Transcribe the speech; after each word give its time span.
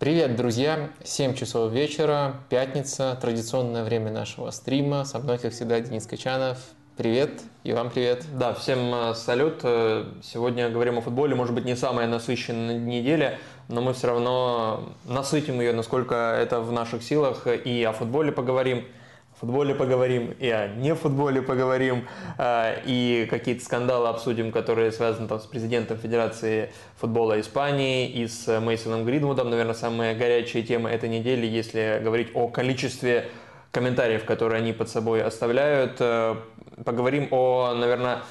Привет, 0.00 0.34
друзья! 0.34 0.88
7 1.04 1.34
часов 1.34 1.70
вечера, 1.72 2.36
пятница, 2.48 3.18
традиционное 3.20 3.84
время 3.84 4.10
нашего 4.10 4.50
стрима. 4.50 5.04
Со 5.04 5.18
мной, 5.18 5.36
как 5.36 5.52
всегда, 5.52 5.78
Денис 5.78 6.06
Качанов. 6.06 6.56
Привет, 6.96 7.42
и 7.64 7.74
вам 7.74 7.90
привет. 7.90 8.24
Да, 8.32 8.54
всем 8.54 8.94
э, 8.94 9.14
салют. 9.14 9.60
Э, 9.62 10.06
сегодня 10.22 10.70
говорим 10.70 10.96
о 10.96 11.00
футболе, 11.02 11.34
может 11.34 11.54
быть, 11.54 11.66
не 11.66 11.76
самая 11.76 12.08
насыщенная 12.08 12.78
неделя, 12.78 13.38
но 13.68 13.82
мы 13.82 13.92
все 13.92 14.06
равно 14.06 14.88
насытим 15.04 15.60
ее, 15.60 15.74
насколько 15.74 16.14
это 16.14 16.62
в 16.62 16.72
наших 16.72 17.02
силах, 17.02 17.46
и 17.46 17.84
о 17.84 17.92
футболе 17.92 18.32
поговорим– 18.32 18.86
футболе 19.40 19.74
поговорим, 19.74 20.34
и 20.38 20.48
о 20.50 20.68
не 20.68 20.94
футболе 20.94 21.40
поговорим, 21.40 22.06
а, 22.36 22.74
и 22.84 23.26
какие-то 23.30 23.64
скандалы 23.64 24.08
обсудим, 24.08 24.52
которые 24.52 24.92
связаны 24.92 25.28
там, 25.28 25.40
с 25.40 25.46
президентом 25.46 25.96
Федерации 25.96 26.70
футбола 26.96 27.40
Испании 27.40 28.08
и 28.08 28.28
с 28.28 28.60
Мейсоном 28.60 29.04
Гридвудом. 29.04 29.48
Наверное, 29.48 29.74
самые 29.74 30.14
горячие 30.14 30.62
темы 30.62 30.90
этой 30.90 31.08
недели, 31.08 31.46
если 31.46 32.00
говорить 32.02 32.28
о 32.34 32.48
количестве 32.48 33.28
комментариев, 33.72 34.24
которые 34.24 34.58
они 34.58 34.72
под 34.72 34.88
собой 34.90 35.22
оставляют. 35.22 35.96
Э, 36.00 36.36
поговорим 36.84 37.28
о, 37.30 37.72
наверное, 37.74 38.22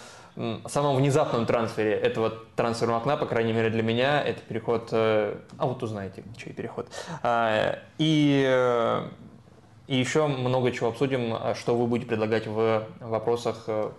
самом 0.67 0.95
внезапном 0.95 1.45
трансфере 1.45 1.93
этого 1.93 2.33
трансферного 2.55 2.99
окна, 2.99 3.17
по 3.17 3.25
крайней 3.25 3.53
мере 3.53 3.69
для 3.69 3.83
меня, 3.83 4.21
это 4.21 4.41
переход, 4.41 4.89
э, 4.91 5.35
а 5.57 5.65
вот 5.65 5.81
узнаете, 5.81 6.23
чей 6.37 6.53
переход. 6.53 6.87
А, 7.23 7.79
и 7.97 8.45
э, 8.47 9.07
и 9.89 9.95
еще 9.95 10.27
много 10.27 10.71
чего 10.71 10.89
обсудим, 10.89 11.33
а 11.33 11.55
что 11.55 11.75
вы 11.75 11.87
будете 11.87 12.07
предлагать 12.07 12.45
в 12.45 12.85
вопросах 12.99 13.63
э, 13.65 13.89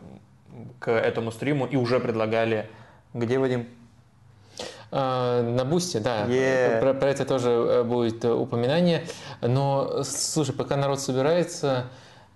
к 0.79 0.89
этому 0.89 1.33
стриму 1.33 1.67
и 1.67 1.75
уже 1.75 1.99
предлагали. 1.99 2.71
Где, 3.13 3.41
Вадим? 3.41 3.67
А, 4.93 5.43
на 5.43 5.65
Бусте, 5.65 5.99
да. 5.99 6.27
Yeah. 6.27 6.79
Про, 6.79 6.95
про 6.95 7.09
это 7.09 7.25
тоже 7.25 7.51
э, 7.51 7.83
будет 7.83 8.25
упоминание. 8.25 9.05
Но, 9.41 10.05
слушай, 10.05 10.55
пока 10.55 10.77
народ 10.77 11.01
собирается, 11.01 11.87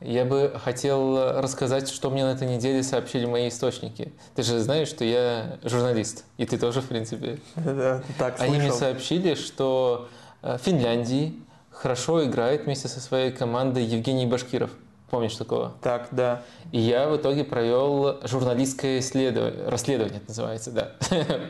я 0.01 0.25
бы 0.25 0.53
хотел 0.65 1.41
рассказать, 1.41 1.89
что 1.89 2.11
мне 2.11 2.25
на 2.25 2.33
этой 2.33 2.49
неделе 2.49 2.83
сообщили 2.83 3.25
мои 3.25 3.49
источники. 3.49 4.13
Ты 4.35 4.43
же 4.43 4.59
знаешь, 4.59 4.89
что 4.89 5.05
я 5.05 5.61
журналист, 5.63 6.25
и 6.39 6.45
ты 6.45 6.59
тоже, 6.59 6.81
в 6.81 6.89
принципе. 6.89 7.39
Да, 7.55 8.03
так 8.19 8.41
Они 8.41 8.59
мне 8.59 8.73
сообщили, 8.73 9.37
что 9.37 10.09
в 10.43 10.59
Финляндии 10.59 11.44
хорошо 11.75 12.25
играет 12.25 12.65
вместе 12.65 12.89
со 12.89 13.01
своей 13.01 13.31
командой 13.33 13.85
Евгений 13.85 14.27
Башкиров. 14.27 14.71
Помнишь 15.11 15.37
такого? 15.37 15.75
Так, 15.81 16.09
да. 16.11 16.43
И 16.73 16.81
я 16.81 17.09
в 17.09 17.17
итоге 17.17 17.45
провел 17.45 18.19
журналистское 18.25 18.99
исследование, 18.99 19.69
расследование 19.69 20.17
это 20.17 20.29
называется, 20.29 20.71
да, 20.73 20.93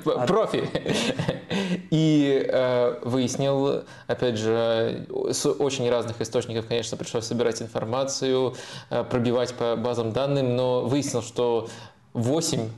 а... 0.04 0.26
профи. 0.26 0.68
И 1.90 2.46
э, 2.46 2.98
выяснил, 3.04 3.84
опять 4.06 4.36
же, 4.36 5.06
с 5.30 5.46
очень 5.46 5.88
разных 5.88 6.20
источников, 6.20 6.66
конечно, 6.66 6.98
пришлось 6.98 7.24
собирать 7.24 7.62
информацию, 7.62 8.54
э, 8.90 9.04
пробивать 9.04 9.54
по 9.54 9.76
базам 9.76 10.12
данным, 10.12 10.56
но 10.56 10.82
выяснил, 10.82 11.22
что 11.22 11.68
8 12.12 12.68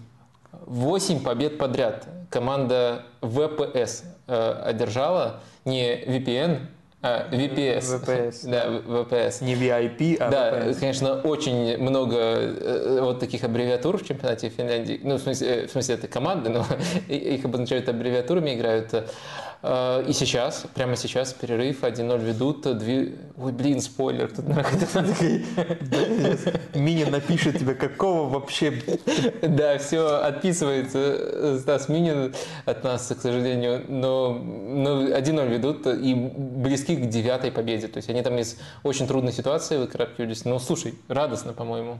8 0.66 1.22
побед 1.22 1.58
подряд 1.58 2.06
команда 2.30 3.06
ВПС 3.22 4.02
э, 4.26 4.62
одержала, 4.64 5.40
не 5.64 5.96
VPN, 6.04 6.66
а, 7.06 7.28
VPS. 7.30 8.02
VPS. 8.02 8.36
Да, 8.50 8.66
VPS. 8.66 9.44
Не 9.44 9.54
VIP, 9.54 10.16
а 10.18 10.30
да, 10.30 10.50
VPS. 10.50 10.80
конечно, 10.80 11.20
очень 11.20 11.78
много 11.78 12.16
э, 12.16 12.98
вот 13.00 13.20
таких 13.20 13.44
аббревиатур 13.44 13.98
в 13.98 14.06
чемпионате 14.06 14.48
Финляндии. 14.48 15.00
Ну, 15.02 15.16
в 15.16 15.20
смысле, 15.20 15.48
э, 15.48 15.66
в 15.66 15.70
смысле 15.70 15.94
это 15.94 16.08
команды, 16.08 16.50
но 16.50 16.66
их 17.08 17.44
обозначают 17.44 17.88
аббревиатурами, 17.88 18.54
играют. 18.54 18.92
Э, 19.62 20.04
и 20.06 20.12
сейчас, 20.12 20.66
прямо 20.74 20.96
сейчас, 20.96 21.32
перерыв, 21.32 21.82
1-0 21.82 22.24
ведут. 22.24 22.78
Две... 22.78 23.14
Ой, 23.36 23.52
блин, 23.52 23.80
спойлер. 23.80 24.30
Тут 24.30 24.46
Минин 26.74 27.10
напишет 27.10 27.58
тебе, 27.58 27.74
какого 27.74 28.28
вообще... 28.28 28.74
Да, 29.42 29.78
все, 29.78 30.22
отписывается 30.22 31.58
Стас 31.60 31.88
Минин 31.88 32.34
от 32.64 32.84
нас, 32.84 33.06
к 33.06 33.20
сожалению. 33.20 33.84
Но, 33.88 34.34
но 34.34 35.08
1-0 35.08 35.48
ведут 35.48 35.86
и 35.86 36.14
близки 36.14 36.96
к 36.96 37.08
девятой 37.08 37.50
победе. 37.50 37.88
То 37.88 37.98
есть 37.98 38.10
они 38.10 38.22
там 38.22 38.38
из 38.38 38.58
очень 38.82 39.06
трудной 39.06 39.32
ситуации 39.32 39.78
выкарабкивались. 39.78 40.44
Ну, 40.44 40.58
слушай, 40.58 40.94
радостно, 41.08 41.52
по-моему. 41.52 41.98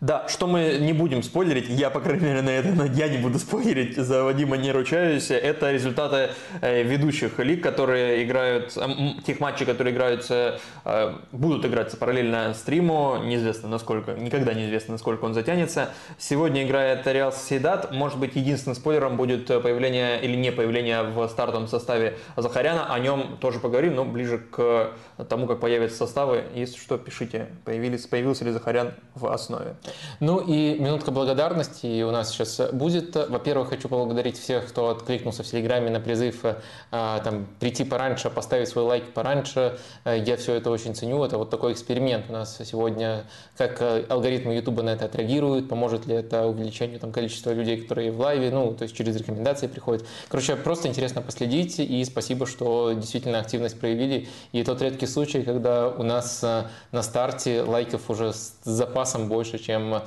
Да, 0.00 0.28
что 0.28 0.46
мы 0.46 0.76
не 0.78 0.92
будем 0.92 1.22
спойлерить, 1.22 1.70
я, 1.70 1.88
по 1.88 2.00
крайней 2.00 2.26
мере, 2.26 2.42
на 2.42 2.50
это 2.50 2.84
я 2.84 3.08
не 3.08 3.16
буду 3.16 3.38
спойлерить, 3.38 3.96
за 3.96 4.24
Вадима 4.24 4.58
не 4.58 4.70
ручаюсь, 4.70 5.30
это 5.30 5.72
результаты 5.72 6.30
э, 6.60 6.82
ведущих 6.96 7.38
лиг, 7.38 7.62
которые 7.62 8.24
играют, 8.24 8.76
тех 9.24 9.40
матчей, 9.40 9.66
которые 9.66 9.94
играются, 9.94 10.58
э, 10.84 11.14
будут 11.32 11.64
играться 11.64 11.96
параллельно 11.96 12.54
стриму, 12.54 13.18
неизвестно 13.24 13.68
насколько, 13.68 14.12
никогда 14.12 14.54
неизвестно, 14.54 14.92
насколько 14.92 15.24
он 15.24 15.34
затянется. 15.34 15.90
Сегодня 16.18 16.64
играет 16.64 17.06
Реал 17.06 17.32
Соседат, 17.32 17.92
может 17.92 18.18
быть, 18.18 18.36
единственным 18.36 18.76
спойлером 18.76 19.16
будет 19.16 19.46
появление 19.46 20.20
или 20.22 20.36
не 20.36 20.52
появление 20.52 21.02
в 21.02 21.28
стартовом 21.28 21.68
составе 21.68 22.18
Захаряна, 22.36 22.92
о 22.92 22.98
нем 22.98 23.36
тоже 23.40 23.58
поговорим, 23.58 23.94
но 23.94 24.04
ближе 24.04 24.38
к 24.38 24.92
тому, 25.28 25.46
как 25.46 25.60
появятся 25.60 25.98
составы, 25.98 26.44
если 26.54 26.78
что, 26.78 26.98
пишите, 26.98 27.48
появились, 27.64 28.06
появился 28.06 28.44
ли 28.44 28.52
Захарян 28.52 28.94
в 29.14 29.26
основе. 29.26 29.76
Ну 30.20 30.40
и 30.40 30.78
минутка 30.78 31.10
благодарности 31.10 32.02
у 32.02 32.10
нас 32.10 32.30
сейчас 32.30 32.60
будет. 32.72 33.16
Во-первых, 33.16 33.70
хочу 33.70 33.88
поблагодарить 33.88 34.38
всех, 34.38 34.68
кто 34.68 34.90
откликнулся 34.90 35.42
в 35.42 35.46
Телеграме 35.46 35.90
на 35.90 36.00
призыв 36.00 36.44
а, 36.44 36.60
там, 36.90 37.46
прийти 37.60 37.84
пораньше, 37.84 38.30
поставить 38.30 38.68
свой 38.68 38.84
лайк 38.84 39.12
пораньше. 39.12 39.78
Я 40.04 40.36
все 40.36 40.54
это 40.54 40.70
очень 40.70 40.94
ценю. 40.94 41.22
Это 41.24 41.38
вот 41.38 41.50
такой 41.50 41.72
эксперимент 41.72 42.26
у 42.28 42.32
нас 42.32 42.58
сегодня. 42.64 43.24
Как 43.56 43.80
алгоритмы 44.08 44.54
YouTube 44.54 44.82
на 44.82 44.90
это 44.90 45.06
отреагируют, 45.06 45.68
поможет 45.68 46.06
ли 46.06 46.14
это 46.14 46.46
увеличению 46.46 47.00
там, 47.00 47.12
количества 47.12 47.52
людей, 47.52 47.82
которые 47.82 48.10
в 48.10 48.20
лайве, 48.20 48.50
ну, 48.50 48.72
то 48.74 48.84
есть 48.84 48.96
через 48.96 49.16
рекомендации 49.16 49.66
приходят. 49.66 50.06
Короче, 50.28 50.56
просто 50.56 50.88
интересно 50.88 51.22
последить, 51.22 51.78
и 51.78 52.04
спасибо, 52.04 52.46
что 52.46 52.92
действительно 52.92 53.40
активность 53.40 53.78
проявили. 53.78 54.28
И 54.52 54.62
тот 54.62 54.80
редкий 54.82 55.06
случай, 55.06 55.42
когда 55.42 55.88
у 55.88 56.02
нас 56.02 56.42
на 56.42 57.02
старте 57.02 57.62
лайков 57.62 58.10
уже 58.10 58.32
с 58.32 58.54
запасом 58.64 59.28
больше, 59.28 59.58
чем 59.58 60.02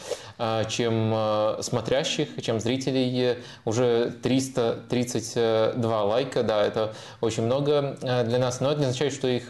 чем, 0.69 1.13
э, 1.13 1.55
э, 1.57 1.61
смотрящих, 1.61 2.29
чем 2.41 2.59
зрителей. 2.59 3.37
Уже 3.65 4.11
332 4.23 6.03
лайка, 6.03 6.43
да, 6.43 6.65
это 6.69 6.93
очень 7.21 7.43
много 7.43 7.97
э, 8.01 8.23
для 8.23 8.39
нас, 8.39 8.61
но 8.61 8.71
это 8.71 8.79
не 8.79 8.85
означает, 8.85 9.13
что 9.13 9.27
их 9.27 9.45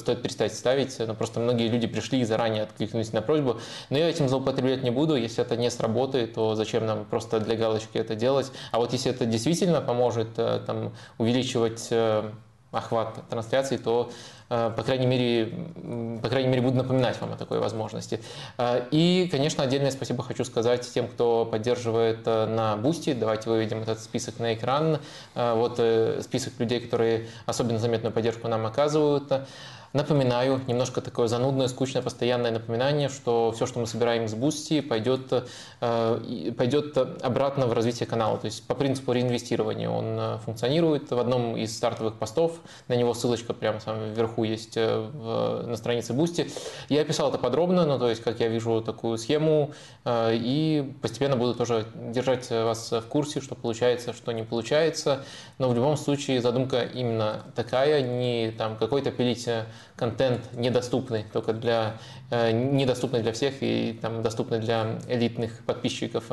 стоит 0.00 0.22
перестать 0.22 0.54
ставить, 0.54 0.98
но 0.98 1.14
просто 1.14 1.40
многие 1.40 1.68
люди 1.68 1.86
пришли 1.86 2.20
и 2.20 2.24
заранее 2.24 2.64
откликнулись 2.64 3.12
на 3.12 3.22
просьбу. 3.22 3.60
Но 3.90 3.98
я 3.98 4.08
этим 4.08 4.28
злоупотреблять 4.28 4.82
не 4.82 4.90
буду, 4.90 5.14
если 5.14 5.44
это 5.44 5.56
не 5.56 5.70
сработает, 5.70 6.34
то 6.34 6.54
зачем 6.54 6.84
нам 6.84 7.04
просто 7.04 7.40
для 7.40 7.56
галочки 7.56 7.98
это 7.98 8.14
делать. 8.14 8.50
А 8.72 8.78
вот 8.78 8.92
если 8.92 9.10
это 9.10 9.24
действительно 9.24 9.80
поможет 9.80 10.34
там, 10.34 10.92
увеличивать 11.18 11.90
охват 12.72 13.28
трансляции, 13.28 13.76
то 13.76 14.10
Э, 14.41 14.41
по 14.76 14.82
крайней 14.82 15.06
мере, 15.06 15.52
по 16.22 16.28
крайней 16.28 16.48
мере, 16.48 16.60
буду 16.60 16.76
напоминать 16.76 17.20
вам 17.20 17.32
о 17.32 17.36
такой 17.36 17.58
возможности. 17.58 18.20
Э, 18.58 18.84
и, 18.90 19.28
конечно, 19.30 19.64
отдельное 19.64 19.90
спасибо 19.90 20.22
хочу 20.22 20.44
сказать 20.44 20.88
тем, 20.92 21.08
кто 21.08 21.46
поддерживает 21.46 22.20
э, 22.26 22.46
на 22.46 22.76
Boosty. 22.76 23.14
Давайте 23.14 23.48
выведем 23.48 23.80
этот 23.82 24.00
список 24.00 24.38
на 24.38 24.54
экран. 24.54 24.98
Вот 25.34 25.80
список 26.20 26.52
людей, 26.58 26.80
которые 26.80 27.28
особенно 27.46 27.78
заметную 27.78 28.12
поддержку 28.12 28.48
нам 28.48 28.66
оказывают. 28.66 29.32
Напоминаю, 29.92 30.62
немножко 30.66 31.02
такое 31.02 31.26
занудное, 31.28 31.68
скучное, 31.68 32.00
постоянное 32.00 32.50
напоминание, 32.50 33.10
что 33.10 33.52
все, 33.52 33.66
что 33.66 33.78
мы 33.78 33.86
собираем 33.86 34.26
с 34.26 34.32
Boosty, 34.32 34.80
пойдет, 34.80 35.44
э, 35.82 36.52
пойдет 36.56 36.96
обратно 36.96 37.66
в 37.66 37.74
развитие 37.74 38.06
канала. 38.06 38.38
То 38.38 38.46
есть 38.46 38.66
по 38.66 38.74
принципу 38.74 39.12
реинвестирования 39.12 39.90
он 39.90 40.16
э, 40.18 40.38
функционирует. 40.46 41.10
В 41.10 41.18
одном 41.18 41.58
из 41.58 41.76
стартовых 41.76 42.14
постов, 42.14 42.60
на 42.88 42.94
него 42.94 43.12
ссылочка 43.12 43.52
прямо 43.52 43.80
там 43.80 44.14
вверху 44.14 44.44
есть 44.44 44.78
э, 44.78 44.98
в, 44.98 45.66
на 45.66 45.76
странице 45.76 46.14
Boosty. 46.14 46.50
Я 46.88 47.02
описал 47.02 47.28
это 47.28 47.36
подробно, 47.36 47.84
ну, 47.84 47.98
то 47.98 48.08
есть 48.08 48.22
как 48.22 48.40
я 48.40 48.48
вижу 48.48 48.80
такую 48.80 49.18
схему, 49.18 49.72
и 50.08 50.94
постепенно 51.02 51.36
буду 51.36 51.54
тоже 51.54 51.86
держать 51.94 52.48
вас 52.50 52.90
в 52.92 53.02
курсе, 53.02 53.40
что 53.40 53.54
получается, 53.54 54.14
что 54.14 54.32
не 54.32 54.42
получается. 54.42 55.24
Но 55.58 55.68
в 55.68 55.74
любом 55.74 55.98
случае 55.98 56.40
задумка 56.40 56.82
именно 56.82 57.42
такая, 57.54 58.02
не 58.02 58.52
там 58.56 58.76
какой-то 58.76 59.10
пилить 59.10 59.48
контент 59.96 60.52
недоступный 60.54 61.24
только 61.32 61.52
для, 61.52 61.98
э, 62.30 62.50
недоступный 62.52 63.22
для 63.22 63.32
всех 63.32 63.54
и 63.62 63.98
там, 64.00 64.22
доступный 64.22 64.58
для 64.58 64.98
элитных 65.08 65.64
подписчиков. 65.64 66.24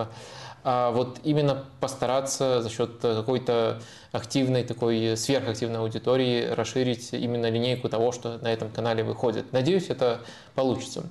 а 0.63 0.91
вот 0.91 1.19
именно 1.23 1.65
постараться 1.79 2.61
за 2.61 2.69
счет 2.69 2.97
какой-то 3.01 3.81
активной, 4.11 4.63
такой 4.63 5.15
сверхактивной 5.15 5.79
аудитории 5.79 6.47
расширить 6.47 7.13
именно 7.13 7.49
линейку 7.49 7.87
того, 7.87 8.11
что 8.11 8.37
на 8.39 8.51
этом 8.51 8.69
канале 8.69 9.03
выходит. 9.03 9.53
Надеюсь, 9.53 9.89
это 9.89 10.19
получится. 10.55 11.03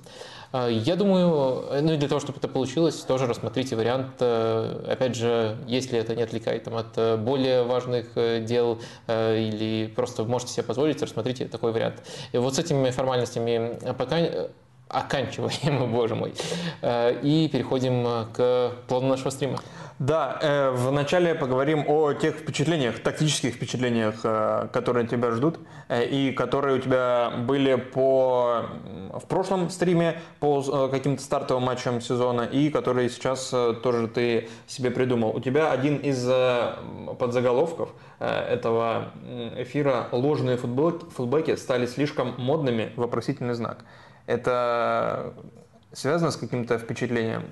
А, 0.51 0.67
я 0.67 0.95
думаю, 0.95 1.81
ну 1.81 1.93
и 1.93 1.97
для 1.97 2.07
того, 2.07 2.19
чтобы 2.19 2.39
это 2.39 2.47
получилось, 2.47 2.95
тоже 3.01 3.27
рассмотрите 3.27 3.75
вариант, 3.75 4.13
э, 4.19 4.85
опять 4.89 5.15
же, 5.15 5.57
если 5.67 5.99
это 5.99 6.15
не 6.15 6.23
отвлекает 6.23 6.63
там, 6.63 6.75
от 6.75 6.97
э, 6.97 7.17
более 7.17 7.63
важных 7.63 8.07
э, 8.15 8.41
дел 8.41 8.79
или 9.07 9.91
просто 9.95 10.23
можете 10.23 10.53
себе 10.53 10.63
позволить, 10.63 11.01
рассмотрите 11.01 11.45
такой 11.45 11.71
вариант. 11.71 12.03
И 12.31 12.37
вот 12.37 12.55
с 12.55 12.59
этими 12.59 12.89
формальностями 12.89 13.79
пока 13.93 14.17
оканчиваем, 14.89 15.91
боже 15.91 16.15
мой, 16.15 16.33
и 16.83 17.49
переходим 17.51 18.27
к 18.33 18.73
плану 18.87 19.07
нашего 19.07 19.29
стрима. 19.29 19.59
Да, 19.99 20.39
э, 20.41 20.71
вначале 20.71 21.35
поговорим 21.35 21.83
о 21.85 22.13
тех 22.13 22.35
впечатлениях, 22.35 22.99
тактических 22.99 23.55
впечатлениях, 23.55 24.21
э, 24.23 24.69
которые 24.71 25.05
тебя 25.07 25.31
ждут 25.31 25.59
э, 25.89 26.05
и 26.05 26.31
которые 26.31 26.77
у 26.77 26.79
тебя 26.79 27.33
были 27.45 27.75
по 27.75 28.67
в 29.13 29.25
прошлом 29.27 29.69
стриме 29.69 30.21
по 30.39 30.63
э, 30.65 30.89
каким-то 30.89 31.21
стартовым 31.21 31.63
матчам 31.63 31.99
сезона 31.99 32.43
и 32.43 32.69
которые 32.69 33.09
сейчас 33.09 33.49
э, 33.51 33.73
тоже 33.83 34.07
ты 34.07 34.47
себе 34.67 34.89
придумал. 34.89 35.35
У 35.35 35.41
тебя 35.41 35.69
один 35.69 35.97
из 35.97 36.25
э, 36.25 36.75
подзаголовков 37.19 37.89
э, 38.21 38.25
этого 38.29 39.11
эфира 39.57 40.07
«Ложные 40.13 40.55
футболки 40.55 41.57
стали 41.57 41.85
слишком 41.85 42.35
модными?» 42.37 42.93
Вопросительный 42.95 43.53
знак. 43.53 43.83
Это 44.29 45.33
связано 45.91 46.29
с 46.29 46.37
каким-то 46.37 46.77
впечатлением? 46.77 47.49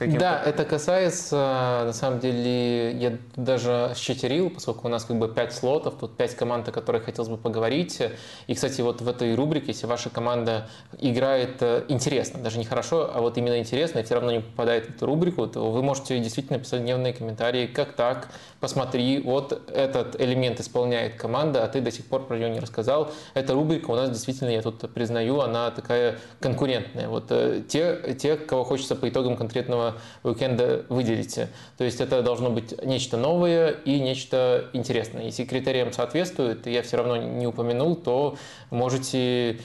Да, 0.00 0.42
это 0.44 0.64
касается, 0.64 1.82
на 1.86 1.92
самом 1.92 2.20
деле, 2.20 2.92
я 2.92 3.16
даже 3.36 3.92
счетерил, 3.96 4.50
поскольку 4.50 4.88
у 4.88 4.90
нас 4.90 5.04
как 5.04 5.18
бы 5.18 5.28
5 5.28 5.52
слотов, 5.52 5.94
тут 5.98 6.16
5 6.16 6.34
команд, 6.34 6.68
о 6.68 6.72
которых 6.72 7.04
хотелось 7.04 7.30
бы 7.30 7.36
поговорить. 7.36 8.02
И, 8.46 8.54
кстати, 8.54 8.80
вот 8.80 9.00
в 9.00 9.08
этой 9.08 9.34
рубрике, 9.34 9.68
если 9.68 9.86
ваша 9.86 10.10
команда 10.10 10.68
играет 10.98 11.62
э, 11.62 11.84
интересно, 11.88 12.40
даже 12.40 12.58
не 12.58 12.64
хорошо, 12.64 13.10
а 13.12 13.20
вот 13.20 13.38
именно 13.38 13.58
интересно, 13.58 14.00
и 14.00 14.02
все 14.02 14.14
равно 14.14 14.32
не 14.32 14.40
попадает 14.40 14.86
в 14.86 14.90
эту 14.90 15.06
рубрику, 15.06 15.46
то 15.46 15.70
вы 15.70 15.82
можете 15.82 16.18
действительно 16.18 16.58
писать 16.58 16.82
дневные 16.82 17.12
комментарии, 17.12 17.66
как 17.66 17.92
так, 17.92 18.28
посмотри, 18.60 19.20
вот 19.20 19.70
этот 19.72 20.20
элемент 20.20 20.60
исполняет 20.60 21.14
команда, 21.16 21.64
а 21.64 21.68
ты 21.68 21.80
до 21.80 21.90
сих 21.90 22.06
пор 22.06 22.26
про 22.26 22.36
нее 22.36 22.50
не 22.50 22.60
рассказал. 22.60 23.10
Эта 23.34 23.54
рубрика 23.54 23.90
у 23.90 23.94
нас 23.94 24.10
действительно, 24.10 24.50
я 24.50 24.62
тут 24.62 24.92
признаю, 24.92 25.40
она 25.40 25.70
такая 25.70 26.16
конкурентная. 26.40 27.08
Вот 27.08 27.26
э, 27.30 27.62
те, 27.68 28.16
те 28.18 28.36
кого 28.36 28.64
хочется 28.64 28.96
по 28.96 29.08
итогам 29.08 29.36
конкретного 29.36 29.85
уикенда 30.22 30.84
выделите. 30.88 31.48
То 31.78 31.84
есть 31.84 32.00
это 32.00 32.22
должно 32.22 32.50
быть 32.50 32.74
нечто 32.84 33.16
новое 33.16 33.70
и 33.70 34.00
нечто 34.00 34.68
интересное. 34.72 35.24
Если 35.24 35.44
критериям 35.44 35.92
соответствует, 35.92 36.66
я 36.66 36.82
все 36.82 36.96
равно 36.96 37.16
не 37.16 37.46
упомянул, 37.46 37.96
то 37.96 38.36
можете 38.70 39.58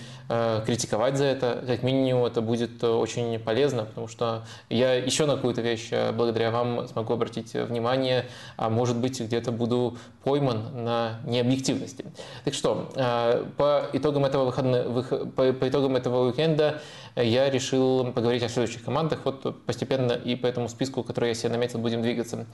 критиковать 0.65 1.17
за 1.17 1.25
это. 1.25 1.63
Как 1.67 1.83
минимум 1.83 2.25
это 2.25 2.41
будет 2.41 2.83
очень 2.83 3.37
полезно, 3.39 3.85
потому 3.85 4.07
что 4.07 4.43
я 4.69 4.93
еще 4.93 5.25
на 5.25 5.35
какую-то 5.35 5.61
вещь 5.61 5.89
э, 5.91 6.11
благодаря 6.11 6.51
вам 6.51 6.87
смогу 6.87 7.13
обратить 7.13 7.53
внимание, 7.53 8.25
а 8.55 8.69
может 8.69 8.97
быть 8.97 9.19
где-то 9.19 9.51
буду 9.51 9.97
пойман 10.23 10.83
на 10.83 11.19
необъективности. 11.25 12.05
Так 12.45 12.53
что, 12.53 12.89
э, 12.95 13.45
по 13.57 13.87
итогам 13.93 14.25
этого, 14.25 14.45
выходного, 14.45 15.01
по, 15.01 15.53
по 15.53 15.67
итогам 15.67 15.95
этого 15.95 16.27
уикенда 16.27 16.81
я 17.15 17.49
решил 17.49 18.05
поговорить 18.13 18.43
о 18.43 18.49
следующих 18.49 18.83
командах. 18.83 19.19
Вот 19.25 19.65
постепенно 19.65 20.13
и 20.13 20.35
по 20.35 20.47
этому 20.47 20.69
списку, 20.69 21.03
который 21.03 21.29
я 21.29 21.35
себе 21.35 21.49
наметил, 21.49 21.79
будем 21.79 22.01
двигаться. 22.01 22.45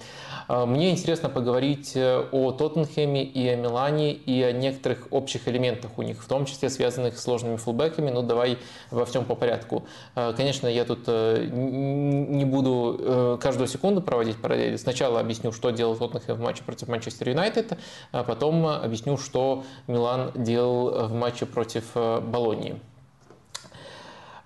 Мне 0.48 0.90
интересно 0.90 1.30
поговорить 1.30 1.96
о 1.96 2.52
Тоттенхэме 2.52 3.24
и 3.24 3.48
о 3.50 3.56
Милане 3.56 4.14
и 4.14 4.42
о 4.42 4.52
некоторых 4.52 5.08
общих 5.12 5.48
элементах 5.48 5.92
у 5.98 6.02
них, 6.02 6.24
в 6.24 6.28
том 6.28 6.46
числе 6.46 6.72
связанных 6.72 7.20
с 7.20 7.24
сложными 7.24 7.58
фулбеками, 7.68 8.10
ну 8.10 8.22
давай 8.22 8.58
во 8.92 9.06
всем 9.06 9.26
по 9.26 9.36
порядку. 9.36 9.86
Э, 10.16 10.34
конечно, 10.36 10.68
я 10.68 10.86
тут 10.86 11.04
э, 11.08 11.50
не 11.52 12.46
буду 12.46 12.98
э, 12.98 13.38
каждую 13.42 13.68
секунду 13.68 14.02
проводить 14.02 14.42
параллели. 14.42 14.78
Сначала 14.78 15.20
объясню, 15.20 15.52
что 15.52 15.72
делал 15.72 15.98
Тоттенхэм 15.98 16.38
в 16.38 16.40
матче 16.40 16.64
против 16.64 16.88
Манчестер 16.88 17.30
Юнайтед, 17.30 17.78
а 18.14 18.24
потом 18.24 18.66
объясню, 18.66 19.18
что 19.18 19.64
Милан 19.88 20.32
делал 20.36 21.08
в 21.08 21.14
матче 21.14 21.46
против 21.46 21.84
Болонии. 21.94 22.80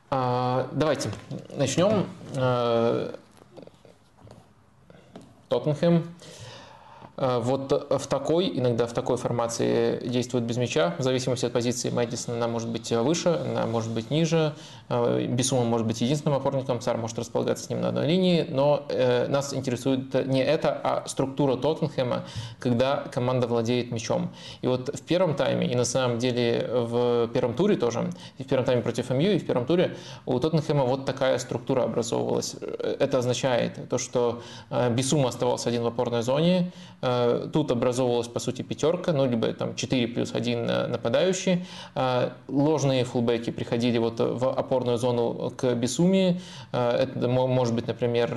Давайте 0.09 1.11
начнем. 1.55 2.05
Тоттенхэм. 5.47 6.03
Э, 7.17 7.39
вот 7.39 7.71
в 7.89 8.07
такой, 8.07 8.51
иногда 8.57 8.87
в 8.87 8.93
такой 8.93 9.17
формации 9.17 10.07
действует 10.07 10.45
без 10.45 10.57
мяча, 10.57 10.95
в 10.97 11.03
зависимости 11.03 11.45
от 11.45 11.53
позиции 11.53 11.89
Мэдисона 11.89 12.37
она 12.37 12.47
может 12.47 12.69
быть 12.69 12.91
выше, 12.91 13.29
она 13.29 13.65
может 13.65 13.91
быть 13.91 14.09
ниже, 14.09 14.53
э, 14.89 15.25
Бисума 15.27 15.63
может 15.63 15.87
быть 15.87 16.01
единственным 16.01 16.37
опорником, 16.37 16.79
Цар 16.79 16.97
может 16.97 17.19
располагаться 17.19 17.65
с 17.65 17.69
ним 17.69 17.81
на 17.81 17.89
одной 17.89 18.07
линии, 18.07 18.45
но 18.49 18.85
э, 18.89 19.27
нас 19.27 19.53
интересует 19.53 20.27
не 20.27 20.43
это, 20.43 20.79
а 20.83 21.07
структура 21.07 21.55
Тоттенхэма, 21.57 22.23
когда 22.59 22.97
команда 23.11 23.47
владеет 23.47 23.91
мячом. 23.91 24.31
И 24.61 24.67
вот 24.67 24.89
в 24.89 25.01
первом 25.01 25.35
тайме, 25.35 25.67
и 25.67 25.75
на 25.75 25.85
самом 25.85 26.17
деле 26.17 26.67
в 26.71 27.27
первом 27.27 27.53
туре 27.53 27.75
тоже, 27.75 28.09
и 28.37 28.43
в 28.43 28.47
первом 28.47 28.65
тайме 28.65 28.81
против 28.81 29.09
МЮ, 29.09 29.31
и 29.31 29.39
в 29.39 29.45
первом 29.45 29.65
туре 29.65 29.97
у 30.25 30.39
Тоттенхэма 30.39 30.85
вот 30.85 31.05
такая 31.05 31.37
структура 31.39 31.83
образовывалась. 31.83 32.55
Это 32.99 33.17
означает 33.17 33.89
то, 33.89 33.97
что 33.97 34.41
Бисума 34.91 35.29
оставался 35.29 35.69
один 35.69 35.83
в 35.83 35.87
опорной 35.87 36.21
зоне, 36.21 36.71
Э, 36.71 36.90
тут 37.53 37.71
образовывалась, 37.71 38.27
по 38.27 38.39
сути, 38.39 38.61
пятерка, 38.61 39.11
ну, 39.13 39.25
либо 39.25 39.51
там 39.53 39.75
4 39.75 40.07
плюс 40.07 40.33
1 40.33 40.91
нападающий. 40.91 41.65
Э, 41.95 42.29
ложные 42.47 43.03
фулбеки 43.05 43.51
приходили 43.51 43.97
вот 43.97 44.19
в 44.19 44.49
опорную 44.49 44.97
зону 44.97 45.51
к 45.55 45.73
Бесуми. 45.73 46.41
Э, 46.71 46.91
это 46.91 47.27
может 47.27 47.73
быть, 47.73 47.87
например, 47.87 48.29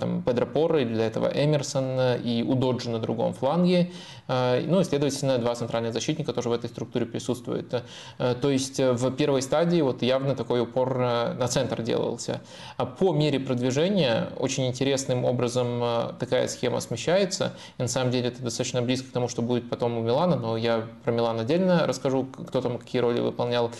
там 0.00 0.22
Педро 0.22 0.46
Порро 0.46 0.80
или 0.80 0.94
для 0.94 1.06
этого 1.06 1.26
Эмерсон 1.26 2.16
и 2.24 2.42
Удоджи 2.42 2.90
на 2.90 2.98
другом 2.98 3.34
фланге. 3.34 3.90
Ну 4.28 4.80
и, 4.80 4.84
следовательно, 4.84 5.38
два 5.38 5.54
центральных 5.54 5.92
защитника 5.92 6.32
тоже 6.32 6.48
в 6.48 6.52
этой 6.52 6.68
структуре 6.68 7.06
присутствуют. 7.06 7.84
То 8.18 8.50
есть 8.50 8.78
в 8.78 9.10
первой 9.12 9.40
стадии 9.42 9.80
вот 9.80 10.02
явно 10.02 10.34
такой 10.34 10.60
упор 10.60 10.98
на 10.98 11.48
центр 11.48 11.82
делался. 11.82 12.40
А 12.76 12.86
по 12.86 13.12
мере 13.12 13.38
продвижения 13.38 14.30
очень 14.36 14.66
интересным 14.66 15.24
образом 15.24 16.14
такая 16.18 16.48
схема 16.48 16.80
смещается. 16.80 17.54
И 17.78 17.82
на 17.82 17.88
самом 17.88 18.10
деле 18.10 18.28
это 18.28 18.42
достаточно 18.42 18.82
близко 18.82 19.08
к 19.08 19.12
тому, 19.12 19.28
что 19.28 19.42
будет 19.42 19.70
потом 19.70 19.96
у 19.96 20.02
Милана, 20.02 20.36
но 20.36 20.56
я 20.56 20.86
про 21.04 21.12
Милан 21.12 21.38
отдельно 21.38 21.86
расскажу, 21.86 22.24
кто 22.24 22.60
там 22.60 22.78
какие 22.78 23.00
роли 23.00 23.20
выполнял. 23.20 23.70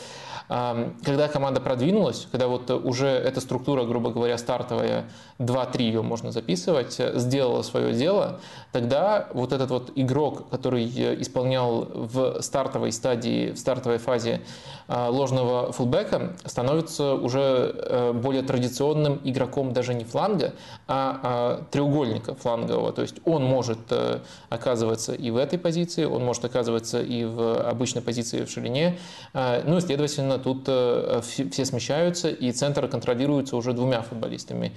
Когда 0.48 1.26
команда 1.26 1.60
продвинулась, 1.60 2.28
когда 2.30 2.46
вот 2.46 2.70
уже 2.70 3.08
эта 3.08 3.40
структура, 3.40 3.82
грубо 3.82 4.12
говоря, 4.12 4.38
стартовая, 4.38 5.06
2-3 5.38 5.82
ее 5.82 6.02
можно 6.02 6.32
записывать, 6.32 7.00
сделала 7.14 7.62
свое 7.62 7.92
дело, 7.92 8.40
тогда 8.72 9.28
вот 9.32 9.52
этот 9.52 9.70
вот 9.70 9.92
игрок, 9.94 10.48
который 10.50 10.84
исполнял 11.20 11.88
в 11.94 12.40
стартовой 12.42 12.92
стадии, 12.92 13.52
в 13.52 13.58
стартовой 13.58 13.98
фазе 13.98 14.40
а, 14.88 15.08
ложного 15.08 15.72
фулбека, 15.72 16.36
становится 16.44 17.14
уже 17.14 17.74
э, 17.74 18.12
более 18.12 18.42
традиционным 18.42 19.20
игроком 19.24 19.72
даже 19.72 19.94
не 19.94 20.04
фланга, 20.04 20.54
а, 20.86 21.20
а 21.22 21.64
треугольника 21.72 22.36
флангового. 22.36 22.92
То 22.92 23.02
есть 23.02 23.16
он 23.24 23.42
может 23.44 23.78
э, 23.90 24.20
оказываться 24.48 25.12
и 25.12 25.30
в 25.30 25.38
этой 25.38 25.58
позиции, 25.58 26.04
он 26.04 26.24
может 26.24 26.44
оказываться 26.44 27.02
и 27.02 27.24
в 27.24 27.68
обычной 27.68 28.00
позиции 28.00 28.44
в 28.44 28.50
ширине. 28.50 28.98
Ну 29.32 29.76
и, 29.76 29.80
следовательно, 29.80 30.38
тут 30.38 30.64
э, 30.68 31.20
все 31.22 31.64
смещаются, 31.64 32.28
и 32.28 32.52
центр 32.52 32.86
контролируется 32.86 33.56
уже 33.56 33.72
двумя 33.72 34.02
футболистами. 34.02 34.72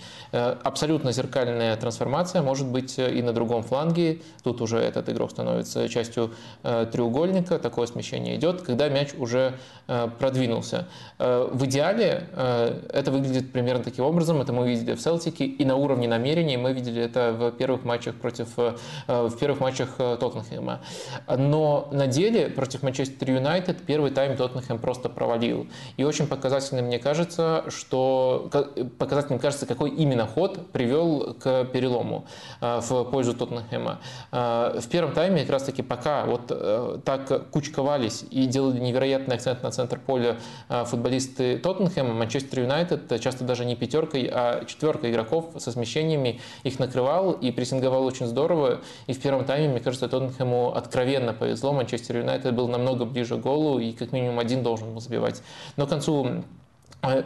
Абсолютно 0.63 1.11
зеркальная 1.11 1.75
трансформация 1.77 2.41
может 2.41 2.67
быть 2.67 2.97
и 2.97 3.21
на 3.21 3.33
другом 3.33 3.63
фланге. 3.63 4.21
Тут 4.43 4.61
уже 4.61 4.77
этот 4.77 5.09
игрок 5.09 5.31
становится 5.31 5.87
частью 5.89 6.31
треугольника, 6.63 7.59
такое 7.59 7.87
смещение 7.87 8.35
идет, 8.35 8.61
когда 8.61 8.89
мяч 8.89 9.13
уже 9.17 9.55
продвинулся. 10.19 10.87
Э, 11.17 11.47
в 11.51 11.65
идеале 11.65 12.27
э, 12.33 12.81
это 12.93 13.11
выглядит 13.11 13.51
примерно 13.51 13.83
таким 13.83 14.05
образом. 14.05 14.41
Это 14.41 14.53
мы 14.53 14.69
видели 14.69 14.95
в 14.95 15.01
Селтике 15.01 15.45
и 15.45 15.65
на 15.65 15.75
уровне 15.75 16.07
намерений 16.07 16.57
мы 16.57 16.73
видели 16.73 17.01
это 17.01 17.31
в 17.31 17.51
первых 17.51 17.83
матчах 17.83 18.15
против 18.15 18.47
э, 18.57 18.75
в 19.07 19.37
первых 19.37 19.59
матчах 19.59 19.97
Тоттенхэма. 19.97 20.81
Но 21.27 21.89
на 21.91 22.07
деле 22.07 22.49
против 22.49 22.83
Манчестер 22.83 23.31
Юнайтед 23.31 23.81
первый 23.85 24.11
тайм 24.11 24.37
Тоттенхэм 24.37 24.79
просто 24.79 25.09
провалил. 25.09 25.67
И 25.97 26.03
очень 26.03 26.27
показательно 26.27 26.81
мне 26.81 26.99
кажется, 26.99 27.65
что 27.67 28.49
показательным 28.97 29.39
кажется, 29.39 29.65
какой 29.65 29.89
именно 29.91 30.25
ход 30.25 30.38
привел 30.47 31.35
к 31.35 31.65
перелому 31.65 32.25
в 32.61 33.03
пользу 33.05 33.33
Тоттенхэма. 33.33 33.99
В 34.31 34.87
первом 34.89 35.13
тайме 35.13 35.41
как 35.41 35.51
раз 35.51 35.63
таки 35.63 35.81
пока 35.81 36.25
вот 36.25 37.03
так 37.03 37.49
кучковались 37.51 38.25
и 38.31 38.45
делали 38.45 38.79
невероятный 38.79 39.35
акцент 39.35 39.63
на 39.63 39.71
центр 39.71 39.99
поля 39.99 40.37
футболисты 40.85 41.57
Тоттенхэма, 41.57 42.13
Манчестер 42.13 42.61
Юнайтед 42.61 43.19
часто 43.21 43.43
даже 43.43 43.65
не 43.65 43.75
пятеркой, 43.75 44.29
а 44.31 44.63
четверкой 44.65 45.11
игроков 45.11 45.51
со 45.57 45.71
смещениями 45.71 46.39
их 46.63 46.79
накрывал 46.79 47.31
и 47.31 47.51
прессинговал 47.51 48.05
очень 48.05 48.27
здорово. 48.27 48.81
И 49.07 49.13
в 49.13 49.21
первом 49.21 49.45
тайме, 49.45 49.69
мне 49.69 49.79
кажется, 49.79 50.07
Тоттенхэму 50.07 50.75
откровенно 50.75 51.33
повезло. 51.33 51.73
Манчестер 51.73 52.17
Юнайтед 52.17 52.55
был 52.55 52.67
намного 52.67 53.05
ближе 53.05 53.37
к 53.37 53.41
голу 53.41 53.79
и 53.79 53.91
как 53.91 54.11
минимум 54.11 54.39
один 54.39 54.63
должен 54.63 54.93
был 54.93 55.01
забивать. 55.01 55.41
Но 55.75 55.85
к 55.85 55.89
концу 55.89 56.25
э, 56.25 56.41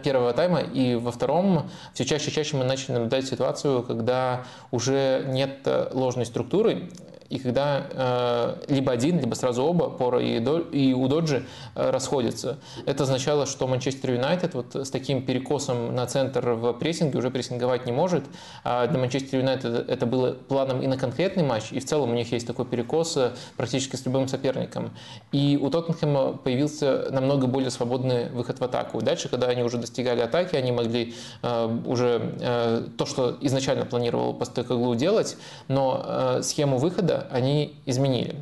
первого 0.03 0.33
тайма, 0.33 0.59
и 0.61 0.95
во 0.95 1.11
втором 1.11 1.69
все 1.93 2.05
чаще 2.05 2.29
и 2.29 2.33
чаще 2.33 2.57
мы 2.57 2.63
начали 2.63 2.93
наблюдать 2.93 3.25
ситуацию, 3.27 3.83
когда 3.83 4.43
уже 4.71 5.25
нет 5.27 5.59
э, 5.65 5.89
ложной 5.93 6.25
структуры, 6.25 6.89
и 7.33 7.39
когда 7.39 7.87
э, 7.89 8.55
либо 8.67 8.91
один, 8.91 9.19
либо 9.19 9.33
сразу 9.33 9.63
оба, 9.63 9.89
Пора 9.89 10.21
и, 10.21 10.39
и 10.71 10.93
Удоджи, 10.93 11.43
э, 11.73 11.89
расходятся. 11.89 12.59
Это 12.85 13.03
означало, 13.03 13.47
что 13.47 13.65
Манчестер 13.67 14.11
Юнайтед 14.11 14.53
вот 14.53 14.75
с 14.75 14.91
таким 14.91 15.25
перекосом 15.25 15.95
на 15.95 16.05
центр 16.05 16.51
в 16.51 16.73
прессинге 16.73 17.17
уже 17.17 17.31
прессинговать 17.31 17.87
не 17.87 17.91
может. 17.91 18.23
А 18.63 18.85
для 18.85 18.99
Манчестер 18.99 19.39
Юнайтед 19.39 19.89
это 19.89 20.05
было 20.05 20.33
планом 20.33 20.83
и 20.83 20.85
на 20.85 20.95
конкретный 20.95 21.43
матч, 21.43 21.71
и 21.71 21.79
в 21.79 21.85
целом 21.85 22.11
у 22.11 22.13
них 22.13 22.31
есть 22.31 22.45
такой 22.45 22.65
перекос 22.65 23.17
э, 23.17 23.31
практически 23.57 23.95
с 23.95 24.05
любым 24.05 24.27
соперником. 24.27 24.91
И 25.31 25.57
у 25.59 25.71
Тоттенхэма 25.71 26.33
появился 26.33 27.07
намного 27.09 27.47
более 27.47 27.71
свободный 27.71 28.29
выход 28.29 28.59
в 28.59 28.63
атаку. 28.63 29.01
Дальше, 29.01 29.27
когда 29.27 29.47
они 29.47 29.63
уже 29.63 29.79
достигали 29.79 30.21
атаки, 30.21 30.55
они 30.55 30.71
могли 30.71 31.15
э, 31.41 31.77
уже 31.87 32.35
э, 32.39 32.87
то, 32.95 33.07
что 33.07 33.37
изначально 33.41 33.85
планировал 33.85 34.35
Постекоглу 34.35 34.93
делать, 34.93 35.35
но 35.67 36.03
э, 36.05 36.41
схему 36.43 36.77
выхода 36.77 37.22
они 37.31 37.75
изменили. 37.85 38.35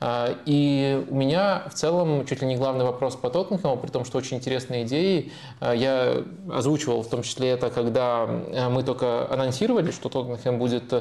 А, 0.00 0.36
и 0.46 1.04
у 1.08 1.14
меня 1.14 1.64
в 1.68 1.74
целом 1.74 2.24
чуть 2.24 2.40
ли 2.40 2.46
не 2.46 2.56
главный 2.56 2.84
вопрос 2.84 3.16
по 3.16 3.30
Тоттенхэму, 3.30 3.76
при 3.78 3.90
том, 3.90 4.04
что 4.04 4.18
очень 4.18 4.36
интересные 4.36 4.84
идеи. 4.84 5.32
А, 5.60 5.74
я 5.74 6.22
озвучивал 6.52 7.02
в 7.02 7.08
том 7.08 7.22
числе 7.22 7.50
это, 7.50 7.70
когда 7.70 8.24
а, 8.28 8.70
мы 8.70 8.84
только 8.84 9.28
анонсировали, 9.32 9.90
что 9.90 10.08
Тоттенхэм 10.08 10.58
будет, 10.58 10.92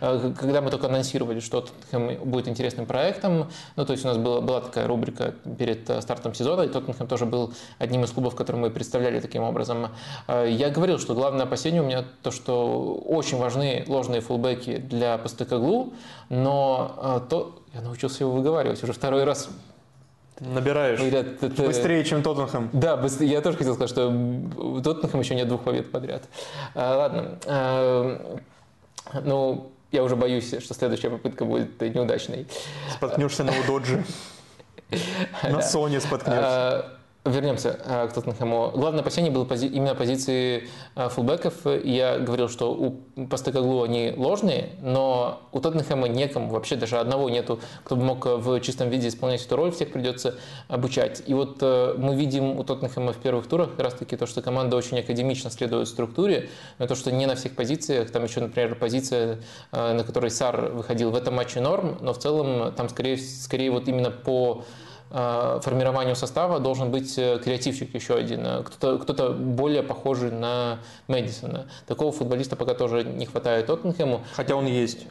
когда 0.00 0.60
мы 0.60 0.70
только 0.70 0.86
анонсировали, 0.86 1.40
что 1.40 1.62
Тоттенхэм 1.62 2.28
будет 2.28 2.48
интересным 2.48 2.86
проектом. 2.86 3.50
Ну, 3.76 3.84
то 3.84 3.92
есть 3.92 4.04
у 4.04 4.08
нас 4.08 4.16
была, 4.16 4.40
была 4.40 4.60
такая 4.60 4.86
рубрика 4.86 5.34
перед 5.58 5.90
стартом 6.02 6.34
сезона, 6.34 6.62
и 6.62 6.68
Тоттенхэм 6.68 7.06
тоже 7.06 7.26
был 7.26 7.52
одним 7.78 8.04
из 8.04 8.10
клубов, 8.10 8.34
который 8.34 8.56
мы 8.56 8.70
представляли 8.70 9.20
таким 9.20 9.42
образом. 9.42 9.88
Я 10.28 10.70
говорил, 10.70 10.98
что 10.98 11.14
главное 11.14 11.44
опасение 11.44 11.82
у 11.82 11.84
меня 11.84 12.04
то, 12.22 12.30
что 12.30 12.94
очень 12.94 13.38
важны 13.38 13.84
ложные 13.86 14.20
фулбеки 14.20 14.76
для 14.76 15.18
Постекоглу, 15.18 15.92
но 16.28 17.24
то, 17.28 17.62
я 17.76 17.82
научился 17.82 18.24
его 18.24 18.32
выговаривать 18.32 18.82
уже 18.82 18.94
второй 18.94 19.24
раз. 19.24 19.50
Набираешь. 20.40 20.98
Говорят, 20.98 21.42
это... 21.42 21.62
Быстрее, 21.62 22.04
чем 22.04 22.22
Тоттенхэм. 22.22 22.70
Да, 22.72 22.96
быстрее. 22.96 23.28
я 23.28 23.40
тоже 23.42 23.58
хотел 23.58 23.74
сказать, 23.74 23.90
что 23.90 24.08
у 24.08 24.80
Тоттенхэм 24.80 25.20
еще 25.20 25.34
нет 25.34 25.46
двух 25.48 25.62
побед 25.62 25.90
подряд. 25.90 26.22
А, 26.74 26.96
ладно. 26.96 27.38
А, 27.46 28.38
ну, 29.24 29.70
я 29.92 30.02
уже 30.02 30.16
боюсь, 30.16 30.54
что 30.62 30.72
следующая 30.72 31.10
попытка 31.10 31.44
будет 31.44 31.78
неудачной. 31.80 32.46
Споткнешься 32.94 33.44
на 33.44 33.52
Удоджи. 33.60 34.04
На 35.42 35.60
Соне 35.60 36.00
споткнешься. 36.00 36.95
Вернемся 37.26 37.78
э, 37.84 38.08
к 38.08 38.12
Тоттенхэму. 38.12 38.72
Главное 38.74 39.00
опасение 39.00 39.30
было 39.30 39.44
пози- 39.44 39.68
именно 39.68 39.94
позиции 39.94 40.68
э, 40.94 41.08
фулбеков. 41.08 41.54
Я 41.84 42.18
говорил, 42.18 42.48
что 42.48 42.72
у 42.72 43.26
Постекоглу 43.26 43.82
они 43.82 44.12
ложные, 44.16 44.70
но 44.80 45.40
у 45.52 45.60
Тоттенхэма 45.60 46.08
некому, 46.08 46.50
вообще 46.50 46.76
даже 46.76 46.98
одного 46.98 47.28
нету, 47.28 47.60
кто 47.84 47.96
бы 47.96 48.04
мог 48.04 48.26
в 48.26 48.60
чистом 48.60 48.90
виде 48.90 49.08
исполнять 49.08 49.44
эту 49.44 49.56
роль, 49.56 49.72
всех 49.72 49.92
придется 49.92 50.36
обучать. 50.68 51.22
И 51.26 51.34
вот 51.34 51.58
э, 51.60 51.94
мы 51.98 52.14
видим 52.14 52.58
у 52.58 52.64
Тоттенхэма 52.64 53.12
в 53.12 53.18
первых 53.18 53.48
турах 53.48 53.70
как 53.70 53.80
раз 53.80 53.94
таки 53.94 54.16
то, 54.16 54.26
что 54.26 54.42
команда 54.42 54.76
очень 54.76 54.98
академично 54.98 55.50
следует 55.50 55.88
структуре, 55.88 56.48
но 56.78 56.86
то, 56.86 56.94
что 56.94 57.10
не 57.10 57.26
на 57.26 57.34
всех 57.34 57.56
позициях, 57.56 58.10
там 58.10 58.24
еще, 58.24 58.40
например, 58.40 58.76
позиция, 58.76 59.40
на 59.72 60.04
которой 60.04 60.30
Сар 60.30 60.70
выходил 60.70 61.10
в 61.10 61.16
этом 61.16 61.34
матче 61.34 61.60
норм, 61.60 61.98
но 62.00 62.12
в 62.12 62.18
целом 62.18 62.72
там 62.74 62.88
скорее, 62.88 63.18
скорее 63.18 63.70
вот 63.70 63.88
именно 63.88 64.10
по 64.10 64.46
Э, 64.56 64.62
формированию 65.10 66.16
состава 66.16 66.58
должен 66.58 66.90
быть 66.90 67.16
э, 67.16 67.38
креативщик 67.38 67.94
еще 67.94 68.16
один, 68.16 68.44
э, 68.44 68.62
кто-то 68.64 68.98
кто 68.98 69.32
более 69.32 69.82
похожий 69.82 70.30
на 70.30 70.80
Мэдисона. 71.06 71.68
Такого 71.86 72.10
футболиста 72.12 72.56
пока 72.56 72.74
тоже 72.74 73.04
не 73.04 73.26
хватает 73.26 73.66
Тоттенхэму. 73.66 74.22
Хотя 74.34 74.56
он 74.56 74.66
есть. 74.66 75.06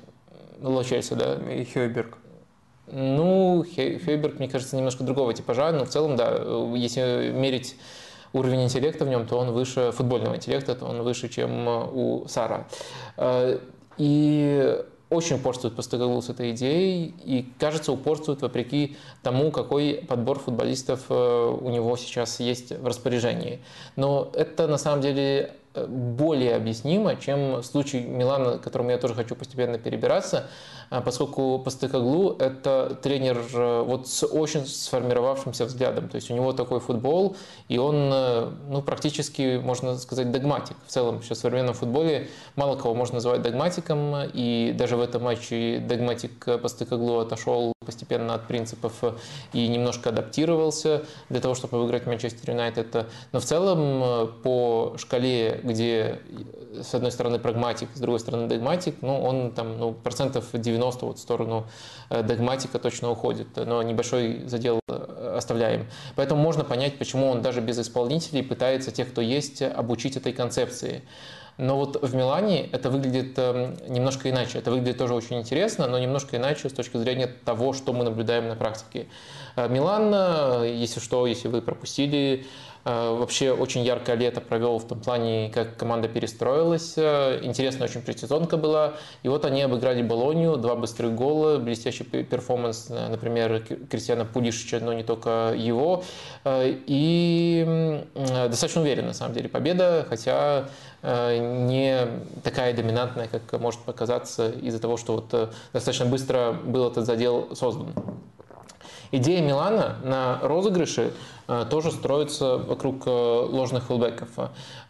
Лучается, 0.61 1.15
да. 1.15 1.35
И 1.51 1.63
Хейберг. 1.63 2.17
Ну, 2.87 3.63
Хейберг, 3.63 4.39
мне 4.39 4.47
кажется, 4.49 4.75
немножко 4.75 5.03
другого 5.03 5.33
типажа, 5.33 5.71
но 5.71 5.85
в 5.85 5.89
целом, 5.89 6.15
да, 6.15 6.29
если 6.75 7.31
мерить 7.33 7.75
уровень 8.31 8.65
интеллекта 8.65 9.05
в 9.05 9.09
нем, 9.09 9.25
то 9.25 9.37
он 9.37 9.51
выше 9.51 9.91
футбольного 9.91 10.35
интеллекта, 10.35 10.75
то 10.75 10.85
он 10.85 11.01
выше, 11.01 11.29
чем 11.29 11.67
у 11.67 12.27
Сара. 12.27 12.67
И 13.97 14.85
очень 15.15 15.38
упорствует 15.38 15.75
Постегалу 15.75 16.22
с 16.22 16.29
этой 16.29 16.51
идеей 16.51 17.13
и, 17.24 17.50
кажется, 17.60 17.91
упорствует 17.91 18.41
вопреки 18.41 18.98
тому, 19.24 19.51
какой 19.51 20.05
подбор 20.07 20.39
футболистов 20.39 21.05
э, 21.10 21.57
у 21.62 21.69
него 21.69 21.98
сейчас 21.98 22.39
есть 22.39 22.72
в 22.72 22.86
распоряжении. 22.86 23.60
Но 23.95 24.29
это 24.34 24.67
на 24.67 24.77
самом 24.77 25.01
деле 25.01 25.55
более 25.88 26.55
объяснимо, 26.55 27.15
чем 27.15 27.63
случай 27.63 28.01
Милана, 28.01 28.58
к 28.58 28.62
которому 28.62 28.91
я 28.91 28.98
тоже 28.98 29.13
хочу 29.13 29.36
постепенно 29.36 29.77
перебираться. 29.77 30.48
А, 30.89 31.01
поскольку 31.01 31.60
Постекоглу– 31.60 32.36
это 32.39 32.98
тренер 33.01 33.41
э, 33.53 33.82
вот 33.82 34.08
с 34.08 34.25
очень 34.25 34.65
сформировавшимся 34.65 35.65
взглядом. 35.65 36.10
То 36.10 36.15
есть 36.15 36.29
у 36.29 36.36
него 36.36 36.53
такой 36.53 36.79
футбол, 36.79 37.36
и 37.67 37.77
он 37.77 38.10
э, 38.13 38.51
ну, 38.70 38.82
практически, 38.82 39.60
можно 39.62 39.98
сказать, 39.98 40.32
догматик. 40.32 40.77
В 40.86 40.91
целом 40.91 41.22
сейчас 41.24 41.39
в 41.39 41.41
современном 41.41 41.74
футболе 41.74 42.29
мало 42.55 42.75
кого 42.75 42.94
можно 42.94 43.15
называть 43.15 43.41
догматиком, 43.41 44.15
и 44.34 44.74
даже 44.77 44.96
в 44.96 45.01
этом 45.01 45.24
матче 45.24 45.79
догматик 45.79 46.62
Постекоглу 46.62 47.20
отошел 47.20 47.74
постепенно 47.86 48.34
от 48.34 48.48
принципов 48.48 48.94
и 49.53 49.67
немножко 49.67 50.10
адаптировался 50.10 51.03
для 51.29 51.39
того, 51.39 51.55
чтобы 51.55 51.79
выиграть 51.79 52.05
Манчестер 52.05 52.51
Юнайтед. 52.51 53.08
Но 53.32 53.39
в 53.39 53.46
целом 53.46 54.03
э, 54.03 54.27
по 54.44 54.96
шкале, 54.98 55.62
где 55.65 56.19
с 56.81 56.93
одной 56.93 57.12
стороны 57.12 57.39
прагматик, 57.39 57.89
с 57.93 58.00
другой 58.00 58.19
стороны 58.19 58.48
догматик, 58.48 58.95
ну, 59.01 59.19
он 59.22 59.51
там 59.51 59.77
ну, 59.77 59.93
процентов 59.93 60.45
90 60.53 61.05
вот 61.05 61.17
в 61.17 61.22
сторону 61.22 61.67
э, 62.10 62.22
догматика 62.24 62.79
точно 62.79 63.12
уходит, 63.12 63.48
но 63.55 63.81
небольшой 63.81 64.43
задел 64.45 64.79
э, 64.88 65.36
оставляем. 65.38 65.88
Поэтому 66.15 66.41
можно 66.41 66.63
понять, 66.63 66.98
почему 66.98 67.27
он 67.27 67.41
даже 67.41 67.62
без 67.62 67.79
исполнителей 67.79 68.43
пытается 68.43 68.91
тех, 68.91 69.10
кто 69.10 69.22
есть, 69.22 69.62
обучить 69.62 70.17
этой 70.17 70.34
концепции. 70.34 71.03
Но 71.57 71.77
вот 71.77 72.01
в 72.01 72.13
Милане 72.13 72.67
это 72.67 72.89
выглядит 72.89 73.39
эм, 73.39 73.77
немножко 73.88 74.29
иначе. 74.29 74.57
Это 74.57 74.72
выглядит 74.72 74.98
тоже 74.98 75.13
очень 75.13 75.39
интересно, 75.39 75.88
но 75.88 75.98
немножко 75.98 76.36
иначе 76.36 76.67
с 76.67 76.74
точки 76.74 76.98
зрения 76.98 77.27
того, 77.27 77.72
что 77.72 77.93
мы 77.93 78.03
наблюдаем 78.03 78.50
на 78.50 78.55
практике. 78.55 79.07
Э, 79.55 79.69
Милан, 79.69 80.63
если 80.65 81.00
что, 81.00 81.25
если 81.25 81.48
вы 81.48 81.62
пропустили, 81.62 82.45
вообще 82.86 83.51
очень 83.51 83.82
яркое 83.82 84.15
лето 84.15 84.42
провел 84.42 84.77
в 84.77 84.88
том 84.88 85.00
плане, 85.00 85.50
как 85.51 85.75
команда 85.75 86.08
перестроилась. 86.08 86.94
Э, 86.98 87.39
интересная 87.42 87.88
очень 87.88 88.01
предсезонка 88.01 88.58
была. 88.58 88.94
И 89.24 89.27
вот 89.27 89.44
они 89.44 89.63
обыграли 89.63 90.04
Болонию, 90.04 90.58
два 90.58 90.75
быстрых 90.75 91.15
гола, 91.15 91.58
блестящий 91.58 92.04
перформанс, 92.04 92.88
э, 92.89 93.08
например, 93.10 93.63
Кристиана 93.89 94.24
Пулишича, 94.25 94.80
но 94.80 94.94
не 94.94 95.04
только 95.04 95.54
его. 95.58 96.04
И 96.46 98.04
достаточно 98.15 98.82
уверенно, 98.82 99.08
на 99.08 99.13
самом 99.13 99.34
деле, 99.34 99.50
победа, 99.50 100.06
хотя 100.08 100.70
не 101.04 102.08
такая 102.44 102.74
доминантная, 102.74 103.27
как 103.27 103.60
может 103.60 103.80
показаться 103.82 104.50
из-за 104.50 104.80
того, 104.80 104.98
что 104.98 105.13
вот 105.13 105.51
достаточно 105.74 106.06
быстро 106.06 106.51
был 106.51 106.88
этот 106.89 107.06
задел 107.06 107.56
создан. 107.56 107.94
Идея 109.12 109.41
Милана 109.41 109.97
на 110.03 110.39
розыгрыше 110.41 111.13
э, 111.47 111.65
тоже 111.69 111.91
строится 111.91 112.57
вокруг 112.57 113.05
э, 113.05 113.09
ложных 113.09 113.83
фулбеков. 113.85 114.29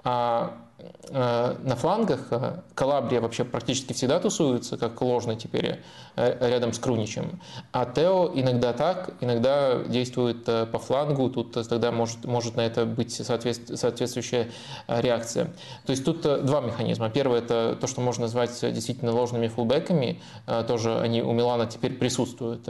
А 0.04 0.54
Э, 0.54 0.63
на 1.10 1.76
флангах 1.76 2.26
э, 2.30 2.60
Калабрия 2.74 3.20
вообще 3.20 3.44
практически 3.44 3.92
всегда 3.92 4.18
тусуется, 4.20 4.76
как 4.76 5.00
ложный 5.00 5.36
теперь, 5.36 5.80
э, 6.16 6.50
рядом 6.50 6.72
с 6.72 6.78
Круничем. 6.78 7.40
А 7.72 7.86
Тео 7.86 8.30
иногда 8.34 8.72
так, 8.72 9.14
иногда 9.20 9.82
действует 9.84 10.44
по 10.44 10.78
флангу, 10.78 11.30
тут 11.30 11.52
тогда 11.52 11.92
может, 11.92 12.24
может 12.24 12.56
на 12.56 12.62
это 12.62 12.84
быть 12.86 13.12
соответствующая 13.12 14.50
реакция. 14.88 15.46
То 15.86 15.90
есть 15.90 16.04
тут 16.04 16.22
два 16.22 16.60
механизма. 16.60 17.10
Первый– 17.10 17.38
это 17.40 17.76
то, 17.80 17.86
что 17.86 18.00
можно 18.00 18.22
назвать 18.22 18.58
действительно 18.60 19.12
ложными 19.12 19.48
фулбеками, 19.48 20.20
тоже 20.66 20.98
они 20.98 21.22
у 21.22 21.32
Милана 21.32 21.66
теперь 21.66 21.94
присутствуют. 21.94 22.68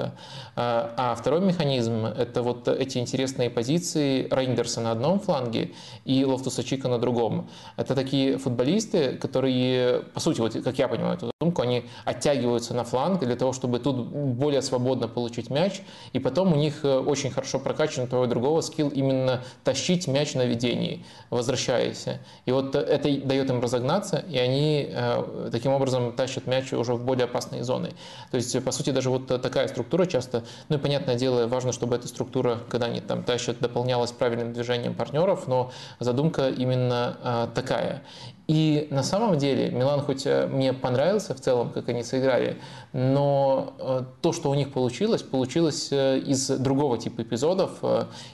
А 0.57 1.17
второй 1.19 1.41
механизм– 1.41 2.05
это 2.19 2.43
вот 2.43 2.69
эти 2.69 2.99
интересные 2.99 3.51
позиции 3.51 4.29
Рейндерса 4.31 4.81
на 4.81 4.93
одном 4.93 5.21
фланге 5.21 5.73
и 6.05 6.25
Лофтуса 6.25 6.65
Чика 6.65 6.89
на 6.89 6.99
другом. 6.99 7.49
Это 7.77 7.95
такие 8.05 8.39
футболисты, 8.39 9.17
которые, 9.17 10.01
по 10.13 10.21
сути, 10.21 10.41
вот 10.41 10.53
как 10.63 10.79
я 10.79 10.89
понимаю 10.89 11.17
эту 11.17 11.31
задумку, 11.41 11.63
они 11.63 11.85
оттягиваются 12.05 12.75
на 12.75 12.85
фланг 12.85 13.21
для 13.21 13.37
того, 13.37 13.53
чтобы 13.53 13.79
тут 13.79 13.97
более 13.97 14.63
свободно 14.63 15.09
получить 15.09 15.51
мяч, 15.51 15.81
и 16.13 16.19
потом 16.19 16.53
у 16.53 16.57
них 16.57 16.85
э, 16.85 16.99
очень 16.99 17.31
хорошо 17.31 17.59
прокачан 17.59 18.07
того 18.07 18.25
и 18.25 18.29
другого 18.29 18.61
скилл 18.61 18.91
именно 18.91 19.41
тащить 19.65 20.07
мяч 20.07 20.35
на 20.35 20.45
ведении, 20.45 21.05
возвращаясь. 21.31 22.07
И 22.45 22.53
вот 22.53 22.75
это 22.75 23.21
дает 23.21 23.51
им 23.51 23.61
разогнаться, 23.61 24.25
и 24.29 24.37
они 24.37 24.89
э, 24.91 25.49
таким 25.51 25.73
образом 25.73 26.13
тащат 26.13 26.47
мяч 26.47 26.73
уже 26.73 26.95
в 26.95 27.05
более 27.05 27.25
опасные 27.25 27.65
зоны. 27.65 27.91
То 28.31 28.37
есть, 28.37 28.63
по 28.65 28.71
сути, 28.71 28.91
даже 28.91 29.09
вот 29.11 29.27
такая 29.27 29.69
структура 29.69 30.05
часто, 30.07 30.45
ну 30.69 30.77
и 30.77 30.79
понятное 30.79 31.15
дело, 31.15 31.47
важно, 31.47 31.73
чтобы 31.73 31.97
эта 31.97 32.07
структура, 32.09 32.61
когда 32.69 32.87
они 32.87 33.01
там 33.01 33.23
тащат, 33.23 33.61
дополнялась 33.61 34.13
правильным 34.13 34.53
движением 34.53 34.95
партнеров, 34.95 35.47
но 35.49 35.73
задумка 36.01 36.51
именно 36.51 37.17
э, 37.23 37.49
такая. 37.55 37.94
euh, 37.95 37.99
И 38.47 38.89
на 38.91 39.03
самом 39.03 39.39
деле 39.39 39.71
Милан 39.71 40.03
хоть 40.03 40.27
э, 40.27 40.47
мне 40.47 40.75
понравился 40.75 41.35
в 41.35 41.41
целом, 41.41 41.71
как 41.71 41.89
они 41.89 42.03
сыграли, 42.03 42.59
но 42.93 43.73
э, 43.79 44.03
то, 44.21 44.33
что 44.35 44.51
у 44.51 44.55
них 44.55 44.71
получилось, 44.71 45.23
получилось 45.23 45.89
э, 45.91 46.19
из 46.19 46.49
другого 46.49 46.99
типа 46.99 47.23
эпизодов, 47.23 47.83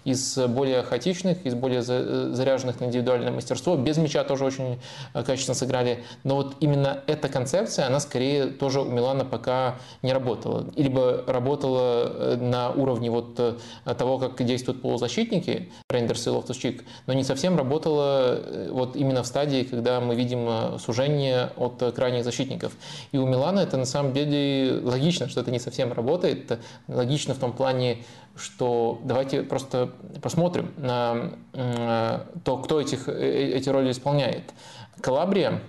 из 0.05 0.37
более 0.37 0.83
хаотичных, 0.83 1.46
из 1.46 1.55
более 1.55 1.83
заряженных 1.83 2.81
на 2.81 2.87
индивидуальное 2.87 3.31
мастерство. 3.31 3.77
Без 3.77 3.99
мяча 3.99 4.25
тоже 4.25 4.44
очень 4.44 4.81
качественно 5.12 5.55
сыграли. 5.55 6.03
Но 6.25 6.37
вот 6.37 6.57
именно 6.61 7.03
эта 7.07 7.29
концепция, 7.29 7.87
она 7.87 8.01
скорее 8.01 8.46
тоже 8.46 8.81
у 8.81 8.87
Милана 8.87 9.25
пока 9.25 9.77
не 10.03 10.12
работала. 10.12 10.66
Либо 10.77 11.23
работала 11.27 12.37
на 12.37 12.70
уровне 12.70 13.11
вот 13.11 13.37
того, 13.85 14.18
как 14.18 14.44
действуют 14.44 14.83
полузащитники, 14.83 15.70
Рейндерс 15.88 16.27
и 16.27 16.31
Лофтус-Чик, 16.31 16.83
но 17.07 17.12
не 17.12 17.25
совсем 17.25 17.57
работала 17.57 18.40
вот 18.70 18.96
именно 18.96 19.23
в 19.23 19.27
стадии, 19.27 19.62
когда 19.62 20.00
мы 20.01 20.15
видим 20.15 20.47
э, 20.49 20.79
сужение 20.79 21.51
от 21.57 21.83
крайних 21.95 22.25
защитников. 22.25 22.73
И 23.13 23.19
у 23.19 23.27
Милана 23.27 23.61
это 23.61 23.77
на 23.77 23.85
самом 23.85 24.13
деле 24.13 24.81
логично, 24.83 25.29
что 25.29 25.41
это 25.41 25.51
не 25.51 25.59
совсем 25.59 25.93
работает. 25.93 26.59
Логично 26.89 27.35
в 27.35 27.39
том 27.39 27.53
плане, 27.53 27.99
что 28.37 29.01
давайте 29.05 29.43
просто 29.43 29.91
посмотрим 30.23 30.73
на 30.77 31.33
э, 31.53 32.21
то, 32.45 32.57
кто 32.59 32.81
этих, 32.81 33.09
э, 33.09 33.53
эти 33.55 33.69
роли 33.69 33.91
исполняет. 33.91 34.53
Калабрия 35.01 35.61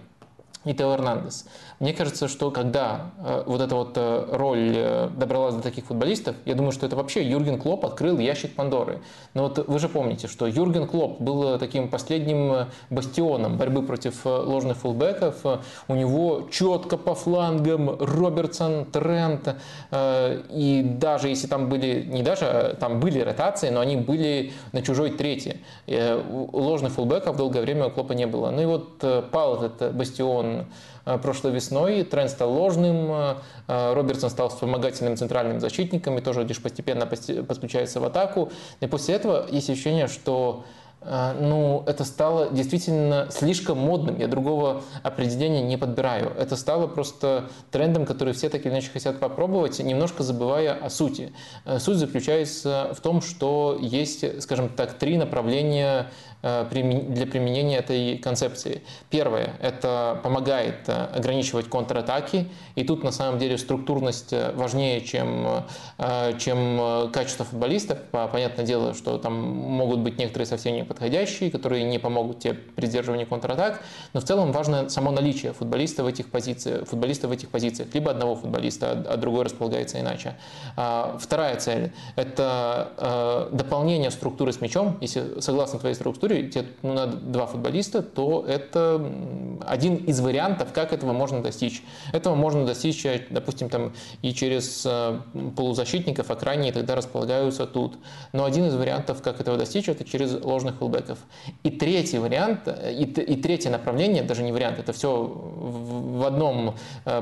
и 0.65 0.73
Тео 0.73 0.93
Эрнандес– 0.93 1.45
мне 1.81 1.93
кажется, 1.93 2.27
что 2.27 2.51
когда 2.51 3.09
э, 3.17 3.41
вот 3.47 3.59
эта 3.59 3.73
вот 3.73 3.93
э, 3.95 4.27
роль 4.33 4.71
э, 4.75 5.09
добралась 5.17 5.55
до 5.55 5.63
таких 5.63 5.85
футболистов, 5.85 6.35
я 6.45 6.53
думаю, 6.53 6.73
что 6.73 6.85
это 6.85 6.95
вообще 6.95 7.27
Юрген 7.27 7.59
Клоп 7.59 7.83
открыл 7.83 8.19
ящик 8.19 8.53
Пандоры. 8.53 9.01
Но 9.33 9.47
вот 9.47 9.67
вы 9.67 9.79
же 9.79 9.89
помните, 9.89 10.27
что 10.27 10.45
Юрген 10.45 10.85
Клоп 10.85 11.19
был 11.19 11.57
таким 11.57 11.89
последним 11.89 12.67
бастионом 12.91 13.57
борьбы 13.57 13.81
против 13.81 14.23
ложных 14.25 14.77
фулбеков. 14.77 15.43
У 15.87 15.95
него 15.95 16.49
четко 16.51 16.97
по 16.97 17.15
флангам 17.15 17.89
Робертсон, 17.99 18.85
Трент. 18.85 19.55
И 19.91 20.83
даже 20.99 21.29
если 21.29 21.47
там 21.47 21.67
были, 21.67 22.03
не 22.03 22.21
даже, 22.21 22.45
а 22.45 22.75
там 22.75 22.99
были 22.99 23.21
ротации, 23.21 23.69
но 23.69 23.79
они 23.79 23.95
были 23.95 24.53
на 24.71 24.83
чужой 24.83 25.09
трети. 25.09 25.61
Ложных 25.87 26.93
фулбеков 26.93 27.37
долгое 27.37 27.61
время 27.61 27.87
у 27.87 27.89
Клопа 27.89 28.13
не 28.13 28.27
было. 28.27 28.51
Ну 28.51 28.61
и 28.61 28.65
вот 28.65 29.03
пал 29.31 29.63
этот 29.63 29.95
бастион 29.95 30.67
Э, 31.00 31.00
прошлой 31.03 31.51
весной. 31.51 32.03
Тренд 32.03 32.29
стал 32.29 32.51
ложным, 32.51 33.11
э, 33.11 33.35
э, 33.67 33.93
Робертсон 33.93 34.29
стал 34.29 34.49
вспомогательным 34.49 35.17
центральным 35.17 35.59
защитником 35.59 36.17
и 36.17 36.21
тоже 36.21 36.43
лишь 36.43 36.61
постепенно 36.61 37.05
подключается 37.05 37.99
в 37.99 38.05
атаку. 38.05 38.51
И 38.79 38.87
после 38.87 39.15
этого 39.15 39.45
есть 39.49 39.69
ощущение, 39.69 40.07
что 40.07 40.63
ну, 41.03 41.83
это 41.87 42.03
стало 42.03 42.51
действительно 42.51 43.27
слишком 43.31 43.79
модным. 43.79 44.19
Я 44.19 44.27
другого 44.27 44.83
определения 45.01 45.63
не 45.63 45.75
подбираю. 45.75 46.31
Это 46.37 46.55
стало 46.55 46.85
просто 46.85 47.45
трендом, 47.71 48.05
который 48.05 48.35
все 48.35 48.49
так 48.49 48.63
или 48.67 48.71
иначе 48.71 48.91
хотят 48.91 49.19
попробовать, 49.19 49.79
немножко 49.79 50.21
забывая 50.21 50.75
о 50.75 50.91
сути. 50.91 51.33
Суть 51.79 51.97
заключается 51.97 52.91
в 52.95 53.01
том, 53.01 53.23
что 53.23 53.79
есть, 53.81 54.43
скажем 54.43 54.69
так, 54.69 54.93
три 54.93 55.17
направления 55.17 56.05
Э, 56.05 56.30
для 56.41 57.25
применения 57.27 57.77
этой 57.77 58.17
концепции. 58.17 58.81
Первое– 59.09 59.53
это 59.61 60.19
помогает 60.23 60.87
э, 60.87 61.05
ограничивать 61.13 61.67
контратаки, 61.69 62.49
и 62.75 62.83
тут 62.83 63.03
на 63.03 63.11
самом 63.11 63.39
деле 63.39 63.57
структурность 63.57 64.33
э, 64.33 64.51
важнее, 64.53 65.01
чем, 65.01 65.65
чем 66.39 67.09
качество 67.11 67.45
футболистов. 67.45 67.99
Понятное 68.11 68.65
дело, 68.65 68.93
что 68.93 69.17
там 69.17 69.33
могут 69.33 69.99
быть 69.99 70.17
некоторые 70.17 70.45
совсем 70.45 70.75
неподходящие, 70.75 71.51
которые 71.51 71.83
не 71.83 71.99
помогут 71.99 72.39
тебе 72.39 72.53
при 72.53 72.87
контратак, 73.25 73.81
но 74.13 74.19
в 74.19 74.23
целом 74.23 74.51
важно 74.51 74.89
само 74.89 75.11
наличие 75.11 75.53
футболиста 75.53 76.03
в 76.03 76.07
этих 76.07 76.29
позициях, 76.29 76.87
футболиста 76.87 77.27
в 77.27 77.31
этих 77.31 77.49
позициях, 77.49 77.93
либо 77.93 78.11
одного 78.11 78.35
футболиста, 78.35 78.91
а, 78.91 79.13
а 79.13 79.17
другой 79.17 79.45
располагается 79.45 79.99
иначе. 79.99 80.35
А, 80.75 81.17
вторая 81.19 81.57
цель– 81.57 81.91
это 82.15 83.49
дополнение 83.51 84.11
структуры 84.11 84.53
с 84.53 84.61
мячом, 84.61 84.97
если 85.01 85.39
согласно 85.39 85.79
твоей 85.79 85.95
структуре, 85.95 86.30
истории, 86.31 86.49
тебе 86.49 86.65
ну, 86.81 86.93
надо 86.93 87.17
два 87.17 87.45
футболиста, 87.45 88.01
то 88.01 88.45
это 88.47 89.01
один 89.65 89.97
из 89.97 90.19
вариантов, 90.19 90.73
как 90.73 90.93
этого 90.93 91.13
можно 91.13 91.41
достичь. 91.41 91.83
Этого 92.13 92.35
можно 92.35 92.65
достичь, 92.65 93.05
э, 93.05 93.25
допустим, 93.29 93.69
там 93.69 93.93
и 94.21 94.33
через 94.33 94.83
э, 94.85 95.19
полузащитников, 95.55 96.31
а 96.31 96.35
крайние 96.35 96.71
тогда 96.71 96.95
располагаются 96.95 97.65
тут. 97.65 97.97
Но 98.33 98.45
один 98.45 98.65
из 98.65 98.75
вариантов, 98.75 99.21
как 99.21 99.39
этого 99.39 99.57
достичь, 99.57 99.89
это 99.89 100.03
через 100.03 100.33
ложных 100.43 100.75
фулбеков. 100.77 101.19
И 101.63 101.69
третий 101.69 102.17
вариант, 102.17 102.61
э, 102.65 102.93
и, 102.93 103.03
и 103.03 103.41
третье 103.41 103.69
направление, 103.69 104.23
даже 104.23 104.43
не 104.43 104.51
вариант, 104.51 104.79
это 104.79 104.93
все 104.93 105.11
в 105.11 106.25
одном 106.25 106.75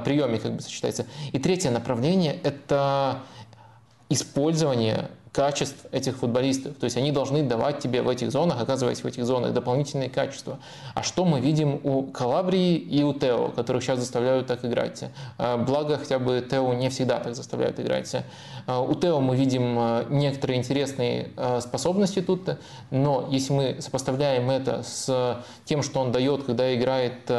приеме 0.06 0.39
как 0.39 0.56
бы 0.56 0.62
сочетается. 0.62 1.06
И 1.32 1.39
третье 1.39 1.72
направление– 1.72 2.39
это 2.43 3.19
использование 4.10 5.10
качеств 5.32 5.86
этих 5.92 6.18
футболистов. 6.18 6.76
То 6.76 6.86
есть 6.86 6.98
они 6.98 7.12
должны 7.12 7.44
давать 7.44 7.80
тебе 7.80 8.02
в 8.02 8.10
этих 8.10 8.32
зонах, 8.32 8.62
оказываясь 8.62 9.04
в 9.04 9.06
этих 9.06 9.26
зонах, 9.26 9.54
дополнительные 9.54 10.10
качества. 10.10 10.58
А 10.96 11.04
что 11.04 11.24
мы 11.24 11.39
видим 11.39 11.80
у 11.84 12.04
Калабрии 12.04 12.76
и 12.76 13.04
у 13.04 13.13
Тео, 13.13 13.50
которых 13.50 13.84
сейчас 13.84 14.00
заставляют 14.00 14.48
так 14.48 14.65
играть? 14.65 15.04
А, 15.38 15.58
благо, 15.58 15.98
хотя 15.98 16.18
бы 16.18 16.46
Тео 16.50 16.74
не 16.74 16.89
всегда 16.89 17.20
так 17.20 17.36
заставляют 17.36 17.80
играть. 17.80 18.15
А, 18.65 18.82
у 18.82 18.96
Тео 18.96 19.20
мы 19.20 19.36
видим 19.36 19.76
а, 19.78 20.06
некоторые 20.10 20.58
интересные 20.58 21.30
способности 21.62 22.22
тут, 22.22 22.58
но 22.89 23.28
если 23.30 23.54
мы 23.54 23.78
сопоставляем 23.82 24.50
это 24.50 24.82
с 24.84 25.44
тем, 25.65 25.84
что 25.84 26.00
он 26.00 26.12
дает, 26.12 26.44
когда 26.44 26.74
играет 26.74 27.30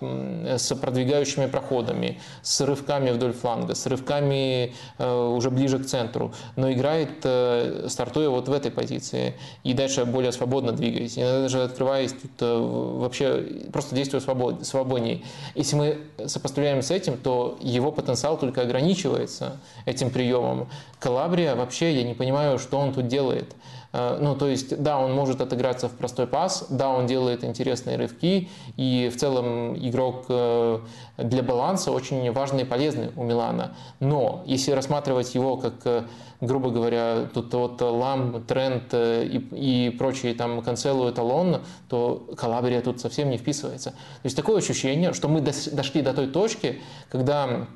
с 0.00 0.74
продвигающими 0.74 1.46
проходами, 1.46 2.20
с 2.42 2.60
рывками 2.60 3.10
вдоль 3.10 3.32
фланга, 3.32 3.74
с 3.74 3.86
рывками 3.86 4.74
уже 4.98 5.50
ближе 5.50 5.78
к 5.78 5.86
центру, 5.86 6.32
но 6.56 6.72
играет 6.72 6.87
играет, 6.88 7.10
э, 7.24 7.86
стартуя 7.88 8.28
вот 8.28 8.48
в 8.48 8.52
этой 8.52 8.70
позиции, 8.70 9.34
и 9.64 9.74
дальше 9.74 10.04
более 10.04 10.32
свободно 10.32 10.72
двигаясь. 10.72 11.18
Иногда 11.18 11.42
даже 11.42 11.62
открываясь, 11.62 12.12
тут 12.12 12.30
э, 12.40 12.58
вообще 12.58 13.44
просто 13.72 13.94
действуя 13.94 14.20
свобод, 14.20 14.66
свободнее. 14.66 15.22
Если 15.54 15.76
мы 15.76 15.98
сопоставляем 16.26 16.82
с 16.82 16.90
этим, 16.90 17.16
то 17.16 17.58
его 17.60 17.92
потенциал 17.92 18.38
только 18.38 18.62
ограничивается 18.62 19.58
этим 19.86 20.10
приемом. 20.10 20.68
Калабрия 20.98 21.54
вообще, 21.54 21.94
я 21.94 22.02
не 22.02 22.14
понимаю, 22.14 22.58
что 22.58 22.78
он 22.78 22.92
тут 22.92 23.06
делает. 23.08 23.54
Э, 23.92 24.18
ну, 24.20 24.34
то 24.34 24.48
есть, 24.48 24.80
да, 24.82 24.98
он 24.98 25.12
может 25.14 25.40
отыграться 25.40 25.88
в 25.88 25.92
простой 25.92 26.26
пас, 26.26 26.66
да, 26.68 26.88
он 26.88 27.06
делает 27.06 27.44
интересные 27.44 27.96
рывки, 27.96 28.48
и 28.76 29.10
в 29.12 29.18
целом 29.18 29.76
игрок 29.76 30.26
э, 30.28 30.80
для 31.16 31.42
баланса 31.42 31.92
очень 31.92 32.30
важный 32.32 32.62
и 32.62 32.64
полезный 32.64 33.10
у 33.16 33.24
Милана. 33.24 33.74
Но 34.00 34.42
если 34.46 34.72
рассматривать 34.72 35.34
его 35.34 35.56
как, 35.56 35.74
э, 35.84 36.02
грубо 36.40 36.70
говоря, 36.70 37.28
тут 37.32 37.52
вот 37.54 37.80
Лам, 37.80 38.44
Трент 38.44 38.94
и, 38.94 39.38
и 39.52 39.90
прочие 39.90 40.34
там 40.34 40.62
Канцелу, 40.62 41.10
Эталон, 41.10 41.62
то 41.88 42.26
Калабрия 42.36 42.80
тут 42.80 43.00
совсем 43.00 43.30
не 43.30 43.38
вписывается. 43.38 43.90
То 43.90 44.24
есть 44.24 44.36
такое 44.36 44.58
ощущение, 44.58 45.12
что 45.12 45.28
мы 45.28 45.40
дошли 45.40 46.02
до 46.02 46.12
той 46.12 46.28
точки, 46.28 46.80
когда 47.08 47.66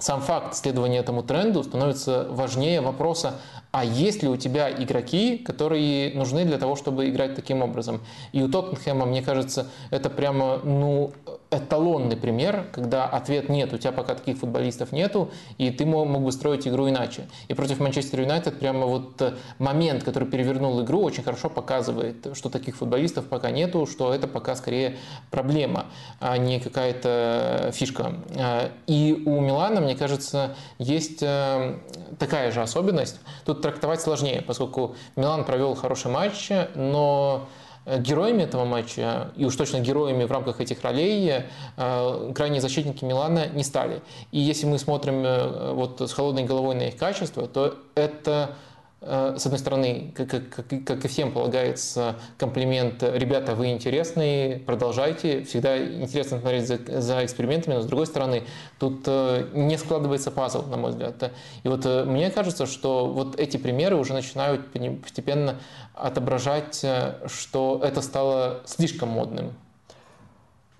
сам 0.00 0.20
факт 0.22 0.54
следования 0.56 0.98
этому 0.98 1.22
тренду 1.22 1.62
становится 1.62 2.26
важнее 2.30 2.80
вопроса, 2.80 3.34
а 3.72 3.84
есть 3.84 4.22
ли 4.22 4.28
у 4.28 4.36
тебя 4.36 4.70
игроки, 4.70 5.38
которые 5.38 6.12
нужны 6.14 6.44
для 6.44 6.58
того, 6.58 6.76
чтобы 6.76 7.08
играть 7.08 7.36
таким 7.36 7.62
образом. 7.62 8.00
И 8.32 8.42
у 8.42 8.48
Тоттенхэма, 8.48 9.06
мне 9.06 9.22
кажется, 9.22 9.68
это 9.90 10.10
прямо 10.10 10.58
ну, 10.64 11.12
эталонный 11.50 12.16
пример, 12.16 12.66
когда 12.72 13.06
ответ 13.06 13.48
нет, 13.48 13.72
у 13.72 13.78
тебя 13.78 13.92
пока 13.92 14.14
таких 14.14 14.38
футболистов 14.38 14.92
нету, 14.92 15.30
и 15.58 15.70
ты 15.70 15.84
мог, 15.84 16.08
бы 16.20 16.32
строить 16.32 16.66
игру 16.66 16.88
иначе. 16.88 17.28
И 17.48 17.54
против 17.54 17.80
Манчестер 17.80 18.20
Юнайтед 18.20 18.58
прямо 18.58 18.86
вот 18.86 19.20
э, 19.22 19.34
момент, 19.58 20.04
который 20.04 20.28
перевернул 20.28 20.82
игру, 20.82 21.02
очень 21.02 21.22
хорошо 21.22 21.48
показывает, 21.48 22.28
что 22.34 22.50
таких 22.50 22.76
футболистов 22.76 23.26
пока 23.26 23.50
нету, 23.50 23.86
что 23.86 24.12
это 24.12 24.26
пока 24.28 24.54
скорее 24.56 24.96
проблема, 25.30 25.86
а 26.20 26.36
не 26.38 26.60
какая-то 26.60 27.70
фишка. 27.72 28.14
А, 28.36 28.70
и 28.86 29.22
у 29.26 29.40
Милана, 29.40 29.80
мне 29.80 29.96
кажется, 29.96 30.56
есть 30.78 31.22
э, 31.22 31.76
такая 32.18 32.52
же 32.52 32.62
особенность. 32.62 33.20
Тут 33.44 33.59
трактовать 33.62 34.00
сложнее, 34.00 34.42
поскольку 34.42 34.94
Милан 35.16 35.44
провел 35.44 35.74
хороший 35.74 36.10
матч, 36.10 36.50
но 36.74 37.48
э, 37.84 38.00
героями 38.00 38.42
этого 38.42 38.64
матча, 38.64 39.30
и 39.36 39.44
уж 39.44 39.56
точно 39.56 39.80
героями 39.80 40.24
в 40.24 40.32
рамках 40.32 40.60
этих 40.60 40.82
ролей, 40.82 41.44
э, 41.76 42.32
крайние 42.34 42.60
защитники 42.60 43.04
Милана 43.04 43.46
не 43.48 43.64
стали. 43.64 44.02
И 44.32 44.38
если 44.38 44.66
мы 44.66 44.78
смотрим 44.78 45.22
э, 45.24 45.72
вот 45.72 46.00
с 46.00 46.12
холодной 46.12 46.44
головой 46.44 46.74
на 46.74 46.88
их 46.88 46.96
качество, 46.96 47.46
то 47.46 47.76
это 47.94 48.56
с 49.00 49.46
одной 49.46 49.58
стороны, 49.58 50.12
как, 50.14 50.28
как, 50.28 50.66
как 50.84 51.04
и 51.04 51.08
всем 51.08 51.32
полагается, 51.32 52.16
комплимент 52.36 53.02
«ребята, 53.02 53.54
вы 53.54 53.70
интересные, 53.70 54.58
продолжайте». 54.58 55.44
Всегда 55.44 55.78
интересно 55.82 56.38
смотреть 56.38 56.66
за, 56.68 57.00
за 57.00 57.24
экспериментами, 57.24 57.74
но 57.74 57.80
с 57.80 57.86
другой 57.86 58.06
стороны, 58.06 58.42
тут 58.78 59.04
э, 59.06 59.48
не 59.54 59.78
складывается 59.78 60.30
пазл, 60.30 60.66
на 60.66 60.76
мой 60.76 60.90
взгляд. 60.90 61.32
И 61.62 61.68
вот 61.68 61.86
э, 61.86 62.04
мне 62.04 62.30
кажется, 62.30 62.66
что 62.66 63.06
вот 63.06 63.40
эти 63.40 63.56
примеры 63.56 63.96
уже 63.96 64.12
начинают 64.12 64.70
постепенно 65.00 65.60
отображать, 65.94 66.84
что 67.26 67.80
это 67.82 68.02
стало 68.02 68.60
слишком 68.66 69.08
модным. 69.08 69.54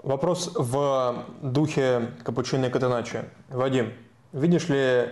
Вопрос 0.02 0.50
в 0.54 1.24
духе 1.40 2.10
капучино 2.22 2.66
и 2.66 2.70
катаначо. 2.70 3.24
Вадим, 3.48 3.92
видишь 4.32 4.68
ли, 4.68 5.08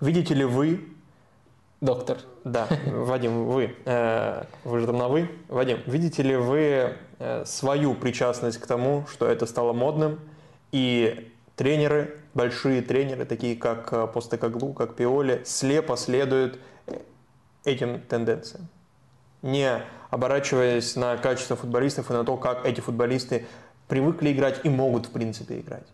видите 0.00 0.34
ли 0.34 0.44
вы 0.44 0.97
Доктор. 1.80 2.18
Да, 2.42 2.66
Вадим, 2.86 3.44
вы, 3.44 3.76
э, 3.84 4.44
вы 4.64 4.80
же 4.80 4.86
там 4.86 4.98
на 4.98 5.08
вы. 5.08 5.30
Вадим, 5.46 5.78
видите 5.86 6.24
ли 6.24 6.34
вы 6.34 6.96
э, 7.20 7.44
свою 7.44 7.94
причастность 7.94 8.58
к 8.58 8.66
тому, 8.66 9.06
что 9.08 9.26
это 9.26 9.46
стало 9.46 9.72
модным, 9.72 10.18
и 10.72 11.32
тренеры, 11.54 12.18
большие 12.34 12.82
тренеры, 12.82 13.24
такие 13.26 13.54
как 13.54 13.92
э, 13.92 14.08
Постекоглу, 14.08 14.72
как 14.72 14.96
Пиоли, 14.96 15.42
слепо 15.44 15.96
следуют 15.96 16.58
этим 17.64 18.00
тенденциям, 18.00 18.66
не 19.42 19.80
оборачиваясь 20.10 20.96
на 20.96 21.16
качество 21.16 21.54
футболистов 21.54 22.10
и 22.10 22.12
на 22.12 22.24
то, 22.24 22.36
как 22.36 22.66
эти 22.66 22.80
футболисты 22.80 23.46
привыкли 23.86 24.32
играть 24.32 24.60
и 24.64 24.68
могут, 24.68 25.06
в 25.06 25.10
принципе, 25.10 25.60
играть? 25.60 25.86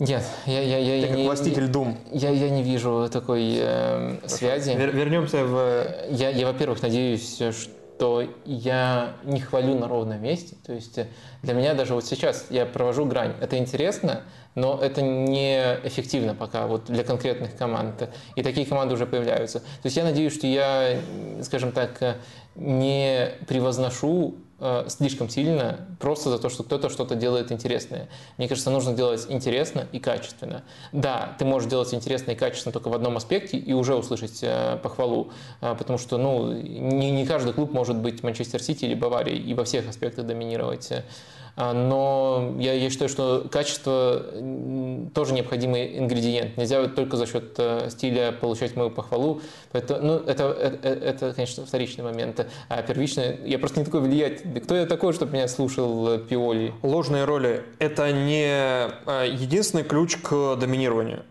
Нет, 0.00 0.24
я, 0.46 0.62
я, 0.62 0.78
я, 0.78 1.02
Ты 1.02 1.08
как 1.08 1.16
не, 1.18 1.24
властитель 1.26 1.68
дум. 1.68 1.98
Я, 2.10 2.30
я 2.30 2.48
не 2.48 2.62
вижу 2.62 3.10
такой 3.12 3.58
э, 3.58 4.16
связи. 4.26 4.70
Вер, 4.70 4.96
вернемся 4.96 5.44
в... 5.44 5.86
Я, 6.10 6.30
я, 6.30 6.46
во-первых, 6.46 6.80
надеюсь, 6.80 7.38
что 8.00 8.26
я 8.46 9.12
не 9.24 9.40
хвалю 9.40 9.78
на 9.78 9.88
ровном 9.88 10.22
месте. 10.22 10.56
То 10.64 10.72
есть 10.72 10.98
для 11.42 11.52
меня 11.52 11.74
даже 11.74 11.92
вот 11.92 12.06
сейчас 12.06 12.46
я 12.48 12.64
провожу 12.64 13.04
грань. 13.04 13.34
Это 13.42 13.58
интересно, 13.58 14.22
но 14.54 14.78
это 14.80 15.02
не 15.02 15.78
эффективно 15.84 16.34
пока 16.34 16.66
вот 16.66 16.86
для 16.86 17.04
конкретных 17.04 17.54
команд. 17.54 18.08
И 18.36 18.42
такие 18.42 18.66
команды 18.66 18.94
уже 18.94 19.04
появляются. 19.04 19.60
То 19.60 19.84
есть 19.84 19.98
я 19.98 20.04
надеюсь, 20.04 20.32
что 20.34 20.46
я, 20.46 20.96
скажем 21.42 21.72
так, 21.72 22.16
не 22.54 23.32
превозношу 23.46 24.36
Э, 24.62 24.84
слишком 24.88 25.30
сильно 25.30 25.86
просто 25.98 26.28
за 26.28 26.38
то, 26.38 26.50
что 26.50 26.62
кто-то 26.62 26.90
что-то 26.90 27.14
делает 27.14 27.50
интересное. 27.50 28.08
Мне 28.36 28.46
кажется, 28.46 28.70
нужно 28.70 28.92
делать 28.92 29.24
интересно 29.30 29.86
и 29.90 29.98
качественно. 29.98 30.62
Да, 30.92 31.34
ты 31.38 31.46
можешь 31.46 31.68
делать 31.70 31.94
интересно 31.94 32.32
и 32.32 32.34
качественно 32.34 32.72
только 32.72 32.88
в 32.88 32.94
одном 32.94 33.16
аспекте 33.16 33.56
и 33.56 33.72
уже 33.72 33.94
услышать 33.94 34.40
э, 34.42 34.78
похвалу, 34.82 35.32
э, 35.62 35.74
потому 35.78 35.98
что 35.98 36.18
ну, 36.18 36.52
не, 36.52 37.10
не 37.10 37.24
каждый 37.24 37.54
клуб 37.54 37.72
может 37.72 37.96
быть 37.96 38.22
Манчестер 38.22 38.62
Сити 38.62 38.84
или 38.84 38.94
Баварией 38.94 39.40
и 39.40 39.54
во 39.54 39.64
всех 39.64 39.88
аспектах 39.88 40.26
доминировать. 40.26 40.92
А, 41.56 41.72
но 41.72 42.54
я, 42.58 42.72
я 42.74 42.90
считаю, 42.90 43.08
что 43.08 43.46
качество 43.50 44.24
тоже 45.14 45.34
необходимый 45.34 45.98
ингредиент. 45.98 46.56
Нельзя 46.56 46.86
только 46.88 47.16
за 47.16 47.26
счет 47.26 47.54
э, 47.58 47.88
стиля 47.90 48.32
получать 48.32 48.76
мою 48.76 48.90
похвалу. 48.90 49.40
Это, 49.72 50.00
ну, 50.00 50.16
это, 50.16 50.44
это, 50.44 50.88
это, 50.88 51.32
конечно, 51.32 51.66
вторичный 51.66 52.04
момент. 52.04 52.46
А 52.68 52.82
первичный, 52.82 53.38
я 53.44 53.58
просто 53.58 53.80
не 53.80 53.84
такой 53.84 54.00
влиятельный. 54.00 54.60
Кто 54.60 54.74
я 54.74 54.86
такой, 54.86 55.12
чтобы 55.12 55.32
меня 55.32 55.48
слушал 55.48 56.14
э, 56.14 56.18
Пиоли? 56.18 56.72
Ложные 56.82 57.24
роли– 57.24 57.64
это 57.78 58.12
не 58.12 58.46
э, 58.46 59.28
единственный 59.30 59.84
ключ 59.84 60.16
к 60.16 60.56
доминированию. 60.56 61.24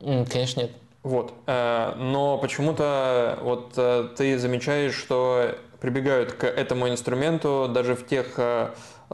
Конечно, 0.00 0.62
нет. 0.62 0.72
Вот. 1.04 1.32
Но 1.46 2.38
почему-то 2.40 3.38
вот 3.42 3.72
ты 4.16 4.38
замечаешь, 4.38 4.94
что 4.94 5.56
прибегают 5.80 6.32
к 6.32 6.44
этому 6.44 6.88
инструменту 6.88 7.68
даже 7.68 7.96
в 7.96 8.06
тех 8.06 8.38
Э, 8.38 8.70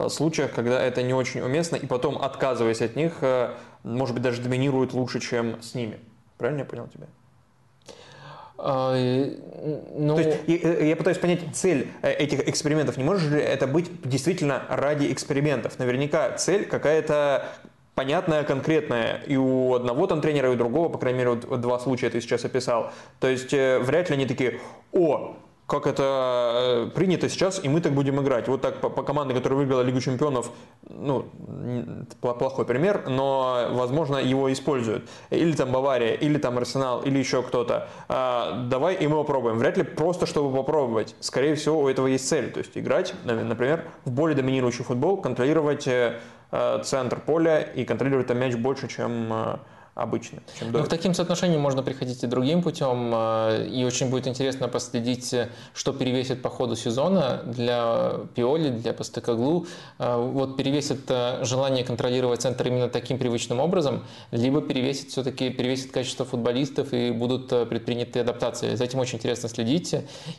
случаях, 0.07 0.53
когда 0.53 0.81
это 0.81 1.03
не 1.03 1.13
очень 1.13 1.41
уместно, 1.41 1.75
и 1.75 1.85
потом, 1.85 2.21
отказываясь 2.21 2.81
от 2.81 2.95
них, 2.95 3.17
э, 3.21 3.51
может 3.83 4.13
быть, 4.13 4.23
даже 4.23 4.41
доминирует 4.41 4.93
лучше, 4.93 5.19
чем 5.19 5.61
с 5.61 5.75
ними. 5.75 5.99
Правильно 6.37 6.59
я 6.59 6.65
понял 6.65 6.87
тебя? 6.87 7.07
А, 8.57 8.93
ну... 9.95 10.15
То 10.15 10.21
есть, 10.21 10.37
э, 10.47 10.87
я 10.87 10.95
пытаюсь 10.95 11.17
понять 11.17 11.41
цель 11.53 11.87
этих 12.01 12.47
экспериментов. 12.47 12.97
Не 12.97 13.03
может 13.03 13.31
ли 13.31 13.41
это 13.41 13.67
быть 13.67 13.89
действительно 14.03 14.63
ради 14.69 15.11
экспериментов? 15.11 15.79
Наверняка 15.79 16.31
цель 16.37 16.65
какая-то 16.65 17.47
понятная, 17.95 18.43
конкретная. 18.43 19.21
И 19.27 19.35
у 19.35 19.73
одного 19.73 20.07
там 20.07 20.21
тренера, 20.21 20.49
и 20.49 20.53
у 20.53 20.55
другого, 20.55 20.89
по 20.89 20.97
крайней 20.97 21.19
мере, 21.19 21.31
вот 21.31 21.61
два 21.61 21.79
случая 21.79 22.09
ты 22.09 22.21
сейчас 22.21 22.45
описал. 22.45 22.91
То 23.19 23.27
есть 23.27 23.51
вряд 23.51 24.09
ли 24.09 24.15
они 24.15 24.25
такие, 24.25 24.59
о, 24.91 25.35
как 25.69 25.85
это 25.85 26.87
э, 26.87 26.89
принято 26.95 27.29
сейчас, 27.29 27.63
и 27.63 27.69
мы 27.69 27.79
так 27.79 27.93
будем 27.93 28.19
играть. 28.19 28.47
Вот 28.47 28.61
так 28.61 28.81
по, 28.81 28.89
по 28.89 29.03
команде, 29.03 29.35
которая 29.35 29.59
выиграла 29.59 29.81
Лигу 29.81 30.01
Чемпионов, 30.01 30.51
ну, 30.89 31.25
плохой 32.21 32.65
пример, 32.65 33.03
но, 33.07 33.67
возможно, 33.71 34.17
его 34.17 34.51
используют. 34.51 35.07
Или 35.29 35.51
там 35.51 35.71
Бавария, 35.71 36.15
или 36.15 36.39
там 36.39 36.57
Арсенал, 36.57 37.01
или 37.03 37.19
еще 37.19 37.43
кто-то. 37.43 37.87
А, 38.07 38.65
давай 38.67 38.95
и 38.95 39.07
мы 39.07 39.15
попробуем. 39.17 39.59
Вряд 39.59 39.77
ли 39.77 39.83
просто, 39.83 40.25
чтобы 40.25 40.55
попробовать. 40.55 41.15
Скорее 41.19 41.53
всего, 41.53 41.81
у 41.81 41.87
этого 41.87 42.07
есть 42.07 42.27
цель. 42.27 42.51
То 42.51 42.59
есть 42.59 42.75
играть, 42.75 43.13
например, 43.23 43.85
в 44.05 44.11
более 44.11 44.35
доминирующий 44.35 44.83
футбол, 44.83 45.17
контролировать 45.17 45.87
э, 45.87 46.19
центр 46.83 47.19
поля 47.19 47.61
и 47.61 47.85
контролировать 47.85 48.27
там 48.27 48.39
мяч 48.39 48.55
больше, 48.55 48.87
чем 48.87 49.31
э, 49.31 49.57
обычно. 50.01 50.41
Чем 50.57 50.71
Но 50.71 50.83
к 50.83 50.87
таким 50.87 51.13
соотношениям 51.13 51.61
можно 51.61 51.83
приходить 51.83 52.23
и 52.23 52.27
другим 52.27 52.61
путем, 52.61 53.11
э, 53.13 53.67
и 53.67 53.83
очень 53.83 54.09
будет 54.09 54.27
интересно 54.27 54.67
последить, 54.67 55.35
что 55.73 55.93
перевесит 55.93 56.41
по 56.41 56.49
ходу 56.49 56.75
сезона 56.75 57.41
для 57.45 58.13
Пиоли, 58.35 58.69
для 58.69 58.93
Постекоглу. 58.93 59.67
Э, 59.97 60.15
вот 60.17 60.57
перевесит 60.57 61.01
э, 61.09 61.43
желание 61.43 61.83
контролировать 61.83 62.41
центр 62.41 62.67
именно 62.67 62.89
таким 62.89 63.17
привычным 63.17 63.59
образом, 63.59 64.03
либо 64.31 64.61
перевесит 64.61 65.09
все-таки 65.09 65.49
перевесит 65.49 65.91
качество 65.91 66.25
футболистов 66.25 66.93
и 66.93 67.11
будут 67.11 67.49
предприняты 67.69 68.19
адаптации. 68.19 68.75
За 68.75 68.83
этим 68.85 68.99
очень 68.99 69.17
интересно 69.17 69.49
следить. 69.49 69.95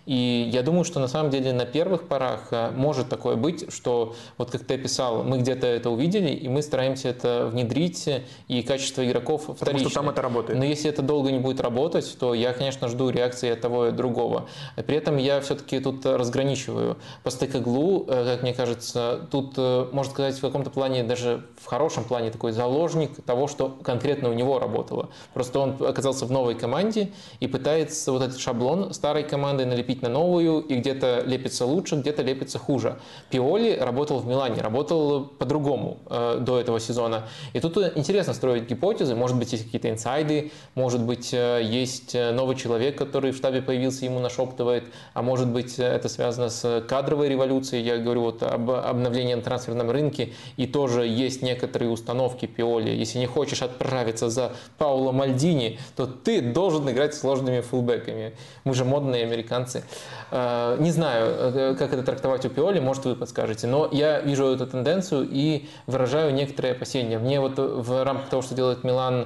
И 0.06 0.50
я 0.52 0.62
думаю, 0.62 0.84
что 0.84 1.00
на 1.00 1.08
самом 1.08 1.30
деле 1.30 1.52
на 1.52 1.66
первых 1.66 2.08
порах 2.08 2.50
может 2.74 3.08
такое 3.08 3.36
быть, 3.36 3.72
что 3.72 4.14
вот 4.38 4.50
как 4.50 4.64
ты 4.64 4.74
описал, 4.74 5.22
мы 5.22 5.38
где-то 5.38 5.66
это 5.66 5.90
увидели, 5.90 6.30
и 6.30 6.48
мы 6.48 6.62
стараемся 6.62 7.08
это 7.08 7.46
внедрить, 7.46 8.08
и 8.48 8.62
качество 8.62 9.06
игроков 9.06 9.49
вторичный. 9.54 9.84
Потому 9.84 9.90
что 9.90 10.00
там 10.00 10.08
это 10.10 10.22
работает. 10.22 10.58
Но 10.58 10.64
если 10.64 10.90
это 10.90 11.02
долго 11.02 11.30
не 11.30 11.38
будет 11.38 11.60
работать, 11.60 12.16
то 12.18 12.34
я, 12.34 12.52
конечно, 12.52 12.88
жду 12.88 13.10
реакции 13.10 13.50
от 13.50 13.60
того 13.60 13.88
и 13.88 13.90
другого. 13.92 14.48
При 14.76 14.96
этом 14.96 15.16
я 15.16 15.40
все-таки 15.40 15.80
тут 15.80 16.04
разграничиваю. 16.06 16.96
Постекоглу, 17.22 18.00
как 18.00 18.42
мне 18.42 18.54
кажется, 18.54 19.28
тут, 19.30 19.56
можно 19.56 20.12
сказать, 20.12 20.36
в 20.36 20.40
каком-то 20.40 20.70
плане, 20.70 21.04
даже 21.04 21.44
в 21.60 21.66
хорошем 21.66 22.04
плане, 22.04 22.30
такой 22.30 22.52
заложник 22.52 23.22
того, 23.24 23.48
что 23.48 23.76
конкретно 23.82 24.28
у 24.30 24.32
него 24.32 24.58
работало. 24.58 25.10
Просто 25.34 25.58
он 25.60 25.76
оказался 25.80 26.26
в 26.26 26.30
новой 26.30 26.54
команде 26.54 27.10
и 27.40 27.46
пытается 27.46 28.12
вот 28.12 28.22
этот 28.22 28.38
шаблон 28.38 28.92
старой 28.92 29.24
команды 29.24 29.66
налепить 29.66 30.02
на 30.02 30.08
новую, 30.08 30.60
и 30.60 30.76
где-то 30.76 31.22
лепится 31.26 31.66
лучше, 31.66 31.96
где-то 31.96 32.22
лепится 32.22 32.58
хуже. 32.58 32.98
Пиоли 33.30 33.76
работал 33.76 34.18
в 34.18 34.26
Милане, 34.26 34.60
работал 34.60 35.26
по-другому 35.26 35.98
э, 36.06 36.38
до 36.40 36.58
этого 36.58 36.80
сезона. 36.80 37.28
И 37.52 37.60
тут 37.60 37.76
интересно 37.96 38.34
строить 38.34 38.68
гипотезы. 38.68 39.14
Может 39.14 39.29
быть, 39.36 39.52
есть 39.52 39.64
какие-то 39.64 39.90
инсайды, 39.90 40.50
может 40.74 41.02
быть, 41.02 41.32
э, 41.32 41.60
есть 41.62 42.14
э, 42.14 42.32
новый 42.32 42.56
человек, 42.56 42.96
который 42.96 43.32
в 43.32 43.36
штабе 43.36 43.62
появился, 43.62 44.04
ему 44.04 44.20
нашептывает, 44.20 44.84
а 45.14 45.22
может 45.22 45.48
быть, 45.48 45.78
э, 45.78 45.84
это 45.84 46.08
связано 46.08 46.50
с 46.50 46.84
кадровой 46.88 47.28
революцией. 47.28 47.82
Я 47.82 47.98
говорю 47.98 48.22
вот 48.22 48.42
об 48.42 48.70
обновлении 48.70 49.34
на 49.34 49.42
трансферном 49.42 49.90
рынке, 49.90 50.32
и 50.56 50.66
тоже 50.66 51.06
есть 51.06 51.42
некоторые 51.42 51.90
установки 51.90 52.46
Пиоли. 52.46 52.90
Если 52.90 53.18
не 53.18 53.26
хочешь 53.26 53.62
отправиться 53.62 54.30
за 54.30 54.52
Пауло 54.78 55.12
Мальдини, 55.12 55.78
то 55.96 56.06
ты 56.06 56.40
должен 56.40 56.88
играть 56.90 57.14
сложными 57.14 57.60
фулбеками. 57.60 58.34
Мы 58.64 58.74
же 58.74 58.84
модные 58.84 59.24
американцы. 59.24 59.84
Не 60.30 60.90
знаю, 60.90 61.76
как 61.76 61.92
это 61.92 62.02
трактовать 62.02 62.44
у 62.44 62.48
Пиоли, 62.48 62.78
может, 62.80 63.04
вы 63.04 63.16
подскажете. 63.16 63.66
Но 63.66 63.88
я 63.90 64.20
вижу 64.20 64.46
эту 64.46 64.66
тенденцию 64.66 65.28
и 65.30 65.68
выражаю 65.86 66.32
некоторые 66.32 66.72
опасения. 66.72 67.18
Мне 67.18 67.40
вот 67.40 67.58
в 67.58 68.04
рамках 68.04 68.28
того, 68.28 68.42
что 68.42 68.54
делает 68.54 68.84
Милан, 68.84 69.19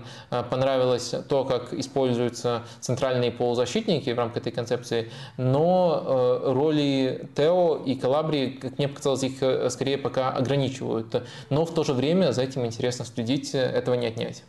понравилось 0.51 1.15
то, 1.29 1.45
как 1.45 1.73
используются 1.73 2.63
центральные 2.81 3.31
полузащитники 3.31 4.11
в 4.11 4.19
рамках 4.19 4.39
этой 4.39 4.53
концепции, 4.53 5.11
но 5.37 6.41
роли 6.45 7.29
Тео 7.35 7.83
и 7.85 7.95
Калабри, 7.95 8.51
как 8.51 8.79
мне 8.79 8.89
показалось, 8.89 9.23
их 9.23 9.71
скорее 9.71 9.99
пока 9.99 10.31
ограничивают. 10.31 11.23
Но 11.51 11.65
в 11.65 11.75
то 11.75 11.85
же 11.85 11.93
время 11.93 12.33
за 12.33 12.43
этим 12.43 12.65
интересно 12.67 13.05
следить, 13.05 13.55
этого 13.55 13.95
не 13.95 14.07
отнять. 14.07 14.45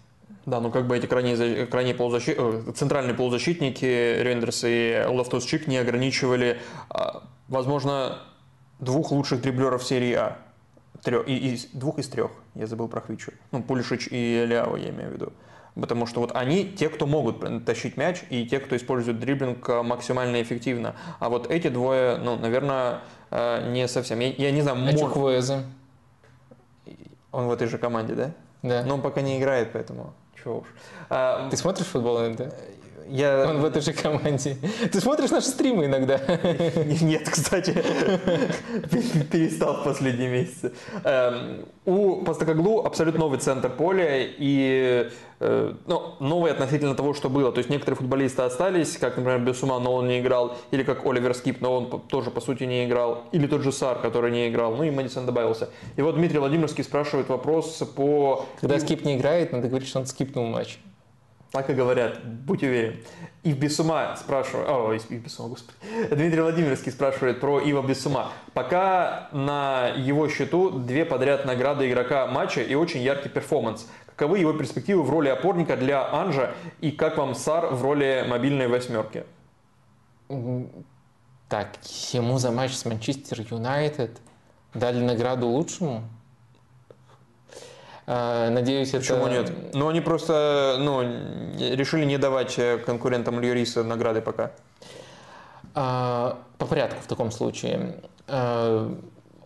Да, 0.45 0.59
ну 0.59 0.69
как 0.69 0.87
бы 0.87 0.95
эти 0.95 1.07
крайние, 1.07 1.65
крайние 1.65 1.95
полузащит... 1.95 2.35
Э, 2.37 2.71
центральные 2.75 3.15
полузащитники 3.15 4.19
Рейндерс 4.21 4.63
и 4.63 5.03
Лофтус-Чик 5.07 5.67
не 5.67 5.77
ограничивали, 5.77 6.59
а, 6.89 7.23
возможно, 7.47 8.19
двух 8.79 9.11
лучших 9.11 9.41
дриблеров 9.41 9.83
серии 9.83 10.13
А. 10.13 10.37
Трех, 11.03 11.27
и, 11.27 11.35
и, 11.35 11.59
двух 11.73 11.97
из 11.99 12.07
трех, 12.09 12.31
я 12.55 12.67
забыл 12.67 12.87
про 12.87 13.01
Хвичу. 13.01 13.31
Ну, 13.51 13.61
Пулишич 13.61 14.07
и 14.09 14.45
Ляо, 14.45 14.77
я 14.77 14.89
имею 14.89 15.11
в 15.11 15.13
виду. 15.13 15.33
Потому 15.75 16.05
что 16.05 16.21
вот 16.21 16.31
они 16.33 16.65
те, 16.65 16.87
кто 16.87 17.05
могут 17.05 17.65
тащить 17.65 17.97
мяч, 17.97 18.23
и 18.29 18.45
те, 18.45 18.59
кто 18.59 18.77
использует 18.77 19.19
дриблинг 19.19 19.67
э, 19.67 19.81
максимально 19.81 20.41
эффективно. 20.41 20.95
А 21.19 21.27
вот 21.27 21.51
эти 21.51 21.67
двое, 21.67 22.15
ну, 22.17 22.37
наверное, 22.37 23.01
э, 23.29 23.71
не 23.71 23.87
совсем. 23.89 24.19
Я, 24.19 24.29
я 24.29 24.51
не 24.51 24.61
знаю, 24.61 24.77
а 24.77 24.79
может... 24.79 25.01
Он 27.33 27.47
в 27.47 27.51
этой 27.51 27.67
же 27.67 27.77
команде, 27.77 28.13
да? 28.13 28.31
Да. 28.63 28.83
Но 28.85 28.95
он 28.95 29.01
пока 29.01 29.19
не 29.19 29.37
играет, 29.37 29.73
поэтому 29.73 30.13
чего 30.41 30.59
уж. 30.59 30.67
А, 31.09 31.49
Ты 31.49 31.57
смотришь 31.57 31.87
футбол 31.87 32.19
иногда? 32.21 32.49
Я... 33.07 33.45
Он 33.49 33.59
в 33.59 33.65
этой 33.65 33.81
же 33.81 33.93
команде. 33.93 34.57
Ты 34.91 34.99
смотришь 34.99 35.31
наши 35.31 35.47
стримы 35.47 35.85
иногда? 35.85 36.19
Нет, 37.01 37.29
кстати, 37.29 37.71
перестал 39.31 39.81
в 39.81 39.83
последние 39.83 40.29
месяцы. 40.29 40.73
Эм, 41.03 41.65
у 41.85 42.23
Пастакоглу 42.23 42.83
абсолютно 42.83 43.21
новый 43.21 43.39
центр 43.39 43.69
поля 43.69 44.23
и 44.25 45.09
э, 45.39 45.73
ну, 45.85 46.15
новый 46.19 46.51
относительно 46.51 46.95
того, 46.95 47.13
что 47.13 47.29
было. 47.29 47.51
То 47.51 47.59
есть 47.59 47.69
некоторые 47.69 47.97
футболисты 47.97 48.41
остались, 48.41 48.97
как, 48.97 49.17
например, 49.17 49.41
Бесума, 49.41 49.79
но 49.79 49.93
он 49.93 50.07
не 50.07 50.19
играл, 50.19 50.57
или 50.71 50.83
как 50.83 51.05
Оливер 51.05 51.35
Скип, 51.35 51.61
но 51.61 51.75
он 51.75 52.01
тоже, 52.07 52.31
по 52.31 52.41
сути, 52.41 52.63
не 52.63 52.85
играл, 52.85 53.25
или 53.31 53.45
тот 53.45 53.61
же 53.61 53.71
Сар, 53.71 53.99
который 53.99 54.31
не 54.31 54.49
играл, 54.49 54.75
ну 54.75 54.83
и 54.83 54.89
Мэдисон 54.89 55.25
добавился. 55.25 55.69
И 55.95 56.01
вот 56.01 56.15
Дмитрий 56.15 56.39
Владимирский 56.39 56.83
спрашивает 56.83 57.29
вопрос 57.29 57.83
по... 57.95 58.45
Когда 58.59 58.79
Скип 58.79 59.05
не 59.05 59.17
играет, 59.17 59.51
надо 59.51 59.67
говорить, 59.67 59.87
что 59.87 59.99
он 59.99 60.05
скипнул 60.07 60.45
матч. 60.47 60.79
Так 61.55 61.69
и 61.69 61.73
говорят, 61.73 62.21
будь 62.21 62.63
уверен. 62.63 63.01
И 63.43 63.53
Биссума 63.53 64.17
спрашивает, 64.17 64.67
о, 64.67 64.91
Ив 64.91 65.09
Биссума, 65.09 65.47
господи. 65.47 65.77
Дмитрий 66.13 66.41
Владимирский 66.41 66.91
спрашивает 66.91 67.39
про 67.39 67.61
Ива 67.61 67.81
Биссума. 67.81 68.33
Пока 68.53 69.29
на 69.31 69.87
его 69.95 70.27
счету 70.27 70.69
две 70.71 71.05
подряд 71.05 71.45
награды 71.45 71.89
игрока 71.89 72.27
матча 72.27 72.61
и 72.61 72.75
очень 72.75 73.01
яркий 73.01 73.29
перформанс. 73.29 73.87
Каковы 74.05 74.39
его 74.39 74.51
перспективы 74.51 75.03
в 75.03 75.09
роли 75.09 75.29
опорника 75.29 75.77
для 75.77 76.05
Анжа 76.05 76.53
и 76.81 76.91
как 76.91 77.17
вам 77.17 77.33
Сар 77.35 77.67
в 77.67 77.81
роли 77.81 78.25
мобильной 78.27 78.67
восьмерки? 78.67 79.23
Так, 81.47 81.69
ему 82.11 82.37
за 82.37 82.51
матч 82.51 82.73
с 82.73 82.83
Манчестер 82.83 83.45
Юнайтед 83.49 84.11
дали 84.73 85.01
награду 85.01 85.47
лучшему? 85.47 86.03
А, 88.07 88.49
надеюсь, 88.49 88.91
Почему 88.91 89.27
это... 89.27 89.51
нет? 89.51 89.73
Ну, 89.73 89.87
они 89.87 90.01
просто 90.01 90.77
ну, 90.79 91.01
решили 91.01 92.05
не 92.05 92.17
давать 92.17 92.59
э, 92.59 92.77
конкурентам 92.77 93.39
Льюриса 93.39 93.83
награды 93.83 94.21
пока. 94.21 94.51
А, 95.73 96.37
по 96.57 96.65
порядку 96.65 97.01
в 97.01 97.07
таком 97.07 97.31
случае. 97.31 97.95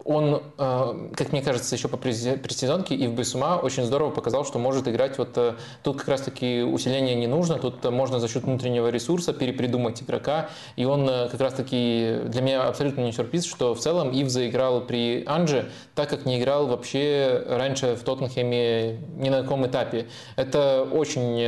Он, 0.05 0.41
э, 0.57 1.09
как 1.15 1.31
мне 1.31 1.41
кажется, 1.41 1.75
еще 1.75 1.87
по 1.87 1.97
предсезонке 1.97 2.95
и 2.95 3.07
в 3.07 3.13
Бесума 3.13 3.59
очень 3.61 3.83
здорово 3.83 4.11
показал, 4.11 4.45
что 4.45 4.57
может 4.57 4.87
играть 4.87 5.17
вот 5.17 5.37
э, 5.37 5.55
тут 5.83 5.97
как 5.97 6.07
раз-таки 6.07 6.61
усиление 6.61 7.15
не 7.15 7.27
нужно, 7.27 7.57
тут 7.57 7.83
можно 7.91 8.19
за 8.19 8.27
счет 8.29 8.43
внутреннего 8.43 8.87
ресурса 8.87 9.33
перепридумать 9.33 10.01
игрока, 10.01 10.49
и 10.77 10.85
он 10.85 11.07
э, 11.09 11.27
как 11.29 11.41
раз-таки 11.41 12.21
для 12.25 12.41
меня 12.41 12.63
абсолютно 12.63 13.01
не 13.01 13.11
сюрприз, 13.11 13.45
что 13.45 13.75
в 13.75 13.79
целом 13.79 14.11
Ив 14.11 14.29
заиграл 14.29 14.81
при 14.81 15.23
Анже 15.27 15.69
так, 15.95 16.09
как 16.09 16.25
не 16.25 16.39
играл 16.39 16.67
вообще 16.67 17.43
раньше 17.47 17.95
в 17.95 18.03
Тоттенхэме 18.03 18.99
ни 19.17 19.29
на 19.29 19.41
каком 19.41 19.67
этапе. 19.67 20.07
Это 20.37 20.87
очень 20.89 21.45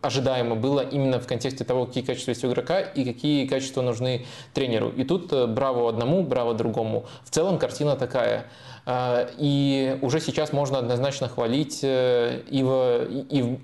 ожидаемо 0.00 0.56
было 0.56 0.80
именно 0.80 1.20
в 1.20 1.26
контексте 1.26 1.64
того, 1.64 1.86
какие 1.86 2.02
качества 2.02 2.30
есть 2.30 2.44
у 2.44 2.48
игрока 2.48 2.80
и 2.80 3.04
какие 3.04 3.46
качества 3.46 3.82
нужны 3.82 4.24
тренеру. 4.54 4.90
И 4.96 5.04
тут 5.04 5.32
браво 5.50 5.88
одному, 5.88 6.22
браво 6.22 6.54
другому. 6.54 7.04
В 7.24 7.30
целом 7.30 7.58
картина 7.58 7.81
картина 7.82 7.96
такая. 7.96 8.46
А, 8.84 9.28
и 9.38 9.98
уже 10.02 10.20
сейчас 10.20 10.52
можно 10.52 10.78
однозначно 10.78 11.28
хвалить 11.28 11.80
э, 11.82 12.40
Ива, 12.50 13.04
Ив, 13.04 13.60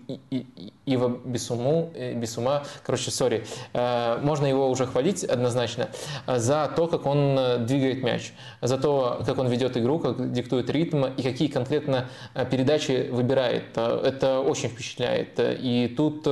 Ива 0.88 1.08
Бесуму, 1.24 1.90
э, 1.94 2.14
Бесума, 2.14 2.64
короче, 2.84 3.10
сори, 3.10 3.44
э, 3.72 4.18
можно 4.22 4.46
его 4.46 4.68
уже 4.70 4.86
хвалить 4.86 5.24
однозначно 5.24 5.88
за 6.26 6.70
то, 6.74 6.86
как 6.86 7.06
он 7.06 7.38
двигает 7.66 8.02
мяч, 8.02 8.32
за 8.60 8.78
то, 8.78 9.22
как 9.24 9.38
он 9.38 9.48
ведет 9.48 9.76
игру, 9.76 9.98
как 9.98 10.32
диктует 10.32 10.70
ритм 10.70 11.04
и 11.06 11.22
какие 11.22 11.48
конкретно 11.48 12.08
передачи 12.50 13.08
выбирает. 13.10 13.76
Это 13.76 14.40
очень 14.40 14.68
впечатляет. 14.68 15.38
И 15.38 15.92
тут 15.96 16.26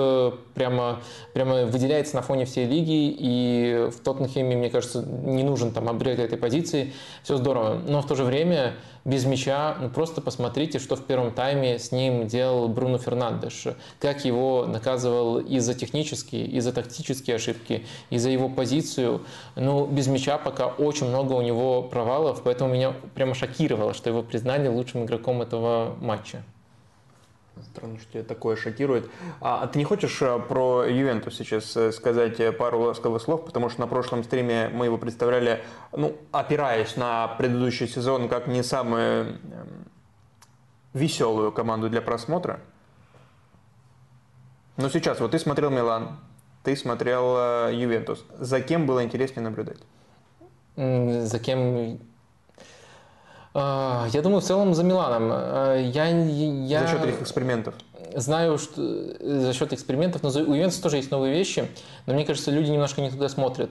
прямо, 0.55 1.01
прямо 1.33 1.65
выделяется 1.67 2.17
на 2.17 2.23
фоне 2.23 2.45
всей 2.45 2.67
лиги, 2.67 3.15
и 3.19 3.89
в 3.91 4.01
Тоттенхеме, 4.01 4.57
мне 4.57 4.71
кажется, 4.71 5.03
не 5.03 5.43
нужен 5.43 5.73
там 5.73 5.89
апгрейд 5.89 6.19
этой 6.19 6.39
позиции. 6.39 6.93
Все 7.23 7.37
здорово. 7.37 7.81
Но 7.87 8.03
в 8.03 8.07
то 8.07 8.15
же 8.15 8.25
время 8.25 8.75
без 9.07 9.25
мяча, 9.25 9.77
ну 9.81 9.89
просто 9.89 10.21
посмотрите, 10.21 10.81
что 10.81 10.97
в 10.97 11.05
первом 11.05 11.31
тайме 11.31 11.79
с 11.79 11.93
ним 11.93 12.27
делал 12.27 12.69
Бруно 12.69 12.99
Фернандеш, 12.99 13.69
как 14.01 14.25
его 14.25 14.67
наказывал 14.67 15.39
и 15.39 15.61
за 15.61 15.75
технические, 15.75 16.45
и 16.45 16.59
за 16.59 16.73
тактические 16.73 17.37
ошибки, 17.37 17.87
и 18.11 18.19
за 18.19 18.31
его 18.31 18.49
позицию. 18.49 19.23
Ну, 19.55 19.87
без 19.87 20.09
мяча 20.09 20.39
пока 20.39 20.67
очень 20.67 21.07
много 21.07 21.35
у 21.35 21.41
него 21.41 21.83
провалов, 21.83 22.43
поэтому 22.43 22.75
меня 22.75 22.95
прямо 23.15 23.35
шокировало, 23.35 23.95
что 23.95 24.11
его 24.11 24.25
признали 24.25 24.67
лучшим 24.67 25.05
игроком 25.05 25.41
этого 25.41 25.95
матча. 26.01 26.43
Странно, 27.63 27.99
что 27.99 28.13
тебя 28.13 28.23
такое 28.23 28.55
шокирует. 28.55 29.11
А, 29.41 29.63
а 29.63 29.67
ты 29.67 29.79
не 29.79 29.85
хочешь 29.85 30.21
э, 30.21 30.39
про 30.39 30.85
Ювентус 30.85 31.37
сейчас 31.37 31.75
э, 31.75 31.91
сказать 31.91 32.39
э, 32.39 32.53
пару 32.53 32.81
ласковых 32.81 33.23
слов? 33.23 33.47
Потому 33.47 33.71
что 33.71 33.81
на 33.81 33.87
прошлом 33.87 34.25
стриме 34.25 34.69
мы 34.69 34.85
его 34.85 34.99
представляли, 34.99 35.63
ну, 35.93 36.17
опираясь 36.33 36.97
на 36.97 37.29
предыдущий 37.29 37.89
сезон, 37.89 38.29
как 38.29 38.47
не 38.47 38.63
самую 38.63 39.25
эм, 39.25 39.39
веселую 40.93 41.51
команду 41.51 41.89
для 41.89 42.03
просмотра. 42.03 42.61
Но 44.77 44.91
сейчас, 44.91 45.21
вот 45.21 45.31
ты 45.31 45.39
смотрел 45.39 45.71
Милан, 45.71 46.19
ты 46.63 46.77
смотрел 46.77 47.71
Ювентус. 47.71 48.23
За 48.39 48.61
кем 48.61 48.85
было 48.85 49.03
интереснее 49.03 49.43
наблюдать? 49.43 49.79
За 50.77 51.39
кем 51.39 52.01
я 54.13 54.23
думаю, 54.23 54.41
в 54.41 54.45
целом 54.45 54.75
за 54.75 54.85
Миланом. 54.85 55.31
А, 55.33 55.77
я, 55.77 56.09
я... 56.09 56.81
За 56.81 56.89
счет 56.89 57.07
их 57.07 57.23
экспериментов. 57.23 57.75
Знаю, 58.15 58.57
что 58.57 58.81
э, 58.81 59.41
за 59.41 59.53
счет 59.53 59.73
экспериментов, 59.73 60.23
но 60.23 60.31
у 60.31 60.55
Ювентуса 60.55 60.83
тоже 60.83 60.97
есть 60.97 61.11
новые 61.11 61.35
вещи, 61.35 61.69
но 62.07 62.15
мне 62.15 62.25
кажется, 62.25 62.51
люди 62.51 62.71
немножко 62.71 63.03
не 63.03 63.11
туда 63.11 63.29
смотрят. 63.29 63.71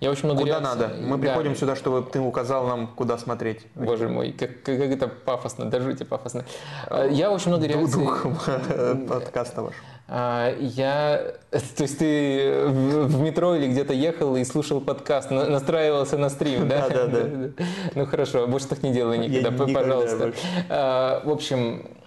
Я 0.00 0.10
очень 0.10 0.24
много 0.24 0.40
Куда 0.40 0.60
реакций... 0.60 0.80
надо? 0.80 0.94
Мы 1.00 1.16
да. 1.16 1.22
приходим 1.22 1.56
сюда, 1.56 1.76
чтобы 1.76 2.02
ты 2.02 2.20
указал 2.20 2.66
нам, 2.66 2.88
куда 2.88 3.16
смотреть. 3.16 3.66
Боже 3.74 4.08
мой, 4.08 4.32
как, 4.32 4.62
как 4.62 4.80
это 4.80 5.08
пафосно, 5.08 5.70
даже 5.70 5.94
пафосно. 6.04 6.44
А, 6.88 7.06
я 7.06 7.30
очень 7.30 7.48
много 7.48 7.66
реакций... 7.66 8.04
Дух 8.04 8.26
подкаста 9.08 9.62
ваш. 9.62 9.74
Я, 10.08 11.32
то 11.50 11.82
есть 11.82 11.98
ты 11.98 12.64
в 12.66 13.20
метро 13.20 13.56
или 13.56 13.66
где-то 13.66 13.92
ехал 13.92 14.36
и 14.36 14.44
слушал 14.44 14.80
подкаст, 14.80 15.30
настраивался 15.30 16.16
на 16.16 16.28
стрим, 16.28 16.68
да? 16.68 16.88
Да, 16.88 17.06
да, 17.06 17.24
да. 17.24 17.64
Ну 17.94 18.06
хорошо, 18.06 18.46
больше 18.46 18.68
так 18.68 18.82
не 18.82 18.92
делай 18.92 19.18
никогда, 19.18 19.50
пожалуйста. 19.66 20.32
В 20.68 21.30
общем, 21.30 21.86
а, 21.86 22.05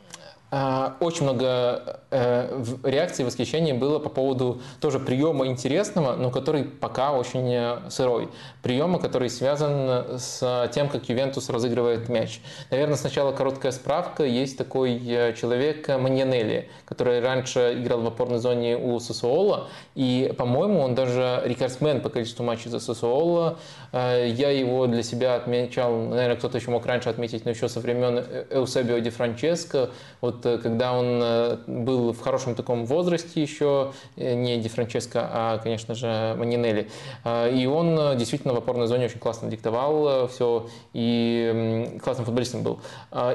очень 0.51 1.23
много 1.23 1.99
э, 2.09 2.63
реакций, 2.83 3.23
восхищения 3.23 3.75
было 3.75 3.99
по 3.99 4.09
поводу 4.09 4.61
тоже 4.81 4.99
приема 4.99 5.45
интересного, 5.45 6.15
но 6.15 6.31
который 6.31 6.63
пока 6.63 7.11
очень 7.11 7.53
э, 7.53 7.89
сырой. 7.89 8.29
Приема, 8.63 8.97
который 8.97 9.29
связан 9.29 10.17
с 10.19 10.69
тем, 10.73 10.89
как 10.89 11.07
Ювентус 11.07 11.49
разыгрывает 11.49 12.09
мяч. 12.09 12.41
Наверное, 12.71 12.95
сначала 12.97 13.31
короткая 13.31 13.71
справка. 13.71 14.23
Есть 14.23 14.57
такой 14.57 14.99
э, 15.05 15.35
человек 15.39 15.87
Маньянелли, 15.87 16.69
который 16.85 17.19
раньше 17.19 17.75
играл 17.77 18.01
в 18.01 18.07
опорной 18.07 18.39
зоне 18.39 18.75
у 18.75 18.99
Сосуола. 18.99 19.67
И, 19.93 20.33
по-моему, 20.35 20.81
он 20.81 20.95
даже 20.95 21.43
рекордсмен 21.45 22.01
по 22.01 22.09
количеству 22.09 22.43
матчей 22.43 22.71
за 22.71 22.79
Сосуола. 22.79 23.59
Я 23.91 24.51
его 24.51 24.87
для 24.87 25.03
себя 25.03 25.35
отмечал, 25.35 25.95
наверное, 25.95 26.35
кто-то 26.35 26.57
еще 26.57 26.71
мог 26.71 26.85
раньше 26.85 27.09
отметить, 27.09 27.45
но 27.45 27.51
еще 27.51 27.67
со 27.69 27.79
времен 27.79 28.23
Эусебио 28.49 28.99
Ди 28.99 29.09
Франческо. 29.09 29.89
Вот 30.21 30.45
э, 30.45 30.57
когда 30.57 30.93
он 30.93 31.19
э, 31.21 31.57
был 31.67 32.13
в 32.13 32.19
хорошем 32.19 32.55
таком 32.55 32.85
возрасте 32.85 33.41
еще, 33.41 33.93
э, 34.15 34.33
не 34.33 34.57
Ди 34.57 34.69
Франческо, 34.69 35.27
а, 35.31 35.57
конечно 35.59 35.95
же, 35.95 36.35
Манинелли, 36.37 36.89
и 37.25 37.65
он 37.65 38.17
действительно 38.17 38.53
в 38.53 38.57
опорной 38.57 38.87
зоне 38.87 39.05
очень 39.05 39.19
классно 39.19 39.49
диктовал 39.49 40.27
все 40.27 40.69
и 40.93 41.99
классным 42.03 42.25
футболистом 42.25 42.63
был. 42.63 42.79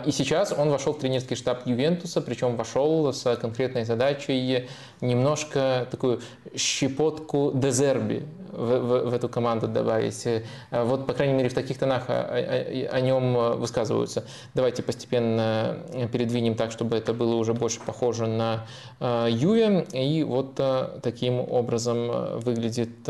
И 0.04 0.10
сейчас 0.10 0.52
он 0.56 0.70
вошел 0.70 0.92
в 0.92 0.98
тренерский 0.98 1.36
штаб 1.36 1.66
Ювентуса, 1.66 2.20
причем 2.20 2.56
вошел 2.56 3.12
с 3.12 3.36
конкретной 3.36 3.84
задачей 3.84 4.68
немножко 5.04 5.86
такую 5.90 6.20
щепотку 6.56 7.52
дезерби 7.54 8.26
в, 8.52 8.78
в, 8.78 9.10
в 9.10 9.14
эту 9.14 9.28
команду 9.28 9.68
добавить. 9.68 10.26
Вот, 10.70 11.06
по 11.06 11.12
крайней 11.12 11.34
мере, 11.34 11.48
в 11.48 11.54
таких 11.54 11.78
тонах 11.78 12.04
о, 12.08 12.12
о, 12.12 12.88
о 12.92 13.00
нем 13.00 13.58
высказываются. 13.58 14.24
Давайте 14.54 14.82
постепенно 14.82 15.78
передвинем 16.12 16.54
так, 16.54 16.70
чтобы 16.70 16.96
это 16.96 17.12
было 17.12 17.34
уже 17.34 17.54
больше 17.54 17.80
похоже 17.80 18.26
на 18.26 18.66
э, 19.00 19.28
Юе. 19.30 19.86
И 19.92 20.22
вот 20.22 20.54
э, 20.58 21.00
таким 21.02 21.40
образом 21.40 22.10
э, 22.10 22.36
выглядит, 22.38 23.06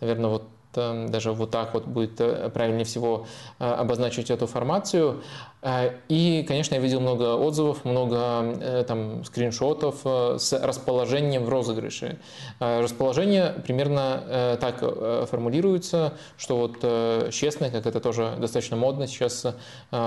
наверное, 0.00 0.30
вот 0.30 0.44
даже 0.72 1.32
вот 1.32 1.50
так 1.50 1.74
вот 1.74 1.86
будет 1.86 2.16
правильнее 2.52 2.84
всего 2.84 3.26
обозначить 3.58 4.30
эту 4.30 4.46
формацию. 4.46 5.20
А, 5.62 5.92
и, 6.08 6.42
конечно, 6.48 6.74
я 6.74 6.80
видел 6.80 7.00
много 7.00 7.34
отзывов, 7.36 7.84
много 7.84 8.16
э, 8.60 8.84
там, 8.88 9.24
скриншотов 9.24 10.00
э, 10.04 10.36
с 10.38 10.52
расположением 10.54 11.44
в 11.44 11.48
розыгрыше. 11.50 12.18
Расположение 12.60 13.54
примерно 13.64 14.22
э, 14.26 14.56
так 14.60 14.80
формулируется, 15.28 16.14
что 16.38 16.56
вот 16.56 16.80
честный, 17.32 17.70
как 17.70 17.86
это 17.86 18.00
тоже 18.00 18.34
достаточно 18.38 18.76
модно 18.76 19.06
сейчас, 19.06 19.46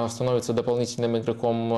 становится 0.10 0.54
дополнительным 0.54 1.18
игроком 1.18 1.70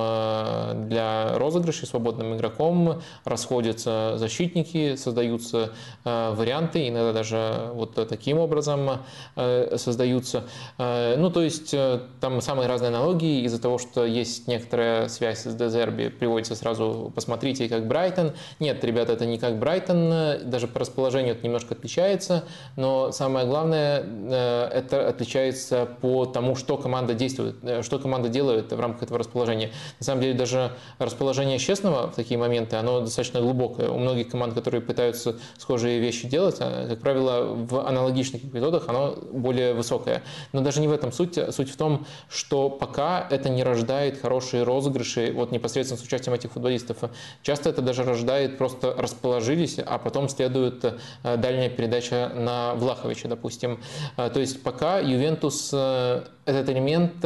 для 0.87 1.37
розыгрышей, 1.37 1.87
свободным 1.87 2.35
игроком, 2.35 3.01
расходятся 3.23 4.13
защитники, 4.17 4.95
создаются 4.95 5.71
варианты, 6.03 6.87
иногда 6.87 7.13
даже 7.13 7.71
вот 7.73 7.95
таким 8.07 8.39
образом 8.39 8.99
создаются. 9.35 10.43
Ну, 10.77 11.29
то 11.31 11.41
есть 11.41 11.75
там 12.19 12.41
самые 12.41 12.67
разные 12.67 12.89
аналогии 12.89 13.43
из-за 13.43 13.61
того, 13.65 13.79
что 13.79 14.05
есть 14.05 14.47
некоторая 14.47 15.07
связь 15.07 15.39
с 15.39 15.55
Дезерби, 15.55 16.09
приводится 16.09 16.53
сразу, 16.53 17.11
посмотрите, 17.15 17.67
как 17.67 17.87
Брайтон. 17.87 18.33
Нет, 18.59 18.83
ребята, 18.83 19.13
это 19.13 19.25
не 19.25 19.39
как 19.39 19.57
Брайтон, 19.57 20.51
даже 20.51 20.67
по 20.67 20.79
расположению 20.79 21.33
это 21.33 21.43
немножко 21.43 21.73
отличается, 21.73 22.43
но 22.75 23.11
самое 23.11 23.47
главное, 23.47 24.03
э, 24.05 24.69
это 24.71 25.09
отличается 25.09 25.87
по 25.99 26.25
тому, 26.25 26.55
что 26.55 26.77
команда 26.77 27.15
действует, 27.15 27.55
э, 27.63 27.81
что 27.81 27.97
команда 27.97 28.29
делает 28.29 28.71
в 28.71 28.79
рамках 28.79 29.01
этого 29.01 29.17
расположения. 29.17 29.71
На 29.99 30.05
самом 30.05 30.21
деле, 30.21 30.35
даже 30.35 30.71
расположение 30.99 31.57
честного 31.57 32.11
в 32.11 32.15
такие 32.15 32.37
моменты, 32.37 32.75
оно 32.75 32.99
достаточно 32.99 33.41
глубокое. 33.41 33.89
У 33.89 33.97
многих 33.97 34.29
команд, 34.29 34.53
которые 34.53 34.81
пытаются 34.81 35.37
схожие 35.57 35.99
вещи 35.99 36.27
делать, 36.27 36.57
а, 36.59 36.87
как 36.87 36.99
правило, 36.99 37.55
в 37.55 37.87
аналогичных 37.87 38.45
эпизодах 38.45 38.89
оно 38.89 39.15
более 39.31 39.73
высокое. 39.73 40.21
Но 40.53 40.61
даже 40.61 40.81
не 40.81 40.87
в 40.87 40.91
этом 40.91 41.11
суть. 41.11 41.39
Суть 41.49 41.71
в 41.71 41.77
том, 41.77 42.05
что 42.29 42.69
пока 42.69 43.27
это 43.31 43.54
не 43.54 43.54
рождает 43.63 44.19
хорошие 44.19 44.63
розыгрыши 44.63 45.31
вот 45.33 45.51
непосредственно 45.51 45.99
с 45.99 46.03
участием 46.03 46.33
этих 46.33 46.51
футболистов. 46.51 46.97
Часто 47.41 47.69
это 47.69 47.81
даже 47.81 48.03
рождает 48.03 48.57
просто 48.57 48.93
расположились, 48.97 49.79
а 49.79 49.97
потом 49.97 50.29
следует 50.29 50.83
э, 50.83 51.37
дальняя 51.37 51.69
передача 51.69 52.31
на 52.33 52.75
Влаховича, 52.75 53.27
допустим. 53.27 53.81
Э, 54.17 54.29
то 54.29 54.39
есть 54.39 54.63
пока 54.63 54.99
Ювентус 54.99 55.71
э, 55.73 56.23
этот 56.45 56.69
элемент 56.69 57.25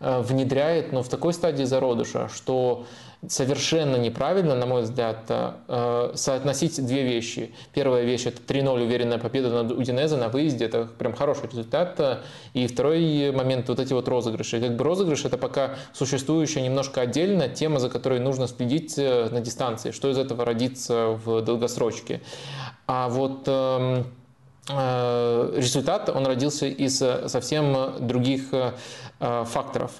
внедряет, 0.00 0.92
но 0.92 1.04
в 1.04 1.08
такой 1.08 1.32
стадии 1.32 1.62
зародыша, 1.62 2.28
что 2.28 2.86
совершенно 3.28 3.96
неправильно, 3.96 4.56
на 4.56 4.66
мой 4.66 4.82
взгляд, 4.82 5.24
э, 5.28 6.12
соотносить 6.14 6.84
две 6.84 7.04
вещи. 7.04 7.54
Первая 7.72 8.04
вещь– 8.04 8.26
это 8.26 8.42
3-0 8.42 8.82
уверенная 8.82 9.18
победа 9.18 9.50
над 9.50 9.70
Удинезе 9.72 10.16
на 10.16 10.28
выезде, 10.28 10.64
это 10.64 10.88
прям 10.98 11.14
хороший 11.14 11.48
результат. 11.48 12.20
И 12.52 12.66
второй 12.66 13.30
момент– 13.30 13.68
вот 13.68 13.78
эти 13.78 13.92
вот 13.92 14.08
розыгрыши. 14.08 14.60
Как 14.60 14.76
бы 14.76 14.84
розыгрыш– 14.84 15.24
это 15.24 15.38
пока 15.38 15.76
существующая 15.92 16.62
немножко 16.62 17.00
отдельно 17.00 17.48
тема, 17.48 17.78
за 17.78 17.90
которой 17.90 18.18
нужно 18.18 18.48
следить 18.48 18.94
э, 18.98 19.28
на 19.30 19.40
дистанции, 19.40 19.92
что 19.92 20.10
из 20.10 20.18
этого 20.18 20.44
родится 20.44 21.18
в 21.24 21.42
долгосрочке. 21.42 22.22
А 22.88 23.08
вот 23.08 23.44
эм, 23.46 24.04
э, 24.68 25.52
результат, 25.56 26.08
он 26.08 26.26
родился 26.26 26.66
из 26.66 26.96
совсем 26.98 28.06
других 28.06 28.52
Э, 28.52 28.72
факторов. 29.22 29.92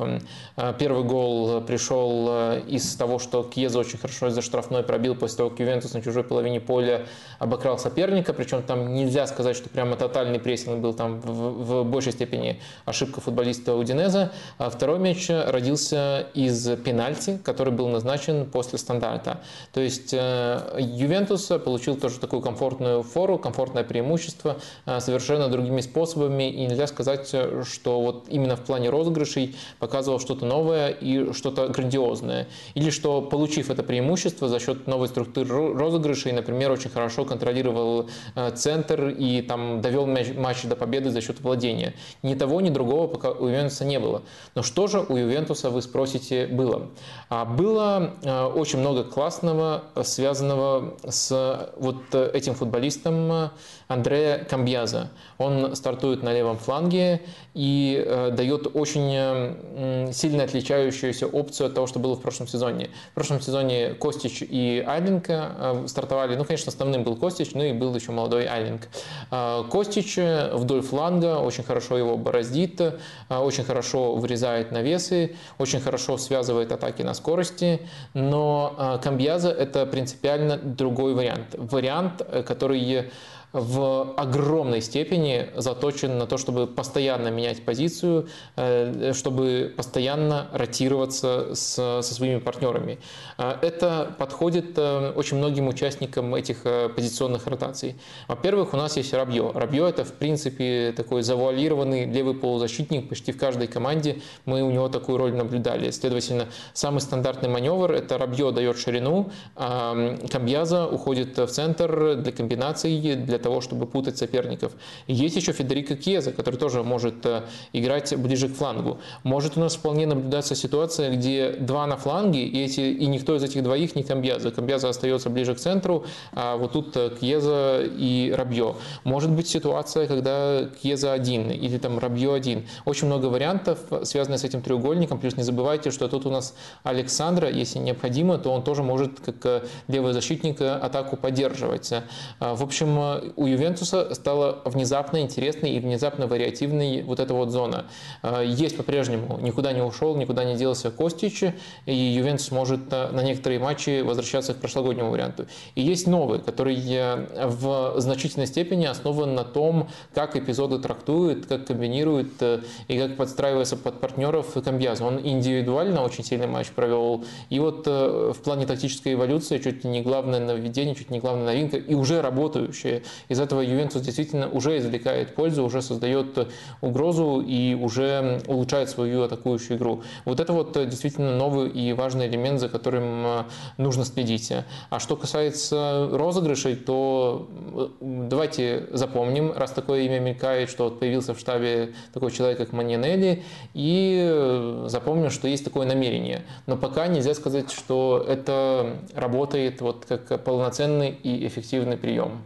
Э, 0.57 0.75
первый 0.79 1.05
гол 1.05 1.61
пришел 1.61 2.27
э, 2.29 2.63
из 2.67 2.95
того, 2.97 3.19
что 3.19 3.43
Кьеза 3.43 3.79
очень 3.79 3.99
хорошо 3.99 4.29
из-за 4.29 4.43
штрафной 4.43 4.83
пробил 4.83 5.15
после 5.15 5.39
того, 5.39 5.51
как 5.51 5.61
Ювентус 5.61 5.95
на 5.95 6.03
чужой 6.03 6.25
половине 6.25 6.61
поля 6.61 7.07
обокрал 7.39 7.79
соперника. 7.79 8.33
Причем 8.33 8.63
там 8.63 8.95
нельзя 8.95 9.27
сказать, 9.27 9.57
что 9.57 9.69
прямо 9.69 9.97
тотальный 9.97 10.41
прессинг 10.41 10.81
был 10.81 10.95
там 10.95 11.21
в, 11.21 11.83
в 11.83 11.85
большей 11.85 12.13
степени 12.13 12.61
ошибка 12.85 13.21
футболиста 13.21 13.75
Удинеза. 13.75 14.33
А 14.59 14.71
второй 14.71 14.99
мяч 14.99 15.29
родился 15.29 16.27
из 16.35 16.69
пенальти, 16.79 17.39
который 17.45 17.73
был 17.73 17.89
назначен 17.89 18.47
после 18.47 18.79
стандарта. 18.79 19.41
То 19.73 19.81
есть 19.81 20.13
Ювентус 20.13 21.47
получил 21.65 21.97
тоже 21.97 22.19
такую 22.19 22.43
комфортную 22.43 23.03
фору, 23.03 23.39
комфортное 23.39 23.85
преимущество 23.85 24.57
совершенно 24.99 25.49
другими 25.49 25.81
способами. 25.81 26.51
И 26.51 26.67
нельзя 26.67 26.87
сказать, 26.87 27.35
что 27.65 28.01
вот 28.01 28.27
именно 28.29 28.57
в 28.57 28.61
плане 28.61 28.91
розыгрыша 28.91 29.12
розыгрышей 29.13 29.55
показывал 29.79 30.21
что-то 30.21 30.47
новое 30.47 30.89
и 30.89 31.33
что-то 31.33 31.69
грандиозное. 31.69 32.49
Или 32.75 32.91
что, 32.91 33.23
получив 33.23 33.71
это 33.71 33.83
преимущество 33.83 34.49
за 34.49 34.59
счет 34.59 34.87
новой 34.87 35.09
структуры 35.09 35.75
розыгрышей, 35.75 36.33
например, 36.33 36.71
очень 36.71 36.91
хорошо 36.91 37.25
контролировал 37.25 38.09
э, 38.35 38.51
центр 38.55 39.09
и 39.09 39.43
там 39.43 39.81
довел 39.81 40.07
матч 40.07 40.63
до 40.65 40.77
победы 40.77 41.11
за 41.11 41.21
счет 41.21 41.41
владения. 41.41 41.95
Ни 42.23 42.35
того, 42.35 42.61
ни 42.61 42.71
другого 42.71 43.07
пока 43.07 43.31
у 43.31 43.47
Ювентуса 43.47 43.85
не 43.85 43.99
было. 43.99 44.23
Но 44.55 44.63
что 44.63 44.87
же 44.87 45.01
у 45.01 45.17
Ювентуса, 45.17 45.71
вы 45.71 45.83
спросите, 45.83 46.47
было? 46.47 46.89
А 47.29 47.45
было 47.45 48.15
э, 48.23 48.45
очень 48.45 48.79
много 48.79 49.05
классного, 49.05 49.85
связанного 50.03 50.95
с 51.09 51.73
вот 51.77 52.15
этим 52.15 52.55
футболистом 52.55 53.51
Андреа 53.89 54.45
Камбьяза. 54.49 55.11
Он 55.39 55.75
стартует 55.77 56.23
на 56.23 56.33
левом 56.33 56.59
фланге 56.59 57.21
и 57.55 58.03
э, 58.05 58.31
дает 58.31 58.75
очень 58.75 59.02
э, 59.11 60.13
сильно 60.13 60.45
отличающуюся 60.45 61.27
опцию 61.27 61.69
от 61.69 61.75
того, 61.75 61.87
что 61.87 61.99
было 61.99 62.15
в 62.15 62.21
прошлом 62.21 62.47
сезоне. 62.47 62.91
В 63.13 63.15
прошлом 63.15 63.41
сезоне 63.41 63.95
Костич 63.95 64.43
и 64.43 64.85
Айленко 64.87 65.53
э, 65.59 65.85
стартовали. 65.89 66.37
Ну, 66.37 66.45
конечно, 66.45 66.71
основным 66.71 67.05
был 67.05 67.17
Костич, 67.17 67.53
ну 67.55 67.63
и 67.63 67.73
был 67.73 67.95
еще 67.95 68.13
молодой 68.13 68.47
Айленко. 68.47 68.89
Э, 69.31 69.65
Костич 69.71 70.17
вдоль 70.53 70.83
фланга 70.83 71.39
очень 71.39 71.65
хорошо 71.65 71.99
его 71.99 72.17
бороздит, 72.17 72.81
э, 72.81 72.93
очень 73.31 73.65
хорошо 73.65 74.15
вырезает 74.15 74.73
навесы, 74.73 75.37
очень 75.59 75.81
хорошо 75.81 76.19
связывает 76.19 76.73
атаки 76.73 77.03
на 77.03 77.15
скорости, 77.15 77.81
но 78.15 78.75
э, 78.79 78.99
Камбьяза 79.03 79.51
это 79.51 79.87
принципиально 79.87 80.57
другой 80.57 81.15
вариант. 81.15 81.55
Вариант, 81.57 82.23
э, 82.27 82.43
который 82.43 83.11
в 83.53 84.15
огромной 84.17 84.81
степени 84.81 85.49
заточен 85.57 86.17
на 86.19 86.27
то, 86.27 86.39
чтобы 86.39 86.67
постоянно 86.67 87.29
менять 87.29 87.65
позицию, 87.65 88.29
э, 88.57 89.13
чтобы 89.15 89.73
постоянно 89.77 90.49
ротироваться 90.53 91.55
с, 91.55 91.75
со 91.75 92.03
своими 92.03 92.39
партнерами. 92.39 92.99
Э, 93.37 93.57
это 93.61 94.15
подходит 94.19 94.73
э, 94.77 95.13
очень 95.15 95.37
многим 95.37 95.69
участникам 95.69 96.35
этих 96.35 96.63
позиционных 96.97 97.47
ротаций. 97.47 97.97
Во-первых, 98.29 98.73
у 98.73 98.77
нас 98.77 98.97
есть 98.97 99.13
Рабье. 99.13 99.51
Рабье 99.55 99.89
это, 99.89 100.05
в 100.05 100.13
принципе, 100.13 100.95
такой 100.97 101.23
завуалированный 101.23 102.07
левый 102.07 102.35
полузащитник. 102.35 103.09
Почти 103.09 103.33
в 103.33 103.39
каждой 103.39 103.67
команде 103.67 104.23
мы 104.47 104.63
у 104.63 104.71
него 104.71 104.89
такую 104.89 105.19
роль 105.19 105.35
наблюдали. 105.35 105.91
Следовательно, 105.91 106.47
самый 106.73 107.01
стандартный 107.01 107.51
маневр– 107.51 107.93
это 107.93 108.17
Рабье 108.17 108.51
дает 108.53 108.79
ширину, 108.79 109.31
а 109.57 110.17
Камбьяза 110.31 110.87
уходит 110.87 111.37
в 111.37 111.49
центр 111.49 112.17
для 112.17 112.33
комбинаций, 112.33 113.17
для 113.17 113.39
того, 113.43 113.61
чтобы 113.61 113.87
путать 113.87 114.17
соперников. 114.19 114.73
есть 115.07 115.37
еще 115.37 115.53
Федерико 115.53 115.97
Кьеза, 115.97 116.33
который 116.33 116.57
тоже 116.57 116.83
может 116.83 117.27
э, 117.27 117.43
играть 117.73 118.17
ближе 118.17 118.49
к 118.49 118.55
флангу. 118.55 118.99
Может 119.25 119.57
у 119.57 119.61
нас 119.61 119.75
вполне 119.75 120.07
наблюдаться 120.07 120.55
ситуация, 120.55 121.11
где 121.11 121.51
два 121.51 121.87
на 121.87 121.97
фланге, 121.97 122.45
и, 122.45 122.65
эти, 122.65 122.81
и 122.81 123.07
никто 123.07 123.37
из 123.37 123.43
этих 123.43 123.63
двоих 123.63 123.97
не 123.97 124.03
Камбьяза. 124.03 124.51
Камбьяза 124.51 124.89
остается 124.89 125.31
ближе 125.31 125.55
к 125.55 125.59
центру, 125.59 126.05
а 126.33 126.57
вот 126.57 126.73
тут 126.73 126.97
э, 126.97 127.11
Кьеза 127.21 127.83
и 127.85 128.33
Рабье. 128.37 128.77
Может 129.05 129.31
быть 129.31 129.49
ситуация, 129.49 130.07
когда 130.07 130.69
Кьеза 130.83 131.13
один 131.13 131.51
или 131.51 131.79
там 131.79 131.99
Рабье 131.99 132.35
один. 132.35 132.67
Очень 132.85 133.07
много 133.09 133.27
вариантов, 133.27 133.79
связанных 134.05 134.41
с 134.41 134.45
этим 134.45 134.63
треугольником. 134.63 135.19
Плюс 135.19 135.37
не 135.37 135.43
забывайте, 135.43 135.91
что 135.91 136.09
тут 136.09 136.27
у 136.27 136.31
нас 136.31 136.55
Александра, 136.83 137.51
если 137.51 137.79
необходимо, 137.79 138.39
то 138.39 138.51
он 138.53 138.63
тоже 138.63 138.83
может 138.83 139.21
как 139.21 139.37
э, 139.45 139.63
левый 139.89 140.13
защитник 140.13 140.61
атаку 140.61 141.17
поддерживать. 141.17 141.93
В 142.41 142.63
общем, 142.63 143.32
у 143.37 143.47
Ювентуса 143.47 144.15
стала 144.15 144.63
внезапно 144.65 145.21
интересной 145.21 145.73
и 145.73 145.81
внезапно 145.81 146.27
вариативной 146.27 147.03
вот 147.03 147.21
эта 147.21 147.35
вот 147.35 147.51
зона. 147.51 147.87
А, 148.23 148.43
есть 148.43 148.77
по-прежнему, 148.77 149.39
никуда 149.41 149.73
не 149.73 149.83
ушел, 149.83 150.17
никуда 150.17 150.45
не 150.45 150.57
делся 150.57 150.91
Костич, 150.91 151.45
и 151.87 151.95
Ювентус 151.95 152.51
может 152.51 152.91
на 152.91 153.23
некоторые 153.23 153.59
матчи 153.59 154.03
возвращаться 154.03 154.55
к 154.55 154.59
прошлогоднему 154.59 155.11
варианту. 155.11 155.47
И 155.75 155.83
есть 155.83 156.07
новый, 156.07 156.41
который 156.41 156.77
э, 156.77 157.47
в 157.47 157.95
значительной 157.99 158.47
степени 158.47 158.87
основан 158.87 159.35
на 159.35 159.45
том, 159.45 159.89
как 160.15 160.37
эпизоды 160.37 160.79
трактуют, 160.79 161.47
как 161.47 161.67
комбинируют 161.67 162.33
э, 162.41 162.61
и 162.89 162.99
как 162.99 163.17
подстраивается 163.17 163.77
под 163.77 164.01
партнеров 164.01 164.55
Камбьяза. 164.63 165.05
Он 165.05 165.21
индивидуально 165.23 166.03
очень 166.03 166.25
сильный 166.25 166.47
матч 166.47 166.69
провел, 166.69 167.25
и 167.51 167.59
вот 167.59 167.85
э, 167.87 168.33
в 168.35 168.43
плане 168.43 168.67
тактической 168.67 169.15
эволюции 169.15 169.59
чуть 169.59 169.85
не 169.85 170.03
главное 170.03 170.41
нововведение, 170.41 170.95
чуть 170.95 171.11
не 171.11 171.21
главная 171.21 171.47
новинка, 171.47 171.77
и 171.77 171.95
уже 171.95 172.23
работающая. 172.23 173.03
Из 173.29 173.41
этого 173.41 173.61
Ювентус 173.61 174.03
действительно 174.03 174.49
уже 174.49 174.79
извлекает 174.79 175.35
пользу, 175.35 175.65
уже 175.65 175.83
создает 175.83 176.49
угрозу 176.81 177.41
и 177.41 177.75
уже 177.75 178.43
улучшает 178.47 178.91
свою 178.91 179.23
атакующую 179.23 179.79
игру. 179.79 180.03
Вот 180.25 180.41
это 180.41 180.53
вот 180.53 180.73
действительно 180.89 181.37
новый 181.37 181.69
и 181.69 181.93
важный 181.93 182.27
элемент, 182.27 182.61
за 182.61 182.69
которым 182.69 183.27
э, 183.27 183.45
нужно 183.79 184.05
следить. 184.05 184.53
А 184.91 184.99
что 184.99 185.17
касается 185.17 186.09
розыгрышей, 186.13 186.77
то 186.77 187.49
э, 187.75 187.89
давайте 188.01 188.89
запомним, 188.93 189.53
раз 189.53 189.71
такое 189.73 190.03
имя 190.03 190.21
мелькает, 190.21 190.71
что 190.71 190.85
вот 190.85 191.01
появился 191.01 191.35
в 191.35 191.39
штабе 191.39 191.95
такой 192.13 192.31
человек, 192.31 192.59
как 192.59 192.73
Маньянелли, 192.73 193.43
и 193.75 194.29
э, 194.31 194.85
запомним, 194.89 195.31
что 195.31 195.49
есть 195.49 195.65
такое 195.65 195.87
намерение. 195.87 196.43
Но 196.67 196.77
пока 196.77 197.07
нельзя 197.07 197.35
сказать, 197.35 197.71
что 197.71 198.25
это 198.27 198.99
работает 199.15 199.81
вот 199.81 200.05
как 200.09 200.43
полноценный 200.45 201.11
и 201.11 201.47
эффективный 201.47 201.97
прием. 201.97 202.43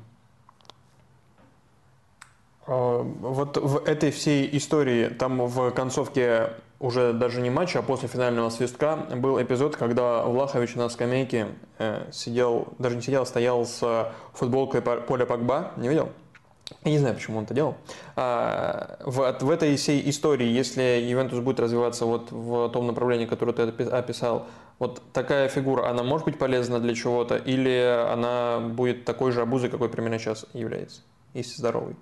А, 2.67 3.03
вот 3.03 3.57
в 3.57 3.85
этой 3.85 4.11
всей 4.11 4.49
истории, 4.57 5.09
там 5.09 5.47
в 5.47 5.71
концовке 5.71 6.51
уже 6.79 7.13
даже 7.13 7.41
не 7.41 7.51
матча, 7.51 7.79
а 7.79 7.83
после 7.83 8.09
финального 8.09 8.51
свистка 8.51 8.97
был 9.17 9.41
эпизод, 9.41 9.77
когда 9.77 10.25
Влахович 10.25 10.75
на 10.75 10.89
скамейке 10.89 11.49
э, 11.79 12.07
сидел, 12.13 12.69
даже 12.79 12.97
не 12.97 13.03
сидел, 13.03 13.23
а 13.23 13.27
стоял 13.27 13.65
с 13.65 14.13
футболкой 14.35 14.83
Поля 14.83 15.25
Пакба. 15.25 15.73
Не 15.77 15.89
видел? 15.89 16.11
Я 16.83 16.91
не 16.91 16.99
знаю, 16.99 17.15
почему 17.15 17.39
он 17.39 17.45
это 17.45 17.55
делал. 17.55 17.77
А, 18.17 18.99
в, 19.05 19.39
в 19.41 19.51
этой 19.51 19.77
всей 19.77 20.09
истории, 20.11 20.47
если 20.47 20.83
Ювентус 20.83 21.39
будет 21.39 21.61
развиваться 21.61 22.05
вот 22.05 22.33
в 22.33 22.69
том 22.71 22.89
направлении, 22.89 23.27
которое 23.27 23.53
ты 23.53 23.85
описал, 23.85 24.47
вот 24.79 25.01
такая 25.13 25.49
фигура, 25.49 25.89
она 25.89 26.03
может 26.03 26.27
быть 26.27 26.39
полезна 26.39 26.81
для 26.81 26.95
чего-то, 26.95 27.37
или 27.37 28.07
она 28.13 28.59
будет 28.59 29.05
такой 29.05 29.33
же 29.33 29.43
обузой, 29.43 29.71
какой 29.71 29.89
примерно 29.89 30.19
сейчас 30.19 30.45
является, 30.53 31.03
если 31.35 31.57
здоровый? 31.57 31.97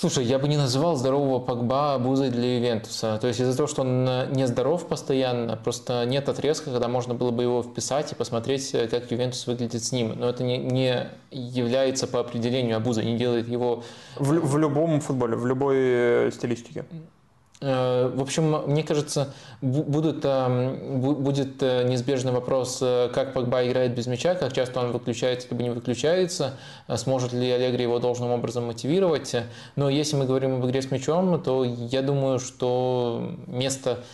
Слушай, 0.00 0.26
я 0.26 0.38
бы 0.38 0.46
не 0.46 0.56
называл 0.56 0.94
здорового 0.94 1.40
Погба 1.40 1.94
обузой 1.94 2.30
для 2.30 2.58
Ювентуса. 2.58 3.18
То 3.20 3.26
есть 3.26 3.40
из-за 3.40 3.56
того, 3.56 3.66
что 3.66 3.82
он 3.82 4.04
не 4.30 4.46
здоров 4.46 4.86
постоянно, 4.86 5.56
просто 5.56 6.06
нет 6.06 6.28
отрезка, 6.28 6.70
когда 6.70 6.86
можно 6.86 7.14
было 7.14 7.32
бы 7.32 7.42
его 7.42 7.64
вписать 7.64 8.12
и 8.12 8.14
посмотреть, 8.14 8.70
как 8.70 9.10
Ювентус 9.10 9.48
выглядит 9.48 9.82
с 9.82 9.90
ним. 9.90 10.12
Но 10.16 10.28
это 10.28 10.44
не, 10.44 10.56
не 10.58 11.08
является 11.32 12.06
по 12.06 12.20
определению 12.20 12.76
обузой, 12.76 13.06
не 13.06 13.18
делает 13.18 13.48
его... 13.48 13.82
В, 14.14 14.28
в 14.28 14.56
любом 14.56 15.00
футболе, 15.00 15.34
в 15.34 15.44
любой 15.46 15.76
э, 15.78 16.30
стилистике. 16.32 16.84
Э, 17.60 18.10
в 18.14 18.22
общем, 18.22 18.62
мне 18.66 18.84
кажется, 18.84 19.34
будут, 19.60 20.24
эм, 20.24 21.00
будет 21.00 21.60
э, 21.60 21.82
неизбежный 21.88 22.30
вопрос, 22.30 22.78
э, 22.80 23.10
как 23.12 23.32
Погба 23.32 23.66
играет 23.66 23.94
без 23.94 24.06
мяча, 24.06 24.36
как 24.36 24.52
часто 24.52 24.80
он 24.80 24.92
выключается, 24.92 25.48
либо 25.50 25.62
не 25.64 25.70
выключается, 25.70 26.54
сможет 26.94 27.32
ли 27.32 27.50
Аллегри 27.50 27.82
его 27.82 27.98
должным 27.98 28.30
образом 28.30 28.66
мотивировать. 28.66 29.34
Но 29.74 29.88
если 29.88 30.16
мы 30.16 30.26
говорим 30.26 30.56
об 30.56 30.66
игре 30.66 30.82
с 30.82 30.90
мячом, 30.90 31.40
то 31.42 31.64
я 31.64 32.02
думаю, 32.02 32.38
что 32.38 33.32
место 33.48 34.04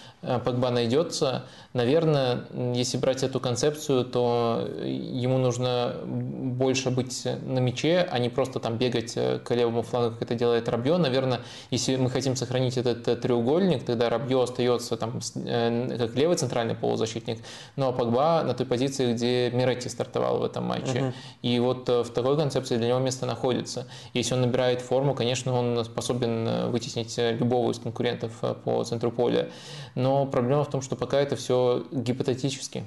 Погба 0.44 0.70
найдется. 0.70 1.44
Наверное, 1.72 2.44
если 2.74 2.98
брать 2.98 3.22
эту 3.24 3.40
концепцию, 3.40 4.04
то 4.04 4.68
ему 4.84 5.38
нужно 5.38 5.96
больше 6.04 6.90
быть 6.90 7.24
на 7.24 7.58
мяче, 7.58 8.06
а 8.10 8.18
не 8.18 8.28
просто 8.28 8.60
там 8.60 8.76
бегать 8.78 9.14
к 9.14 9.54
левому 9.54 9.82
флангу, 9.82 10.12
как 10.12 10.22
это 10.22 10.34
делает 10.34 10.68
Рабье. 10.68 10.96
Наверное, 10.98 11.40
если 11.70 11.96
мы 11.96 12.10
хотим 12.10 12.36
сохранить 12.36 12.76
этот 12.76 13.20
треугольник, 13.20 13.84
тогда 13.84 14.08
Рабье 14.08 14.42
остается 14.42 14.96
там 14.96 15.20
э, 15.34 15.96
как 15.98 16.14
левый 16.14 16.36
центральный 16.36 16.74
полузащитник, 16.74 17.40
но 17.76 17.92
Погба 17.92 18.42
на 18.44 18.54
той 18.54 18.66
позиции, 18.66 19.12
где 19.12 19.50
Миретти 19.50 19.88
стартовал 19.88 20.38
в 20.38 20.44
этом 20.44 20.64
матче. 20.64 21.00
Угу. 21.00 21.12
И 21.42 21.58
вот 21.58 21.88
э, 21.88 22.02
в 22.02 22.10
такой 22.10 22.36
концепции 22.36 22.76
для 22.76 22.88
него 22.88 22.98
место 23.00 23.26
находится. 23.26 23.86
Если 24.12 24.34
он 24.34 24.42
набирает 24.42 24.80
форму, 24.80 25.14
конечно, 25.14 25.52
он 25.52 25.84
способен 25.84 26.46
э, 26.46 26.68
вытеснить 26.68 27.18
любого 27.18 27.72
из 27.72 27.78
конкурентов 27.78 28.32
по 28.64 28.84
центру 28.84 29.10
поля. 29.10 29.48
Но 29.94 30.13
проблема 30.30 30.64
в 30.64 30.70
том, 30.70 30.82
что 30.82 30.96
пока 30.96 31.18
это 31.18 31.36
все 31.36 31.84
гипотетически. 31.90 32.84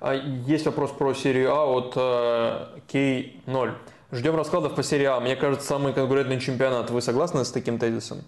А 0.00 0.14
есть 0.14 0.66
вопрос 0.66 0.90
про 0.90 1.14
серию 1.14 1.52
А 1.54 1.64
от 1.64 1.96
K0. 1.96 3.72
Ждем 4.12 4.36
раскладов 4.36 4.74
по 4.74 4.82
серии 4.82 5.06
А. 5.06 5.18
Мне 5.20 5.34
кажется, 5.34 5.66
самый 5.66 5.92
конкурентный 5.92 6.40
чемпионат. 6.40 6.90
Вы 6.90 7.00
согласны 7.00 7.44
с 7.44 7.50
таким 7.50 7.78
тезисом? 7.78 8.22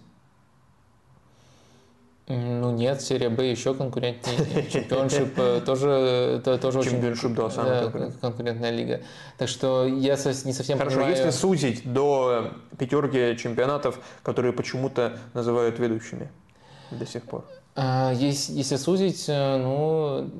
Ну 2.29 2.71
нет, 2.71 3.01
серия 3.01 3.29
Б 3.29 3.49
еще 3.49 3.73
конкурентнее. 3.73 4.69
Чемпионшип 4.69 5.39
э, 5.39 5.61
тоже, 5.65 6.41
тоже 6.43 6.79
очень 6.79 6.99
да, 7.33 7.49
самая 7.49 7.87
да, 7.87 8.11
конкурентная 8.19 8.71
лига. 8.71 8.99
Так 9.37 9.47
что 9.47 9.87
я 9.87 10.15
не 10.15 10.51
совсем 10.51 10.77
Хорошо, 10.77 10.97
понимаю... 10.97 11.15
если 11.15 11.29
сузить 11.29 11.93
до 11.93 12.51
пятерки 12.77 13.37
чемпионатов, 13.37 14.01
которые 14.23 14.51
почему-то 14.51 15.17
называют 15.33 15.79
ведущими 15.79 16.29
до 16.91 17.05
сих 17.05 17.23
пор. 17.23 17.45
А, 17.79 18.11
если, 18.11 18.53
если 18.53 18.75
сузить, 18.75 19.25
э, 19.27 19.57
ну, 19.57 20.31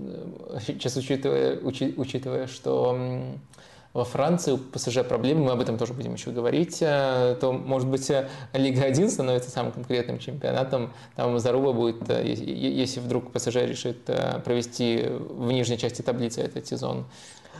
сейчас 0.65 0.97
учитывая, 0.97 1.59
учи, 1.59 1.93
учитывая, 1.95 2.47
что 2.47 2.97
во 3.93 4.05
Франции 4.05 4.53
у 4.53 4.57
ПСЖ 4.57 5.03
проблемы, 5.07 5.45
мы 5.45 5.51
об 5.51 5.61
этом 5.61 5.77
тоже 5.77 5.93
будем 5.93 6.15
еще 6.15 6.31
говорить, 6.31 6.79
э, 6.81 7.38
то, 7.39 7.53
может 7.53 7.88
быть, 7.88 8.09
э, 8.09 8.27
Лига 8.53 8.85
1 8.85 9.11
становится 9.11 9.51
самым 9.51 9.71
конкретным 9.71 10.17
чемпионатом. 10.17 10.93
Там 11.15 11.38
заруба 11.38 11.73
будет, 11.73 12.09
если 12.09 13.01
вдруг 13.01 13.31
ПСЖ 13.31 13.57
решит 13.57 14.05
провести 14.43 15.05
в 15.07 15.51
нижней 15.51 15.77
части 15.77 16.01
таблицы 16.01 16.41
этот 16.41 16.65
сезон. 16.65 17.05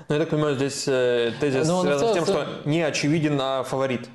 Ну, 0.10 0.16
я 0.16 0.22
так 0.22 0.30
понимаю, 0.30 0.56
здесь 0.56 0.86
тезис 0.86 1.68
Но 1.68 1.78
ну, 1.78 1.82
связан 1.84 2.10
с 2.10 2.14
тем, 2.14 2.26
что 2.26 2.48
не 2.66 2.82
очевиден 2.82 3.38
а 3.40 3.62
фаворит. 3.62 4.10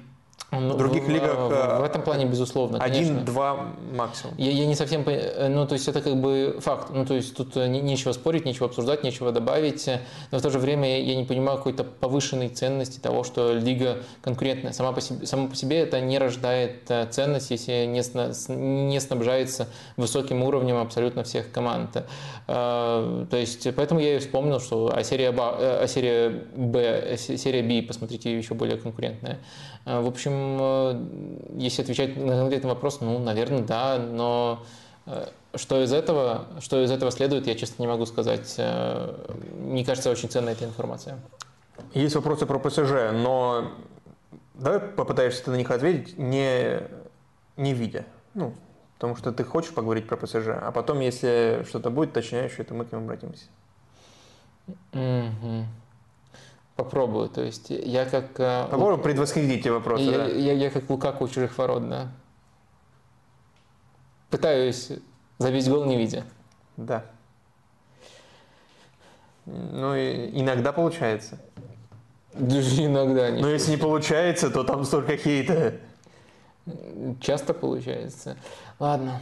Ну, 0.53 0.75
в 0.75 0.77
других 0.77 1.05
в, 1.05 1.09
лигах 1.09 1.35
в, 1.39 1.81
в 1.81 1.83
этом 1.85 2.03
плане, 2.03 2.27
безусловно, 2.27 2.77
один-два 2.79 3.69
максимум. 3.97 4.35
Я, 4.37 4.51
я 4.51 4.67
не 4.67 4.75
совсем, 4.75 5.03
э, 5.07 5.49
ну, 5.49 5.67
то 5.67 5.73
есть 5.73 5.89
это 5.89 6.03
как 6.03 6.15
бы 6.21 6.59
факт, 6.61 6.89
ну, 6.93 7.07
то 7.07 7.15
есть 7.15 7.35
тут 7.35 7.57
э, 7.57 7.69
не- 7.69 7.81
нечего 7.81 8.13
спорить, 8.13 8.45
нечего 8.45 8.67
обсуждать, 8.67 9.03
нечего 9.03 9.33
добавить, 9.33 9.89
но 10.31 10.39
в 10.39 10.43
то 10.43 10.51
же 10.51 10.59
время 10.59 11.01
я 11.01 11.17
не 11.17 11.25
понимаю 11.25 11.57
какой-то 11.57 11.85
повышенной 11.85 12.51
ценности 12.51 13.01
того, 13.01 13.25
что 13.25 13.55
лига 13.55 13.99
конкурентная. 14.21 14.73
Сама 14.73 14.93
по 14.93 15.01
себе, 15.01 15.27
само 15.27 15.49
по 15.49 15.57
себе 15.57 15.79
это 15.81 16.01
не 16.01 16.19
рождает 16.19 16.83
э, 16.91 17.07
ценность, 17.11 17.51
если 17.51 17.87
не, 17.87 18.03
сна- 18.03 18.33
не 18.49 19.01
снабжается 19.01 19.69
высоким 19.97 20.43
уровнем 20.43 20.77
абсолютно 20.77 21.25
всех 21.25 21.51
команд. 21.51 21.97
То 22.47 23.27
есть, 23.33 23.75
поэтому 23.75 24.01
я 24.01 24.17
и 24.17 24.19
вспомнил, 24.19 24.61
что 24.61 24.93
а 24.95 25.03
серия, 25.03 25.31
э, 25.33 25.83
а 25.83 25.87
серия 25.89 26.29
Б, 26.55 27.17
се- 27.17 27.39
серия 27.39 27.63
B, 27.63 27.87
посмотрите, 27.87 28.37
еще 28.37 28.53
более 28.55 28.77
конкурентная. 28.77 29.39
Э, 29.85 30.01
В 30.01 30.07
общем, 30.07 30.59
э, 30.61 31.59
если 31.59 31.83
отвечать 31.83 32.17
на 32.17 32.39
конкретный 32.39 32.71
вопрос, 32.71 33.01
ну, 33.01 33.19
наверное, 33.19 33.63
да, 33.63 33.99
но 33.99 34.65
э, 35.07 35.27
что 35.55 35.83
из 35.83 35.93
этого, 35.93 36.47
что 36.61 36.83
из 36.83 36.91
этого 36.91 37.11
следует, 37.11 37.47
я 37.47 37.55
честно 37.55 37.83
не 37.83 37.89
могу 37.89 38.07
сказать. 38.07 38.55
Э, 38.59 39.15
Мне 39.55 39.85
кажется, 39.85 40.11
очень 40.11 40.29
ценная 40.29 40.53
эта 40.53 40.65
информация. 40.65 41.19
Есть 41.95 42.15
вопросы 42.15 42.47
про 42.47 42.59
ПСЖ, 42.59 43.13
но 43.13 43.73
давай 44.55 44.81
попытаешься 44.81 45.45
ты 45.45 45.51
на 45.51 45.57
них 45.57 45.71
ответить, 45.71 46.17
не, 46.19 46.81
не 47.57 47.75
видя. 47.75 48.05
Ну, 48.35 48.55
потому 48.95 49.17
что 49.17 49.33
ты 49.33 49.45
хочешь 49.45 49.75
поговорить 49.75 50.07
про 50.07 50.17
ПСЖ, 50.17 50.49
а 50.49 50.71
потом, 50.73 51.01
если 51.01 51.65
что-то 51.69 51.91
будет 51.91 52.11
уточняющее, 52.11 52.65
то 52.65 52.75
мы 52.75 52.85
к 52.85 52.93
ним 52.93 53.03
обратимся. 53.03 53.47
Мгм. 54.93 55.67
Попробую. 56.77 57.29
То 57.29 57.43
есть 57.43 57.71
я 57.71 58.05
как... 58.07 58.39
э, 58.41 58.65
Попробуем 58.71 59.03
предвосхитить 59.03 59.61
эти 59.61 59.69
вопросы. 59.69 60.05
я, 60.05 60.19
да. 60.19 60.27
я- 60.27 60.53
я 60.55 60.71
как 60.71 60.89
Лукаку 60.89 61.25
у 61.25 61.29
чужих 61.29 61.57
ворот, 61.59 61.89
да. 61.89 62.09
Пытаюсь 64.31 64.91
забить 65.39 65.69
гол 65.69 65.85
не 65.85 65.97
видя. 65.99 66.25
Да. 66.77 67.05
Ну, 69.45 69.95
и 69.95 70.31
иногда 70.41 70.73
получается. 70.73 71.39
Даже 72.33 72.87
иногда 72.87 73.31
не 73.31 73.43
Но 73.43 73.49
если 73.49 73.73
не 73.73 73.77
получается, 73.77 74.51
то 74.51 74.65
там 74.65 74.85
столько 74.85 75.17
хейта. 75.19 75.75
часто 77.21 77.53
получается. 77.53 78.37
Ладно. 78.79 79.21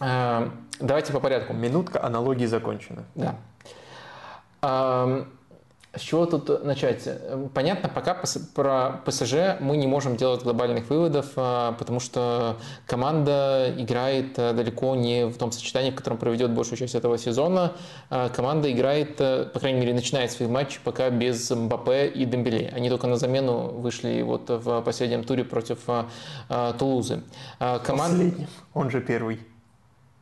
А, 0.00 0.50
Давайте 0.80 1.12
по 1.12 1.20
порядку. 1.20 1.52
Минутка 1.52 2.02
аналогии 2.02 2.46
закончена. 2.46 3.04
Да. 3.14 3.36
Ам, 4.62 5.28
С 5.96 6.00
чего 6.00 6.26
тут 6.26 6.64
начать? 6.64 7.02
Эм, 7.06 7.48
Понятно, 7.48 7.88
пока 7.88 8.20
про 8.54 9.00
ПСЖ 9.04 9.60
мы 9.60 9.76
не 9.76 9.86
можем 9.86 10.16
делать 10.16 10.42
глобальных 10.42 10.90
выводов, 10.90 11.26
а, 11.36 11.72
потому 11.72 12.00
что 12.00 12.56
команда 12.86 13.72
играет 13.76 14.38
а, 14.38 14.52
далеко 14.52 14.96
не 14.96 15.26
в 15.26 15.36
том 15.36 15.52
сочетании, 15.52 15.90
в 15.90 15.94
котором 15.94 16.18
проведет 16.18 16.50
большую 16.50 16.78
часть 16.78 16.94
этого 16.94 17.16
сезона. 17.18 17.72
А, 18.10 18.28
Команда 18.28 18.72
играет, 18.72 19.20
э, 19.20 19.44
по 19.52 19.60
крайней 19.60 19.80
мере, 19.80 19.94
начинает 19.94 20.32
свои 20.32 20.48
матчи 20.48 20.80
пока 20.82 21.10
без 21.10 21.50
Мбаппе 21.50 22.08
и 22.08 22.24
Дембеле. 22.24 22.72
Они 22.74 22.88
только 22.88 23.06
на 23.06 23.16
замену 23.16 23.68
вышли 23.68 24.22
вот 24.22 24.48
в 24.48 24.82
последнем 24.82 25.24
туре 25.24 25.44
против 25.44 25.78
а, 25.86 26.72
Тулузы. 26.78 27.22
Команда... 27.58 28.16
Последним. 28.16 28.46
Он 28.72 28.90
же 28.90 29.00
первый. 29.00 29.40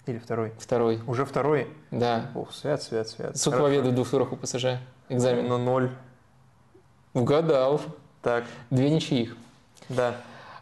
Или 0.07 0.19
второй. 0.19 0.53
Второй, 0.59 1.01
Уже 1.07 1.25
второй? 1.25 1.69
да. 1.91 2.31
Ох, 2.35 2.53
свят, 2.53 2.83
свят, 2.83 3.09
свят. 3.09 3.37
Побед 3.45 3.85
в 3.85 3.95
двух 3.95 4.11
турах 4.11 4.33
у 4.33 4.37
ПСЖ? 4.37 4.79
Экзамен. 5.09 5.47
Ну, 5.49 5.59
ноль. 5.59 5.91
Угадал. 7.15 7.81
Так, 8.23 8.45
Две 8.71 8.91
ничьих. 8.91 9.37
да. 9.89 10.15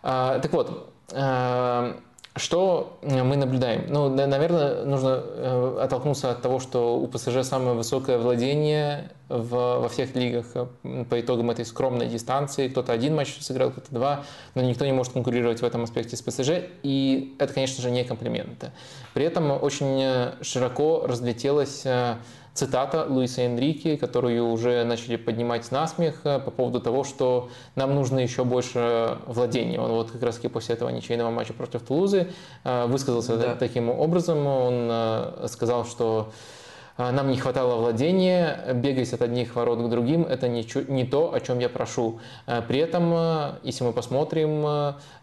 А, 0.02 0.38
так 0.40 0.52
вот, 0.52 0.92
а, 1.12 1.96
что 2.40 2.98
мы 3.02 3.36
наблюдаем? 3.36 3.84
Ну, 3.88 4.08
на- 4.08 4.26
наверное, 4.26 4.84
нужно 4.84 5.22
э, 5.22 5.78
оттолкнуться 5.82 6.30
от 6.30 6.42
того, 6.42 6.58
что 6.58 6.96
у 6.98 7.06
ПСЖ 7.06 7.44
самое 7.44 7.74
высокое 7.74 8.18
владение 8.18 9.10
в- 9.28 9.80
во 9.80 9.88
всех 9.88 10.14
лигах 10.16 10.46
э, 10.54 11.04
по 11.08 11.20
итогам 11.20 11.50
этой 11.50 11.64
скромной 11.64 12.06
дистанции. 12.08 12.68
Кто-то 12.68 12.92
один 12.92 13.14
матч 13.14 13.36
сыграл, 13.40 13.70
кто-то 13.70 13.92
два, 13.94 14.24
но 14.54 14.62
никто 14.62 14.86
не 14.86 14.92
может 14.92 15.12
конкурировать 15.12 15.60
в 15.60 15.64
этом 15.64 15.84
аспекте 15.84 16.16
с 16.16 16.22
ПСЖ, 16.22 16.50
и 16.82 17.36
это, 17.38 17.52
конечно 17.52 17.82
же, 17.82 17.90
не 17.90 18.04
комплимент. 18.04 18.70
При 19.14 19.24
этом 19.24 19.50
очень 19.62 20.00
э, 20.02 20.32
широко 20.42 21.04
разлетелась 21.06 21.82
э, 21.84 22.16
цитата 22.54 23.06
Луиса 23.08 23.42
Энрике, 23.42 23.96
которую 23.96 24.48
уже 24.48 24.84
начали 24.84 25.16
поднимать 25.16 25.70
на 25.70 25.86
смех 25.86 26.20
э, 26.24 26.38
по 26.40 26.50
поводу 26.50 26.80
того, 26.80 27.04
что 27.04 27.48
нам 27.76 27.94
нужно 27.94 28.18
еще 28.18 28.44
больше 28.44 29.18
владения. 29.26 29.80
Он 29.80 29.90
вот 29.92 30.10
как 30.10 30.22
раз 30.22 30.38
после 30.38 30.74
этого 30.74 30.88
ничейного 30.88 31.30
матча 31.30 31.52
против 31.52 31.82
Тулузы 31.82 32.32
э, 32.64 32.86
высказался 32.86 33.36
Да. 33.36 33.54
таким 33.54 33.88
образом. 33.88 34.46
Он 34.46 34.88
э, 34.90 35.46
сказал, 35.48 35.84
что 35.84 36.32
нам 36.98 37.30
не 37.30 37.38
хватало 37.38 37.76
владения, 37.76 38.74
бегать 38.74 39.10
от 39.14 39.22
одних 39.22 39.54
ворот 39.54 39.78
к 39.78 39.88
другим– 39.88 40.26
это 40.28 40.48
не, 40.48 40.66
не 40.92 41.06
то, 41.06 41.32
о 41.32 41.40
чем 41.40 41.58
я 41.58 41.70
прошу. 41.70 42.20
При 42.68 42.78
этом, 42.78 43.56
если 43.62 43.84
мы 43.84 43.94
посмотрим 43.94 44.60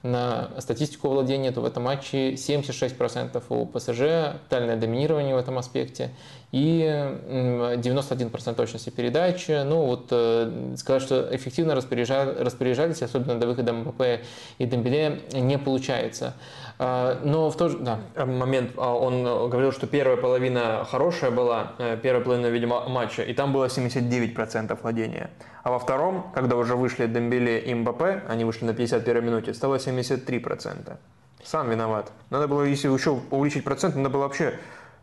на 0.01 0.49
статистику 0.57 1.09
владения, 1.09 1.51
то 1.51 1.61
в 1.61 1.65
этом 1.65 1.84
матче 1.84 2.34
76% 2.34 3.43
у 3.49 3.65
ПСЖ, 3.67 4.39
тотальное 4.49 4.78
доминирование 4.78 5.36
в 5.36 5.38
этом 5.38 5.59
аспекте, 5.59 6.09
и 6.51 6.83
м, 6.83 7.79
91% 7.81 8.55
точности 8.55 8.89
передач. 8.89 9.45
Ну 9.47 9.85
вот 9.85 10.07
э, 10.11 10.75
сказать, 10.77 11.01
что 11.01 11.27
эффективно 11.31 11.73
распоряжа- 11.73 12.41
распоряжались, 12.41 13.01
особенно 13.01 13.39
до 13.39 13.47
выхода 13.47 13.73
МБП 13.73 14.21
и 14.57 14.65
Дембеле, 14.65 15.21
не 15.33 15.57
получается. 15.57 16.33
А, 16.79 17.19
Но 17.23 17.49
в 17.49 17.57
то 17.57 17.69
же... 17.69 17.79
Да. 17.79 17.99
Э, 18.15 18.25
Момент, 18.25 18.71
а, 18.77 18.93
он 18.93 19.23
говорил, 19.23 19.71
что 19.71 19.87
первая 19.87 20.15
половина 20.17 20.85
хорошая 20.89 21.31
была, 21.31 21.73
э, 21.79 21.97
первая 22.01 22.23
половина, 22.23 22.47
видимо, 22.47 22.87
матча, 22.87 23.23
и 23.23 23.33
там 23.33 23.51
было 23.51 23.65
79% 23.67 24.77
владения. 24.81 25.31
А 25.63 25.71
во 25.71 25.79
втором, 25.79 26.31
когда 26.33 26.55
уже 26.55 26.75
вышли 26.75 27.07
Дембеле 27.07 27.59
и 27.59 27.73
Мбаппе, 27.73 28.23
они 28.29 28.45
вышли 28.45 28.65
на 28.65 28.73
51 28.73 29.25
минуте, 29.25 29.53
стало 29.53 29.75
73%. 29.79 30.97
Сам 31.43 31.69
виноват. 31.69 32.11
Надо 32.29 32.47
было, 32.47 32.63
если 32.63 32.89
еще 32.89 33.19
увеличить 33.31 33.63
процент, 33.63 33.95
надо 33.95 34.09
было 34.09 34.21
вообще 34.23 34.59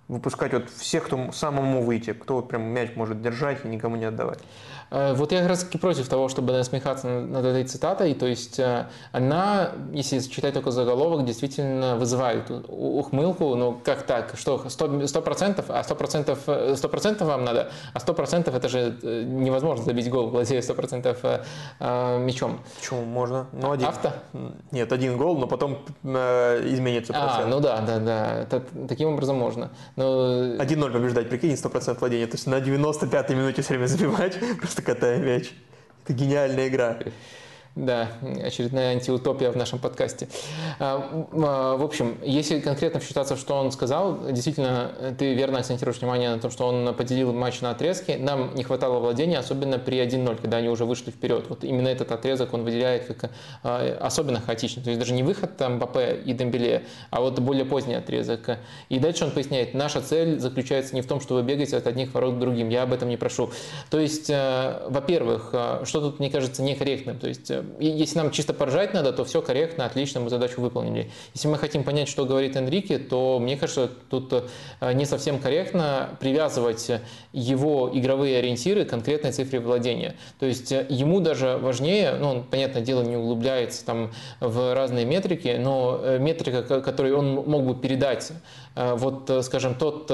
выпускать 0.09 0.53
вот 0.53 0.71
всех, 0.71 1.05
кто 1.05 1.33
самому 1.33 1.83
выйти, 1.83 2.13
кто 2.13 2.37
вот 2.37 2.49
прям 2.49 2.63
мяч 2.63 2.91
может 2.97 3.23
держать 3.23 3.65
и 3.65 3.69
никому 3.69 3.97
не 3.97 4.05
отдавать. 4.05 4.41
Э, 4.91 5.15
Вот 5.15 5.33
я 5.33 5.41
как 5.41 5.49
раз 5.49 5.65
таки 5.65 5.79
против 5.79 6.09
того, 6.09 6.29
чтобы 6.29 6.53
насмехаться 6.53 7.07
над 7.09 7.45
этой 7.45 7.65
цитатой. 7.65 8.15
То 8.15 8.27
есть 8.27 8.59
э, 8.59 8.87
она, 9.13 9.71
если 9.93 10.19
читать 10.21 10.55
только 10.55 10.71
заголовок, 10.71 11.25
действительно 11.25 11.97
вызывает 11.97 12.51
ухмылку. 12.69 13.55
Ну 13.55 13.81
как 13.85 14.03
так? 14.03 14.35
Что, 14.37 14.63
100%, 14.67 15.03
100% 15.05 15.65
а 15.69 15.83
100%, 15.83 16.39
э, 16.47 16.75
100% 16.75 17.25
вам 17.25 17.45
надо? 17.45 17.71
А 17.93 17.99
100% 17.99 18.57
это 18.57 18.69
же 18.69 18.97
э, 19.03 19.23
невозможно 19.25 19.85
забить 19.85 20.11
гол, 20.11 20.29
владея 20.29 20.61
100% 20.61 21.17
э, 21.23 21.43
э, 21.81 22.19
мячом. 22.19 22.61
Почему 22.81 23.05
можно? 23.05 23.47
Ну, 23.53 23.73
один. 23.73 23.89
Авто? 23.89 24.13
Нет, 24.71 24.93
один 24.93 25.17
гол, 25.17 25.39
но 25.39 25.47
потом 25.47 25.79
э, 26.03 26.63
изменится 26.73 27.13
А, 27.17 27.27
процент. 27.27 27.49
ну 27.51 27.61
да, 27.61 27.81
да, 27.81 27.99
да. 27.99 28.35
Это, 28.43 28.63
таким 28.89 29.09
образом 29.09 29.37
можно. 29.37 29.71
Но 29.97 30.57
1-0 30.57 30.91
побеждать, 30.91 31.29
прикинь, 31.29 31.53
100% 31.55 31.99
владения. 31.99 32.27
То 32.27 32.35
есть 32.35 32.47
на 32.47 32.57
95-й 32.57 33.35
минуте 33.35 33.63
все 33.63 33.75
время 33.75 33.87
забивать, 33.87 34.39
просто 34.75 34.83
катая 34.83 35.19
мяч. 35.19 35.53
Это 36.05 36.13
гениальная 36.15 36.69
игра. 36.69 36.99
Да, 37.77 38.09
очередная 38.41 38.93
антиутопия 38.93 39.51
в 39.51 39.57
нашем 39.57 39.81
подкасте. 39.81 40.29
А, 40.79 41.27
а, 41.33 41.77
В 41.77 41.83
общем, 41.83 42.17
если 42.23 42.61
конкретно 42.61 43.01
вчитаться, 43.01 43.37
что 43.37 43.57
он 43.57 43.73
сказал, 43.73 44.31
действительно, 44.31 44.93
ты 45.19 45.35
верно 45.35 45.59
акцентируешь 45.59 45.99
внимание 45.99 46.31
на 46.31 46.39
том, 46.39 46.53
что 46.53 46.69
он 46.69 46.95
поделил 46.95 47.33
матч 47.33 47.63
на 47.63 47.71
отрезки. 47.71 48.13
Нам 48.13 48.55
не 48.55 48.63
хватало 48.63 49.01
владения, 49.01 49.39
особенно 49.39 49.81
при 49.81 49.99
1-0, 49.99 50.41
когда 50.41 50.59
они 50.59 50.69
уже 50.69 50.85
вышли 50.85 51.11
вперед. 51.11 51.47
Вот 51.49 51.65
именно 51.65 51.89
этот 51.89 52.13
отрезок 52.13 52.55
он 52.55 52.63
выделяет 52.63 53.07
как 53.07 53.33
а, 53.65 53.99
особенно 54.01 54.41
хаотичный. 54.41 54.85
То 54.85 54.91
есть 54.91 55.01
даже 55.01 55.13
не 55.13 55.25
выход 55.25 55.57
там 55.57 55.75
Мбаппе 55.75 56.23
и 56.25 56.33
Дембеле, 56.33 56.85
а 57.11 57.23
вот 57.23 57.41
более 57.41 57.65
поздний 57.65 57.95
отрезок. 57.95 58.59
И 58.89 59.01
дальше 59.01 59.25
он 59.25 59.33
поясняет, 59.33 59.75
наша 59.75 60.01
цель 60.01 60.39
заключается 60.39 60.95
не 60.95 61.03
в 61.03 61.09
том, 61.09 61.21
чтобы 61.21 61.43
бегать 61.43 61.73
от 61.73 61.89
одних 61.89 62.15
ворот 62.15 62.37
к 62.37 62.39
другим. 62.39 62.69
Я 62.69 62.85
об 62.85 62.93
этом 62.93 63.09
не 63.09 63.17
прошу. 63.17 63.51
То 63.91 63.99
есть, 63.99 64.31
э, 64.31 64.83
во-первых, 64.89 65.51
э, 65.53 65.83
что 65.85 66.01
тут, 66.01 66.21
мне 66.21 66.31
кажется, 66.31 66.63
некорректным. 66.63 67.19
То 67.19 67.27
есть, 67.27 67.51
э, 67.51 67.64
если 67.79 68.19
нам 68.19 68.31
чисто 68.31 68.55
поржать 68.55 68.95
надо, 68.95 69.13
то 69.13 69.25
все 69.25 69.43
корректно, 69.43 69.85
отлично, 69.87 70.21
мы 70.21 70.31
задачу 70.31 70.61
выполнили. 70.61 71.11
Если 71.35 71.49
мы 71.49 71.59
хотим 71.59 71.85
понять, 71.85 72.09
что 72.09 72.25
говорит 72.25 72.57
Энрике, 72.57 72.99
то, 72.99 73.39
мне 73.39 73.57
кажется, 73.57 73.91
тут 74.11 74.33
э, 74.81 74.93
не 74.93 75.05
совсем 75.05 75.39
корректно 75.39 76.17
привязывать 76.21 76.91
его 77.33 77.91
игровые 77.93 78.39
ориентиры 78.39 78.85
к 78.85 78.91
конкретной 78.91 79.33
цифре 79.33 79.61
владения. 79.61 80.17
То 80.39 80.47
есть, 80.47 80.73
э, 80.73 80.87
ему 80.89 81.21
даже 81.21 81.59
важнее, 81.61 82.17
ну, 82.19 82.29
он, 82.31 82.43
понятное 82.45 82.83
дело, 82.83 83.03
не 83.03 83.17
углубляется 83.17 83.85
там 83.85 84.13
в 84.41 84.75
разные 84.75 85.05
метрики, 85.05 85.57
но 85.59 86.01
э, 86.03 86.19
метрика, 86.19 86.63
ко- 86.63 86.81
которой 86.81 87.13
он 87.13 87.35
мог 87.35 87.65
бы 87.65 87.75
передать 87.75 88.33
вот, 88.75 89.31
скажем, 89.43 89.75
тот 89.75 90.11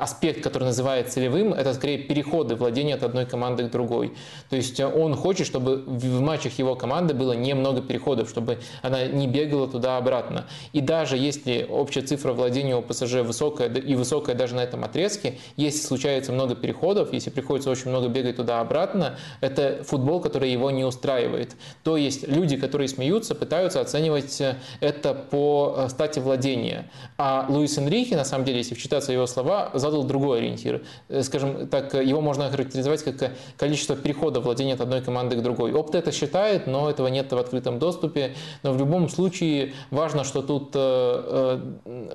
аспект, 0.00 0.42
который 0.42 0.64
называется 0.64 1.14
целевым, 1.14 1.52
это 1.52 1.74
скорее 1.74 1.98
переходы 1.98 2.56
владения 2.56 2.94
от 2.94 3.02
одной 3.02 3.26
команды 3.26 3.68
к 3.68 3.70
другой. 3.70 4.14
То 4.48 4.56
есть 4.56 4.80
он 4.80 5.14
хочет, 5.14 5.46
чтобы 5.46 5.84
в 5.86 6.20
матчах 6.20 6.58
его 6.58 6.74
команды 6.74 7.14
было 7.14 7.32
немного 7.32 7.82
переходов, 7.82 8.28
чтобы 8.28 8.58
она 8.82 9.04
не 9.06 9.26
бегала 9.26 9.68
туда-обратно. 9.68 10.46
И 10.72 10.80
даже 10.80 11.16
если 11.16 11.66
общая 11.68 12.02
цифра 12.02 12.32
владения 12.32 12.76
у 12.76 12.82
ПСЖ 12.82 13.16
высокая 13.22 13.68
и 13.68 13.94
высокая 13.94 14.34
даже 14.34 14.54
на 14.54 14.60
этом 14.60 14.84
отрезке, 14.84 15.38
если 15.56 15.86
случается 15.86 16.32
много 16.32 16.54
переходов, 16.54 17.12
если 17.12 17.30
приходится 17.30 17.70
очень 17.70 17.90
много 17.90 18.08
бегать 18.08 18.36
туда-обратно, 18.36 19.16
это 19.40 19.84
футбол, 19.84 20.20
который 20.20 20.50
его 20.50 20.70
не 20.70 20.84
устраивает. 20.84 21.56
То 21.84 21.96
есть 21.96 22.26
люди, 22.26 22.56
которые 22.56 22.88
смеются, 22.88 23.34
пытаются 23.34 23.80
оценивать 23.80 24.42
это 24.80 25.14
по 25.14 25.74
э, 25.76 25.88
стати 25.88 26.18
владения. 26.18 26.90
А 27.18 27.46
Луис 27.60 27.78
Энрихе, 27.78 28.16
на 28.16 28.24
самом 28.24 28.46
деле, 28.46 28.58
если 28.58 28.74
вчитаться 28.74 29.10
в 29.10 29.14
его 29.14 29.26
слова, 29.26 29.70
задал 29.74 30.04
другой 30.04 30.38
ориентир. 30.38 30.82
Э, 31.08 31.22
скажем 31.22 31.68
так, 31.68 31.92
его 31.94 32.22
можно 32.22 32.46
охарактеризовать 32.46 33.02
как 33.02 33.32
количество 33.58 33.96
переходов 33.96 34.44
владения 34.44 34.74
от 34.74 34.80
одной 34.80 35.02
команды 35.02 35.36
к 35.36 35.42
другой. 35.42 35.72
Опт 35.72 35.94
это 35.94 36.10
считает, 36.10 36.66
но 36.66 36.88
этого 36.88 37.08
нет 37.08 37.30
в 37.30 37.36
открытом 37.36 37.78
доступе. 37.78 38.34
Но 38.62 38.72
в 38.72 38.78
любом 38.78 39.08
случае 39.10 39.74
важно, 39.90 40.24
что 40.24 40.40
тут 40.40 40.70
э, 40.74 41.60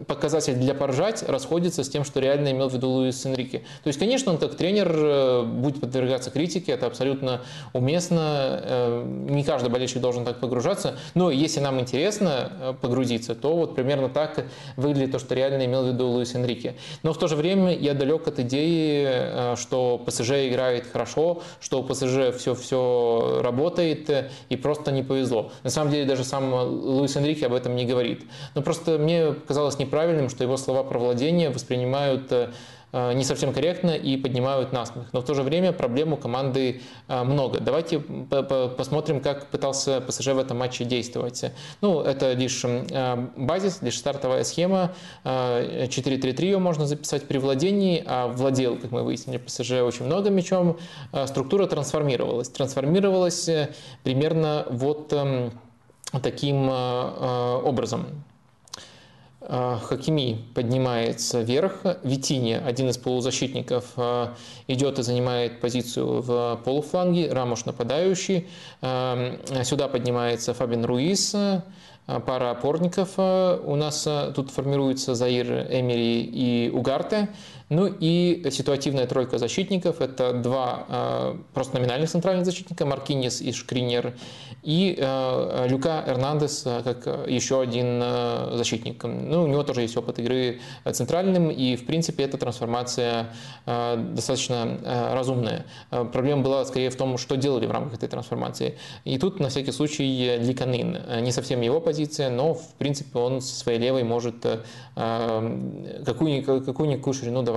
показатель 0.07 0.55
для 0.55 0.73
поржать 0.73 1.23
расходится 1.27 1.83
с 1.83 1.89
тем, 1.89 2.03
что 2.03 2.19
реально 2.19 2.51
имел 2.51 2.69
в 2.69 2.73
виду 2.73 2.89
Луис 2.89 3.23
Энрике. 3.25 3.59
То 3.83 3.87
есть, 3.87 3.99
конечно, 3.99 4.31
он 4.31 4.39
как 4.39 4.55
тренер 4.55 5.45
будет 5.45 5.79
подвергаться 5.79 6.31
критике, 6.31 6.71
это 6.71 6.87
абсолютно 6.87 7.41
уместно. 7.73 9.03
Не 9.05 9.43
каждый 9.43 9.69
болельщик 9.69 10.01
должен 10.01 10.25
так 10.25 10.39
погружаться. 10.39 10.97
Но 11.13 11.29
если 11.29 11.59
нам 11.59 11.79
интересно 11.79 12.75
погрузиться, 12.81 13.35
то 13.35 13.55
вот 13.55 13.75
примерно 13.75 14.09
так 14.09 14.45
выглядит 14.75 15.11
то, 15.11 15.19
что 15.19 15.34
реально 15.35 15.65
имел 15.65 15.83
в 15.83 15.87
виду 15.87 16.07
Луис 16.07 16.33
Энрике. 16.35 16.75
Но 17.03 17.13
в 17.13 17.17
то 17.17 17.27
же 17.27 17.35
время 17.35 17.75
я 17.75 17.93
далек 17.93 18.27
от 18.27 18.39
идеи, 18.39 19.05
э, 19.07 19.55
что 19.57 20.01
ПСЖ 20.05 20.31
играет 20.47 20.87
хорошо, 20.91 21.41
что 21.59 21.81
у 21.81 21.83
ПСЖ 21.83 22.35
все-все 22.37 23.41
работает 23.43 24.31
и 24.49 24.55
просто 24.55 24.91
не 24.91 25.03
повезло. 25.03 25.51
На 25.63 25.69
самом 25.69 25.91
деле 25.91 26.05
даже 26.05 26.23
сам 26.23 26.53
Луис 26.53 27.15
Энрике 27.15 27.45
об 27.45 27.53
этом 27.53 27.75
не 27.75 27.85
говорит. 27.85 28.23
Но 28.55 28.61
просто 28.61 28.97
мне 28.97 29.33
казалось 29.47 29.77
неправильным, 29.79 30.29
что 30.29 30.43
его 30.43 30.57
слова 30.57 30.83
про 30.83 30.99
владение 30.99 31.49
воспринимают 31.49 32.31
э, 32.31 32.35
Э, 32.35 32.51
не 32.95 33.23
совсем 33.23 33.53
корректно 33.53 33.91
и 33.91 34.15
поднимают 34.15 34.71
насмех. 34.71 35.07
Но 35.11 35.21
в 35.21 35.25
то 35.25 35.33
же 35.33 35.43
время 35.43 35.73
проблем 35.73 36.13
у 36.13 36.17
команды 36.17 36.81
э, 37.07 37.23
много. 37.23 37.59
Давайте 37.59 37.99
посмотрим, 37.99 39.19
как 39.19 39.47
пытался 39.47 39.99
ПСЖ 40.01 40.27
в 40.27 40.39
этом 40.39 40.57
матче 40.57 40.85
действовать. 40.85 41.43
Ну, 41.81 42.01
это 42.01 42.33
лишь 42.33 42.63
э, 42.63 43.27
базис, 43.35 43.81
лишь 43.81 43.97
стартовая 43.97 44.43
схема. 44.43 44.93
4-3-3 45.23 46.41
ее 46.41 46.59
можно 46.59 46.85
записать 46.85 47.27
при 47.27 47.37
владении, 47.37 48.03
а 48.05 48.27
владел, 48.27 48.77
как 48.77 48.91
мы 48.91 49.03
выяснили, 49.03 49.37
ПСЖ 49.37 49.71
очень 49.71 50.05
много 50.05 50.29
мячом. 50.29 50.77
Структура 51.25 51.67
трансформировалась. 51.67 52.49
Трансформировалась 52.49 53.49
примерно 54.03 54.65
вот 54.69 55.11
эм, 55.13 55.51
таким 56.21 56.69
образом. 56.69 58.23
А, 59.47 59.79
Хакими 59.79 60.43
поднимается 60.55 61.41
вверх, 61.41 61.81
Витини, 62.03 62.53
один 62.53 62.89
из 62.89 62.97
полузащитников, 62.97 63.85
а, 63.95 64.33
идет 64.67 64.97
и 64.97 65.03
занимает 65.03 65.61
позицию 65.61 66.21
в 66.21 66.59
полуфланге, 66.65 67.31
Рамош 67.31 67.65
нападающий. 67.65 68.47
А, 68.81 69.37
сюда 69.63 69.87
поднимается 69.87 70.53
Фабин 70.55 70.85
Руис, 70.85 71.35
пара 72.05 72.51
опорников. 72.51 73.17
У 73.17 73.75
нас 73.75 74.07
тут 74.35 74.51
формируется 74.51 75.15
Заир 75.15 75.67
Эмери 75.71 76.21
и 76.21 76.69
Угарте. 76.71 77.29
Ну 77.69 77.87
и 77.87 78.45
ситуативная 78.51 79.07
тройка 79.07 79.37
защитников. 79.37 80.01
Это 80.01 80.33
два 80.33 81.35
просто 81.53 81.79
номинальных 81.79 82.09
центральных 82.09 82.45
защитника, 82.45 82.85
Маркинес 82.85 83.41
и 83.41 83.51
Шкринер 83.51 84.13
и 84.65 84.95
э, 84.97 85.67
Люка 85.69 86.03
Эрнандес 86.07 86.63
э, 86.65 86.81
как 86.83 87.05
еще 87.29 87.61
один 87.61 88.01
э, 88.01 88.55
защитник. 88.55 89.03
Ну, 89.03 89.43
у 89.43 89.47
него 89.47 89.61
тоже 89.63 89.81
есть 89.81 89.95
опыт 89.95 90.17
игры 90.17 90.59
центральным, 90.91 91.51
и, 91.51 91.75
в 91.75 91.85
принципе, 91.85 92.23
эта 92.23 92.37
трансформация 92.37 93.27
достаточно 93.65 95.11
разумная. 95.13 95.65
Проблема 95.89 96.41
была 96.41 96.65
скорее 96.65 96.89
в 96.89 96.95
том, 96.95 97.17
что 97.17 97.35
делали 97.35 97.65
в 97.65 97.71
рамках 97.71 97.95
этой 97.95 98.09
трансформации. 98.09 98.77
И 99.03 99.17
тут, 99.17 99.39
на 99.39 99.49
всякий 99.49 99.71
случай, 99.71 100.37
Ликанин. 100.37 100.97
Не 101.21 101.31
совсем 101.31 101.61
его 101.61 101.79
позиция, 101.81 102.29
но, 102.29 102.53
в 102.53 102.73
принципе, 102.77 103.19
он 103.19 103.41
со 103.41 103.55
своей 103.55 103.79
левой 103.79 104.03
может 104.03 104.45
какую-никакую 104.95 106.63
какую 106.63 107.13
ширину 107.13 107.43
давать. 107.43 107.54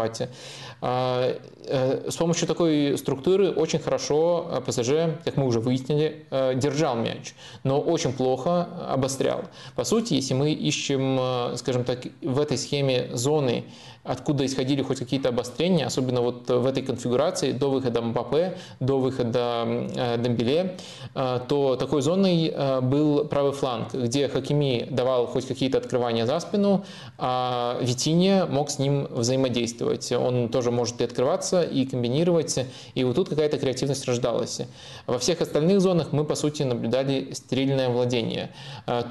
С 0.81 2.17
помощью 2.17 2.47
такой 2.47 2.97
структуры 2.97 3.51
очень 3.51 3.79
хорошо 3.79 4.63
ПСЖ, 4.67 5.19
как 5.25 5.37
мы 5.37 5.47
уже 5.47 5.61
выяснили, 5.61 6.27
держал 6.55 6.97
мяч, 6.97 7.35
но 7.65 7.81
очень 7.81 8.13
плохо 8.13 8.69
обострял. 8.89 9.45
По 9.75 9.85
сути, 9.85 10.15
если 10.15 10.35
мы 10.35 10.53
ищем, 10.53 11.19
э, 11.21 11.57
скажем 11.57 11.85
так, 11.85 12.07
в 12.23 12.39
этой 12.39 12.59
схеме 12.59 13.11
зоны 13.13 13.65
откуда 14.09 14.47
исходили 14.47 14.83
хоть 14.83 14.99
какие-то 14.99 15.29
обострения, 15.29 15.87
особенно 15.87 16.23
вот 16.23 16.49
в 16.49 16.67
этой 16.67 16.83
конфигурации 16.83 17.53
до 17.53 17.71
выхода 17.71 18.01
Мбаппе, 18.01 18.57
до 18.81 18.99
выхода 18.99 19.65
э, 19.67 20.17
Дембеле, 20.19 20.77
э, 21.15 21.41
то 21.47 21.77
такой 21.77 22.01
зоной 22.01 22.49
э, 22.49 22.81
был 22.81 23.25
правый 23.27 23.53
фланг, 23.53 23.93
где 23.93 24.29
Хакими 24.29 24.87
давал 24.91 25.27
хоть 25.27 25.47
какие-то 25.47 25.79
открывания 25.79 26.25
за 26.25 26.41
спину, 26.41 26.85
а 27.19 27.79
Витиния 27.83 28.47
мог 28.47 28.71
с 28.71 28.79
ним 28.79 29.07
взаимодействовать. 29.11 30.11
Он 30.13 30.49
тоже 30.49 30.71
может 30.71 31.01
и 31.03 31.05
открываться, 31.05 31.63
и 31.63 31.85
комбинировать, 31.85 32.59
и 32.95 33.05
вот 33.05 33.17
тут 33.17 33.29
какая-то 33.29 33.59
креативность 33.59 34.07
рождалась. 34.07 34.63
Во 35.07 35.19
всех 35.19 35.43
остальных 35.43 35.81
зонах 35.81 36.13
мы, 36.13 36.25
по 36.25 36.35
сути, 36.35 36.63
наблюдали 36.63 37.33
стерильное 37.33 37.91
владение. 37.91 38.51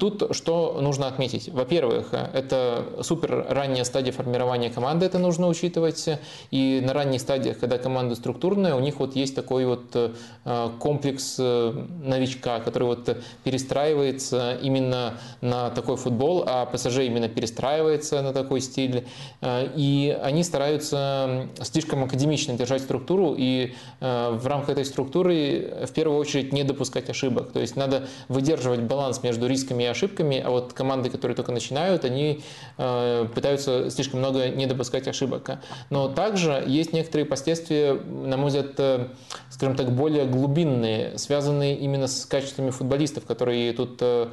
Тут 0.00 0.34
что 0.34 0.78
нужно 0.80 1.06
отметить? 1.06 1.48
Во-первых, 1.48 2.12
это 2.12 2.84
супер 3.02 3.46
ранняя 3.48 3.84
стадия 3.84 4.12
формирования 4.12 4.70
команды 4.70 4.87
это 4.96 5.18
нужно 5.18 5.48
учитывать. 5.48 6.08
И 6.50 6.82
на 6.84 6.92
ранних 6.92 7.20
стадиях, 7.20 7.58
когда 7.58 7.78
команда 7.78 8.14
структурная, 8.14 8.74
у 8.74 8.80
них 8.80 8.98
вот 8.98 9.14
есть 9.16 9.34
такой 9.34 9.66
вот 9.66 9.84
э, 9.94 10.70
комплекс 10.78 11.36
э, 11.38 11.72
новичка, 12.02 12.60
который 12.60 12.84
вот 12.84 13.16
перестраивается 13.44 14.58
именно 14.62 15.14
на 15.40 15.70
такой 15.70 15.96
футбол, 15.96 16.44
а 16.46 16.66
ПСЖ 16.66 17.00
именно 17.00 17.28
перестраивается 17.28 18.22
на 18.22 18.32
такой 18.32 18.60
стиль. 18.60 19.06
Э, 19.40 19.68
и 19.76 20.18
они 20.22 20.42
стараются 20.42 21.48
слишком 21.62 22.04
академично 22.04 22.54
держать 22.54 22.82
структуру 22.82 23.34
и 23.36 23.74
в 24.00 24.46
рамках 24.46 24.70
этой 24.70 24.84
структуры 24.84 25.86
в 25.86 25.92
первую 25.92 26.18
очередь 26.18 26.52
не 26.52 26.64
допускать 26.64 27.10
ошибок. 27.10 27.52
То 27.52 27.60
есть 27.60 27.76
надо 27.76 28.06
выдерживать 28.28 28.80
баланс 28.80 29.22
между 29.22 29.46
рисками 29.46 29.84
и 29.84 29.86
ошибками, 29.86 30.40
а 30.40 30.50
вот 30.50 30.72
команды, 30.72 31.10
которые 31.10 31.34
только 31.36 31.52
начинают, 31.52 32.04
они 32.04 32.40
пытаются 32.76 33.90
слишком 33.90 34.20
много 34.20 34.48
не 34.48 34.66
допускать 34.66 34.77
ошибок. 35.10 35.50
Но 35.90 36.08
также 36.08 36.62
есть 36.66 36.92
некоторые 36.92 37.26
последствия, 37.26 37.94
на 37.94 38.36
мой 38.36 38.48
взгляд, 38.48 38.72
э, 38.78 39.08
скажем 39.50 39.76
так, 39.76 39.92
более 39.92 40.26
глубинные, 40.26 41.18
связанные 41.18 41.76
именно 41.76 42.06
с 42.06 42.26
качествами 42.26 42.70
футболистов, 42.70 43.24
которые 43.24 43.72
тут 43.72 43.98
э, 44.00 44.28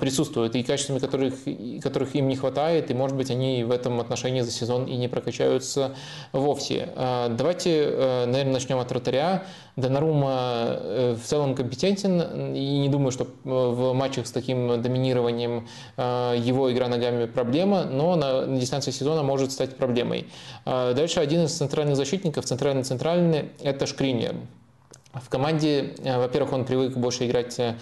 присутствуют, 0.00 0.54
и 0.56 0.62
качествами 0.62 0.98
которых, 0.98 1.34
которых 1.82 2.14
им 2.14 2.28
не 2.28 2.36
хватает, 2.36 2.90
и, 2.90 2.94
может 2.94 3.16
быть, 3.16 3.30
они 3.30 3.64
в 3.64 3.70
этом 3.70 4.00
отношении 4.00 4.40
за 4.40 4.50
сезон 4.50 4.86
и 4.86 4.96
не 4.96 5.08
прокачаются 5.08 5.94
вовсе. 6.32 6.90
Э, 6.96 7.28
давайте, 7.30 7.86
наверное, 8.26 8.54
начнем 8.54 8.78
от 8.78 8.90
вратаря. 8.90 9.44
Донарума 9.76 10.80
в 11.16 11.20
целом 11.22 11.54
компетентен, 11.54 12.54
и 12.54 12.78
не 12.78 12.88
думаю, 12.88 13.10
что 13.10 13.26
в 13.44 13.92
матчах 13.92 14.26
с 14.26 14.30
таким 14.30 14.80
доминированием 14.80 15.68
его 15.98 16.72
игра 16.72 16.88
ногами 16.88 17.26
проблема, 17.26 17.84
но 17.84 18.16
на 18.16 18.46
дистанции 18.46 18.90
сезона 18.90 19.22
может 19.22 19.52
стать 19.52 19.75
проблемой. 19.76 20.26
А, 20.64 20.94
дальше 20.94 21.20
один 21.20 21.44
из 21.44 21.56
центральных 21.56 21.96
защитников, 21.96 22.44
центральный-центральный, 22.44 23.50
это 23.62 23.86
Шкринер. 23.86 24.34
В 25.22 25.30
команде, 25.30 25.94
э, 26.04 26.18
во-первых, 26.18 26.52
он 26.52 26.64
привык 26.64 26.96
больше 26.96 27.26
играть 27.26 27.58
э, 27.58 27.74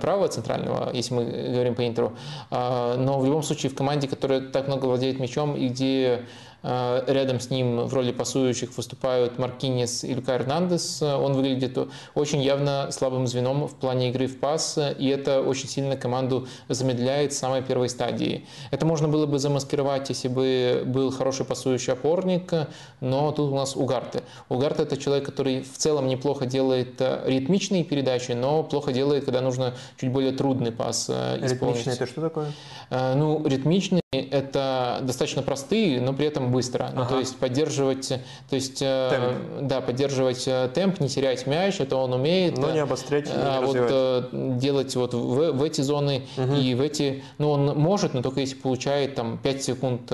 правого 0.00 0.28
центрального, 0.28 0.90
если 0.94 1.14
мы 1.14 1.24
говорим 1.24 1.74
по 1.74 1.86
Интеру, 1.86 2.12
а, 2.50 2.96
но 2.96 3.18
в 3.18 3.26
любом 3.26 3.42
случае 3.42 3.70
в 3.70 3.74
команде, 3.74 4.08
которая 4.08 4.40
так 4.40 4.68
много 4.68 4.86
владеет 4.86 5.20
мячом 5.20 5.54
и 5.54 5.68
где 5.68 6.22
Рядом 6.62 7.38
с 7.38 7.50
ним 7.50 7.86
в 7.86 7.94
роли 7.94 8.10
пасующих 8.10 8.76
выступают 8.76 9.38
Маркинес 9.38 10.02
и 10.02 10.12
Люка 10.12 10.34
Эрнандес. 10.34 11.00
Он 11.02 11.34
выглядит 11.34 11.78
очень 12.14 12.42
явно 12.42 12.88
слабым 12.90 13.26
звеном 13.28 13.68
в 13.68 13.74
плане 13.76 14.10
игры 14.10 14.26
в 14.26 14.40
пас, 14.40 14.76
и 14.98 15.08
это 15.08 15.40
очень 15.40 15.68
сильно 15.68 15.96
команду 15.96 16.48
замедляет 16.68 17.32
с 17.32 17.38
самой 17.38 17.62
первой 17.62 17.88
стадии. 17.88 18.44
Это 18.72 18.86
можно 18.86 19.06
было 19.06 19.26
бы 19.26 19.38
замаскировать, 19.38 20.08
если 20.08 20.26
бы 20.26 20.82
был 20.84 21.12
хороший 21.12 21.46
пасующий 21.46 21.92
опорник, 21.92 22.52
но 23.00 23.30
тут 23.30 23.52
у 23.52 23.54
нас 23.54 23.76
Угарты. 23.76 24.22
Угарты 24.48 24.82
это 24.82 24.96
человек, 24.96 25.26
который 25.26 25.62
в 25.62 25.78
целом 25.78 26.08
неплохо 26.08 26.46
делает 26.46 27.00
ритмичные 27.24 27.84
передачи, 27.84 28.32
но 28.32 28.64
плохо 28.64 28.92
делает, 28.92 29.24
когда 29.24 29.40
нужно 29.40 29.74
чуть 30.00 30.10
более 30.10 30.32
трудный 30.32 30.72
пас 30.72 31.08
исполнить. 31.08 31.52
Ритмичный 31.52 31.94
это 31.94 32.06
что 32.06 32.20
такое? 32.20 32.52
Ну, 32.90 33.46
ритмичный 33.46 34.00
это 34.10 34.98
достаточно 35.02 35.42
простые, 35.42 36.00
но 36.00 36.12
при 36.12 36.26
этом 36.26 36.47
быстро. 36.50 36.84
Ага. 36.84 36.94
Ну, 36.96 37.06
то 37.06 37.18
есть 37.18 37.36
поддерживать, 37.36 38.08
то 38.08 38.56
есть, 38.56 38.80
э, 38.80 39.10
темп. 39.10 39.68
да, 39.68 39.80
поддерживать 39.80 40.44
э, 40.46 40.68
темп, 40.74 41.00
не 41.00 41.08
терять 41.08 41.46
мяч, 41.46 41.80
это 41.80 41.96
он 41.96 42.12
умеет. 42.12 42.58
Но 42.58 42.70
не 42.70 42.80
обострять, 42.80 43.26
не 43.26 43.32
а 43.34 43.60
вот 43.60 43.76
э, 43.76 44.28
делать 44.32 44.94
вот 44.96 45.14
в, 45.14 45.52
в 45.52 45.62
эти 45.62 45.80
зоны 45.80 46.22
угу. 46.36 46.54
и 46.54 46.74
в 46.74 46.80
эти, 46.80 47.22
ну 47.38 47.50
он 47.50 47.78
может, 47.78 48.14
но 48.14 48.22
только 48.22 48.40
если 48.40 48.56
получает 48.56 49.14
там 49.14 49.38
5 49.38 49.62
секунд 49.62 50.12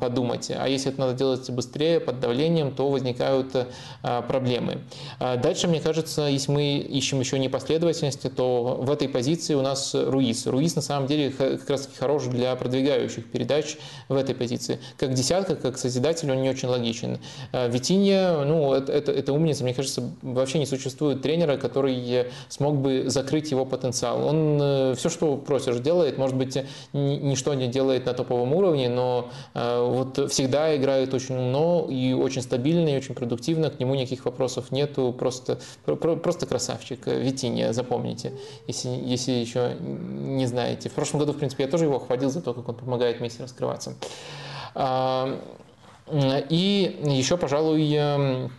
подумать. 0.00 0.50
А 0.54 0.68
если 0.68 0.90
это 0.90 1.00
надо 1.00 1.14
делать 1.14 1.48
быстрее, 1.50 2.00
под 2.00 2.20
давлением, 2.20 2.72
то 2.72 2.88
возникают 2.88 3.66
проблемы. 4.02 4.78
А 5.18 5.36
дальше, 5.36 5.68
мне 5.68 5.80
кажется, 5.80 6.22
если 6.22 6.50
мы 6.52 6.78
ищем 6.78 7.20
еще 7.20 7.38
непоследовательности, 7.38 8.28
то 8.28 8.78
в 8.80 8.90
этой 8.90 9.08
позиции 9.08 9.54
у 9.54 9.62
нас 9.62 9.94
Руис. 9.94 10.46
Руис 10.46 10.76
на 10.76 10.82
самом 10.82 11.06
деле 11.06 11.30
как 11.30 11.68
раз 11.68 11.88
хорош 11.98 12.24
для 12.24 12.54
продвигающих 12.56 13.26
передач 13.26 13.76
в 14.08 14.16
этой 14.16 14.34
позиции. 14.34 14.78
Как 14.96 15.14
десятка, 15.14 15.54
как 15.58 15.78
созидатель, 15.78 16.30
он 16.30 16.42
не 16.42 16.50
очень 16.50 16.68
логичен. 16.68 17.18
А 17.52 17.68
Витинья, 17.68 18.44
ну, 18.44 18.72
это, 18.72 18.92
это, 18.92 19.12
это 19.12 19.32
умница. 19.32 19.64
Мне 19.64 19.74
кажется, 19.74 20.02
вообще 20.22 20.58
не 20.58 20.66
существует 20.66 21.22
тренера, 21.22 21.56
который 21.56 22.26
смог 22.48 22.76
бы 22.76 23.04
закрыть 23.06 23.50
его 23.50 23.64
потенциал. 23.64 24.26
Он 24.26 24.58
э, 24.60 24.94
все, 24.96 25.08
что 25.08 25.36
просишь, 25.36 25.78
делает. 25.80 26.18
Может 26.18 26.36
быть, 26.36 26.58
ничто 26.92 27.54
не 27.54 27.68
делает 27.68 28.06
на 28.06 28.14
топовом 28.14 28.52
уровне, 28.54 28.88
но 28.88 29.30
э, 29.54 29.80
вот 29.80 30.30
всегда 30.30 30.76
играет 30.76 31.14
очень 31.14 31.36
умно 31.36 31.86
и 31.88 32.12
очень 32.12 32.42
стабильно, 32.42 32.88
и 32.88 32.96
очень 32.96 33.14
продуктивно. 33.14 33.70
К 33.70 33.78
нему 33.78 33.94
никаких 33.94 34.24
вопросов 34.24 34.70
нету. 34.70 35.14
Просто, 35.18 35.58
просто 35.84 36.46
красавчик. 36.46 37.06
Витинья, 37.06 37.72
запомните, 37.72 38.32
если, 38.66 38.88
если 38.88 39.32
еще 39.32 39.76
не 39.80 40.46
знаете. 40.46 40.88
В 40.88 40.92
прошлом 40.92 41.20
году, 41.20 41.32
в 41.32 41.36
принципе, 41.38 41.64
я 41.64 41.70
тоже 41.70 41.84
его 41.84 41.98
хвалил 41.98 42.30
за 42.30 42.40
то, 42.40 42.54
как 42.54 42.68
он 42.68 42.74
помогает 42.74 43.18
вместе 43.18 43.42
раскрываться. 43.42 43.94
И 44.78 47.00
еще, 47.04 47.36
пожалуй, 47.36 47.94
эм, 47.94 48.50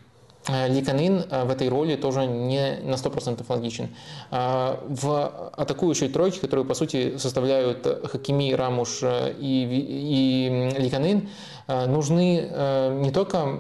Ликанин 0.67 1.23
э, 1.29 1.45
в 1.45 1.51
этой 1.51 1.69
роли 1.69 1.95
тоже 1.95 2.25
не 2.25 2.79
на 2.83 2.95
100% 2.95 3.43
логичен. 3.47 3.89
А, 4.31 4.83
в 4.87 5.51
атакующей 5.55 6.09
тройке, 6.09 6.39
которую 6.39 6.65
по 6.65 6.73
сути 6.73 7.17
составляют 7.17 7.85
Хакими, 8.05 8.53
Рамуш 8.53 8.99
э, 9.03 9.35
и, 9.39 9.67
и 9.69 10.81
Ликанин, 10.81 11.29
э, 11.67 11.85
нужны 11.85 12.49
не 12.99 13.11
только 13.11 13.59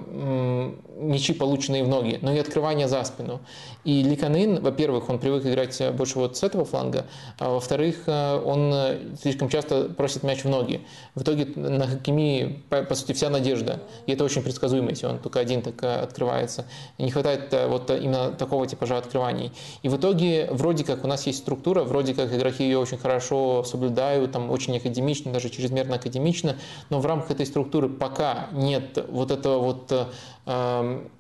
мячи, 0.99 1.33
полученные 1.33 1.83
в 1.83 1.87
ноги, 1.87 2.19
но 2.21 2.33
и 2.33 2.37
открывание 2.37 2.87
за 2.87 3.03
спину. 3.03 3.39
И 3.85 4.03
Ликанин, 4.03 4.61
во-первых, 4.61 5.09
он 5.09 5.19
привык 5.19 5.45
играть 5.45 5.81
больше 5.93 6.19
вот 6.19 6.37
с 6.37 6.43
этого 6.43 6.65
фланга, 6.65 7.05
а 7.37 7.49
во-вторых, 7.49 8.03
э, 8.07 8.41
он 8.43 8.71
э, 8.73 8.97
слишком 9.21 9.49
часто 9.49 9.85
просит 9.85 10.23
мяч 10.23 10.43
в 10.43 10.49
ноги. 10.49 10.81
В 11.15 11.21
итоге 11.21 11.47
на 11.55 11.87
Хакими, 11.87 12.61
по, 12.69 12.83
по 12.83 12.95
сути, 12.95 13.13
вся 13.13 13.29
надежда. 13.29 13.79
И 14.05 14.11
это 14.11 14.23
очень 14.23 14.41
предсказуемо, 14.41 14.89
если 14.89 15.05
он 15.05 15.19
только 15.19 15.39
один 15.39 15.61
так 15.61 15.81
э, 15.81 16.01
открывается. 16.01 16.65
И 16.97 17.03
не 17.03 17.11
хватает 17.11 17.55
вот 17.67 17.89
именно 17.89 18.31
такого 18.31 18.67
типажа 18.67 18.97
открываний. 18.97 19.51
И 19.81 19.89
в 19.89 19.97
итоге, 19.97 20.49
вроде 20.51 20.83
как 20.83 21.05
у 21.05 21.07
нас 21.07 21.25
есть 21.25 21.39
структура, 21.39 21.83
вроде 21.83 22.13
как 22.13 22.33
игроки 22.33 22.63
ее 22.63 22.79
очень 22.79 22.97
хорошо 22.97 23.63
соблюдают, 23.63 24.33
там 24.33 24.51
очень 24.51 24.75
академично, 24.77 25.31
даже 25.31 25.49
чрезмерно 25.49 25.95
академично, 25.95 26.57
но 26.89 26.99
в 26.99 27.05
рамках 27.05 27.31
этой 27.31 27.45
структуры 27.45 27.87
пока 27.87 28.49
нет 28.51 29.05
вот 29.09 29.31
этого 29.31 29.59
вот 29.59 30.09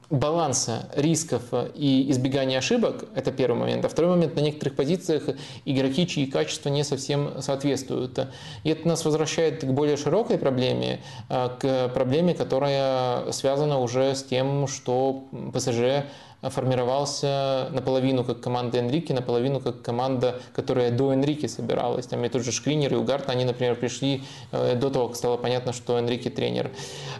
баланса 0.09 0.89
рисков 0.95 1.43
и 1.75 2.09
избегания 2.09 2.57
ошибок, 2.57 3.05
это 3.13 3.31
первый 3.31 3.59
момент. 3.59 3.85
А 3.85 3.89
второй 3.89 4.11
момент, 4.11 4.35
на 4.35 4.39
некоторых 4.39 4.75
позициях 4.75 5.23
игроки, 5.65 6.07
чьи 6.07 6.25
качества 6.25 6.69
не 6.69 6.83
совсем 6.83 7.41
соответствуют. 7.41 8.19
И 8.63 8.69
это 8.69 8.87
нас 8.87 9.05
возвращает 9.05 9.61
к 9.61 9.67
более 9.67 9.97
широкой 9.97 10.37
проблеме, 10.37 11.01
э, 11.29 11.49
к 11.59 11.89
проблеме, 11.89 12.33
которая 12.33 13.31
связана 13.31 13.79
уже 13.79 14.15
с 14.15 14.23
тем, 14.23 14.67
что 14.67 15.25
ПСЖ 15.53 16.05
формировался 16.41 17.67
наполовину 17.71 18.23
как 18.23 18.39
команда 18.39 18.77
Энрике, 18.77 19.13
наполовину 19.13 19.59
как 19.59 19.81
команда, 19.81 20.39
которая 20.53 20.91
до 20.91 21.11
Энрике 21.11 21.49
собиралась. 21.49 22.07
Там 22.07 22.23
и 22.23 22.29
тот 22.29 22.43
же 22.43 22.51
Шкринер 22.51 22.93
и 22.93 22.95
Угарт, 22.95 23.29
они, 23.29 23.43
например, 23.43 23.75
пришли 23.75 24.23
э, 24.51 24.75
до 24.75 24.89
того, 24.89 25.09
как 25.09 25.17
стало 25.17 25.37
понятно, 25.37 25.73
что 25.73 25.97
Энрике 25.97 26.29
тренер. 26.29 26.71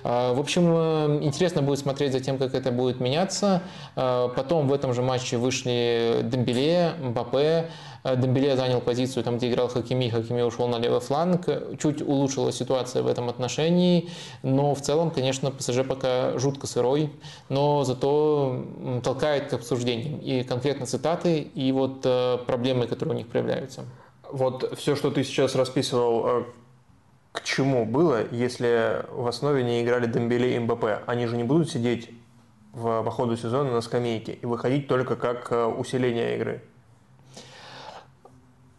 А, 0.03 0.33
в 0.33 0.39
общем, 0.39 0.63
э, 0.73 1.19
интересно 1.21 1.61
будет 1.61 1.79
смотреть 1.79 2.13
за 2.13 2.21
тем, 2.21 2.37
как 2.37 2.55
это 2.55 2.71
будет 2.71 3.01
меняться. 3.01 3.61
А, 3.95 4.29
потом 4.29 4.67
в 4.67 4.73
этом 4.73 4.93
же 4.93 5.01
матче 5.01 5.37
вышли 5.37 6.21
Дембеле, 6.23 6.93
Мбаппе, 7.01 7.69
Дембеле 8.03 8.55
занял 8.55 8.81
позицию 8.81 9.23
там, 9.23 9.37
где 9.37 9.49
играл 9.49 9.67
Хакими, 9.67 10.09
Хакими 10.09 10.41
ушел 10.41 10.67
на 10.67 10.77
левый 10.77 11.01
фланг. 11.01 11.47
Чуть 11.79 12.01
улучшилась 12.01 12.55
ситуация 12.55 13.03
в 13.03 13.07
этом 13.07 13.29
отношении, 13.29 14.09
но 14.41 14.73
в 14.73 14.81
целом, 14.81 15.11
конечно, 15.11 15.51
ПСЖ 15.51 15.85
пока 15.87 16.37
жутко 16.37 16.67
сырой, 16.67 17.11
но 17.49 17.83
зато 17.83 18.65
толкает 19.03 19.47
к 19.47 19.53
обсуждениям 19.53 20.19
и 20.19 20.43
конкретно 20.43 20.85
цитаты, 20.85 21.39
и 21.41 21.71
вот 21.71 22.01
э, 22.05 22.37
проблемы, 22.45 22.87
которые 22.87 23.15
у 23.15 23.17
них 23.17 23.27
проявляются. 23.27 23.85
Вот 24.31 24.77
все, 24.77 24.95
что 24.95 25.11
ты 25.11 25.23
сейчас 25.23 25.55
расписывал, 25.55 26.27
э, 26.27 26.43
к 27.33 27.43
чему 27.43 27.85
было, 27.85 28.23
если 28.31 29.05
в 29.11 29.27
основе 29.27 29.63
не 29.63 29.83
играли 29.83 30.07
Дембеле 30.07 30.55
и 30.55 30.59
МБП? 30.59 31.03
Они 31.05 31.27
же 31.27 31.35
не 31.35 31.43
будут 31.43 31.69
сидеть 31.69 32.09
в, 32.73 33.03
по 33.03 33.11
ходу 33.11 33.35
сезона 33.35 33.71
на 33.71 33.81
скамейке 33.81 34.33
и 34.33 34.45
выходить 34.45 34.87
только 34.87 35.15
как 35.15 35.51
усиление 35.77 36.35
игры. 36.37 36.63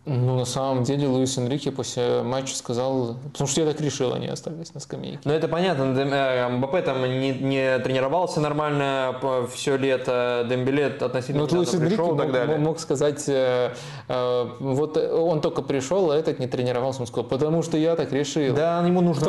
Ну, 0.06 0.38
на 0.38 0.46
самом 0.46 0.82
деле, 0.82 1.06
Луис 1.06 1.36
Энрике 1.36 1.70
после 1.70 2.22
матча 2.22 2.54
сказал, 2.56 3.16
потому 3.32 3.46
что 3.46 3.60
я 3.60 3.66
так 3.70 3.82
решил, 3.82 4.14
они 4.14 4.28
остались 4.28 4.72
на 4.72 4.80
скамейке. 4.80 5.20
Ну, 5.24 5.32
это 5.32 5.46
понятно. 5.46 5.94
Э, 5.94 6.48
МБП 6.48 6.82
там 6.82 7.02
не, 7.02 7.32
не 7.32 7.78
тренировался 7.80 8.40
нормально 8.40 9.14
все 9.52 9.76
лето, 9.76 10.46
Дембеле 10.48 10.86
относительно 10.86 11.46
ну, 11.46 11.58
Луис 11.58 11.68
пришел 11.68 12.14
и 12.14 12.18
так 12.18 12.32
далее. 12.32 12.56
Мог, 12.56 12.80
сказать, 12.80 13.28
э, 13.28 13.72
э, 14.08 14.50
вот 14.58 14.96
он 14.96 15.42
только 15.42 15.60
пришел, 15.60 16.10
а 16.10 16.16
этот 16.16 16.38
не 16.38 16.46
тренировался. 16.46 17.02
Он 17.02 17.06
сказал, 17.06 17.24
потому 17.24 17.62
что 17.62 17.76
я 17.76 17.94
так 17.94 18.10
решил. 18.10 18.54
Да, 18.54 18.82
ему 18.86 19.02
нужно, 19.02 19.28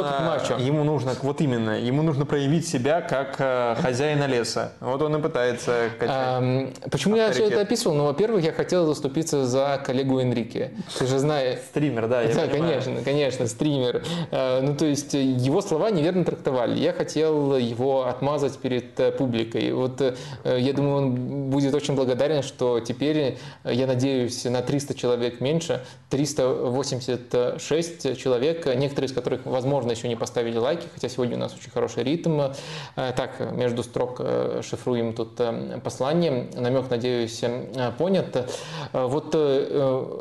ему 0.58 0.86
нужно, 0.86 1.12
вот 1.22 1.42
именно, 1.42 1.78
ему 1.82 2.02
нужно 2.02 2.26
проявить 2.26 2.66
себя 2.66 3.02
как 3.02 3.36
хозяина 3.82 4.26
леса. 4.26 4.72
Вот 4.80 5.02
он 5.02 5.18
и 5.18 5.22
пытается 5.22 5.90
качать. 6.00 6.16
А, 6.16 6.70
почему 6.90 7.16
авторитет. 7.16 7.18
я 7.18 7.32
все 7.34 7.46
это 7.48 7.62
описывал? 7.62 7.96
Ну, 7.96 8.06
во-первых, 8.06 8.46
я 8.46 8.54
хотел 8.54 8.86
заступиться 8.86 9.46
за 9.46 9.82
коллегу 9.86 10.20
Энрике. 10.20 10.61
Ты 10.98 11.08
же 11.08 11.20
знаешь... 11.20 11.60
Стример, 11.70 12.08
да, 12.08 12.22
я 12.22 12.34
Да, 12.34 12.48
понимаю. 12.48 12.82
конечно, 12.82 13.02
конечно, 13.04 13.48
стример. 13.48 14.04
Э, 14.32 14.62
ну, 14.62 14.76
то 14.76 14.86
есть 14.86 15.14
его 15.14 15.62
слова 15.62 15.92
неверно 15.92 16.24
трактовали. 16.26 16.80
Я 16.80 16.94
хотел 16.94 17.56
его 17.58 18.08
отмазать 18.08 18.58
перед 18.58 19.00
э, 19.00 19.12
публикой. 19.12 19.72
Вот 19.72 20.02
э, 20.02 20.16
я 20.60 20.74
думаю, 20.74 20.96
он 20.98 21.16
будет 21.50 21.74
очень 21.74 21.96
благодарен, 21.96 22.44
что 22.44 22.80
теперь, 22.80 23.38
я 23.64 23.88
надеюсь, 23.88 24.44
на 24.46 24.62
300 24.62 24.94
человек 24.96 25.42
меньше, 25.42 25.82
386 26.10 28.18
человек, 28.18 28.66
некоторые 28.76 29.10
из 29.10 29.14
которых, 29.14 29.42
возможно, 29.46 29.92
еще 29.92 30.08
не 30.08 30.16
поставили 30.16 30.58
лайки, 30.58 30.88
хотя 30.94 31.10
сегодня 31.10 31.36
у 31.38 31.40
нас 31.40 31.54
очень 31.54 31.72
хороший 31.72 32.04
ритм. 32.04 32.42
Так, 32.96 33.40
между 33.54 33.84
строк 33.84 34.22
шифруем 34.62 35.14
тут 35.14 35.40
послание. 35.84 36.48
Намек, 36.56 36.90
надеюсь, 36.90 37.42
понят. 37.98 38.50
Вот 38.94 39.36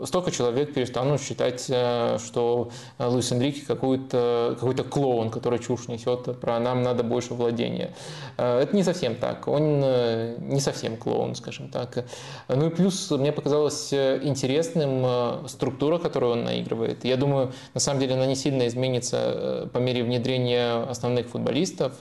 столько 0.06 0.29
столько 0.30 0.36
человек 0.36 0.74
перестанут 0.74 1.20
считать, 1.20 1.66
э, 1.68 2.18
что 2.24 2.70
Луис 2.98 3.32
Энрике 3.32 3.62
какой-то 3.66 4.56
какой 4.58 4.74
клоун, 4.74 5.30
который 5.30 5.58
чушь 5.58 5.88
несет 5.88 6.40
про 6.40 6.58
нам 6.58 6.82
надо 6.82 7.02
больше 7.02 7.34
владения. 7.34 7.90
Э, 8.36 8.60
это 8.60 8.74
не 8.74 8.82
совсем 8.82 9.14
так. 9.14 9.48
Он 9.48 9.80
э, 9.84 10.36
не 10.40 10.60
совсем 10.60 10.96
клоун, 10.96 11.34
скажем 11.34 11.68
так. 11.68 12.04
Ну 12.48 12.66
и 12.66 12.70
плюс 12.70 13.10
мне 13.10 13.32
показалось 13.32 13.92
интересным 13.92 15.48
структура, 15.48 15.98
которую 15.98 16.32
он 16.32 16.44
наигрывает. 16.44 17.04
Я 17.04 17.16
думаю, 17.16 17.52
на 17.74 17.80
самом 17.80 18.00
деле 18.00 18.14
она 18.14 18.26
не 18.26 18.36
сильно 18.36 18.66
изменится 18.66 19.68
по 19.72 19.78
мере 19.78 20.02
внедрения 20.02 20.82
основных 20.82 21.28
футболистов. 21.28 21.92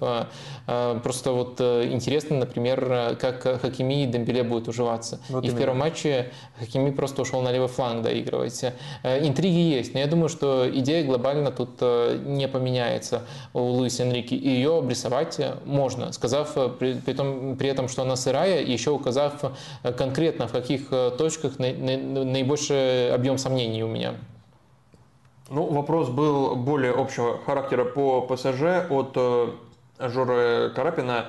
Просто 1.04 1.32
вот 1.32 1.62
интересно, 1.62 2.38
например, 2.38 3.18
как 3.20 3.44
Хакими 3.62 4.04
и 4.04 4.06
Дембеле 4.06 4.44
будут 4.44 4.68
уживаться. 4.68 5.20
Вот 5.30 5.44
и 5.44 5.48
именно. 5.48 5.56
в 5.56 5.60
первом 5.60 5.78
матче 5.80 6.32
Хакими 6.60 6.92
просто 6.92 7.22
ушел 7.22 7.42
на 7.42 7.52
левый 7.52 7.68
фланг, 7.68 8.04
да, 8.04 8.12
проигрывать. 8.20 8.64
Интриги 9.04 9.76
есть, 9.76 9.94
но 9.94 10.00
я 10.00 10.08
думаю, 10.08 10.30
что 10.30 10.70
идея 10.70 11.06
глобально 11.06 11.52
тут 11.52 11.82
не 12.26 12.48
поменяется 12.48 13.24
у 13.54 13.60
Луиса 13.60 14.04
Энрике, 14.04 14.36
и 14.36 14.50
ее 14.50 14.78
обрисовать 14.78 15.40
можно, 15.66 16.12
сказав 16.12 16.54
при, 16.78 16.94
при, 16.94 17.14
том, 17.14 17.56
при 17.58 17.70
этом, 17.70 17.88
что 17.88 18.02
она 18.02 18.16
сырая, 18.16 18.62
еще 18.64 18.92
указав 18.92 19.34
конкретно, 19.98 20.48
в 20.48 20.52
каких 20.52 20.90
точках 21.18 21.60
наибольший 21.60 23.14
объем 23.14 23.38
сомнений 23.38 23.84
у 23.84 23.88
меня. 23.88 24.16
Ну, 25.50 25.66
вопрос 25.66 26.10
был 26.10 26.56
более 26.56 26.94
общего 26.94 27.40
характера 27.44 27.84
по 27.84 28.22
ПСЖ 28.22 28.86
от 28.88 29.14
э, 29.16 29.48
Жоры 30.00 30.72
Карапина. 30.76 31.26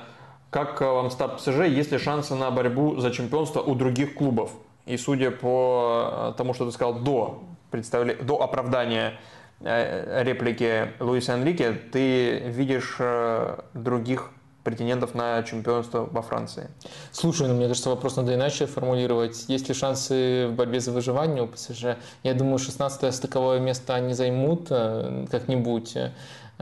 Как 0.51 0.78
вам 0.82 1.11
старт 1.11 1.38
ПСЖ, 1.38 1.61
есть 1.68 1.91
ли 1.91 1.97
шансы 1.97 2.34
на 2.34 2.51
борьбу 2.51 2.97
за 2.97 3.12
чемпионство 3.12 3.61
у 3.61 3.74
других 3.74 4.14
клубов? 4.14 4.51
И 4.87 4.97
судя 4.97 5.31
по 5.31 6.33
э, 6.33 6.33
тому, 6.37 6.55
что 6.55 6.66
ты 6.66 6.72
сказал 6.72 6.95
до, 6.95 7.43
представля... 7.70 8.14
до 8.14 8.43
оправдания 8.43 9.18
э, 9.61 10.22
реплики 10.22 10.93
Луиса 11.01 11.35
Энрике, 11.35 11.72
ты 11.72 12.39
видишь 12.39 12.99
других 13.74 14.31
претендентов 14.64 15.14
на 15.14 15.43
чемпионство 15.43 16.09
во 16.11 16.22
Франции. 16.22 16.68
Слушай, 17.12 17.49
ну, 17.49 17.55
мне 17.55 17.66
кажется, 17.66 17.91
вопрос 17.91 18.16
надо 18.16 18.35
иначе 18.35 18.66
формулировать. 18.66 19.45
Есть 19.49 19.68
ли 19.68 19.74
шансы 19.74 20.49
в 20.49 20.55
борьбе 20.55 20.81
за 20.81 20.93
выживание 20.93 21.43
у 21.43 21.47
ПСЖ? 21.47 21.97
Я 22.22 22.35
думаю, 22.35 22.57
16-е 22.59 23.12
стыковое 23.12 23.59
место 23.59 23.95
они 23.95 24.14
займут 24.14 24.66
э, 24.70 25.26
как-нибудь. 25.31 25.97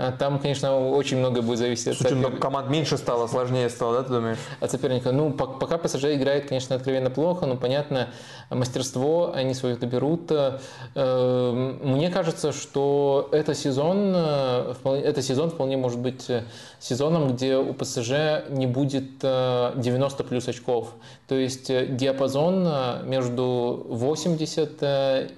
А 0.01 0.13
там, 0.13 0.39
конечно, 0.39 0.79
очень 0.79 1.17
много 1.17 1.43
будет 1.43 1.59
зависеть 1.59 1.89
от 1.89 1.99
соперника. 1.99 2.37
команд 2.37 2.71
меньше 2.71 2.97
стало, 2.97 3.27
сложнее 3.27 3.69
стало, 3.69 3.97
да, 3.97 4.03
ты 4.05 4.13
думаешь? 4.13 4.39
От 4.61 4.71
соперника. 4.71 5.11
Ну, 5.11 5.33
пока 5.33 5.77
ПСЖ 5.77 6.05
играет, 6.05 6.47
конечно, 6.47 6.77
откровенно 6.77 7.11
плохо, 7.11 7.47
но, 7.47 7.57
понятно, 7.57 8.09
мастерство 8.49 9.33
они 9.35 9.55
свое 9.55 9.75
доберут. 9.75 10.31
Э, 10.31 11.79
мне 11.83 12.11
кажется, 12.11 12.53
что 12.53 13.29
это 13.33 13.57
сезон, 13.57 14.13
э, 14.15 14.75
это 15.03 15.21
сезон 15.21 15.51
вполне 15.51 15.77
может 15.77 15.99
быть 15.99 16.31
сезоном, 16.79 17.33
где 17.33 17.57
у 17.57 17.75
ПСЖ 17.75 18.47
не 18.51 18.69
будет 18.69 19.19
90 19.19 20.23
плюс 20.23 20.47
очков. 20.47 20.95
То 21.27 21.35
есть 21.35 21.67
диапазон 21.67 22.69
между 23.05 23.85
80 23.89 24.79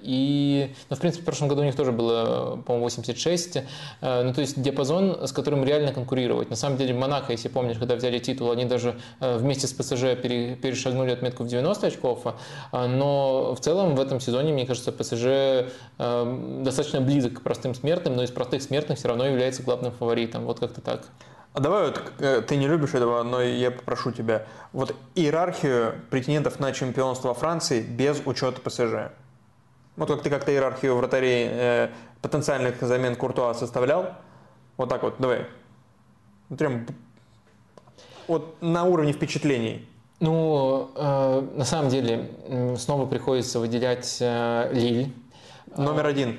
и... 0.03 0.71
Ну, 0.91 0.95
в 0.95 0.99
принципе, 0.99 1.23
в 1.23 1.25
прошлом 1.25 1.47
году 1.47 1.61
у 1.61 1.65
них 1.65 1.75
тоже 1.75 1.91
было, 1.91 2.57
по-моему, 2.57 2.85
86. 2.85 3.55
Ну, 4.01 4.33
то 4.33 4.41
есть 4.41 4.50
есть 4.51 4.61
диапазон, 4.61 5.27
с 5.27 5.31
которым 5.31 5.63
реально 5.63 5.93
конкурировать. 5.93 6.49
На 6.49 6.55
самом 6.55 6.77
деле 6.77 6.93
Монако, 6.93 7.31
если 7.31 7.47
помнишь, 7.47 7.77
когда 7.77 7.95
взяли 7.95 8.19
титул, 8.19 8.51
они 8.51 8.65
даже 8.65 8.99
э, 9.19 9.37
вместе 9.37 9.67
с 9.67 9.73
ПСЖ 9.73 10.15
перешагнули 10.21 11.11
отметку 11.11 11.43
в 11.43 11.47
90 11.47 11.87
очков, 11.87 12.25
а, 12.71 12.87
но 12.87 13.55
в 13.55 13.59
целом 13.59 13.95
в 13.95 13.99
этом 13.99 14.19
сезоне, 14.19 14.53
мне 14.53 14.65
кажется, 14.65 14.91
ПСЖ 14.91 15.25
э, 15.25 16.61
достаточно 16.63 17.01
близок 17.01 17.39
к 17.39 17.41
простым 17.41 17.73
смертным, 17.73 18.15
но 18.15 18.23
из 18.23 18.31
простых 18.31 18.61
смертных 18.61 18.97
все 18.97 19.07
равно 19.07 19.25
является 19.25 19.63
главным 19.63 19.91
фаворитом. 19.91 20.45
Вот 20.45 20.59
как-то 20.59 20.81
так. 20.81 21.05
А 21.53 21.59
давай 21.59 21.87
вот, 21.87 22.01
э, 22.19 22.41
ты 22.41 22.55
не 22.55 22.67
любишь 22.67 22.93
этого, 22.93 23.23
но 23.23 23.41
я 23.41 23.71
попрошу 23.71 24.11
тебя. 24.11 24.45
Вот 24.73 24.95
иерархию 25.15 25.95
претендентов 26.09 26.59
на 26.59 26.71
чемпионство 26.71 27.33
Франции 27.33 27.81
без 27.81 28.21
учета 28.25 28.61
ПСЖ. 28.61 29.11
Вот 29.97 30.07
как 30.09 30.23
ты 30.23 30.29
как-то 30.29 30.51
иерархию 30.51 30.95
вратарей 30.95 31.47
э, 31.49 31.89
потенциальных 32.21 32.81
замен 32.81 33.15
Куртуа 33.15 33.53
составлял, 33.53 34.15
вот 34.81 34.89
так 34.89 35.03
вот, 35.03 35.15
давай. 35.19 35.45
Прям 36.57 36.85
вот 38.27 38.61
на 38.61 38.83
уровне 38.83 39.13
впечатлений. 39.13 39.87
Ну, 40.19 40.91
э, 40.95 41.47
на 41.55 41.65
самом 41.65 41.89
деле, 41.89 42.29
снова 42.77 43.05
приходится 43.05 43.59
выделять 43.59 44.17
э, 44.19 44.71
Лиль. 44.73 45.13
Номер 45.77 46.05
один. 46.07 46.37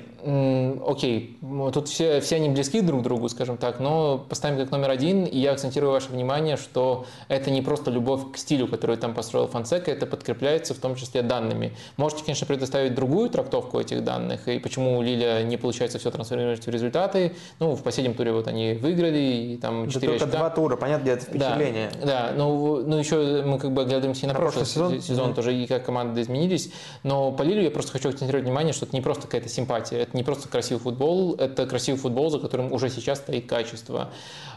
Окей, 0.87 1.37
тут 1.73 1.89
все, 1.89 2.21
все 2.21 2.37
они 2.37 2.49
близки 2.49 2.79
друг 2.79 3.01
к 3.01 3.03
другу, 3.03 3.27
скажем 3.27 3.57
так, 3.57 3.81
но 3.81 4.17
поставим 4.17 4.57
как 4.57 4.71
номер 4.71 4.91
один, 4.91 5.25
и 5.25 5.37
я 5.37 5.51
акцентирую 5.51 5.91
ваше 5.91 6.11
внимание, 6.11 6.55
что 6.55 7.05
это 7.27 7.51
не 7.51 7.61
просто 7.61 7.91
любовь 7.91 8.31
к 8.31 8.37
стилю, 8.37 8.67
который 8.67 8.95
там 8.95 9.13
построил 9.13 9.47
Фонсека, 9.47 9.91
это 9.91 10.05
подкрепляется 10.05 10.73
в 10.73 10.77
том 10.77 10.95
числе 10.95 11.23
данными. 11.23 11.75
Можете, 11.97 12.23
конечно, 12.23 12.47
предоставить 12.47 12.95
другую 12.95 13.29
трактовку 13.29 13.79
этих 13.79 14.03
данных, 14.05 14.47
и 14.47 14.59
почему 14.59 14.97
у 14.97 15.01
Лиля 15.01 15.43
не 15.43 15.57
получается 15.57 15.99
все 15.99 16.09
трансформировать 16.09 16.65
в 16.65 16.69
результаты. 16.69 17.35
Ну, 17.59 17.75
в 17.75 17.83
последнем 17.83 18.13
туре 18.13 18.31
вот 18.31 18.47
они 18.47 18.75
выиграли, 18.75 19.17
и 19.17 19.57
там 19.57 19.89
4 19.89 20.13
да 20.13 20.19
только 20.19 20.37
два 20.37 20.49
тура, 20.51 20.77
понятно, 20.77 21.03
где 21.03 21.11
это 21.11 21.25
впечатление. 21.25 21.91
Да, 21.99 22.05
да 22.05 22.33
ну, 22.37 22.77
ну 22.85 22.97
еще 22.97 23.43
мы 23.45 23.59
как 23.59 23.73
бы 23.73 23.81
оглядываемся 23.81 24.25
и 24.25 24.27
на, 24.27 24.33
на 24.33 24.39
прошлый, 24.39 24.63
прошлый 24.63 24.99
сезон, 24.99 25.01
сезон 25.01 25.31
mm-hmm. 25.31 25.35
тоже, 25.35 25.53
и 25.53 25.67
как 25.67 25.85
команды 25.85 26.21
изменились, 26.21 26.71
но 27.03 27.33
по 27.33 27.41
Лилю 27.41 27.61
я 27.61 27.71
просто 27.71 27.91
хочу 27.91 28.07
акцентировать 28.07 28.45
внимание, 28.45 28.71
что 28.71 28.85
это 28.85 28.95
не 28.95 29.01
просто 29.01 29.22
какая-то 29.23 29.49
симпатия, 29.49 30.07
не 30.13 30.23
просто 30.23 30.47
красивый 30.47 30.81
футбол, 30.81 31.35
это 31.35 31.65
красивый 31.65 31.99
футбол, 31.99 32.29
за 32.29 32.39
которым 32.39 32.71
уже 32.71 32.89
сейчас 32.89 33.19
стоит 33.19 33.47
качество. 33.47 34.11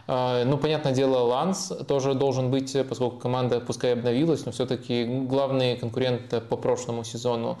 А, 0.07 0.43
ну, 0.45 0.57
понятное 0.57 0.93
дело, 0.93 1.19
Ланс 1.19 1.71
тоже 1.87 2.13
должен 2.13 2.51
быть, 2.51 2.75
поскольку 2.87 3.17
команда 3.17 3.59
пускай 3.59 3.93
обновилась, 3.93 4.45
но 4.45 4.51
все-таки 4.51 5.05
главный 5.05 5.77
конкурент 5.77 6.47
по 6.49 6.57
прошлому 6.57 7.03
сезону. 7.03 7.57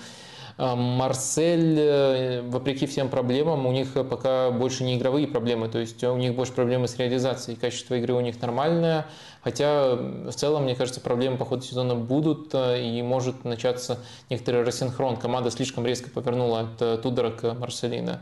А, 0.59 0.75
Марсель, 0.75 1.77
э, 1.77 2.41
вопреки 2.41 2.87
всем 2.87 3.09
проблемам, 3.09 3.67
у 3.67 3.71
них 3.71 3.93
пока 3.93 4.49
больше 4.49 4.83
не 4.83 4.97
игровые 4.97 5.27
проблемы, 5.27 5.69
то 5.69 5.77
есть 5.77 6.03
у 6.03 6.17
них 6.17 6.33
больше 6.33 6.51
проблемы 6.51 6.87
с 6.87 6.97
реализацией. 6.97 7.57
Качество 7.57 7.93
игры 7.93 8.13
у 8.15 8.21
них 8.21 8.41
нормальное, 8.41 9.05
хотя 9.43 9.93
в 9.95 10.31
целом, 10.31 10.63
мне 10.63 10.73
кажется, 10.73 10.99
проблемы 10.99 11.37
по 11.37 11.45
ходу 11.45 11.61
сезона 11.61 11.93
будут, 11.93 12.55
э, 12.55 12.81
и 12.81 13.03
может 13.03 13.45
начаться 13.45 13.99
некоторый 14.31 14.63
рассинхрон. 14.63 15.17
Команда 15.17 15.51
слишком 15.51 15.85
резко 15.85 16.09
повернула 16.09 16.61
от 16.61 16.81
э, 16.81 16.97
Тудора 16.97 17.29
к 17.29 17.53
Марселина. 17.53 18.21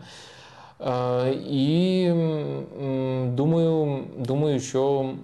И 0.77 2.13
думаю, 3.33 4.07
думаю 4.17 4.55
еще 4.55 5.15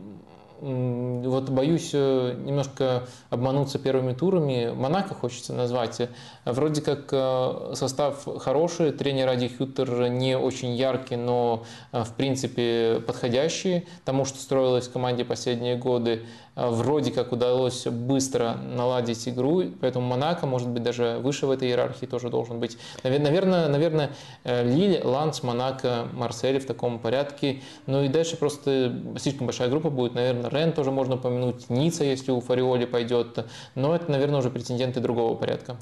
вот 0.61 1.49
боюсь 1.49 1.89
э, 1.93 2.35
немножко 2.37 3.07
обмануться 3.31 3.79
первыми 3.79 4.13
турами. 4.13 4.71
Монако 4.75 5.15
хочется 5.15 5.53
назвать. 5.53 6.01
Вроде 6.45 6.81
как 6.81 7.09
э, 7.11 7.73
состав 7.73 8.27
хороший, 8.39 8.91
тренер 8.91 9.29
Ади 9.29 9.47
Хютер 9.49 10.09
не 10.09 10.37
очень 10.37 10.75
яркий, 10.75 11.15
но 11.15 11.63
э, 11.91 12.03
в 12.03 12.13
принципе 12.13 13.01
подходящий 13.07 13.87
тому, 14.05 14.23
что 14.23 14.37
строилось 14.37 14.87
в 14.87 14.91
команде 14.91 15.25
последние 15.25 15.77
годы. 15.77 16.25
Вроде 16.55 17.11
как 17.11 17.31
удалось 17.31 17.87
быстро 17.87 18.55
наладить 18.55 19.27
игру, 19.29 19.63
поэтому 19.79 20.05
Монако, 20.05 20.45
может 20.45 20.67
быть, 20.67 20.83
даже 20.83 21.19
выше 21.21 21.45
в 21.45 21.51
этой 21.51 21.69
иерархии 21.69 22.05
тоже 22.05 22.29
должен 22.29 22.59
быть. 22.59 22.77
Наверное, 23.03 23.69
наверное 23.69 24.11
Лиль, 24.43 25.01
Ланс, 25.01 25.43
Монако, 25.43 26.07
Марсель 26.11 26.59
в 26.59 26.65
таком 26.65 26.99
порядке. 26.99 27.61
Ну 27.85 28.03
и 28.03 28.09
дальше 28.09 28.35
просто 28.35 28.93
слишком 29.17 29.47
большая 29.47 29.69
группа 29.69 29.89
будет, 29.89 30.13
наверное, 30.13 30.49
Рен 30.49 30.73
тоже 30.73 30.91
можно 30.91 31.15
упомянуть, 31.15 31.69
Ницца, 31.69 32.03
если 32.03 32.31
у 32.31 32.41
Фариоли 32.41 32.85
пойдет, 32.85 33.45
но 33.75 33.95
это, 33.95 34.11
наверное, 34.11 34.39
уже 34.39 34.49
претенденты 34.49 34.99
другого 34.99 35.35
порядка. 35.35 35.77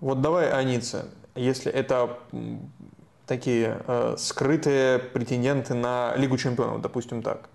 Вот 0.00 0.20
давай 0.20 0.50
о 0.50 0.62
Ницце. 0.62 1.06
Если 1.34 1.72
это 1.72 2.18
такие 3.26 3.80
э, 3.86 4.16
скрытые 4.18 4.98
претенденты 4.98 5.72
на 5.72 6.14
Лигу 6.16 6.36
чемпионов, 6.36 6.82
допустим 6.82 7.22
так. 7.22 7.48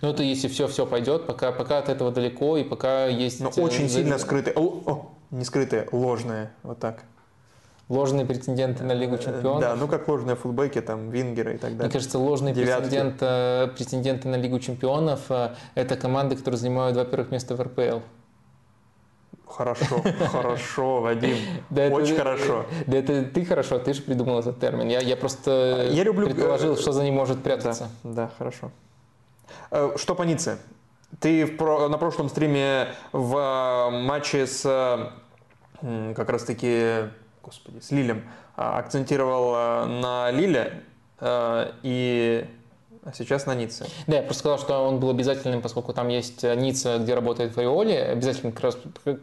Ну, 0.00 0.10
это 0.10 0.22
если 0.22 0.48
все-все 0.48 0.86
пойдет, 0.86 1.26
пока, 1.26 1.52
пока 1.52 1.78
от 1.78 1.88
этого 1.88 2.10
далеко, 2.10 2.56
и 2.56 2.64
пока 2.64 3.06
есть... 3.06 3.40
Но 3.40 3.50
очень 3.50 3.88
сильно 3.88 4.18
скрытые, 4.18 4.54
о, 4.54 4.82
о, 4.86 5.10
не 5.30 5.44
скрытые, 5.44 5.88
ложные, 5.92 6.50
вот 6.62 6.78
так 6.78 7.04
ложные 7.90 8.24
претенденты 8.24 8.84
на 8.84 8.92
Лигу 8.92 9.18
Чемпионов. 9.18 9.60
Да, 9.60 9.74
ну 9.74 9.86
как 9.88 10.08
ложные 10.08 10.36
футбеки, 10.36 10.80
там, 10.80 11.10
вингеры 11.10 11.54
и 11.54 11.58
так 11.58 11.72
далее. 11.72 11.84
Мне 11.84 11.90
кажется, 11.90 12.18
ложные 12.18 12.54
претенденты, 12.54 13.26
э, 13.26 13.68
претенденты 13.76 14.28
на 14.28 14.36
Лигу 14.36 14.58
Чемпионов 14.60 15.22
э,– 15.28 15.54
это 15.74 15.96
команды, 15.96 16.36
которые 16.36 16.58
занимают 16.58 16.94
два 16.94 17.04
первых 17.04 17.30
места 17.32 17.56
в 17.56 17.60
РПЛ. 17.60 17.98
Хорошо, 19.46 20.02
хорошо, 20.30 21.00
Вадим, 21.00 21.36
да 21.70 21.88
очень 21.88 22.14
это, 22.14 22.22
хорошо. 22.22 22.66
Да 22.86 22.96
это 22.96 23.24
ты 23.24 23.44
хорошо, 23.44 23.80
ты 23.80 23.92
же 23.92 24.02
придумал 24.02 24.38
этот 24.38 24.60
термин. 24.60 24.88
Я, 24.88 25.00
я 25.00 25.16
просто 25.16 25.88
я 25.90 26.04
люблю, 26.04 26.26
предположил, 26.26 26.76
что 26.76 26.92
за 26.92 27.02
ним 27.02 27.14
может 27.14 27.42
прятаться. 27.42 27.90
Да, 28.04 28.26
да 28.26 28.30
хорошо. 28.38 28.70
Э, 29.70 29.92
что 29.96 30.14
по 30.14 30.22
Ницце? 30.22 30.58
Ты 31.18 31.46
на 31.46 31.98
прошлом 31.98 32.28
стриме 32.28 32.94
в 33.12 33.90
матче 33.90 34.46
с 34.46 34.62
как 35.80 36.28
раз-таки 36.28 37.10
господи, 37.42 37.80
с 37.80 37.90
Лилем, 37.90 38.22
а, 38.56 38.78
акцентировал 38.78 39.86
на 39.86 40.30
Лиле 40.30 40.84
а, 43.02 43.12
сейчас 43.14 43.46
на 43.46 43.54
Ницце. 43.54 43.86
Да, 44.06 44.16
я 44.16 44.22
просто 44.22 44.40
сказал, 44.40 44.58
что 44.58 44.78
он 44.86 45.00
был 45.00 45.10
обязательным, 45.10 45.62
поскольку 45.62 45.92
там 45.92 46.08
есть 46.08 46.42
Ницца, 46.42 46.98
где 46.98 47.14
работает 47.14 47.52
Фариоли, 47.52 47.92
обязательно 47.92 48.52
к 48.52 48.60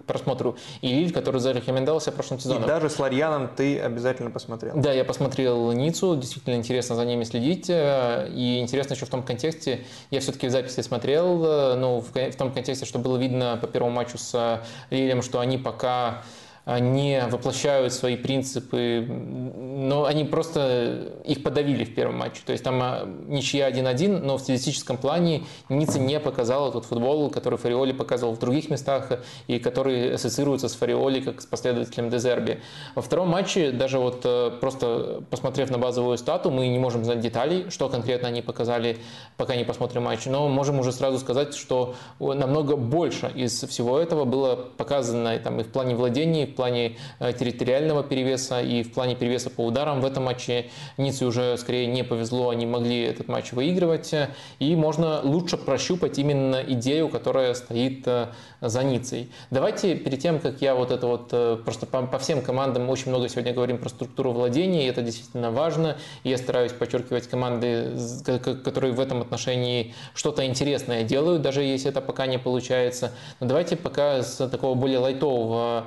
просмотру, 0.05 0.57
и 0.81 0.87
Лиль, 0.87 1.11
который 1.11 1.39
зарекомендовался 1.39 2.11
в 2.11 2.15
прошлом 2.15 2.39
сезоне. 2.39 2.63
И 2.63 2.67
даже 2.67 2.89
с 2.89 2.97
Ларьяном 2.97 3.49
ты 3.55 3.79
обязательно 3.79 4.31
посмотрел. 4.31 4.73
Да, 4.75 4.91
я 4.91 5.05
посмотрел 5.05 5.71
Ниццу, 5.71 6.15
действительно 6.15 6.55
интересно 6.55 6.95
за 6.95 7.05
ними 7.05 7.23
следить, 7.23 7.69
э, 7.69 8.29
и 8.33 8.59
интересно 8.59 8.93
еще 8.93 9.05
в 9.05 9.09
том 9.09 9.23
контексте, 9.23 9.85
я 10.09 10.19
все-таки 10.21 10.47
в 10.47 10.51
записи 10.51 10.81
смотрел, 10.81 11.43
э, 11.45 11.75
ну, 11.75 12.01
в 12.01 12.35
том 12.35 12.51
контексте, 12.51 12.85
что 12.85 12.99
было 12.99 13.17
видно 13.17 13.57
по 13.61 13.67
первому 13.67 13.91
матчу 13.91 14.17
с 14.17 14.61
Лилем, 14.89 15.21
что 15.21 15.39
они 15.39 15.57
пока 15.57 16.23
не 16.67 17.25
воплощают 17.27 17.93
свои 17.93 18.17
принципы, 18.17 19.05
но 19.07 20.03
они 20.03 20.25
просто 20.25 21.13
их 21.23 21.41
подавили 21.41 21.85
в 21.85 21.95
первом 21.95 22.17
матче. 22.17 22.41
То 22.45 22.51
есть 22.51 22.63
там 22.63 22.79
а, 22.81 23.07
ничья 23.27 23.69
1-1, 23.71 24.19
но 24.19 24.37
в 24.37 24.41
стилистическом 24.41 24.97
плане 24.97 25.43
Ницца 25.69 25.97
не 25.97 26.19
показала 26.19 26.69
тот 26.73 26.83
футбол, 26.83 27.29
который 27.29 27.57
Фариоли 27.57 27.93
показывал 27.93 28.33
в 28.33 28.39
других 28.39 28.69
местах 28.69 29.11
и 29.47 29.59
который 29.59 30.15
ассоциируется 30.15 30.67
с 30.67 30.73
Фариоли 30.73 31.21
как 31.21 31.41
с 31.41 31.45
последователем 31.45 32.09
Дезерби. 32.09 32.59
Во 32.95 33.01
втором 33.01 33.29
матче, 33.29 33.71
даже 33.71 33.97
вот 33.97 34.21
э, 34.25 34.51
просто 34.59 35.23
посмотрев 35.29 35.71
на 35.71 35.77
базовую 35.77 36.17
стату, 36.17 36.51
мы 36.51 36.67
не 36.67 36.79
можем 36.79 37.05
знать 37.05 37.21
деталей, 37.21 37.69
что 37.69 37.87
конкретно 37.87 38.27
они 38.27 38.41
показали, 38.41 38.97
пока 39.37 39.55
не 39.55 39.63
посмотрим 39.63 40.03
матч, 40.03 40.25
но 40.25 40.49
можем 40.49 40.79
уже 40.79 40.91
сразу 40.91 41.17
сказать, 41.19 41.55
что 41.55 41.95
намного 42.19 42.75
больше 42.75 43.31
из 43.33 43.63
всего 43.63 43.97
этого 43.97 44.25
было 44.25 44.55
показано 44.75 45.39
там, 45.39 45.61
и 45.61 45.63
в 45.63 45.69
плане 45.69 45.95
владения, 45.95 46.56
плане 46.57 46.97
э, 47.19 47.31
территориального 47.31 48.03
перевеса, 48.03 48.61
и 48.61 48.83
в 48.83 48.91
плане 48.91 49.15
перевеса 49.15 49.49
по 49.49 49.65
ударам 49.65 50.01
в 50.01 50.05
этом 50.05 50.25
матче. 50.25 50.65
Ницце 50.97 51.25
уже 51.25 51.57
скорее 51.57 51.85
не 51.87 52.03
повезло, 52.03 52.49
они 52.49 52.65
могли 52.65 53.03
этот 53.03 53.29
матч 53.29 53.53
выигрывать, 53.53 54.13
и 54.59 54.75
можно 54.75 55.21
лучше 55.21 55.55
прощупать 55.55 56.19
именно 56.19 56.61
идею, 56.67 57.07
которая 57.07 57.53
стоит 57.53 58.05
э, 58.05 58.27
за 58.59 58.83
Ницей. 58.83 59.31
Давайте 59.51 59.95
перед 59.95 60.19
тем, 60.19 60.39
как 60.39 60.61
я 60.61 60.75
вот 60.75 60.91
это 60.91 61.07
вот 61.07 61.29
э, 61.31 61.57
просто 61.63 61.85
по, 61.85 62.01
по 62.01 62.19
всем 62.19 62.41
командам 62.41 62.89
очень 62.89 63.09
много 63.09 63.29
сегодня 63.29 63.53
говорим 63.53 63.77
про 63.77 63.89
структуру 63.89 64.31
владения, 64.31 64.85
и 64.85 64.89
это 64.89 65.01
действительно 65.01 65.51
важно. 65.51 65.97
И 66.23 66.29
я 66.29 66.37
стараюсь 66.37 66.73
подчеркивать 66.73 67.27
команды, 67.27 67.95
которые 68.25 68.93
в 68.93 68.99
этом 68.99 69.21
отношении 69.21 69.93
что-то 70.13 70.45
интересное 70.45 71.03
делают, 71.03 71.41
даже 71.41 71.61
если 71.61 71.89
это 71.89 72.01
пока 72.01 72.25
не 72.25 72.39
получается. 72.39 73.11
Но 73.39 73.47
давайте 73.47 73.75
пока 73.75 74.23
с 74.23 74.47
такого 74.49 74.73
более 74.75 74.99
лайтового 74.99 75.85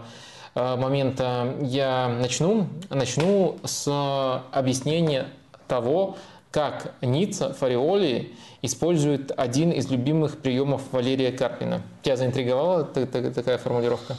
момента 0.55 1.55
я 1.61 2.09
начну. 2.09 2.67
Начну 2.89 3.59
с 3.65 4.43
объяснения 4.53 5.29
того, 5.69 6.17
как 6.51 6.95
Ницца, 7.01 7.53
Фариоли 7.55 8.35
использует 8.63 9.33
один 9.37 9.71
из 9.71 9.89
любимых 9.91 10.39
приемов 10.39 10.83
Валерия 10.93 11.33
Карпина. 11.33 11.83
Тебя 12.03 12.17
заинтриговала 12.17 12.85
такая 12.85 13.59
формулировка? 13.59 14.17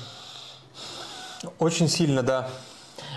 Очень 1.60 1.88
сильно, 1.88 2.24
да. 2.24 2.50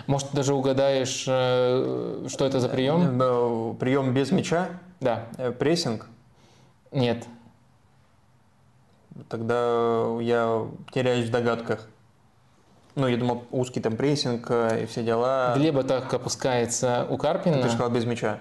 Может, 0.06 0.32
даже 0.32 0.54
угадаешь, 0.54 1.24
э, 1.26 2.26
что 2.28 2.44
это 2.44 2.60
за 2.60 2.68
прием? 2.68 3.20
Э, 3.20 3.74
прием 3.78 4.12
без 4.12 4.32
мяча? 4.32 4.68
Да. 5.00 5.26
Э, 5.38 5.52
прессинг? 5.52 6.06
Нет. 6.90 7.24
Тогда 9.28 10.18
я 10.20 10.66
теряюсь 10.92 11.28
в 11.28 11.30
догадках. 11.30 11.88
Ну, 12.95 13.09
я 13.09 13.16
думал, 13.16 13.45
узкий 13.51 13.80
там 13.80 13.97
прессинг 13.97 14.51
и 14.51 14.86
все 14.86 15.03
дела. 15.03 15.55
Глеба 15.57 15.82
так 15.82 16.12
опускается 16.12 17.07
у 17.11 17.16
Карпина. 17.16 17.62
Ты 17.62 17.68
сказал 17.68 17.90
без 17.90 18.05
мяча 18.05 18.38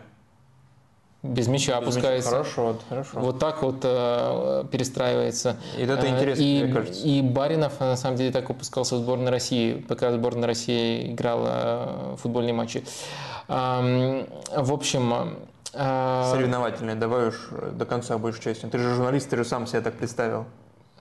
без 1.24 1.48
мяча 1.48 1.80
без 1.80 1.88
опускается. 1.88 2.30
Мяча. 2.30 2.44
Хорошо, 2.44 2.78
хорошо. 2.90 3.20
Вот 3.20 3.40
так 3.40 3.64
вот 3.64 3.80
э, 3.84 4.66
перестраивается. 4.70 5.56
И 5.78 5.84
это 5.84 6.08
интересно, 6.08 6.44
и, 6.44 6.64
мне 6.64 6.74
кажется. 6.74 7.02
И 7.02 7.22
Баринов 7.22 7.80
на 7.80 7.96
самом 7.96 8.18
деле 8.18 8.32
так 8.32 8.50
опускался 8.50 8.96
в 8.96 9.00
сборной 9.00 9.32
России, 9.32 9.76
пока 9.88 10.12
сборная 10.12 10.48
России 10.48 11.14
играла 11.14 12.18
футбольные 12.22 12.54
матчи. 12.54 12.84
Эм, 13.48 14.28
в 14.56 14.74
общем... 14.74 15.38
Э, 15.74 16.30
Соревновательные, 16.30 16.96
давай 16.96 17.30
уж 17.30 17.50
до 17.72 17.86
конца 17.86 18.18
будешь 18.18 18.40
честен. 18.40 18.70
Ты 18.70 18.78
же 18.78 18.94
журналист, 18.94 19.30
ты 19.30 19.38
же 19.38 19.46
сам 19.46 19.66
себя 19.66 19.82
так 19.82 19.94
представил. 19.94 20.46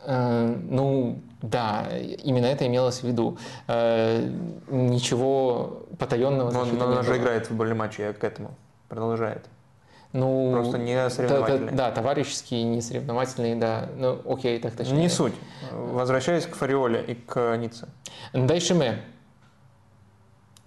Э, 0.04 0.56
ну, 0.68 1.20
да, 1.42 1.88
именно 2.22 2.46
это 2.46 2.66
имелось 2.66 3.00
в 3.00 3.04
виду. 3.04 3.38
Э, 3.68 4.28
ничего 4.68 5.84
потаенного. 5.98 6.50
Но, 6.50 6.64
но 6.64 6.84
она 6.86 7.02
же 7.02 7.16
играет 7.16 7.46
в 7.46 7.48
футбольный 7.48 7.74
матч, 7.74 7.98
я 7.98 8.12
к 8.12 8.22
этому. 8.24 8.54
Продолжает. 8.88 9.46
Ну, 10.12 10.52
Просто 10.52 10.76
не 10.76 11.08
соревновательные. 11.08 11.70
Да, 11.70 11.88
да, 11.88 11.90
товарищеские, 11.90 12.64
не 12.64 12.82
соревновательные, 12.82 13.56
да. 13.56 13.88
Ну, 13.96 14.20
окей, 14.26 14.58
так 14.58 14.74
точнее. 14.74 14.98
Не 14.98 15.08
суть. 15.08 15.32
Возвращаясь 15.72 16.44
к 16.44 16.54
Фариоле 16.54 17.02
и 17.02 17.14
к 17.14 17.56
Ницце. 17.56 17.88
Дайшиме. 18.34 19.02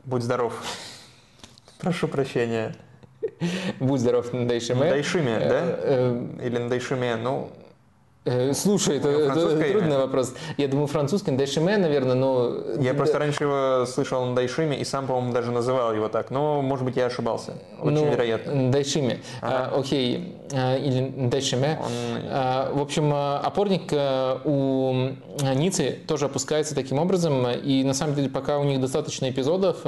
Будь 0.04 0.24
здоров. 0.24 0.60
Прошу 1.80 2.08
прощения. 2.08 2.76
Будь 3.80 4.00
здоров, 4.00 4.32
Дайшиме. 4.32 4.90
Дайшиме, 4.90 5.40
да? 5.40 5.62
Э, 5.64 6.28
Или 6.44 6.68
Дайшиме, 6.68 7.16
ну... 7.16 7.52
Э, 8.26 8.54
слушай, 8.54 8.98
это, 8.98 9.10
это 9.10 9.72
трудный 9.72 9.98
вопрос. 9.98 10.34
Я 10.58 10.68
думаю, 10.68 10.88
французский 10.88 11.32
Дайшиме, 11.32 11.78
наверное, 11.78 12.16
но... 12.16 12.58
Я 12.80 12.94
да. 12.94 12.98
просто 12.98 13.20
раньше 13.20 13.44
его 13.44 13.86
слышал 13.86 14.26
на 14.26 14.36
Дайшиме 14.36 14.80
и 14.80 14.84
сам, 14.84 15.06
по-моему, 15.06 15.32
даже 15.32 15.52
называл 15.52 15.94
его 15.94 16.10
так. 16.10 16.32
Но, 16.32 16.64
может 16.64 16.86
быть, 16.86 16.96
я 16.96 17.06
ошибался. 17.06 17.54
Очень 17.80 18.06
ну, 18.06 18.12
вероятно. 18.12 18.72
Дайшиме. 18.72 19.20
Ага. 19.42 19.72
А, 19.72 19.80
окей. 19.80 20.36
А, 20.54 20.78
или 20.78 21.28
Дайшиме. 21.28 21.80
Он... 21.82 21.92
А, 22.30 22.72
в 22.74 22.82
общем, 22.82 23.12
а, 23.14 23.40
опорник 23.40 23.92
у 24.46 25.16
Ницы 25.56 26.00
тоже 26.08 26.26
опускается 26.26 26.76
таким 26.76 27.00
образом. 27.00 27.48
И, 27.50 27.84
на 27.84 27.94
самом 27.94 28.16
деле, 28.16 28.30
пока 28.30 28.60
у 28.60 28.64
них 28.64 28.80
достаточно 28.80 29.30
эпизодов, 29.30 29.84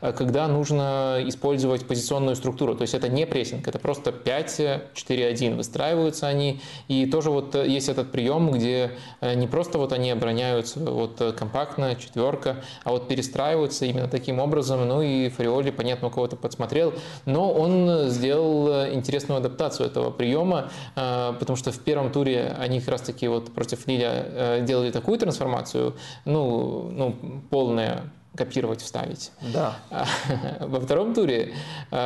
когда 0.00 0.48
нужно 0.48 1.18
использовать 1.26 1.86
позиционную 1.86 2.36
структуру. 2.36 2.74
То 2.74 2.82
есть 2.82 2.94
это 2.94 3.08
не 3.08 3.26
прессинг, 3.26 3.66
это 3.66 3.78
просто 3.78 4.10
5-4-1. 4.10 5.56
Выстраиваются 5.56 6.28
они. 6.28 6.60
И 6.88 7.06
тоже 7.06 7.30
вот 7.30 7.54
есть 7.54 7.88
этот 7.88 8.12
прием, 8.12 8.50
где 8.50 8.92
э, 9.20 9.34
не 9.34 9.46
просто 9.46 9.78
вот 9.78 9.92
они 9.92 10.10
обороняются 10.10 10.78
вот 10.80 11.20
э, 11.20 11.32
компактно, 11.32 11.94
четверка, 11.96 12.56
а 12.84 12.90
вот 12.90 13.08
перестраиваются 13.08 13.86
именно 13.86 14.08
таким 14.08 14.38
образом. 14.38 14.86
Ну 14.86 15.02
и 15.02 15.28
Фариоли, 15.28 15.70
понятно, 15.70 16.08
у 16.08 16.10
кого-то 16.10 16.36
подсмотрел, 16.36 16.94
но 17.24 17.52
он 17.52 18.08
сделал 18.08 18.68
э, 18.68 18.94
интересную 18.94 19.38
адаптацию 19.38 19.86
этого 19.86 20.01
приема, 20.10 20.70
потому 20.94 21.56
что 21.56 21.72
в 21.72 21.78
первом 21.78 22.10
туре 22.12 22.56
они 22.58 22.80
как 22.80 22.88
раз-таки 22.90 23.28
вот 23.28 23.52
против 23.52 23.86
Лиля 23.86 24.60
делали 24.62 24.90
такую 24.90 25.18
трансформацию, 25.18 25.94
ну, 26.24 26.90
ну 26.90 27.16
полная 27.50 28.04
копировать, 28.36 28.80
вставить. 28.80 29.30
Да. 29.52 29.76
Во 30.60 30.80
втором 30.80 31.12
туре 31.12 31.52
э, 31.90 31.96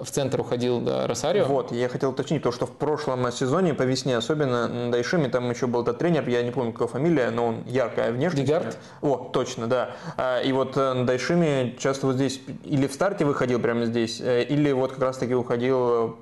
в 0.00 0.10
центр 0.10 0.40
уходил 0.40 0.82
Росарио. 1.06 1.44
Вот, 1.44 1.72
я 1.72 1.88
хотел 1.88 2.10
уточнить, 2.10 2.42
то, 2.42 2.52
что 2.52 2.66
в 2.66 2.72
прошлом 2.72 3.30
сезоне, 3.32 3.74
по 3.74 3.82
весне 3.82 4.16
особенно, 4.16 4.66
на 4.66 4.90
Дайшиме 4.90 5.28
там 5.28 5.50
еще 5.50 5.66
был 5.66 5.82
этот 5.82 5.98
тренер, 5.98 6.26
я 6.28 6.42
не 6.42 6.50
помню, 6.50 6.72
какая 6.72 6.88
фамилия, 6.88 7.30
но 7.30 7.46
он 7.48 7.64
яркая 7.66 8.12
внешность. 8.12 8.46
Дигард? 8.46 8.78
О, 9.02 9.16
точно, 9.16 9.66
да. 9.66 9.90
А, 10.16 10.40
и 10.40 10.52
вот 10.52 10.76
э, 10.76 10.92
на 10.94 11.06
Дайшиме 11.06 11.76
часто 11.78 12.06
вот 12.06 12.16
здесь 12.16 12.40
или 12.64 12.86
в 12.86 12.92
старте 12.94 13.26
выходил 13.26 13.60
прямо 13.60 13.84
здесь, 13.84 14.22
э, 14.22 14.44
или 14.44 14.72
вот 14.72 14.92
как 14.92 15.02
раз-таки 15.02 15.34
уходил 15.34 16.16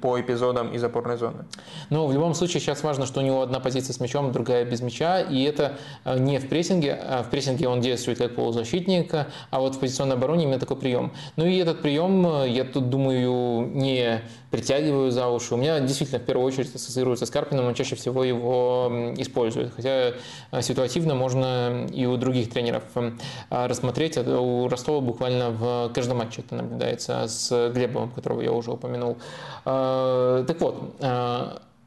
по 0.00 0.20
эпизодам 0.20 0.72
из 0.72 0.84
опорной 0.84 1.16
зоны. 1.16 1.46
Ну, 1.90 2.06
в 2.06 2.12
любом 2.12 2.34
случае 2.34 2.60
сейчас 2.60 2.84
важно, 2.84 3.06
что 3.06 3.20
у 3.20 3.24
него 3.24 3.42
одна 3.42 3.58
позиция 3.58 3.92
с 3.92 3.98
мячом, 3.98 4.30
другая 4.30 4.64
без 4.64 4.80
мяча, 4.82 5.20
и 5.20 5.42
это 5.42 5.78
не 6.04 6.38
в 6.38 6.48
прессинге, 6.48 6.94
а 6.94 7.22
в 7.24 7.30
прессинге 7.30 7.66
он 7.66 7.80
действует 7.80 8.18
как 8.18 8.36
полу 8.36 8.51
полузащитника, 8.52 9.28
а 9.50 9.60
вот 9.60 9.74
в 9.74 9.80
позиционной 9.80 10.16
обороне 10.16 10.44
именно 10.44 10.58
такой 10.58 10.76
прием. 10.76 11.12
Ну 11.36 11.46
и 11.46 11.56
этот 11.56 11.80
прием, 11.80 12.26
э, 12.26 12.48
я 12.48 12.64
тут 12.64 12.90
думаю, 12.90 13.66
не 13.74 14.20
притягиваю 14.50 15.10
за 15.10 15.28
уши. 15.28 15.54
У 15.54 15.56
меня 15.56 15.80
действительно 15.80 16.20
в 16.20 16.24
первую 16.24 16.46
очередь 16.46 16.74
ассоциируется 16.74 17.26
с 17.26 17.30
Карпином, 17.30 17.66
он 17.66 17.74
чаще 17.74 17.96
всего 17.96 18.22
его 18.22 19.12
использует. 19.16 19.72
Хотя 19.74 20.12
э, 20.50 20.62
ситуативно 20.62 21.14
можно 21.14 21.86
и 21.90 22.06
у 22.06 22.16
других 22.16 22.50
тренеров 22.50 22.84
э, 22.94 23.12
рассмотреть. 23.50 24.18
У 24.18 24.68
Ростова 24.68 25.00
буквально 25.00 25.50
в 25.50 25.90
каждом 25.94 26.18
матче 26.18 26.42
это 26.42 26.56
наблюдается 26.56 27.26
с 27.26 27.70
Глебовым, 27.72 28.10
которого 28.10 28.42
я 28.42 28.52
уже 28.52 28.70
упомянул. 28.70 29.16
Так 29.64 30.60
вот, 30.60 30.96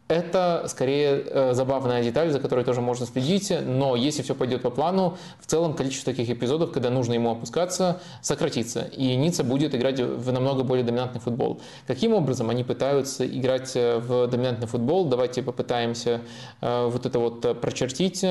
это 0.07 0.65
скорее 0.67 1.23
э, 1.25 1.53
забавная 1.53 2.03
деталь, 2.03 2.29
за 2.29 2.39
которой 2.39 2.63
тоже 2.63 2.79
можно 2.79 3.07
следить, 3.07 3.51
но 3.65 3.95
если 3.95 4.21
все 4.21 4.35
пойдет 4.35 4.61
по 4.61 4.69
плану, 4.69 5.17
в 5.39 5.47
целом 5.47 5.73
количество 5.73 6.13
таких 6.13 6.29
эпизодов, 6.29 6.71
когда 6.71 6.91
нужно 6.91 7.13
ему 7.13 7.31
опускаться, 7.31 7.99
сократится, 8.21 8.81
и 8.81 9.15
Ницца 9.15 9.43
будет 9.43 9.73
играть 9.73 9.99
в 9.99 10.31
намного 10.31 10.63
более 10.63 10.85
доминантный 10.85 11.21
футбол. 11.21 11.59
Каким 11.87 12.13
образом 12.13 12.51
они 12.51 12.63
пытаются 12.63 13.25
играть 13.25 13.75
э, 13.75 13.97
в 13.97 14.27
доминантный 14.27 14.67
футбол? 14.67 15.05
Давайте 15.05 15.41
попытаемся 15.41 16.21
э, 16.61 16.87
вот 16.87 17.07
это 17.07 17.17
вот 17.17 17.59
прочертить. 17.59 18.23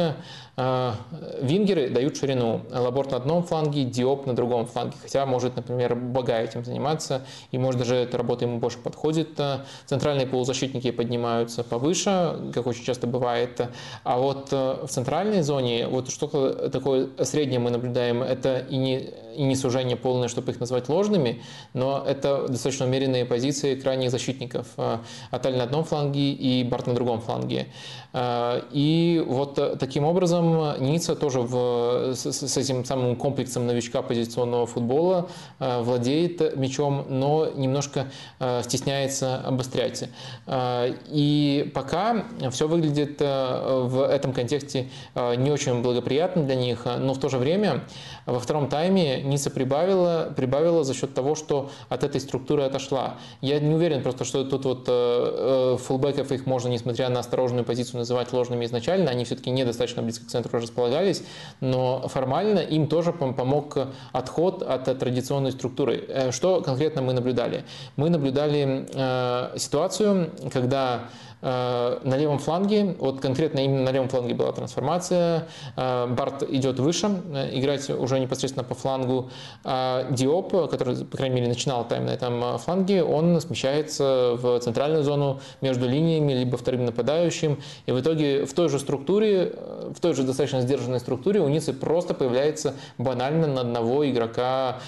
Вингеры 0.57 1.91
дают 1.91 2.17
ширину. 2.17 2.61
Лаборт 2.71 3.11
на 3.11 3.17
одном 3.17 3.43
фланге, 3.43 3.83
Диоп 3.83 4.27
на 4.27 4.37
другом 4.37 4.67
фланге. 4.67 4.95
Хотя 5.03 5.27
может, 5.27 5.57
например, 5.57 5.97
Бага 5.97 6.39
этим 6.39 6.65
заниматься, 6.65 7.23
и 7.51 7.59
может 7.59 7.81
даже 7.81 7.97
эта 7.97 8.17
работа 8.19 8.45
ему 8.45 8.59
больше 8.59 8.79
подходит. 8.79 9.41
Центральные 9.87 10.29
полузащитники 10.29 10.93
поднимаются 10.93 11.64
повыше, 11.65 12.51
как 12.53 12.67
очень 12.67 12.85
часто 12.85 13.07
бывает. 13.07 13.61
А 14.03 14.19
вот 14.19 14.49
э, 14.53 14.87
в 14.87 14.89
центральной 14.89 15.43
зоне 15.43 15.87
вот 15.89 16.11
что-то 16.11 16.71
такое 16.71 17.09
среднее 17.23 17.61
мы 17.61 17.71
наблюдаем. 17.71 18.23
Это 18.23 18.59
и 18.59 18.77
не 18.77 19.11
и 19.37 19.43
не 19.43 19.57
сужение 19.57 19.97
полное, 19.97 20.29
чтобы 20.29 20.53
их 20.53 20.61
назвать 20.61 20.89
ложными, 20.89 21.43
но 21.73 22.05
это 22.07 22.47
достаточно 22.49 22.87
умеренные 22.87 23.25
позиции 23.25 23.75
крайних 23.75 24.11
защитников. 24.11 24.67
Аталь 25.31 25.57
на 25.57 25.65
одном 25.65 25.85
фланге 25.85 26.33
и 26.33 26.63
Барт 26.65 26.87
на 26.87 26.95
другом 26.95 27.21
фланге. 27.21 27.67
И 28.17 29.25
вот 29.27 29.79
таким 29.79 30.05
образом 30.05 30.81
Ницца 30.81 31.17
тоже 31.17 31.41
в, 31.41 32.15
с, 32.15 32.33
с 32.33 32.57
этим 32.57 32.85
самым 32.85 33.17
комплексом 33.17 33.67
новичка 33.67 34.03
позиционного 34.03 34.67
футбола 34.67 35.29
владеет 35.59 36.57
мячом, 36.57 37.07
но 37.09 37.49
немножко 37.57 38.07
стесняется 38.63 39.39
обострять. 39.39 40.09
И 40.49 41.73
пока 41.75 42.25
все 42.53 42.69
выглядит 42.69 43.21
в 43.21 44.07
этом 44.09 44.33
контексте 44.33 44.89
не 45.15 45.51
очень 45.51 45.83
благоприятно 45.83 46.45
для 46.45 46.55
них, 46.55 46.85
но 46.85 47.15
в 47.15 47.19
то 47.19 47.29
же 47.29 47.39
время 47.39 47.83
во 48.27 48.39
втором 48.39 48.69
тайме 48.69 49.24
Ницца 49.25 49.51
прибавила, 49.51 50.33
прибавила 50.37 50.85
за 50.85 50.95
счет 50.95 51.15
того, 51.15 51.35
что 51.35 51.71
от 51.89 52.05
этой 52.05 52.21
структуры 52.21 52.63
отошла. 52.63 53.17
Я 53.41 53.59
не 53.61 53.75
уверен 53.75 54.03
просто, 54.03 54.25
что 54.25 54.45
тут 54.45 54.65
вот 54.65 54.85
э, 54.89 55.75
э, 55.75 55.77
фулбеков 55.79 56.33
их 56.33 56.47
можно, 56.47 56.69
несмотря 56.69 57.09
на 57.09 57.21
осторожную 57.21 57.65
позицию, 57.65 57.99
называть 57.99 58.33
ложными 58.33 58.65
изначально. 58.65 59.11
Они 59.11 59.25
все-таки 59.25 59.51
недостаточно 59.51 60.03
близко 60.03 60.27
к 60.27 60.29
центру 60.29 60.61
располагались, 60.61 61.23
но 61.61 62.07
формально 62.09 62.61
им 62.61 62.87
тоже 62.87 63.13
помог 63.13 63.79
отход 64.13 64.63
от 64.63 64.85
традиционной 64.99 65.53
структуры. 65.53 66.05
Э, 66.09 66.33
что 66.33 66.61
конкретно 66.61 67.03
мы 67.03 67.13
наблюдали? 67.13 67.65
Мы 67.97 68.11
наблюдали 68.11 68.87
э, 68.95 69.59
ситуацию, 69.59 70.31
когда 70.53 71.09
Э, 71.34 71.34
на 71.45 72.17
левом 72.17 72.39
фланге, 72.39 72.97
вот 72.99 73.21
конкретно 73.21 73.61
именно 73.61 73.83
на 73.83 73.91
левом 73.91 74.09
фланге 74.09 74.35
была 74.35 74.53
трансформация, 74.53 75.47
э, 75.77 76.07
Барт 76.07 76.43
идет 76.45 76.79
выше, 76.79 77.21
э, 77.35 77.51
играть 77.59 77.91
уже 77.91 78.19
непосредственно 78.19 78.65
по 78.65 78.75
флангу, 78.75 79.31
Диоп, 79.65 80.71
который, 80.71 81.05
по 81.05 81.17
крайней 81.17 81.37
мере, 81.37 81.49
начинал 81.49 81.87
тайм 81.87 82.07
на 82.07 82.11
этом 82.11 82.59
фланге, 82.59 83.05
он 83.05 83.41
смещается 83.41 84.37
в 84.41 84.59
центральную 84.61 85.03
зону 85.03 85.41
между 85.61 85.87
линиями, 85.87 86.33
либо 86.33 86.57
вторым 86.57 86.87
нападающим, 86.87 87.59
и 87.87 87.93
в 87.93 88.01
итоге 88.01 88.47
в 88.47 88.55
той 88.55 88.69
же 88.69 88.79
структуре, 88.79 89.53
в 89.95 90.01
той 90.01 90.15
же 90.15 90.23
достаточно 90.23 90.63
сдержанной 90.63 91.01
структуре 91.01 91.41
у 91.41 91.49
Ницы 91.49 91.73
просто 91.73 92.15
появляется 92.15 92.75
банально 92.99 93.47
на 93.47 93.61
одного 93.61 94.09
игрока 94.09 94.79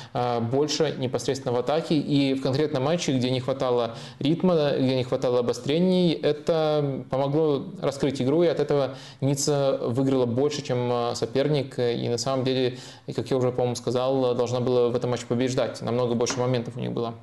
больше 0.50 0.94
непосредственно 0.98 1.54
в 1.54 1.58
атаке, 1.58 1.96
и 1.96 2.34
в 2.34 2.42
конкретном 2.42 2.84
матче, 2.84 3.12
где 3.12 3.30
не 3.30 3.40
хватало 3.40 3.96
ритма, 4.20 4.72
где 4.78 4.96
не 4.96 5.04
хватало 5.04 5.40
обострений, 5.40 6.12
это 6.12 6.45
это 6.46 7.04
помогло 7.10 7.66
раскрыть 7.82 8.22
игру, 8.22 8.42
и 8.42 8.46
от 8.46 8.60
этого 8.60 8.94
Ницца 9.20 9.78
выиграла 9.82 10.26
больше, 10.26 10.62
чем 10.62 10.90
а, 10.92 11.14
соперник. 11.14 11.78
И 11.78 12.08
на 12.08 12.18
самом 12.18 12.44
деле, 12.44 12.78
как 13.14 13.30
я 13.30 13.36
уже, 13.36 13.50
по-моему, 13.50 13.74
сказал, 13.74 14.34
должна 14.34 14.60
была 14.60 14.88
в 14.88 14.96
этом 14.96 15.10
матче 15.10 15.26
побеждать. 15.26 15.82
Намного 15.82 16.14
больше 16.14 16.38
моментов 16.38 16.76
у 16.76 16.80
них 16.80 16.92
было. 16.92 17.14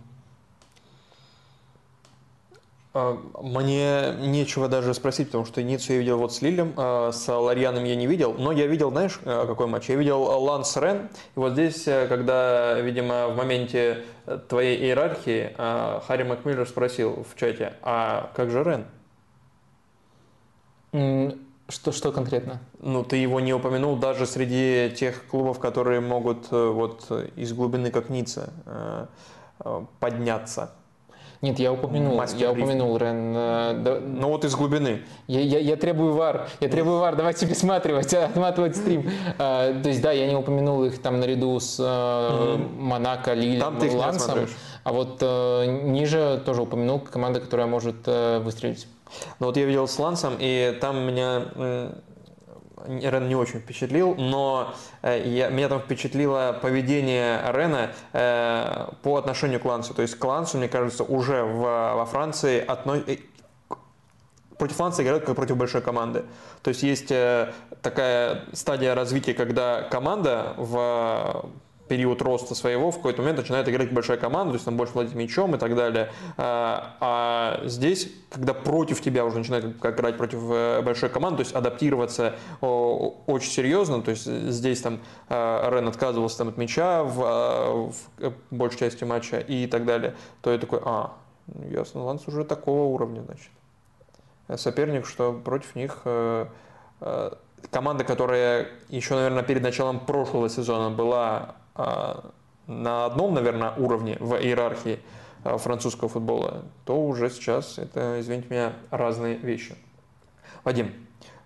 А, 2.93 3.17
мне 3.41 4.13
нечего 4.28 4.67
даже 4.67 4.93
спросить, 4.93 5.28
потому 5.28 5.45
что 5.45 5.63
Ниццу 5.63 5.93
я 5.93 5.99
видел 5.99 6.17
вот 6.17 6.34
с 6.34 6.41
Лилем, 6.41 6.74
а 6.76 7.11
с 7.13 7.28
Ларьяном 7.32 7.86
я 7.86 7.95
не 7.95 8.05
видел, 8.05 8.36
но 8.38 8.51
я 8.51 8.67
видел, 8.67 8.91
знаешь, 8.91 9.19
какой 9.24 9.67
матч? 9.67 9.89
Я 9.89 9.95
видел 9.95 10.21
Ланс 10.21 10.76
Рен, 10.76 11.09
и 11.36 11.39
вот 11.39 11.53
здесь, 11.53 11.88
э, 11.88 12.07
когда, 12.07 12.80
видимо, 12.80 13.30
в 13.30 13.38
моменте 13.38 14.03
твоей 14.49 14.78
иерархии 14.78 15.53
Харри 16.05 16.24
Макмиллер 16.24 16.67
спросил 16.67 17.26
в 17.30 17.39
чате, 17.39 17.74
а 17.82 18.30
как 18.36 18.51
же 18.51 18.63
Рен? 18.63 18.86
Что, 21.70 21.91
что 21.91 22.12
конкретно? 22.12 22.60
Ну, 22.80 23.04
ты 23.04 23.16
его 23.16 23.39
не 23.39 23.54
упомянул 23.54 23.96
даже 23.96 24.26
среди 24.28 24.94
тех 24.96 25.26
клубов, 25.28 25.60
которые 25.60 26.02
могут 26.02 26.52
э, 26.52 26.70
вот 26.70 27.10
из 27.36 27.54
глубины, 27.54 27.89
как 27.89 28.10
Ницца, 28.10 28.52
э, 28.66 29.06
э, 29.64 29.82
подняться. 30.00 30.72
Нет, 31.41 31.60
я 31.60 31.74
упомянул, 31.74 32.16
Мастер 32.16 32.39
я 32.39 32.52
упомянул 32.52 32.96
Рен. 32.96 33.34
Да, 33.34 34.00
ну 34.02 34.30
вот 34.30 34.46
из 34.46 34.56
глубины. 34.56 35.02
Я, 35.28 35.41
я, 35.41 35.60
я 35.60 35.76
требую 35.76 36.14
вар, 36.14 36.48
я 36.62 36.70
требую 36.70 37.00
вар, 37.00 37.18
давайте 37.18 37.46
пересматривать, 37.46 38.14
отматывать 38.14 38.78
стрим. 38.78 39.10
А, 39.39 39.74
то 39.82 39.89
есть 39.89 40.02
да, 40.02 40.14
я 40.14 40.28
не 40.28 40.36
упомянул 40.36 40.86
их 40.86 41.02
там 41.02 41.20
наряду 41.20 41.60
с 41.60 41.78
а. 41.82 42.58
Монако, 42.78 43.34
Лилем, 43.34 43.60
там 43.60 43.78
ты 43.78 43.91
Лансом. 43.91 44.48
А 44.86 44.94
вот 44.94 45.18
а, 45.22 45.66
ниже 45.66 46.41
тоже 46.46 46.62
упомянул 46.62 47.00
команда, 47.00 47.41
которая 47.41 47.68
может 47.68 47.98
а, 48.06 48.39
выстрелить. 48.39 48.88
Ну 49.39 49.47
вот 49.47 49.58
я 49.58 49.66
видел 49.66 49.88
с 49.88 49.99
Лансом, 49.99 50.36
и 50.39 50.78
там 50.82 51.06
меня 51.06 51.93
Рен 52.88 53.28
не 53.28 53.36
очень 53.36 53.60
впечатлил, 53.60 54.16
но 54.16 54.74
э, 55.01 55.22
я, 55.26 55.49
меня 55.49 55.70
там 55.70 55.80
впечатлило 55.80 56.58
поведение 56.62 57.41
Рена 57.51 57.91
э, 58.12 58.88
по 59.01 59.18
отношению 59.18 59.60
к 59.60 59.66
Лансу. 59.66 59.93
То 59.93 60.01
есть 60.01 60.16
к 60.16 60.24
Лансу, 60.24 60.58
мне 60.58 60.68
кажется, 60.68 61.04
уже 61.04 61.43
в, 61.43 61.62
во 61.62 62.06
Франции 62.06 62.64
одно, 62.66 62.95
э, 62.95 63.18
против 64.58 64.76
Франции 64.76 65.04
играют 65.04 65.26
как 65.26 65.36
против 65.36 65.58
большой 65.58 65.82
команды. 65.82 66.26
То 66.62 66.70
есть 66.70 66.84
есть 66.84 67.12
э, 67.12 67.54
такая 67.82 68.45
стадия 68.54 68.95
развития, 68.95 69.34
когда 69.34 69.84
команда 69.84 70.54
в 70.58 71.45
период 71.88 72.21
роста 72.21 72.55
своего 72.55 72.91
в 72.91 72.97
какой-то 72.97 73.21
момент 73.21 73.39
начинает 73.39 73.67
играть 73.67 73.91
большая 73.91 74.17
команда, 74.17 74.51
то 74.51 74.55
есть 74.55 74.65
там 74.65 74.77
больше 74.77 74.93
владеть 74.93 75.15
мячом 75.15 75.55
и 75.55 75.57
так 75.57 75.75
далее. 75.75 76.11
А, 76.38 76.95
а 76.99 77.67
здесь, 77.67 78.09
когда 78.29 78.53
против 78.53 79.01
тебя 79.01 79.25
уже 79.25 79.39
начинает 79.39 79.65
играть 79.65 80.17
против 80.17 80.39
э, 80.49 80.81
большой 80.81 81.09
команды, 81.09 81.38
то 81.38 81.43
есть 81.43 81.55
адаптироваться 81.55 82.36
очень 82.61 83.51
серьезно, 83.51 84.01
то 84.01 84.11
есть 84.11 84.25
здесь 84.25 84.81
там 84.81 84.99
э, 85.29 85.69
Рен 85.71 85.88
отказывался 85.88 86.38
там 86.38 86.49
от 86.49 86.57
мяча 86.57 87.03
в, 87.03 87.91
э, 88.19 88.29
в 88.29 88.34
большей 88.55 88.79
части 88.79 89.03
матча 89.03 89.39
и 89.39 89.67
так 89.67 89.86
далее, 89.86 90.15
то 90.41 90.51
я 90.51 90.57
такой, 90.57 90.79
а, 90.84 91.13
ясно, 91.69 92.03
Ланс 92.03 92.27
уже 92.27 92.43
такого 92.43 92.93
уровня, 92.93 93.21
значит. 93.21 93.51
Соперник, 94.59 95.05
что 95.05 95.34
против 95.34 95.73
них 95.75 96.03
команда, 97.71 98.03
которая 98.03 98.67
еще, 98.89 99.15
наверное, 99.15 99.43
перед 99.43 99.61
началом 99.61 99.99
прошлого 99.99 100.49
сезона 100.49 100.89
была 100.89 101.27
а, 101.38 101.55
на 101.76 103.05
одном, 103.05 103.34
наверное, 103.34 103.71
уровне 103.71 104.17
в 104.19 104.36
иерархии 104.36 104.99
а, 105.43 105.57
французского 105.57 106.09
футбола, 106.09 106.63
то 106.86 106.99
уже 107.01 107.30
сейчас 107.30 107.78
это, 107.78 108.19
извините 108.19 108.47
меня, 108.49 108.74
разные 108.89 109.36
вещи. 109.36 109.76
Вадим, 110.63 110.93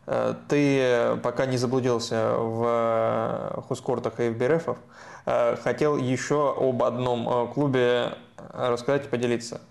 э, 0.06 0.36
ты 0.48 1.18
пока 1.24 1.48
не 1.48 1.58
заблудился 1.58 2.36
в 2.38 3.64
хускортах 3.68 4.20
и 4.20 4.30
в 4.30 4.38
Берефов, 4.38 4.78
э, 5.26 5.56
хотел 5.58 5.98
еще 5.98 6.54
об 6.56 6.84
одном 6.84 7.52
клубе 7.54 8.14
рассказать 8.54 9.06
и 9.06 9.10
поделиться. 9.10 9.62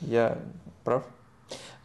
Я 0.00 0.38
прав? 0.84 1.02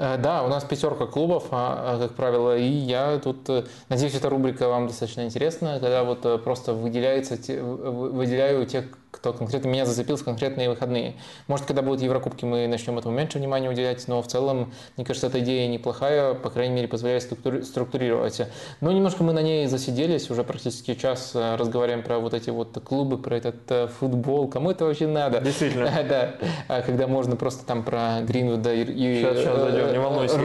Э, 0.04 0.18
да, 0.18 0.44
у 0.44 0.50
нас 0.50 0.66
пятерка 0.66 1.06
клубов, 1.06 1.46
а, 1.52 1.96
а, 1.96 2.00
как 2.00 2.16
правило, 2.16 2.58
и 2.58 2.68
я 2.68 3.20
тут, 3.20 3.48
э, 3.50 3.64
надеюсь, 3.88 4.14
эта 4.14 4.30
рубрика 4.30 4.68
вам 4.68 4.88
достаточно 4.88 5.22
интересна, 5.22 5.80
когда 5.80 6.04
вот 6.04 6.26
э, 6.26 6.38
просто 6.40 6.74
выделяется, 6.74 7.36
выделяю 7.54 8.66
тех 8.66 8.86
кто 9.14 9.32
конкретно 9.32 9.70
меня 9.70 9.86
зацепил 9.86 10.18
в 10.18 10.24
конкретные 10.24 10.70
выходные. 10.70 11.14
Может, 11.48 11.66
когда 11.66 11.82
будут 11.82 12.02
Еврокубки, 12.02 12.46
мы 12.46 12.68
начнем 12.68 12.98
этому 12.98 13.16
меньше 13.16 13.38
внимания 13.38 13.70
уделять, 13.70 14.08
но 14.08 14.22
в 14.22 14.28
целом, 14.28 14.74
мне 14.98 15.06
кажется, 15.06 15.28
эта 15.28 15.40
идея 15.40 15.68
неплохая, 15.68 16.34
по 16.34 16.50
крайней 16.50 16.74
мере, 16.74 16.88
позволяет 16.88 17.24
структурировать. 17.24 18.42
Но 18.82 18.92
немножко 18.92 19.24
мы 19.24 19.34
на 19.34 19.42
ней 19.42 19.68
засиделись, 19.68 20.30
уже 20.30 20.44
практически 20.44 20.96
час 20.96 21.32
э, 21.36 21.56
разговариваем 21.56 22.04
про 22.04 22.20
вот 22.20 22.34
эти 22.34 22.50
вот 22.50 22.78
клубы, 22.84 23.18
про 23.18 23.38
этот 23.38 23.56
э, 23.70 23.88
футбол. 23.88 24.48
Кому 24.48 24.72
это 24.72 24.86
вообще 24.86 25.08
надо? 25.08 25.40
Действительно. 25.40 25.92
Да, 26.04 26.36
а 26.68 26.82
когда 26.82 27.08
можно 27.08 27.38
просто 27.38 27.66
там 27.66 27.84
про 27.84 28.22
Гринвуда 28.22 28.74
и... 28.74 29.22
Сейчас, 29.22 29.38
сейчас 29.38 29.60
зайдем, 29.60 29.92
не 29.94 30.00
волнуйся, 30.00 30.38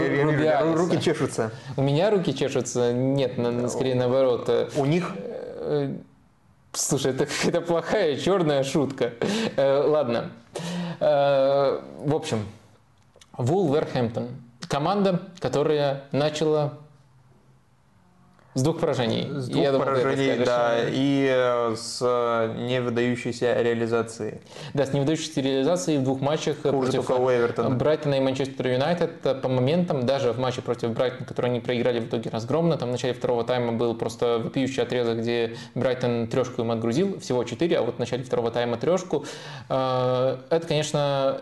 руки 0.77 1.01
чешутся. 1.01 1.51
У 1.77 1.83
меня 1.83 2.11
руки 2.11 2.35
чешутся? 2.35 2.93
Нет, 2.93 3.33
скорее 3.71 3.97
наоборот. 3.97 4.49
У 4.77 4.85
них 4.85 5.13
э, 5.69 5.97
Слушай, 6.73 7.13
это 7.13 7.27
какая-то 7.27 7.61
плохая 7.61 8.17
черная 8.17 8.63
шутка. 8.63 9.13
Э, 9.57 9.83
ладно. 9.87 10.31
Э, 11.01 11.81
в 12.05 12.15
общем, 12.15 12.47
Вулверхэмптон. 13.33 14.29
Команда, 14.69 15.23
которая 15.41 16.05
начала 16.13 16.75
с 18.55 18.63
двух 18.63 18.81
поражений. 18.81 19.29
С 19.31 19.49
двух 19.49 19.63
Я 19.63 19.73
поражений, 19.73 20.31
думаю, 20.31 20.47
да, 20.47 20.79
и 20.89 21.29
э, 21.31 21.77
с 21.77 21.99
э, 22.01 22.55
невыдающейся 22.69 23.61
реализацией. 23.61 24.41
Да, 24.75 24.87
с 24.87 24.93
невыдающейся 24.93 25.41
реализацией 25.41 25.99
в 25.99 26.05
двух 26.05 26.21
матчах 26.21 26.57
Хуже 26.63 26.73
против 26.73 27.11
Эвертона. 27.11 27.71
Брайтона 27.71 28.15
и 28.15 28.21
Манчестер 28.21 28.69
Юнайтед. 28.69 29.25
Э, 29.25 29.35
по 29.35 29.49
моментам, 29.49 30.07
даже 30.07 30.33
в 30.33 30.39
матче 30.39 30.63
против 30.63 30.91
Брайтона, 30.91 31.27
который 31.27 31.51
они 31.51 31.61
проиграли 31.61 32.01
в 32.01 32.07
итоге 32.07 32.31
разгромно, 32.31 32.77
там 32.77 32.89
в 32.89 32.93
начале 32.93 33.15
второго 33.15 33.45
тайма 33.45 33.73
был 33.73 33.95
просто 33.95 34.39
вопиющий 34.39 34.83
отрезок, 34.83 35.19
где 35.19 35.57
Брайтон 35.75 36.27
трешку 36.27 36.63
им 36.63 36.71
отгрузил, 36.71 37.21
всего 37.21 37.45
четыре, 37.45 37.79
а 37.79 37.83
вот 37.83 37.97
в 37.97 37.99
начале 37.99 38.25
второго 38.25 38.51
тайма 38.51 38.77
трешку. 38.77 39.25
Это, 39.69 40.65
конечно, 40.67 41.39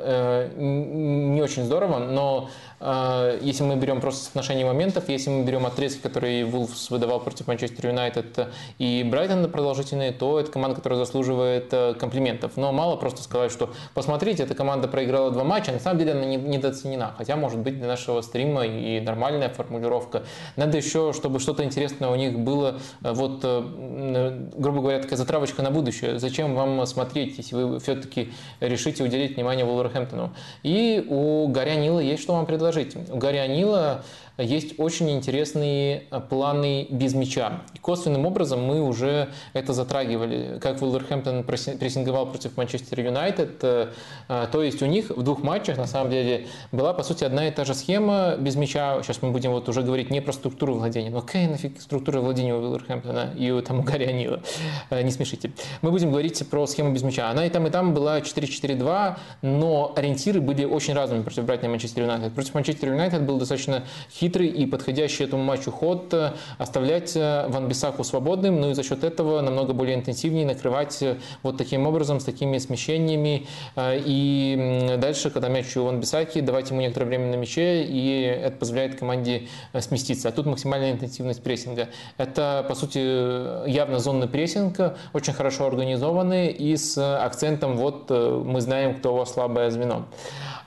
не 0.57 1.41
очень 1.43 1.65
здорово, 1.65 1.99
но 1.99 2.51
э, 2.76 2.76
если 2.79 3.63
мы 3.63 3.77
берем 3.77 4.03
просто 4.03 4.25
соотношение 4.25 4.67
моментов, 4.67 5.09
если 5.09 5.31
мы 5.31 5.45
берем 5.45 5.65
отрезки, 5.65 6.03
которые 6.03 6.45
Вулфс 6.45 6.91
выдавал 6.91 7.21
против 7.21 7.47
Манчестер 7.47 7.87
Юнайтед 7.87 8.49
и 8.79 9.03
Брайтон 9.03 9.51
продолжительные, 9.51 10.13
то 10.13 10.39
это 10.39 10.51
команда, 10.51 10.77
которая 10.77 10.99
заслуживает 10.99 11.73
комплиментов. 11.99 12.53
Но 12.57 12.73
мало 12.73 12.97
просто 12.97 13.23
сказать, 13.23 13.51
что 13.51 13.71
посмотрите, 13.95 14.43
эта 14.43 14.55
команда 14.55 14.89
проиграла 14.89 15.31
два 15.31 15.43
матча, 15.45 15.73
на 15.73 15.81
самом 15.81 15.99
деле 16.01 16.13
она 16.13 16.27
недооценена. 16.27 17.15
Хотя, 17.17 17.37
может 17.37 17.61
быть, 17.61 17.79
для 17.79 17.87
нашего 17.87 18.21
стрима 18.21 18.67
и 18.67 19.01
нормальная 19.01 19.49
формулировка. 19.49 20.25
Надо 20.57 20.77
еще, 20.77 21.15
чтобы 21.15 21.41
что-то 21.41 21.65
интересное 21.65 22.11
у 22.11 22.15
них 22.15 22.39
было, 22.39 22.79
вот, 23.01 23.41
грубо 23.41 24.81
говоря, 24.81 25.01
такая 25.01 25.17
затравочка 25.17 25.63
на 25.63 25.71
будущее. 25.71 26.19
Зачем 26.19 26.55
вам 26.55 26.85
смотреть, 26.85 27.39
если 27.39 27.57
вы 27.57 27.81
все-таки 27.81 28.33
решите 28.61 29.03
уделить 29.03 29.37
внимание 29.37 29.65
Вулверхэмптону? 29.65 30.35
И 30.63 31.07
у 31.09 31.49
Гарри 31.49 31.77
Нила 31.77 32.01
есть 32.01 32.23
что 32.23 32.35
вам 32.35 32.45
предложить. 32.45 32.66
У 33.11 33.19
Гарри 33.19 33.47
Нила 33.49 34.03
есть 34.39 34.79
очень 34.79 35.11
интересные 35.11 36.05
э, 36.11 36.21
планы 36.21 36.87
без 36.91 37.15
мяча. 37.15 37.63
И 37.75 37.79
косвенным 37.79 38.27
образом 38.27 38.63
мы 38.63 38.83
уже 38.83 39.29
это 39.55 39.73
затрагивали, 39.73 40.59
как 40.61 40.81
Вулверхэмптон 40.81 41.45
прессинговал 41.45 42.27
против 42.27 42.57
Манчестер 42.57 43.01
Юнайтед. 43.01 43.59
Э, 43.63 43.89
э, 44.29 44.47
то 44.53 44.63
есть 44.63 44.83
у 44.83 44.87
них 44.87 45.11
в 45.11 45.23
двух 45.23 45.43
матчах 45.43 45.79
на 45.79 45.87
самом 45.87 46.11
деле 46.11 46.47
была 46.71 46.93
по 46.93 47.03
сути 47.03 47.25
одна 47.25 47.49
и 47.49 47.51
та 47.51 47.65
же 47.65 47.75
схема 47.75 48.37
без 48.39 48.57
мяча. 48.57 49.03
Сейчас 49.03 49.23
мы 49.23 49.31
будем 49.31 49.53
вот 49.53 49.69
уже 49.69 49.83
говорить 49.83 50.11
не 50.11 50.21
про 50.21 50.33
структуру 50.33 50.75
владения, 50.75 51.11
но 51.11 51.23
какая 51.23 51.49
нафиг 51.49 51.81
структура 51.81 52.21
владения 52.21 52.55
у 52.55 52.61
Вулверхэмптона 52.61 53.33
и 53.37 53.51
у 53.51 53.63
там 53.63 53.81
у. 53.81 53.85
Не 53.85 55.11
смешите. 55.11 55.53
Мы 55.81 55.91
будем 55.91 56.11
говорить 56.11 56.49
про 56.51 56.67
схему 56.67 56.93
без 56.93 57.03
мяча. 57.03 57.31
Она 57.31 57.47
и 57.47 57.51
там, 57.51 57.67
и 57.67 57.71
там 57.71 57.95
была 57.95 58.21
4-4-2, 58.21 59.17
но 59.43 59.93
ориентиры 59.97 60.41
были 60.41 60.65
очень 60.65 60.95
разными 60.95 61.23
против 61.23 61.47
и 61.63 61.69
Манчестер 61.69 62.03
Юнайтед. 62.03 62.35
Против 62.35 62.55
Манчестер 62.55 62.91
Юнайтед 62.91 63.23
был 63.23 63.39
достаточно 63.39 63.85
хитрый 64.11 64.26
и 64.35 64.67
подходящий 64.67 65.25
этому 65.25 65.43
матчу 65.43 65.71
ход 65.71 66.13
э, 66.13 66.33
оставлять 66.59 67.15
э, 67.17 67.47
Ван 67.49 67.69
Бисаку 67.69 68.05
свободным, 68.05 68.61
ну 68.61 68.71
и 68.71 68.75
за 68.75 68.83
счет 68.83 69.05
этого 69.05 69.41
намного 69.41 69.73
более 69.73 69.95
интенсивнее 69.95 70.45
накрывать 70.45 71.01
э, 71.03 71.17
вот 71.43 71.57
таким 71.57 71.87
образом, 71.87 72.21
с 72.21 72.25
такими 72.25 72.59
смещениями. 72.59 73.47
И 73.77 74.97
дальше, 74.99 75.31
когда 75.31 75.49
мяч 75.49 75.77
у 75.77 75.85
Ван 75.85 76.01
Бисаки, 76.01 76.41
давать 76.41 76.71
ему 76.71 76.81
некоторое 76.81 77.07
время 77.07 77.31
на 77.31 77.37
мяче, 77.37 77.85
и 77.85 78.23
это 78.23 78.57
позволяет 78.57 78.99
команде 78.99 79.49
сместиться. 79.79 80.29
А 80.29 80.33
тут 80.33 80.47
максимальная 80.47 80.93
интенсивность 80.93 81.43
прессинга. 81.43 81.89
Это, 82.17 82.65
по 82.69 82.75
сути, 82.75 83.69
явно 83.69 83.99
зонный 83.99 84.29
прессинг, 84.29 84.97
очень 85.13 85.33
хорошо 85.33 85.67
организованный 85.67 86.49
и 86.49 86.77
с 86.77 86.99
акцентом 86.99 87.77
вот 87.77 88.11
мы 88.11 88.61
знаем, 88.61 88.95
кто 88.95 89.15
у 89.15 89.19
вас 89.19 89.33
слабое 89.33 89.71
звено. 89.71 90.07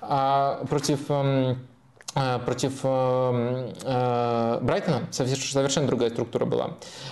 А 0.01 0.65
против 0.69 1.09
эм, 1.09 1.57
против 2.13 2.79
э, 2.83 3.73
э, 3.83 4.59
Брайтона 4.61 5.07
совершенно 5.11 5.87
другая 5.87 6.09
структура 6.09 6.45
была. 6.45 6.71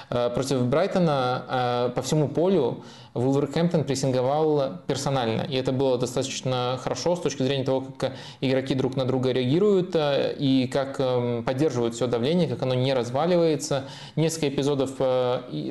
Против 0.09 0.63
Брайтона 0.63 1.91
по 1.95 2.01
всему 2.01 2.27
полю 2.27 2.83
Вулверхэмптон 3.13 3.83
прессинговал 3.83 4.79
персонально. 4.87 5.41
И 5.41 5.55
это 5.55 5.71
было 5.71 5.97
достаточно 5.97 6.79
хорошо 6.83 7.15
с 7.15 7.21
точки 7.21 7.43
зрения 7.43 7.63
того, 7.63 7.85
как 7.97 8.13
игроки 8.41 8.75
друг 8.75 8.95
на 8.95 9.05
друга 9.05 9.31
реагируют 9.31 9.95
и 9.95 10.69
как 10.71 10.97
поддерживают 11.45 11.95
все 11.95 12.07
давление, 12.07 12.47
как 12.47 12.61
оно 12.61 12.73
не 12.73 12.93
разваливается. 12.93 13.85
Несколько 14.15 14.49
эпизодов 14.49 14.91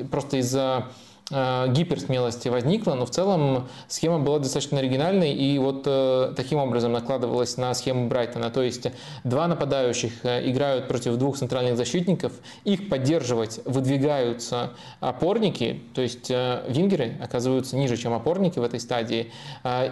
просто 0.09 0.37
из-за 0.37 0.87
Э, 0.87 1.06
гиперсмелости 1.29 2.47
возникла, 2.47 2.93
но 2.93 3.05
в 3.05 3.09
целом 3.09 3.67
схема 3.89 4.19
была 4.19 4.39
достаточно 4.39 4.79
оригинальной 4.79 5.33
и 5.33 5.59
вот 5.59 5.83
э, 5.85 6.33
таким 6.37 6.59
образом 6.59 6.93
накладывалась 6.93 7.57
на 7.57 7.73
схему 7.73 8.07
Брайтона. 8.07 8.49
То 8.49 8.61
есть 8.61 8.87
два 9.25 9.47
нападающих 9.47 10.23
э, 10.23 10.49
играют 10.49 10.87
против 10.87 11.17
двух 11.17 11.37
центральных 11.37 11.75
защитников, 11.75 12.31
их 12.63 12.87
поддерживать 12.87 13.59
выдвигаются 13.65 14.71
опорники, 15.01 15.81
то 15.93 16.01
есть 16.01 16.29
вингеры 16.29 17.17
оказываются 17.21 17.75
ниже, 17.75 17.97
чем 17.97 18.13
опорники 18.13 18.59
в 18.59 18.63
этой 18.63 18.79
стадии. 18.79 19.31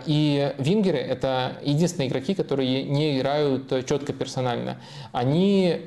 И 0.05 0.53
вингеры– 0.57 0.97
это 0.99 1.57
единственные 1.63 2.07
игроки, 2.07 2.33
которые 2.33 2.83
не 2.83 3.17
играют 3.17 3.85
четко 3.85 4.13
персонально. 4.13 4.77
Они 5.11 5.81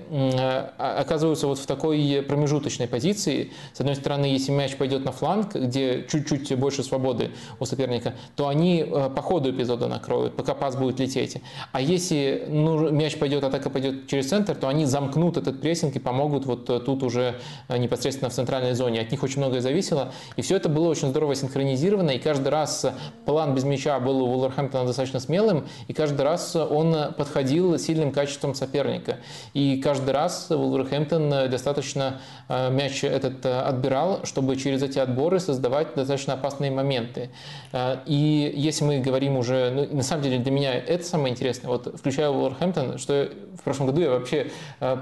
оказываются 0.77 1.47
вот 1.47 1.59
в 1.59 1.67
такой 1.67 2.23
промежуточной 2.29 2.87
позиции. 2.87 3.53
С 3.73 3.81
одной 3.81 3.97
стороны, 3.97 4.27
если 4.27 4.53
мяч 4.53 4.77
пойдет 4.77 5.05
на 5.05 5.13
фланг, 5.13 5.38
фланг, 5.39 5.55
где 5.55 6.07
чуть-чуть 6.09 6.57
больше 6.59 6.83
свободы 6.83 7.31
у 7.61 7.65
соперника, 7.65 8.15
то 8.37 8.49
они 8.49 8.81
э, 8.87 9.11
по 9.15 9.23
ходу 9.23 9.51
эпизода 9.51 9.89
накроют, 9.89 10.37
пока 10.37 10.55
пас 10.55 10.77
будет 10.77 11.01
лететь. 11.01 11.41
А 11.73 11.81
если 11.81 12.47
ну, 12.49 12.91
мяч 12.91 13.17
пойдет, 13.19 13.45
атака 13.45 13.71
пойдет 13.71 14.07
через 14.09 14.29
центр, 14.29 14.55
то 14.55 14.69
они 14.69 14.85
замкнут 14.85 15.37
этот 15.37 15.61
прессинг 15.61 15.97
и 15.97 15.99
помогут 15.99 16.47
вот 16.47 16.69
э, 16.71 16.81
тут 16.81 17.03
уже 17.03 17.37
э, 17.69 17.79
непосредственно 17.79 18.31
в 18.31 18.35
центральной 18.35 18.75
зоне. 18.75 19.01
От 19.01 19.11
них 19.11 19.23
очень 19.23 19.39
многое 19.39 19.61
зависело. 19.61 20.13
И 20.37 20.43
все 20.43 20.57
это 20.57 20.69
было 20.69 20.89
очень 20.89 21.09
здорово 21.09 21.35
синхронизировано. 21.35 22.11
И 22.11 22.19
каждый 22.19 22.49
раз 22.49 22.87
план 23.25 23.55
без 23.55 23.65
мяча 23.65 23.99
был 24.01 24.23
у 24.23 24.27
Вулверхэмптона 24.27 24.87
достаточно 24.87 25.21
смелым. 25.21 25.67
И 25.89 25.93
каждый 25.93 26.23
раз 26.23 26.57
он 26.57 27.13
подходил 27.17 27.79
сильным 27.79 28.13
качеством 28.13 28.55
соперника. 28.55 29.19
И 29.55 29.81
каждый 29.81 30.11
раз 30.11 30.49
Вулверхэмптон 30.51 31.51
достаточно 31.51 32.21
мяч 32.49 33.05
этот 33.05 33.45
отбирал, 33.45 34.21
чтобы 34.25 34.57
через 34.57 34.83
эти 34.83 34.99
отборы 34.99 35.28
разговоры 35.29 35.41
создавать 35.41 35.95
достаточно 35.95 36.35
опасные 36.35 36.71
моменты. 36.71 37.31
Э, 37.73 37.99
и 38.07 38.53
если 38.55 38.85
мы 38.85 39.01
говорим 39.01 39.37
уже, 39.37 39.71
ну, 39.71 39.97
на 39.97 40.03
самом 40.03 40.23
деле 40.23 40.39
для 40.39 40.53
меня 40.53 40.75
это 40.75 41.05
самое 41.05 41.33
интересное, 41.33 41.69
вот 41.69 41.99
включая 41.99 42.31
Уолверхэмптон, 42.31 42.99
что 42.99 43.31
в 43.59 43.63
прошлом 43.63 43.87
году 43.87 44.01
я 44.01 44.11
вообще 44.11 44.51
э, 44.81 44.97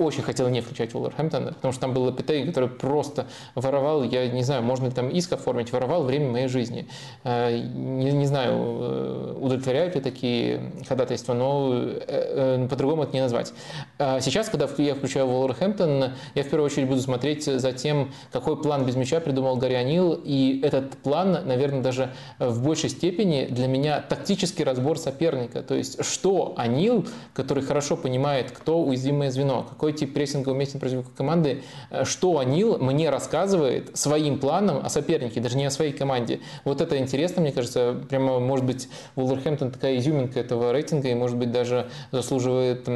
очень 0.00 0.22
хотел 0.22 0.48
не 0.48 0.60
включать 0.60 0.94
Уолверхэмптона, 0.94 1.52
потому 1.52 1.72
что 1.72 1.80
там 1.82 1.94
был 1.94 2.04
Лапитей, 2.04 2.46
который 2.46 2.68
просто 2.68 3.26
воровал, 3.54 4.02
я 4.02 4.28
не 4.28 4.42
знаю, 4.42 4.62
можно 4.62 4.86
ли 4.86 4.92
там 4.92 5.08
иск 5.08 5.32
оформить, 5.32 5.72
воровал 5.72 6.04
время 6.04 6.30
моей 6.30 6.48
жизни. 6.48 6.88
Э, 7.24 7.56
не, 7.56 8.12
не 8.12 8.26
знаю, 8.26 9.36
удовлетворяют 9.40 9.94
ли 9.94 10.00
такие 10.00 10.72
ходатайства, 10.88 11.34
но 11.34 12.68
по-другому 12.68 13.04
это 13.04 13.12
не 13.12 13.20
назвать. 13.20 13.52
Сейчас, 13.98 14.48
когда 14.48 14.68
я 14.78 14.94
включаю 14.94 15.26
Уолверхэмптон, 15.26 16.12
я 16.34 16.42
в 16.42 16.48
первую 16.48 16.66
очередь 16.66 16.88
буду 16.88 17.00
смотреть 17.00 17.44
за 17.44 17.72
тем, 17.72 18.12
какой 18.32 18.60
план 18.60 18.86
без 18.86 18.96
мяча 18.96 19.20
придумал 19.20 19.56
Гарри 19.56 19.74
Анил, 19.74 20.20
и 20.24 20.60
этот 20.62 20.96
план, 20.98 21.46
наверное, 21.46 21.82
даже 21.82 22.10
в 22.38 22.64
большей 22.64 22.90
степени 22.90 23.46
для 23.46 23.66
меня 23.66 24.00
тактический 24.00 24.64
разбор 24.64 24.98
соперника. 24.98 25.62
То 25.62 25.74
есть, 25.74 26.04
что 26.04 26.54
Анил, 26.56 27.06
который 27.34 27.62
хорошо 27.62 27.96
понимает, 27.96 28.50
кто 28.50 28.82
уязвимое 28.82 29.30
звено, 29.30 29.66
какой 29.68 29.89
тип 29.92 30.14
прессинга 30.14 30.50
уместен 30.50 30.80
против 30.80 31.12
команды, 31.14 31.62
что 32.04 32.38
Анил 32.38 32.78
мне 32.78 33.10
рассказывает 33.10 33.96
своим 33.96 34.38
планом 34.38 34.84
о 34.84 34.88
сопернике, 34.88 35.40
даже 35.40 35.56
не 35.56 35.64
о 35.66 35.70
своей 35.70 35.92
команде. 35.92 36.40
Вот 36.64 36.80
это 36.80 36.98
интересно, 36.98 37.42
мне 37.42 37.52
кажется, 37.52 37.96
прямо, 38.08 38.38
может 38.38 38.64
быть, 38.64 38.88
Вулверхэмптон 39.16 39.70
такая 39.70 39.98
изюминка 39.98 40.40
этого 40.40 40.72
рейтинга 40.72 41.08
и, 41.08 41.14
может 41.14 41.36
быть, 41.36 41.50
даже 41.50 41.90
заслуживает, 42.12 42.86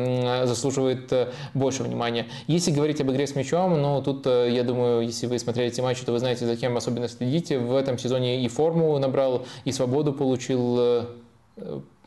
заслуживает 0.48 1.12
э, 1.12 1.30
больше 1.54 1.82
внимания. 1.82 2.26
Если 2.46 2.70
говорить 2.70 3.00
об 3.00 3.10
игре 3.10 3.26
с 3.26 3.34
мячом, 3.34 3.80
ну, 3.80 4.02
тут, 4.02 4.26
э, 4.26 4.50
я 4.50 4.64
думаю, 4.64 5.02
если 5.02 5.26
вы 5.26 5.38
смотрели 5.38 5.68
эти 5.68 5.80
матчи, 5.80 6.04
то 6.04 6.12
вы 6.12 6.18
знаете, 6.18 6.46
за 6.46 6.56
кем 6.56 6.76
особенно 6.76 7.08
следите. 7.08 7.58
В 7.58 7.74
этом 7.76 7.98
сезоне 7.98 8.44
и 8.44 8.48
форму 8.48 8.98
набрал, 8.98 9.46
и 9.64 9.72
свободу 9.72 10.12
получил. 10.12 10.76
Э, 10.78 11.04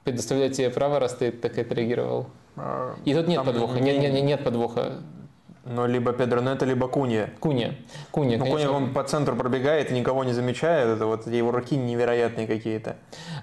предоставляет 0.03 0.53
тебе 0.53 0.69
право, 0.69 0.99
раз 0.99 1.15
ты 1.15 1.31
так 1.31 1.57
отреагировал. 1.57 2.27
И 3.05 3.13
тут 3.13 3.27
нет 3.27 3.43
подвоха, 3.43 3.79
не, 3.79 3.97
нет, 3.97 4.13
нет, 4.13 4.23
нет 4.23 4.43
подвоха. 4.43 4.93
Ну, 5.69 5.85
либо 5.85 6.13
Педро 6.13 6.41
Нето, 6.41 6.65
либо 6.65 6.87
Кунья. 6.87 7.29
Кунья. 7.39 7.75
Кунья, 8.11 8.37
ну, 8.37 8.45
Кунья, 8.45 8.69
он 8.69 8.93
по 8.93 9.03
центру 9.03 9.35
пробегает, 9.35 9.91
никого 9.91 10.23
не 10.23 10.31
замечает. 10.31 10.87
Это 10.87 11.05
вот 11.05 11.27
его 11.27 11.51
руки 11.51 11.75
невероятные 11.75 12.47
какие-то. 12.47 12.95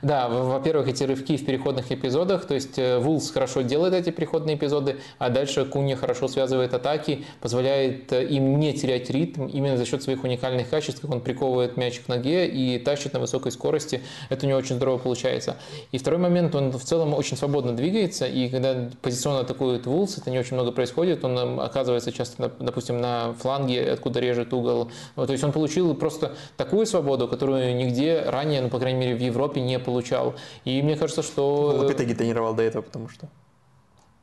Да, 0.03 0.29
во-первых, 0.29 0.89
эти 0.89 1.05
рывки 1.05 1.37
в 1.37 1.45
переходных 1.45 1.93
эпизодах. 1.93 2.47
То 2.47 2.55
есть 2.55 2.79
э, 2.79 2.99
Вулс 2.99 3.31
хорошо 3.31 3.61
делает 3.61 3.93
эти 3.93 4.11
переходные 4.11 4.57
эпизоды, 4.57 5.01
а 5.19 5.29
дальше 5.29 5.67
Кунья 5.67 5.97
хорошо 5.97 6.29
связывает 6.29 6.73
атаки, 6.73 7.27
позволяет 7.41 8.11
э, 8.13 8.25
им 8.25 8.59
не 8.59 8.73
терять 8.73 9.11
ритм 9.11 9.47
именно 9.47 9.77
за 9.77 9.85
счет 9.85 10.03
своих 10.03 10.25
уникальных 10.25 10.71
качеств, 10.71 11.03
как 11.03 11.11
он 11.11 11.21
приковывает 11.21 11.77
мяч 11.77 12.01
к 12.01 12.09
ноге 12.09 12.49
и 12.49 12.79
тащит 12.79 13.13
на 13.13 13.21
высокой 13.21 13.53
скорости. 13.53 14.01
Это 14.31 14.47
у 14.47 14.49
него 14.49 14.59
очень 14.59 14.77
здорово 14.77 14.97
получается. 14.97 15.57
И 15.93 15.99
второй 15.99 16.21
момент, 16.21 16.55
он 16.55 16.71
в 16.73 16.85
целом 16.85 17.13
очень 17.13 17.37
свободно 17.37 17.77
двигается, 17.77 18.27
и 18.27 18.49
когда 18.49 18.89
позиционно 19.03 19.41
атакует 19.41 19.85
Вулс, 19.85 20.17
это 20.17 20.31
не 20.31 20.39
очень 20.39 20.55
много 20.55 20.73
происходит, 20.73 21.23
он 21.25 21.61
оказывается 21.61 22.14
часто, 22.15 22.51
допустим, 22.59 23.01
на 23.01 23.35
фланге, 23.35 23.93
откуда 23.93 24.21
режет 24.21 24.53
угол. 24.53 24.91
То 25.17 25.31
есть 25.31 25.45
он 25.45 25.53
получил 25.53 25.95
просто 25.95 26.37
такую 26.57 26.87
свободу, 26.87 27.29
которую 27.29 27.77
нигде 27.77 28.23
ранее, 28.27 28.63
ну, 28.63 28.69
по 28.71 28.79
крайней 28.79 28.99
мере, 28.99 29.15
в 29.17 29.21
Европе 29.21 29.61
не 29.61 29.79
получал. 29.79 30.35
И 30.65 30.81
мне 30.83 30.97
кажется, 30.97 31.23
что... 31.23 31.75
Лапитеги 31.79 32.15
тренировал 32.15 32.55
до 32.55 32.63
этого, 32.63 32.83
потому 32.83 33.09
что... 33.09 33.29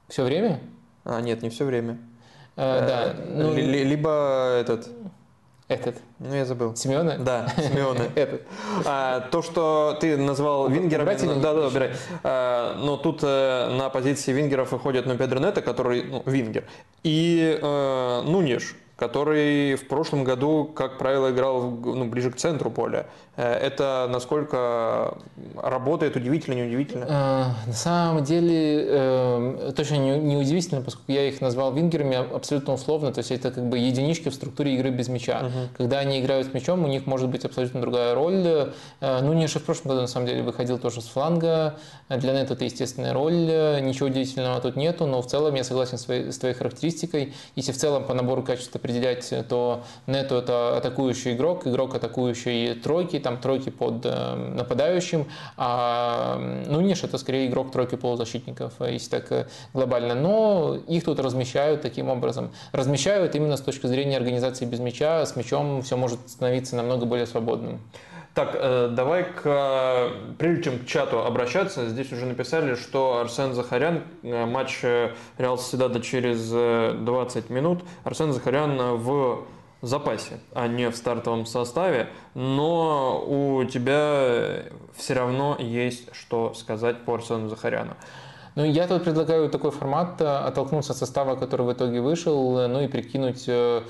Все 0.07 0.23
время? 0.23 0.59
А, 1.03 1.21
нет, 1.21 1.41
не 1.41 1.49
все 1.49 1.65
время. 1.65 1.99
А, 2.55 2.87
да. 2.87 3.15
Ну... 3.33 3.53
Либо 3.55 4.57
этот... 4.59 4.89
Этот. 5.71 5.95
Ну, 6.19 6.35
я 6.35 6.43
забыл. 6.43 6.75
Симеона? 6.75 7.17
Да, 7.17 7.47
Симеона. 7.57 8.03
Этот. 8.15 8.41
А, 8.85 9.21
то, 9.31 9.41
что 9.41 9.97
ты 10.01 10.17
назвал 10.17 10.67
или 10.67 10.79
ну, 11.25 11.39
Да, 11.39 11.53
да, 11.53 11.67
убирай. 11.67 11.91
А, 12.23 12.75
но 12.75 12.97
тут 12.97 13.21
э, 13.23 13.69
на 13.77 13.89
позиции 13.89 14.33
вингеров 14.33 14.73
выходит 14.73 15.05
ну, 15.05 15.17
Педро 15.17 15.39
который 15.51 16.03
ну, 16.03 16.23
вингер, 16.25 16.65
и 17.03 17.57
э, 17.61 18.21
Нуниш, 18.25 18.75
который 18.97 19.75
в 19.75 19.87
прошлом 19.87 20.25
году, 20.25 20.65
как 20.65 20.97
правило, 20.97 21.31
играл 21.31 21.61
в- 21.61 21.95
ну, 21.95 22.05
ближе 22.05 22.31
к 22.31 22.35
центру 22.35 22.69
поля. 22.69 23.05
Э, 23.37 23.53
Это 23.53 24.07
насколько 24.11 25.17
работает, 25.55 26.15
удивительно, 26.15 26.55
неудивительно? 26.55 27.05
Э, 27.05 27.67
На 27.67 27.73
самом 27.73 28.23
деле, 28.23 28.85
э, 28.87 29.71
точно 29.75 29.95
не, 29.95 30.35
удивительно, 30.35 30.81
поскольку 30.81 31.11
я 31.11 31.27
их 31.27 31.39
назвал 31.41 31.73
вингерами 31.73 32.17
абсолютно 32.35 32.73
условно, 32.73 33.13
то 33.13 33.19
есть 33.19 33.31
это 33.31 33.51
как 33.51 33.63
бы 33.69 33.77
единички 33.77 34.29
в 34.29 34.33
структуре 34.33 34.75
игры 34.75 34.89
без 34.89 35.07
мяча. 35.07 35.49
Когда 35.77 35.99
они 35.99 36.19
играют 36.19 36.47
с 36.47 36.53
мячом, 36.53 36.83
у 36.83 36.87
них 36.87 37.05
может 37.05 37.29
быть 37.29 37.45
абсолютно 37.45 37.79
другая 37.81 38.13
роль. 38.15 38.71
Э, 38.99 39.21
Ну, 39.21 39.33
Ниша 39.33 39.59
в 39.59 39.63
прошлом 39.63 39.89
году, 39.91 40.01
на 40.01 40.07
самом 40.07 40.27
деле, 40.27 40.43
выходил 40.43 40.77
тоже 40.77 41.01
с 41.01 41.05
фланга. 41.07 41.75
Для 42.09 42.33
Нета 42.33 42.53
это 42.55 42.65
естественная 42.65 43.13
роль, 43.13 43.33
ничего 43.81 44.07
удивительного 44.07 44.59
тут 44.59 44.75
нету, 44.75 45.05
но 45.07 45.21
в 45.21 45.27
целом 45.27 45.55
я 45.55 45.63
согласен 45.63 45.97
с 45.97 46.03
твоей, 46.03 46.31
с 46.31 46.37
твоей 46.37 46.53
характеристикой. 46.55 47.33
Если 47.55 47.71
в 47.71 47.77
целом 47.77 48.03
по 48.03 48.13
набору 48.13 48.43
качеств 48.43 48.75
определять, 48.75 49.33
то 49.47 49.83
Нету 50.07 50.35
это 50.35 50.77
атакующий 50.77 51.33
игрок, 51.33 51.65
игрок 51.67 51.95
атакующий 51.95 52.75
тройки, 52.75 53.20
там 53.23 53.37
тройки 53.37 53.69
под 53.69 54.05
э, 54.05 54.35
нападающим, 54.35 55.27
а 55.57 56.37
Нуниш 56.67 57.03
это 57.03 57.17
скорее 57.17 57.47
игрок 57.47 57.71
тройки 57.71 57.95
полузащитников, 57.95 58.73
э, 58.79 58.93
если 58.93 59.09
так 59.09 59.31
э, 59.31 59.47
глобально. 59.73 60.15
Но 60.15 60.77
их 60.87 61.03
тут 61.03 61.19
размещают 61.19 61.81
таким 61.81 62.09
образом. 62.09 62.51
Размещают 62.71 63.35
именно 63.35 63.57
с 63.57 63.61
точки 63.61 63.87
зрения 63.87 64.17
организации 64.17 64.65
без 64.65 64.79
мяча, 64.79 65.25
с 65.25 65.35
мячом 65.35 65.81
все 65.81 65.97
может 65.97 66.19
становиться 66.27 66.75
намного 66.75 67.05
более 67.05 67.27
свободным. 67.27 67.79
Так, 68.33 68.53
давай 68.95 69.25
к, 69.25 70.09
прежде 70.37 70.63
чем 70.63 70.79
к 70.79 70.85
чату 70.85 71.19
обращаться, 71.19 71.89
здесь 71.89 72.13
уже 72.13 72.25
написали, 72.25 72.75
что 72.75 73.17
Арсен 73.17 73.53
Захарян, 73.53 74.03
матч 74.23 74.83
Реал 75.37 75.57
Соседада 75.57 75.99
через 75.99 76.49
э, 76.53 76.95
20 76.97 77.49
минут, 77.49 77.83
Арсен 78.05 78.31
Захарян 78.31 78.77
в 78.97 79.43
запасе, 79.81 80.39
а 80.53 80.67
не 80.67 80.89
в 80.89 80.95
стартовом 80.95 81.45
составе, 81.45 82.09
но 82.33 83.23
у 83.25 83.63
тебя 83.65 84.63
все 84.95 85.13
равно 85.13 85.57
есть 85.59 86.13
что 86.13 86.53
сказать 86.53 87.03
по 87.05 87.15
Арсену 87.15 87.49
Захаряну. 87.49 87.95
Ну, 88.55 88.65
я 88.65 88.85
тут 88.85 89.05
предлагаю 89.05 89.49
такой 89.49 89.71
формат, 89.71 90.19
э, 90.19 90.25
оттолкнуться 90.25 90.91
от 90.91 90.97
состава, 90.97 91.35
который 91.35 91.65
в 91.65 91.71
итоге 91.71 92.01
вышел, 92.01 92.59
э, 92.59 92.67
ну 92.67 92.81
и 92.81 92.87
прикинуть, 92.87 93.45
э, 93.47 93.81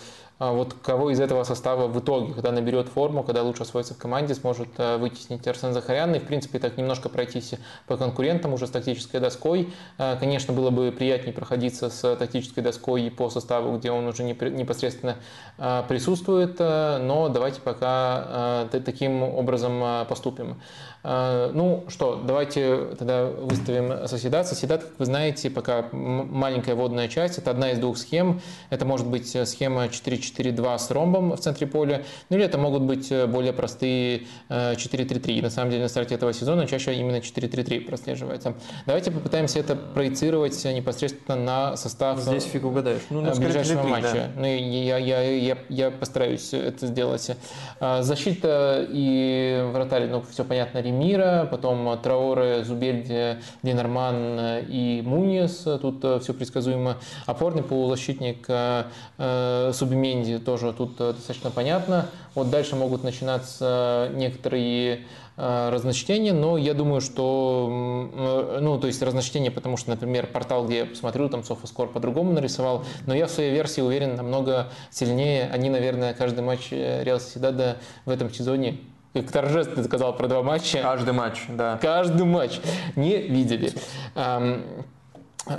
вот 0.50 0.74
кого 0.82 1.12
из 1.12 1.20
этого 1.20 1.44
состава 1.44 1.88
в 1.88 2.00
итоге, 2.00 2.34
когда 2.34 2.52
наберет 2.52 2.88
форму, 2.88 3.24
когда 3.24 3.44
лучше 3.44 3.62
освоится 3.62 3.94
в 3.94 3.98
команде, 3.98 4.34
сможет 4.34 4.70
э, 4.78 4.98
вытеснить 4.98 5.46
Арсен 5.48 5.72
Захарян. 5.72 6.16
И, 6.16 6.20
в 6.20 6.24
принципе, 6.24 6.58
так 6.58 6.78
немножко 6.78 7.10
пройтись 7.10 7.54
по 7.86 7.96
конкурентам 7.96 8.54
уже 8.54 8.66
с 8.66 8.72
тактической 8.72 9.20
доской. 9.20 9.72
Э, 10.00 10.16
Конечно, 10.20 10.52
было 10.52 10.72
бы 10.72 10.92
приятнее 10.92 11.32
проходиться 11.32 11.92
с 11.92 12.16
тактической 12.16 12.64
доской 12.64 13.04
и 13.04 13.10
по 13.12 13.30
составу, 13.30 13.78
где 13.78 13.92
он 13.92 14.08
уже 14.08 14.24
непосредственно 14.24 15.18
э, 15.60 15.84
присутствует, 15.88 16.58
но 16.58 17.30
давайте 17.30 17.62
пока 17.62 18.68
таким 18.72 19.22
образом 19.22 20.06
поступим. 20.08 20.60
Э, 21.04 21.52
Ну 21.54 21.86
что, 21.88 22.22
давайте 22.26 22.96
тогда 22.98 23.26
выставим 23.26 24.08
Соседат. 24.08 24.48
Соседат, 24.48 24.84
как 24.84 25.00
вы 25.00 25.06
знаете, 25.06 25.50
пока 25.50 25.86
маленькая 25.92 26.76
водная 26.76 27.08
часть, 27.08 27.38
это 27.38 27.52
одна 27.52 27.72
из 27.72 27.80
двух 27.80 27.98
схем. 27.98 28.42
Это 28.70 28.86
может 28.86 29.08
быть 29.08 29.36
э, 29.36 29.46
схема 29.46 29.86
4-4-2 29.86 30.78
с 30.78 30.92
ромбом 30.92 31.32
в 31.34 31.40
центре 31.40 31.68
поля, 31.68 32.04
ну 32.30 32.38
или 32.38 32.46
это 32.46 32.58
могут 32.58 32.84
быть 32.84 33.12
э, 33.12 33.26
более 33.28 33.54
простые 33.54 34.28
э, 34.50 34.74
4-3-3. 34.74 35.42
На 35.42 35.50
самом 35.50 35.72
деле 35.72 35.84
на 35.84 35.90
старте 35.90 36.16
этого 36.16 36.34
сезона 36.34 36.68
чаще 36.68 36.94
именно 36.94 37.18
4-3-3 37.18 37.82
прослеживается. 37.86 38.54
Давайте 38.86 39.12
попытаемся 39.12 39.60
это 39.60 39.76
проецировать 39.76 40.66
э, 40.66 40.74
непосредственно 40.74 41.36
на 41.36 41.78
состав 41.78 42.20
э, 42.20 42.22
Здесь 42.22 42.44
фиг 42.44 42.66
угадаешь. 42.66 43.02
Ну, 43.10 43.22
ну, 43.22 43.32
э, 43.32 43.36
ближайшего 43.36 43.80
3-3, 43.80 43.84
да. 43.84 43.90
матча. 43.90 44.32
Ну, 44.36 44.46
и 44.46 44.60
я, 44.60 44.98
я, 44.98 45.22
я, 45.22 45.58
я 45.70 45.92
постараюсь 45.92 46.54
это 46.54 46.88
сделать. 46.88 47.32
А, 47.80 48.02
Защита 48.02 48.86
и 48.90 49.68
вратарь, 49.72 50.08
ну, 50.08 50.24
все 50.30 50.44
понятно, 50.44 50.82
Ремира, 50.92 51.48
потом 51.50 51.98
Траоре, 52.00 52.64
Зубельди, 52.64 53.38
Ленорман 53.64 54.40
э, 54.40 54.66
и 54.68 55.02
Мунис, 55.02 55.66
тут 55.82 56.04
все 56.22 56.34
предсказуемо. 56.34 56.98
Опорный 57.26 57.64
полузащитник 57.64 58.46
э, 58.48 58.84
э, 59.18 59.72
Субименди 59.74 60.38
тоже 60.40 60.74
тут 60.74 61.00
э, 61.00 61.14
достаточно 61.14 61.50
понятно. 61.50 62.08
Вот 62.36 62.50
дальше 62.50 62.76
могут 62.76 63.04
начинаться 63.04 64.10
некоторые 64.14 65.06
э, 65.38 65.70
разночтения, 65.70 66.34
но 66.34 66.58
я 66.58 66.74
думаю, 66.74 67.02
что, 67.02 67.70
э, 68.14 68.60
ну, 68.62 68.78
то 68.80 68.88
есть 68.88 69.02
разночтения, 69.02 69.52
потому 69.52 69.78
что, 69.78 69.90
например, 69.90 70.28
портал, 70.28 70.66
где 70.66 70.80
я 70.80 70.86
посмотрю, 70.86 71.30
там 71.30 71.42
SofaScore 71.42 71.88
по-другому 71.88 72.34
нарисовал, 72.34 72.84
но 73.06 73.16
я 73.16 73.28
в 73.28 73.32
своей 73.32 73.52
версии 73.52 73.82
уверен 73.82 74.16
намного 74.16 74.68
сильнее. 74.92 75.50
Они, 75.52 75.70
наверное, 75.70 76.14
каждый 76.14 76.42
матч 76.42 76.68
э, 76.72 77.04
Реал 77.04 77.20
Соседада 77.20 77.78
в 78.06 78.10
этом 78.10 78.32
сезоне, 78.32 78.78
как 79.14 79.32
торжественно 79.32 79.84
сказал 79.84 80.16
про 80.16 80.28
два 80.28 80.42
матча, 80.44 80.80
Каждый 80.82 81.14
матч, 81.14 81.44
да. 81.50 81.78
каждый 81.82 82.26
матч 82.26 82.60
не 82.96 83.18
видели. 83.18 83.72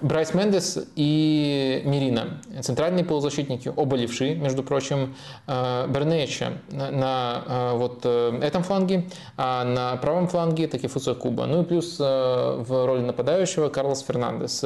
Брайс 0.01 0.33
Мендес 0.33 0.79
и 0.95 1.83
Мирина, 1.85 2.41
центральные 2.61 3.05
полузащитники, 3.05 3.73
оба 3.75 3.97
левши, 3.97 4.37
между 4.37 4.63
прочим, 4.63 5.17
Э, 5.49 5.87
Бернеча 5.89 6.53
на, 6.71 6.91
на, 6.93 7.43
э, 7.47 7.73
вот 7.77 8.01
э, 8.05 8.39
этом 8.43 8.63
фланге, 8.63 9.09
а 9.37 9.65
на 9.65 9.97
правом 9.97 10.29
фланге 10.29 10.69
Такифуса 10.69 11.15
Куба. 11.17 11.47
Ну 11.47 11.63
и 11.63 11.65
плюс 11.65 11.97
э, 11.99 12.05
в 12.05 12.87
роли 12.87 13.01
нападающего 13.03 13.71
Карлос 13.71 14.03
Фернандес. 14.03 14.63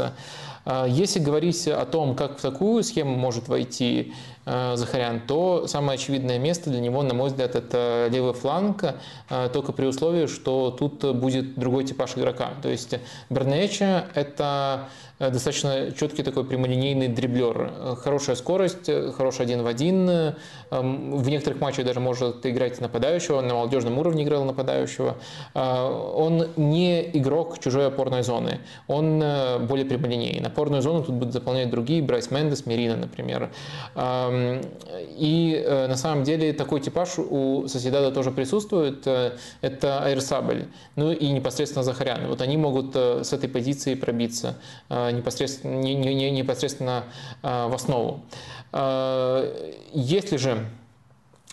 Э, 0.67 0.85
Если 0.87 1.19
говорить 1.19 1.67
о 1.67 1.87
том, 1.87 2.15
как 2.15 2.37
в 2.39 2.43
такую 2.43 2.83
схему 2.83 3.17
может 3.17 3.49
войти 3.49 4.13
Захарян, 4.47 5.21
то 5.27 5.67
самое 5.67 5.97
очевидное 5.97 6.39
место 6.39 6.71
для 6.71 6.79
него, 6.81 7.03
на 7.03 7.15
мой 7.15 7.31
взгляд, 7.31 7.57
это 7.57 8.09
левый 8.13 8.33
фланг, 8.33 8.85
э, 9.29 9.49
только 9.53 9.73
при 9.73 9.87
условии, 9.87 10.27
что 10.27 10.71
тут 10.71 11.17
будет 11.17 11.59
другой 11.59 11.83
типаж 11.85 12.17
игрока. 12.17 12.51
То 12.63 12.69
есть 12.69 12.95
Бернеча– 13.29 14.05
это 14.15 14.89
э, 15.19 15.31
достаточно 15.31 15.91
четкий 15.99 16.23
такой 16.23 16.45
прямолинейный 16.45 17.09
дриблер. 17.09 17.73
Э, 17.75 17.95
Хорошая 18.01 18.37
скорость, 18.37 18.89
э, 18.89 19.11
хороший 19.11 19.43
один 19.43 19.65
в 19.65 19.67
один. 19.67 20.09
э, 20.09 20.35
эм, 20.71 21.17
В 21.19 21.29
некоторых 21.29 21.61
матчах 21.61 21.85
даже 21.85 21.99
может 21.99 22.47
играть 22.47 22.81
нападающего, 22.81 23.41
на 23.41 23.55
молодежном 23.55 23.99
уровне 23.99 24.23
играл 24.23 24.45
нападающего. 24.45 25.17
Э, 25.55 26.13
Он 26.15 26.47
не 26.57 27.03
игрок 27.19 27.59
чужой 27.59 27.89
опорной 27.89 28.23
зоны, 28.23 28.61
он 28.87 29.21
э, 29.21 29.59
более 29.59 29.87
прямолинейный. 29.87 30.47
Опорную 30.47 30.83
зону 30.83 31.03
тут 31.03 31.17
будут 31.17 31.33
заполнять 31.33 31.69
другие, 31.71 32.01
Брайс 32.01 32.31
Мендес, 32.31 32.65
Мерина, 32.65 32.97
например. 32.97 33.51
Эм, 34.37 34.61
И 35.19 35.55
э, 35.65 35.87
на 35.89 35.97
самом 35.97 36.25
деле 36.25 36.53
такой 36.53 36.81
типаж 36.81 37.19
у 37.19 37.67
Соседада 37.69 38.11
тоже 38.13 38.31
присутствует. 38.31 39.07
Э, 39.07 39.33
Это 39.63 40.03
Айрсабль, 40.05 40.67
ну 40.97 41.11
и 41.13 41.29
непосредственно 41.33 41.83
Захарян. 41.83 42.27
Вот 42.29 42.41
они 42.43 42.57
могут 42.57 42.95
э, 42.95 43.25
с 43.25 43.33
этой 43.33 43.49
позиции 43.49 43.95
пробиться 43.95 44.57
непосредственно, 44.91 45.81
не- 45.81 45.95
не- 45.95 46.15
не- 46.15 46.31
непосредственно 46.31 47.05
в 47.43 47.75
основу. 47.75 48.21
Если 49.93 50.37
же 50.37 50.67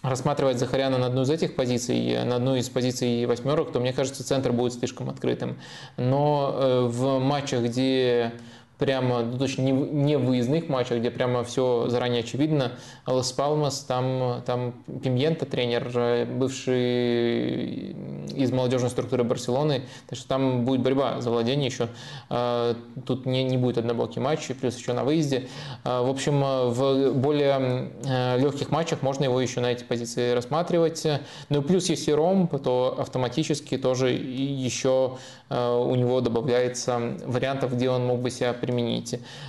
рассматривать 0.01 0.60
Захаряна 0.60 0.97
на 0.97 1.05
одну 1.07 1.22
из 1.22 1.30
этих 1.30 1.55
позиций, 1.55 2.23
на 2.26 2.35
одну 2.35 2.55
из 2.55 2.69
позиций 2.69 3.26
восьмерок, 3.26 3.72
то 3.72 3.80
мне 3.80 3.93
кажется, 3.93 4.23
центр 4.23 4.51
будет 4.51 4.73
слишком 4.73 5.10
открытым. 5.10 5.57
Но 5.97 6.88
в 6.89 7.19
матчах, 7.19 7.64
где 7.64 8.34
прямо, 8.77 9.21
ну, 9.21 9.37
точно 9.37 9.61
не, 9.61 9.71
не 9.71 10.17
в 10.17 10.25
выездных 10.25 10.67
матчах, 10.67 10.99
где 10.99 11.09
прямо 11.09 11.43
все 11.43 11.87
заранее 11.87 12.21
очевидно, 12.21 12.73
Лас 13.05 13.31
Палмас, 13.31 13.79
там, 13.81 14.41
там 14.45 14.73
Пимьента, 15.03 15.45
тренер, 15.45 15.89
э, 15.95 16.25
бывший 16.25 17.95
из 18.33 18.51
молодежной 18.51 18.89
структуры 18.89 19.23
Барселоны, 19.23 19.83
так 20.09 20.17
что 20.17 20.27
там 20.27 20.65
будет 20.65 20.81
борьба 20.81 21.21
за 21.21 21.29
владение 21.29 21.67
еще. 21.67 21.87
Э, 22.29 22.75
Тут 23.05 23.25
не, 23.25 23.43
не 23.43 23.57
будет 23.57 23.77
однобокий 23.77 24.21
матч, 24.21 24.47
плюс 24.59 24.77
еще 24.77 24.93
на 24.93 25.03
выезде. 25.03 25.47
Э, 25.83 26.01
В 26.01 26.09
общем, 26.09 26.41
в 26.41 27.13
более 27.13 27.91
легких 28.37 28.71
матчах 28.71 29.01
можно 29.01 29.25
его 29.25 29.39
еще 29.39 29.59
на 29.59 29.71
эти 29.71 29.83
позиции 29.83 30.33
рассматривать. 30.33 31.05
Ну 31.49 31.61
и 31.61 31.63
плюс, 31.63 31.89
если 31.89 32.11
ромб, 32.11 32.53
то 32.61 32.97
автоматически 32.99 33.77
тоже 33.77 34.11
еще 34.11 35.17
у 35.49 35.95
него 35.95 36.21
добавляется 36.21 37.17
вариантов, 37.25 37.75
где 37.75 37.89
он 37.89 38.05
мог 38.05 38.21
бы 38.21 38.31
себя 38.31 38.53
применить. 38.53 38.72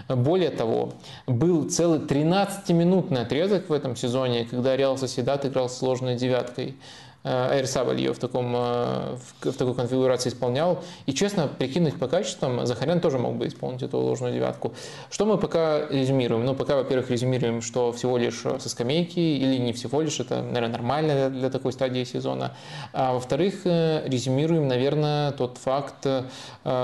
Более 0.08 0.50
того, 0.50 0.92
был 1.26 1.68
целый 1.68 2.00
13-минутный 2.00 3.22
отрезок 3.22 3.68
в 3.68 3.72
этом 3.72 3.96
сезоне, 3.96 4.44
когда 4.44 4.76
Реал 4.76 4.98
Соседат 4.98 5.44
играл 5.46 5.68
с 5.68 5.78
сложной 5.78 6.16
девяткой. 6.16 6.76
Айрсабаль 7.24 7.96
ее 7.96 8.12
в, 8.12 8.18
таком, 8.18 8.52
в, 8.52 9.18
в 9.40 9.52
такой 9.52 9.74
конфигурации 9.74 10.28
исполнял. 10.28 10.84
И 11.06 11.14
честно, 11.14 11.48
прикинуть 11.48 11.98
по 11.98 12.06
качествам, 12.06 12.66
Захарян 12.66 13.00
тоже 13.00 13.18
мог 13.18 13.36
бы 13.36 13.46
исполнить 13.46 13.82
эту 13.82 13.96
ложную 13.96 14.34
девятку. 14.34 14.74
Что 15.10 15.24
мы 15.24 15.38
пока 15.38 15.88
резюмируем? 15.88 16.44
Ну, 16.44 16.54
пока, 16.54 16.76
во-первых, 16.76 17.10
резюмируем, 17.10 17.62
что 17.62 17.92
всего 17.92 18.18
лишь 18.18 18.40
со 18.40 18.68
скамейки, 18.68 19.18
или 19.18 19.56
не 19.56 19.72
всего 19.72 20.02
лишь, 20.02 20.20
это, 20.20 20.42
наверное, 20.42 20.68
нормально 20.68 21.30
для 21.30 21.48
такой 21.48 21.72
стадии 21.72 22.04
сезона. 22.04 22.54
А 22.92 23.14
во-вторых, 23.14 23.62
резюмируем, 23.64 24.68
наверное, 24.68 25.32
тот 25.32 25.56
факт, 25.56 26.06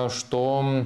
что 0.09 0.85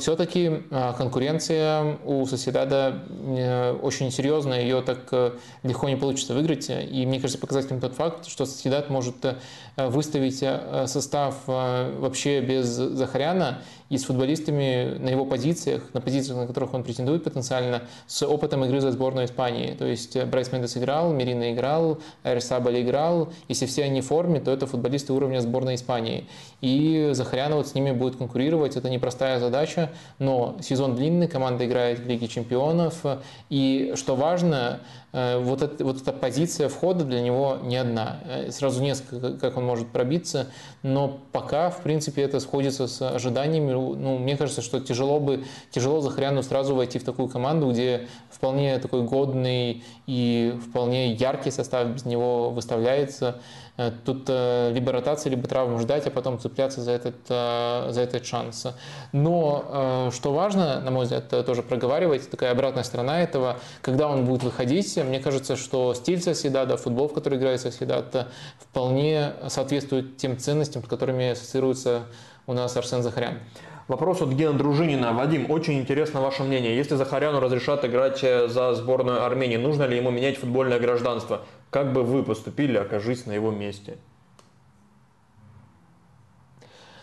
все-таки 0.00 0.62
а, 0.70 0.92
конкуренция 0.94 1.98
у 2.04 2.26
Соседада 2.26 3.04
э, 3.08 3.72
очень 3.72 4.10
серьезная, 4.10 4.62
ее 4.62 4.82
так 4.82 5.00
э, 5.12 5.32
легко 5.62 5.88
не 5.88 5.96
получится 5.96 6.34
выиграть. 6.34 6.68
И 6.70 7.06
мне 7.06 7.20
кажется 7.20 7.38
показательным 7.38 7.80
тот 7.80 7.94
факт, 7.94 8.26
что 8.26 8.46
Соседат 8.46 8.90
может 8.90 9.24
э, 9.24 9.36
выставить 9.76 10.44
состав 10.90 11.34
вообще 11.46 12.40
без 12.40 12.66
Захаряна 12.66 13.62
и 13.94 13.98
с 13.98 14.04
футболистами 14.04 14.98
на 14.98 15.08
его 15.08 15.24
позициях, 15.24 15.82
на 15.92 16.00
позициях, 16.00 16.36
на 16.36 16.48
которых 16.48 16.74
он 16.74 16.82
претендует 16.82 17.22
потенциально, 17.22 17.82
с 18.08 18.26
опытом 18.26 18.64
игры 18.64 18.80
за 18.80 18.90
сборную 18.90 19.26
Испании. 19.26 19.74
То 19.74 19.86
есть 19.86 20.20
Брайс 20.24 20.50
Мендес 20.50 20.76
играл, 20.76 21.12
Мерина 21.12 21.52
играл, 21.52 21.98
Эрсабаль 22.24 22.82
играл. 22.82 23.32
Если 23.48 23.66
все 23.66 23.84
они 23.84 24.00
в 24.00 24.06
форме, 24.06 24.40
то 24.40 24.50
это 24.50 24.66
футболисты 24.66 25.12
уровня 25.12 25.38
сборной 25.38 25.76
Испании. 25.76 26.26
И 26.60 27.10
Захаряна 27.12 27.54
вот 27.54 27.68
с 27.68 27.74
ними 27.76 27.92
будет 27.92 28.16
конкурировать. 28.16 28.76
Это 28.76 28.90
непростая 28.90 29.38
задача, 29.38 29.92
но 30.18 30.56
сезон 30.60 30.96
длинный, 30.96 31.28
команда 31.28 31.64
играет 31.64 32.00
в 32.00 32.08
Лиге 32.08 32.26
чемпионов. 32.26 33.00
И 33.48 33.92
что 33.94 34.16
важно, 34.16 34.80
Э, 34.80 35.03
вот, 35.38 35.62
это, 35.62 35.84
вот 35.84 36.02
эта 36.02 36.12
позиция 36.12 36.68
входа 36.68 37.04
для 37.04 37.20
него 37.20 37.58
не 37.62 37.76
одна. 37.76 38.18
Э, 38.24 38.50
сразу 38.50 38.82
несколько, 38.82 39.34
как 39.38 39.56
он 39.56 39.64
может 39.64 39.88
пробиться, 39.88 40.48
но 40.82 41.20
пока, 41.30 41.70
в 41.70 41.82
принципе, 41.82 42.22
это 42.22 42.40
сходится 42.40 42.88
с 42.88 43.00
ожиданиями. 43.00 43.70
Ну, 43.70 44.18
мне 44.18 44.36
кажется, 44.36 44.60
что 44.60 44.80
тяжело 44.80 45.20
бы, 45.20 45.44
тяжело 45.70 46.00
Захаряну 46.00 46.42
сразу 46.42 46.74
войти 46.74 46.98
в 46.98 47.04
такую 47.04 47.28
команду, 47.28 47.70
где 47.70 48.08
вполне 48.28 48.76
такой 48.78 49.02
годный 49.02 49.84
и 50.08 50.58
вполне 50.68 51.12
яркий 51.12 51.52
состав 51.52 51.86
без 51.86 52.04
него 52.04 52.50
выставляется. 52.50 53.40
Э, 53.76 53.90
тут 54.04 54.26
э, 54.28 54.70
либо 54.72 54.92
ротация, 54.92 55.30
либо 55.30 55.48
травму 55.48 55.80
ждать, 55.80 56.06
а 56.06 56.10
потом 56.10 56.38
цепляться 56.38 56.80
за 56.80 56.92
этот, 56.92 57.16
э, 57.28 57.88
за 57.90 58.00
этот 58.00 58.24
шанс. 58.24 58.66
Но 59.12 60.10
что 60.12 60.32
важно, 60.32 60.80
на 60.80 60.90
мой 60.90 61.04
взгляд, 61.04 61.28
тоже 61.46 61.62
проговаривать, 61.62 62.30
такая 62.30 62.52
обратная 62.52 62.84
сторона 62.84 63.20
этого, 63.22 63.58
когда 63.82 64.08
он 64.08 64.24
будет 64.24 64.42
выходить, 64.42 64.96
мне 64.96 65.20
кажется, 65.20 65.56
что 65.56 65.94
стиль 65.94 66.20
Соседада, 66.20 66.76
футбол, 66.76 67.08
в 67.08 67.14
который 67.14 67.38
играет 67.38 67.60
Соседат, 67.60 68.28
вполне 68.58 69.32
соответствует 69.48 70.16
тем 70.16 70.38
ценностям, 70.38 70.82
с 70.84 70.88
которыми 70.88 71.30
ассоциируется 71.30 72.02
у 72.46 72.52
нас 72.52 72.76
Арсен 72.76 73.02
Захарян. 73.02 73.38
Вопрос 73.86 74.22
от 74.22 74.30
Гена 74.30 74.56
Дружинина. 74.56 75.12
Вадим, 75.12 75.50
очень 75.50 75.78
интересно 75.78 76.22
ваше 76.22 76.42
мнение. 76.42 76.74
Если 76.74 76.94
Захаряну 76.96 77.40
разрешат 77.40 77.84
играть 77.84 78.20
за 78.20 78.74
сборную 78.74 79.24
Армении, 79.24 79.56
нужно 79.56 79.82
ли 79.84 79.96
ему 79.96 80.10
менять 80.10 80.38
футбольное 80.38 80.80
гражданство? 80.80 81.42
Как 81.74 81.92
бы 81.92 82.04
вы 82.04 82.22
поступили, 82.22 82.76
окажись 82.76 83.26
на 83.26 83.32
его 83.32 83.50
месте? 83.50 83.98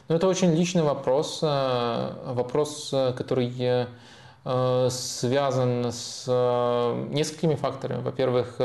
Ну, 0.08 0.16
это 0.16 0.30
очень 0.30 0.56
личный 0.56 0.82
вопрос. 0.82 1.42
Э, 1.44 2.14
вопрос, 2.28 2.90
э, 2.94 3.12
который 3.12 3.54
э, 3.60 4.88
связан 4.90 5.92
с 5.92 6.26
несколькими 7.10 7.56
факторами. 7.56 8.02
Во-первых, 8.02 8.62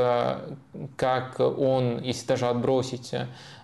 как 0.97 1.41
он, 1.41 2.01
если 2.03 2.25
даже 2.29 2.47
отбросить 2.47 3.13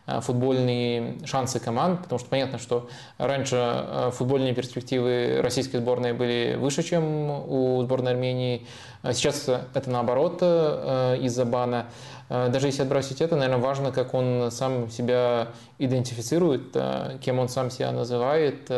футбольные 0.07 1.19
шансы 1.25 1.61
команд, 1.61 2.03
потому 2.03 2.19
что 2.19 2.29
понятно, 2.29 2.59
что 2.59 2.89
раньше 3.19 4.11
футбольные 4.15 4.53
перспективы 4.53 5.39
российской 5.41 5.77
сборной 5.77 6.13
были 6.13 6.57
выше, 6.59 6.83
чем 6.83 7.31
у 7.31 7.81
сборной 7.83 8.13
Армении. 8.13 8.67
А 9.03 9.13
сейчас 9.15 9.49
это 9.49 9.91
наоборот 9.91 10.43
из-за 10.43 11.45
бана. 11.45 11.87
Даже 12.29 12.67
если 12.67 12.83
отбросить 12.83 13.21
это, 13.21 13.37
наверное, 13.37 13.63
важно, 13.63 13.93
как 13.93 14.15
он 14.15 14.51
сам 14.51 14.91
себя 14.91 15.49
идентифицирует, 15.79 16.77
кем 17.21 17.39
он 17.39 17.49
сам 17.49 17.71
себя 17.71 17.93
называет, 17.93 18.71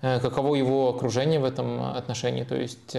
каково 0.00 0.54
его 0.54 0.90
окружение 0.90 1.40
в 1.40 1.44
этом 1.44 1.82
отношении, 1.82 2.44
то 2.44 2.54
есть 2.56 2.92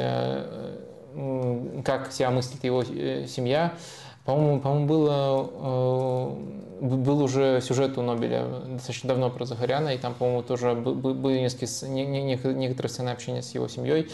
как 1.83 2.11
себя 2.11 2.31
мыслит 2.31 2.63
его 2.63 2.83
семья. 2.83 3.73
По-моему, 4.29 4.59
по-моему 4.59 4.85
было, 4.85 5.49
э, 6.81 6.85
был 6.85 7.23
уже 7.23 7.61
сюжет 7.61 7.97
у 7.97 8.03
Нобеля 8.03 8.45
достаточно 8.67 9.07
давно 9.07 9.31
про 9.31 9.45
Захаряна, 9.45 9.89
и 9.89 9.97
там, 9.97 10.13
по-моему, 10.13 10.43
тоже 10.43 10.75
были 10.75 11.39
несколько, 11.39 12.53
некоторые 12.53 12.91
сцены 12.91 13.09
общения 13.09 13.41
с 13.41 13.55
его 13.55 13.67
семьей. 13.67 14.07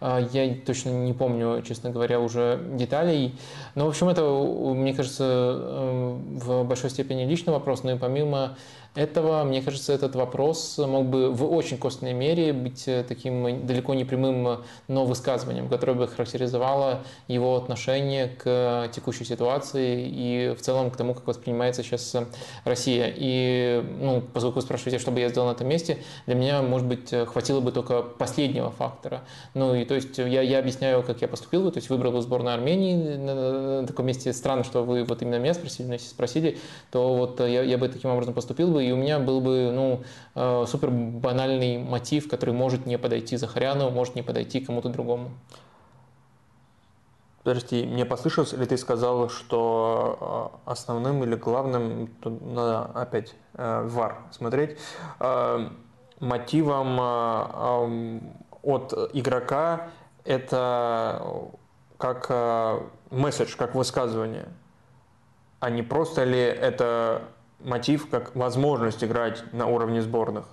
Э, 0.00 0.26
я 0.32 0.54
точно 0.64 0.88
не 0.88 1.12
помню, 1.12 1.60
честно 1.68 1.90
говоря, 1.90 2.18
уже 2.18 2.58
деталей. 2.76 3.34
Но, 3.74 3.84
в 3.84 3.88
общем, 3.90 4.08
это, 4.08 4.22
мне 4.22 4.94
кажется, 4.94 5.24
э, 5.26 6.16
в 6.32 6.64
большой 6.64 6.88
степени 6.88 7.24
личный 7.26 7.52
вопрос, 7.52 7.82
но 7.82 7.90
и 7.90 7.98
помимо 7.98 8.56
этого, 8.94 9.44
мне 9.44 9.62
кажется, 9.62 9.92
этот 9.92 10.16
вопрос 10.16 10.78
мог 10.78 11.06
бы 11.06 11.30
в 11.30 11.52
очень 11.52 11.78
костной 11.78 12.12
мере 12.12 12.52
быть 12.52 12.88
э, 12.88 13.04
таким 13.06 13.66
далеко 13.66 13.94
не 13.94 14.04
прямым, 14.04 14.62
но 14.88 15.04
высказыванием, 15.04 15.68
которое 15.68 15.92
бы 15.92 16.08
характеризовало 16.08 17.02
его 17.28 17.56
отношение 17.56 18.28
к 18.28 18.90
текущей 18.92 19.24
ситуации 19.24 20.08
и 20.08 20.54
в 20.54 20.60
целом 20.62 20.90
к 20.90 20.96
тому, 20.96 21.14
как 21.14 21.26
воспринимается 21.26 21.82
сейчас 21.82 22.16
Россия. 22.64 23.12
И, 23.14 23.84
ну, 24.00 24.22
поскольку 24.32 24.56
вы 24.56 24.62
спрашиваете, 24.62 24.98
что 24.98 25.10
бы 25.10 25.20
я 25.20 25.28
сделал 25.28 25.48
на 25.48 25.52
этом 25.52 25.68
месте, 25.68 25.98
для 26.26 26.34
меня, 26.34 26.62
может 26.62 26.86
быть, 26.86 27.10
хватило 27.26 27.60
бы 27.60 27.72
только 27.72 28.02
последнего 28.02 28.70
фактора. 28.70 29.22
Ну, 29.54 29.74
и 29.74 29.84
то 29.84 29.94
есть 29.94 30.18
я, 30.18 30.42
я 30.42 30.58
объясняю, 30.58 31.02
как 31.02 31.22
я 31.22 31.28
поступил, 31.28 31.70
то 31.70 31.78
есть 31.78 31.90
выбрал 31.90 32.20
сборную 32.20 32.54
Армении 32.54 33.16
на 33.16 33.86
таком 33.86 34.06
месте. 34.06 34.32
Странно, 34.32 34.64
что 34.64 34.82
вы 34.82 35.04
вот 35.04 35.22
именно 35.22 35.38
меня 35.38 35.54
спросили, 35.54 35.86
но 35.86 35.92
если 35.94 36.08
спросили, 36.08 36.58
то 36.90 37.14
вот 37.14 37.40
я, 37.40 37.62
я 37.62 37.78
бы 37.78 37.88
таким 37.88 38.10
образом 38.10 38.34
поступил 38.34 38.68
бы, 38.70 38.77
и 38.80 38.90
у 38.92 38.96
меня 38.96 39.18
был 39.18 39.40
бы 39.40 39.70
ну, 39.72 40.02
э, 40.34 40.64
супер 40.66 40.90
банальный 40.90 41.78
мотив, 41.78 42.28
который 42.28 42.54
может 42.54 42.86
не 42.86 42.98
подойти 42.98 43.36
Захаряну, 43.36 43.90
может 43.90 44.14
не 44.14 44.22
подойти 44.22 44.60
кому-то 44.60 44.88
другому. 44.88 45.30
Подожди, 47.42 47.86
мне 47.86 48.04
послышалось, 48.04 48.52
или 48.52 48.64
ты 48.64 48.76
сказал, 48.76 49.28
что 49.28 50.52
э, 50.64 50.70
основным 50.70 51.22
или 51.24 51.34
главным, 51.34 52.08
тут 52.20 52.40
надо 52.42 52.82
опять 52.94 53.34
э, 53.54 53.86
ВАР 53.86 54.16
смотреть, 54.30 54.78
мотивом 56.20 56.98
от 58.62 58.92
игрока 59.12 59.90
это 60.24 61.22
как 61.96 62.28
месседж, 63.10 63.56
как 63.56 63.76
высказывание, 63.76 64.48
а 65.60 65.70
не 65.70 65.82
просто 65.82 66.24
ли 66.24 66.40
это 66.40 67.22
мотив 67.60 68.08
как 68.08 68.34
возможность 68.34 69.02
играть 69.02 69.42
на 69.52 69.66
уровне 69.66 70.02
сборных. 70.02 70.44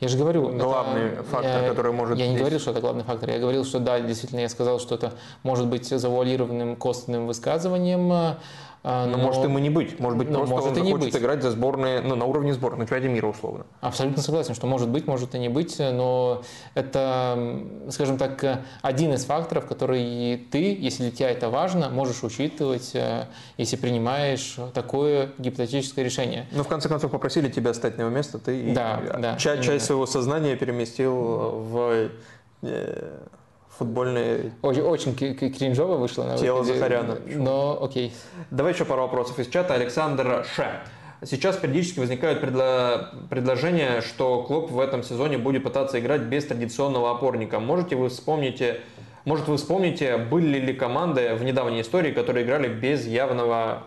Я 0.00 0.08
же 0.08 0.16
говорю, 0.16 0.48
главный 0.48 1.12
это, 1.12 1.22
фактор, 1.24 1.62
я, 1.62 1.68
который 1.68 1.92
может. 1.92 2.18
Я 2.18 2.24
не 2.24 2.30
здесь... 2.30 2.40
говорил, 2.40 2.58
что 2.58 2.70
это 2.70 2.80
главный 2.80 3.04
фактор. 3.04 3.30
Я 3.30 3.38
говорил, 3.38 3.64
что 3.64 3.80
да, 3.80 4.00
действительно, 4.00 4.40
я 4.40 4.48
сказал, 4.48 4.80
что 4.80 4.94
это 4.94 5.12
может 5.42 5.66
быть 5.66 5.86
завуалированным 5.86 6.76
костным 6.76 7.26
высказыванием 7.26 8.10
а, 8.10 8.38
но, 8.82 9.06
но 9.06 9.18
может 9.18 9.44
ему 9.44 9.58
не 9.58 9.68
быть. 9.68 9.98
Может 10.00 10.18
быть, 10.18 10.28
просто 10.28 10.54
может 10.54 10.68
он 10.68 10.74
захочет 10.74 11.12
быть. 11.12 11.16
играть 11.16 11.42
за 11.42 11.50
сборные, 11.50 12.00
ну, 12.00 12.14
на 12.14 12.24
уровне 12.24 12.54
сборной, 12.54 12.80
на 12.80 12.84
чемпионате 12.86 13.12
мира 13.12 13.26
условно. 13.26 13.66
Абсолютно 13.80 14.22
согласен, 14.22 14.54
что 14.54 14.66
может 14.66 14.88
быть, 14.88 15.06
может 15.06 15.34
и 15.34 15.38
не 15.38 15.50
быть, 15.50 15.78
но 15.78 16.42
это, 16.74 17.60
скажем 17.90 18.16
так, 18.16 18.62
один 18.80 19.12
из 19.12 19.24
факторов, 19.24 19.66
который 19.66 20.38
ты, 20.50 20.74
если 20.74 21.04
для 21.04 21.12
тебя 21.12 21.30
это 21.30 21.50
важно, 21.50 21.90
можешь 21.90 22.22
учитывать, 22.22 22.92
э, 22.94 23.26
если 23.58 23.76
принимаешь 23.76 24.56
такое 24.72 25.32
гипотетическое 25.36 26.04
решение. 26.04 26.46
Ну, 26.52 26.62
в 26.62 26.68
конце 26.68 26.88
концов, 26.88 27.10
попросили 27.10 27.50
тебя 27.50 27.74
стать 27.74 27.98
на 27.98 28.02
его 28.02 28.10
место, 28.10 28.38
ты 28.38 28.72
да, 28.72 29.02
да, 29.18 29.36
часть, 29.36 29.62
часть 29.62 29.84
своего 29.84 30.06
сознания 30.06 30.56
переместил 30.56 31.14
в 31.14 32.08
э, 32.62 33.18
футбольные... 33.80 34.52
Очень, 34.60 34.82
очень 34.82 35.14
кринжово 35.14 35.96
вышло. 35.96 36.24
На 36.24 36.36
Тело 36.36 36.58
выходе, 36.58 36.78
Захаряна. 36.78 37.18
Но 37.26 37.82
окей. 37.82 38.12
Давай 38.50 38.74
еще 38.74 38.84
пару 38.84 39.00
вопросов 39.02 39.38
из 39.38 39.48
чата. 39.48 39.72
Александр 39.72 40.44
Ше. 40.54 40.82
Сейчас 41.24 41.56
периодически 41.56 41.98
возникают 41.98 42.42
предло... 42.42 43.10
предложения, 43.30 44.02
что 44.02 44.42
клуб 44.42 44.70
в 44.70 44.78
этом 44.78 45.02
сезоне 45.02 45.38
будет 45.38 45.64
пытаться 45.64 45.98
играть 45.98 46.20
без 46.22 46.44
традиционного 46.44 47.10
опорника. 47.10 47.58
Можете 47.58 47.96
вы 47.96 48.10
вспомнить, 48.10 48.62
может 49.24 49.48
вы 49.48 49.56
вспомните, 49.56 50.18
были 50.18 50.58
ли 50.58 50.74
команды 50.74 51.34
в 51.34 51.42
недавней 51.42 51.80
истории, 51.80 52.12
которые 52.12 52.44
играли 52.44 52.68
без 52.68 53.06
явного 53.06 53.84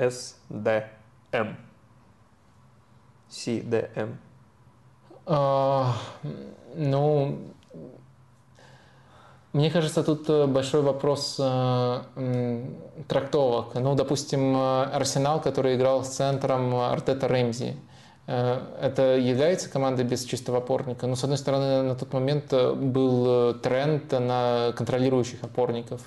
СДМ? 0.00 1.54
СДМ. 3.28 4.16
Uh, 5.26 5.92
ну, 6.74 7.38
Мне 9.52 9.68
кажется, 9.70 10.04
тут 10.04 10.30
э, 10.30 10.46
большой 10.46 10.82
вопрос 10.82 11.36
э, 11.40 12.64
трактовок. 13.08 13.74
Ну, 13.74 13.96
допустим, 13.96 14.54
э, 14.54 14.82
Арсенал, 14.84 15.40
который 15.40 15.74
играл 15.74 16.04
с 16.04 16.10
центром 16.10 16.76
Артета 16.76 17.26
Рэмзи. 17.26 17.74
Э, 18.30 18.60
это 18.80 19.16
является 19.16 19.68
командой 19.68 20.04
без 20.04 20.24
чистого 20.24 20.58
опорника. 20.58 21.08
Но, 21.08 21.16
с 21.16 21.24
одной 21.24 21.36
стороны, 21.36 21.82
на 21.82 21.96
тот 21.96 22.12
момент 22.12 22.52
был 22.52 23.54
тренд 23.54 24.12
на 24.12 24.72
контролирующих 24.76 25.42
опорников. 25.42 26.02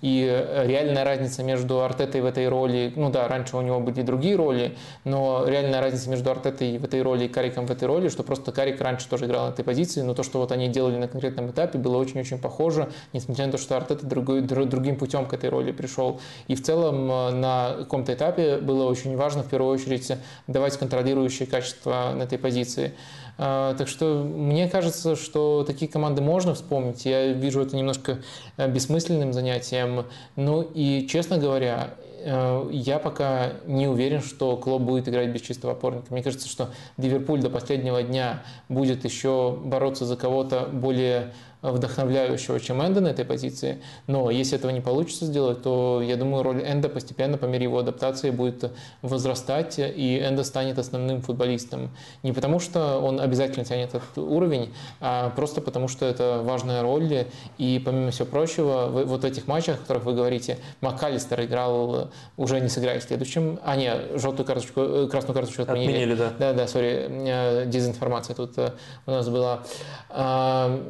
И 0.00 0.24
э, 0.30 0.66
реальная 0.66 1.04
разница 1.04 1.42
между 1.42 1.82
Артетой 1.82 2.20
в 2.20 2.26
этой 2.26 2.48
роли, 2.48 2.92
ну 2.94 3.10
да, 3.10 3.26
раньше 3.26 3.56
у 3.56 3.60
него 3.62 3.80
были 3.80 4.02
другие 4.02 4.36
роли, 4.36 4.76
но 5.04 5.44
реальная 5.46 5.80
разница 5.80 6.08
между 6.08 6.30
Артетой 6.30 6.78
в 6.78 6.84
этой 6.84 7.02
роли 7.02 7.24
и 7.24 7.28
Кариком 7.28 7.66
в 7.66 7.70
этой 7.70 7.88
роли, 7.88 8.08
что 8.08 8.22
просто 8.22 8.52
Карик 8.52 8.80
раньше 8.80 9.08
тоже 9.08 9.26
играл 9.26 9.46
на 9.46 9.50
этой 9.50 9.64
позиции, 9.64 10.02
но 10.02 10.14
то, 10.14 10.22
что 10.22 10.38
вот 10.38 10.52
они 10.52 10.68
делали 10.68 10.96
на 10.96 11.08
конкретном 11.08 11.50
этапе, 11.50 11.78
было 11.78 11.96
очень-очень 11.96 12.38
похоже, 12.38 12.88
несмотря 13.12 13.46
на 13.46 13.52
то, 13.52 13.58
что 13.58 13.76
Артета 13.76 14.06
другой, 14.06 14.42
другим 14.42 14.96
путем 14.96 15.26
к 15.26 15.34
этой 15.34 15.50
роли 15.50 15.72
пришел. 15.72 16.20
И 16.46 16.54
в 16.54 16.62
целом 16.62 17.10
э, 17.10 17.30
на 17.32 17.74
каком-то 17.78 18.14
этапе 18.14 18.58
было 18.58 18.84
очень 18.84 19.16
важно 19.16 19.42
в 19.42 19.48
первую 19.48 19.74
очередь 19.74 20.12
давать 20.46 20.76
контролирующие 20.76 21.48
качества 21.58 22.12
на 22.14 22.22
этой 22.22 22.38
позиции. 22.38 22.94
А, 23.40 23.74
так 23.74 23.88
что 23.88 24.24
мне 24.24 24.68
кажется, 24.68 25.16
что 25.16 25.64
такие 25.64 25.90
команды 25.90 26.22
можно 26.22 26.54
вспомнить. 26.54 27.04
Я 27.04 27.32
вижу 27.32 27.60
это 27.60 27.76
немножко 27.76 28.18
э, 28.56 28.68
бессмысленным 28.68 29.32
занятием. 29.32 30.06
Ну 30.34 30.62
и, 30.62 31.06
честно 31.08 31.38
говоря, 31.38 31.94
э, 32.24 32.68
я 32.72 32.98
пока 32.98 33.52
не 33.66 33.86
уверен, 33.86 34.22
что 34.22 34.56
Клоп 34.56 34.82
будет 34.82 35.08
играть 35.08 35.28
без 35.30 35.40
чистого 35.40 35.74
опорника. 35.74 36.06
Мне 36.10 36.22
кажется, 36.22 36.48
что 36.48 36.70
Ливерпуль 36.96 37.40
до 37.40 37.50
последнего 37.50 38.02
дня 38.02 38.42
будет 38.68 39.04
еще 39.04 39.56
бороться 39.64 40.04
за 40.04 40.16
кого-то 40.16 40.68
более 40.72 41.32
вдохновляющего, 41.62 42.60
чем 42.60 42.80
Энда 42.80 43.00
на 43.00 43.08
этой 43.08 43.24
позиции. 43.24 43.82
Но 44.06 44.30
если 44.30 44.56
этого 44.56 44.70
не 44.70 44.80
получится 44.80 45.26
сделать, 45.26 45.62
то 45.62 46.00
я 46.02 46.16
думаю, 46.16 46.42
роль 46.42 46.62
Энда 46.62 46.88
постепенно 46.88 47.36
по 47.38 47.46
мере 47.46 47.64
его 47.64 47.78
адаптации 47.78 48.30
будет 48.30 48.70
возрастать, 49.02 49.78
и 49.78 50.20
Энда 50.20 50.44
станет 50.44 50.78
основным 50.78 51.22
футболистом. 51.22 51.90
Не 52.22 52.32
потому, 52.32 52.60
что 52.60 52.98
он 52.98 53.20
обязательно 53.20 53.64
тянет 53.64 53.94
этот 53.94 54.18
уровень, 54.18 54.72
а 55.00 55.30
просто 55.30 55.60
потому, 55.60 55.88
что 55.88 56.06
это 56.06 56.42
важная 56.44 56.82
роль. 56.82 57.26
И 57.58 57.80
помимо 57.84 58.10
всего 58.10 58.26
прочего, 58.26 58.86
в 58.88 59.04
вот 59.04 59.24
этих 59.24 59.46
матчах, 59.46 59.76
о 59.76 59.78
которых 59.78 60.04
вы 60.04 60.14
говорите, 60.14 60.58
МакКаллистер 60.80 61.42
играл, 61.44 62.10
уже 62.36 62.60
не 62.60 62.68
сыграет 62.68 63.02
в 63.02 63.06
следующем. 63.06 63.58
А, 63.64 63.76
не, 63.76 63.92
желтую 64.18 64.46
карточку, 64.46 64.80
э, 64.80 65.08
красную 65.08 65.34
карточку 65.34 65.62
отменили. 65.62 65.90
Отменили, 65.90 66.14
да. 66.14 66.32
Да, 66.38 66.52
да, 66.52 66.68
сори, 66.68 67.06
э, 67.08 67.66
дезинформация 67.66 68.34
тут 68.34 68.58
э, 68.58 68.72
у 69.06 69.10
нас 69.10 69.28
была 69.28 69.62
а, 70.10 70.80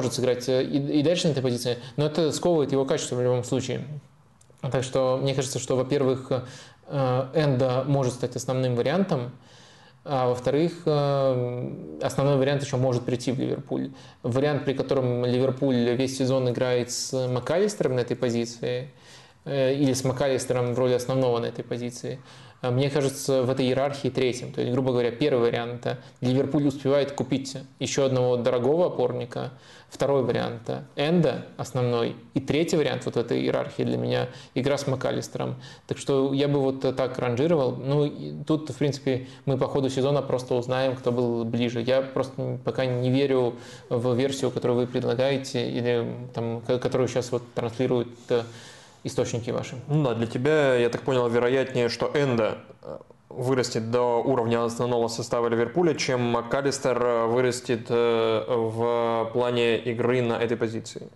может 0.00 0.14
сыграть 0.14 0.48
э, 0.48 0.64
и, 0.64 1.00
и 1.00 1.02
дальше 1.02 1.28
на 1.28 1.32
этой 1.32 1.42
позиции, 1.42 1.76
но 1.96 2.06
это 2.06 2.32
сковывает 2.32 2.72
его 2.72 2.86
качество 2.86 3.16
в 3.16 3.22
любом 3.22 3.44
случае. 3.44 3.86
Так 4.62 4.82
что 4.82 5.18
мне 5.20 5.34
кажется, 5.34 5.58
что, 5.58 5.76
во-первых, 5.76 6.32
э, 6.86 7.26
Энда 7.34 7.84
может 7.86 8.14
стать 8.14 8.34
основным 8.34 8.76
вариантом, 8.76 9.32
а 10.02 10.28
во-вторых, 10.28 10.72
э, 10.86 11.98
основной 12.00 12.38
вариант 12.38 12.62
еще 12.62 12.78
может 12.78 13.04
прийти 13.04 13.30
в 13.30 13.38
Ливерпуль. 13.38 13.90
Вариант, 14.22 14.64
при 14.64 14.72
котором 14.72 15.26
Ливерпуль 15.26 15.90
весь 15.94 16.16
сезон 16.16 16.48
играет 16.48 16.90
с 16.90 17.28
МакАлистером 17.28 17.96
на 17.96 18.00
этой 18.00 18.16
позиции, 18.16 18.90
или 19.46 19.94
с 19.94 20.04
МакАлистером 20.04 20.74
в 20.74 20.78
роли 20.78 20.92
основного 20.92 21.38
на 21.38 21.46
этой 21.46 21.64
позиции– 21.64 22.20
мне 22.62 22.90
кажется, 22.90 23.42
в 23.42 23.50
этой 23.50 23.66
иерархии 23.66 24.08
третьим. 24.08 24.52
То 24.52 24.60
есть, 24.60 24.72
грубо 24.72 24.92
говоря, 24.92 25.10
первый 25.10 25.50
вариант– 25.50 25.86
Ливерпуль 26.20 26.66
успевает 26.66 27.12
купить 27.12 27.56
еще 27.78 28.04
одного 28.04 28.36
дорогого 28.36 28.86
опорника, 28.86 29.52
второй 29.88 30.22
вариант– 30.22 30.70
Энда 30.96 31.46
основной, 31.56 32.16
и 32.34 32.40
третий 32.40 32.76
вариант 32.76 33.06
вот 33.06 33.16
этой 33.16 33.40
иерархии 33.40 33.82
для 33.82 33.96
меня– 33.96 34.28
игра 34.54 34.76
с 34.76 34.86
МакАлистером. 34.86 35.56
Так 35.86 35.96
что 35.96 36.34
я 36.34 36.48
бы 36.48 36.60
вот 36.60 36.80
так 36.80 37.18
ранжировал. 37.18 37.76
Ну, 37.76 38.44
тут, 38.46 38.68
в 38.68 38.76
принципе, 38.76 39.26
мы 39.46 39.56
по 39.56 39.66
ходу 39.66 39.88
сезона 39.88 40.20
просто 40.20 40.54
узнаем, 40.54 40.96
кто 40.96 41.12
был 41.12 41.44
ближе. 41.46 41.80
Я 41.80 42.02
просто 42.02 42.58
пока 42.62 42.84
не 42.84 43.10
верю 43.10 43.54
в 43.88 44.14
версию, 44.14 44.50
которую 44.50 44.80
вы 44.80 44.86
предлагаете, 44.86 45.70
или 45.70 46.06
там, 46.34 46.60
которую 46.60 47.08
сейчас 47.08 47.32
вот 47.32 47.42
транслируют 47.54 48.10
э, 48.28 48.42
источники 49.04 49.50
ваши. 49.50 49.76
Ну 49.88 50.02
да, 50.04 50.14
для 50.14 50.26
тебя, 50.26 50.74
я 50.74 50.88
так 50.88 51.02
понял, 51.02 51.28
вероятнее, 51.28 51.88
что 51.88 52.10
Энда 52.14 52.58
э, 52.82 52.98
вырастет 53.28 53.90
до 53.90 54.22
уровня 54.22 54.64
основного 54.64 55.08
состава 55.08 55.48
Ливерпуля, 55.48 55.94
чем 55.94 56.20
МакКаллистер 56.20 57.02
э, 57.02 57.26
вырастет 57.26 57.86
э, 57.88 58.44
в 58.48 59.30
плане 59.32 59.78
игры 59.78 60.22
на 60.22 60.34
этой 60.34 60.56
позиции. 60.56 61.08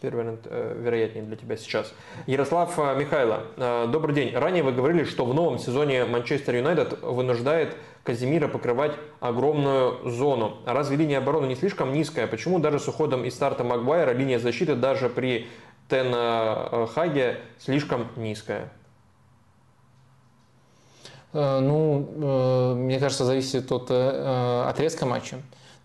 Первый 0.00 0.24
вариант 0.24 0.48
вероятнее 0.50 1.22
для 1.22 1.36
тебя 1.36 1.56
сейчас. 1.56 1.94
Ярослав 2.26 2.76
Михайло, 2.98 3.44
добрый 3.86 4.16
день. 4.16 4.34
Ранее 4.34 4.64
вы 4.64 4.72
говорили, 4.72 5.04
что 5.04 5.24
в 5.24 5.32
новом 5.32 5.60
сезоне 5.60 6.06
Манчестер 6.06 6.56
Юнайтед 6.56 7.00
вынуждает 7.02 7.76
Казимира 8.02 8.48
покрывать 8.48 8.96
огромную 9.20 10.10
зону. 10.10 10.58
Разве 10.66 10.96
линия 10.96 11.18
обороны 11.18 11.46
не 11.46 11.54
слишком 11.54 11.92
низкая? 11.92 12.26
Почему 12.26 12.58
даже 12.58 12.80
с 12.80 12.88
уходом 12.88 13.24
и 13.24 13.30
старта 13.30 13.62
Магуайра 13.62 14.10
линия 14.10 14.40
защиты 14.40 14.74
даже 14.74 15.08
при 15.08 15.46
Тена 15.92 16.68
э, 16.72 16.86
Хаге 16.94 17.40
слишком 17.58 18.08
низкая? 18.16 18.72
Э, 21.34 21.58
ну, 21.60 22.08
э, 22.16 22.74
мне 22.76 22.98
кажется, 22.98 23.26
зависит 23.26 23.70
от 23.70 23.90
отрезка 23.90 25.04
матча. 25.04 25.36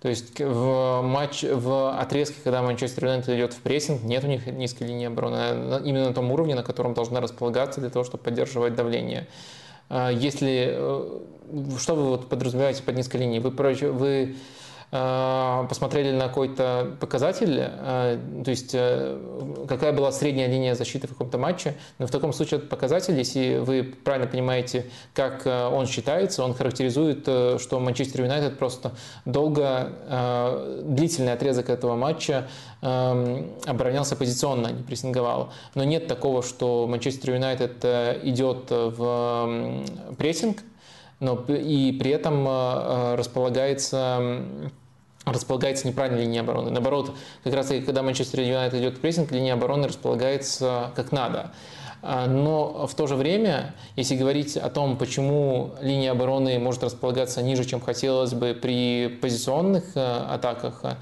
То 0.01 0.07
есть 0.07 0.39
в, 0.39 1.01
матч, 1.01 1.43
в 1.43 1.99
отрезке, 1.99 2.35
когда 2.41 2.61
Манчестер 2.61 3.05
Юнайтед 3.05 3.35
идет 3.35 3.53
в 3.53 3.59
прессинг, 3.59 4.03
нет 4.03 4.23
у 4.23 4.27
них 4.27 4.47
низкой 4.47 4.83
линии 4.83 5.07
обороны. 5.07 5.81
Именно 5.83 6.07
на 6.07 6.13
том 6.13 6.31
уровне, 6.31 6.55
на 6.55 6.63
котором 6.63 6.93
должна 6.93 7.19
располагаться 7.19 7.81
для 7.81 7.89
того, 7.89 8.05
чтобы 8.05 8.23
поддерживать 8.23 8.75
давление. 8.75 9.27
Если, 9.89 10.77
что 11.79 11.95
вы 11.95 12.09
вот 12.09 12.29
подразумеваете 12.29 12.83
под 12.83 12.95
низкой 12.95 13.17
линией? 13.17 13.39
Вы, 13.39 13.49
вы 13.91 14.35
посмотрели 14.89 16.11
на 16.11 16.29
какой-то 16.29 16.95
показатель, 17.01 17.57
э, 17.59 18.19
то 18.45 18.49
есть 18.49 18.71
э, 18.73 19.65
какая 19.67 19.91
была 19.91 20.13
средняя 20.13 20.47
линия 20.47 20.75
защиты 20.75 21.07
в 21.07 21.09
каком-то 21.09 21.37
матче, 21.37 21.75
но 21.99 22.07
в 22.07 22.11
таком 22.11 22.31
случае 22.31 22.59
этот 22.59 22.69
показатель, 22.69 23.17
если 23.17 23.57
вы 23.57 23.83
правильно 23.83 24.27
понимаете, 24.29 24.85
как 25.13 25.45
он 25.45 25.87
считается, 25.87 26.41
он 26.43 26.53
характеризует, 26.53 27.23
что 27.23 27.79
Манчестер 27.81 28.21
Юнайтед 28.21 28.57
просто 28.57 28.93
долго, 29.25 30.83
длительный 30.83 31.33
отрезок 31.33 31.69
этого 31.69 31.95
матча 31.95 32.47
оборонялся 32.81 34.15
позиционно, 34.15 34.67
не 34.67 34.83
прессинговал. 34.83 35.51
Но 35.75 35.83
нет 35.83 36.07
такого, 36.07 36.43
что 36.43 36.87
Манчестер 36.87 37.33
Юнайтед 37.33 37.83
идет 38.23 38.67
в 38.69 39.83
прессинг, 40.17 40.59
но 41.19 41.43
и 41.47 41.91
при 41.93 42.11
этом 42.11 42.47
э, 42.47 43.15
располагается 43.15 44.43
располагается 45.25 45.87
неправильная 45.87 46.23
линия 46.23 46.39
обороны. 46.39 46.71
Наоборот, 46.71 47.11
как 47.43 47.53
раз 47.53 47.67
когда 47.67 48.01
Манчестер 48.01 48.39
Юнайтед 48.41 48.79
идет 48.79 48.97
в 48.97 49.01
прессинг, 49.01 49.31
линия 49.31 49.53
обороны 49.53 49.87
располагается 49.87 50.91
как 50.95 51.11
надо. 51.11 51.51
А, 52.01 52.27
но 52.27 52.87
в 52.87 52.95
то 52.95 53.07
же 53.07 53.15
время, 53.15 53.75
если 53.97 54.15
говорить 54.15 54.55
о 54.55 54.69
том, 54.69 54.97
почему 54.97 55.71
линия 55.81 56.11
обороны 56.11 56.57
может 56.59 56.83
располагаться 56.83 57.41
ниже, 57.41 57.65
чем 57.65 57.81
хотелось 57.81 58.33
бы 58.33 58.53
при 58.53 59.09
позиционных 59.21 59.83
э, 59.95 59.99
атаках, 60.29 60.81
Э, 60.83 60.95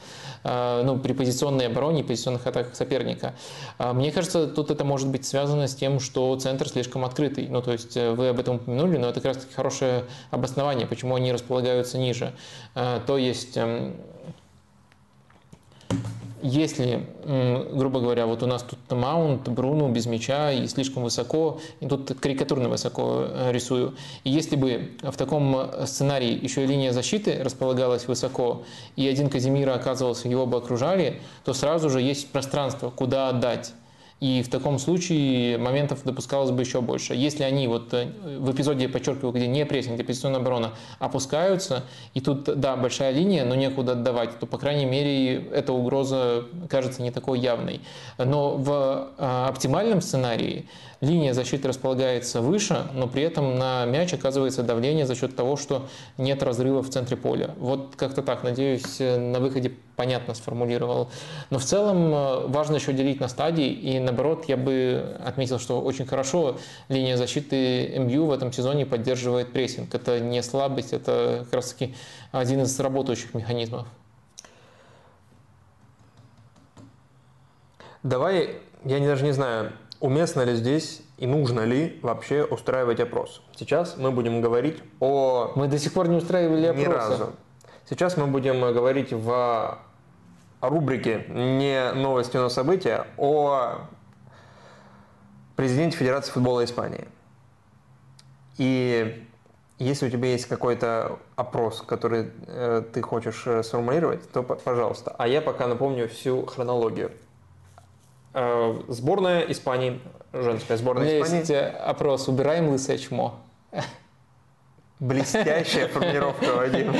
ну, 0.45 0.99
при 0.99 1.13
позиционной 1.13 1.67
обороне 1.67 2.01
и 2.01 2.03
позиционных 2.03 2.45
атаках 2.45 2.75
соперника. 2.75 3.33
А, 3.77 3.93
мне 3.93 4.11
кажется, 4.11 4.47
тут 4.47 4.71
это 4.71 4.83
может 4.83 5.09
быть 5.09 5.25
связано 5.25 5.67
с 5.67 5.75
тем, 5.75 5.99
что 5.99 6.35
центр 6.37 6.69
слишком 6.69 7.03
открытый. 7.03 7.47
Ну, 7.47 7.61
то 7.61 7.71
есть 7.71 7.97
э, 7.97 8.11
вы 8.11 8.29
об 8.29 8.39
этом 8.39 8.57
упомянули, 8.57 8.97
но 8.97 9.09
это 9.09 9.21
как 9.21 9.35
раз-таки 9.35 9.53
хорошее 9.53 10.05
обоснование, 10.31 10.87
почему 10.87 11.15
они 11.15 11.31
располагаются 11.31 11.97
ниже. 11.97 12.33
Э, 12.75 12.99
то 13.05 13.17
есть 13.17 13.57
эм, 13.57 13.95
если, 16.45 17.05
грубо 17.23 17.99
говоря, 17.99 18.25
вот 18.25 18.43
у 18.43 18.47
нас 18.47 18.63
тут 18.63 18.79
маунт, 18.91 19.47
Бруно 19.49 19.89
без 19.89 20.05
мяча 20.05 20.51
и 20.51 20.67
слишком 20.67 21.03
высоко, 21.03 21.59
и 21.79 21.87
тут 21.87 22.13
карикатурно 22.19 22.69
высоко 22.69 23.25
э, 23.27 23.51
рисую, 23.51 23.95
и 24.23 24.29
если 24.29 24.55
бы 24.55 24.91
в 25.01 25.17
таком 25.17 25.69
сценарии 25.85 26.39
еще 26.41 26.63
и 26.63 26.67
линия 26.67 26.91
защиты 26.91 27.41
располагалась 27.43 28.07
высоко, 28.07 28.63
и 28.95 29.07
один 29.07 29.29
Казимира 29.29 29.73
оказывался, 29.73 30.27
его 30.27 30.45
бы 30.45 30.57
окружали, 30.57 31.21
то 31.43 31.53
сразу 31.53 31.89
же 31.89 32.01
есть 32.01 32.29
пространство, 32.29 32.89
куда 32.89 33.29
отдать. 33.29 33.73
И 34.21 34.41
в 34.43 34.49
таком 34.49 34.79
случае 34.79 35.57
моментов 35.57 36.03
допускалось 36.05 36.51
бы 36.51 36.61
еще 36.61 36.79
больше. 36.79 37.13
Если 37.13 37.43
они 37.43 37.67
вот 37.67 37.93
э, 37.93 38.07
в 38.39 38.49
эпизоде, 38.53 38.83
я 38.83 38.89
подчеркиваю, 38.89 39.33
где 39.33 39.45
не 39.45 39.65
прессинг, 39.65 39.95
где 39.95 40.05
позиционная 40.05 40.39
оборона, 40.39 40.71
опускаются, 40.99 41.83
и 42.13 42.21
тут, 42.21 42.43
да, 42.43 42.77
большая 42.77 43.11
линия, 43.11 43.43
но 43.43 43.55
некуда 43.55 43.91
отдавать, 43.91 44.39
то, 44.39 44.45
по 44.45 44.57
крайней 44.57 44.85
мере, 44.85 45.35
эта 45.51 45.73
угроза 45.73 46.45
кажется 46.69 47.01
не 47.01 47.11
такой 47.11 47.39
явной. 47.39 47.81
Но 48.17 48.55
в 48.55 49.09
а, 49.17 49.49
оптимальном 49.49 49.99
сценарии 49.99 50.69
линия 51.01 51.33
защиты 51.33 51.67
располагается 51.67 52.41
выше, 52.41 52.87
но 52.93 53.07
при 53.07 53.23
этом 53.23 53.57
на 53.57 53.85
мяч 53.85 54.13
оказывается 54.13 54.63
давление 54.63 55.05
за 55.05 55.15
счет 55.15 55.35
того, 55.35 55.57
что 55.57 55.87
нет 56.17 56.43
разрыва 56.43 56.81
в 56.81 56.89
центре 56.89 57.17
поля. 57.17 57.51
Вот 57.57 57.95
как-то 57.95 58.21
так. 58.21 58.43
Надеюсь, 58.43 58.99
на 58.99 59.39
выходе 59.39 59.71
понятно 59.95 60.33
сформулировал. 60.33 61.09
Но 61.49 61.59
в 61.59 61.63
целом 61.63 62.13
э, 62.13 62.47
важно 62.47 62.75
еще 62.75 62.93
делить 62.93 63.19
на 63.19 63.27
стадии, 63.27 63.71
и 63.71 63.99
наоборот, 63.99 64.45
я 64.47 64.57
бы 64.57 65.17
отметил, 65.23 65.59
что 65.59 65.81
очень 65.81 66.05
хорошо 66.05 66.57
линия 66.89 67.17
защиты 67.17 67.97
МЮ 67.97 68.25
в 68.25 68.31
этом 68.31 68.51
сезоне 68.51 68.85
поддерживает 68.85 69.53
прессинг. 69.53 69.93
Это 69.95 70.19
не 70.19 70.43
слабость, 70.43 70.93
это 70.93 71.41
как 71.45 71.53
раз 71.53 71.73
таки 71.73 71.95
один 72.31 72.61
из 72.61 72.79
работающих 72.79 73.33
механизмов. 73.33 73.87
Давай, 78.03 78.57
я 78.83 78.99
даже 78.99 79.25
не 79.25 79.31
знаю, 79.31 79.71
уместно 79.99 80.41
ли 80.41 80.55
здесь 80.55 81.01
и 81.17 81.27
нужно 81.27 81.61
ли 81.61 81.99
вообще 82.01 82.43
устраивать 82.43 82.99
опрос. 82.99 83.41
Сейчас 83.55 83.97
мы 83.97 84.11
будем 84.11 84.41
говорить 84.41 84.83
о... 84.99 85.53
Мы 85.55 85.67
до 85.67 85.79
сих 85.79 85.93
пор 85.93 86.07
не 86.07 86.17
устраивали 86.17 86.67
опросы. 86.67 86.87
Ни 86.87 86.93
разу. 86.93 87.33
Сейчас 87.89 88.17
мы 88.17 88.27
будем 88.27 88.61
говорить 88.61 89.13
в 89.13 89.77
рубрике 90.61 91.25
не 91.29 91.91
новости, 91.93 92.37
но 92.37 92.49
события 92.49 93.07
о 93.17 93.81
президенте 95.55 95.97
Федерации 95.97 96.31
футбола 96.31 96.63
Испании. 96.63 97.07
И 98.57 99.25
если 99.77 100.07
у 100.07 100.09
тебя 100.09 100.29
есть 100.29 100.45
какой-то 100.45 101.19
опрос, 101.35 101.81
который 101.81 102.31
э, 102.47 102.83
ты 102.93 103.01
хочешь 103.01 103.43
э, 103.45 103.61
сформулировать, 103.63 104.29
то 104.31 104.41
пожалуйста. 104.43 105.13
А 105.17 105.27
я 105.27 105.41
пока 105.41 105.67
напомню 105.67 106.07
всю 106.07 106.45
хронологию. 106.45 107.11
Э, 108.37 108.75
сборная 108.89 109.43
Испании, 109.43 110.01
женская 110.33 110.75
сборная 110.75 111.03
У 111.03 111.07
меня 111.07 111.21
Испании. 111.21 111.39
есть 111.39 111.51
опрос 111.79 112.27
«Убираем 112.27 112.67
лысое 112.67 112.97
чмо». 112.97 113.39
Блестящая 114.99 115.87
формулировка, 115.87 116.45
Вадим. 116.55 116.93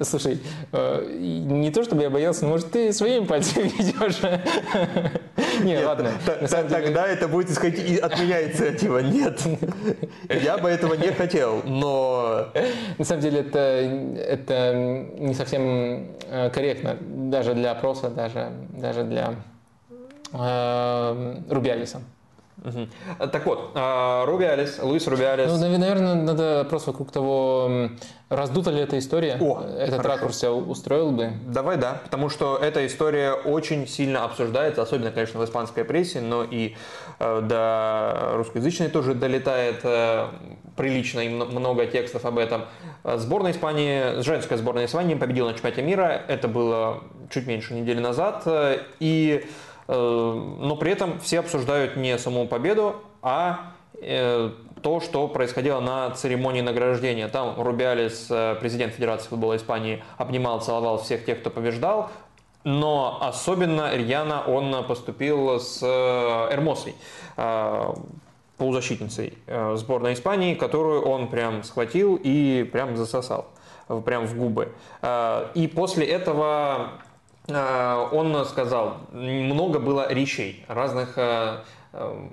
Слушай, 0.00 0.40
э, 0.72 1.16
не 1.18 1.70
то 1.70 1.84
чтобы 1.84 2.02
я 2.02 2.10
боялся, 2.10 2.44
но 2.44 2.50
может 2.50 2.72
ты 2.72 2.92
своими 2.92 3.24
пальцами 3.24 3.68
ведешь. 3.78 4.20
Не, 5.62 5.74
Нет, 5.74 5.86
ладно. 5.86 6.12
Тогда 6.48 7.06
это 7.06 7.28
будет 7.28 7.50
исходить 7.50 8.00
от 8.00 8.18
меня 8.18 8.42
инициатива. 8.42 8.98
Нет. 8.98 9.40
Я 10.28 10.58
бы 10.58 10.68
этого 10.68 10.94
не 10.94 11.12
хотел, 11.12 11.62
но... 11.64 12.48
На 12.98 13.04
самом 13.04 13.20
деле 13.20 13.40
это, 13.40 13.58
это 13.58 14.74
не 15.18 15.34
совсем 15.34 16.16
э, 16.28 16.50
корректно, 16.50 16.96
даже 17.00 17.54
для 17.54 17.72
опроса, 17.72 18.10
даже, 18.10 18.50
даже 18.70 19.04
для 19.04 19.34
э, 20.32 21.36
Рубиалиса. 21.50 22.02
Мгм. 22.64 22.88
Так 23.32 23.44
вот, 23.46 23.70
а, 23.74 24.24
Рубиалис, 24.26 24.78
Луис 24.80 25.06
Рубиалис. 25.08 25.50
Ну, 25.50 25.56
нав- 25.58 25.78
наверное, 25.78 26.14
надо 26.14 26.60
опрос 26.60 26.86
вокруг 26.86 27.10
того, 27.10 27.88
раздута 28.28 28.70
ли 28.70 28.80
эта 28.80 28.98
история. 28.98 29.36
О, 29.40 29.62
Этот 29.62 29.96
хорошо. 29.96 30.08
ракурс 30.16 30.38
тебя 30.38 30.52
устроил 30.52 31.10
бы. 31.10 31.32
Давай, 31.46 31.76
да, 31.76 32.00
потому 32.04 32.28
что 32.28 32.56
эта 32.58 32.86
история 32.86 33.32
очень 33.32 33.88
сильно 33.88 34.24
обсуждается, 34.24 34.82
особенно, 34.82 35.10
конечно, 35.10 35.40
в 35.40 35.44
испанской 35.44 35.82
прессе, 35.84 36.20
но 36.20 36.44
и 36.44 36.76
э, 37.18 37.40
до 37.40 38.34
русскоязычной 38.36 38.88
тоже 38.90 39.14
долетает 39.14 39.80
э, 39.82 40.26
прилично 40.76 41.20
и 41.20 41.28
мно- 41.30 41.46
много 41.46 41.86
текстов 41.86 42.24
об 42.26 42.38
этом. 42.38 42.66
Э, 43.02 43.16
Сборная 43.18 43.52
Испании, 43.52 44.22
женская 44.22 44.56
сборная 44.58 44.84
Испании 44.84 45.14
победила 45.16 45.48
на 45.48 45.54
чемпионате 45.54 45.82
мира, 45.82 46.22
это 46.28 46.46
было 46.46 47.02
чуть 47.30 47.46
меньше 47.48 47.74
недели 47.74 47.98
назад, 47.98 48.42
э, 48.46 48.78
и, 49.00 49.42
э, 49.42 49.48
но 49.88 50.76
при 50.76 50.92
этом 50.92 51.18
все 51.20 51.40
обсуждают 51.40 51.96
не 51.96 52.16
саму 52.18 52.46
победу, 52.46 52.96
а 53.20 53.72
э, 54.00 54.50
то, 54.82 55.00
что 55.00 55.28
происходило 55.28 55.80
на 55.80 56.10
церемонии 56.10 56.60
награждения. 56.60 57.28
Там 57.28 57.60
Рубиалис, 57.60 58.26
э, 58.30 58.56
президент 58.60 58.94
Федерации 58.94 59.28
футбола 59.28 59.56
Испании, 59.56 60.02
обнимал, 60.18 60.60
целовал 60.60 60.98
всех 60.98 61.24
тех, 61.24 61.40
кто 61.40 61.50
побеждал, 61.50 62.10
но 62.64 63.18
особенно 63.20 63.94
рьяно 63.94 64.42
он 64.46 64.84
поступил 64.84 65.58
с 65.60 65.80
э, 65.82 66.54
Эрмосой, 66.54 66.94
э, 67.36 67.94
полузащитницей 68.58 69.38
э, 69.46 69.74
сборной 69.76 70.12
Испании, 70.14 70.54
которую 70.54 71.02
он 71.02 71.28
прям 71.28 71.62
схватил 71.64 72.18
и 72.22 72.68
прям 72.70 72.96
засосал, 72.96 73.46
э, 73.88 74.00
прям 74.04 74.26
в 74.26 74.36
губы. 74.36 74.72
Э, 75.00 75.48
И 75.54 75.66
после 75.66 76.06
этого 76.06 76.90
э, 77.04 77.11
он 77.48 78.44
сказал, 78.46 78.98
много 79.10 79.78
было 79.78 80.12
речей 80.12 80.64
разных, 80.68 81.14
э, 81.16 81.58
э, 81.92 82.28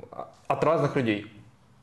от 0.48 0.64
разных 0.64 0.95
людей. 0.95 1.26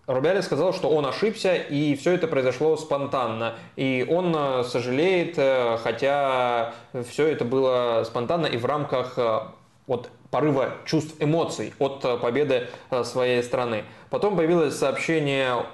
Рубяли 0.06 0.40
сказал, 0.40 0.72
что 0.72 0.88
он 0.88 1.04
ошибся, 1.04 1.54
и 1.54 1.96
все 1.96 2.12
это 2.12 2.28
произошло 2.28 2.76
спонтанно. 2.76 3.54
И 3.74 4.06
он 4.08 4.32
э, 4.36 4.62
сожалеет, 4.62 5.34
э, 5.36 5.78
хотя 5.82 6.74
все 7.08 7.26
это 7.26 7.44
было 7.44 8.04
спонтанно 8.06 8.46
и 8.46 8.56
в 8.56 8.64
рамках 8.64 9.14
э, 9.18 9.40
вот 9.88 10.10
порыва 10.30 10.74
чувств, 10.84 11.16
эмоций 11.18 11.74
от 11.80 12.04
э, 12.04 12.18
победы 12.18 12.68
э, 12.90 13.02
своей 13.02 13.42
страны. 13.42 13.84
Потом 14.10 14.36
появилось 14.36 14.76
сообщение 14.76 15.66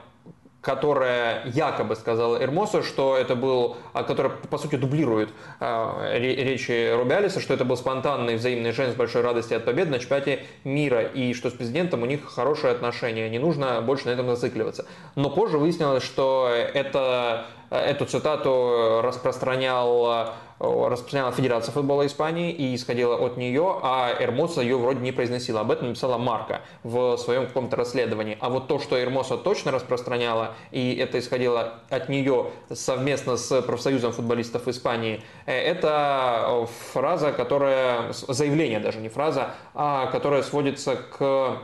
которое 0.63 1.43
якобы 1.47 1.97
сказал 1.97 2.41
Эрмоса, 2.41 2.83
что 2.85 3.17
это 3.17 3.35
был, 3.35 3.77
а, 3.93 4.05
которое 4.05 4.31
по 4.31 4.59
сути 4.59 4.77
дублирует 4.77 5.31
э, 5.59 6.19
ре- 6.19 6.37
речи 6.37 6.95
Рубиалиса, 6.95 7.41
что 7.41 7.53
это 7.53 7.65
был 7.65 7.77
спонтанный 7.77 8.37
взаимный 8.37 8.71
жест 8.71 8.97
большой 8.97 9.23
радости 9.23 9.55
от 9.55 9.65
победы 9.65 9.91
на 9.91 9.99
чемпионате 9.99 10.45
мира, 10.63 11.03
и 11.03 11.35
что 11.35 11.51
с 11.51 11.53
президентом 11.53 12.03
у 12.03 12.07
них 12.07 12.25
хорошие 12.25 12.71
отношения, 12.71 13.29
не 13.29 13.41
нужно 13.41 13.83
больше 13.83 14.07
на 14.07 14.11
этом 14.11 14.29
зацикливаться. 14.29 14.87
Но 15.17 15.31
позже 15.31 15.59
выяснилось, 15.59 16.05
что 16.05 16.49
это, 16.49 17.47
эту 17.71 18.07
цитату 18.07 19.01
распространял, 19.03 20.07
э, 20.13 20.27
распространяла 20.63 21.33
Федерация 21.33 21.73
футбола 21.73 22.07
Испании 22.07 22.53
и 22.53 22.75
исходила 22.77 23.17
от 23.17 23.37
нее, 23.37 23.81
а 23.83 24.15
Эрмоса 24.21 24.61
ее 24.61 24.77
вроде 24.77 25.01
не 25.01 25.11
произносила. 25.11 25.61
Об 25.61 25.73
этом 25.73 25.89
написала 25.89 26.19
Марка 26.19 26.61
в 26.85 27.17
своем 27.17 27.47
каком-то 27.47 27.77
расследовании. 27.77 28.39
А 28.41 28.49
вот 28.49 28.69
то, 28.69 28.79
что 28.79 29.01
Эрмоса 29.01 29.37
точно 29.37 29.73
распространяла, 29.73 30.55
и 30.71 30.95
это 30.95 31.19
исходило 31.19 31.81
от 31.91 32.09
нее 32.09 32.47
совместно 32.73 33.37
с 33.37 33.61
профсоюзом 33.63 34.13
футболистов 34.13 34.69
Испании, 34.69 35.23
э, 35.47 35.53
это 35.53 36.69
фраза, 36.93 37.33
которая, 37.33 38.13
заявление 38.13 38.79
даже 38.79 39.01
не 39.01 39.09
фраза, 39.09 39.55
а 39.75 40.07
которая 40.07 40.43
сводится 40.43 40.97
к 40.97 41.59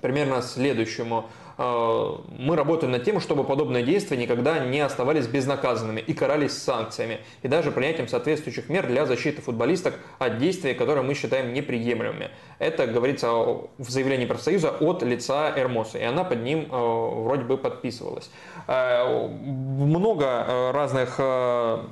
примерно 0.00 0.42
следующему. 0.42 1.26
Э, 1.58 2.16
Мы 2.38 2.56
работаем 2.56 2.92
над 2.92 3.04
тем, 3.04 3.20
чтобы 3.20 3.44
подобные 3.44 3.82
действия 3.84 4.16
никогда 4.16 4.58
не 4.58 4.80
оставались 4.80 5.26
безнаказанными 5.26 6.00
и 6.00 6.12
карались 6.14 6.52
санкциями, 6.52 7.20
и 7.42 7.48
даже 7.48 7.70
принятием 7.70 8.08
соответствующих 8.08 8.68
мер 8.68 8.86
для 8.86 9.06
защиты 9.06 9.42
футболисток 9.42 9.94
от 10.18 10.38
действий, 10.38 10.74
которые 10.74 11.04
мы 11.04 11.14
считаем 11.14 11.52
неприемлемыми. 11.52 12.30
Это 12.58 12.86
говорится 12.86 13.30
в 13.32 13.88
заявлении 13.88 14.26
профсоюза 14.26 14.70
от 14.70 15.02
лица 15.02 15.52
Эрмоса, 15.56 15.98
и 15.98 16.02
она 16.02 16.24
под 16.24 16.42
ним 16.42 16.66
э, 16.70 16.76
вроде 16.76 17.44
бы 17.44 17.56
подписывалась. 17.56 18.30
Э, 18.66 19.28
Много 19.28 20.72
разных 20.72 21.18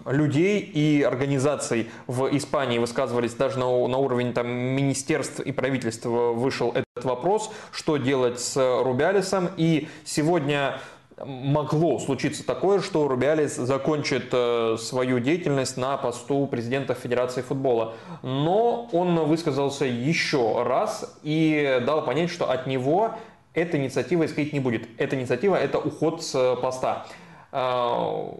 людей 0.07 0.61
и 0.61 1.03
организаций 1.03 1.91
в 2.07 2.28
Испании 2.37 2.78
высказывались, 2.78 3.35
даже 3.35 3.59
на, 3.59 3.66
на 3.89 3.99
уровень 3.99 4.32
там, 4.32 4.49
министерств 4.49 5.41
и 5.41 5.53
правительства 5.53 6.32
вышел 6.32 6.74
вопрос, 7.05 7.51
что 7.73 7.97
делать 7.97 8.41
с 8.41 8.83
Рубиалисом. 8.83 9.51
И 9.57 9.89
сегодня 10.05 10.81
могло 11.25 11.99
случиться 11.99 12.47
такое, 12.47 12.81
что 12.81 13.07
Рубиалис 13.09 13.57
закончит 13.57 14.29
э, 14.33 14.77
свою 14.79 15.19
деятельность 15.21 15.77
на 15.77 15.97
посту 15.97 16.47
президента 16.47 16.95
Федерации 16.95 17.43
футбола. 17.43 17.95
Но 18.23 18.89
он 18.93 19.17
высказался 19.27 19.85
еще 19.85 20.63
раз 20.63 21.19
и 21.23 21.83
дал 21.85 22.05
понять, 22.05 22.31
что 22.31 22.51
от 22.51 22.67
него 22.67 23.15
эта 23.53 23.77
инициатива 23.77 24.25
исходить 24.25 24.53
не 24.53 24.61
будет. 24.61 24.89
Эта 24.99 25.17
инициатива– 25.17 25.57
это 25.57 25.79
уход 25.79 26.23
с 26.23 26.57
поста. 26.57 27.07
Э, 27.53 28.33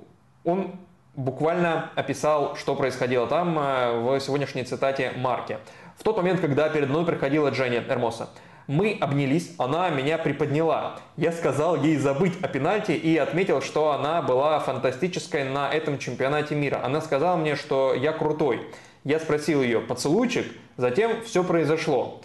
Он 0.45 0.73
буквально 1.17 1.91
описал, 1.97 2.57
что 2.57 2.75
происходило 2.75 3.27
там 3.27 3.59
э, 3.59 4.01
в 4.01 4.21
сегодняшней 4.21 4.65
цитате 4.65 5.13
Марки. 5.17 5.59
В 5.99 6.03
тот 6.03 6.17
момент, 6.17 6.41
когда 6.41 6.69
передо 6.69 6.93
мной 6.93 7.05
приходила 7.05 7.51
Дженни 7.51 7.77
Эрмоса, 7.77 8.31
мы 8.67 8.97
обнялись, 9.01 9.53
она 9.59 9.91
меня 9.91 10.19
приподняла. 10.19 11.01
Я 11.17 11.33
сказал 11.33 11.83
ей 11.83 11.97
забыть 11.97 12.35
о 12.43 12.49
пенальти 12.49 12.93
и 12.93 13.17
отметил, 13.17 13.63
что 13.63 13.93
она 13.93 14.23
была 14.23 14.59
фантастической 14.61 15.45
на 15.45 15.71
этом 15.71 15.99
чемпионате 15.99 16.55
мира. 16.55 16.81
Она 16.83 17.01
сказала 17.01 17.37
мне, 17.37 17.57
что 17.57 17.95
я 17.95 18.13
крутой. 18.13 18.69
Я 19.05 19.19
спросил 19.19 19.63
ее, 19.63 19.81
поцелуйчик, 19.81 20.47
затем 20.77 21.23
все 21.25 21.43
произошло. 21.43 22.21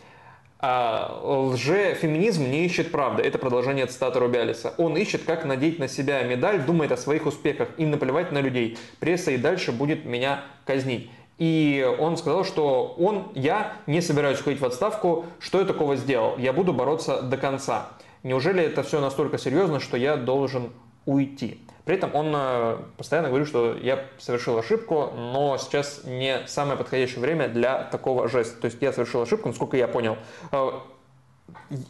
А 0.59 1.19
лже-феминизм 1.23 2.49
не 2.49 2.65
ищет 2.65 2.91
правды. 2.91 3.21
Это 3.21 3.37
продолжение 3.37 3.85
цитаты 3.85 4.19
Рубиалиса. 4.19 4.73
Он 4.77 4.97
ищет, 4.97 5.23
как 5.23 5.45
надеть 5.45 5.79
на 5.79 5.87
себя 5.87 6.23
медаль, 6.23 6.61
думает 6.61 6.91
о 6.91 6.97
своих 6.97 7.25
успехах 7.25 7.69
и 7.77 7.85
наплевать 7.85 8.31
на 8.31 8.39
людей. 8.39 8.77
Пресса 8.99 9.31
и 9.31 9.37
дальше 9.37 9.71
будет 9.71 10.05
меня 10.05 10.43
казнить. 10.65 11.09
И 11.37 11.85
он 11.99 12.15
сказал, 12.17 12.45
что 12.45 12.95
он, 12.97 13.31
я 13.35 13.73
не 13.87 14.01
собираюсь 14.01 14.39
уходить 14.39 14.61
в 14.61 14.65
отставку. 14.65 15.25
Что 15.39 15.59
я 15.59 15.65
такого 15.65 15.95
сделал? 15.95 16.37
Я 16.37 16.53
буду 16.53 16.73
бороться 16.73 17.21
до 17.21 17.37
конца. 17.37 17.89
Неужели 18.23 18.63
это 18.63 18.83
все 18.83 19.01
настолько 19.01 19.37
серьезно, 19.37 19.79
что 19.79 19.97
я 19.97 20.15
должен 20.15 20.71
уйти? 21.05 21.61
При 21.83 21.95
этом 21.95 22.15
он 22.15 22.33
э, 22.35 22.77
постоянно 22.97 23.27
говорит, 23.27 23.47
что 23.47 23.77
я 23.77 24.05
совершил 24.17 24.57
ошибку, 24.57 25.11
но 25.15 25.57
сейчас 25.59 26.01
не 26.05 26.47
самое 26.47 26.77
подходящее 26.77 27.19
время 27.19 27.47
для 27.47 27.83
такого 27.83 28.27
жеста. 28.27 28.59
То 28.61 28.65
есть 28.65 28.81
я 28.81 28.91
совершил 28.91 29.21
ошибку, 29.21 29.49
насколько 29.49 29.77
я 29.77 29.87
понял. 29.87 30.17
Э, 30.51 30.71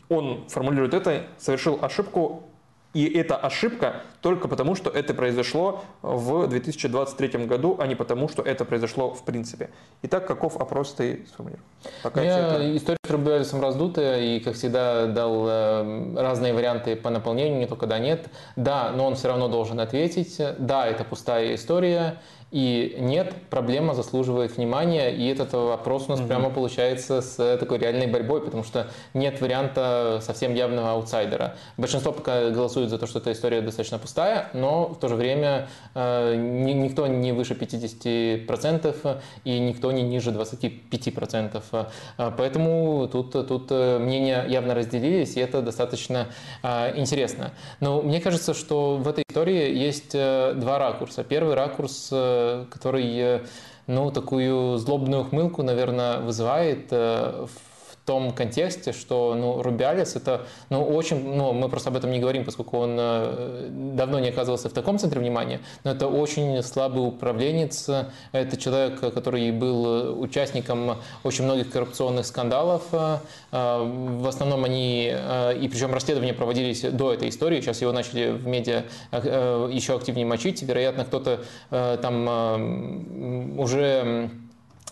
он 0.09 0.49
формулирует 0.49 0.93
это, 0.93 1.27
совершил 1.37 1.79
ошибку 1.81 2.43
и 2.95 3.05
эта 3.13 3.35
ошибка 3.35 4.03
только 4.21 4.47
потому, 4.47 4.73
что 4.73 4.89
это 4.89 5.13
произошло 5.13 5.83
в 6.01 6.47
2023 6.47 7.45
году, 7.45 7.75
а 7.77 7.87
не 7.87 7.95
потому, 7.95 8.29
что 8.29 8.41
это 8.41 8.63
произошло 8.63 9.13
в 9.13 9.25
принципе. 9.25 9.69
Итак, 10.03 10.25
каков 10.25 10.55
опрос 10.55 10.93
ты 10.93 11.25
сформулируешь? 11.27 11.65
Пока 12.03 12.21
Я 12.21 12.77
история 12.77 12.97
с 13.05 13.09
Рубиалисом 13.09 13.61
раздутая, 13.61 14.21
и, 14.21 14.39
как 14.39 14.55
всегда, 14.55 15.07
дал 15.07 15.45
э, 15.45 16.15
разные 16.15 16.53
варианты 16.53 16.95
по 16.95 17.09
наполнению, 17.09 17.59
не 17.59 17.67
только 17.67 17.85
да-нет. 17.85 18.29
Да, 18.55 18.93
но 18.95 19.05
он 19.07 19.15
все 19.15 19.27
равно 19.27 19.49
должен 19.49 19.81
ответить. 19.81 20.39
Да, 20.57 20.87
это 20.87 21.03
пустая 21.03 21.53
история. 21.53 22.21
И 22.51 22.95
нет, 22.99 23.33
проблема 23.49 23.93
заслуживает 23.95 24.55
внимания, 24.55 25.09
и 25.09 25.27
этот 25.27 25.53
вопрос 25.53 26.05
у 26.07 26.11
нас 26.11 26.19
угу. 26.19 26.27
прямо 26.27 26.49
получается 26.49 27.21
с 27.21 27.57
такой 27.57 27.79
реальной 27.79 28.07
борьбой, 28.07 28.41
потому 28.41 28.63
что 28.63 28.87
нет 29.13 29.41
варианта 29.41 30.19
совсем 30.21 30.53
явного 30.53 30.91
аутсайдера. 30.91 31.55
Большинство 31.77 32.11
пока 32.11 32.51
голосует 32.51 32.89
за 32.89 32.97
то, 32.97 33.07
что 33.07 33.19
эта 33.19 33.31
история 33.31 33.61
достаточно 33.61 33.97
пустая, 33.97 34.49
но 34.53 34.87
в 34.87 34.99
то 34.99 35.07
же 35.07 35.15
время 35.15 35.67
э, 35.95 36.35
никто 36.35 37.07
не 37.07 37.31
выше 37.31 37.55
50% 37.55 39.21
и 39.43 39.59
никто 39.59 39.91
не 39.91 40.03
ниже 40.03 40.31
25%. 40.31 41.63
Э, 42.17 42.31
поэтому 42.37 43.09
тут, 43.11 43.31
тут 43.31 43.67
э, 43.71 43.97
мнения 43.97 44.45
явно 44.47 44.75
разделились, 44.75 45.35
и 45.35 45.39
это 45.39 45.61
достаточно 45.61 46.27
э, 46.63 46.97
интересно. 46.97 47.51
Но 47.79 48.01
мне 48.01 48.21
кажется, 48.21 48.53
что 48.53 48.97
в 48.97 49.07
этой 49.07 49.25
истории 49.27 49.75
есть 49.75 50.11
э, 50.13 50.53
два 50.55 50.79
ракурса. 50.79 51.23
Первый 51.23 51.55
ракурс 51.55 52.09
который, 52.71 53.41
ну, 53.87 54.11
такую 54.11 54.77
злобную 54.77 55.21
ухмылку, 55.23 55.63
наверное, 55.63 56.19
вызывает 56.19 56.91
в 56.91 57.49
том 58.05 58.31
контексте, 58.33 58.93
что 58.93 59.35
ну, 59.35 59.61
Рубиалис 59.61 60.15
это 60.15 60.45
ну, 60.69 60.83
очень, 60.83 61.35
ну, 61.35 61.53
мы 61.53 61.69
просто 61.69 61.89
об 61.89 61.97
этом 61.97 62.11
не 62.11 62.19
говорим, 62.19 62.45
поскольку 62.45 62.77
он 62.77 62.95
э, 62.99 63.67
давно 63.71 64.19
не 64.19 64.29
оказывался 64.29 64.69
в 64.69 64.73
таком 64.73 64.99
центре 64.99 65.19
внимания, 65.19 65.59
но 65.83 65.91
это 65.91 66.07
очень 66.07 66.61
слабый 66.61 67.05
управленец, 67.05 67.89
это 68.31 68.57
человек, 68.57 68.99
который 68.99 69.51
был 69.51 70.21
участником 70.21 70.97
очень 71.23 71.45
многих 71.45 71.71
коррупционных 71.71 72.27
скандалов, 72.27 72.83
э, 72.91 73.17
в 73.51 74.27
основном 74.27 74.63
они, 74.63 75.11
э, 75.11 75.57
и 75.57 75.67
причем 75.67 75.91
расследования 75.91 76.33
проводились 76.33 76.81
до 76.81 77.11
этой 77.11 77.29
истории, 77.29 77.59
сейчас 77.61 77.81
его 77.81 77.91
начали 77.91 78.31
в 78.31 78.45
медиа 78.45 78.83
еще 79.11 79.95
активнее 79.95 80.25
мочить, 80.25 80.61
вероятно, 80.61 81.05
кто-то 81.05 81.41
там 81.69 83.57
уже 83.57 84.29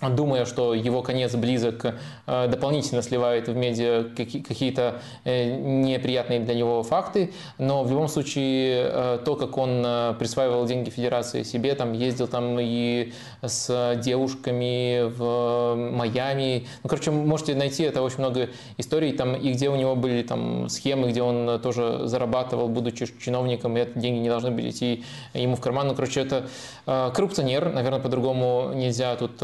думая, 0.09 0.45
что 0.45 0.73
его 0.73 1.01
конец 1.01 1.35
близок, 1.35 1.85
э, 2.25 2.47
дополнительно 2.47 3.01
сливает 3.01 3.47
в 3.47 3.55
медиа 3.55 4.05
какие-то 4.15 5.01
э, 5.23 5.55
неприятные 5.55 6.39
для 6.39 6.55
него 6.55 6.83
факты, 6.83 7.33
но 7.57 7.83
в 7.83 7.89
любом 7.89 8.07
случае 8.07 8.89
э, 8.91 9.19
то, 9.25 9.35
как 9.35 9.57
он 9.57 9.83
присваивал 10.19 10.65
деньги 10.65 10.89
Федерации 10.89 11.43
себе, 11.43 11.75
там 11.75 11.93
ездил 11.93 12.27
там 12.27 12.57
и 12.59 13.13
с 13.41 13.95
девушками 14.03 15.03
в 15.03 15.75
Майами, 15.75 16.67
ну, 16.83 16.89
короче, 16.89 17.11
можете 17.11 17.55
найти 17.55 17.83
это 17.83 18.01
очень 18.01 18.19
много 18.19 18.49
историй, 18.77 19.13
там, 19.13 19.35
и 19.35 19.51
где 19.53 19.69
у 19.69 19.75
него 19.75 19.95
были 19.95 20.23
там 20.23 20.69
схемы, 20.69 21.09
где 21.09 21.21
он 21.21 21.59
тоже 21.61 22.07
зарабатывал, 22.07 22.67
будучи 22.67 23.07
чиновником, 23.23 23.77
и 23.77 23.81
эти 23.81 23.97
деньги 23.97 24.19
не 24.19 24.29
должны 24.29 24.51
были 24.51 24.69
идти 24.69 25.03
ему 25.33 25.55
в 25.55 25.61
карман, 25.61 25.87
ну, 25.87 25.95
короче, 25.95 26.21
это 26.21 26.47
коррупционер, 26.85 27.71
наверное, 27.71 27.99
по-другому 27.99 28.71
нельзя 28.73 29.15
тут 29.15 29.41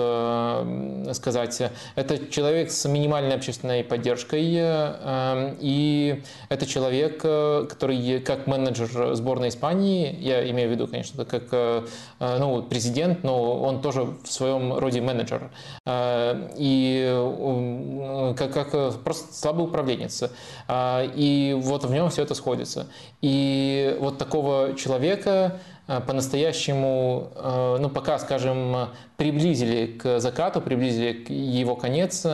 сказать. 1.14 1.62
Это 1.96 2.28
человек 2.28 2.72
с 2.72 2.88
минимальной 2.88 3.36
общественной 3.36 3.84
поддержкой, 3.84 4.56
э, 4.56 5.56
и 5.60 6.24
это 6.50 6.66
человек, 6.66 7.22
э, 7.24 7.66
который 7.70 8.20
как 8.20 8.48
менеджер 8.48 9.16
сборной 9.16 9.50
Испании, 9.50 10.16
я 10.20 10.50
имею 10.50 10.70
в 10.70 10.72
виду, 10.72 10.88
конечно, 10.88 11.26
как 11.26 11.44
э, 11.52 11.86
ну, 12.20 12.64
президент, 12.64 13.24
но 13.24 13.62
он 13.62 13.82
тоже 13.82 14.04
в 14.04 14.28
своем 14.28 14.78
роде 14.78 15.02
менеджер, 15.02 15.50
и 15.88 18.34
как, 18.38 18.54
как 18.54 19.04
просто 19.04 19.34
слабый 19.34 19.66
управленец. 19.66 20.24
И 20.72 21.58
вот 21.60 21.86
в 21.86 21.92
нем 21.92 22.10
все 22.10 22.24
это 22.24 22.36
сходится. 22.36 22.88
И 23.22 23.98
вот 24.00 24.18
такого 24.18 24.76
человека 24.76 25.60
по-настоящему, 26.06 27.32
э, 27.36 27.78
ну, 27.80 27.90
пока, 27.90 28.20
скажем, 28.20 28.90
приблизили 29.18 29.88
к 29.88 30.20
закату, 30.20 30.62
приблизили 30.62 31.14
к 31.14 31.30
его 31.30 31.76
конец, 31.76 32.26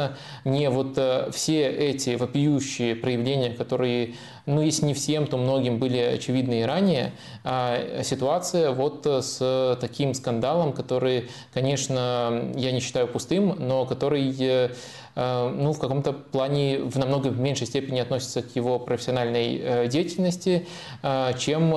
не 0.43 0.69
вот 0.69 0.97
э, 0.97 1.29
все 1.31 1.67
эти 1.67 2.15
вопиющие 2.15 2.95
проявления, 2.95 3.51
которые, 3.51 4.15
ну, 4.45 4.61
если 4.61 4.85
не 4.85 4.93
всем, 4.93 5.27
то 5.27 5.37
многим 5.37 5.79
были 5.79 5.97
очевидны 5.97 6.61
и 6.61 6.63
ранее, 6.63 7.13
а 7.43 8.03
ситуация 8.03 8.71
вот 8.71 9.05
с 9.05 9.77
таким 9.79 10.13
скандалом, 10.13 10.73
который, 10.73 11.29
конечно, 11.53 12.51
я 12.55 12.71
не 12.71 12.79
считаю 12.79 13.07
пустым, 13.07 13.55
но 13.57 13.85
который 13.85 14.35
Э, 14.39 14.69
ну, 15.15 15.71
в 15.71 15.79
каком-то 15.79 16.11
плане 16.11 16.79
в 16.79 16.97
намного 16.97 17.29
меньшей 17.29 17.67
степени 17.67 17.99
относится 17.99 18.41
к 18.41 18.53
его 18.55 18.79
профессиональной 18.79 19.57
э, 19.57 19.87
деятельности, 19.87 20.67
э, 21.03 21.31
чем 21.37 21.71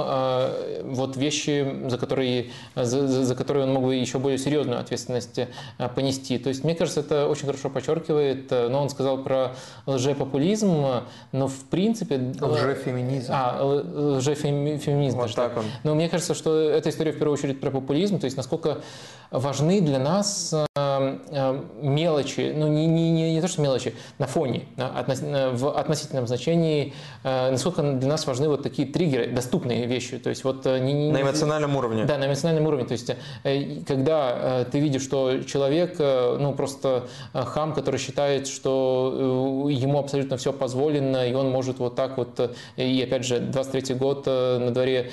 вот 0.85 1.16
вещи, 1.16 1.89
за 1.89 1.98
которые, 1.98 2.51
за, 2.74 3.06
за 3.06 3.35
которые 3.35 3.66
он 3.66 3.73
мог 3.73 3.85
бы 3.85 3.94
еще 3.94 4.19
более 4.19 4.39
серьезную 4.39 4.81
ответственность 4.81 5.40
понести. 5.94 6.39
То 6.39 6.48
есть, 6.48 6.65
мне 6.65 6.74
кажется, 6.74 7.01
это 7.01 7.28
очень 7.28 7.47
хорошо 7.47 7.70
подчеркивает, 7.70 8.51
но 8.51 8.82
он 8.82 8.90
сказал 8.90 9.23
про 9.23 9.55
лжепопулизм, 9.86 11.02
но 11.32 11.47
в 11.48 11.65
принципе... 11.70 12.32
Лжефеминизм. 12.40 13.32
А, 13.35 13.62
лжефеминизм. 13.62 15.19
Вот 15.19 15.35
так 15.35 15.56
он. 15.56 15.65
Но 15.85 15.94
мне 15.94 16.09
кажется, 16.09 16.35
что 16.35 16.59
эта 16.59 16.90
история 16.90 17.12
в 17.12 17.19
первую 17.19 17.35
очередь 17.35 17.60
про 17.60 17.70
популизм, 17.70 18.19
то 18.19 18.24
есть 18.24 18.36
насколько 18.36 18.78
важны 19.31 19.81
для 19.81 19.98
нас 19.98 20.55
мелочи, 21.82 22.52
ну 22.56 22.69
не, 22.69 22.86
не, 22.86 23.10
не 23.10 23.27
то, 23.40 23.48
что 23.48 23.62
мелочи, 23.62 23.94
на 24.18 24.26
фоне, 24.26 24.64
в 24.76 25.78
относительном 25.78 26.26
значении, 26.26 26.92
э, 27.24 27.50
насколько 27.50 27.82
для 27.82 28.09
нас 28.09 28.26
важны 28.26 28.48
вот 28.48 28.62
такие 28.62 28.88
триггеры, 28.88 29.28
доступные 29.28 29.86
вещи. 29.86 30.18
То 30.18 30.30
есть 30.30 30.44
вот 30.44 30.66
э, 30.66 30.78
не, 30.78 30.92
не, 30.92 31.10
на 31.10 31.22
эмоциональном 31.22 31.76
уровне. 31.76 32.05
Да, 32.05 32.18
на 32.18 32.26
эмоциональном 32.26 32.66
уровне. 32.66 32.86
То 32.86 32.92
есть 32.92 33.10
э, 33.44 33.82
когда 33.86 34.64
ты 34.70 34.80
видишь, 34.80 35.02
что 35.02 35.42
человек, 35.42 35.98
ну 35.98 36.55
просто 36.55 37.09
хам, 37.32 37.72
который 37.72 37.98
считает, 37.98 38.46
что 38.46 39.66
ему 39.70 39.98
абсолютно 39.98 40.36
все 40.36 40.52
позволено, 40.52 41.28
и 41.28 41.32
он 41.34 41.50
может 41.50 41.78
вот 41.78 41.94
так 41.94 42.18
вот, 42.18 42.56
и 42.76 43.02
опять 43.02 43.24
же, 43.24 43.40
23 43.40 43.94
год 43.94 44.26
на 44.26 44.70
дворе 44.70 45.10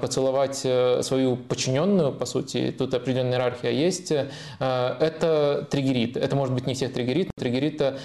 поцеловать 0.00 0.56
свою 0.56 1.36
подчиненную, 1.36 2.12
по 2.12 2.26
сути, 2.26 2.74
тут 2.76 2.94
определенная 2.94 3.38
иерархия 3.38 3.70
есть, 3.70 4.12
это 4.58 5.66
триггерит. 5.70 6.16
Это 6.16 6.36
может 6.36 6.54
быть 6.54 6.66
не 6.66 6.74
всех 6.74 6.92
триггерит, 6.92 7.30
но 7.36 7.42
триггерит 7.42 7.57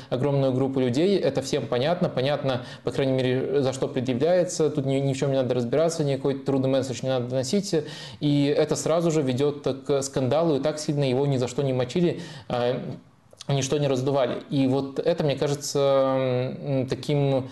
огромную 0.09 0.53
группу 0.53 0.79
людей, 0.79 1.17
это 1.17 1.41
всем 1.41 1.67
понятно, 1.67 2.09
понятно, 2.09 2.65
по 2.83 2.91
крайней 2.91 3.13
мере, 3.13 3.61
за 3.61 3.73
что 3.73 3.87
предъявляется, 3.87 4.69
тут 4.69 4.85
ни, 4.85 4.95
ни 4.95 5.13
в 5.13 5.17
чем 5.17 5.31
не 5.31 5.37
надо 5.37 5.53
разбираться, 5.55 6.03
никакой 6.03 6.39
трудный 6.39 6.69
месседж 6.69 6.99
не 7.03 7.09
надо 7.09 7.27
доносить, 7.27 7.75
и 8.19 8.55
это 8.55 8.75
сразу 8.75 9.11
же 9.11 9.21
ведет 9.21 9.65
к 9.85 10.01
скандалу, 10.01 10.57
и 10.57 10.59
так 10.59 10.79
сильно 10.79 11.09
его 11.09 11.25
ни 11.25 11.37
за 11.37 11.47
что 11.47 11.61
не 11.63 11.73
мочили, 11.73 12.21
а, 12.49 12.79
ничто 13.47 13.77
не 13.77 13.87
раздували. 13.87 14.43
И 14.49 14.67
вот 14.67 14.99
это, 14.99 15.23
мне 15.23 15.35
кажется, 15.35 16.85
таким 16.89 17.49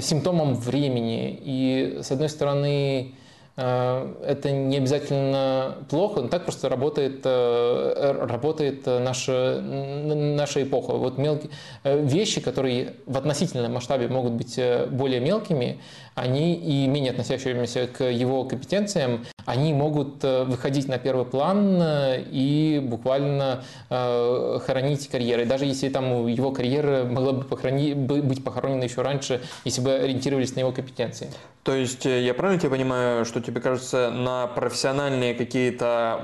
симптомом 0.00 0.54
времени. 0.54 1.38
И, 1.42 1.98
с 2.02 2.10
одной 2.10 2.28
стороны, 2.28 3.14
это 3.56 4.50
не 4.50 4.76
обязательно 4.76 5.78
плохо, 5.88 6.20
но 6.20 6.28
так 6.28 6.44
просто 6.44 6.68
работает, 6.68 7.22
э, 7.24 8.26
работает 8.28 8.84
наша, 8.84 9.60
наша 9.62 10.62
эпоха. 10.62 10.92
Вот 10.92 11.16
мелкие 11.16 11.50
э, 11.82 11.98
вещи, 12.04 12.42
которые 12.42 12.96
в 13.06 13.16
относительном 13.16 13.72
масштабе 13.72 14.08
могут 14.08 14.32
быть 14.32 14.60
более 14.90 15.20
мелкими, 15.20 15.80
они 16.16 16.54
и 16.54 16.88
менее 16.88 17.12
относящимися 17.12 17.86
к 17.86 18.02
его 18.02 18.44
компетенциям, 18.44 19.24
они 19.44 19.72
могут 19.72 20.24
выходить 20.24 20.88
на 20.88 20.98
первый 20.98 21.24
план 21.26 21.80
и 21.80 22.80
буквально 22.82 23.62
хоронить 23.88 25.08
карьеры. 25.08 25.44
Даже 25.44 25.66
если 25.66 25.88
там 25.90 26.26
его 26.26 26.50
карьера 26.50 27.04
могла 27.04 27.32
бы 27.32 27.44
похорони, 27.44 27.92
быть 27.94 28.42
похоронена 28.42 28.82
еще 28.82 29.02
раньше, 29.02 29.42
если 29.64 29.82
бы 29.82 29.92
ориентировались 29.92 30.56
на 30.56 30.60
его 30.60 30.72
компетенции. 30.72 31.30
То 31.62 31.74
есть 31.74 32.04
я 32.06 32.34
правильно 32.34 32.60
тебя 32.60 32.70
понимаю, 32.70 33.24
что 33.24 33.40
тебе 33.40 33.60
кажется, 33.60 34.10
на 34.10 34.46
профессиональные 34.46 35.34
какие-то 35.34 36.20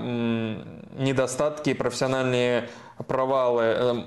недостатки, 0.99 1.75
профессиональные 1.75 2.69
провалы, 3.07 4.07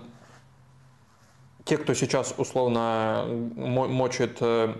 те, 1.66 1.78
кто 1.78 1.94
сейчас 1.94 2.34
условно 2.38 3.26
мочит 3.56 4.38
э, 4.40 4.76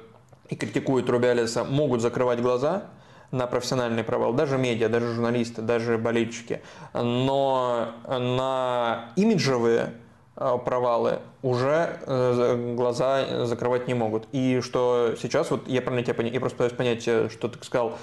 и 0.50 0.56
критикует 0.56 1.10
Рубиалиса, 1.10 1.64
могут 1.64 2.02
закрывать 2.02 2.42
глаза 2.42 2.84
на 3.32 3.48
профессиональный 3.48 4.04
провал, 4.04 4.34
даже 4.34 4.58
медиа, 4.58 4.90
даже 4.90 5.14
журналисты, 5.14 5.62
даже 5.62 5.98
болельщики. 5.98 6.62
Но 6.94 7.90
на 8.06 9.10
имиджевые 9.16 9.94
провалы 10.36 11.20
уже 11.46 12.00
э, 12.08 12.74
глаза 12.76 13.46
закрывать 13.46 13.88
не 13.88 13.94
могут. 13.94 14.28
И 14.32 14.62
что 14.62 15.14
сейчас, 15.22 15.52
вот 15.52 15.68
я 15.68 15.80
правильно 15.80 16.04
тебя 16.04 16.16
понял, 16.16 16.32
я 16.32 16.40
просто 16.40 16.58
пытаюсь 16.58 16.74
понять, 16.74 17.08
э, 17.08 17.30
что 17.30 17.48
ты 17.48 17.64
сказал, 17.64 17.94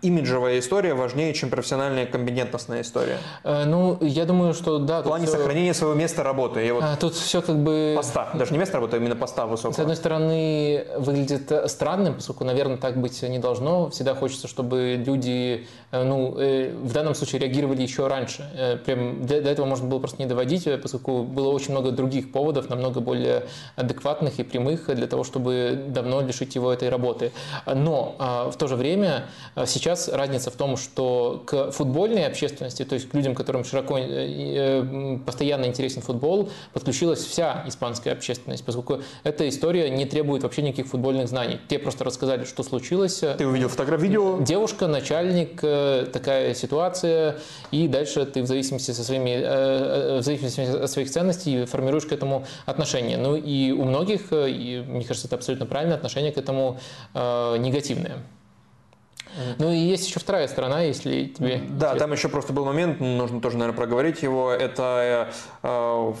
имиджевая 0.00 0.58
история 0.58 0.94
важнее, 0.94 1.34
чем 1.34 1.50
профессиональная 1.50 2.06
компетентностная 2.06 2.80
история. 2.80 3.18
Ну, 3.44 3.98
я 4.00 4.24
думаю, 4.24 4.54
что 4.54 4.78
да. 4.78 5.02
В 5.02 5.04
плане 5.04 5.26
все... 5.26 5.36
сохранения 5.36 5.74
своего 5.74 5.94
места 5.94 6.22
работы. 6.22 6.64
Я 6.64 6.72
вот 6.72 6.84
тут 6.98 7.14
все 7.14 7.42
как 7.42 7.58
бы... 7.58 7.92
Поста, 7.94 8.30
даже 8.32 8.52
не 8.52 8.58
место 8.58 8.76
работы, 8.76 8.96
а 8.96 8.98
именно 8.98 9.14
поста 9.14 9.46
высокого. 9.46 9.74
С 9.74 9.78
одной 9.78 9.96
стороны, 9.96 10.86
выглядит 10.96 11.52
странным, 11.66 12.14
поскольку, 12.14 12.44
наверное, 12.44 12.78
так 12.78 12.96
быть 12.96 13.20
не 13.22 13.38
должно. 13.38 13.90
Всегда 13.90 14.14
хочется, 14.14 14.48
чтобы 14.48 15.02
люди, 15.06 15.66
ну, 15.92 16.30
в 16.32 16.92
данном 16.94 17.14
случае 17.14 17.42
реагировали 17.42 17.82
еще 17.82 18.06
раньше. 18.06 18.80
Прям 18.86 19.26
до 19.26 19.34
этого 19.34 19.66
можно 19.66 19.86
было 19.86 19.98
просто 19.98 20.22
не 20.22 20.26
доводить, 20.26 20.66
поскольку 20.80 21.24
было 21.24 21.50
очень 21.50 21.59
много 21.68 21.90
других 21.90 22.32
поводов, 22.32 22.68
намного 22.68 23.00
более 23.00 23.46
адекватных 23.76 24.38
и 24.38 24.42
прямых 24.42 24.94
для 24.94 25.06
того, 25.06 25.24
чтобы 25.24 25.84
давно 25.88 26.20
лишить 26.20 26.54
его 26.54 26.72
этой 26.72 26.88
работы. 26.88 27.32
Но 27.66 28.16
а, 28.18 28.50
в 28.50 28.56
то 28.56 28.68
же 28.68 28.76
время 28.76 29.26
а, 29.54 29.66
сейчас 29.66 30.08
разница 30.08 30.50
в 30.50 30.54
том, 30.54 30.76
что 30.76 31.42
к 31.46 31.70
футбольной 31.72 32.26
общественности, 32.26 32.84
то 32.84 32.94
есть 32.94 33.08
к 33.08 33.14
людям, 33.14 33.34
которым 33.34 33.64
широко 33.64 33.98
э, 33.98 34.04
э, 34.04 35.18
постоянно 35.24 35.66
интересен 35.66 36.02
футбол, 36.02 36.50
подключилась 36.72 37.24
вся 37.24 37.64
испанская 37.66 38.14
общественность, 38.14 38.64
поскольку 38.64 39.00
эта 39.24 39.48
история 39.48 39.90
не 39.90 40.06
требует 40.06 40.42
вообще 40.42 40.62
никаких 40.62 40.86
футбольных 40.86 41.28
знаний. 41.28 41.58
Те 41.68 41.78
просто 41.78 42.04
рассказали, 42.04 42.44
что 42.44 42.62
случилось. 42.62 43.22
Ты 43.38 43.46
увидел 43.46 43.68
фотографию, 43.68 44.08
видео? 44.08 44.38
Девушка, 44.40 44.86
начальник, 44.86 45.60
э, 45.62 46.06
такая 46.12 46.54
ситуация, 46.54 47.36
и 47.70 47.88
дальше 47.88 48.24
ты 48.26 48.42
в 48.42 48.46
зависимости, 48.46 48.90
со 48.92 49.04
своими, 49.04 50.18
в 50.20 50.22
зависимости 50.22 50.60
от 50.60 50.90
своих 50.90 51.10
ценностей 51.10 51.49
формируешь 51.64 52.06
к 52.06 52.12
этому 52.12 52.46
отношение. 52.66 53.16
Ну 53.16 53.36
и 53.36 53.72
у 53.72 53.84
многих, 53.84 54.32
и 54.32 54.84
мне 54.86 55.04
кажется, 55.04 55.26
это 55.26 55.36
абсолютно 55.36 55.66
правильное 55.66 55.96
отношение 55.96 56.32
к 56.32 56.38
этому 56.38 56.78
э, 57.14 57.56
негативное. 57.58 58.18
Ну 59.58 59.70
и 59.70 59.76
есть 59.76 60.08
еще 60.08 60.18
вторая 60.20 60.48
сторона, 60.48 60.82
если 60.82 61.26
тебе... 61.26 61.58
Да, 61.58 61.88
интересно. 61.88 61.98
там 61.98 62.12
еще 62.12 62.28
просто 62.28 62.52
был 62.52 62.64
момент, 62.64 63.00
нужно 63.00 63.40
тоже, 63.40 63.56
наверное, 63.58 63.76
проговорить 63.76 64.22
его. 64.22 64.50
Это 64.50 65.30
э, 65.62 66.12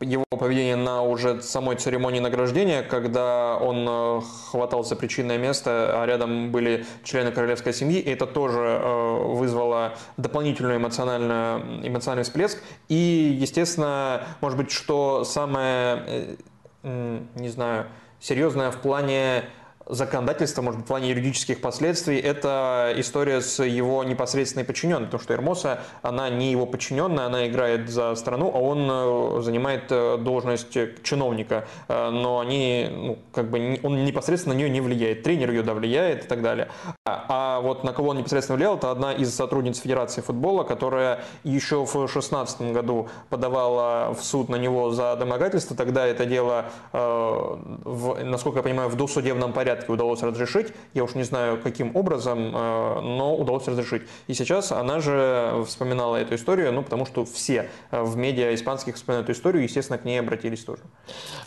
его 0.00 0.24
поведение 0.30 0.76
на 0.76 1.02
уже 1.02 1.42
самой 1.42 1.76
церемонии 1.76 2.20
награждения, 2.20 2.82
когда 2.82 3.56
он 3.56 3.86
э, 3.88 4.20
хватал 4.50 4.84
за 4.84 4.96
причинное 4.96 5.38
место, 5.38 6.02
а 6.02 6.06
рядом 6.06 6.50
были 6.50 6.86
члены 7.04 7.30
королевской 7.30 7.72
семьи. 7.72 8.00
И 8.00 8.10
это 8.10 8.26
тоже 8.26 8.58
э, 8.58 9.24
вызвало 9.34 9.94
дополнительный 10.16 10.76
эмоциональный, 10.76 11.86
эмоциональный 11.86 12.24
всплеск. 12.24 12.62
И, 12.88 13.36
естественно, 13.40 14.22
может 14.40 14.58
быть, 14.58 14.70
что 14.70 15.24
самое, 15.24 16.36
э, 16.82 17.20
не 17.36 17.48
знаю, 17.48 17.86
серьезное 18.20 18.70
в 18.70 18.78
плане 18.78 19.44
законодательства, 19.88 20.62
может 20.62 20.80
быть, 20.80 20.86
в 20.86 20.88
плане 20.88 21.10
юридических 21.10 21.60
последствий, 21.60 22.18
это 22.18 22.92
история 22.96 23.40
с 23.40 23.62
его 23.62 24.02
непосредственной 24.04 24.64
подчиненной, 24.64 25.06
потому 25.06 25.22
что 25.22 25.34
Эрмоса, 25.34 25.80
она 26.02 26.28
не 26.28 26.50
его 26.50 26.66
подчиненная, 26.66 27.26
она 27.26 27.46
играет 27.46 27.88
за 27.88 28.14
страну, 28.16 28.50
а 28.52 28.58
он 28.58 28.88
э, 28.90 29.42
занимает 29.42 29.84
э, 29.90 30.16
должность 30.18 30.76
чиновника, 31.02 31.66
э, 31.88 32.10
но 32.10 32.40
они, 32.40 32.88
ну, 32.90 33.18
как 33.32 33.48
бы, 33.50 33.78
он 33.82 34.04
непосредственно 34.04 34.54
на 34.54 34.58
нее 34.58 34.70
не 34.70 34.80
влияет, 34.80 35.22
тренер 35.22 35.50
ее, 35.50 35.62
да, 35.62 35.74
влияет 35.74 36.24
и 36.24 36.28
так 36.28 36.42
далее. 36.42 36.68
А, 37.04 37.26
а 37.28 37.60
вот 37.60 37.84
на 37.84 37.92
кого 37.92 38.10
он 38.10 38.18
непосредственно 38.18 38.56
влиял, 38.56 38.76
это 38.76 38.90
одна 38.90 39.12
из 39.12 39.32
сотрудниц 39.34 39.80
Федерации 39.80 40.20
футбола, 40.20 40.64
которая 40.64 41.20
еще 41.44 41.84
в 41.84 41.92
2016 41.92 42.72
году 42.72 43.08
подавала 43.28 44.14
в 44.14 44.22
суд 44.24 44.48
на 44.48 44.56
него 44.56 44.90
за 44.90 45.14
домогательство, 45.16 45.76
тогда 45.76 46.06
это 46.06 46.26
дело, 46.26 46.66
в, 46.92 48.24
насколько 48.24 48.58
я 48.58 48.62
понимаю, 48.62 48.88
в 48.88 48.96
досудебном 48.96 49.52
порядке 49.52 49.75
порядке 49.76 49.92
удалось 49.92 50.22
разрешить. 50.22 50.72
Я 50.94 51.04
уж 51.04 51.14
не 51.14 51.24
знаю, 51.24 51.60
каким 51.62 51.94
образом, 51.96 52.54
э, 52.54 53.00
но 53.00 53.36
удалось 53.36 53.66
разрешить. 53.68 54.02
И 54.26 54.34
сейчас 54.34 54.72
она 54.72 55.00
же 55.00 55.64
вспоминала 55.66 56.16
эту 56.16 56.34
историю, 56.34 56.72
ну, 56.72 56.82
потому 56.82 57.06
что 57.06 57.24
все 57.24 57.68
э, 57.90 58.02
в 58.02 58.16
медиа 58.16 58.54
испанских 58.54 58.96
вспоминают 58.96 59.28
эту 59.28 59.38
историю, 59.38 59.62
естественно, 59.62 59.98
к 59.98 60.04
ней 60.04 60.18
обратились 60.18 60.64
тоже. 60.64 60.82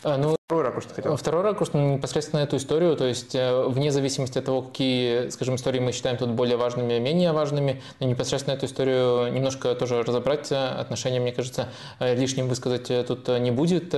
А, 0.03 0.18
ну, 0.18 0.39
Второй 0.49 0.65
ракурс 0.65 0.88
ты 0.88 0.95
хотел? 0.95 1.15
Второй 1.15 1.43
ракурс 1.43 1.73
ну, 1.73 1.93
непосредственно 1.93 2.39
эту 2.39 2.57
историю, 2.57 2.95
то 2.95 3.05
есть 3.05 3.35
э, 3.35 3.65
вне 3.67 3.91
зависимости 3.91 4.39
от 4.39 4.45
того, 4.45 4.63
какие, 4.63 5.30
скажем, 5.30 5.57
истории 5.57 5.80
мы 5.80 5.91
считаем 5.91 6.17
тут 6.17 6.30
более 6.31 6.57
важными, 6.57 6.97
менее 6.97 7.34
важными, 7.34 7.84
но 7.99 8.07
непосредственно 8.07 8.55
эту 8.55 8.65
историю 8.65 9.31
немножко 9.31 9.76
тоже 9.76 10.01
разобрать, 10.01 10.51
отношения, 10.51 11.19
мне 11.19 11.34
кажется, 11.34 11.69
лишним 11.99 12.47
высказать 12.47 12.88
тут 13.05 13.27
не 13.27 13.51
будет. 13.51 13.93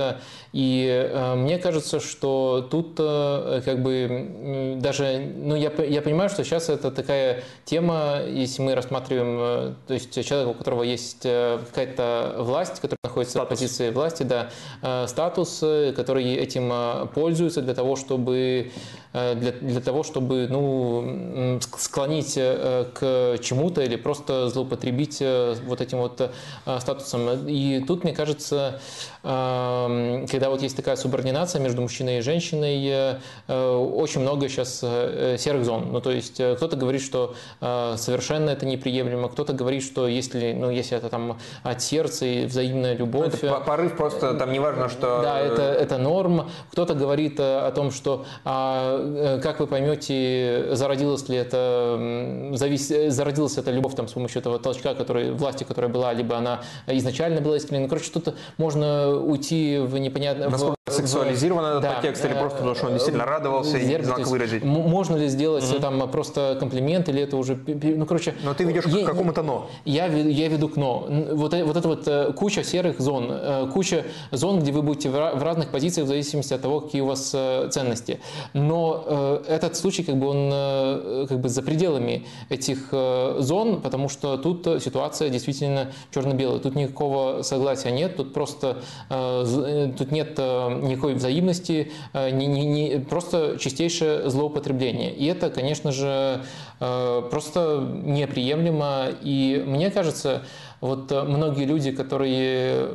И 0.52 1.32
мне 1.36 1.56
кажется, 1.56 2.00
что 2.00 2.68
тут 2.70 2.96
как 2.98 3.82
бы 3.82 4.76
даже, 4.78 5.32
ну, 5.34 5.56
я, 5.56 5.72
я 5.82 6.02
понимаю, 6.02 6.28
что 6.28 6.44
сейчас 6.44 6.68
это 6.68 6.90
такая 6.90 7.44
тема, 7.64 8.20
если 8.26 8.62
мы 8.62 8.74
рассматриваем, 8.74 9.38
э, 9.40 9.74
то 9.86 9.94
есть 9.94 10.12
человек, 10.26 10.48
у 10.50 10.54
которого 10.54 10.82
есть 10.82 11.24
э, 11.24 11.58
какая-то 11.70 12.36
власть, 12.38 12.80
который 12.80 12.98
находится 13.02 13.38
статус. 13.38 13.46
в 13.46 13.50
позиции 13.50 13.90
власти, 13.90 14.22
да, 14.24 14.50
э, 14.82 15.06
статус, 15.08 15.60
который 15.96 16.41
этим 16.42 17.08
пользуется 17.14 17.62
для 17.62 17.74
того, 17.74 17.96
чтобы 17.96 18.70
для, 19.12 19.52
для 19.52 19.80
того, 19.80 20.02
чтобы 20.02 20.48
ну, 20.48 21.58
склонить 21.78 22.34
к 22.34 23.38
чему-то 23.42 23.82
или 23.82 23.96
просто 23.96 24.48
злоупотребить 24.48 25.22
вот 25.66 25.80
этим 25.80 25.98
вот 25.98 26.32
статусом. 26.78 27.46
И 27.46 27.84
тут, 27.86 28.04
мне 28.04 28.12
кажется, 28.14 28.80
когда 29.22 30.48
вот 30.50 30.62
есть 30.62 30.76
такая 30.76 30.96
субординация 30.96 31.60
между 31.60 31.82
мужчиной 31.82 32.18
и 32.18 32.20
женщиной, 32.22 33.18
очень 33.48 34.20
много 34.20 34.48
сейчас 34.48 34.80
э, 34.82 35.36
серых 35.38 35.64
зон. 35.64 35.92
Ну, 35.92 36.00
то 36.00 36.10
есть 36.10 36.40
э, 36.40 36.56
кто-то 36.56 36.76
говорит, 36.76 37.02
что 37.02 37.34
э, 37.60 37.94
совершенно 37.96 38.50
это 38.50 38.66
неприемлемо, 38.66 39.28
кто-то 39.28 39.52
говорит, 39.52 39.82
что 39.82 40.08
если, 40.08 40.52
ну, 40.52 40.70
если 40.70 40.96
это 40.96 41.08
там 41.08 41.38
от 41.62 41.82
сердца 41.82 42.26
и 42.26 42.46
взаимная 42.46 42.94
любовь... 42.94 43.40
Ну, 43.42 43.48
это 43.48 43.60
порыв 43.60 43.96
просто, 43.96 44.34
там 44.34 44.52
не 44.52 44.58
важно, 44.58 44.88
что... 44.88 45.20
Да, 45.22 45.40
это, 45.40 45.62
это 45.62 45.98
норм. 45.98 46.50
Кто-то 46.70 46.94
говорит 46.94 47.38
о 47.38 47.70
том, 47.72 47.90
что, 47.90 48.24
а, 48.44 49.38
как 49.40 49.60
вы 49.60 49.66
поймете, 49.66 50.68
зародилась 50.72 51.28
ли 51.28 51.36
это, 51.36 52.50
завис... 52.54 52.88
зародилась 52.88 53.58
эта 53.58 53.70
любовь 53.70 53.94
там 53.94 54.08
с 54.08 54.12
помощью 54.12 54.40
этого 54.40 54.58
толчка, 54.58 54.94
который, 54.94 55.32
власти, 55.32 55.64
которая 55.64 55.90
была, 55.90 56.12
либо 56.12 56.36
она 56.36 56.62
изначально 56.86 57.40
была 57.40 57.56
искренней. 57.56 57.84
Ну, 57.84 57.88
короче, 57.88 58.10
тут 58.10 58.34
можно 58.58 59.11
уйти 59.18 59.78
в 59.78 59.98
непонятное... 59.98 60.48
Насколько 60.48 60.76
в... 60.86 60.92
сексуализирован 60.92 61.64
этот 61.64 61.82
да, 61.82 61.92
подтекст, 61.92 62.24
или 62.24 62.32
просто 62.32 62.58
потому 62.58 62.74
что 62.74 62.86
он 62.86 62.92
действительно 62.92 63.24
радовался 63.24 63.78
и 63.78 64.02
знак 64.02 64.26
выразить. 64.26 64.64
Можно 64.64 65.16
ли 65.16 65.28
сделать 65.28 65.70
угу. 65.70 65.80
там 65.80 66.10
просто 66.10 66.56
комплимент, 66.58 67.08
или 67.08 67.22
это 67.22 67.36
уже... 67.36 67.58
Ну, 67.66 68.06
короче... 68.06 68.34
Но 68.42 68.54
ты 68.54 68.64
ведешь 68.64 68.86
я, 68.86 69.04
к 69.04 69.06
какому-то 69.06 69.42
«но». 69.42 69.68
Я, 69.84 70.06
я 70.06 70.48
веду 70.48 70.68
к 70.68 70.76
«но». 70.76 71.06
Вот, 71.32 71.54
вот 71.54 71.76
это 71.76 71.88
вот 71.88 72.08
э, 72.08 72.32
куча 72.32 72.64
серых 72.64 73.00
зон, 73.00 73.28
э, 73.30 73.68
куча 73.72 74.04
зон, 74.30 74.60
где 74.60 74.72
вы 74.72 74.82
будете 74.82 75.10
в 75.10 75.42
разных 75.42 75.68
позициях 75.68 76.06
в 76.06 76.08
зависимости 76.08 76.54
от 76.54 76.62
того, 76.62 76.80
какие 76.80 77.02
у 77.02 77.06
вас 77.06 77.32
э, 77.34 77.68
ценности. 77.70 78.20
Но 78.52 79.42
этот 79.48 79.76
случай, 79.76 80.02
как 80.02 80.16
бы 80.16 80.26
он 80.26 81.26
как 81.26 81.38
бы 81.38 81.48
за 81.48 81.62
пределами 81.62 82.26
этих 82.48 82.88
зон, 82.90 83.80
потому 83.80 84.08
что 84.08 84.36
тут 84.36 84.66
ситуация 84.82 85.28
действительно 85.30 85.92
черно-белая. 86.12 86.58
Тут 86.58 86.74
никакого 86.74 87.42
согласия 87.42 87.90
нет, 87.90 88.16
тут 88.16 88.32
просто 88.32 88.78
тут 89.08 90.10
нет 90.10 90.38
никакой 90.38 91.14
взаимности, 91.14 91.92
не, 92.14 92.46
не, 92.46 92.64
не, 92.64 92.98
просто 93.00 93.58
чистейшее 93.58 94.28
злоупотребление. 94.28 95.12
И 95.14 95.26
это, 95.26 95.50
конечно 95.50 95.92
же, 95.92 96.40
э, 96.80 97.22
просто 97.30 97.86
неприемлемо. 98.04 99.08
И 99.22 99.62
мне 99.66 99.90
кажется, 99.90 100.42
вот 100.80 101.10
многие 101.10 101.64
люди, 101.64 101.92
которые 101.92 102.88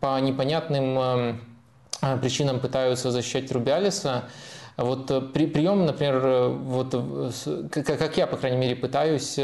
по 0.00 0.18
непонятным 0.20 0.98
э, 0.98 2.18
причинам 2.20 2.60
пытаются 2.60 3.10
защищать 3.10 3.50
Рубиалиса, 3.52 4.24
вот 4.76 5.32
при, 5.32 5.46
прием, 5.46 5.86
например, 5.86 6.50
вот 6.50 6.94
как 7.70 8.16
я, 8.18 8.26
по 8.26 8.36
крайней 8.36 8.58
мере, 8.58 8.76
пытаюсь 8.76 9.38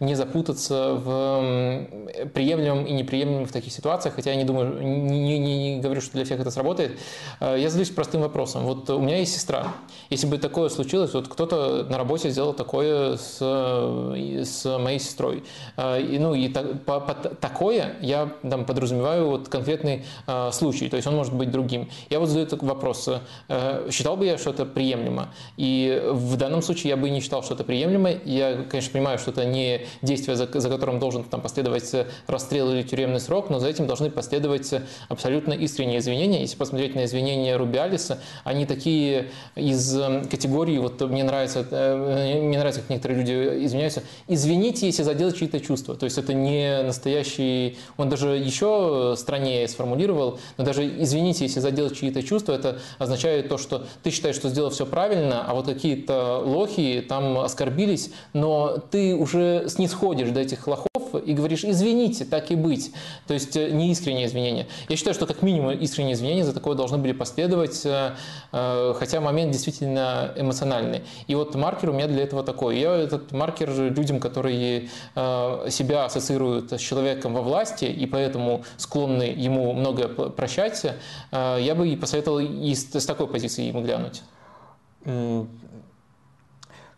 не 0.00 0.14
запутаться 0.14 0.94
в 0.94 1.86
приемлемом 2.32 2.86
и 2.86 2.92
неприемлемом 2.92 3.44
в 3.44 3.52
таких 3.52 3.72
ситуациях, 3.72 4.14
хотя 4.14 4.30
я 4.30 4.36
не 4.36 4.44
думаю, 4.44 4.82
не, 4.82 5.38
не, 5.38 5.74
не 5.74 5.80
говорю, 5.80 6.00
что 6.00 6.12
для 6.12 6.24
всех 6.24 6.40
это 6.40 6.50
сработает. 6.50 6.98
Э, 7.38 7.56
я 7.58 7.68
задаюсь 7.68 7.90
простым 7.90 8.22
вопросом. 8.22 8.64
Вот 8.64 8.88
у 8.88 9.00
меня 9.00 9.18
есть 9.18 9.34
сестра. 9.34 9.74
Если 10.08 10.26
бы 10.26 10.38
такое 10.38 10.70
случилось, 10.70 11.12
вот 11.12 11.28
кто-то 11.28 11.84
на 11.84 11.98
работе 11.98 12.30
сделал 12.30 12.54
такое 12.54 13.16
с, 13.16 13.38
с 13.40 14.78
моей 14.78 14.98
сестрой. 14.98 15.44
Э, 15.76 16.00
и, 16.00 16.18
ну, 16.18 16.34
и 16.34 16.48
так, 16.48 16.84
по, 16.84 17.00
по, 17.00 17.14
такое 17.14 17.96
я 18.00 18.32
там, 18.48 18.64
подразумеваю 18.64 19.28
вот 19.28 19.48
конкретный 19.48 20.04
э, 20.26 20.50
случай, 20.52 20.88
то 20.88 20.96
есть 20.96 21.06
он 21.06 21.16
может 21.16 21.34
быть 21.34 21.50
другим. 21.50 21.90
Я 22.08 22.20
вот 22.20 22.28
задаю 22.28 22.46
такой 22.46 22.68
вопрос. 22.68 23.08
Э, 23.48 23.88
считал 23.90 24.16
бы 24.16 24.24
я, 24.24 24.38
что 24.38 24.50
это 24.50 24.64
приемлемо? 24.64 25.28
И 25.58 26.02
в 26.10 26.36
данном 26.36 26.62
случае 26.62 26.90
я 26.90 26.96
бы 26.96 27.10
не 27.10 27.20
считал, 27.20 27.42
что 27.42 27.54
это 27.54 27.64
приемлемо. 27.64 28.10
Я, 28.24 28.64
конечно, 28.68 28.92
понимаю, 28.92 29.18
что 29.18 29.30
это 29.30 29.44
не 29.44 29.82
действие, 30.02 30.36
за, 30.36 30.48
за 30.52 30.68
которым 30.68 30.98
должен 30.98 31.24
там, 31.24 31.40
последовать 31.40 31.94
расстрел 32.26 32.70
или 32.70 32.82
тюремный 32.82 33.20
срок, 33.20 33.50
но 33.50 33.58
за 33.58 33.68
этим 33.68 33.86
должны 33.86 34.10
последовать 34.10 34.72
абсолютно 35.08 35.52
искренние 35.52 35.98
извинения. 35.98 36.40
Если 36.40 36.56
посмотреть 36.56 36.94
на 36.94 37.04
извинения 37.04 37.56
Рубиалиса, 37.56 38.18
они 38.44 38.66
такие 38.66 39.30
из 39.54 39.96
эм, 39.96 40.24
категории, 40.24 40.78
вот 40.78 41.00
мне 41.00 41.24
нравится, 41.24 41.66
э, 41.70 42.40
мне 42.40 42.58
нравится, 42.58 42.80
как 42.80 42.90
некоторые 42.90 43.18
люди 43.18 43.64
извиняются, 43.66 44.02
извините, 44.28 44.86
если 44.86 45.02
задел 45.02 45.32
чьи-то 45.32 45.60
чувства. 45.60 45.96
То 45.96 46.04
есть 46.04 46.18
это 46.18 46.34
не 46.34 46.82
настоящий, 46.82 47.78
он 47.96 48.08
даже 48.08 48.36
еще 48.36 49.14
страннее 49.16 49.68
сформулировал, 49.68 50.38
но 50.56 50.64
даже 50.64 50.86
извините, 50.86 51.44
если 51.44 51.60
задел 51.60 51.90
чьи-то 51.90 52.22
чувства, 52.22 52.52
это 52.52 52.78
означает 52.98 53.48
то, 53.48 53.58
что 53.58 53.86
ты 54.02 54.10
считаешь, 54.10 54.36
что 54.36 54.48
сделал 54.48 54.70
все 54.70 54.86
правильно, 54.86 55.44
а 55.46 55.54
вот 55.54 55.66
какие-то 55.66 56.38
лохи 56.44 57.04
там 57.06 57.38
оскорбились, 57.38 58.10
но 58.32 58.78
ты 58.90 59.14
уже 59.14 59.68
снисходишь 59.80 60.28
до 60.28 60.40
этих 60.40 60.66
лохов 60.66 60.88
и 61.24 61.32
говоришь, 61.32 61.64
извините, 61.64 62.26
так 62.26 62.50
и 62.50 62.54
быть. 62.54 62.92
То 63.26 63.32
есть 63.32 63.56
э, 63.56 63.70
не 63.70 63.90
искренние 63.90 64.26
извинения. 64.26 64.66
Я 64.88 64.96
считаю, 64.96 65.14
что 65.14 65.26
как 65.26 65.40
минимум 65.40 65.70
искренние 65.70 66.12
извинения 66.12 66.44
за 66.44 66.52
такое 66.52 66.74
должны 66.74 66.98
были 66.98 67.12
последовать, 67.12 67.80
э, 67.86 68.14
э, 68.52 68.94
хотя 68.98 69.20
момент 69.22 69.52
действительно 69.52 70.32
эмоциональный. 70.36 71.02
И 71.28 71.34
вот 71.34 71.54
маркер 71.54 71.90
у 71.90 71.92
меня 71.94 72.08
для 72.08 72.22
этого 72.24 72.42
такой. 72.42 72.78
Я 72.78 72.94
этот 72.94 73.32
маркер 73.32 73.70
людям, 73.70 74.20
которые 74.20 74.88
себя 75.14 76.04
ассоциируют 76.04 76.72
с 76.72 76.80
человеком 76.80 77.34
во 77.34 77.42
власти 77.42 77.84
и 77.84 78.06
поэтому 78.06 78.64
склонны 78.76 79.22
ему 79.22 79.72
многое 79.72 80.08
прощать, 80.08 80.84
я 81.32 81.74
бы 81.74 81.88
и 81.88 81.96
посоветовал 81.96 82.38
и 82.38 82.74
с 82.74 83.06
такой 83.06 83.26
позиции 83.28 83.64
ему 83.64 83.82
глянуть. 83.82 84.22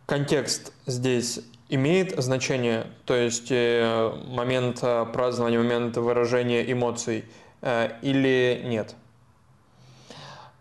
Контекст 0.07 0.73
здесь 0.87 1.41
имеет 1.73 2.23
значение, 2.23 2.87
то 3.07 3.15
есть 3.15 3.51
э, 3.51 4.13
момент 4.27 4.81
э, 4.83 5.07
празднования, 5.13 5.59
момент 5.59 5.97
выражения 5.97 6.71
эмоций 6.71 7.25
э, 7.63 7.91
или 8.03 8.63
нет? 8.65 8.95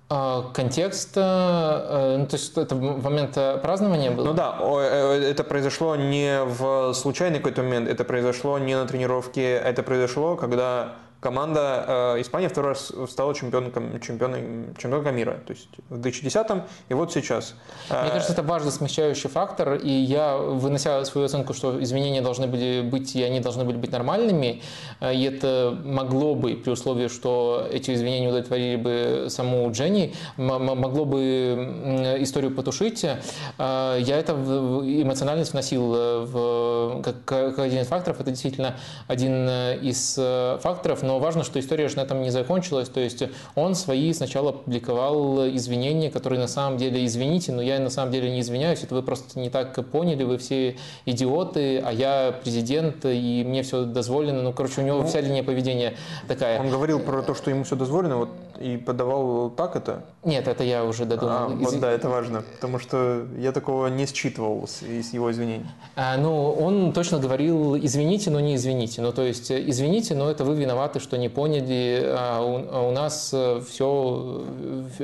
А, 0.10 0.52
контекст, 0.54 1.16
ну, 1.16 1.22
то 1.22 2.28
есть 2.32 2.58
это 2.58 2.76
момент 2.76 3.36
празднования 3.62 4.12
был? 4.12 4.26
Ну 4.26 4.34
да, 4.34 4.58
это 4.60 5.44
произошло 5.46 5.96
не 5.96 6.44
в 6.44 6.94
случайный 6.94 7.38
какой-то 7.38 7.64
момент, 7.64 7.88
это 7.88 8.04
произошло 8.04 8.60
не 8.60 8.76
на 8.76 8.86
тренировке, 8.86 9.54
это 9.54 9.84
произошло, 9.84 10.36
когда 10.36 10.96
команда 11.22 11.86
э, 12.18 12.22
Испания 12.22 12.50
второй 12.50 12.70
раз 12.70 12.92
стала 13.10 13.34
чемпионком, 13.34 14.00
чемпионом, 14.02 14.76
чемпионком 14.76 15.16
мира. 15.16 15.40
То 15.46 15.54
есть 15.54 15.70
в 15.90 16.00
2010-м 16.00 16.64
и 16.90 16.94
вот 16.94 17.14
сейчас. 17.14 17.54
Мне 17.90 18.10
кажется, 18.10 18.34
это 18.34 18.44
важный 18.44 18.72
смягчающий 18.72 19.30
фактор. 19.30 19.76
И 19.76 19.90
я, 19.90 20.36
вынося 20.36 21.06
свою 21.06 21.26
оценку, 21.26 21.54
что 21.54 21.82
изменения 21.84 22.22
должны 22.22 22.48
были 22.48 22.82
быть, 22.82 23.16
и 23.16 23.24
они 23.24 23.40
должны 23.40 23.64
были 23.64 23.78
быть 23.78 23.92
нормальными, 23.92 24.62
э, 25.00 25.14
и 25.14 25.24
это 25.24 25.78
могло 25.84 26.34
бы, 26.34 26.56
при 26.56 26.72
условии, 26.72 27.08
что 27.08 27.68
эти 27.72 27.94
изменения 27.94 28.28
удовлетворили 28.28 28.76
бы 28.76 29.26
саму 29.30 29.72
Дженни, 29.72 30.16
могло 30.38 31.06
бы 31.06 32.18
историю 32.20 32.56
потушить, 32.56 33.04
э, 33.04 33.18
я 33.58 34.18
это 34.18 34.34
эмоциональность 34.34 35.54
вносил 35.54 35.94
э, 35.96 36.26
в, 36.26 37.02
как, 37.04 37.26
как 37.26 37.60
один 37.60 37.82
из 37.82 37.88
факторов. 37.88 38.20
Это 38.20 38.32
действительно 38.32 38.76
один 39.08 39.48
из 39.82 40.16
факторов, 40.62 41.04
но 41.04 41.11
но 41.12 41.20
важно, 41.20 41.44
что 41.44 41.60
история 41.60 41.90
же 41.90 41.98
на 41.98 42.02
этом 42.02 42.22
не 42.22 42.30
закончилась. 42.30 42.88
То 42.88 43.02
есть 43.02 43.22
он 43.56 43.76
свои 43.76 44.14
сначала 44.14 44.54
публиковал 44.54 45.46
извинения, 45.50 46.10
которые 46.10 46.40
на 46.40 46.48
самом 46.48 46.78
деле, 46.78 47.06
извините, 47.06 47.52
но 47.52 47.62
я 47.62 47.80
на 47.80 47.90
самом 47.90 48.14
деле 48.14 48.32
не 48.32 48.40
извиняюсь, 48.40 48.82
это 48.82 48.96
вы 48.96 49.04
просто 49.04 49.38
не 49.38 49.50
так 49.50 49.86
поняли, 49.92 50.24
вы 50.24 50.38
все 50.38 50.78
идиоты, 51.06 51.80
а 51.80 51.92
я 51.92 52.34
президент, 52.42 53.04
и 53.04 53.44
мне 53.46 53.64
все 53.64 53.84
дозволено. 53.84 54.42
Ну, 54.42 54.54
короче, 54.54 54.80
у 54.80 54.86
него 54.86 55.00
ну, 55.00 55.08
вся 55.08 55.20
линия 55.20 55.44
поведения 55.44 55.96
такая. 56.30 56.62
Он 56.62 56.70
говорил 56.70 57.02
про 57.02 57.22
то, 57.24 57.36
что 57.36 57.50
ему 57.50 57.66
все 57.66 57.76
дозволено, 57.76 58.16
вот 58.16 58.30
и 58.62 58.78
подавал 58.78 59.50
так 59.50 59.76
это? 59.76 60.04
Нет, 60.24 60.48
это 60.48 60.64
я 60.64 60.86
уже 60.86 61.06
додумал. 61.06 61.36
А, 61.36 61.48
вот 61.48 61.80
да, 61.80 61.92
это 61.92 62.10
важно, 62.10 62.44
потому 62.54 62.80
что 62.80 63.26
я 63.38 63.52
такого 63.52 63.88
не 63.88 64.06
считывал 64.06 64.64
из 64.64 65.14
его 65.14 65.32
извинений. 65.32 65.66
А, 65.96 66.16
ну, 66.18 66.52
он 66.52 66.94
точно 66.94 67.20
говорил, 67.20 67.76
извините, 67.76 68.30
но 68.30 68.40
не 68.40 68.56
извините. 68.56 69.02
Ну, 69.02 69.12
то 69.12 69.24
есть, 69.24 69.52
извините, 69.52 70.16
но 70.16 70.30
это 70.30 70.46
вы 70.46 70.56
виноваты, 70.56 71.00
что 71.02 71.18
не 71.18 71.30
поняли, 71.30 72.06
а 72.08 72.42
у, 72.42 72.66
а 72.72 72.88
у 72.88 72.92
нас 72.92 73.34
все, 73.68 74.44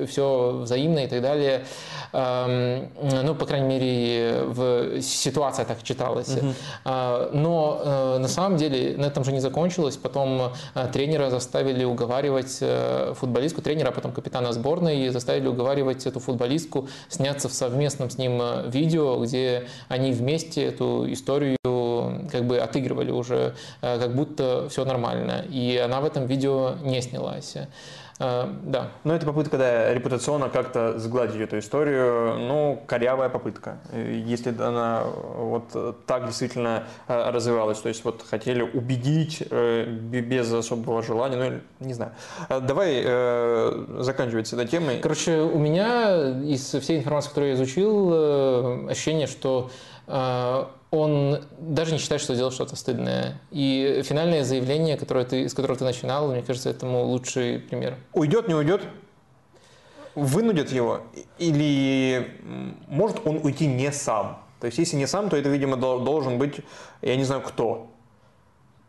все 0.08 0.60
взаимно 0.62 1.00
и 1.00 1.08
так 1.08 1.22
далее. 1.22 1.66
Ну, 2.14 3.36
по 3.36 3.46
крайней 3.46 3.68
мере, 3.68 4.44
в 4.46 5.02
ситуация 5.02 5.66
так 5.66 5.84
читалась. 5.84 6.36
Угу. 6.36 6.54
Но 7.34 7.82
э, 7.84 8.18
на 8.20 8.28
самом 8.28 8.58
деле 8.58 8.98
на 8.98 9.06
этом 9.06 9.24
же 9.24 9.32
не 9.32 9.40
закончилось. 9.40 9.98
Потом 9.98 10.54
э, 10.76 10.88
тренера 10.92 11.30
заставили 11.30 11.84
уговаривать 11.84 12.58
э, 12.62 13.14
футболистку, 13.16 13.62
тренера, 13.62 13.90
а 13.90 13.92
потом 13.92 14.12
капитана 14.12 14.54
сборной, 14.54 15.10
заставили 15.10 15.48
уговаривать 15.48 16.06
эту 16.06 16.20
футболистку 16.20 16.88
сняться 17.10 17.50
в 17.50 17.54
совместном 17.54 18.10
с 18.10 18.18
ним 18.18 18.42
видео, 18.70 19.18
где 19.24 19.68
они 19.90 20.12
вместе 20.12 20.64
эту 20.64 21.12
историю 21.12 21.58
как 22.32 22.46
бы 22.46 22.58
отыгрывали 22.58 23.12
уже, 23.12 23.56
как 23.82 24.16
будто 24.16 24.68
все 24.70 24.86
нормально. 24.86 25.46
И 25.50 25.78
она 25.78 26.02
в 26.02 26.06
этом 26.06 26.26
видео 26.26 26.76
не 26.82 27.02
снялась. 27.02 27.56
Э, 28.20 28.52
да. 28.64 28.92
Но 29.04 29.14
это 29.16 29.26
попытка, 29.26 29.58
да, 29.58 29.94
репутационно 29.94 30.50
как-то 30.50 30.98
сгладить 30.98 31.40
эту 31.40 31.60
историю. 31.60 32.38
Ну, 32.40 32.82
корявая 32.88 33.30
попытка. 33.30 33.78
Если 33.94 34.56
она 34.60 35.04
вот 35.04 36.06
так 36.06 36.26
действительно 36.26 36.86
э, 37.08 37.30
развивалась. 37.30 37.80
То 37.80 37.90
есть 37.90 38.04
вот 38.04 38.24
хотели 38.28 38.62
убедить 38.62 39.44
э, 39.50 39.86
без 39.86 40.52
особого 40.52 41.04
желания. 41.04 41.38
Ну, 41.38 41.86
не 41.86 41.94
знаю. 41.94 42.12
Давай 42.50 43.04
заканчивать 44.04 44.48
с 44.48 44.54
этой 44.54 44.68
темой. 44.68 45.00
Короче, 45.00 45.40
у 45.42 45.60
меня 45.60 46.32
из 46.42 46.74
всей 46.74 47.00
информации, 47.00 47.30
которую 47.30 47.52
я 47.52 47.56
изучил, 47.56 48.90
ощущение, 48.90 49.28
что 49.28 49.70
он 50.08 51.44
даже 51.60 51.92
не 51.92 51.98
считает, 51.98 52.22
что 52.22 52.34
сделал 52.34 52.52
что-то 52.52 52.76
стыдное. 52.76 53.42
И 53.52 54.02
финальное 54.06 54.44
заявление, 54.44 54.98
которое 54.98 55.26
ты, 55.26 55.48
с 55.50 55.54
которого 55.54 55.78
ты 55.78 55.84
начинал, 55.84 56.32
мне 56.32 56.42
кажется, 56.42 56.70
этому 56.70 57.04
лучший 57.04 57.60
пример. 57.60 57.98
Уйдет, 58.14 58.48
не 58.48 58.56
уйдет? 58.56 58.84
Вынудят 60.16 60.72
его? 60.72 61.02
Или 61.38 62.40
может 62.88 63.26
он 63.26 63.42
уйти 63.44 63.68
не 63.68 63.92
сам? 63.92 64.42
То 64.60 64.66
есть, 64.66 64.80
если 64.80 64.96
не 64.96 65.08
сам, 65.08 65.30
то 65.30 65.38
это, 65.38 65.50
видимо, 65.50 65.76
должен 65.76 66.40
быть, 66.40 66.62
я 67.02 67.16
не 67.16 67.24
знаю, 67.24 67.42
кто. 67.42 67.92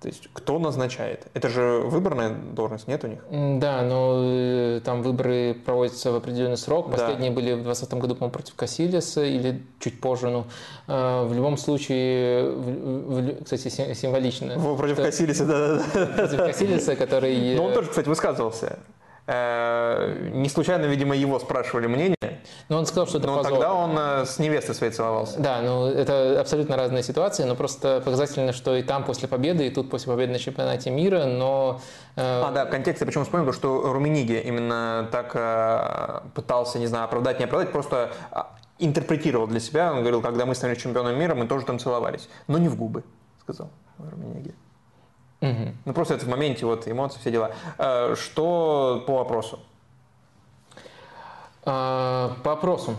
То 0.01 0.07
есть 0.07 0.29
кто 0.33 0.61
назначает? 0.61 1.27
Это 1.35 1.49
же 1.49 1.81
выборная 1.85 2.31
должность, 2.31 2.87
нет 2.87 3.03
у 3.03 3.09
них? 3.09 3.19
Да, 3.59 3.83
но 3.83 4.23
э, 4.25 4.81
там 4.85 5.03
выборы 5.03 5.55
проводятся 5.55 6.13
в 6.13 6.15
определенный 6.15 6.57
срок. 6.57 6.89
Последние 6.89 7.31
да. 7.31 7.35
были 7.35 7.53
в 7.55 7.63
2020 7.63 7.95
году, 7.95 8.15
по-моему, 8.15 8.33
против 8.33 8.55
Кассилиса 8.55 9.25
или 9.25 9.61
чуть 9.81 10.01
позже. 10.01 10.31
Ну, 10.31 10.47
э, 10.87 11.25
в 11.25 11.35
любом 11.35 11.57
случае, 11.57 12.49
в, 12.49 13.41
в, 13.41 13.45
кстати, 13.45 13.69
символично. 13.95 14.55
Против 14.77 14.97
Кассилиса, 14.97 15.45
да-да-да. 15.45 16.07
Против 16.07 16.39
Кассилиса, 16.39 16.95
который... 16.95 17.57
Ну, 17.57 17.65
он 17.65 17.75
тоже, 17.75 17.89
кстати, 17.89 18.09
высказывался. 18.09 18.79
Э, 19.31 20.31
не 20.33 20.49
случайно, 20.49 20.87
видимо, 20.87 21.15
его 21.15 21.39
спрашивали 21.39 21.87
мнение. 21.87 22.17
Но 22.71 22.79
он 22.79 22.87
сказал, 22.87 23.07
что 23.07 23.19
это 23.19 23.27
но 23.27 23.37
позор. 23.37 23.53
тогда 23.53 23.75
он 23.75 23.99
э, 23.99 24.25
с 24.25 24.39
невестой 24.39 24.75
своей 24.75 24.91
целовался. 24.91 25.39
Да, 25.39 25.61
ну 25.61 25.87
это 25.87 26.41
абсолютно 26.41 26.79
разные 26.79 27.03
ситуации, 27.03 27.45
но 27.45 27.55
просто 27.55 28.01
показательно, 28.03 28.55
что 28.55 28.75
и 28.75 28.83
там 28.83 29.05
после 29.05 29.29
победы, 29.29 29.67
и 29.67 29.71
тут 29.71 29.91
после 29.91 30.11
победы 30.11 30.33
на 30.33 30.39
чемпионате 30.39 30.91
мира, 30.91 31.27
но... 31.27 31.79
Э... 32.17 32.43
А, 32.47 32.53
да, 32.53 32.65
контекст 32.65 33.03
я 33.03 33.07
почему 33.07 33.25
вспомнил, 33.25 33.53
что 33.53 33.93
Румениги 33.93 34.41
именно 34.43 35.07
так 35.13 36.25
пытался, 36.33 36.79
не 36.79 36.87
знаю, 36.87 37.05
оправдать, 37.05 37.39
не 37.39 37.45
оправдать, 37.45 37.71
просто 37.71 38.11
а, 38.31 38.57
интерпретировал 38.79 39.47
для 39.47 39.61
себя, 39.61 39.93
он 39.93 40.01
говорил, 40.01 40.23
когда 40.23 40.47
мы 40.47 40.55
стали 40.55 40.75
чемпионом 40.75 41.19
мира, 41.19 41.35
мы 41.35 41.47
тоже 41.47 41.67
там 41.67 41.79
целовались, 41.79 42.31
но 42.47 42.57
не 42.57 42.69
в 42.69 42.77
губы, 42.77 43.05
сказал 43.43 43.69
Румениги. 43.99 44.55
Угу. 45.41 45.73
Ну 45.85 45.93
просто 45.93 46.15
это 46.15 46.25
в 46.25 46.29
моменте, 46.29 46.67
вот 46.67 46.89
эмоции, 46.89 47.19
все 47.21 47.31
дела. 47.31 47.53
Э, 47.79 48.15
что 48.17 49.05
по 49.07 49.15
вопросу? 49.19 49.61
А, 51.65 52.35
по 52.43 52.51
вопросу. 52.51 52.97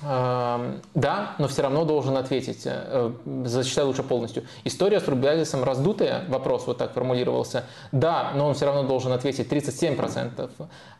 Да, 0.00 1.34
но 1.38 1.48
все 1.48 1.62
равно 1.62 1.84
должен 1.84 2.16
ответить. 2.16 2.62
Э, 2.64 3.10
зачитай 3.44 3.84
лучше 3.84 4.04
полностью. 4.04 4.44
История 4.62 5.00
с 5.00 5.08
Рубиалисом 5.08 5.64
раздутая, 5.64 6.24
вопрос 6.28 6.68
вот 6.68 6.78
так 6.78 6.92
формулировался. 6.92 7.64
Да, 7.90 8.30
но 8.36 8.46
он 8.46 8.54
все 8.54 8.66
равно 8.66 8.84
должен 8.84 9.10
ответить 9.10 9.48
37%. 9.50 10.50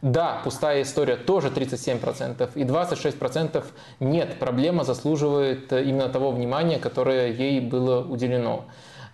Да, 0.03 0.41
пустая 0.43 0.83
история 0.83 1.15
тоже 1.15 1.49
37%. 1.49 2.51
И 2.57 2.65
26% 2.65 3.65
нет. 4.01 4.39
Проблема 4.41 4.83
заслуживает 4.83 5.73
именно 5.73 6.09
того 6.09 6.33
внимания, 6.33 6.81
которое 6.81 7.33
ей 7.33 7.61
было 7.61 8.05
уделено. 8.05 8.65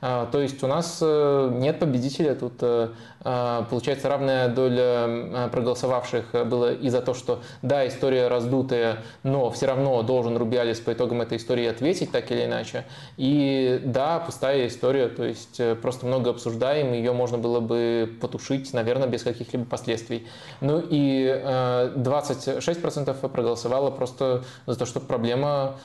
А, 0.07 0.27
то 0.27 0.39
есть 0.39 0.63
у 0.63 0.67
нас 0.67 0.99
э, 1.01 1.51
нет 1.55 1.79
победителя, 1.79 2.35
тут 2.35 2.59
э, 2.61 2.91
получается 3.25 4.09
равная 4.09 4.49
доля 4.49 5.49
проголосовавших 5.51 6.27
было 6.47 6.73
и 6.73 6.89
за 6.91 7.01
то, 7.01 7.15
что 7.15 7.41
да, 7.63 7.87
история 7.89 8.29
раздутая, 8.29 8.99
но 9.23 9.51
все 9.51 9.67
равно 9.67 10.03
должен 10.03 10.37
Рубиалис 10.37 10.81
по 10.81 10.93
итогам 10.93 11.23
этой 11.23 11.39
истории 11.39 11.67
ответить 11.67 12.13
так 12.13 12.31
или 12.31 12.45
иначе. 12.45 12.85
И 13.17 13.81
да, 13.85 14.19
пустая 14.21 14.67
история, 14.67 15.09
то 15.09 15.25
есть 15.25 15.59
э, 15.59 15.75
просто 15.75 16.07
много 16.07 16.31
обсуждаем, 16.31 16.93
ее 16.93 17.13
можно 17.13 17.39
было 17.39 17.61
бы 17.61 18.13
потушить, 18.21 18.73
наверное, 18.75 19.09
без 19.09 19.23
каких-либо 19.23 19.65
последствий. 19.65 20.27
Ну 20.61 20.83
и 20.87 21.43
26% 21.97 23.29
проголосовало 23.29 23.91
просто 23.91 24.45
за 24.67 24.77
то, 24.77 24.85
что 24.87 25.01
проблема 25.01 25.77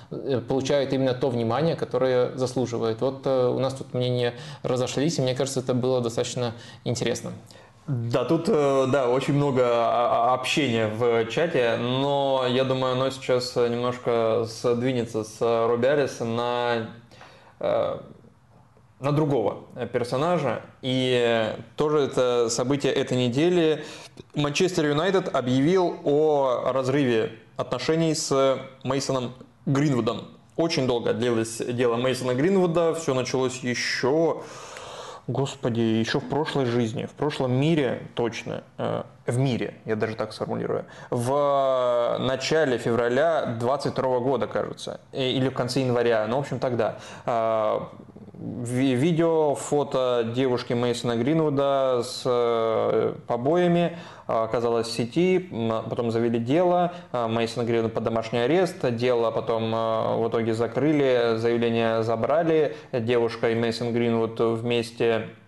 получает 0.47 0.91
именно 0.93 1.13
то 1.13 1.29
внимание, 1.29 1.75
которое 1.75 2.35
заслуживает. 2.35 2.99
Вот 3.01 3.25
у 3.25 3.59
нас 3.59 3.73
тут 3.73 3.93
мне 3.93 4.09
мнения 4.09 4.33
разошлись, 4.63 5.19
и 5.19 5.21
мне 5.21 5.35
кажется, 5.35 5.59
это 5.59 5.73
было 5.73 6.01
достаточно 6.01 6.53
интересно. 6.83 7.28
Да, 7.87 8.23
тут, 8.23 8.47
э, 8.47 8.85
да, 8.91 9.09
очень 9.09 9.33
много 9.33 10.31
общения 10.31 10.87
в 10.87 11.25
чате, 11.25 11.77
но 11.79 12.45
я 12.47 12.63
думаю, 12.63 12.93
оно 12.93 13.09
сейчас 13.09 13.55
немножко 13.55 14.45
сдвинется 14.45 15.23
с 15.23 15.67
Рубиариса 15.67 16.23
на, 16.23 16.89
э, 17.59 17.97
на 18.99 19.11
другого 19.11 19.63
персонажа. 19.91 20.61
И 20.83 21.51
тоже 21.77 22.01
это 22.01 22.49
событие 22.49 22.93
этой 22.93 23.17
недели. 23.17 23.83
Манчестер 24.35 24.85
Юнайтед 24.85 25.35
объявил 25.35 25.99
о 26.03 26.71
разрыве 26.71 27.39
отношений 27.57 28.13
с 28.13 28.59
Мейсоном 28.83 29.33
Гринвудом. 29.65 30.27
Очень 30.55 30.87
долго 30.87 31.13
длилось 31.13 31.57
дело 31.57 31.95
Мейсона 31.95 32.35
Гринвуда. 32.35 32.93
Все 32.93 33.13
началось 33.13 33.59
еще, 33.63 34.43
господи, 35.29 35.79
еще 35.79 36.19
в 36.19 36.27
прошлой 36.27 36.65
жизни, 36.65 37.05
в 37.05 37.11
прошлом 37.11 37.53
мире 37.53 38.01
точно. 38.15 38.63
Э, 38.77 39.03
в 39.27 39.37
мире, 39.37 39.75
я 39.85 39.95
даже 39.95 40.15
так 40.15 40.33
сформулирую. 40.33 40.85
В 41.11 42.17
начале 42.19 42.79
февраля 42.79 43.45
22 43.59 44.19
года, 44.19 44.47
кажется, 44.47 44.99
э, 45.11 45.29
или 45.29 45.49
в 45.49 45.53
конце 45.53 45.81
января, 45.81 46.25
ну, 46.27 46.37
в 46.37 46.39
общем, 46.39 46.59
тогда. 46.59 46.97
Э, 47.25 47.79
видео, 48.39 49.55
фото 49.55 50.31
девушки 50.33 50.73
Мейсона 50.73 51.15
Гринвуда 51.15 52.01
с 52.03 53.15
побоями 53.27 53.97
оказалось 54.27 54.87
в 54.87 54.91
сети, 54.91 55.49
потом 55.89 56.11
завели 56.11 56.39
дело, 56.39 56.93
Мейсон 57.11 57.65
Грин 57.65 57.89
под 57.89 58.03
домашний 58.03 58.39
арест, 58.39 58.77
дело 58.95 59.31
потом 59.31 59.71
в 59.71 60.27
итоге 60.29 60.53
закрыли, 60.53 61.35
заявление 61.37 62.03
забрали, 62.03 62.75
девушка 62.93 63.49
и 63.49 63.55
Мейсон 63.55 63.91
Гринвуд 63.91 64.39
вместе 64.39 65.09
Э, 65.09 65.38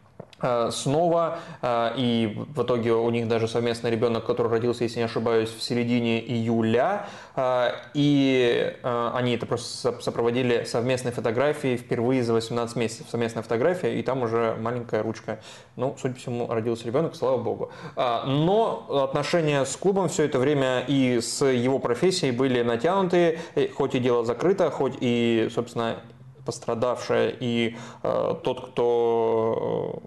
снова, 0.72 1.40
э, 1.62 1.92
и 1.98 2.46
в 2.56 2.64
итоге 2.64 2.94
у 2.94 3.10
них 3.10 3.28
даже 3.28 3.48
совместный 3.48 3.92
ребенок, 3.92 4.26
который 4.26 4.52
родился, 4.52 4.84
если 4.84 5.00
не 5.00 5.06
ошибаюсь, 5.06 5.50
в 5.50 5.62
середине 5.62 6.20
июля, 6.20 7.08
э, 7.36 7.70
и 7.94 8.78
они 8.84 9.36
это 9.36 9.46
просто 9.46 10.02
сопроводили 10.02 10.64
совместной 10.64 11.12
фотографией 11.12 11.78
впервые 11.78 12.24
за 12.24 12.34
18 12.34 12.76
месяцев, 12.76 13.08
совместная 13.10 13.44
фотография, 13.44 14.00
и 14.00 14.04
там 14.04 14.24
уже 14.24 14.56
маленькая 14.60 15.04
ручка. 15.04 15.40
Ну, 15.76 15.96
судя 16.00 16.14
по 16.14 16.20
всему, 16.20 16.48
родился 16.48 16.86
ребенок, 16.86 17.16
слава 17.16 17.38
богу. 17.38 17.72
Но 17.96 19.04
отношения 19.04 19.66
с 19.66 19.76
клубом 19.76 20.10
все 20.10 20.24
это 20.24 20.40
время 20.40 20.84
и 20.88 21.20
с 21.22 21.46
его 21.46 21.80
профессией 21.80 22.32
были 22.32 22.62
натянутые, 22.62 23.40
хоть 23.76 23.96
и 23.96 24.00
дело 24.00 24.26
закрыто, 24.26 24.70
хоть 24.72 24.98
и, 25.00 25.50
собственно, 25.54 25.98
пострадавшая 26.46 27.34
и 27.40 27.76
э, 28.04 28.36
тот, 28.44 28.72
кто 28.72 30.02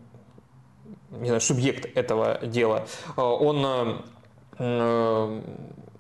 не 1.20 1.26
знаю, 1.26 1.40
субъект 1.40 1.86
этого 1.96 2.38
дела, 2.42 2.86
э, 3.16 3.20
он 3.20 3.64
э, 3.64 3.96
э, 4.58 5.40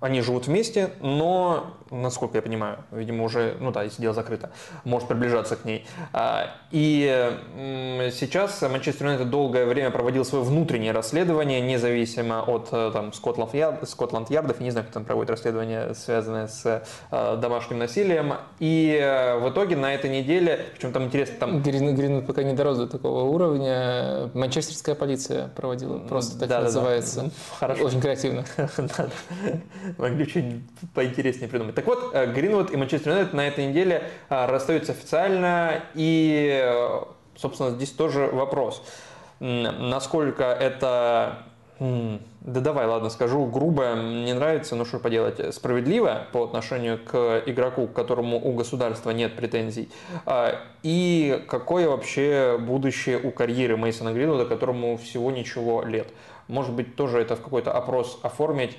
они 0.00 0.20
живут 0.20 0.46
вместе, 0.46 0.92
но, 1.00 1.74
насколько 2.02 2.38
я 2.38 2.42
понимаю, 2.42 2.78
видимо, 2.90 3.24
уже, 3.24 3.56
ну 3.60 3.70
да, 3.70 3.82
если 3.82 4.02
дело 4.02 4.14
закрыто, 4.14 4.50
может 4.84 5.08
приближаться 5.08 5.56
к 5.56 5.64
ней. 5.64 5.86
А, 6.12 6.50
и 6.70 8.10
сейчас 8.12 8.60
Манчестер 8.62 9.06
Юнайтед 9.06 9.30
долгое 9.30 9.66
время 9.66 9.90
проводил 9.90 10.24
свое 10.24 10.44
внутреннее 10.44 10.92
расследование, 10.92 11.60
независимо 11.60 12.42
от 12.42 12.70
там, 12.70 13.12
Скотланд-Ярдов, 13.12 14.60
я 14.60 14.64
не 14.64 14.70
знаю, 14.70 14.86
кто 14.86 14.94
там 14.94 15.04
проводит 15.04 15.30
расследование, 15.30 15.94
связанное 15.94 16.48
с 16.48 16.82
домашним 17.10 17.78
насилием. 17.78 18.34
И 18.58 18.98
в 19.40 19.48
итоге 19.50 19.76
на 19.76 19.94
этой 19.94 20.10
неделе, 20.10 20.66
причем 20.74 20.92
там 20.92 21.04
интересно, 21.04 21.36
там... 21.38 21.62
Грин, 21.62 22.24
пока 22.26 22.42
не 22.42 22.54
дорос 22.54 22.78
до 22.78 22.86
такого 22.86 23.24
уровня, 23.24 24.30
манчестерская 24.34 24.94
полиция 24.94 25.48
проводила, 25.48 25.98
просто 25.98 26.38
так 26.38 26.48
да, 26.48 26.60
называется. 26.62 27.22
Да, 27.22 27.26
да. 27.26 27.30
Хорошо. 27.58 27.84
Очень 27.84 28.00
креативно. 28.00 28.44
могли 29.98 30.26
что-нибудь 30.26 30.62
поинтереснее 30.94 31.48
придумать. 31.48 31.74
Так 31.84 31.96
вот, 31.96 32.14
э, 32.14 32.32
Гринвуд 32.32 32.70
и 32.72 32.78
Манчестер 32.78 33.10
Юнайтед 33.10 33.34
на 33.34 33.46
этой 33.46 33.66
неделе 33.66 34.04
э, 34.30 34.46
расстаются 34.46 34.92
официально, 34.92 35.82
и, 35.92 36.62
э, 36.64 37.02
собственно, 37.36 37.72
здесь 37.72 37.90
тоже 37.90 38.26
вопрос, 38.32 38.82
насколько 39.38 40.44
это 40.44 41.44
да 41.78 42.60
давай, 42.60 42.86
ладно, 42.86 43.10
скажу 43.10 43.44
грубо, 43.46 43.94
не 43.96 44.32
нравится, 44.32 44.76
но 44.76 44.84
что 44.84 45.00
поделать, 45.00 45.54
справедливо 45.54 46.28
по 46.32 46.44
отношению 46.44 47.00
к 47.04 47.42
игроку, 47.44 47.88
к 47.88 47.92
которому 47.92 48.38
у 48.38 48.52
государства 48.52 49.10
нет 49.10 49.34
претензий, 49.34 49.90
и 50.84 51.44
какое 51.48 51.88
вообще 51.88 52.58
будущее 52.60 53.18
у 53.18 53.32
карьеры 53.32 53.76
Мейсона 53.76 54.12
Гринвуда, 54.12 54.46
которому 54.46 54.96
всего 54.96 55.32
ничего 55.32 55.82
лет. 55.82 56.06
Может 56.46 56.72
быть, 56.74 56.94
тоже 56.94 57.18
это 57.18 57.34
в 57.34 57.42
какой-то 57.42 57.72
опрос 57.72 58.20
оформить, 58.22 58.78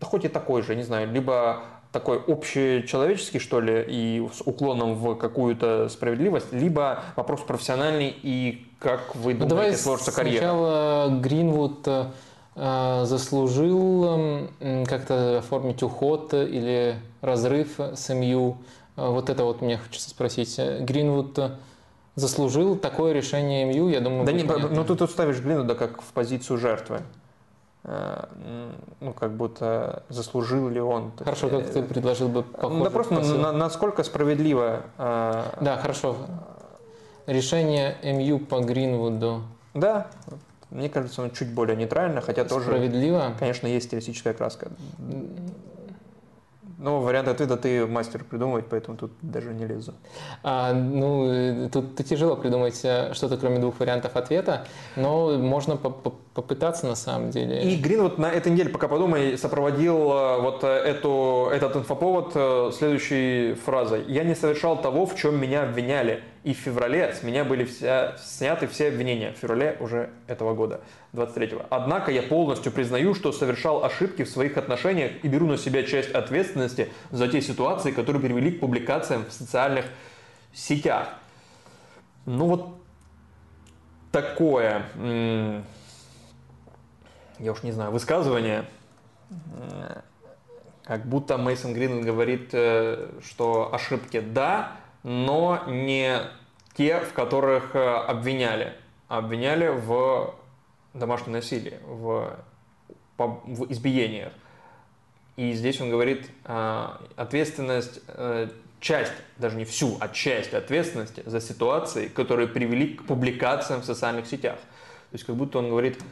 да 0.00 0.06
хоть 0.06 0.24
и 0.24 0.28
такой 0.28 0.62
же, 0.62 0.74
не 0.74 0.82
знаю, 0.82 1.10
либо 1.10 1.62
такой 1.92 2.20
общечеловеческий, 2.26 3.40
что 3.40 3.60
ли, 3.60 3.84
и 3.86 4.28
с 4.32 4.42
уклоном 4.42 4.94
в 4.94 5.14
какую-то 5.14 5.88
справедливость, 5.88 6.52
либо 6.52 7.02
вопрос 7.16 7.40
профессиональный 7.40 8.14
и 8.22 8.66
как 8.78 9.14
вы 9.16 9.34
ну, 9.34 9.46
думаете, 9.46 9.78
сложится 9.78 10.12
карьера? 10.12 10.38
Сначала 10.38 11.08
Гринвуд 11.20 11.88
э, 11.88 13.02
заслужил 13.04 14.48
э, 14.60 14.84
как-то 14.84 15.38
оформить 15.38 15.82
уход 15.82 16.34
или 16.34 16.96
разрыв 17.22 17.80
с 17.80 18.12
МЮ. 18.12 18.58
Вот 18.96 19.30
это 19.30 19.44
вот 19.44 19.62
мне 19.62 19.78
хочется 19.78 20.10
спросить. 20.10 20.58
Гринвуд 20.58 21.38
заслужил 22.14 22.76
такое 22.76 23.12
решение 23.12 23.64
МЮ, 23.64 23.88
я 23.88 24.00
думаю, 24.00 24.26
Да 24.26 24.32
не, 24.32 24.42
ну 24.42 24.84
ты 24.84 24.94
тут 24.94 25.10
ставишь 25.10 25.38
Гринвуда 25.38 25.74
как 25.74 26.02
в 26.02 26.12
позицию 26.12 26.58
жертвы. 26.58 27.00
Э, 27.88 28.24
ну, 29.00 29.12
как 29.12 29.36
будто 29.36 30.02
заслужил 30.08 30.68
ли 30.68 30.80
он. 30.80 31.12
Хорошо, 31.18 31.48
как 31.48 31.70
ты 31.70 31.82
предложил 31.82 32.28
бы 32.28 32.44
Да 32.60 32.90
просто 32.90 33.14
на, 33.14 33.52
насколько 33.52 34.02
справедливо. 34.02 34.82
Э, 34.98 35.44
да, 35.60 35.76
хорошо. 35.76 36.16
Решение 37.26 37.96
МЮ 38.02 38.40
по 38.40 38.60
Гринвуду. 38.60 39.42
Да, 39.74 40.08
мне 40.70 40.88
кажется, 40.88 41.22
он 41.22 41.30
чуть 41.30 41.54
более 41.54 41.76
нейтрально, 41.76 42.20
хотя 42.22 42.44
тоже... 42.44 42.66
Справедливо? 42.66 43.34
Конечно, 43.38 43.68
есть 43.68 43.90
теоретическая 43.90 44.32
краска. 44.32 44.68
Ну, 46.78 47.00
вариант 47.00 47.28
ответа 47.28 47.56
ты 47.56 47.86
мастер 47.86 48.22
придумывать, 48.22 48.66
поэтому 48.68 48.98
тут 48.98 49.10
даже 49.22 49.54
не 49.54 49.66
лезу. 49.66 49.94
А, 50.42 50.74
ну, 50.74 51.70
тут 51.70 51.96
тяжело 52.04 52.36
придумать 52.36 52.78
э, 52.84 53.14
что-то, 53.14 53.38
кроме 53.38 53.58
двух 53.58 53.80
вариантов 53.80 54.14
ответа, 54.14 54.66
но 54.94 55.38
можно 55.38 55.76
попытаться 55.78 56.86
на 56.86 56.94
самом 56.94 57.30
деле. 57.30 57.62
И 57.62 57.76
Грин 57.76 58.02
вот 58.02 58.18
на 58.18 58.26
этой 58.26 58.52
неделе, 58.52 58.68
пока 58.68 58.88
подумай, 58.88 59.38
сопроводил 59.38 60.12
э, 60.12 60.40
вот 60.42 60.64
э, 60.64 60.68
эту, 60.68 61.48
этот 61.50 61.76
инфоповод 61.76 62.74
следующей 62.74 63.54
фразой. 63.54 64.04
«Я 64.06 64.24
не 64.24 64.34
совершал 64.34 64.80
того, 64.80 65.06
в 65.06 65.16
чем 65.16 65.40
меня 65.40 65.62
обвиняли, 65.62 66.22
и 66.46 66.54
в 66.54 66.58
феврале 66.58 67.12
с 67.12 67.24
меня 67.24 67.44
были 67.44 67.64
вся, 67.64 68.16
сняты 68.18 68.68
все 68.68 68.86
обвинения». 68.86 69.32
В 69.32 69.36
феврале 69.36 69.76
уже 69.80 70.10
этого 70.28 70.54
года. 70.54 70.80
23-го. 71.12 71.66
Однако 71.70 72.12
я 72.12 72.22
полностью 72.22 72.70
признаю, 72.70 73.16
что 73.16 73.32
совершал 73.32 73.84
ошибки 73.84 74.22
в 74.22 74.30
своих 74.30 74.56
отношениях 74.56 75.10
и 75.24 75.28
беру 75.28 75.48
на 75.48 75.58
себя 75.58 75.82
часть 75.82 76.12
ответственности 76.12 76.88
за 77.10 77.26
те 77.26 77.42
ситуации, 77.42 77.90
которые 77.90 78.22
привели 78.22 78.52
к 78.52 78.60
публикациям 78.60 79.24
в 79.24 79.32
социальных 79.32 79.86
сетях. 80.54 81.08
Ну 82.26 82.46
вот 82.46 82.78
такое, 84.12 84.84
я 87.40 87.52
уж 87.52 87.64
не 87.64 87.72
знаю, 87.72 87.90
высказывание 87.90 88.66
как 90.84 91.04
будто 91.06 91.38
Мейсон 91.38 91.74
Грин 91.74 92.02
говорит, 92.02 92.50
э, 92.52 93.08
что 93.20 93.74
ошибки 93.74 94.20
да, 94.20 94.76
но 95.06 95.62
не 95.68 96.20
те, 96.74 96.98
в 96.98 97.12
которых 97.12 97.76
э, 97.76 97.78
обвиняли. 97.78 98.72
Обвиняли 99.06 99.68
в 99.68 100.34
домашнем 100.94 101.34
насилии, 101.34 101.78
в, 101.86 102.36
в 103.16 103.70
избиениях. 103.70 104.32
И 105.36 105.52
здесь 105.52 105.80
он 105.80 105.90
говорит, 105.90 106.28
э, 106.44 106.88
ответственность, 107.14 108.00
часть, 108.80 109.12
даже 109.38 109.56
не 109.56 109.64
всю, 109.64 109.96
а 110.00 110.08
часть 110.08 110.52
ответственности 110.52 111.22
за 111.24 111.40
ситуации, 111.40 112.08
которые 112.08 112.48
привели 112.48 112.94
к 112.94 113.06
публикациям 113.06 113.82
в 113.82 113.84
социальных 113.84 114.26
сетях. 114.26 114.56
То 114.56 115.14
есть 115.14 115.24
как 115.24 115.36
будто 115.36 115.60
он 115.60 115.68
говорит, 115.68 116.02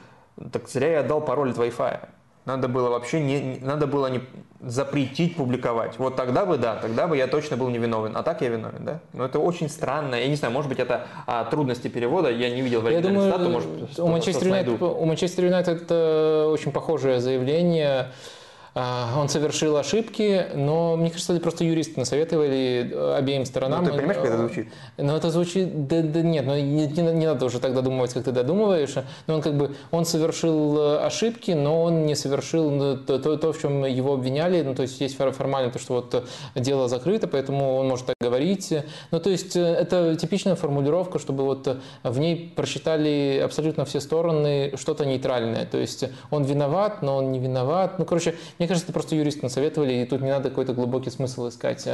так 0.53 0.69
зря 0.69 0.93
я 0.93 1.01
отдал 1.01 1.21
пароль 1.21 1.51
от 1.51 1.59
Wi-Fi. 1.59 2.09
Надо 2.47 2.69
было 2.69 2.91
вообще 2.91 3.21
не, 3.21 3.59
надо 3.63 3.87
было 3.87 4.09
не 4.09 4.21
запретить 4.61 5.37
публиковать. 5.37 5.99
Вот 5.99 6.15
тогда 6.17 6.45
бы, 6.45 6.59
да, 6.59 6.77
тогда 6.77 7.07
бы 7.07 7.17
я 7.17 7.27
точно 7.27 7.57
был 7.57 7.71
невиновен. 7.71 8.15
А 8.17 8.23
так 8.23 8.43
я 8.43 8.49
виновен, 8.49 8.85
да? 8.85 9.01
Но 9.15 9.25
это 9.25 9.39
очень 9.39 9.71
странно. 9.71 10.15
Я 10.15 10.29
не 10.29 10.37
знаю, 10.37 10.53
может 10.53 10.69
быть, 10.69 10.79
это 10.79 11.07
а, 11.27 11.45
трудности 11.45 11.89
перевода. 11.89 12.31
Я 12.31 12.51
не 12.51 12.61
видел 12.61 12.83
в 12.83 12.91
я 12.91 13.01
думаю, 13.01 13.31
стату, 13.31 13.49
может, 13.49 13.99
у 13.99 14.09
Манчестер 14.09 14.49
Юнайтед, 14.49 14.83
у 14.83 15.05
Манчестер 15.05 15.45
Юнайтед 15.47 15.83
это 15.83 16.51
очень 16.53 16.71
похожее 16.71 17.21
заявление. 17.21 18.09
А, 18.77 19.15
он 19.17 19.29
совершил 19.29 19.77
ошибки, 19.77 20.47
но 20.53 20.97
мне 20.97 21.11
кажется, 21.11 21.33
это 21.33 21.41
просто 21.41 21.63
юристы 21.63 22.01
насоветовали 22.01 22.91
э, 22.93 23.15
обеим 23.17 23.47
сторонам. 23.47 23.85
Ну, 23.85 23.91
ты 23.91 23.97
понимаешь, 23.97 24.17
как 24.17 24.27
это 24.27 24.39
звучит? 24.39 24.69
Ну, 24.97 25.17
это 25.17 25.31
звучит, 25.31 25.87
да, 25.87 26.03
да 26.03 26.23
нет, 26.23 26.45
ну, 26.45 26.57
не, 26.57 26.89
не, 26.89 27.03
не 27.13 27.27
надо 27.27 27.45
уже 27.45 27.61
тогда 27.61 27.83
думать, 27.83 28.13
как 28.13 28.25
ты 28.25 28.33
додумываешь. 28.33 28.97
Но 29.29 29.37
он 29.37 29.43
как 29.43 29.57
бы, 29.57 29.77
он 29.93 30.05
совершил 30.05 30.77
э, 30.77 30.97
ошибки, 31.07 31.53
но 31.53 31.85
он 31.85 32.05
не 32.05 32.17
совершил 32.17 32.69
ну, 32.69 32.97
то, 32.97 33.21
то, 33.21 33.37
то 33.37 33.53
в 33.53 33.61
чем 33.61 33.85
его 33.85 34.15
обвиняли. 34.15 34.63
Ну, 34.63 34.75
то 34.75 34.83
есть 34.83 35.01
есть 35.01 35.17
формально 35.17 35.71
то, 35.71 35.79
что 35.79 35.95
вот 35.95 36.25
дело 36.57 36.89
закрыто, 36.89 37.29
поэтому 37.29 37.77
он 37.77 37.87
может 37.87 38.07
так 38.07 38.17
говорить. 38.21 38.75
Ну, 39.13 39.21
то 39.21 39.31
есть 39.31 39.55
э, 39.55 39.61
это 39.61 40.17
типичная 40.17 40.57
формулировка, 40.57 41.21
чтобы 41.21 41.45
вот 41.45 41.77
в 42.03 42.19
ней 42.19 42.53
просчитали 42.57 43.41
абсолютно 43.45 43.85
все 43.85 44.01
стороны 44.01 44.73
что-то 44.77 45.07
нейтральное. 45.07 45.65
То 45.65 45.79
есть 45.79 46.07
он 46.33 46.43
виноват, 46.43 47.03
но 47.03 47.19
он 47.19 47.31
не 47.31 47.39
виноват. 47.39 48.01
Ну, 48.01 48.05
короче, 48.05 48.35
мне 48.59 48.64
кажется, 48.67 48.87
это 48.87 48.93
просто 48.93 49.17
юристы 49.17 49.43
насоветовали, 49.43 49.93
и 49.95 50.05
тут 50.05 50.21
не 50.21 50.31
надо 50.31 50.51
какой-то 50.51 50.73
глубокий 50.73 51.11
смысл 51.11 51.49
искать. 51.49 51.87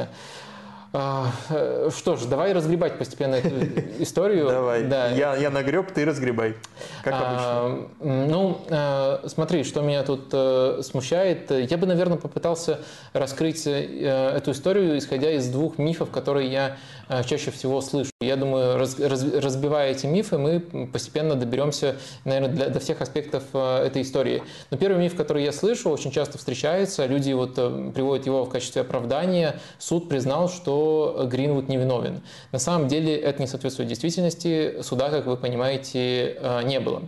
А, 0.92 1.30
э, 1.50 1.90
что 1.96 2.16
ж, 2.16 2.24
давай 2.24 2.52
разгребать 2.52 2.98
постепенно 2.98 3.36
эту 3.36 3.54
историю. 4.02 4.48
Давай. 4.48 4.84
Да. 4.84 5.08
Я, 5.10 5.36
я 5.36 5.50
нагреб, 5.50 5.92
ты 5.92 6.04
разгребай. 6.04 6.56
Как 7.04 7.14
а, 7.16 7.66
обычно. 7.66 8.26
Ну, 8.26 8.60
а, 8.70 9.22
смотри, 9.26 9.62
что 9.62 9.82
меня 9.82 10.02
тут 10.02 10.30
а, 10.32 10.80
смущает. 10.82 11.50
Я 11.50 11.78
бы, 11.78 11.86
наверное, 11.86 12.18
попытался 12.18 12.80
раскрыть 13.12 13.66
эту 13.66 14.50
историю, 14.50 14.98
исходя 14.98 15.30
из 15.30 15.48
двух 15.48 15.78
мифов, 15.78 16.10
которые 16.10 16.50
я 16.50 16.76
чаще 17.24 17.50
всего 17.50 17.80
слышу. 17.80 18.10
Я 18.22 18.36
думаю, 18.36 18.76
раз, 18.76 19.00
раз, 19.00 19.24
разбивая 19.24 19.92
эти 19.92 20.04
мифы, 20.04 20.36
мы 20.36 20.60
постепенно 20.92 21.36
доберемся, 21.36 21.96
наверное, 22.26 22.50
для, 22.50 22.68
до 22.68 22.78
всех 22.78 23.00
аспектов 23.00 23.44
э, 23.54 23.86
этой 23.86 24.02
истории. 24.02 24.42
Но 24.70 24.76
первый 24.76 25.00
миф, 25.00 25.16
который 25.16 25.42
я 25.42 25.52
слышу, 25.52 25.88
очень 25.88 26.10
часто 26.10 26.36
встречается, 26.36 27.06
люди 27.06 27.32
вот 27.32 27.54
э, 27.56 27.90
приводят 27.94 28.26
его 28.26 28.44
в 28.44 28.50
качестве 28.50 28.82
оправдания. 28.82 29.58
Суд 29.78 30.10
признал, 30.10 30.50
что 30.50 30.79
Гринвуд 31.26 31.68
невиновен. 31.68 32.20
На 32.52 32.58
самом 32.58 32.88
деле 32.88 33.16
это 33.16 33.40
не 33.40 33.46
соответствует 33.46 33.88
действительности. 33.88 34.82
Суда, 34.82 35.10
как 35.10 35.26
вы 35.26 35.36
понимаете, 35.36 36.36
э, 36.40 36.62
не 36.64 36.80
было. 36.80 37.02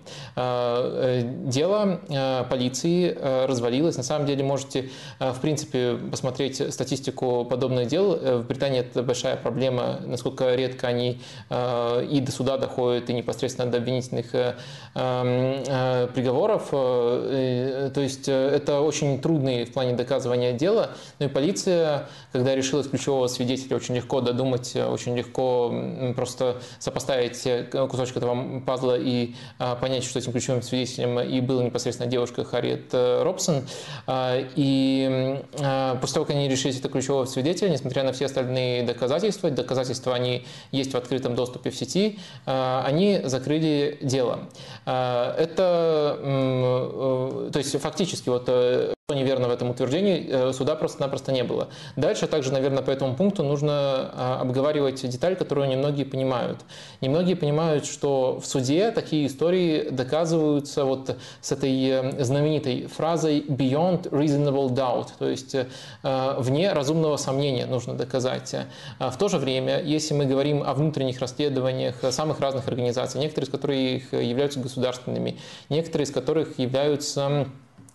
Дело 1.45 2.01
полиции 2.49 3.17
развалилось. 3.47 3.97
На 3.97 4.03
самом 4.03 4.27
деле 4.27 4.45
можете, 4.45 4.91
в 5.19 5.41
принципе, 5.41 5.97
посмотреть 6.11 6.73
статистику 6.73 7.45
подобных 7.45 7.89
дел. 7.89 8.17
В 8.17 8.47
Британии 8.47 8.81
это 8.81 9.03
большая 9.03 9.37
проблема, 9.37 10.01
насколько 10.07 10.55
редко 10.55 10.89
они 10.89 11.21
э, 11.51 12.07
и 12.11 12.21
до 12.21 12.33
суда 12.33 12.59
доходят, 12.59 13.11
и 13.11 13.13
непосредственно 13.13 13.71
до 13.71 13.79
обвинительных 13.79 14.35
э, 14.35 14.55
эм, 14.95 15.63
э, 15.67 16.09
приговоров. 16.15 16.71
То 16.71 18.01
есть 18.01 18.29
это 18.29 18.81
очень 18.81 19.21
трудный 19.21 19.65
в 19.65 19.73
плане 19.73 19.95
доказывания 19.95 20.53
дела. 20.53 20.91
Ну 21.19 21.27
и 21.27 21.29
полиция, 21.29 22.09
когда 22.33 22.55
решила 22.55 22.83
ключевого 22.85 23.27
свидетеля, 23.27 23.62
очень 23.71 23.97
легко 23.97 24.21
додумать, 24.21 24.75
очень 24.75 25.17
легко 25.17 25.73
просто 26.17 26.61
сопоставить 26.79 27.43
кусочек 27.71 28.17
этого 28.17 28.61
пазла 28.61 28.99
и 28.99 29.35
понять, 29.81 30.05
что 30.05 30.19
этим 30.19 30.33
ключевым 30.33 30.63
свидетелем 30.63 31.21
и 31.21 31.41
была 31.41 31.63
непосредственно 31.65 32.11
девушка 32.11 32.45
Харриет 32.45 32.93
Робсон. 32.93 33.63
И 34.57 35.41
после 36.01 36.15
того, 36.15 36.27
как 36.27 36.31
они 36.35 36.49
решили 36.49 36.79
это 36.79 36.89
ключевого 36.89 37.27
свидетеля, 37.27 37.71
несмотря 37.71 38.03
на 38.03 38.13
все 38.13 38.27
остальные 38.27 38.83
доказательства, 38.83 39.51
доказательства 39.51 40.15
они 40.15 40.45
есть 40.71 40.93
в 40.93 40.97
открытом 40.97 41.35
доступе 41.35 41.71
в 41.71 41.77
сети, 41.77 42.19
э, 42.47 42.83
они 42.85 43.21
закрыли 43.25 43.99
дело. 44.03 44.49
Э, 44.87 45.35
это, 45.39 46.19
э, 46.21 47.51
то 47.53 47.59
есть 47.59 47.79
фактически 47.81 48.29
вот 48.29 48.49
неверно 49.15 49.49
в 49.49 49.51
этом 49.51 49.71
утверждении, 49.71 50.27
э, 50.29 50.53
суда 50.53 50.75
просто-напросто 50.75 51.33
не 51.33 51.45
было. 51.45 51.69
Дальше 51.97 52.27
также, 52.27 52.53
наверное, 52.53 52.83
по 52.83 52.91
этому 52.91 53.15
пункту 53.15 53.43
нужно 53.43 53.73
а, 53.73 54.39
обговаривать 54.41 55.09
деталь, 55.09 55.37
которую 55.37 55.69
немногие 55.69 56.07
понимают. 56.07 56.61
Немногие 57.01 57.37
понимают, 57.37 57.87
что 57.87 58.41
в 58.41 58.47
суде 58.47 58.91
такие 58.91 59.27
истории 59.27 59.89
доказываются 59.91 60.85
вот 60.85 61.17
с 61.41 61.53
этой 61.53 61.89
э, 61.89 62.25
знаменитой 62.25 62.87
фразой 62.87 63.41
«beyond 63.41 64.11
reasonable 64.11 64.69
doubt», 64.69 65.09
то 65.19 65.29
есть 65.29 65.55
э, 65.55 65.67
вне 66.39 66.73
разумного 66.73 67.17
сомнения 67.17 67.67
нужно 67.67 67.95
доказать. 67.95 68.55
А 68.99 69.11
в 69.11 69.19
то 69.19 69.29
же 69.29 69.39
время, 69.39 69.83
если 69.83 70.15
мы 70.15 70.27
говорим 70.27 70.63
о 70.63 70.75
внутренних 70.75 71.21
расследованиях 71.21 71.97
самых 72.11 72.41
разных 72.41 72.69
организаций, 72.69 73.21
некоторые 73.21 73.47
из 73.47 73.53
которых 73.53 74.13
являются 74.13 74.61
государственными, 74.61 75.39
некоторые 75.69 76.05
из 76.05 76.11
которых 76.11 76.59
являются 76.59 77.47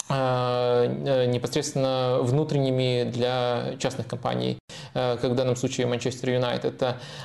непосредственно 0.09 2.19
внутренними 2.21 3.09
для 3.11 3.75
частных 3.79 4.07
компаний, 4.07 4.57
э, 4.93 5.17
как 5.21 5.31
в 5.31 5.35
данном 5.35 5.55
случае 5.55 5.87
Манчестер 5.87 6.29
Юнайтед. 6.29 6.81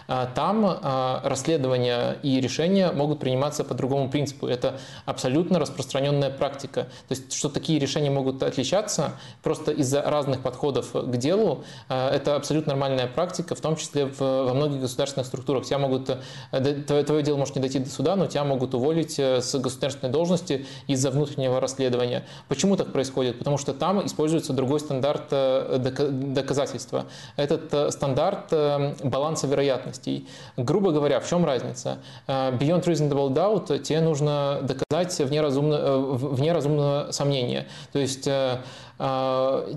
А, 0.08 0.26
там 0.34 0.80
расследования 1.24 2.16
и 2.22 2.40
решения 2.40 2.92
могут 2.92 3.20
приниматься 3.20 3.64
по 3.64 3.74
другому 3.74 4.10
принципу. 4.10 4.46
Это 4.46 4.78
абсолютно 5.06 5.58
распространенная 5.58 6.30
практика. 6.30 6.84
То 7.08 7.14
есть, 7.14 7.32
что 7.32 7.48
такие 7.48 7.78
решения 7.78 8.10
могут 8.10 8.42
отличаться 8.42 9.12
просто 9.42 9.72
из-за 9.72 10.02
разных 10.02 10.42
подходов 10.42 10.92
к 10.92 11.16
делу, 11.16 11.64
это 11.88 12.36
абсолютно 12.36 12.72
нормальная 12.72 13.06
практика, 13.06 13.54
в 13.54 13.60
том 13.60 13.76
числе 13.76 14.06
во 14.06 14.54
многих 14.54 14.80
государственных 14.80 15.26
структурах. 15.26 15.64
Тебя 15.64 15.78
могут, 15.78 16.10
э, 16.10 16.82
твое, 16.86 17.04
твое 17.04 17.22
дело 17.22 17.36
может 17.36 17.56
не 17.56 17.62
дойти 17.62 17.78
до 17.78 17.90
суда, 17.90 18.16
но 18.16 18.26
тебя 18.26 18.44
могут 18.44 18.74
уволить 18.74 19.18
с 19.18 19.54
государственной 19.58 20.12
должности 20.12 20.66
из-за 20.86 21.10
внутреннего 21.10 21.60
расследования. 21.60 22.24
Почему 22.48 22.71
Почему 22.72 22.84
так 22.84 22.92
происходит? 22.94 23.38
Потому 23.38 23.58
что 23.58 23.74
там 23.74 24.06
используется 24.06 24.54
другой 24.54 24.80
стандарт 24.80 25.24
э, 25.30 25.76
доказательства. 25.76 27.04
Этот 27.36 27.74
э, 27.74 27.90
стандарт 27.90 28.50
э, 28.50 28.94
баланса 29.04 29.46
вероятностей. 29.46 30.26
Грубо 30.56 30.90
говоря, 30.90 31.20
в 31.20 31.28
чем 31.28 31.44
разница? 31.44 31.98
Beyond 32.26 32.84
reasonable 32.84 33.28
doubt 33.28 33.78
тебе 33.80 34.00
нужно 34.00 34.60
доказать 34.62 35.18
вне, 35.18 35.42
разумно, 35.42 35.98
вне 35.98 36.52
разумного 36.52 37.12
сомнения. 37.12 37.66
То 37.92 37.98
есть 37.98 38.26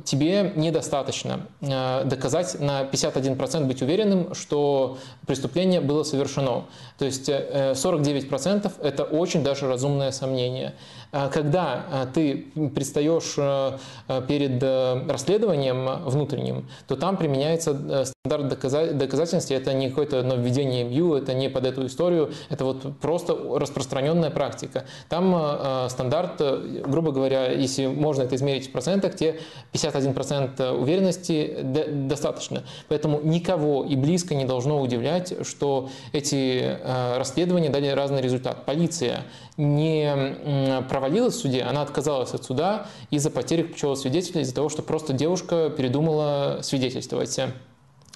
тебе 0.05 0.53
недостаточно 0.55 1.47
доказать 1.59 2.59
на 2.59 2.83
51% 2.83 3.65
быть 3.65 3.81
уверенным, 3.81 4.35
что 4.35 4.99
преступление 5.25 5.81
было 5.81 6.03
совершено. 6.03 6.65
То 6.99 7.05
есть 7.05 7.27
49% 7.27 8.71
это 8.83 9.03
очень 9.03 9.43
даже 9.43 9.67
разумное 9.67 10.11
сомнение. 10.11 10.75
А 11.17 11.29
когда 11.29 11.85
а, 11.89 12.05
ты 12.07 12.47
предстаешь 12.75 13.35
э, 13.37 13.77
э, 14.09 14.21
перед 14.27 14.61
э, 14.61 15.07
расследованием 15.07 16.03
внутренним, 16.03 16.67
то 16.89 16.97
там 16.97 17.15
применяется 17.15 18.03
стандарт 18.03 18.49
доказательности. 18.49 19.53
Это 19.53 19.73
не 19.73 19.87
какое-то 19.87 20.23
нововведение 20.23 20.83
МЮ, 20.83 21.13
это 21.13 21.33
не 21.33 21.49
под 21.49 21.67
эту 21.67 21.85
историю, 21.85 22.33
это 22.49 22.65
вот 22.65 22.99
просто 22.99 23.33
распространенная 23.33 24.29
практика. 24.29 24.83
Там 25.07 25.89
стандарт, 25.89 26.41
грубо 26.85 27.13
говоря, 27.13 27.49
если 27.51 27.85
можно 27.85 28.23
это 28.23 28.35
измерить 28.35 28.67
в 28.67 28.71
процентах, 28.71 29.15
те 29.15 29.39
51% 29.71 30.71
уверенности 30.71 31.59
достаточно. 31.61 32.63
Поэтому 32.89 33.21
никого 33.21 33.85
и 33.85 33.95
близко 33.95 34.35
не 34.35 34.43
должно 34.43 34.81
удивлять, 34.81 35.45
что 35.47 35.89
эти 36.11 36.77
расследования 37.17 37.69
дали 37.69 37.87
разный 37.87 38.21
результат. 38.21 38.65
Полиция 38.65 39.21
не 39.57 40.83
провалилась 41.05 41.35
в 41.35 41.39
суде, 41.39 41.61
она 41.61 41.83
отказалась 41.83 42.33
от 42.33 42.43
суда 42.43 42.87
из-за 43.11 43.29
потери 43.29 43.61
ключевого 43.61 43.95
свидетеля, 43.95 44.41
из-за 44.41 44.55
того, 44.55 44.69
что 44.69 44.81
просто 44.81 45.13
девушка 45.13 45.69
передумала 45.69 46.59
свидетельствовать. 46.63 47.39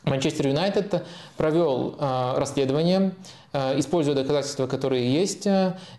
Манчестер 0.03 0.48
Юнайтед 0.48 1.06
провел 1.38 1.95
э, 1.99 2.34
расследование, 2.38 3.14
используя 3.53 4.15
доказательства, 4.15 4.67
которые 4.67 5.11
есть, 5.11 5.47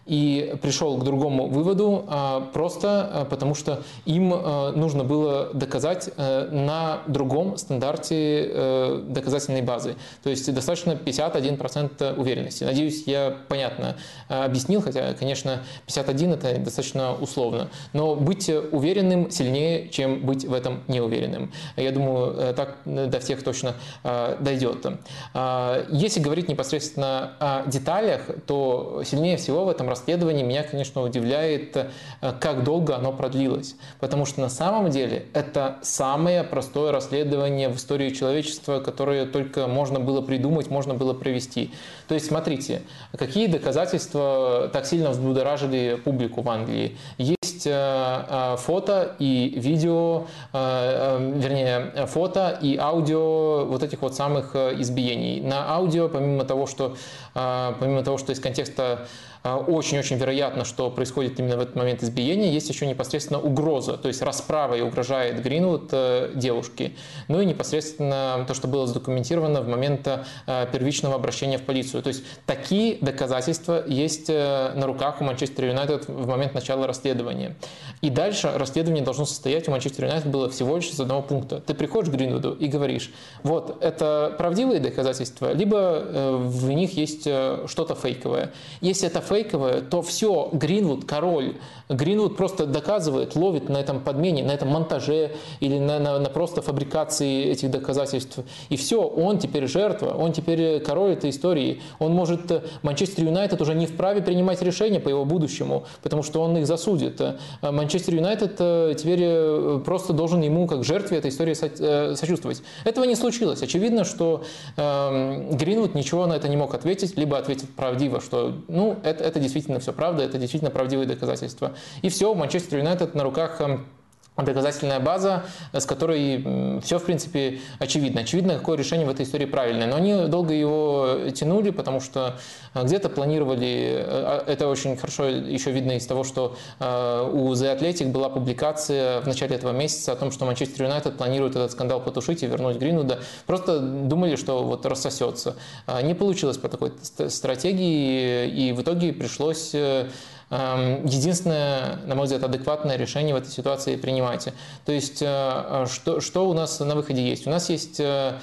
и 0.06 0.54
пришел 0.62 0.96
к 0.98 1.04
другому 1.04 1.48
выводу 1.48 2.04
просто 2.52 3.26
потому, 3.28 3.54
что 3.54 3.82
им 4.04 4.28
нужно 4.28 5.04
было 5.04 5.50
доказать 5.52 6.10
на 6.16 7.00
другом 7.06 7.56
стандарте 7.56 9.00
доказательной 9.08 9.62
базы. 9.62 9.96
То 10.22 10.30
есть 10.30 10.52
достаточно 10.52 10.92
51% 10.92 12.18
уверенности. 12.18 12.64
Надеюсь, 12.64 13.04
я 13.06 13.36
понятно 13.48 13.96
объяснил, 14.28 14.80
хотя, 14.82 15.14
конечно, 15.14 15.62
51 15.86 16.34
это 16.34 16.58
достаточно 16.58 17.14
условно. 17.14 17.68
Но 17.92 18.14
быть 18.14 18.48
уверенным 18.48 19.30
сильнее, 19.30 19.88
чем 19.88 20.20
быть 20.24 20.44
в 20.44 20.52
этом 20.52 20.82
неуверенным. 20.88 21.52
Я 21.76 21.92
думаю, 21.92 22.34
э, 22.36 22.52
так 22.54 22.78
до 22.84 23.20
всех 23.20 23.42
точно 23.42 23.74
э, 24.04 24.36
дойдет. 24.40 24.86
Э, 25.34 25.86
если 25.90 26.20
говорить 26.20 26.48
непосредственно 26.48 27.32
деталях, 27.66 28.22
то 28.46 29.02
сильнее 29.04 29.36
всего 29.38 29.64
в 29.64 29.68
этом 29.68 29.88
расследовании 29.88 30.42
меня, 30.42 30.62
конечно, 30.62 31.02
удивляет, 31.02 31.76
как 32.20 32.64
долго 32.64 32.94
оно 32.96 33.12
продлилось. 33.12 33.76
Потому 33.98 34.26
что 34.26 34.40
на 34.40 34.50
самом 34.50 34.90
деле 34.90 35.26
это 35.32 35.78
самое 35.82 36.44
простое 36.44 36.92
расследование 36.92 37.68
в 37.68 37.76
истории 37.76 38.10
человечества, 38.10 38.80
которое 38.80 39.24
только 39.24 39.66
можно 39.66 40.00
было 40.00 40.20
придумать, 40.20 40.68
можно 40.68 40.94
было 40.94 41.14
провести. 41.14 41.72
То 42.10 42.14
есть, 42.14 42.26
смотрите, 42.26 42.82
какие 43.16 43.46
доказательства 43.46 44.68
так 44.72 44.84
сильно 44.84 45.10
взбудоражили 45.10 45.94
публику 45.94 46.42
в 46.42 46.50
Англии. 46.50 46.96
Есть 47.18 47.62
фото 47.62 49.14
и 49.20 49.54
видео, 49.56 50.26
вернее, 50.52 52.06
фото 52.08 52.58
и 52.60 52.76
аудио 52.76 53.64
вот 53.66 53.84
этих 53.84 54.02
вот 54.02 54.16
самых 54.16 54.56
избиений. 54.56 55.40
На 55.40 55.72
аудио, 55.72 56.08
помимо 56.08 56.44
того, 56.44 56.66
что, 56.66 56.96
помимо 57.32 58.02
того, 58.02 58.18
что 58.18 58.32
из 58.32 58.40
контекста 58.40 59.06
очень-очень 59.42 60.16
вероятно, 60.16 60.64
что 60.64 60.90
происходит 60.90 61.40
именно 61.40 61.56
в 61.56 61.60
этот 61.60 61.74
момент 61.74 62.02
избиения. 62.02 62.50
Есть 62.50 62.68
еще 62.68 62.86
непосредственно 62.86 63.40
угроза, 63.40 63.96
то 63.96 64.08
есть 64.08 64.20
расправа 64.20 64.74
и 64.74 64.82
угрожает 64.82 65.42
Гринвуд 65.42 65.88
э, 65.92 66.32
девушке. 66.34 66.92
Ну 67.28 67.40
и 67.40 67.46
непосредственно 67.46 68.44
то, 68.46 68.52
что 68.52 68.68
было 68.68 68.86
задокументировано 68.86 69.62
в 69.62 69.68
момент 69.68 70.06
э, 70.06 70.66
первичного 70.70 71.14
обращения 71.14 71.56
в 71.56 71.62
полицию. 71.62 72.02
То 72.02 72.08
есть 72.08 72.22
такие 72.44 72.98
доказательства 73.00 73.82
есть 73.86 74.28
э, 74.28 74.72
на 74.74 74.86
руках 74.86 75.22
у 75.22 75.24
Манчестер 75.24 75.64
Юнайтед 75.66 76.08
в 76.08 76.26
момент 76.26 76.52
начала 76.52 76.86
расследования. 76.86 77.56
И 78.02 78.10
дальше 78.10 78.52
расследование 78.54 79.02
должно 79.02 79.24
состоять 79.24 79.68
у 79.68 79.70
Манчестер 79.70 80.04
Юнайтед 80.04 80.30
было 80.30 80.50
всего 80.50 80.76
лишь 80.76 80.90
из 80.90 81.00
одного 81.00 81.22
пункта. 81.22 81.60
Ты 81.60 81.72
приходишь 81.72 82.10
к 82.10 82.14
Гринвуду 82.14 82.52
и 82.52 82.66
говоришь, 82.66 83.10
вот, 83.42 83.82
это 83.82 84.34
правдивые 84.36 84.80
доказательства, 84.80 85.52
либо 85.52 86.38
в 86.40 86.70
них 86.70 86.96
есть 86.96 87.22
что-то 87.22 87.94
фейковое. 87.94 88.52
Если 88.80 89.08
это 89.08 89.20
фейковое, 89.30 89.80
то 89.80 90.02
все, 90.02 90.48
Гринвуд, 90.52 91.04
король, 91.04 91.54
Гринвуд 91.88 92.36
просто 92.36 92.66
доказывает, 92.66 93.36
ловит 93.36 93.68
на 93.68 93.78
этом 93.78 94.00
подмене, 94.00 94.42
на 94.42 94.52
этом 94.52 94.68
монтаже 94.68 95.32
или 95.60 95.78
на, 95.78 95.98
на, 95.98 96.18
на 96.18 96.28
просто 96.28 96.62
фабрикации 96.62 97.46
этих 97.46 97.70
доказательств. 97.70 98.40
И 98.68 98.76
все, 98.76 99.02
он 99.02 99.38
теперь 99.38 99.66
жертва, 99.66 100.16
он 100.16 100.32
теперь 100.32 100.80
король 100.80 101.12
этой 101.12 101.30
истории. 101.30 101.80
Он 101.98 102.12
может, 102.12 102.62
Манчестер 102.82 103.24
Юнайтед 103.24 103.60
уже 103.60 103.74
не 103.74 103.86
вправе 103.86 104.22
принимать 104.22 104.62
решения 104.62 105.00
по 105.00 105.08
его 105.08 105.24
будущему, 105.24 105.84
потому 106.02 106.22
что 106.22 106.42
он 106.42 106.56
их 106.56 106.66
засудит. 106.66 107.20
Манчестер 107.60 108.14
Юнайтед 108.14 108.56
э, 108.58 108.94
теперь 108.96 109.20
э, 109.22 109.80
просто 109.84 110.12
должен 110.12 110.40
ему, 110.42 110.66
как 110.66 110.84
жертве 110.84 111.18
этой 111.18 111.30
истории, 111.30 111.56
э, 111.60 112.14
сочувствовать. 112.14 112.62
Этого 112.84 113.04
не 113.04 113.16
случилось. 113.16 113.62
Очевидно, 113.62 114.04
что 114.04 114.44
эм, 114.76 115.56
Гринвуд 115.56 115.94
ничего 115.94 116.26
на 116.26 116.34
это 116.34 116.48
не 116.48 116.56
мог 116.56 116.74
ответить, 116.74 117.16
либо 117.16 117.36
ответить 117.38 117.68
правдиво, 117.70 118.20
что 118.20 118.54
ну, 118.68 118.96
это 119.02 119.19
это, 119.20 119.40
действительно 119.40 119.78
все 119.80 119.92
правда, 119.92 120.22
это 120.22 120.38
действительно 120.38 120.70
правдивые 120.70 121.06
доказательства. 121.06 121.74
И 122.02 122.08
все, 122.08 122.34
Манчестер 122.34 122.78
Юнайтед 122.78 123.14
на 123.14 123.22
руках 123.22 123.60
эм, 123.60 123.86
доказательная 124.36 125.00
база, 125.00 125.44
с 125.72 125.84
которой 125.84 126.80
все, 126.80 126.98
в 126.98 127.04
принципе, 127.04 127.60
очевидно. 127.78 128.22
Очевидно, 128.22 128.54
какое 128.54 128.76
решение 128.76 129.06
в 129.06 129.10
этой 129.10 129.24
истории 129.24 129.46
правильное. 129.46 129.86
Но 129.86 129.96
они 129.96 130.28
долго 130.28 130.54
его 130.54 131.30
тянули, 131.34 131.70
потому 131.70 132.00
что 132.00 132.36
э, 132.74 132.84
где-то 132.84 133.08
планировали, 133.08 133.96
э, 133.98 134.04
а, 134.06 134.44
это 134.46 134.68
очень 134.68 134.96
хорошо 134.96 135.26
еще 135.26 135.70
видно 135.70 135.92
из 135.92 136.06
того, 136.06 136.24
что 136.24 136.56
э, 136.78 137.30
у 137.32 137.52
The 137.52 137.78
Athletic 137.78 138.10
была 138.10 138.28
публикация 138.28 139.20
в 139.20 139.26
начале 139.26 139.56
этого 139.56 139.72
месяца 139.72 140.12
о 140.12 140.16
том, 140.16 140.30
что 140.30 140.44
Манчестер 140.44 140.84
Юнайтед 140.84 141.16
планирует 141.16 141.56
этот 141.56 141.72
скандал 141.72 142.00
потушить 142.00 142.42
и 142.42 142.46
вернуть 142.46 142.76
Гринвуда. 142.76 143.20
Просто 143.46 143.80
думали, 143.80 144.36
что 144.36 144.62
вот 144.64 144.86
рассосется. 144.86 145.56
Не 146.02 146.14
получилось 146.14 146.58
по 146.58 146.68
такой 146.68 146.92
стратегии, 147.28 148.48
и 148.48 148.72
в 148.72 148.82
итоге 148.82 149.12
пришлось 149.12 149.74
Эм, 149.74 150.08
единственное, 150.50 151.96
на 152.06 152.16
мой 152.16 152.24
взгляд, 152.24 152.42
адекватное 152.42 152.96
решение 152.96 153.34
в 153.34 153.38
этой 153.38 153.50
ситуации 153.50 153.94
принимайте. 153.94 154.52
То 154.84 154.90
есть, 154.90 155.22
э, 155.22 155.86
что, 155.88 156.20
что 156.20 156.48
у 156.48 156.54
нас 156.54 156.80
на 156.80 156.96
выходе 156.96 157.22
есть? 157.22 157.46
У 157.46 157.50
нас 157.50 157.70
есть 157.70 158.00
э, 158.00 158.04
э, 158.04 158.38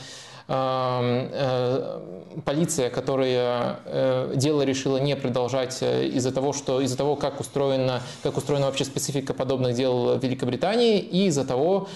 полиция, 2.46 2.90
которая 2.90 3.80
дело 4.36 4.62
решила 4.62 4.98
не 4.98 5.16
продолжать 5.16 5.82
из-за 5.82 6.32
того, 6.32 6.54
что 6.54 6.80
из-за 6.82 6.96
того, 6.98 7.16
как 7.16 7.40
устроена, 7.40 8.02
как 8.24 8.38
устроена 8.38 8.68
вообще 8.68 8.86
специфика 8.86 9.34
подобных 9.34 9.74
дел 9.76 10.18
в 10.18 10.24
Великобритании, 10.24 11.00
и 11.00 11.26
из-за 11.26 11.46
того, 11.46 11.90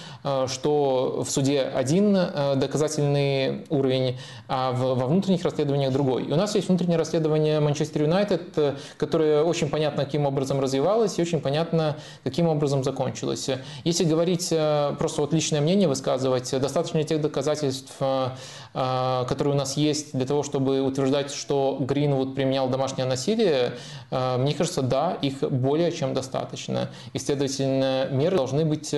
что 0.48 1.22
в 1.26 1.30
суде 1.30 1.62
один 1.62 2.12
доказательный 2.56 3.64
уровень, 3.70 4.18
а 4.48 4.72
во 4.72 5.06
внутренних 5.06 5.44
расследованиях 5.44 5.92
другой. 5.92 6.24
И 6.24 6.32
у 6.32 6.36
нас 6.36 6.54
есть 6.54 6.68
внутреннее 6.68 6.98
расследование 6.98 7.60
Манчестер 7.60 8.02
Юнайтед, 8.02 8.58
которое 8.98 9.42
очень 9.42 9.70
понятно, 9.70 10.04
каким 10.04 10.26
образом 10.26 10.60
развивалось, 10.60 11.18
и 11.18 11.22
очень 11.22 11.40
понятно, 11.40 11.96
каким 12.24 12.48
образом 12.48 12.84
закончилось. 12.84 13.48
Если 13.84 14.04
говорить, 14.04 14.48
э, 14.50 14.94
просто 14.98 15.22
вот 15.22 15.32
личное 15.32 15.60
мнение 15.60 15.88
высказывать, 15.88 16.50
достаточно 16.60 17.02
тех 17.02 17.20
доказательств, 17.20 17.94
э, 18.00 18.26
э, 18.26 18.28
которые 18.72 19.54
у 19.54 19.56
нас 19.56 19.76
есть 19.76 20.16
для 20.16 20.26
того, 20.26 20.42
чтобы 20.42 20.80
утверждать, 20.80 21.32
что 21.32 21.76
Гринвуд 21.80 22.34
применял 22.34 22.68
домашнее 22.68 23.06
насилие, 23.06 23.74
мне 24.10 24.54
кажется, 24.54 24.82
да, 24.82 25.18
их 25.20 25.40
более 25.40 25.92
чем 25.92 26.14
достаточно. 26.14 26.90
И, 27.12 27.18
следовательно, 27.18 28.08
меры 28.10 28.36
должны 28.36 28.64
быть 28.64 28.94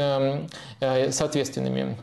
соответственными. 0.80 1.96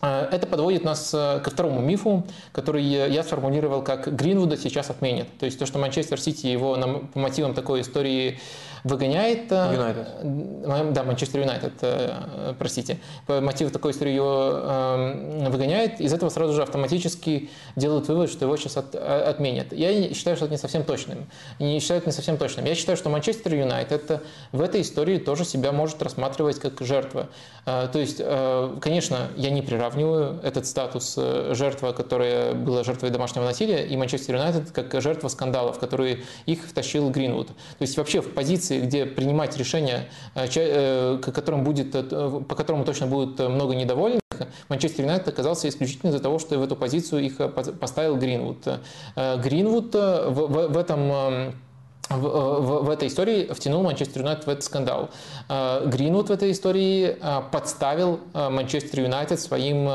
Э, 0.00 0.28
это 0.30 0.46
подводит 0.46 0.84
нас 0.84 1.12
э, 1.12 1.40
ко 1.42 1.50
второму 1.50 1.80
мифу, 1.80 2.24
который 2.52 2.84
я 2.84 3.22
сформулировал 3.22 3.82
как 3.82 4.14
Гринвуда 4.14 4.56
сейчас 4.56 4.90
отменят. 4.90 5.26
То 5.38 5.46
есть 5.46 5.58
то, 5.58 5.66
что 5.66 5.78
Манчестер 5.78 6.20
Сити 6.20 6.46
его 6.46 6.76
по 7.12 7.18
мотивам 7.18 7.54
такой 7.54 7.80
истории 7.80 8.38
выгоняет... 8.84 9.50
Юнайтед. 9.50 10.08
Э, 10.22 10.90
да, 10.92 11.04
Манчестер 11.04 11.40
Юнайтед, 11.40 11.72
э, 11.82 12.54
простите. 12.58 12.98
По 13.26 13.40
мотиву 13.40 13.70
такой 13.70 13.92
истории 13.92 14.12
его 14.12 14.50
эм, 14.52 15.50
выгоняет. 15.50 16.00
Из 16.00 16.12
этого 16.12 16.30
сразу 16.30 16.52
же 16.52 16.62
автоматически 16.62 17.50
делают 17.76 18.08
вывод, 18.08 18.30
что 18.30 18.44
его 18.44 18.56
сейчас 18.56 18.76
от, 18.76 18.94
отменят. 18.94 19.72
Я 19.72 20.12
считаю, 20.14 20.36
что 20.36 20.46
это 20.46 20.54
не 20.54 20.58
совсем 20.58 20.84
точным. 20.84 21.28
Не 21.58 21.80
считаю 21.80 21.98
это 22.00 22.08
не 22.08 22.14
совсем 22.14 22.36
точным. 22.36 22.64
Я 22.64 22.74
считаю, 22.74 22.96
что 22.96 23.10
Манчестер 23.10 23.54
Юнайтед 23.54 24.22
в 24.52 24.60
этой 24.60 24.82
истории 24.82 25.18
тоже 25.18 25.44
себя 25.44 25.72
может 25.72 26.02
рассматривать 26.02 26.58
как 26.58 26.80
жертва. 26.80 27.28
Э, 27.68 27.88
то 27.92 27.98
есть, 27.98 28.20
конечно, 28.80 29.28
я 29.36 29.50
не 29.50 29.62
приравниваю 29.62 30.40
этот 30.42 30.66
статус 30.66 31.16
жертва, 31.16 31.92
которая 31.92 32.54
была 32.54 32.82
жертвой 32.82 33.10
домашнего 33.10 33.44
насилия, 33.44 33.86
и 33.86 33.96
Манчестер 33.96 34.36
Юнайтед 34.36 34.70
как 34.70 35.00
жертва 35.00 35.28
скандалов, 35.28 35.78
которые 35.78 36.24
их 36.46 36.66
втащил 36.66 37.10
Гринвуд. 37.10 37.48
То 37.48 37.82
есть 37.82 37.96
вообще 37.96 38.20
в 38.20 38.32
позиции 38.32 38.80
где 38.80 39.06
принимать 39.06 39.56
решения, 39.56 40.08
э, 40.34 40.46
э, 40.54 41.18
которым 41.18 41.64
будет, 41.64 41.94
э, 41.94 42.02
по 42.48 42.54
которому 42.54 42.84
точно 42.84 43.06
будет 43.06 43.38
много 43.38 43.74
недовольных, 43.74 44.20
Манчестер 44.68 45.04
Юнайтед 45.04 45.28
оказался 45.28 45.68
исключительно 45.68 46.10
из-за 46.10 46.20
того, 46.20 46.38
что 46.38 46.58
в 46.58 46.62
эту 46.62 46.76
позицию 46.76 47.24
их 47.24 47.38
поставил 47.80 48.16
Гринвуд. 48.16 48.58
Гринвуд 49.16 49.94
в, 49.94 50.30
в, 50.30 50.68
в 50.68 50.76
этом 50.76 51.54
в, 52.08 52.20
в, 52.20 52.84
в 52.84 52.90
этой 52.90 53.08
истории 53.08 53.52
втянул 53.52 53.82
Манчестер 53.82 54.22
Юнайтед 54.22 54.46
в 54.46 54.48
этот 54.48 54.64
скандал. 54.64 55.10
Э, 55.48 55.86
Гринвуд 55.86 56.28
в 56.28 56.32
этой 56.32 56.52
истории 56.52 57.16
э, 57.20 57.42
подставил 57.52 58.20
э, 58.34 58.48
Манчестер 58.48 59.00
Юнайтед 59.00 59.40
своим 59.40 59.88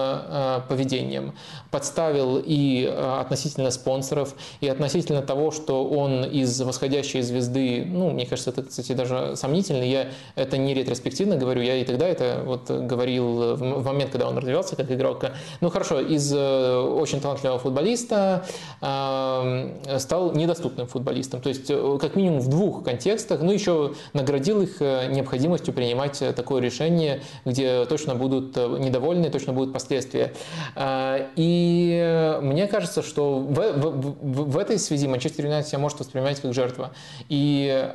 поведением. 0.67 1.33
Подставил 1.71 2.41
и 2.43 2.85
относительно 2.85 3.71
спонсоров, 3.71 4.35
и 4.61 4.67
относительно 4.67 5.21
того, 5.21 5.51
что 5.51 5.85
он 5.85 6.23
из 6.23 6.61
восходящей 6.61 7.21
звезды, 7.21 7.85
ну, 7.85 8.11
мне 8.11 8.25
кажется, 8.25 8.51
это, 8.51 8.63
кстати, 8.63 8.93
даже 8.93 9.35
сомнительно, 9.35 9.83
я 9.83 10.09
это 10.35 10.57
не 10.57 10.73
ретроспективно 10.73 11.35
говорю, 11.35 11.61
я 11.61 11.77
и 11.77 11.83
тогда 11.83 12.07
это 12.07 12.41
вот 12.45 12.69
говорил 12.69 13.55
в 13.55 13.85
момент, 13.85 14.11
когда 14.11 14.27
он 14.27 14.37
развивался 14.37 14.75
как 14.75 14.91
игрок. 14.91 15.25
Ну, 15.61 15.69
хорошо, 15.69 15.99
из 15.99 16.31
очень 16.33 17.19
талантливого 17.21 17.59
футболиста 17.59 18.45
стал 18.79 20.31
недоступным 20.33 20.87
футболистом. 20.87 21.41
То 21.41 21.49
есть 21.49 21.69
как 22.03 22.15
минимум 22.17 22.41
в 22.41 22.49
двух 22.49 22.83
контекстах, 22.83 23.41
ну 23.41 23.51
еще 23.51 23.93
наградил 24.13 24.61
их 24.61 24.81
необходимостью 24.81 25.73
принимать 25.73 26.21
такое 26.35 26.61
решение, 26.61 27.21
где 27.45 27.85
точно 27.85 28.15
будут 28.15 28.55
недовольны, 28.55 29.29
точно 29.29 29.53
будут 29.53 29.73
последствия. 29.73 30.33
И 30.77 32.37
мне 32.41 32.67
кажется, 32.67 33.01
что 33.01 33.39
в, 33.39 33.53
в, 33.53 34.13
в, 34.21 34.51
в 34.51 34.57
этой 34.57 34.77
связи 34.79 35.07
Манчестер 35.07 35.45
Юнайтед 35.45 35.69
себя 35.69 35.79
может 35.79 35.99
воспринимать 35.99 36.41
как 36.41 36.53
жертва. 36.53 36.91
И 37.29 37.91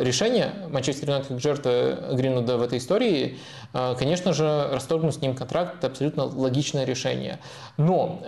решение 0.00 0.52
Манчестер 0.68 1.08
Юнайтед 1.08 1.28
как 1.28 1.40
жертва 1.40 2.14
Гринуда 2.14 2.58
в 2.58 2.62
этой 2.62 2.78
истории, 2.78 3.38
конечно 3.72 4.32
же, 4.32 4.68
расторгнуть 4.72 5.14
с 5.14 5.20
ним 5.20 5.34
контракт– 5.34 5.76
это 5.78 5.86
абсолютно 5.86 6.24
логичное 6.24 6.84
решение. 6.84 7.38
Но 7.76 8.20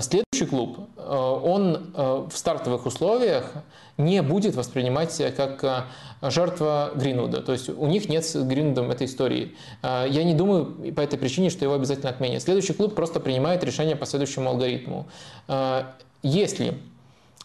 следующий 0.00 0.46
клуб, 0.46 0.78
он 0.96 1.92
в 1.94 2.32
стартовых 2.34 2.86
условиях 2.86 3.52
не 3.98 4.22
будет 4.22 4.54
воспринимать 4.54 5.12
себя 5.12 5.30
как 5.30 5.62
э, 5.64 6.30
жертва 6.30 6.92
Гринвуда. 6.94 7.42
То 7.42 7.52
есть 7.52 7.68
у 7.68 7.86
них 7.86 8.08
нет 8.08 8.24
с 8.24 8.42
Гринвудом 8.42 8.90
этой 8.90 9.06
истории. 9.06 9.54
Э, 9.82 10.06
я 10.08 10.24
не 10.24 10.34
думаю 10.34 10.66
по 10.94 11.00
этой 11.00 11.18
причине, 11.18 11.50
что 11.50 11.64
его 11.64 11.74
обязательно 11.74 12.10
отменят. 12.10 12.42
Следующий 12.42 12.72
клуб 12.72 12.94
просто 12.94 13.20
принимает 13.20 13.62
решение 13.64 13.96
по 13.96 14.06
следующему 14.06 14.50
алгоритму. 14.50 15.06
Э, 15.48 15.84
если 16.22 16.78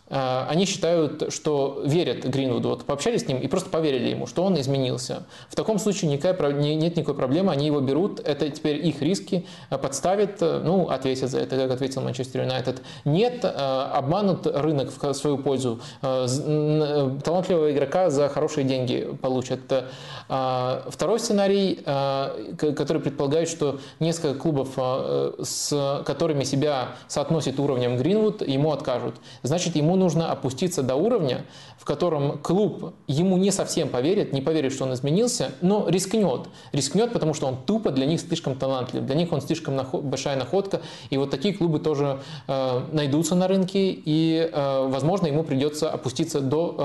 они 0.09 0.65
считают, 0.65 1.33
что 1.33 1.81
верят 1.83 2.23
Гринвуду, 2.25 2.69
вот 2.69 2.85
пообщались 2.85 3.23
с 3.23 3.27
ним 3.27 3.39
и 3.39 3.47
просто 3.47 3.69
поверили 3.69 4.07
ему, 4.09 4.25
что 4.25 4.43
он 4.43 4.57
изменился. 4.57 5.23
В 5.49 5.55
таком 5.55 5.79
случае 5.79 6.09
никакая, 6.09 6.53
нет 6.53 6.95
никакой 6.95 7.15
проблемы, 7.15 7.51
они 7.51 7.65
его 7.65 7.81
берут, 7.81 8.21
это 8.21 8.49
теперь 8.49 8.85
их 8.87 9.01
риски, 9.01 9.45
э, 9.69 9.77
подставят, 9.77 10.41
э, 10.41 10.61
ну, 10.63 10.87
ответят 10.87 11.29
за 11.29 11.39
это, 11.39 11.57
как 11.57 11.71
ответил 11.71 12.01
Манчестер 12.01 12.43
Юнайтед. 12.43 12.81
Нет, 13.03 13.43
обманут 13.43 14.47
рынок 14.47 14.91
в 14.95 15.13
свою 15.13 15.37
пользу, 15.37 15.81
талантливого 16.01 17.71
игрока 17.71 18.09
за 18.09 18.29
хорошие 18.29 18.63
деньги 18.63 19.09
получат. 19.21 19.59
Второй 20.27 21.19
сценарий, 21.19 21.79
который 22.57 23.01
предполагает, 23.01 23.49
что 23.49 23.79
несколько 23.99 24.39
клубов, 24.39 24.77
с 25.43 26.03
которыми 26.05 26.43
себя 26.43 26.89
соотносит 27.07 27.59
уровнем 27.59 27.97
Гринвуд, 27.97 28.41
ему 28.47 28.71
откажут. 28.71 29.15
Значит, 29.43 29.75
ему 29.75 29.96
нужно 29.97 30.31
опуститься 30.31 30.83
до 30.83 30.95
уровня, 30.95 31.45
в 31.77 31.85
котором 31.85 32.37
клуб 32.37 32.93
ему 33.07 33.37
не 33.37 33.51
совсем 33.51 33.89
поверит, 33.89 34.33
не 34.33 34.41
поверит, 34.41 34.73
что 34.73 34.85
он 34.85 34.93
изменился, 34.93 35.51
но 35.61 35.87
рискнет. 35.89 36.47
Рискнет, 36.71 37.13
потому 37.13 37.33
что 37.33 37.47
он 37.47 37.57
тупо 37.65 37.91
для 37.91 38.05
них 38.05 38.19
слишком 38.21 38.55
талантлив, 38.55 39.03
для 39.03 39.15
них 39.15 39.31
он 39.31 39.41
слишком 39.41 39.75
наход, 39.75 40.03
большая 40.03 40.37
находка. 40.37 40.81
И 41.09 41.17
вот 41.17 41.29
такие 41.29 41.53
клубы 41.53 41.79
тоже 41.79 42.19
э, 42.47 42.81
найдутся 42.91 43.35
на 43.35 43.47
рынке, 43.47 43.91
и, 43.91 44.49
э, 44.51 44.87
возможно, 44.87 45.27
ему 45.27 45.43
придется 45.43 45.89
опуститься 45.89 46.41
до 46.41 46.75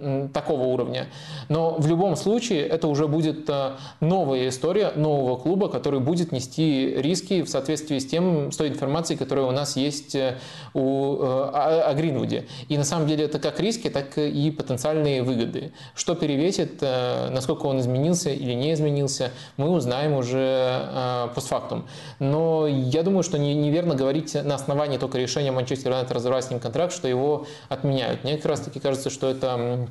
э, 0.00 0.28
такого 0.32 0.64
уровня. 0.64 1.08
Но 1.48 1.76
в 1.78 1.86
любом 1.86 2.16
случае 2.16 2.66
это 2.66 2.88
уже 2.88 3.08
будет 3.08 3.48
э, 3.48 3.72
новая 4.00 4.48
история 4.48 4.92
нового 4.96 5.36
клуба, 5.36 5.68
который 5.68 6.00
будет 6.00 6.32
нести 6.32 6.94
риски 6.96 7.42
в 7.42 7.48
соответствии 7.48 7.98
с 7.98 8.06
тем, 8.06 8.52
с 8.52 8.56
той 8.56 8.68
информацией, 8.68 9.18
которая 9.18 9.46
у 9.46 9.52
нас 9.52 9.76
есть 9.76 10.14
э, 10.14 10.38
у, 10.74 11.16
э, 11.16 11.50
о, 11.52 11.90
о 11.90 11.94
Гринвуде. 11.94 12.46
И 12.68 12.78
на 12.78 12.84
самом 12.84 13.06
деле 13.06 13.24
это 13.24 13.38
как 13.38 13.60
риски, 13.60 13.88
так 13.88 14.18
и 14.18 14.50
потенциальные 14.50 15.22
выгоды. 15.22 15.72
Что 15.94 16.14
перевесит, 16.14 16.78
э, 16.82 17.28
насколько 17.30 17.66
он 17.66 17.80
изменился 17.80 18.30
или 18.30 18.52
не 18.52 18.72
изменился, 18.72 19.30
мы 19.56 19.70
узнаем 19.70 20.14
уже 20.14 20.38
э, 20.38 21.28
постфактум. 21.34 21.86
Но 22.18 22.66
я 22.66 23.02
думаю, 23.02 23.22
что 23.22 23.38
неверно 23.38 23.94
говорить 23.94 24.34
на 24.34 24.54
основании 24.54 24.98
только 24.98 25.18
решения 25.18 25.52
Манчестер 25.52 25.90
Юнайтед 25.90 26.12
разорвать 26.12 26.44
с 26.44 26.50
ним 26.50 26.60
контракт, 26.60 26.92
что 26.92 27.08
его 27.08 27.46
отменяют. 27.68 28.24
Мне 28.24 28.36
как 28.36 28.46
раз 28.46 28.60
таки 28.60 28.80
кажется, 28.80 29.10
что 29.10 29.28
это 29.30 29.88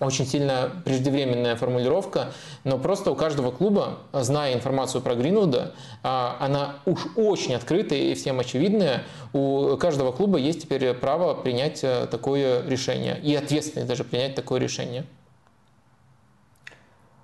очень 0.00 0.26
сильно 0.26 0.70
преждевременная 0.84 1.56
формулировка, 1.56 2.32
но 2.64 2.78
просто 2.78 3.10
у 3.10 3.14
каждого 3.14 3.50
клуба, 3.50 3.98
зная 4.12 4.54
информацию 4.54 5.00
про 5.00 5.14
Гринвуда, 5.14 5.74
а, 6.02 6.36
она 6.40 6.76
уж 6.84 7.06
очень 7.16 7.54
открытая 7.54 7.98
и 7.98 8.14
всем 8.14 8.38
очевидная, 8.40 9.04
у 9.32 9.76
каждого 9.76 10.12
клуба 10.12 10.38
есть 10.38 10.62
теперь 10.62 10.92
право 10.94 11.34
принять 11.34 11.82
э, 11.82 12.06
такое 12.10 12.66
решение 12.66 13.18
и 13.20 13.34
ответственность 13.34 13.88
даже 13.88 14.04
принять 14.04 14.34
такое 14.34 14.60
решение. 14.60 15.04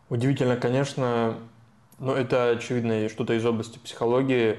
Удивительно, 0.09 0.57
конечно, 0.57 1.39
но 1.99 2.15
это 2.15 2.51
очевидно 2.51 3.09
что-то 3.09 3.35
из 3.35 3.44
области 3.44 3.78
психологии. 3.78 4.59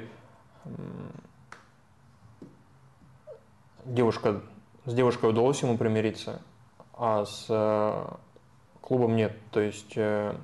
Девушка, 3.86 4.42
с 4.86 4.94
девушкой 4.94 5.30
удалось 5.30 5.62
ему 5.62 5.78
примириться– 5.78 6.42
а 6.94 7.26
с 7.26 7.48
э, 7.50 8.06
клубом 8.82 9.16
нет. 9.16 9.34
То 9.52 9.60
есть 9.60 9.94
э, 9.96 10.36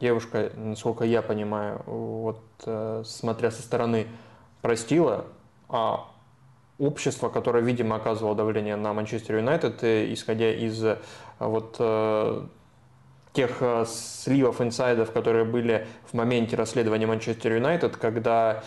девушка, 0.00 0.52
насколько 0.54 1.04
я 1.04 1.22
понимаю, 1.22 1.82
вот 1.86 2.42
э, 2.66 3.02
смотря 3.04 3.50
со 3.50 3.62
стороны, 3.62 4.06
простила, 4.62 5.26
а 5.68 6.10
общество, 6.78 7.28
которое, 7.28 7.62
видимо, 7.62 7.96
оказывало 7.96 8.34
давление 8.34 8.76
на 8.76 8.92
Манчестер 8.92 9.36
Юнайтед, 9.36 9.82
исходя 9.82 10.52
из 10.52 10.84
вот 11.38 11.80
тех 13.32 13.62
сливов 13.86 14.60
инсайдов, 14.60 15.10
которые 15.10 15.44
были 15.44 15.86
в 16.06 16.14
моменте 16.14 16.56
расследования 16.56 17.06
Манчестер 17.06 17.54
Юнайтед, 17.54 17.96
когда 17.96 18.62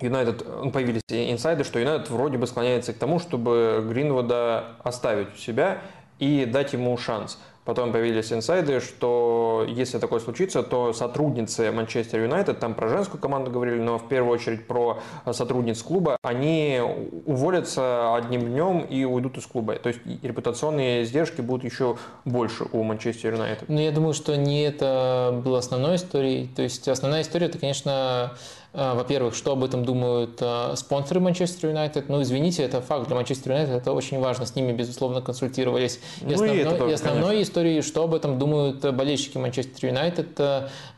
Юнайтед, 0.00 0.44
появились 0.72 1.02
инсайды, 1.08 1.64
что 1.64 1.78
Юнайтед 1.78 2.10
вроде 2.10 2.38
бы 2.38 2.46
склоняется 2.46 2.92
к 2.92 2.96
тому, 2.96 3.18
чтобы 3.18 3.84
Гринвуда 3.88 4.76
оставить 4.82 5.34
у 5.34 5.38
себя 5.38 5.78
и 6.18 6.44
дать 6.44 6.72
ему 6.72 6.96
шанс. 6.96 7.38
Потом 7.64 7.90
появились 7.90 8.32
инсайды, 8.32 8.78
что 8.78 9.66
если 9.68 9.98
такое 9.98 10.20
случится, 10.20 10.62
то 10.62 10.92
сотрудницы 10.92 11.72
Манчестер 11.72 12.20
Юнайтед, 12.20 12.60
там 12.60 12.74
про 12.74 12.88
женскую 12.88 13.20
команду 13.20 13.50
говорили, 13.50 13.80
но 13.80 13.98
в 13.98 14.06
первую 14.06 14.34
очередь 14.34 14.68
про 14.68 15.00
сотрудниц 15.32 15.82
клуба, 15.82 16.16
они 16.22 16.80
уволятся 17.26 18.14
одним 18.14 18.42
днем 18.42 18.80
и 18.82 19.04
уйдут 19.04 19.38
из 19.38 19.46
клуба. 19.46 19.74
То 19.74 19.88
есть 19.88 19.98
репутационные 20.22 21.02
издержки 21.02 21.40
будут 21.40 21.64
еще 21.64 21.96
больше 22.24 22.66
у 22.70 22.84
Манчестер 22.84 23.34
Юнайтед. 23.34 23.68
Ну, 23.68 23.80
я 23.80 23.90
думаю, 23.90 24.14
что 24.14 24.36
не 24.36 24.62
это 24.62 25.40
было 25.44 25.58
основной 25.58 25.96
историей. 25.96 26.48
То 26.54 26.62
есть 26.62 26.86
основная 26.86 27.22
история, 27.22 27.46
это, 27.46 27.58
конечно, 27.58 28.36
во-первых, 28.76 29.34
что 29.34 29.52
об 29.52 29.64
этом 29.64 29.84
думают 29.84 30.38
а, 30.42 30.74
спонсоры 30.76 31.20
Манчестер 31.20 31.70
Юнайтед. 31.70 32.10
Ну, 32.10 32.20
извините, 32.20 32.62
это 32.62 32.82
факт 32.82 33.06
для 33.06 33.16
Манчестер 33.16 33.52
Юнайтед, 33.52 33.74
это 33.76 33.92
очень 33.92 34.20
важно. 34.20 34.44
С 34.44 34.54
ними, 34.54 34.72
безусловно, 34.72 35.22
консультировались. 35.22 35.98
И, 36.20 36.26
ну, 36.26 36.34
основной, 36.34 36.56
и, 36.56 36.60
это 36.60 36.86
и 36.86 36.92
основной 36.92 37.42
историей, 37.42 37.80
что 37.80 38.04
об 38.04 38.14
этом 38.14 38.38
думают 38.38 38.80
болельщики 38.94 39.38
Манчестер 39.38 39.88
Юнайтед, 39.88 40.38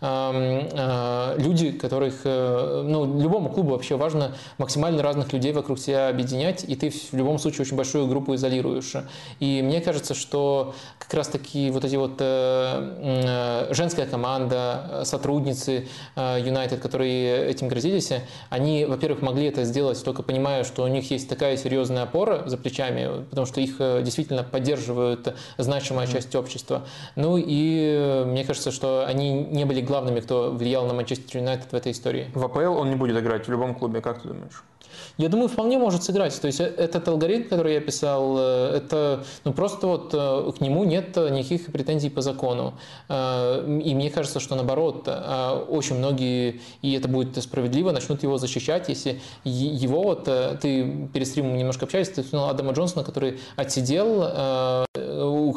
а, 0.00 1.36
люди, 1.38 1.70
которых, 1.70 2.22
э, 2.24 2.82
ну, 2.84 3.20
любому 3.20 3.48
клубу 3.50 3.70
вообще 3.70 3.96
важно 3.96 4.34
максимально 4.58 5.02
разных 5.02 5.32
людей 5.32 5.52
вокруг 5.52 5.78
себя 5.78 6.08
объединять, 6.08 6.64
и 6.64 6.74
ты 6.74 6.90
в 6.90 7.12
любом 7.12 7.38
случае 7.38 7.62
очень 7.62 7.76
большую 7.76 8.06
группу 8.08 8.34
изолируешь. 8.34 8.92
И 9.40 9.62
мне 9.62 9.80
кажется, 9.80 10.14
что 10.14 10.74
как 10.98 11.14
раз-таки 11.14 11.70
вот 11.70 11.84
эти 11.84 11.96
вот 11.96 12.16
э, 12.18 13.66
э, 13.68 13.74
женская 13.74 14.06
команда, 14.06 15.02
сотрудницы 15.04 15.86
Юнайтед, 16.16 16.80
которые 16.80 17.46
этим 17.48 17.67
грозились, 17.68 18.12
они, 18.50 18.84
во-первых, 18.84 19.22
могли 19.22 19.46
это 19.46 19.64
сделать 19.64 20.02
только 20.02 20.22
понимая, 20.22 20.64
что 20.64 20.84
у 20.84 20.88
них 20.88 21.10
есть 21.10 21.28
такая 21.28 21.56
серьезная 21.56 22.02
опора 22.02 22.42
за 22.46 22.56
плечами, 22.56 23.24
потому 23.30 23.46
что 23.46 23.60
их 23.60 23.76
э, 23.78 24.02
действительно 24.02 24.42
поддерживают 24.42 25.34
значимая 25.58 26.06
mm-hmm. 26.06 26.12
часть 26.12 26.34
общества. 26.34 26.86
Ну 27.16 27.36
и 27.36 27.94
э, 27.96 28.24
мне 28.24 28.44
кажется, 28.44 28.70
что 28.72 29.04
они 29.06 29.44
не 29.44 29.64
были 29.64 29.80
главными, 29.80 30.20
кто 30.20 30.50
влиял 30.50 30.86
на 30.86 30.94
Манчестер 30.94 31.40
Юнайтед 31.40 31.72
в 31.72 31.74
этой 31.74 31.92
истории. 31.92 32.30
В 32.34 32.44
АПЛ 32.44 32.78
он 32.78 32.90
не 32.90 32.96
будет 32.96 33.16
играть 33.16 33.46
в 33.46 33.50
любом 33.50 33.74
клубе, 33.74 34.00
как 34.00 34.22
ты 34.22 34.28
думаешь? 34.28 34.64
Я 35.18 35.28
думаю, 35.28 35.48
вполне 35.48 35.78
может 35.78 36.04
сыграть. 36.04 36.40
То 36.40 36.46
есть 36.46 36.60
э, 36.60 36.64
этот 36.64 37.08
алгоритм, 37.08 37.48
который 37.48 37.74
я 37.74 37.80
писал, 37.80 38.36
э, 38.38 38.76
это 38.76 39.24
ну, 39.44 39.52
просто 39.52 39.88
вот 39.88 40.14
э, 40.14 40.52
к 40.56 40.60
нему 40.60 40.84
нет 40.84 41.16
никаких 41.16 41.66
претензий 41.72 42.08
по 42.08 42.22
закону. 42.22 42.74
И 43.08 43.92
мне 43.94 44.10
кажется, 44.10 44.38
что 44.38 44.54
наоборот, 44.54 45.08
очень 45.68 45.96
многие, 45.96 46.60
и 46.82 46.92
это 46.92 47.08
будет 47.08 47.42
справедливо, 47.42 47.90
начнут 47.90 48.22
его 48.22 48.38
защищать, 48.38 48.88
если 48.88 49.20
его 49.44 50.02
вот, 50.02 50.24
ты 50.24 51.08
перед 51.12 51.26
стримом 51.26 51.56
немножко 51.56 51.86
общаешься, 51.86 52.16
ты 52.16 52.22
вспомнил 52.22 52.48
Адама 52.48 52.72
Джонсона, 52.72 53.04
который 53.04 53.40
отсидел, 53.56 54.84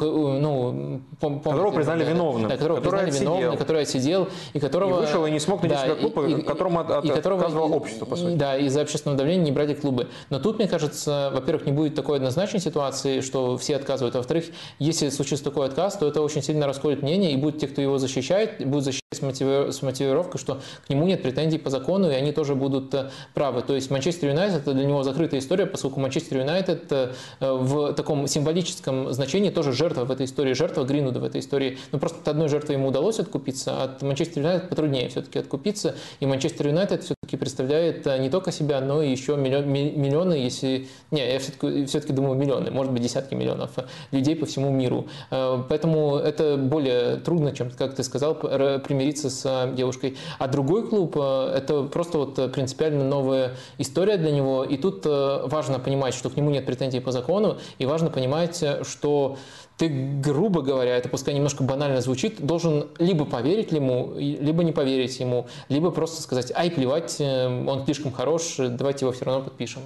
которого... 0.00 1.00
Пом, 1.20 1.40
которого 1.40 1.70
признали 1.72 2.04
виновным. 2.04 2.48
Да, 2.48 2.56
которого 2.56 2.76
который 2.78 2.90
признали 2.90 3.10
отсидел. 3.10 3.34
виновным, 3.36 3.58
который 3.58 3.82
отсидел, 3.82 4.28
и 4.52 4.60
которого... 4.60 4.98
И 4.98 5.06
вышел 5.06 5.26
и 5.26 5.30
не 5.30 5.40
смог 5.40 5.62
найти 5.62 5.76
да, 5.76 5.84
себя 5.84 5.94
клуб, 5.96 6.18
и, 6.18 6.42
которому 6.42 6.80
от, 6.80 6.90
от, 6.90 7.04
и 7.04 7.08
которого, 7.08 7.40
отказывало 7.40 7.74
общество, 7.74 8.04
по 8.04 8.16
сути. 8.16 8.36
Да, 8.36 8.56
из-за 8.58 8.82
общественного 8.82 9.18
давления 9.18 9.44
не 9.44 9.52
брать 9.52 9.80
клубы. 9.80 10.08
Но 10.30 10.38
тут, 10.38 10.58
мне 10.58 10.68
кажется, 10.68 11.30
во-первых, 11.32 11.66
не 11.66 11.72
будет 11.72 11.94
такой 11.94 12.16
однозначной 12.16 12.60
ситуации, 12.60 13.20
что 13.20 13.56
все 13.58 13.76
отказывают. 13.76 14.14
Во-вторых, 14.14 14.46
если 14.78 15.08
случится 15.08 15.44
такой 15.44 15.66
отказ, 15.66 15.96
то 15.96 16.06
это 16.06 16.20
очень 16.22 16.42
сильно 16.42 16.66
расколет 16.66 17.02
мнение, 17.02 17.32
и 17.32 17.36
будут 17.36 17.60
те, 17.60 17.68
кто 17.68 17.80
его 17.80 17.98
защищает, 17.98 18.66
будут 18.66 18.84
защищать 18.84 19.02
с 19.12 19.82
мотивировкой, 19.82 20.40
что 20.40 20.60
к 20.86 20.88
нему 20.88 21.06
нет 21.06 21.22
претензий 21.22 21.58
по 21.58 21.70
закону, 21.70 22.10
и 22.10 22.14
они 22.14 22.32
тоже 22.32 22.54
будут 22.54 22.94
э, 22.94 23.10
правы. 23.34 23.62
То 23.62 23.74
есть 23.74 23.90
Манчестер 23.90 24.30
Юнайтед 24.30 24.62
это 24.62 24.72
для 24.72 24.84
него 24.84 25.02
закрытая 25.02 25.40
история, 25.40 25.66
поскольку 25.66 26.00
Манчестер 26.00 26.38
Юнайтед 26.38 26.90
э, 26.90 27.12
в 27.40 27.92
таком 27.92 28.26
символическом 28.26 29.12
значении 29.12 29.50
тоже 29.50 29.72
жертва 29.82 30.04
в 30.04 30.10
этой 30.10 30.26
истории, 30.26 30.52
жертва 30.52 30.84
Гринуда 30.84 31.20
в 31.20 31.24
этой 31.24 31.40
истории. 31.40 31.78
Но 31.90 31.98
просто 31.98 32.18
от 32.20 32.28
одной 32.28 32.48
жертвы 32.48 32.74
ему 32.74 32.88
удалось 32.88 33.18
откупиться, 33.18 33.82
от 33.82 34.02
Манчестер 34.02 34.42
Юнайтед 34.42 34.68
потруднее 34.68 35.08
все-таки 35.08 35.38
откупиться. 35.38 35.94
И 36.20 36.26
Манчестер 36.26 36.68
Юнайтед 36.68 37.02
все-таки 37.02 37.36
представляет 37.36 38.06
э, 38.06 38.18
не 38.18 38.30
только 38.30 38.52
себя, 38.52 38.80
но 38.80 39.02
и 39.02 39.10
еще 39.10 39.36
миллион, 39.36 39.68
миллионы, 39.68 40.34
если... 40.34 40.86
Не, 41.10 41.32
я 41.32 41.38
все-таки, 41.38 41.86
все-таки 41.86 42.12
думаю 42.12 42.36
миллионы, 42.36 42.70
может 42.70 42.92
быть 42.92 43.02
десятки 43.02 43.34
миллионов 43.34 43.70
людей 44.12 44.36
по 44.36 44.46
всему 44.46 44.70
миру. 44.70 45.06
Поэтому 45.30 46.16
это 46.16 46.56
более 46.56 47.16
трудно, 47.16 47.52
чем, 47.52 47.70
как 47.70 47.94
ты 47.94 48.02
сказал, 48.02 48.34
примириться 48.34 49.30
с 49.30 49.42
э, 49.44 49.74
девушкой. 49.74 50.16
А 50.38 50.48
другой 50.48 50.86
клуб 50.86 51.16
э,– 51.16 51.54
это 51.56 51.84
просто 51.84 52.18
вот 52.18 52.38
э, 52.38 52.48
принципиально 52.48 53.04
новая 53.04 53.52
история 53.78 54.16
для 54.16 54.30
него. 54.30 54.64
И 54.64 54.76
тут 54.76 55.04
важно 55.04 55.78
понимать, 55.78 56.14
что 56.14 56.30
к 56.30 56.36
нему 56.36 56.50
нет 56.50 56.66
претензий 56.66 57.00
по 57.00 57.12
закону, 57.12 57.58
и 57.78 57.86
важно 57.86 58.10
понимать, 58.10 58.64
что 58.82 59.36
ты, 59.76 59.88
грубо 59.88 60.62
говоря, 60.62 60.96
это 60.96 61.08
пускай 61.08 61.34
немножко 61.34 61.64
банально 61.64 62.00
звучит, 62.00 62.44
должен 62.44 62.88
либо 62.98 63.24
поверить 63.24 63.72
ему, 63.72 64.12
либо 64.16 64.62
не 64.64 64.72
поверить 64.72 65.18
ему, 65.18 65.46
либо 65.68 65.90
просто 65.90 66.22
сказать, 66.22 66.52
ай, 66.54 66.70
плевать, 66.70 67.20
он 67.20 67.84
слишком 67.84 68.12
хорош, 68.12 68.56
давайте 68.58 69.04
его 69.04 69.12
все 69.12 69.24
равно 69.24 69.44
подпишем. 69.44 69.82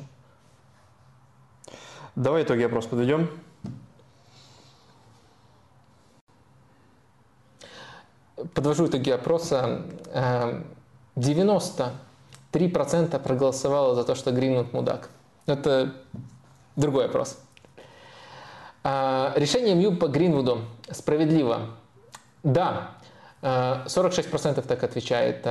Давай 2.14 2.42
итоги 2.42 2.62
опроса 2.62 2.88
подведем. 2.88 3.30
подвожу 8.54 8.86
итоги 8.86 9.10
опроса. 9.10 9.82
93% 11.16 11.92
эм, 12.54 13.22
проголосовало 13.22 13.94
за 13.94 14.04
то, 14.04 14.14
что 14.14 14.32
Гринвуд 14.32 14.72
мудак. 14.72 15.10
Это 15.46 15.94
другой 16.76 17.06
опрос. 17.06 17.38
А, 18.88 19.32
решение 19.34 19.74
Мью 19.74 19.96
по 19.96 20.06
Гринвуду 20.06 20.60
справедливо. 20.92 21.70
Да, 22.44 22.92
46% 23.42 24.58
э, 24.58 24.62
так 24.62 24.84
отвечает. 24.84 25.44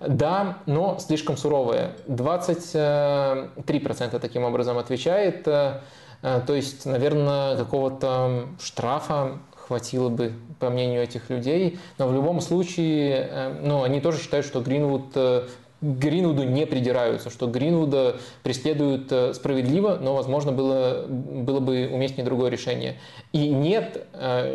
Да, 0.00 0.58
но 0.66 0.98
слишком 0.98 1.36
суровые. 1.36 1.92
23% 2.08 4.18
таким 4.18 4.42
образом 4.42 4.78
отвечает. 4.78 5.46
Э, 5.46 5.82
то 6.20 6.52
есть, 6.52 6.84
наверное, 6.84 7.56
какого-то 7.56 8.48
штрафа 8.60 9.38
хватило 9.54 10.08
бы, 10.08 10.32
по 10.58 10.68
мнению 10.68 11.04
этих 11.04 11.30
людей. 11.30 11.78
Но 11.98 12.08
в 12.08 12.12
любом 12.12 12.40
случае, 12.40 13.28
э, 13.30 13.56
ну, 13.62 13.84
они 13.84 14.00
тоже 14.00 14.18
считают, 14.18 14.46
что 14.46 14.60
Гринвуд 14.60 15.12
э, 15.14 15.46
Гринвуду 15.84 16.44
не 16.44 16.66
придираются, 16.66 17.30
что 17.30 17.46
Гринвуда 17.46 18.16
преследуют 18.42 19.12
э, 19.12 19.34
справедливо, 19.34 19.98
но, 20.00 20.14
возможно, 20.14 20.52
было, 20.52 21.04
было 21.06 21.60
бы 21.60 21.88
уместнее 21.92 22.24
другое 22.24 22.50
решение. 22.50 22.98
И 23.32 23.48
нет, 23.48 24.06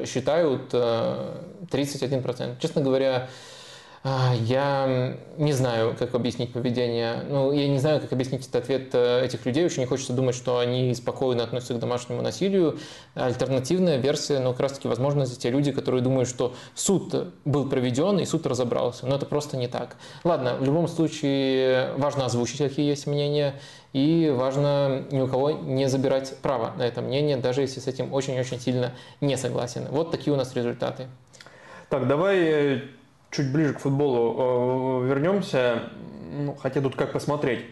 считают 0.05 0.73
31%. 0.73 2.55
Честно 2.59 2.81
говоря, 2.81 3.29
я 4.03 5.17
не 5.37 5.51
знаю, 5.51 5.95
как 5.97 6.15
объяснить 6.15 6.53
поведение. 6.53 7.23
Ну, 7.29 7.51
я 7.51 7.67
не 7.67 7.79
знаю, 7.79 7.99
как 7.99 8.13
объяснить 8.13 8.41
этот 8.41 8.63
ответ 8.63 8.89
э, 8.93 9.25
этих 9.25 9.45
людей. 9.45 9.65
Очень 9.65 9.81
не 9.81 9.87
хочется 9.87 10.13
думать, 10.13 10.35
что 10.35 10.59
они 10.59 10.93
спокойно 10.95 11.43
относятся 11.43 11.73
к 11.73 11.79
домашнему 11.79 12.21
насилию. 12.21 12.79
Альтернативная 13.15 13.97
версия, 13.97 14.39
ну, 14.39 14.51
как 14.51 14.61
раз 14.61 14.73
таки, 14.73 14.87
возможно, 14.87 15.25
за 15.25 15.37
те 15.37 15.49
люди, 15.49 15.73
которые 15.73 16.01
думают, 16.01 16.29
что 16.29 16.55
суд 16.75 17.33
был 17.43 17.69
проведен 17.69 18.19
и 18.19 18.25
суд 18.25 18.45
разобрался. 18.45 19.05
Но 19.05 19.17
это 19.17 19.25
просто 19.25 19.57
не 19.57 19.67
так. 19.67 19.97
Ладно, 20.23 20.55
в 20.55 20.63
любом 20.63 20.87
случае 20.87 21.91
важно 21.97 22.25
озвучить, 22.25 22.59
какие 22.59 22.87
есть 22.87 23.05
мнения. 23.05 23.55
И 23.91 24.31
важно 24.33 25.03
ни 25.11 25.19
у 25.19 25.27
кого 25.27 25.51
не 25.51 25.89
забирать 25.89 26.37
право 26.41 26.73
на 26.77 26.83
это 26.83 27.01
мнение, 27.01 27.37
даже 27.37 27.61
если 27.61 27.79
с 27.79 27.87
этим 27.87 28.13
очень-очень 28.13 28.59
сильно 28.59 28.93
не 29.19 29.35
согласен. 29.35 29.87
Вот 29.89 30.11
такие 30.11 30.31
у 30.33 30.37
нас 30.37 30.55
результаты. 30.55 31.07
Так, 31.89 32.07
давай 32.07 32.37
э, 32.39 32.81
чуть 33.31 33.51
ближе 33.51 33.73
к 33.73 33.79
футболу 33.79 35.03
э, 35.03 35.07
вернемся, 35.07 35.83
ну, 36.31 36.55
хотя 36.55 36.81
тут 36.81 36.95
как 36.95 37.13
посмотреть. 37.13 37.65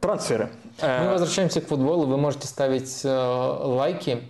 Трансферы. 0.00 0.50
Мы 0.82 0.88
э, 0.88 1.12
возвращаемся 1.12 1.60
к 1.60 1.66
футболу. 1.66 2.06
Вы 2.06 2.16
можете 2.16 2.46
ставить 2.46 3.00
э, 3.04 3.08
лайки. 3.08 4.22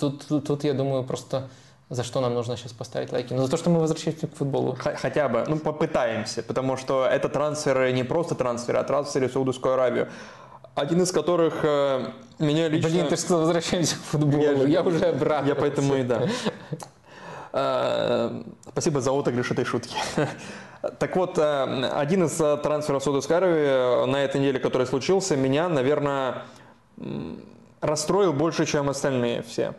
Тут, 0.00 0.26
тут, 0.28 0.46
тут, 0.46 0.64
я 0.64 0.74
думаю, 0.74 1.04
просто 1.04 1.48
за 1.88 2.02
что 2.02 2.20
нам 2.20 2.34
нужно 2.34 2.56
сейчас 2.56 2.72
поставить 2.72 3.10
лайки? 3.10 3.32
Ну, 3.32 3.42
за 3.42 3.50
то, 3.50 3.56
что 3.56 3.70
мы 3.70 3.80
возвращаемся 3.80 4.26
к 4.26 4.34
футболу. 4.34 4.76
Хотя 4.78 5.28
бы, 5.28 5.44
ну, 5.46 5.58
попытаемся, 5.58 6.42
потому 6.42 6.76
что 6.76 7.06
это 7.06 7.30
трансферы 7.30 7.92
не 7.92 8.02
просто 8.02 8.34
трансферы, 8.34 8.78
а 8.78 8.84
трансферы 8.84 9.28
в 9.28 9.32
Саудовскую 9.32 9.74
Аравию. 9.74 10.08
Один 10.74 11.00
из 11.00 11.12
которых 11.12 11.62
меня 12.38 12.68
лично... 12.68 12.90
Блин, 12.90 13.06
ты 13.08 13.16
что, 13.16 13.38
возвращаемся 13.38 13.94
к 13.96 14.00
футболу? 14.00 14.42
Я, 14.42 14.52
я 14.52 14.82
уже 14.82 15.06
обратно. 15.06 15.48
Я 15.48 15.54
поэтому 15.54 15.94
и 15.94 16.02
да. 16.02 16.28
Э, 17.58 18.42
спасибо 18.68 19.00
за 19.00 19.12
отыгрыш 19.12 19.50
этой 19.50 19.64
шутки. 19.64 19.96
Так 21.00 21.16
вот, 21.16 21.36
э, 21.38 21.90
один 21.94 22.24
из 22.24 22.40
э, 22.40 22.58
трансферов 22.58 23.02
Саудовской 23.02 23.40
на 24.06 24.22
этой 24.22 24.40
неделе, 24.40 24.60
который 24.60 24.86
случился, 24.86 25.34
меня, 25.34 25.68
наверное, 25.68 26.42
расстроил 27.80 28.32
больше, 28.32 28.66
чем 28.66 28.90
остальные 28.90 29.42
все. 29.42 29.72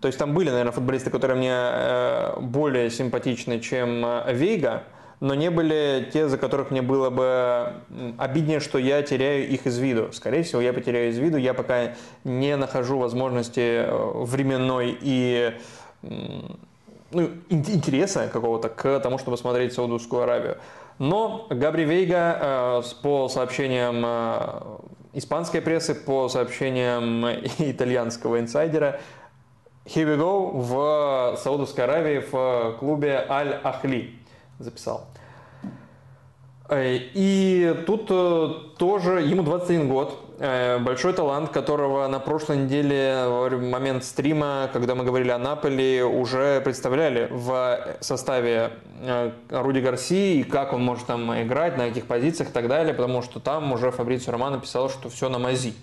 То 0.00 0.08
есть 0.08 0.18
там 0.18 0.34
были, 0.34 0.50
наверное, 0.50 0.72
футболисты, 0.72 1.10
которые 1.10 1.38
мне 1.38 2.48
более 2.48 2.90
симпатичны, 2.90 3.58
чем 3.60 4.06
Вейга, 4.28 4.84
но 5.20 5.34
не 5.34 5.50
были 5.50 6.08
те, 6.12 6.28
за 6.28 6.36
которых 6.36 6.70
мне 6.70 6.82
было 6.82 7.08
бы 7.08 7.72
обиднее, 8.18 8.60
что 8.60 8.78
я 8.78 9.02
теряю 9.02 9.48
их 9.48 9.66
из 9.66 9.78
виду. 9.78 10.12
Скорее 10.12 10.42
всего, 10.42 10.60
я 10.60 10.72
потеряю 10.72 11.10
из 11.10 11.18
виду. 11.18 11.38
Я 11.38 11.54
пока 11.54 11.94
не 12.24 12.56
нахожу 12.56 12.98
возможности 12.98 13.86
временной 13.90 14.96
и 15.00 15.54
ну, 17.16 17.30
интереса 17.48 18.28
какого-то 18.32 18.68
к 18.68 19.00
тому, 19.00 19.18
чтобы 19.18 19.36
смотреть 19.38 19.72
Саудовскую 19.72 20.22
Аравию. 20.22 20.58
Но 20.98 21.46
Габри 21.50 21.84
Вейга, 21.84 22.38
э, 22.40 22.82
по 23.02 23.28
сообщениям 23.28 24.02
э, 24.04 24.62
испанской 25.14 25.62
прессы, 25.62 25.94
по 25.94 26.28
сообщениям 26.28 27.26
итальянского 27.58 28.38
инсайдера, 28.38 29.00
here 29.86 30.06
we 30.06 30.18
go 30.18 30.50
в 30.52 31.36
Саудовской 31.38 31.84
Аравии 31.84 32.18
в 32.30 32.76
клубе 32.78 33.24
Аль-Ахли 33.28 34.18
записал. 34.58 35.06
Э, 36.68 36.98
и 37.14 37.82
тут 37.86 38.08
тоже 38.76 39.22
ему 39.22 39.42
21 39.42 39.88
год, 39.88 40.18
большой 40.38 41.12
талант, 41.12 41.50
которого 41.50 42.06
на 42.08 42.18
прошлой 42.18 42.58
неделе, 42.58 43.24
в 43.26 43.58
момент 43.58 44.04
стрима, 44.04 44.68
когда 44.72 44.94
мы 44.94 45.04
говорили 45.04 45.30
о 45.30 45.38
Наполе, 45.38 46.04
уже 46.04 46.60
представляли 46.60 47.28
в 47.30 47.78
составе 48.00 48.72
э, 49.00 49.30
Руди 49.50 49.80
Гарси 49.80 50.40
и 50.40 50.42
как 50.44 50.72
он 50.72 50.84
может 50.84 51.06
там 51.06 51.32
играть, 51.42 51.78
на 51.78 51.88
каких 51.88 52.06
позициях 52.06 52.50
и 52.50 52.52
так 52.52 52.68
далее, 52.68 52.92
потому 52.92 53.22
что 53.22 53.40
там 53.40 53.72
уже 53.72 53.90
Фабрицио 53.90 54.32
Романо 54.32 54.60
писал, 54.60 54.90
что 54.90 55.08
все 55.08 55.28
на 55.28 55.38
мази. 55.38 55.74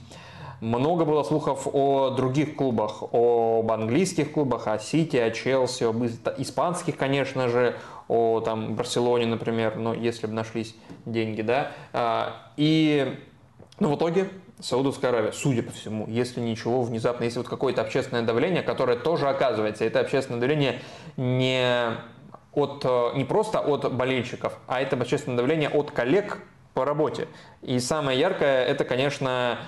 Много 0.62 1.04
было 1.04 1.24
слухов 1.24 1.68
о 1.74 2.12
других 2.12 2.56
клубах, 2.56 3.04
об 3.12 3.70
английских 3.70 4.32
клубах, 4.32 4.68
о 4.68 4.80
Сити, 4.80 5.18
о 5.18 5.30
Челси, 5.30 5.84
об 5.84 6.06
испанских, 6.38 6.96
конечно 6.96 7.50
же, 7.50 7.76
о 8.08 8.40
там, 8.40 8.76
Барселоне, 8.76 9.26
например, 9.26 9.76
ну, 9.76 9.94
если 9.94 10.28
бы 10.28 10.34
нашлись 10.34 10.74
деньги, 11.06 11.42
да. 11.42 11.72
А, 11.92 12.52
и 12.56 13.18
ну, 13.80 13.92
в 13.92 13.98
итоге 13.98 14.30
Саудовская 14.64 15.11
Аравия, 15.11 15.34
судя 15.34 15.61
по 15.61 15.73
всему, 15.73 16.07
если 16.07 16.40
ничего, 16.40 16.84
внезапно, 16.84 17.26
если 17.26 17.40
вот 17.40 17.49
какое-то 17.49 17.81
общественное 17.81 18.22
давление, 18.22 18.64
которое 18.64 18.98
тоже 18.98 19.27
оказывается, 19.27 19.84
это 19.84 19.99
общественное 19.99 20.40
давление 20.40 20.80
не 21.18 21.98
от, 22.53 22.85
э, 22.85 23.11
не 23.15 23.26
просто 23.26 23.60
от 23.60 23.94
болельщиков, 23.94 24.57
а 24.68 24.81
это 24.81 24.95
общественное 24.95 25.38
давление 25.38 25.68
от 25.68 25.91
коллег 25.91 26.40
по 26.73 26.85
работе. 26.85 27.27
И 27.61 27.77
самое 27.80 28.18
яркое, 28.18 28.64
это, 28.64 28.85
конечно, 28.85 29.60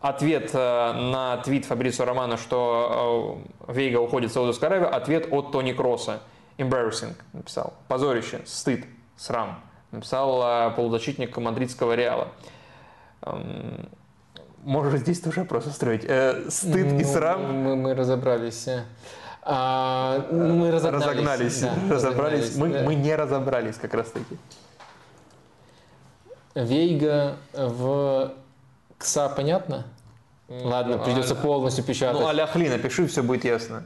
ответ 0.00 0.50
э, 0.52 0.92
на 0.94 1.36
твит 1.44 1.64
Фабрицио 1.66 2.04
Романа, 2.04 2.36
что 2.36 3.40
э, 3.68 3.72
Вейга 3.72 3.98
уходит 3.98 4.30
в 4.30 4.34
Саудовскую 4.34 4.66
Аравию, 4.66 4.92
ответ 4.92 5.28
от 5.30 5.52
Тони 5.52 5.72
Кросса. 5.72 6.22
Embarrassing 6.58 7.14
написал. 7.32 7.74
Позорище, 7.86 8.40
стыд, 8.46 8.84
срам. 9.16 9.60
Написал 9.92 10.74
полузащитник 10.74 11.36
мадридского 11.38 11.94
Реала. 11.94 12.28
Можешь 14.62 15.00
здесь 15.00 15.20
тоже 15.20 15.44
просто 15.44 15.70
строить. 15.70 16.04
Э, 16.04 16.50
стыд 16.50 16.92
ну, 16.92 16.98
и 17.00 17.04
срам. 17.04 17.42
Мы, 17.62 17.76
мы 17.76 17.94
разобрались. 17.94 18.68
А, 19.42 20.26
мы 20.30 20.70
разогнались. 20.70 21.04
Разогнались. 21.06 21.60
Да, 21.60 21.74
разобрались. 21.94 22.56
Мы, 22.56 22.68
да. 22.68 22.82
мы 22.82 22.94
не 22.94 23.14
разобрались 23.16 23.76
как 23.76 23.94
раз 23.94 24.10
таки. 24.10 24.36
Вейга 26.54 27.36
в 27.52 28.32
КСА 28.98 29.28
понятно? 29.30 29.86
Ладно, 30.48 30.98
ну, 30.98 31.04
придется 31.04 31.34
а... 31.34 31.36
полностью 31.36 31.84
печатать. 31.84 32.20
Ну, 32.20 32.26
а 32.26 32.46
Хли 32.46 32.68
напиши, 32.68 33.06
все 33.06 33.22
будет 33.22 33.44
ясно. 33.44 33.84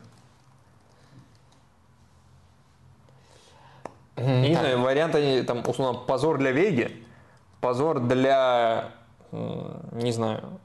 Mm, 4.17 4.41
не 4.49 4.55
знаю, 4.55 4.81
варианты, 4.81 5.43
там, 5.45 5.63
условно, 5.67 5.99
позор 6.01 6.39
для 6.39 6.53
Веги, 6.53 7.05
позор 7.61 8.01
для, 8.01 8.91
не 9.31 10.13
знаю, 10.13 10.59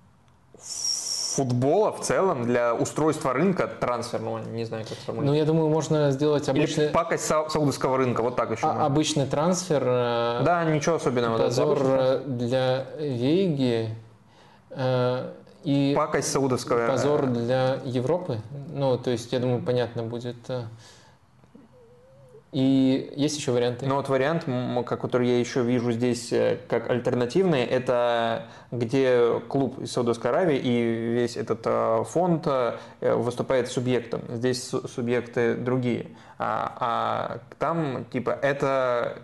футбола 0.61 1.91
в 1.91 2.01
целом, 2.01 2.45
для 2.45 2.73
устройства 2.73 3.33
рынка 3.33 3.67
трансферного, 3.67 4.39
не 4.39 4.65
знаю, 4.65 4.85
как 4.87 4.97
сформулировать. 4.97 5.31
Ну, 5.31 5.39
я 5.39 5.45
думаю, 5.45 5.69
можно 5.69 6.11
сделать 6.11 6.49
обычный... 6.49 6.85
Или 6.85 6.91
пакость 6.91 7.25
саудовского 7.25 7.97
рынка, 7.97 8.21
вот 8.21 8.35
так 8.35 8.51
еще. 8.51 8.65
А, 8.65 8.85
обычный 8.85 9.25
трансфер. 9.25 9.83
Э, 9.85 10.41
да, 10.43 10.65
ничего 10.65 10.95
особенного. 10.95 11.37
Позор 11.37 11.83
да, 11.83 12.17
для 12.19 12.85
Веги. 12.99 13.89
Э, 14.71 15.31
и 15.63 15.93
пакость 15.95 16.31
саудовского. 16.31 16.87
Позор 16.87 17.27
для 17.27 17.79
Европы. 17.85 18.39
Ну, 18.73 18.97
то 18.97 19.11
есть, 19.11 19.31
я 19.31 19.39
думаю, 19.39 19.61
понятно 19.61 20.03
будет. 20.03 20.37
И 22.51 23.13
есть 23.15 23.37
еще 23.37 23.51
варианты? 23.51 23.85
Ну 23.85 23.95
вот 23.95 24.09
вариант, 24.09 24.45
который 24.87 25.27
я 25.27 25.39
еще 25.39 25.61
вижу 25.61 25.91
здесь 25.91 26.33
э, 26.33 26.57
как 26.67 26.89
альтернативный, 26.89 27.63
это 27.63 28.47
где 28.71 29.39
клуб 29.47 29.79
из 29.79 29.91
Саудовской 29.91 30.31
Аравии 30.31 30.57
и 30.57 31.13
весь 31.13 31.37
этот 31.37 31.61
э, 31.65 32.03
фонд 32.07 32.47
э, 32.47 32.77
выступает 33.01 33.67
субъектом. 33.67 34.21
Здесь 34.29 34.63
субъекты 34.63 35.53
другие. 35.53 36.07
А, 36.39 36.77
а 36.79 37.39
там, 37.59 38.05
типа, 38.05 38.31
это 38.41 39.21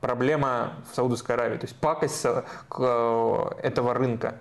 проблема 0.00 0.74
в 0.90 0.96
Саудовской 0.96 1.36
Аравии, 1.36 1.56
то 1.56 1.66
есть 1.66 1.76
пакость 1.76 2.26
этого 2.26 3.94
рынка 3.94 4.34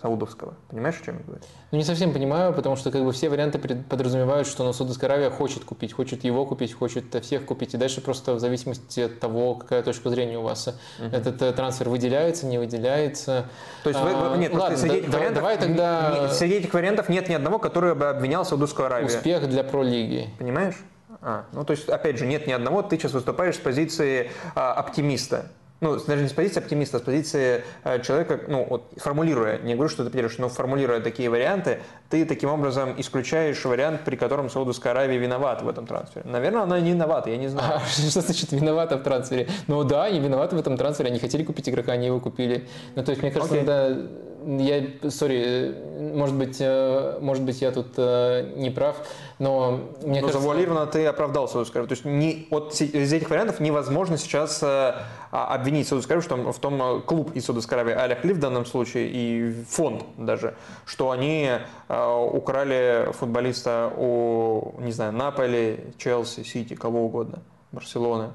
саудовского. 0.00 0.54
Понимаешь, 0.68 0.96
о 1.00 1.04
чем 1.04 1.18
я 1.18 1.24
говорю? 1.24 1.42
Ну, 1.72 1.78
не 1.78 1.84
совсем 1.84 2.12
понимаю, 2.12 2.52
потому 2.52 2.76
что 2.76 2.90
как 2.90 3.04
бы 3.04 3.12
все 3.12 3.28
варианты 3.28 3.58
подразумевают, 3.58 4.46
что 4.46 4.64
ну, 4.64 4.72
Саудовская 4.72 5.10
Аравия 5.10 5.30
хочет 5.30 5.64
купить, 5.64 5.92
хочет 5.92 6.24
его 6.24 6.46
купить, 6.46 6.72
хочет 6.72 7.14
всех 7.22 7.44
купить. 7.44 7.74
И 7.74 7.76
дальше 7.76 8.00
просто 8.00 8.34
в 8.34 8.40
зависимости 8.40 9.00
от 9.00 9.18
того, 9.18 9.56
какая 9.56 9.82
точка 9.82 10.10
зрения 10.10 10.38
у 10.38 10.42
вас, 10.42 10.68
угу. 10.68 11.06
этот 11.06 11.42
э, 11.42 11.52
трансфер 11.52 11.88
выделяется, 11.88 12.46
не 12.46 12.58
выделяется. 12.58 13.46
То 13.82 13.90
есть, 13.90 14.00
а, 14.00 14.30
вы, 14.30 14.38
нет, 14.38 14.54
ладно, 14.54 14.76
среди, 14.76 14.96
этих 14.96 15.10
да, 15.10 15.18
вариантов, 15.18 15.42
давай 15.42 15.58
тогда... 15.58 16.28
среди 16.32 16.54
этих 16.54 16.72
вариантов 16.72 17.08
нет 17.08 17.28
ни 17.28 17.34
одного, 17.34 17.58
который 17.58 17.94
бы 17.94 18.08
обвинял 18.08 18.44
Саудовскую 18.44 18.86
Аравию. 18.86 19.08
Успех 19.08 19.48
для 19.48 19.64
пролиги. 19.64 20.30
Понимаешь? 20.38 20.76
А, 21.20 21.46
ну, 21.52 21.64
то 21.64 21.72
есть, 21.72 21.88
опять 21.88 22.18
же, 22.18 22.26
нет 22.26 22.46
ни 22.46 22.52
одного, 22.52 22.82
ты 22.82 22.96
сейчас 22.96 23.12
выступаешь 23.12 23.56
с 23.56 23.58
позиции 23.58 24.30
а, 24.54 24.74
оптимиста 24.74 25.46
ну, 25.80 25.96
даже 25.96 26.22
не 26.22 26.28
с 26.28 26.32
позиции 26.32 26.60
оптимиста, 26.60 26.96
а 26.96 27.00
с 27.00 27.02
позиции 27.04 27.64
э, 27.84 28.02
человека, 28.02 28.40
ну, 28.48 28.66
вот, 28.68 28.84
формулируя, 28.96 29.58
не 29.58 29.74
говорю, 29.74 29.88
что 29.88 30.04
ты 30.04 30.10
потеряешь, 30.10 30.36
но 30.38 30.48
формулируя 30.48 31.00
такие 31.00 31.30
варианты, 31.30 31.80
ты 32.10 32.24
таким 32.24 32.50
образом 32.50 32.94
исключаешь 32.98 33.64
вариант, 33.64 34.02
при 34.04 34.16
котором 34.16 34.50
Саудовская 34.50 34.92
Аравия 34.92 35.18
виновата 35.18 35.64
в 35.64 35.68
этом 35.68 35.86
трансфере. 35.86 36.24
Наверное, 36.28 36.62
она 36.62 36.80
не 36.80 36.90
виновата, 36.90 37.30
я 37.30 37.36
не 37.36 37.48
знаю. 37.48 37.76
А, 37.76 37.86
что 38.10 38.20
значит 38.20 38.50
виновата 38.50 38.96
в 38.96 39.02
трансфере? 39.02 39.48
Ну 39.68 39.84
да, 39.84 40.04
они 40.04 40.18
виноваты 40.18 40.56
в 40.56 40.58
этом 40.58 40.76
трансфере, 40.76 41.10
они 41.10 41.20
хотели 41.20 41.44
купить 41.44 41.68
игрока, 41.68 41.92
они 41.92 42.06
его 42.06 42.18
купили. 42.18 42.66
Ну, 42.96 43.04
то 43.04 43.10
есть, 43.12 43.22
мне 43.22 43.30
кажется, 43.30 43.54
okay. 43.54 43.64
надо 43.64 44.08
я, 44.46 45.10
сори, 45.10 45.74
может 46.14 46.36
быть, 46.36 46.56
э, 46.60 47.18
может 47.20 47.42
быть, 47.42 47.60
я 47.60 47.70
тут 47.70 47.88
э, 47.96 48.52
не 48.56 48.70
прав, 48.70 48.96
но 49.38 49.80
мне 50.02 50.20
но 50.20 50.26
кажется... 50.26 50.40
завуалированно 50.40 50.86
ты 50.86 51.04
оправдал 51.06 51.48
Саудовскую 51.48 51.82
Аравию. 51.82 51.88
То 51.88 51.92
есть 51.94 52.04
не, 52.04 52.46
от, 52.50 52.80
из 52.80 53.12
этих 53.12 53.28
вариантов 53.30 53.60
невозможно 53.60 54.16
сейчас 54.16 54.60
э, 54.62 54.94
обвинить 55.30 55.86
Саудовскую 55.88 56.18
Аравию, 56.18 56.52
что 56.52 56.52
в 56.52 56.58
том 56.58 57.02
клуб 57.02 57.32
из 57.34 57.44
Саудовской 57.44 57.78
Аравии, 57.80 57.94
Аля 57.94 58.18
в 58.22 58.38
данном 58.38 58.64
случае, 58.66 59.10
и 59.10 59.64
фонд 59.68 60.04
даже, 60.16 60.54
что 60.86 61.10
они 61.10 61.50
украли 61.88 63.10
футболиста 63.12 63.92
у, 63.96 64.74
не 64.78 64.92
знаю, 64.92 65.12
Наполи, 65.12 65.92
Челси, 65.98 66.42
Сити, 66.42 66.74
кого 66.74 67.04
угодно, 67.04 67.40
Барселоны, 67.72 68.30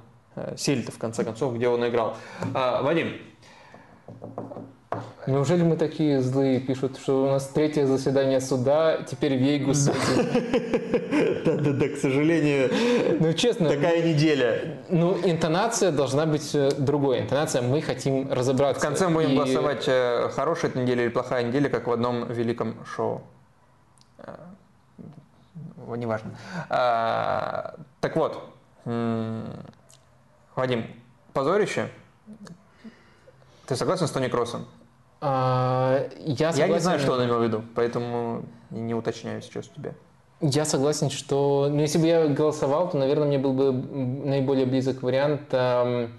Сельта, 0.57 0.91
в 0.91 0.98
конце 0.98 1.24
концов, 1.24 1.56
где 1.56 1.68
он 1.68 1.88
играл. 1.88 2.18
А, 2.53 2.82
Вадим, 2.82 3.14
Неужели 5.28 5.64
мы 5.64 5.78
такие 5.78 6.22
злые? 6.22 6.60
Пишут, 6.60 6.98
что 6.98 7.24
у 7.24 7.28
нас 7.28 7.48
третье 7.48 7.86
заседание 7.86 8.41
суда, 8.41 8.98
теперь 9.03 9.36
Вейгу 9.36 9.74
Да-да-да, 11.45 11.88
к 11.95 11.98
сожалению, 11.98 12.70
ну 13.20 13.34
честно, 13.34 13.70
такая 13.70 14.02
неделя. 14.03 14.84
Ну, 14.90 15.18
интонация 15.24 15.91
должна 15.91 16.26
быть 16.26 16.53
э, 16.53 16.72
другой. 16.78 17.22
Интонация, 17.22 17.61
мы 17.61 17.82
хотим 17.82 18.32
разобраться. 18.32 18.80
В 18.80 18.84
конце 18.84 19.07
мы 19.07 19.24
будем 19.24 19.36
голосовать, 19.36 19.86
э, 19.88 20.30
хорошая 20.30 20.72
эта 20.72 20.80
неделя 20.80 21.03
или 21.03 21.10
плохая 21.10 21.44
неделя, 21.44 21.70
как 21.70 21.88
в 21.88 21.91
одном 21.91 22.32
великом 22.32 22.86
шоу. 22.86 23.24
Э, 24.18 24.36
неважно. 25.95 26.32
А, 26.70 27.76
так 28.02 28.15
вот, 28.15 28.44
Вадим, 30.56 30.86
позорище? 31.34 31.90
Ты 33.65 33.76
согласен 33.78 34.07
с 34.07 34.11
Тони 34.11 34.28
Кроссом? 34.28 34.68
А, 35.26 36.06
я, 36.20 36.52
согласен... 36.52 36.60
я 36.60 36.68
не 36.68 36.80
знаю, 36.80 37.00
что 37.00 37.14
он 37.14 37.24
имел 37.24 37.40
в 37.40 37.44
виду, 37.44 37.64
поэтому 37.76 38.44
не 38.72 38.94
уточняю 38.94 39.41
сейчас 39.41 39.68
тебя. 39.68 39.94
Я 40.41 40.66
согласен, 40.66 41.10
что 41.10 41.70
ну, 41.72 41.80
если 41.80 41.98
бы 41.98 42.08
я 42.08 42.28
голосовал, 42.28 42.90
то, 42.90 42.98
наверное, 42.98 43.30
мне 43.30 43.38
был 43.38 43.54
бы 43.54 43.72
наиболее 43.72 44.66
близок 44.66 45.02
вариант 45.02 45.44
э, 45.52 46.10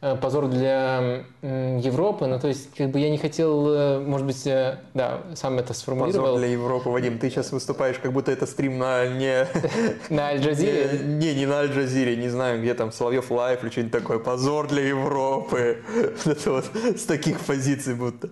позор 0.00 0.48
для 0.48 1.24
э, 1.40 1.80
Европы. 1.82 2.26
Ну, 2.26 2.38
то 2.38 2.48
есть, 2.48 2.74
как 2.74 2.90
бы 2.90 3.00
я 3.00 3.08
не 3.10 3.16
хотел, 3.16 3.72
э, 3.72 3.98
может 4.00 4.26
быть, 4.26 4.46
э, 4.46 4.78
да, 4.92 5.22
сам 5.34 5.58
это 5.58 5.72
сформулировал. 5.72 6.26
Позор 6.26 6.38
для 6.38 6.48
Европы, 6.48 6.90
Вадим, 6.90 7.18
ты 7.18 7.30
сейчас 7.30 7.50
выступаешь, 7.50 7.98
как 7.98 8.12
будто 8.12 8.30
это 8.30 8.46
стрим 8.46 8.78
на 8.78 9.06
не... 9.06 9.46
На 10.10 10.28
Аль-Джазире? 10.28 11.00
Не, 11.02 11.34
не 11.34 11.46
на 11.46 11.60
Аль-Джазире, 11.60 12.16
не 12.16 12.28
знаю, 12.28 12.60
где 12.60 12.74
там, 12.74 12.92
Соловьев 12.92 13.30
Live 13.30 13.62
или 13.62 13.70
что-нибудь 13.70 13.92
такое. 13.92 14.18
Позор 14.18 14.68
для 14.68 14.86
Европы. 14.86 15.82
Это 16.24 16.50
вот 16.50 16.66
с 16.74 17.04
таких 17.04 17.40
позиций 17.40 17.94
будто. 17.94 18.28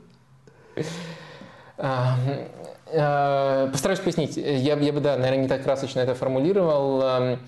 Постараюсь 2.87 4.01
пояснить. 4.01 4.37
Я, 4.37 4.77
я 4.77 4.93
бы, 4.93 5.01
да, 5.01 5.17
наверное, 5.17 5.43
не 5.43 5.49
так 5.49 5.65
красочно 5.65 6.01
это 6.01 6.15
формулировал 6.15 7.39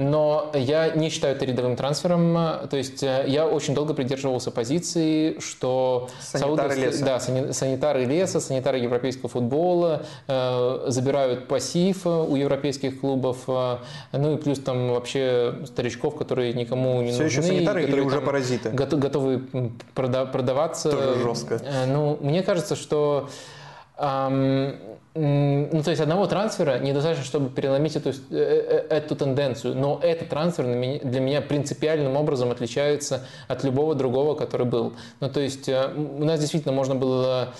но 0.00 0.50
я 0.54 0.90
не 0.90 1.10
считаю 1.10 1.36
это 1.36 1.44
рядовым 1.44 1.76
трансфером. 1.76 2.34
То 2.70 2.76
есть 2.76 3.02
э, 3.02 3.24
я 3.26 3.46
очень 3.46 3.74
долго 3.74 3.92
придерживался 3.92 4.50
позиции, 4.50 5.38
что 5.40 6.08
санитары 6.20 6.74
леса, 6.74 7.04
да, 7.04 7.20
санитары 7.20 8.06
леса, 8.06 8.40
санитары 8.40 8.78
европейского 8.78 9.28
футбола 9.28 10.02
э, 10.26 10.84
забирают 10.86 11.48
пассив 11.48 12.06
у 12.06 12.34
европейских 12.34 13.00
клубов, 13.00 13.40
э, 13.46 13.76
ну 14.12 14.34
и 14.34 14.36
плюс 14.38 14.58
там 14.60 14.90
вообще 14.90 15.56
старичков, 15.66 16.16
которые 16.16 16.54
никому 16.54 17.02
не 17.02 17.10
Все 17.10 17.24
нужны. 17.24 17.28
Все 17.28 17.40
еще 17.40 17.48
санитары 17.54 17.84
или 17.84 18.00
уже 18.00 18.22
паразиты? 18.22 18.70
Готовы 18.70 19.42
продаваться. 19.94 20.92
Тоже 20.92 21.22
жестко. 21.22 21.60
Ну, 21.86 22.16
мне 22.22 22.42
кажется, 22.42 22.74
что 22.74 23.28
ну, 25.14 25.82
то 25.82 25.90
есть 25.90 26.00
одного 26.00 26.26
трансфера 26.26 26.78
недостаточно, 26.78 27.24
чтобы 27.24 27.50
переломить 27.50 27.96
эту, 27.96 28.10
э, 28.10 28.14
э, 28.30 28.86
эту 28.90 29.16
тенденцию, 29.16 29.74
но 29.74 29.98
этот 30.00 30.28
трансфер 30.28 30.64
для 30.66 31.20
меня 31.20 31.40
принципиальным 31.40 32.16
образом 32.16 32.52
отличается 32.52 33.26
от 33.48 33.64
любого 33.64 33.96
другого, 33.96 34.36
который 34.36 34.66
был. 34.66 34.92
Ну, 35.18 35.28
то 35.28 35.40
есть 35.40 35.68
э, 35.68 35.92
у 35.94 36.24
нас 36.24 36.38
действительно 36.38 36.72
можно 36.72 36.94
было 36.94 37.54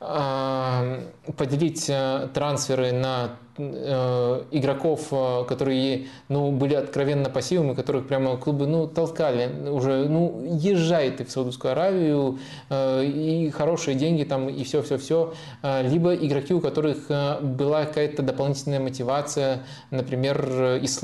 поделить 0.00 1.90
трансферы 2.32 2.92
на 2.92 3.36
Э, 3.62 4.44
игроков, 4.52 5.08
э, 5.10 5.44
которые 5.46 6.06
ну, 6.28 6.50
были 6.50 6.74
откровенно 6.74 7.28
пассивными, 7.28 7.74
которых 7.74 8.06
прямо 8.06 8.38
клубы 8.38 8.66
ну, 8.66 8.86
толкали 8.86 9.68
уже, 9.68 10.08
ну, 10.08 10.42
езжай 10.46 11.10
ты 11.10 11.24
в 11.24 11.30
Саудовскую 11.30 11.72
Аравию, 11.72 12.38
э, 12.70 13.04
и 13.04 13.50
хорошие 13.50 13.96
деньги 13.96 14.24
там, 14.24 14.48
и 14.48 14.64
все-все-все. 14.64 15.34
Либо 15.62 16.14
игроки, 16.14 16.54
у 16.54 16.60
которых 16.60 17.08
была 17.08 17.84
какая-то 17.84 18.22
дополнительная 18.22 18.80
мотивация, 18.80 19.64
например... 19.90 20.78
Ис... 20.82 21.00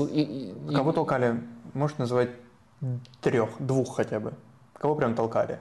Кого 0.73 0.91
толкали? 0.93 1.41
Можешь 1.73 1.97
назвать 1.97 2.29
трех, 3.21 3.49
двух 3.59 3.97
хотя 3.97 4.19
бы? 4.19 4.33
Кого 4.73 4.95
прям 4.95 5.15
толкали? 5.15 5.59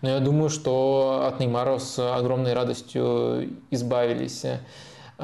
Ну, 0.00 0.08
я 0.08 0.20
думаю, 0.20 0.50
что 0.50 1.24
от 1.26 1.40
Неймара 1.40 1.78
с 1.78 1.98
огромной 1.98 2.52
радостью 2.52 3.50
избавились. 3.70 4.44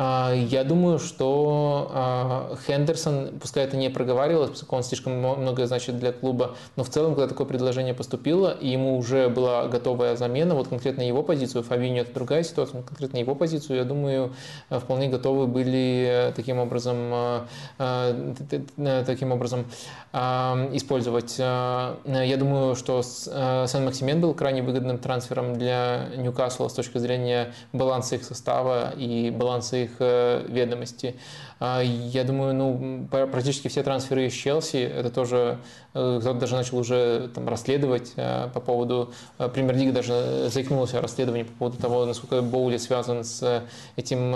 А, 0.01 0.33
я 0.33 0.63
думаю, 0.63 1.01
что 1.01 1.91
а, 1.93 2.57
Хендерсон, 2.69 3.41
пускай 3.41 3.65
это 3.65 3.77
не 3.77 3.91
проговаривалось, 3.91 4.51
поскольку 4.51 4.77
он 4.77 4.85
слишком 4.85 5.15
много 5.19 5.67
значит 5.67 5.99
для 5.99 6.13
клуба, 6.13 6.55
но 6.77 6.85
в 6.85 6.89
целом, 6.89 7.17
когда 7.17 7.27
такое 7.27 7.49
предложение 7.49 7.95
поступило, 7.95 8.53
и 8.53 8.69
ему 8.69 8.97
уже 8.97 9.29
была 9.29 9.67
готовая 9.67 10.15
замена, 10.15 10.55
вот 10.55 10.69
конкретно 10.69 11.03
его 11.03 11.25
позицию, 11.25 11.65
Фабинho 11.65 12.03
это 12.03 12.15
другая 12.15 12.45
ситуация, 12.45 12.83
конкретно 12.83 13.19
его 13.19 13.35
позицию, 13.35 13.79
я 13.79 13.85
думаю, 13.85 14.33
вполне 14.71 15.09
готовы 15.09 15.49
были 15.49 16.33
таким 16.37 16.61
образом, 16.61 17.49
таким 17.77 19.33
образом 19.33 19.65
использовать. 20.13 21.39
Я 21.41 22.37
думаю, 22.39 22.77
что 22.77 23.03
Сан-Максимен 23.03 24.21
был 24.21 24.33
крайне 24.35 24.63
выгодным 24.63 24.99
трансфером 24.99 25.59
для 25.59 26.07
Ньюкасла 26.17 26.69
с 26.69 26.75
точки 26.75 26.99
зрения 26.99 27.53
баланса 27.73 28.15
их 28.15 28.23
состава 28.23 28.91
и 28.97 29.31
баланса 29.31 29.77
их 29.77 29.88
э, 29.99 30.45
ведомости. 30.49 31.15
А, 31.61 31.83
я 31.83 32.25
думаю, 32.25 32.55
ну, 32.55 33.09
практически 33.11 33.69
все 33.69 33.83
трансферы 33.83 34.27
из 34.27 34.33
Челси, 34.33 34.77
это 34.77 35.11
тоже 35.11 35.59
э, 35.93 36.19
кто-то 36.21 36.39
даже 36.39 36.55
начал 36.55 36.79
уже 36.79 37.31
там, 37.35 37.49
расследовать 37.49 38.13
э, 38.17 38.49
по 38.55 38.61
поводу, 38.61 39.13
премьер-лига 39.39 39.93
даже 39.93 40.49
заикнулась 40.51 40.95
о 40.95 41.01
расследовании 41.01 41.45
по 41.45 41.53
поводу 41.53 41.79
того, 41.79 42.07
насколько 42.07 42.43
Боули 42.43 42.77
связан 42.77 43.25
с 43.25 43.65
этим 43.97 44.35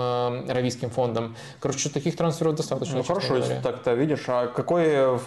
равийским 0.49 0.89
фондом. 0.89 1.35
Короче, 1.59 1.89
таких 1.89 2.17
трансферов 2.17 2.55
достаточно. 2.55 2.97
Ну 2.97 3.03
хорошо, 3.03 3.37
если 3.37 3.59
так-то 3.61 3.93
видишь. 3.93 4.25
А 4.27 4.47
какой, 4.47 5.19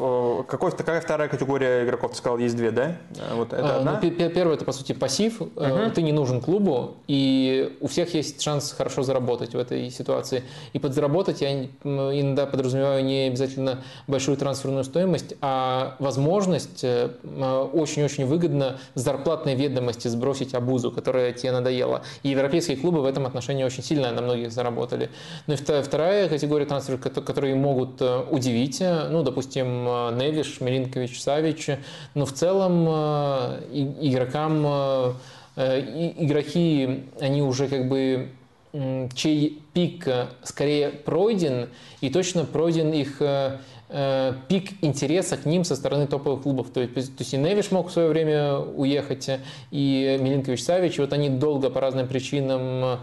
какой, 0.45 0.73
какая 0.73 1.01
вторая 1.01 1.29
категория 1.29 1.85
игроков? 1.85 2.13
Ты 2.13 2.19
сказал, 2.19 2.39
есть 2.39 2.57
две, 2.57 2.71
да? 2.71 2.97
Вот 3.35 3.53
это 3.53 3.77
а, 3.77 3.79
одна? 3.79 4.01
Ну, 4.03 4.11
первое, 4.11 4.55
это 4.55 4.65
по 4.65 4.73
сути 4.73 4.93
пассив. 4.93 5.41
Угу. 5.41 5.91
Ты 5.95 6.03
не 6.03 6.13
нужен 6.13 6.41
клубу, 6.41 6.97
и 7.07 7.77
у 7.81 7.89
всех 7.89 8.15
есть 8.15 8.43
шанс 8.43 8.73
хорошо 8.73 9.03
заработать 9.03 9.55
в 9.55 9.59
этой 9.59 9.91
ситуации. 9.91 10.43
И 10.73 10.79
подзаработать 10.79 11.41
я 11.41 11.69
иногда 11.87 12.47
подразумеваю 12.47 13.05
не 13.05 13.29
обязательно 13.29 13.83
большую 14.07 14.37
трансферную 14.37 14.85
стоимость, 14.85 15.35
а 15.41 15.97
возможность 15.99 16.85
э, 16.85 17.11
очень-очень 17.73 18.27
выгодно 18.27 18.79
с 18.95 19.01
зарплатной 19.01 19.55
ведомости 19.55 20.09
сбросить 20.09 20.55
обузу, 20.55 20.91
которая 20.91 21.33
тебе 21.33 21.53
надоела. 21.53 22.03
И 22.23 22.31
европейские 22.31 22.77
клубы 22.77 23.01
в 23.01 23.07
этом 23.07 23.27
отношении 23.27 23.65
очень 23.65 23.83
сильно 23.83 24.13
на 24.13 24.23
многих 24.23 24.53
заработали. 24.53 25.11
Ну 25.47 25.55
и 25.55 25.57
вторая 25.57 26.29
категория 26.29 26.67
трансферов, 26.67 27.01
которые 27.01 27.55
могут 27.55 28.01
э, 28.01 28.25
удивить, 28.31 28.81
э, 28.81 29.09
ну, 29.09 29.23
допустим, 29.23 29.85
Невиш, 30.19 30.61
Милинкович, 30.61 31.23
Савич, 31.23 31.71
но 32.15 32.27
в 32.27 32.33
целом 32.33 32.87
игрокам 33.67 35.17
игроки, 35.57 37.05
они 37.21 37.43
уже 37.43 37.69
как 37.69 37.89
бы 37.89 38.29
чей 39.15 39.63
пик 39.73 40.07
э, 40.09 40.27
скорее 40.43 40.91
пройден, 40.91 41.69
и 42.01 42.11
точно 42.11 42.45
пройден 42.45 42.93
их 42.93 43.21
э, 43.21 43.59
э, 43.89 44.33
пик 44.49 44.73
интереса 44.83 45.37
к 45.37 45.47
ним 45.47 45.65
со 45.65 45.77
стороны 45.77 46.07
топовых 46.07 46.43
клубов. 46.43 46.71
То 46.71 46.81
есть, 46.81 47.17
то 47.17 47.23
есть 47.23 47.35
и 47.35 47.37
Невиш 47.37 47.71
мог 47.71 47.89
в 47.89 47.93
свое 47.93 48.09
время 48.09 48.59
уехать, 48.59 49.29
и 49.71 50.19
Милинкович 50.21 50.63
Савич, 50.63 50.99
и 50.99 51.01
вот 51.01 51.13
они 51.13 51.29
долго 51.29 51.71
по 51.71 51.81
разным 51.81 52.09
причинам 52.09 53.01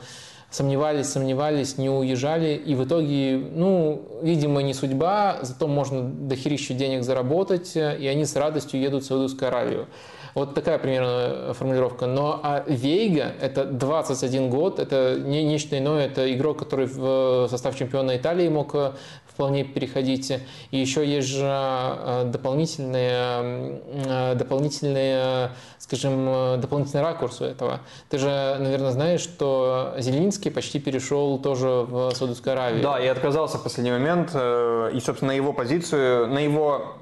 сомневались, 0.49 1.07
сомневались, 1.07 1.77
не 1.79 1.89
уезжали, 1.89 2.53
и 2.53 2.75
в 2.75 2.85
итоге, 2.85 3.37
ну, 3.37 4.03
видимо, 4.21 4.61
не 4.61 4.75
судьба, 4.75 5.39
зато 5.41 5.67
можно 5.67 6.03
дохерища 6.03 6.75
денег 6.75 7.03
заработать, 7.03 7.75
и 7.75 8.07
они 8.07 8.25
с 8.25 8.35
радостью 8.35 8.79
едут 8.79 9.03
в 9.03 9.07
Саудовскую 9.07 9.47
Аравию. 9.47 9.87
Вот 10.35 10.55
такая 10.55 10.79
примерно 10.79 11.53
формулировка. 11.53 12.07
Но 12.07 12.39
а 12.41 12.63
Вейга– 12.67 13.33
это 13.41 13.65
21 13.65 14.49
год, 14.49 14.79
это 14.79 15.19
не 15.19 15.43
нечто 15.43 15.77
иное, 15.77 16.07
это 16.07 16.33
игрок, 16.33 16.59
который 16.59 16.87
в 16.87 17.47
состав 17.49 17.77
чемпиона 17.77 18.17
Италии 18.17 18.49
мог 18.49 18.73
э, 18.73 18.93
вполне 19.27 19.63
переходить. 19.63 20.31
И 20.71 20.77
еще 20.77 21.05
есть 21.05 21.27
же 21.27 21.45
э, 21.45 22.23
дополнительные, 22.25 23.81
э, 24.05 24.35
дополнительные, 24.35 25.51
скажем, 25.77 26.59
дополнительный 26.59 27.03
ракурс 27.03 27.41
у 27.41 27.45
этого. 27.45 27.81
Ты 28.09 28.17
же, 28.17 28.57
наверное, 28.59 28.91
знаешь, 28.91 29.21
что 29.21 29.93
Зеленский 29.99 30.49
почти 30.49 30.79
перешел 30.79 31.37
тоже 31.37 31.67
в 31.67 32.11
Саудовскую 32.15 32.53
Аравию. 32.53 32.81
Да, 32.81 32.99
и 32.99 33.07
отказался 33.07 33.57
в 33.57 33.63
последний 33.63 33.91
момент. 33.91 34.29
И, 34.29 34.99
собственно, 34.99 35.31
на 35.31 35.35
его 35.35 35.53
позицию, 35.53 36.27
на 36.27 36.39
его 36.39 36.95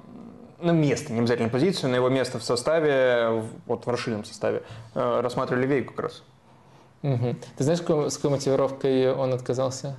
на 0.61 0.72
место, 0.72 1.14
не 1.14 1.19
обязательно 1.19 1.49
позицию, 1.49 1.91
на 1.91 1.95
его 1.95 2.09
место 2.09 2.40
в 2.40 2.43
составе, 2.43 3.43
вот 3.65 3.85
в 3.85 3.90
расширенном 3.90 4.25
составе, 4.25 4.64
э, 4.95 5.19
рассматривали 5.22 5.65
Вейку 5.65 5.93
как 5.93 6.06
раз. 6.06 6.23
Угу. 7.03 7.35
Ты 7.57 7.64
знаешь, 7.64 7.80
с 7.80 8.15
какой 8.17 8.31
мотивировкой 8.31 9.14
он 9.14 9.33
отказался? 9.33 9.95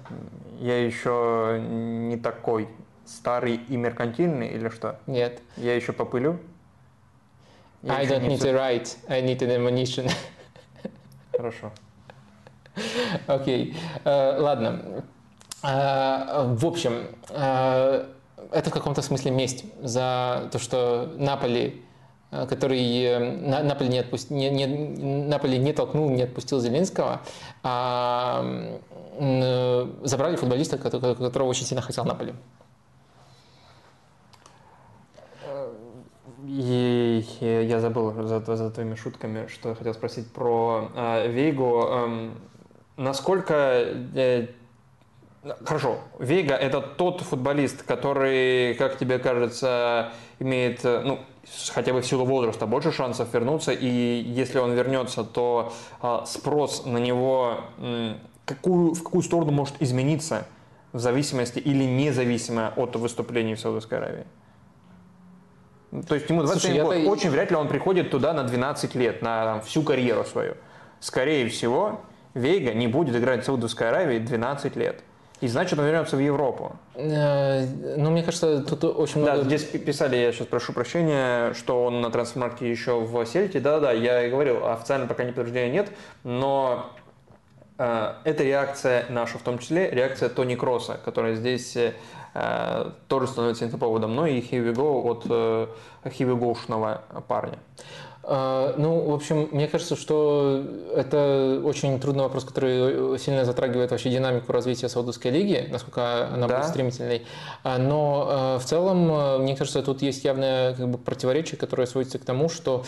Я 0.60 0.84
еще 0.84 1.60
не 1.60 2.16
такой 2.16 2.68
старый 3.04 3.56
и 3.56 3.76
меркантильный 3.76 4.48
или 4.48 4.68
что? 4.68 5.00
Нет. 5.06 5.40
Я 5.56 5.74
еще 5.74 5.92
попылю? 5.92 6.38
Я 7.82 7.96
I 7.96 8.06
don't 8.06 8.26
need 8.26 8.38
все... 8.38 8.52
to 8.52 8.56
write, 8.56 8.96
I 9.08 9.20
need 9.22 9.40
an 9.40 9.50
ammunition. 9.50 10.10
Хорошо. 11.36 11.72
Окей, 13.26 13.72
okay. 13.72 13.76
uh, 14.04 14.40
ладно. 14.40 15.04
Uh, 15.62 16.54
в 16.56 16.66
общем, 16.66 17.08
uh, 17.28 18.08
это 18.52 18.70
в 18.70 18.72
каком-то 18.72 19.02
смысле 19.02 19.30
месть 19.30 19.64
за 19.82 20.48
то, 20.52 20.58
что 20.58 21.12
Наполи 21.16 21.82
э, 22.30 22.46
который 22.46 23.02
э, 23.02 23.62
Наполи 23.62 23.88
не, 23.88 23.98
отпусти, 23.98 24.32
не, 24.32 24.50
не, 24.50 24.66
Наполи 24.66 25.58
не 25.58 25.72
толкнул, 25.72 26.10
не 26.10 26.22
отпустил 26.22 26.60
Зеленского, 26.60 27.20
а 27.62 28.70
забрали 30.04 30.36
футболиста, 30.36 30.78
которого 30.78 31.48
очень 31.48 31.66
сильно 31.66 31.82
хотел 31.82 32.04
Наполи. 32.04 32.34
И 36.44 37.24
я 37.40 37.80
забыл 37.80 38.12
за, 38.26 38.40
за 38.40 38.70
твоими 38.70 38.94
шутками, 38.94 39.46
что 39.46 39.70
я 39.70 39.74
хотел 39.74 39.94
спросить 39.94 40.32
про 40.32 40.90
э, 40.94 41.28
Вейгу. 41.28 41.82
Эм, 41.82 42.38
насколько 42.96 43.54
э, 43.54 44.48
Хорошо, 45.64 45.98
Вега– 46.20 46.54
это 46.56 46.80
тот 46.80 47.20
футболист, 47.22 47.82
который, 47.82 48.74
как 48.74 48.96
тебе 48.96 49.18
кажется, 49.18 50.12
имеет, 50.38 50.84
ну, 50.84 51.18
хотя 51.72 51.92
бы 51.92 52.00
в 52.00 52.06
силу 52.06 52.24
возраста 52.24 52.66
больше 52.66 52.92
шансов 52.92 53.34
вернуться, 53.34 53.72
и 53.72 53.86
если 53.86 54.58
он 54.58 54.72
вернется, 54.72 55.24
то 55.24 55.72
а, 56.00 56.24
спрос 56.26 56.86
на 56.86 56.98
него 56.98 57.58
какую, 58.44 58.94
в 58.94 59.02
какую 59.02 59.22
сторону 59.22 59.50
может 59.50 59.74
измениться 59.80 60.46
в 60.92 61.00
зависимости 61.00 61.58
или 61.58 61.84
независимо 61.84 62.72
от 62.76 62.94
выступлений 62.94 63.56
в 63.56 63.60
Саудовской 63.60 63.98
Аравии? 63.98 64.26
То 66.06 66.14
есть 66.14 66.30
ему 66.30 66.42
27 66.42 66.70
Слушай, 66.70 66.84
год, 66.84 66.94
это... 66.94 67.10
очень 67.10 67.30
вряд 67.30 67.50
ли 67.50 67.56
он 67.56 67.68
приходит 67.68 68.10
туда 68.10 68.32
на 68.32 68.44
12 68.44 68.94
лет, 68.94 69.22
на 69.22 69.44
там, 69.44 69.62
всю 69.62 69.82
карьеру 69.82 70.24
свою. 70.24 70.54
Скорее 71.00 71.48
всего, 71.48 72.00
Вега 72.34 72.72
не 72.72 72.86
будет 72.86 73.16
играть 73.16 73.42
в 73.42 73.44
Саудовской 73.44 73.88
Аравии 73.88 74.18
12 74.18 74.76
лет. 74.76 75.02
И 75.42 75.48
значит, 75.48 75.76
он 75.76 75.84
вернется 75.86 76.16
в 76.16 76.20
Европу. 76.20 76.76
Э, 76.94 77.66
ну, 77.96 78.10
мне 78.10 78.22
кажется, 78.22 78.62
тут 78.62 78.84
очень 78.84 79.22
много... 79.22 79.38
Да, 79.38 79.44
здесь 79.44 79.64
писали, 79.64 80.14
я 80.14 80.30
сейчас 80.30 80.46
прошу 80.46 80.72
прощения, 80.72 81.52
что 81.54 81.84
он 81.84 82.00
на 82.00 82.10
трансфермаркете 82.10 82.70
еще 82.70 83.00
в 83.00 83.26
Сельте. 83.26 83.58
Да-да, 83.58 83.90
я 83.90 84.24
и 84.24 84.30
говорил, 84.30 84.64
официально 84.64 85.08
пока 85.08 85.24
не 85.24 85.32
подтверждения 85.32 85.72
нет, 85.72 85.90
но 86.22 86.92
э, 87.76 88.12
это 88.22 88.44
реакция 88.44 89.06
наша, 89.08 89.38
в 89.38 89.42
том 89.42 89.58
числе 89.58 89.90
реакция 89.90 90.28
Тони 90.28 90.54
Кросса, 90.54 91.00
которая 91.04 91.34
здесь 91.34 91.76
э, 91.76 92.90
тоже 93.08 93.26
становится 93.26 93.64
инфоповодом, 93.64 94.14
но 94.14 94.28
и 94.28 94.38
Here 94.38 94.64
we 94.64 94.72
go 94.72 95.10
от 95.10 95.24
э, 95.28 95.66
go 96.04 97.00
парня. 97.26 97.58
А, 98.24 98.74
ну, 98.76 99.00
в 99.00 99.14
общем, 99.14 99.48
мне 99.50 99.66
кажется, 99.66 99.96
что 99.96 100.64
это 100.94 101.60
очень 101.64 101.98
трудный 101.98 102.22
вопрос, 102.22 102.44
который 102.44 103.18
сильно 103.18 103.44
затрагивает 103.44 103.90
вообще 103.90 104.10
динамику 104.10 104.52
развития 104.52 104.88
Саудовской 104.88 105.30
лиги, 105.30 105.66
насколько 105.70 106.28
она 106.28 106.46
да. 106.46 106.58
будет 106.58 106.68
стремительной. 106.68 107.26
А, 107.64 107.78
но 107.78 108.26
а, 108.28 108.58
в 108.58 108.64
целом, 108.64 109.42
мне 109.42 109.56
кажется, 109.56 109.82
тут 109.82 110.02
есть 110.02 110.24
явное 110.24 110.74
как 110.74 110.88
бы, 110.88 110.98
противоречие, 110.98 111.58
которое 111.58 111.86
сводится 111.86 112.18
к 112.18 112.24
тому, 112.24 112.48
что 112.48 112.84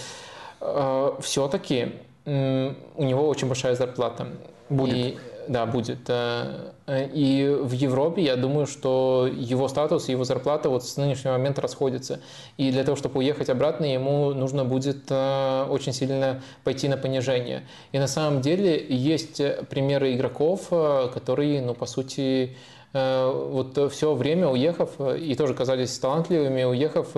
все-таки 1.20 1.92
у 2.24 3.04
него 3.04 3.28
очень 3.28 3.48
большая 3.48 3.74
зарплата. 3.74 4.28
Будет. 4.70 4.96
И, 4.96 5.18
да, 5.48 5.66
будет. 5.66 6.00
Э, 6.08 6.72
и 6.86 7.46
в 7.60 7.72
Европе 7.72 8.22
я 8.22 8.36
думаю, 8.36 8.66
что 8.66 9.28
его 9.32 9.68
статус, 9.68 10.08
его 10.08 10.24
зарплата 10.24 10.68
вот 10.68 10.84
с 10.84 10.96
нынешнего 10.96 11.32
момента 11.32 11.62
расходятся. 11.62 12.20
И 12.56 12.70
для 12.70 12.84
того, 12.84 12.96
чтобы 12.96 13.18
уехать 13.18 13.48
обратно, 13.48 13.84
ему 13.84 14.32
нужно 14.34 14.64
будет 14.64 15.04
э, 15.10 15.66
очень 15.70 15.92
сильно 15.92 16.42
пойти 16.62 16.88
на 16.88 16.96
понижение. 16.96 17.62
И 17.92 17.98
на 17.98 18.06
самом 18.06 18.40
деле 18.40 18.84
есть 18.88 19.40
примеры 19.68 20.14
игроков, 20.14 20.68
э, 20.70 21.08
которые, 21.12 21.62
ну, 21.62 21.74
по 21.74 21.86
сути, 21.86 22.56
вот 22.94 23.92
все 23.92 24.14
время 24.14 24.48
уехав, 24.48 24.90
и 25.00 25.34
тоже 25.34 25.52
казались 25.52 25.98
талантливыми, 25.98 26.62
уехав, 26.62 27.08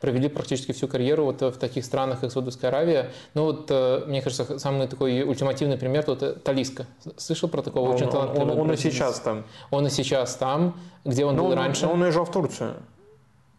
провели 0.00 0.28
практически 0.28 0.72
всю 0.72 0.88
карьеру 0.88 1.26
вот 1.26 1.42
в 1.42 1.58
таких 1.58 1.84
странах, 1.84 2.20
как 2.20 2.32
Саудовская 2.32 2.70
Аравия. 2.70 3.10
Ну 3.34 3.44
вот, 3.44 3.70
мне 4.06 4.22
кажется, 4.22 4.58
самый 4.58 4.88
такой 4.88 5.22
ультимативный 5.22 5.76
пример 5.76 6.04
тут 6.04 6.42
Талиска. 6.42 6.86
Слышал 7.16 7.48
про 7.48 7.62
такого? 7.62 7.90
Очень 7.92 8.08
талантливого. 8.08 8.52
Он, 8.52 8.60
он, 8.60 8.66
он 8.68 8.72
и 8.72 8.76
сейчас 8.76 9.20
там. 9.20 9.44
Он 9.70 9.86
и 9.86 9.90
сейчас 9.90 10.36
там, 10.36 10.80
где 11.04 11.24
он 11.26 11.36
Но 11.36 11.44
был 11.44 11.50
он, 11.50 11.58
раньше. 11.58 11.86
Он 11.86 12.00
уезжал 12.00 12.24
в 12.24 12.32
Турцию. 12.32 12.74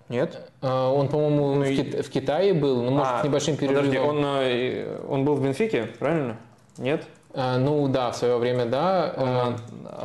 Нет? 0.10 0.50
Он, 0.62 1.10
по-моему, 1.10 1.56
ну, 1.56 1.62
в, 1.64 1.68
Кит- 1.68 2.06
в 2.06 2.10
Китае 2.10 2.54
был, 2.54 2.82
но, 2.82 2.92
может, 2.92 3.14
а, 3.14 3.22
с 3.22 3.24
небольшим 3.26 3.58
перерывом. 3.58 3.86
Подожди, 3.88 4.00
он, 4.00 4.26
э, 4.26 5.06
он 5.10 5.26
был 5.26 5.36
в 5.36 5.44
Бенфике, 5.44 5.90
правильно? 6.00 6.38
Нет? 6.78 7.06
А, 7.34 7.58
ну 7.58 7.88
да, 7.88 8.12
в 8.12 8.16
свое 8.16 8.38
время, 8.38 8.66
да. 8.66 9.14
Он 9.18 9.28
а, 9.28 9.56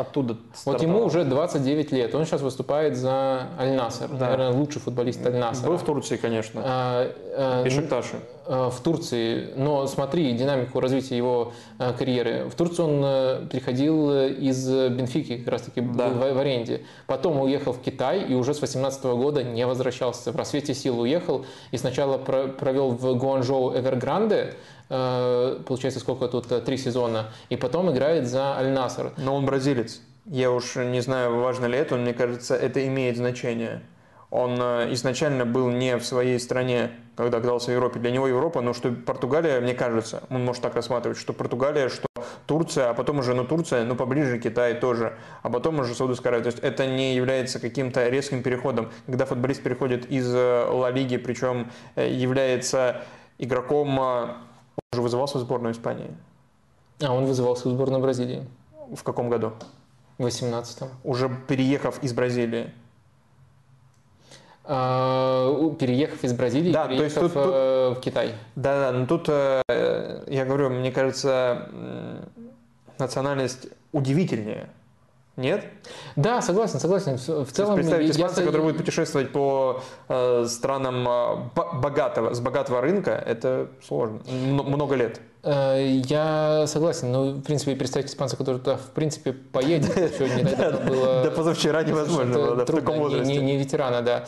оттуда 0.01 0.37
стартовал. 0.55 0.73
Вот 0.73 0.83
ему 0.83 1.07
уже 1.07 1.25
29 1.25 1.93
лет. 1.93 2.15
Он 2.15 2.25
сейчас 2.25 2.41
выступает 2.41 2.97
за 2.97 3.49
Аль-Насер. 3.59 4.09
Да. 4.09 4.31
Наверное, 4.31 4.51
лучший 4.51 4.81
футболист 4.81 5.25
Аль-Насера. 5.25 5.69
Был 5.69 5.77
в 5.77 5.85
Турции, 5.85 6.17
конечно. 6.17 6.63
А, 6.65 7.13
а, 7.37 7.65
Бешикташи. 7.65 8.17
В 8.47 8.75
Турции. 8.83 9.53
Но 9.57 9.87
смотри 9.87 10.33
динамику 10.33 10.81
развития 10.81 11.17
его 11.17 11.53
карьеры. 11.79 12.49
В 12.49 12.55
Турцию 12.55 12.89
он 12.89 13.49
приходил 13.49 14.13
из 14.13 14.69
Бенфики, 14.69 15.39
как 15.39 15.49
раз 15.49 15.63
таки 15.63 15.81
да. 15.81 16.09
был 16.09 16.35
в 16.35 16.39
аренде. 16.39 16.83
Потом 17.07 17.41
уехал 17.41 17.73
в 17.73 17.81
Китай 17.81 18.25
и 18.25 18.35
уже 18.35 18.55
с 18.55 18.61
18 18.61 19.05
года 19.05 19.45
не 19.45 19.65
возвращался. 19.65 20.33
В 20.33 20.37
рассвете 20.37 20.75
сил 20.75 21.01
уехал 21.01 21.47
и 21.71 21.77
сначала 21.77 22.19
провел 22.19 22.91
в 22.91 23.17
Гуанчжоу 23.17 23.77
Эвергранде, 23.77 24.55
Э, 24.95 25.59
получается, 25.67 26.01
сколько 26.01 26.29
тут, 26.29 26.53
э, 26.53 26.61
три 26.61 26.77
сезона, 26.77 27.31
и 27.49 27.57
потом 27.57 27.91
играет 27.91 28.27
за 28.27 28.59
Аль-Наср. 28.59 29.13
Но 29.17 29.35
он 29.35 29.47
бразилец. 29.47 30.03
Я 30.27 30.51
уж 30.51 30.77
не 30.77 31.01
знаю, 31.01 31.41
важно 31.41 31.65
ли 31.65 31.79
это, 31.79 31.97
мне 31.97 32.13
кажется, 32.13 32.55
это 32.55 32.87
имеет 32.87 33.17
значение. 33.17 33.81
Он 34.33 34.57
э, 34.59 34.93
изначально 34.95 35.45
был 35.45 35.69
не 35.69 35.99
в 35.99 36.07
своей 36.07 36.41
стране, 36.41 36.93
когда 37.17 37.37
оказался 37.37 37.71
в 37.71 37.75
Европе. 37.75 38.01
Для 38.01 38.11
него 38.11 38.27
Европа, 38.27 38.63
но 38.63 38.73
что 38.73 38.91
Португалия, 38.91 39.61
мне 39.61 39.75
кажется, 39.75 40.23
он 40.31 40.43
может 40.43 40.63
так 40.63 40.75
рассматривать, 40.75 41.19
что 41.19 41.35
Португалия, 41.35 41.91
что 41.91 42.09
Турция, 42.47 42.89
а 42.89 42.95
потом 42.95 43.19
уже, 43.19 43.35
ну, 43.35 43.45
Турция, 43.45 43.85
ну, 43.85 43.95
поближе 43.95 44.39
Китай 44.39 44.73
тоже, 44.73 45.19
а 45.43 45.51
потом 45.51 45.81
уже 45.81 45.95
Саудовская 45.95 46.31
Аравия. 46.31 46.45
То 46.45 46.49
есть 46.49 46.61
это 46.61 46.87
не 46.87 47.15
является 47.15 47.61
каким-то 47.61 48.09
резким 48.09 48.43
переходом. 48.43 48.91
Когда 49.05 49.27
футболист 49.27 49.63
переходит 49.63 50.11
из 50.11 50.33
Ла 50.33 50.91
Лиги, 50.91 51.19
причем 51.19 51.71
является 51.97 53.03
игроком 53.39 53.99
уже 54.93 55.03
вызывался 55.03 55.37
в 55.37 55.41
сборную 55.43 55.75
Испании? 55.75 56.11
А, 57.03 57.13
он 57.13 57.27
вызывался 57.27 57.69
в 57.69 57.73
сборную 57.73 58.01
Бразилии. 58.01 58.47
В 58.95 59.03
каком 59.03 59.29
году? 59.29 59.53
В 60.17 60.27
18-м. 60.27 60.89
Уже 61.05 61.31
переехав 61.49 62.03
из 62.03 62.15
Бразилии? 62.15 62.73
А, 64.65 65.75
переехав 65.79 66.23
из 66.23 66.33
Бразилии, 66.35 66.73
да, 66.73 66.87
переехав 66.87 67.15
то 67.15 67.23
есть 67.25 67.35
тут, 67.35 67.45
э, 67.45 67.89
тут, 67.89 67.99
в 67.99 68.01
Китай. 68.01 68.35
Да, 68.55 68.93
да, 68.93 68.99
но 68.99 69.07
тут, 69.07 69.29
э, 69.29 69.63
я 70.29 70.45
говорю, 70.45 70.71
мне 70.71 70.93
кажется, 70.93 71.69
национальность 72.99 73.69
удивительнее. 73.93 74.69
Нет? 75.37 75.65
Да, 76.15 76.43
согласен, 76.43 76.79
согласен. 76.79 77.17
В 77.17 77.51
целом, 77.51 77.77
представить 77.77 78.11
испанца, 78.11 78.41
я... 78.41 78.47
который 78.47 78.63
будет 78.63 78.77
путешествовать 78.77 79.33
по 79.33 79.83
э, 80.09 80.45
странам 80.47 81.09
э, 81.09 81.37
богатого, 81.55 82.35
с 82.35 82.41
богатого 82.41 82.83
рынка, 82.83 83.13
это 83.13 83.69
сложно. 83.83 84.21
Много 84.31 84.95
лет. 84.95 85.21
Э, 85.45 86.01
я 86.09 86.67
согласен, 86.67 87.11
но, 87.11 87.25
в 87.33 87.43
принципе, 87.43 87.75
представить 87.75 88.09
испанца, 88.09 88.37
который 88.37 88.59
туда, 88.59 88.77
в 88.77 88.91
принципе, 88.91 89.33
поедет, 89.33 89.97
еще 89.97 90.29
никогда 90.29 90.71
было... 90.71 91.25
Да 91.25 91.31
позавчера 91.31 91.83
невозможно 91.83 92.33
было, 92.33 92.55
в 92.55 92.65
таком 92.65 92.99
возрасте. 92.99 93.37
Не 93.39 93.57
ветерана, 93.57 94.03
да. 94.03 94.25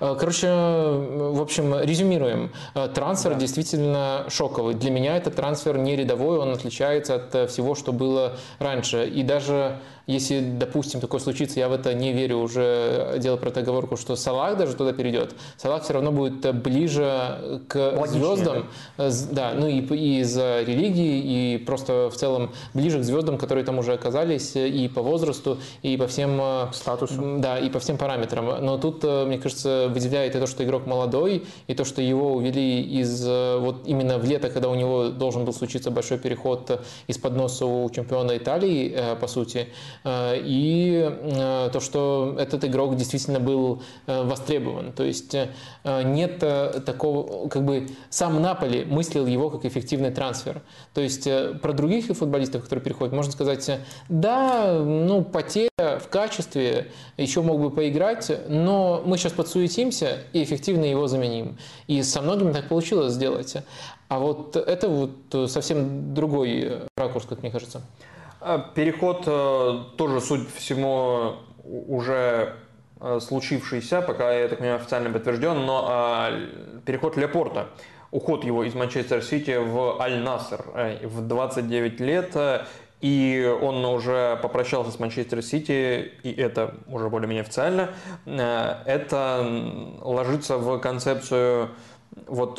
Э, 0.00 0.14
короче, 0.18 0.48
в 0.48 1.40
общем, 1.40 1.80
резюмируем. 1.80 2.52
Э, 2.74 2.88
трансфер 2.88 3.34
действительно 3.36 4.26
шоковый. 4.28 4.74
Для 4.74 4.90
меня 4.90 5.16
это 5.16 5.30
трансфер 5.30 5.78
не 5.78 5.96
рядовой, 5.96 6.38
он 6.38 6.50
отличается 6.50 7.14
от 7.14 7.50
всего, 7.50 7.74
что 7.74 7.92
было 7.92 8.36
раньше. 8.58 9.06
И 9.06 9.22
даже 9.22 9.78
если, 10.08 10.40
допустим, 10.40 11.00
такое 11.00 11.20
случится, 11.20 11.60
я 11.60 11.68
в 11.68 11.72
это 11.72 11.92
не 11.92 12.14
верю, 12.14 12.38
уже 12.38 13.18
делал 13.18 13.36
про 13.36 13.50
договорку, 13.50 13.98
что 13.98 14.16
Салах 14.16 14.56
даже 14.56 14.74
туда 14.74 14.94
перейдет, 14.94 15.34
Салах 15.58 15.84
все 15.84 15.92
равно 15.92 16.12
будет 16.12 16.56
ближе 16.62 17.62
к 17.68 17.76
Логичнее, 17.76 18.06
звездам, 18.06 18.66
да, 18.96 19.10
да 19.30 19.52
ну 19.54 19.66
и, 19.68 19.80
и 19.80 20.20
из-за 20.20 20.62
религии, 20.62 21.54
и 21.54 21.58
просто 21.58 22.08
в 22.10 22.16
целом 22.16 22.52
ближе 22.72 23.00
к 23.00 23.02
звездам, 23.04 23.36
которые 23.36 23.66
там 23.66 23.78
уже 23.78 23.92
оказались 23.92 24.56
и 24.56 24.88
по 24.88 25.02
возрасту, 25.02 25.58
и 25.82 25.98
по 25.98 26.06
всем... 26.06 26.40
Э, 26.40 26.68
Статусу. 26.72 27.36
Да, 27.38 27.58
и 27.58 27.68
по 27.68 27.78
всем 27.78 27.98
параметрам. 27.98 28.64
Но 28.64 28.78
тут, 28.78 29.04
э, 29.04 29.26
мне 29.26 29.36
кажется, 29.36 29.88
выделяет 29.90 30.34
и 30.34 30.38
то, 30.38 30.46
что 30.46 30.64
игрок 30.64 30.86
молодой, 30.86 31.44
и 31.66 31.74
то, 31.74 31.84
что 31.84 32.00
его 32.00 32.32
увели 32.32 32.80
из 32.82 33.26
э, 33.26 33.58
вот 33.58 33.82
именно 33.86 34.16
в 34.16 34.24
лето, 34.24 34.48
когда 34.48 34.70
у 34.70 34.74
него 34.74 35.08
должен 35.08 35.44
был 35.44 35.52
случиться 35.52 35.90
большой 35.90 36.16
переход 36.18 36.80
из-под 37.08 37.36
носа 37.36 37.66
у 37.66 37.90
чемпиона 37.90 38.38
Италии, 38.38 38.96
по 39.20 39.26
сути, 39.26 39.68
Э, 39.97 39.97
и 40.04 41.10
э, 41.10 41.70
то, 41.72 41.80
что 41.80 42.36
этот 42.38 42.64
игрок 42.64 42.96
действительно 42.96 43.40
был 43.40 43.82
э, 44.06 44.22
востребован. 44.22 44.92
То 44.92 45.04
есть 45.04 45.34
нет 45.84 46.38
такого, 46.84 47.48
как 47.48 47.64
бы 47.64 47.88
сам 48.10 48.40
Наполи 48.42 48.84
мыслил 48.84 49.26
его 49.26 49.50
как 49.50 49.64
эффективный 49.64 50.10
трансфер. 50.10 50.62
То 50.94 51.00
есть 51.00 51.28
про 51.60 51.72
других 51.72 52.06
футболистов, 52.06 52.62
которые 52.64 52.84
переходят, 52.84 53.14
можно 53.14 53.32
сказать, 53.32 53.70
да, 54.08 54.78
ну, 54.82 55.22
потеря 55.22 55.98
в 55.98 56.08
качестве, 56.08 56.90
еще 57.16 57.42
мог 57.42 57.60
бы 57.60 57.70
поиграть, 57.70 58.30
но 58.48 59.02
мы 59.04 59.16
сейчас 59.16 59.32
подсуетимся 59.32 60.18
и 60.32 60.42
эффективно 60.42 60.84
его 60.84 61.06
заменим. 61.06 61.58
И 61.86 62.02
со 62.02 62.20
многими 62.22 62.52
так 62.52 62.68
получилось 62.68 63.14
сделать. 63.14 63.56
А 64.08 64.18
вот 64.18 64.56
это 64.56 64.88
вот 64.88 65.50
совсем 65.50 66.14
другой 66.14 66.82
ракурс, 66.96 67.26
как 67.26 67.42
мне 67.42 67.50
кажется. 67.50 67.82
А, 68.40 68.58
переход 68.58 69.24
э, 69.26 69.84
тоже, 69.96 70.20
судя 70.20 70.44
по 70.44 70.52
всему, 70.52 71.36
уже 71.64 72.54
э, 73.00 73.18
случившийся, 73.20 74.00
пока, 74.00 74.32
я 74.32 74.48
так 74.48 74.58
понимаю, 74.58 74.80
официально 74.80 75.10
подтвержден, 75.10 75.66
но 75.66 75.86
а, 75.88 76.32
переход 76.86 77.16
Лепорта, 77.16 77.68
уход 78.12 78.44
его 78.44 78.62
из 78.62 78.74
Манчестер 78.74 79.22
Сити 79.22 79.56
в 79.56 80.00
Аль-Наср 80.00 80.64
э, 80.74 81.06
в 81.06 81.26
29 81.26 82.00
лет, 82.00 82.36
и 83.00 83.58
он 83.60 83.84
уже 83.84 84.38
попрощался 84.40 84.92
с 84.92 85.00
Манчестер 85.00 85.42
Сити, 85.42 86.12
и 86.22 86.32
это 86.32 86.74
уже 86.86 87.08
более-менее 87.08 87.42
официально. 87.42 87.90
Это 88.26 89.46
ложится 90.00 90.58
в 90.58 90.80
концепцию 90.80 91.68
вот 92.26 92.58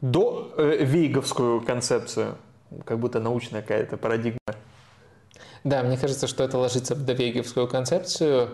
до 0.00 0.54
вейговскую 0.56 1.60
концепцию 1.60 2.38
как 2.84 2.98
будто 2.98 3.20
научная 3.20 3.62
какая-то 3.62 3.96
парадигма. 3.96 4.38
Да, 5.64 5.82
мне 5.82 5.96
кажется, 5.96 6.26
что 6.26 6.44
это 6.44 6.58
ложится 6.58 6.94
в 6.94 7.04
довегевскую 7.04 7.68
концепцию. 7.68 8.50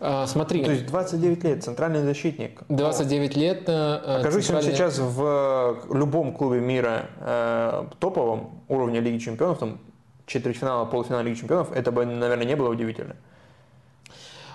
А, 0.00 0.26
смотри. 0.26 0.64
То 0.64 0.72
есть 0.72 0.86
29 0.86 1.44
лет, 1.44 1.62
центральный 1.62 2.02
защитник. 2.02 2.62
29 2.68 3.36
лет. 3.36 3.68
Э, 3.68 4.20
Окажись 4.20 4.46
центральный... 4.46 4.70
он 4.70 4.76
сейчас 4.76 4.98
в 4.98 5.84
любом 5.92 6.32
клубе 6.34 6.60
мира 6.60 7.10
э, 7.20 7.86
топовом 7.98 8.62
уровня 8.68 9.00
Лиги 9.00 9.18
Чемпионов, 9.18 9.58
там 9.58 9.78
четвертьфинала, 10.26 10.86
полуфинала 10.86 11.20
Лиги 11.20 11.38
Чемпионов, 11.38 11.70
это 11.72 11.92
бы, 11.92 12.06
наверное, 12.06 12.46
не 12.46 12.56
было 12.56 12.70
удивительно. 12.70 13.14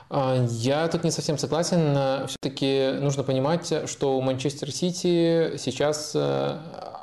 А, 0.09 0.43
я 0.49 0.87
тут 0.87 1.03
не 1.03 1.11
совсем 1.11 1.37
согласен. 1.37 2.27
Все-таки 2.27 2.93
нужно 2.99 3.21
понимать, 3.23 3.71
что 3.87 4.17
у 4.17 4.21
Манчестер 4.21 4.71
Сити 4.71 5.57
сейчас 5.57 6.13
э, 6.15 6.57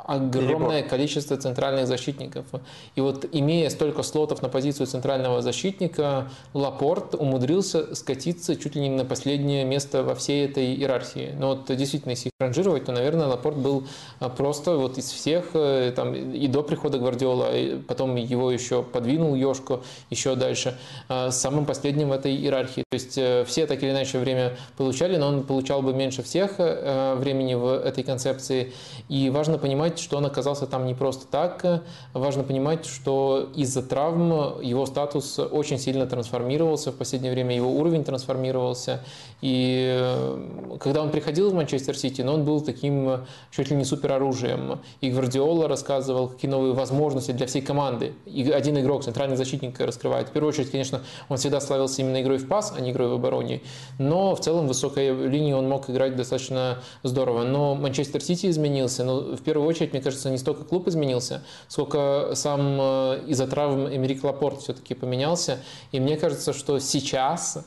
огромное 0.06 0.82
Перебор. 0.82 0.90
количество 0.90 1.36
центральных 1.36 1.86
защитников. 1.86 2.46
И 2.94 3.00
вот 3.00 3.26
имея 3.32 3.70
столько 3.70 4.02
слотов 4.02 4.42
на 4.42 4.48
позицию 4.48 4.86
центрального 4.86 5.42
защитника, 5.42 6.28
Лапорт 6.54 7.14
умудрился 7.14 7.94
скатиться 7.94 8.56
чуть 8.56 8.74
ли 8.74 8.82
не 8.82 8.90
на 8.90 9.04
последнее 9.04 9.64
место 9.64 10.02
во 10.02 10.14
всей 10.14 10.46
этой 10.46 10.74
иерархии. 10.74 11.34
Но 11.38 11.48
вот 11.48 11.74
действительно, 11.76 12.10
если 12.10 12.28
их 12.28 12.32
ранжировать, 12.38 12.84
то, 12.84 12.92
наверное, 12.92 13.26
Лапорт 13.26 13.56
был 13.56 13.84
а, 14.20 14.28
просто 14.28 14.76
вот 14.76 14.98
из 14.98 15.10
всех, 15.10 15.50
э, 15.54 15.92
там, 15.94 16.14
и 16.14 16.46
до 16.48 16.62
прихода 16.62 16.98
Гвардиола, 16.98 17.56
и 17.56 17.76
потом 17.78 18.16
его 18.16 18.50
еще 18.50 18.82
подвинул 18.82 19.34
Йошко 19.34 19.80
еще 20.10 20.34
дальше, 20.34 20.78
а, 21.08 21.30
самым 21.30 21.66
последним 21.66 22.08
в 22.10 22.12
этой 22.12 22.34
иерархии. 22.34 22.84
То 22.90 22.94
есть 22.94 23.18
э, 23.18 23.44
все 23.46 23.66
так 23.66 23.82
или 23.82 23.90
иначе 23.90 24.18
время 24.18 24.56
получали, 24.76 25.16
но 25.16 25.28
он 25.28 25.44
получал 25.44 25.82
бы 25.82 25.92
меньше 25.92 26.22
всех 26.22 26.54
э, 26.58 27.14
времени 27.14 27.54
в 27.54 27.66
этой 27.66 28.04
концепции. 28.04 28.72
И 29.08 29.30
важно 29.30 29.58
понимать, 29.58 29.91
понимать, 29.92 29.98
что 29.98 30.16
он 30.16 30.26
оказался 30.26 30.66
там 30.66 30.86
не 30.86 30.94
просто 30.94 31.26
так. 31.26 31.82
Важно 32.14 32.42
понимать, 32.42 32.86
что 32.86 33.50
из-за 33.56 33.82
травм 33.82 34.60
его 34.62 34.86
статус 34.86 35.38
очень 35.38 35.78
сильно 35.78 36.06
трансформировался 36.06 36.90
в 36.90 36.94
последнее 36.94 37.32
время, 37.32 37.54
его 37.54 37.70
уровень 37.70 38.04
трансформировался. 38.04 39.00
И 39.42 39.98
э, 40.00 40.78
когда 40.80 41.02
он 41.02 41.10
приходил 41.10 41.50
в 41.50 41.54
Манчестер 41.54 41.96
Сити, 41.96 42.22
но 42.22 42.34
он 42.34 42.44
был 42.44 42.60
таким 42.60 43.24
чуть 43.50 43.70
ли 43.70 43.76
не 43.76 43.84
супероружием. 43.84 44.78
И 45.02 45.10
Гвардиола 45.10 45.68
рассказывал, 45.68 46.28
какие 46.28 46.50
новые 46.50 46.74
возможности 46.74 47.32
для 47.32 47.46
всей 47.46 47.62
команды. 47.62 48.12
И 48.26 48.50
один 48.50 48.78
игрок, 48.78 49.02
центральный 49.04 49.36
защитник 49.36 49.80
раскрывает. 49.80 50.28
В 50.28 50.32
первую 50.32 50.48
очередь, 50.48 50.70
конечно, 50.70 51.00
он 51.28 51.36
всегда 51.36 51.60
славился 51.60 52.02
именно 52.02 52.20
игрой 52.20 52.38
в 52.38 52.46
пас, 52.46 52.72
а 52.76 52.80
не 52.80 52.90
игрой 52.90 53.08
в 53.08 53.12
обороне. 53.14 53.60
Но 53.98 54.34
в 54.34 54.40
целом 54.40 54.66
в 54.66 54.68
высокой 54.68 55.12
линии 55.28 55.52
он 55.52 55.68
мог 55.68 55.90
играть 55.90 56.16
достаточно 56.16 56.78
здорово. 57.02 57.42
Но 57.44 57.74
Манчестер 57.74 58.20
Сити 58.20 58.46
изменился. 58.46 59.04
Но 59.04 59.20
в 59.36 59.42
первую 59.42 59.68
очередь, 59.68 59.81
мне 59.90 60.00
кажется, 60.00 60.30
не 60.30 60.38
столько 60.38 60.62
клуб 60.62 60.86
изменился, 60.86 61.42
сколько 61.66 62.32
сам 62.34 62.78
э, 62.80 63.24
из-за 63.26 63.48
травм 63.48 63.88
Эмерик 63.88 64.22
Лапорт 64.22 64.60
все-таки 64.60 64.94
поменялся. 64.94 65.58
И 65.90 65.98
мне 65.98 66.16
кажется, 66.16 66.52
что 66.52 66.78
сейчас 66.78 67.58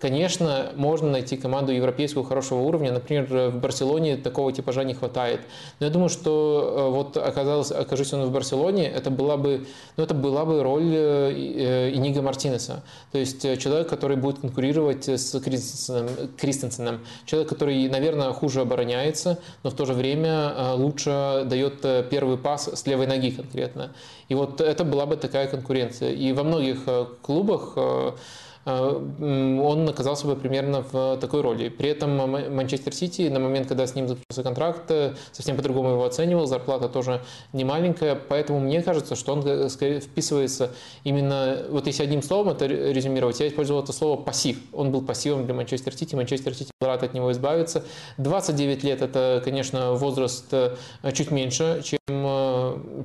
Конечно, 0.00 0.72
можно 0.76 1.10
найти 1.10 1.36
команду 1.36 1.72
европейского 1.72 2.24
хорошего 2.24 2.60
уровня. 2.60 2.90
Например, 2.90 3.50
в 3.50 3.60
Барселоне 3.60 4.16
такого 4.16 4.50
типажа 4.50 4.82
не 4.82 4.94
хватает. 4.94 5.42
Но 5.78 5.86
я 5.86 5.92
думаю, 5.92 6.08
что 6.08 6.88
э, 6.88 6.90
вот 6.90 7.18
оказалось, 7.18 7.70
окажись 7.70 8.14
он 8.14 8.24
в 8.24 8.32
Барселоне, 8.32 8.88
это 8.88 9.10
была 9.10 9.36
бы, 9.36 9.66
ну, 9.98 10.04
это 10.04 10.14
была 10.14 10.46
бы 10.46 10.62
роль 10.62 10.90
э, 10.94 11.32
э, 11.32 11.90
Инига 11.92 12.22
Мартинеса. 12.22 12.82
То 13.12 13.18
есть 13.18 13.42
человек, 13.58 13.90
который 13.90 14.16
будет 14.16 14.38
конкурировать 14.38 15.06
с 15.06 15.38
Кристенсеном, 15.38 16.08
Кристенсеном. 16.38 17.00
Человек, 17.26 17.50
который, 17.50 17.86
наверное, 17.90 18.32
хуже 18.32 18.62
обороняется, 18.62 19.38
но 19.62 19.68
в 19.68 19.74
то 19.74 19.84
же 19.84 19.92
время 19.92 20.72
лучше 20.76 21.42
дает 21.44 22.08
первый 22.08 22.38
пас 22.38 22.70
с 22.72 22.86
левой 22.86 23.06
ноги 23.06 23.32
конкретно. 23.32 23.92
И 24.30 24.34
вот 24.34 24.62
это 24.62 24.82
была 24.84 25.04
бы 25.04 25.16
такая 25.16 25.46
конкуренция. 25.46 26.12
И 26.12 26.32
во 26.32 26.42
многих 26.42 26.84
клубах 27.20 27.76
он 28.66 29.88
оказался 29.88 30.26
бы 30.26 30.36
примерно 30.36 30.82
в 30.82 31.16
такой 31.18 31.40
роли. 31.40 31.70
При 31.70 31.88
этом 31.88 32.16
Манчестер 32.54 32.92
Сити 32.92 33.22
на 33.22 33.40
момент, 33.40 33.68
когда 33.68 33.86
с 33.86 33.94
ним 33.94 34.06
заключился 34.06 34.42
контракт, 34.42 34.90
э, 34.90 35.14
совсем 35.32 35.56
по-другому 35.56 35.90
его 35.90 36.04
оценивал, 36.04 36.46
зарплата 36.46 36.88
тоже 36.88 37.22
не 37.54 37.64
маленькая, 37.64 38.14
поэтому 38.14 38.60
мне 38.60 38.82
кажется, 38.82 39.16
что 39.16 39.32
он 39.32 39.46
э, 39.46 39.68
скорее 39.70 40.00
вписывается 40.00 40.72
именно, 41.04 41.64
вот 41.70 41.86
если 41.86 42.02
одним 42.02 42.22
словом 42.22 42.50
это 42.50 42.66
резюмировать, 42.66 43.40
я 43.40 43.48
использовал 43.48 43.82
это 43.82 43.92
слово 43.92 44.20
пассив. 44.20 44.58
Он 44.72 44.92
был 44.92 45.00
пассивом 45.00 45.46
для 45.46 45.54
Манчестер 45.54 45.94
Сити, 45.94 46.14
Манчестер 46.14 46.54
Сити 46.54 46.70
был 46.80 46.88
рад 46.88 47.02
от 47.02 47.14
него 47.14 47.32
избавиться. 47.32 47.84
29 48.18 48.84
лет 48.84 49.00
это, 49.00 49.40
конечно, 49.42 49.94
возраст 49.94 50.52
чуть 51.14 51.30
меньше, 51.30 51.82
чем 51.82 52.00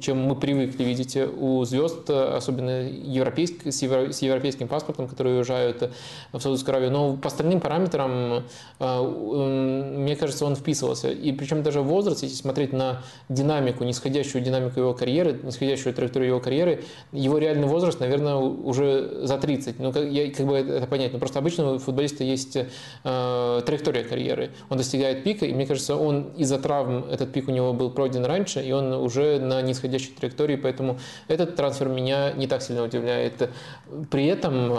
чем 0.01 0.19
мы 0.19 0.35
привыкли 0.35 0.84
видеть 0.84 1.16
у 1.17 1.64
звезд, 1.64 2.09
особенно 2.09 2.90
европейск, 2.90 3.66
с, 3.66 3.82
европейским 3.82 4.67
паспортом, 4.67 5.08
которые 5.08 5.43
уезжают 5.45 5.91
в 6.32 6.40
Саудовскую 6.40 6.74
Аравию. 6.74 6.91
Но 6.91 7.15
по 7.15 7.27
остальным 7.27 7.59
параметрам, 7.59 8.43
э, 8.80 9.01
мне 9.01 10.15
кажется, 10.15 10.45
он 10.45 10.56
вписывался. 10.56 11.11
И 11.11 11.32
причем 11.32 11.64
даже 11.64 11.82
возраст, 11.82 12.24
если 12.24 12.35
смотреть 12.35 12.74
на 12.74 13.01
динамику, 13.30 13.83
нисходящую 13.83 14.43
динамику 14.43 14.80
его 14.80 14.93
карьеры, 14.93 15.40
нисходящую 15.43 15.93
траекторию 15.93 16.30
его 16.30 16.40
карьеры, 16.40 16.83
его 17.11 17.38
реальный 17.38 17.67
возраст, 17.67 17.99
наверное, 17.99 18.35
уже 18.35 19.25
за 19.25 19.38
30. 19.38 19.80
Ну, 19.80 19.93
я 20.03 20.32
как 20.32 20.45
бы 20.45 20.57
это 20.57 20.88
понять. 20.88 21.14
Но 21.14 21.19
просто 21.19 21.40
обычно 21.40 21.74
у 21.74 21.80
футболиста 21.80 22.24
есть 22.24 22.57
э, 22.57 23.61
траектория 23.65 24.03
карьеры. 24.03 24.51
Он 24.69 24.77
достигает 24.77 25.24
пика, 25.24 25.45
и 25.45 25.53
мне 25.53 25.65
кажется, 25.65 25.95
он 25.95 26.32
из-за 26.38 26.57
травм, 26.57 27.06
этот 27.09 27.32
пик 27.32 27.48
у 27.48 27.51
него 27.51 27.74
был 27.74 27.91
пройден 27.91 28.25
раньше, 28.25 28.61
и 28.61 28.72
он 28.72 28.93
уже 28.93 29.40
на 29.40 29.61
нисходящей 29.61 30.14
траектории, 30.14 30.56
поэтому 30.56 30.99
этот 31.27 31.56
трансфер 31.56 31.90
меня 31.90 32.32
не 32.32 32.48
так 32.48 32.61
сильно 32.61 32.83
удивляет. 32.83 33.49
При 34.09 34.25
этом 34.25 34.74
э, 34.74 34.75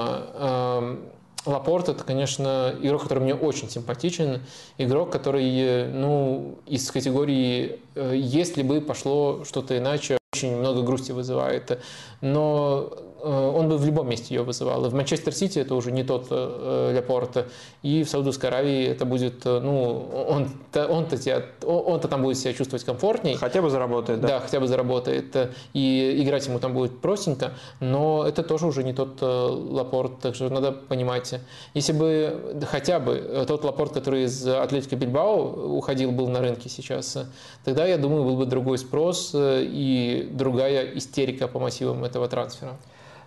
Лапорт 1.47 1.89
это, 1.89 2.03
конечно, 2.03 2.75
игрок, 2.83 3.03
который 3.03 3.21
мне 3.21 3.35
очень 3.35 3.71
симпатичен. 3.71 4.41
Игрок, 4.79 5.13
который, 5.13 5.87
ну, 5.87 6.59
из 6.67 6.91
категории 6.91 7.79
э, 7.95 8.15
«если 8.17 8.63
бы 8.63 8.81
пошло 8.81 9.45
что-то 9.45 9.79
иначе», 9.79 10.19
очень 10.33 10.57
много 10.57 10.83
грусти 10.83 11.13
вызывает. 11.13 11.81
Но 12.21 12.91
Э, 12.91 13.06
он 13.27 13.69
бы 13.69 13.77
в 13.77 13.85
любом 13.85 14.09
месте 14.09 14.35
ее 14.35 14.43
вызывал. 14.43 14.87
И 14.87 14.89
в 14.89 14.95
Манчестер 14.95 15.35
Сити 15.35 15.59
это 15.59 15.75
уже 15.75 15.91
не 15.91 16.05
тот 16.05 16.29
э, 16.31 16.93
Лепорта. 16.95 17.47
И 17.83 18.05
в 18.05 18.09
Саудовской 18.09 18.49
Аравии 18.49 18.87
это 18.87 19.05
будет, 19.05 19.45
э, 19.45 19.61
ну, 19.61 20.09
он-то, 20.29 20.87
он-то, 20.87 21.17
тебя, 21.17 21.43
он-то 21.65 22.09
там 22.09 22.23
будет 22.23 22.39
себя 22.39 22.53
чувствовать 22.53 22.85
комфортней. 22.85 23.35
Хотя 23.35 23.63
бы 23.63 23.71
заработает, 23.71 24.21
да? 24.21 24.29
Да, 24.29 24.41
хотя 24.41 24.61
бы 24.61 24.69
заработает. 24.69 25.37
И 25.73 26.23
играть 26.23 26.47
ему 26.47 26.59
там 26.59 26.75
будет 26.75 27.01
простенько, 27.01 27.53
но 27.81 28.25
это 28.27 28.43
тоже 28.43 28.67
уже 28.67 28.85
не 28.85 28.93
тот 28.93 29.21
Лапорт, 29.21 30.21
так 30.21 30.35
что 30.35 30.49
надо 30.49 30.73
понимать. 30.73 31.35
Если 31.75 31.93
бы 31.93 32.57
хотя 32.71 33.01
бы 33.01 33.45
тот 33.49 33.65
Лапорт, 33.65 33.93
который 33.93 34.25
из 34.25 34.47
Атлетика 34.47 34.97
Бильбао 34.97 35.77
уходил, 35.77 36.13
был 36.13 36.29
на 36.29 36.41
рынке 36.41 36.69
сейчас, 36.69 37.19
тогда, 37.65 37.87
я 37.87 37.99
думаю, 37.99 38.25
был 38.25 38.37
бы 38.37 38.47
другой 38.47 38.79
спрос 38.79 39.33
и 39.35 40.29
другая 40.33 40.93
истерика 40.95 41.49
по 41.49 41.59
массивам 41.59 42.05
этого 42.05 42.29
трансфера. 42.29 42.77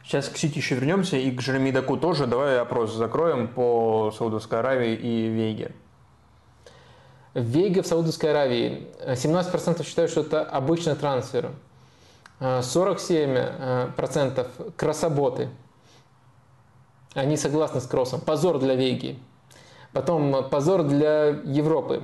Сейчас 0.09 0.27
к 0.27 0.37
Сити 0.37 0.57
еще 0.57 0.73
вернемся 0.73 1.17
и 1.17 1.29
к 1.29 1.39
Жереми 1.39 1.69
Даку 1.69 1.95
тоже. 1.95 2.25
Давай 2.25 2.59
опрос 2.59 2.95
закроем 2.95 3.47
по 3.47 4.11
Саудовской 4.17 4.57
Аравии 4.57 4.95
и 4.95 5.27
Веге. 5.27 5.71
Вега 7.35 7.83
в 7.83 7.87
Саудовской 7.87 8.31
Аравии. 8.31 8.87
17% 9.05 9.85
считают, 9.85 10.09
что 10.09 10.21
это 10.21 10.41
обычный 10.41 10.95
трансфер. 10.95 11.51
47% 12.39 14.73
крособоты. 14.75 15.49
Они 17.13 17.37
согласны 17.37 17.79
с 17.79 17.85
кроссом. 17.85 18.19
Позор 18.19 18.57
для 18.57 18.73
Веги. 18.73 19.19
Потом 19.93 20.49
позор 20.49 20.81
для 20.81 21.27
Европы 21.27 22.01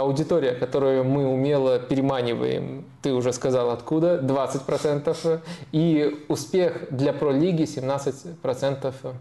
аудитория, 0.00 0.52
которую 0.52 1.04
мы 1.04 1.26
умело 1.26 1.78
переманиваем, 1.78 2.84
ты 3.02 3.12
уже 3.12 3.32
сказал 3.32 3.70
откуда, 3.70 4.18
20%, 4.18 5.40
и 5.72 6.24
успех 6.28 6.88
для 6.90 7.12
пролиги 7.12 7.62
17%. 7.62 9.14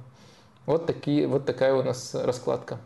Вот, 0.65 0.85
такие, 0.85 1.27
вот 1.27 1.45
такая 1.45 1.73
у 1.73 1.83
нас 1.83 2.13
раскладка. 2.13 2.79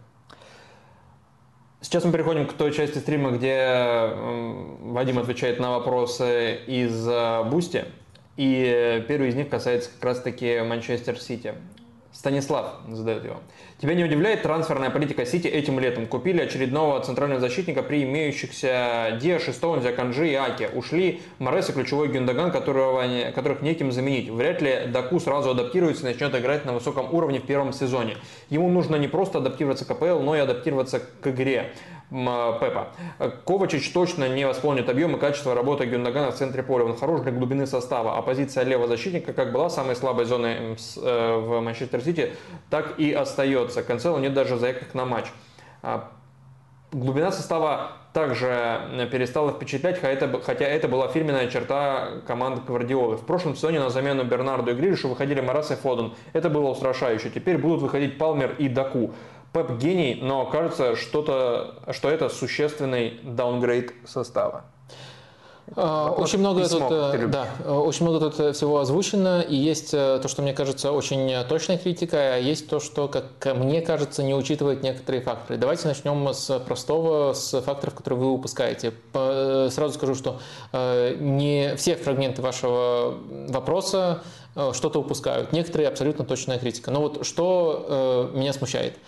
Сейчас 1.82 2.04
мы 2.04 2.12
переходим 2.12 2.46
к 2.46 2.54
той 2.54 2.72
части 2.72 3.00
стрима, 3.00 3.32
где 3.32 4.12
Вадим 4.82 5.18
отвечает 5.18 5.60
на 5.60 5.72
вопросы 5.72 6.60
из 6.68 7.08
Boosty. 7.50 7.86
И 8.38 9.04
первый 9.08 9.30
из 9.30 9.36
них 9.36 9.50
касается 9.50 9.90
как 9.90 10.04
раз-таки 10.04 10.62
Манчестер 10.62 11.20
Сити. 11.20 11.56
Станислав 12.22 12.76
задает 12.88 13.26
его. 13.26 13.38
Тебя 13.82 13.96
не 13.96 14.04
удивляет 14.04 14.44
трансферная 14.44 14.92
политика 14.92 15.26
Сити 15.26 15.48
этим 15.48 15.80
летом? 15.80 16.06
Купили 16.06 16.40
очередного 16.40 17.00
центрального 17.00 17.42
защитника 17.42 17.82
при 17.82 18.04
имеющихся 18.04 19.18
Диаше, 19.20 19.54
Стоунзе, 19.54 19.92
Аканжи 19.92 20.30
и 20.30 20.36
Аке. 20.36 20.68
Ушли 20.68 21.24
Морес 21.40 21.72
и 21.72 21.74
ключевой 21.74 22.10
Гюндаган, 22.10 22.52
которого, 22.52 23.32
которых 23.34 23.64
некем 23.64 23.92
заменить. 23.92 24.30
Вряд 24.30 24.62
ли 24.62 24.86
Доку 24.86 25.20
сразу 25.20 25.50
адаптируется 25.50 26.04
и 26.04 26.14
начнет 26.14 26.36
играть 26.36 26.64
на 26.64 26.74
высоком 26.74 27.12
уровне 27.12 27.40
в 27.40 27.44
первом 27.48 27.74
сезоне. 27.74 28.18
Ему 28.52 28.70
нужно 28.70 28.98
не 28.98 29.08
просто 29.08 29.40
адаптироваться 29.40 29.86
к 29.86 29.90
АПЛ, 29.90 30.20
но 30.20 30.36
и 30.36 30.40
адаптироваться 30.42 31.00
к 31.00 31.28
игре. 31.28 31.74
Пепа. 32.12 32.90
Ковачич 33.46 33.94
точно 33.94 34.28
не 34.28 34.46
восполнит 34.46 34.90
объем 34.90 35.16
и 35.16 35.20
качество 35.20 35.56
работы 35.56 35.86
Гюндагана 35.86 36.32
в 36.32 36.36
центре 36.36 36.62
поля. 36.62 36.84
Он 36.84 36.98
хорош 36.98 37.22
для 37.22 37.32
глубины 37.32 37.66
состава, 37.66 38.18
а 38.18 38.22
позиция 38.22 38.66
левого 38.66 38.90
защитника 38.90 39.32
как 39.32 39.54
была 39.54 39.70
самой 39.70 39.96
слабой 39.96 40.26
зоной 40.26 40.76
э, 40.76 41.36
в 41.38 41.62
Манчестер 41.62 42.02
Сити, 42.02 42.34
так 42.70 43.00
и 43.00 43.14
остается. 43.14 43.82
Канцелу 43.82 44.18
нет 44.18 44.34
даже 44.34 44.58
заявок 44.58 44.94
на 44.94 45.06
матч. 45.06 45.28
А, 45.84 46.12
глубина 46.92 47.32
состава 47.32 47.94
также 48.12 49.08
перестала 49.10 49.54
впечатлять, 49.54 50.00
хотя 50.00 50.66
это 50.66 50.88
была 50.90 51.08
фирменная 51.08 51.48
черта 51.48 52.10
команды 52.28 52.62
Гвардиолы. 52.68 53.16
В 53.16 53.26
прошлом 53.26 53.56
сезоне 53.56 53.80
на 53.80 53.90
замену 53.90 54.26
Бернарду 54.26 54.72
и 54.72 54.74
Грилишу 54.74 55.08
выходили 55.08 55.40
Марас 55.40 55.72
и 55.72 55.76
Фоден. 55.76 56.14
Это 56.34 56.50
было 56.50 56.70
устрашающе. 56.72 57.30
Теперь 57.30 57.58
будут 57.58 57.82
выходить 57.82 58.18
Палмер 58.18 58.56
и 58.58 58.68
Даку. 58.68 59.14
Пеп 59.54 59.72
гений, 59.72 60.18
но 60.22 60.46
кажется, 60.46 60.96
что-то, 60.96 61.76
что 61.92 62.10
это 62.10 62.30
существенный 62.30 63.20
даунгрейд 63.24 63.94
состава. 64.06 64.64
А, 65.76 66.12
очень 66.12 66.40
много, 66.40 66.68
тут, 66.68 66.84
э, 66.90 67.28
да, 67.28 67.48
очень 67.66 68.06
много 68.06 68.30
тут 68.30 68.40
э, 68.40 68.52
всего 68.52 68.80
озвучено, 68.80 69.42
и 69.42 69.56
есть 69.56 69.94
э, 69.94 70.20
то, 70.22 70.28
что 70.28 70.42
мне 70.42 70.54
кажется 70.54 70.92
очень 70.92 71.34
точная 71.48 71.78
критика, 71.78 72.36
а 72.36 72.38
есть 72.38 72.68
то, 72.68 72.82
что, 72.82 73.08
как 73.08 73.56
мне 73.56 73.82
кажется, 73.82 74.22
не 74.22 74.36
учитывает 74.36 74.84
некоторые 74.84 75.22
факторы. 75.22 75.58
Давайте 75.58 75.88
начнем 75.88 76.34
с 76.34 76.60
простого, 76.60 77.34
с 77.34 77.62
факторов, 77.62 77.96
которые 77.96 78.20
вы 78.20 78.32
упускаете. 78.32 78.94
Сразу 79.14 79.94
скажу, 79.94 80.16
что 80.16 80.40
не 80.74 81.76
все 81.78 81.96
фрагменты 81.96 82.42
вашего 82.42 83.18
вопроса 83.48 84.24
что-то 84.74 85.00
упускают. 85.00 85.54
Некоторые 85.54 85.88
абсолютно 85.88 86.26
точная 86.26 86.60
критика. 86.60 86.92
Но 86.92 87.00
вот 87.00 87.26
что 87.26 88.30
э, 88.34 88.38
меня 88.38 88.52
смущает– 88.52 88.96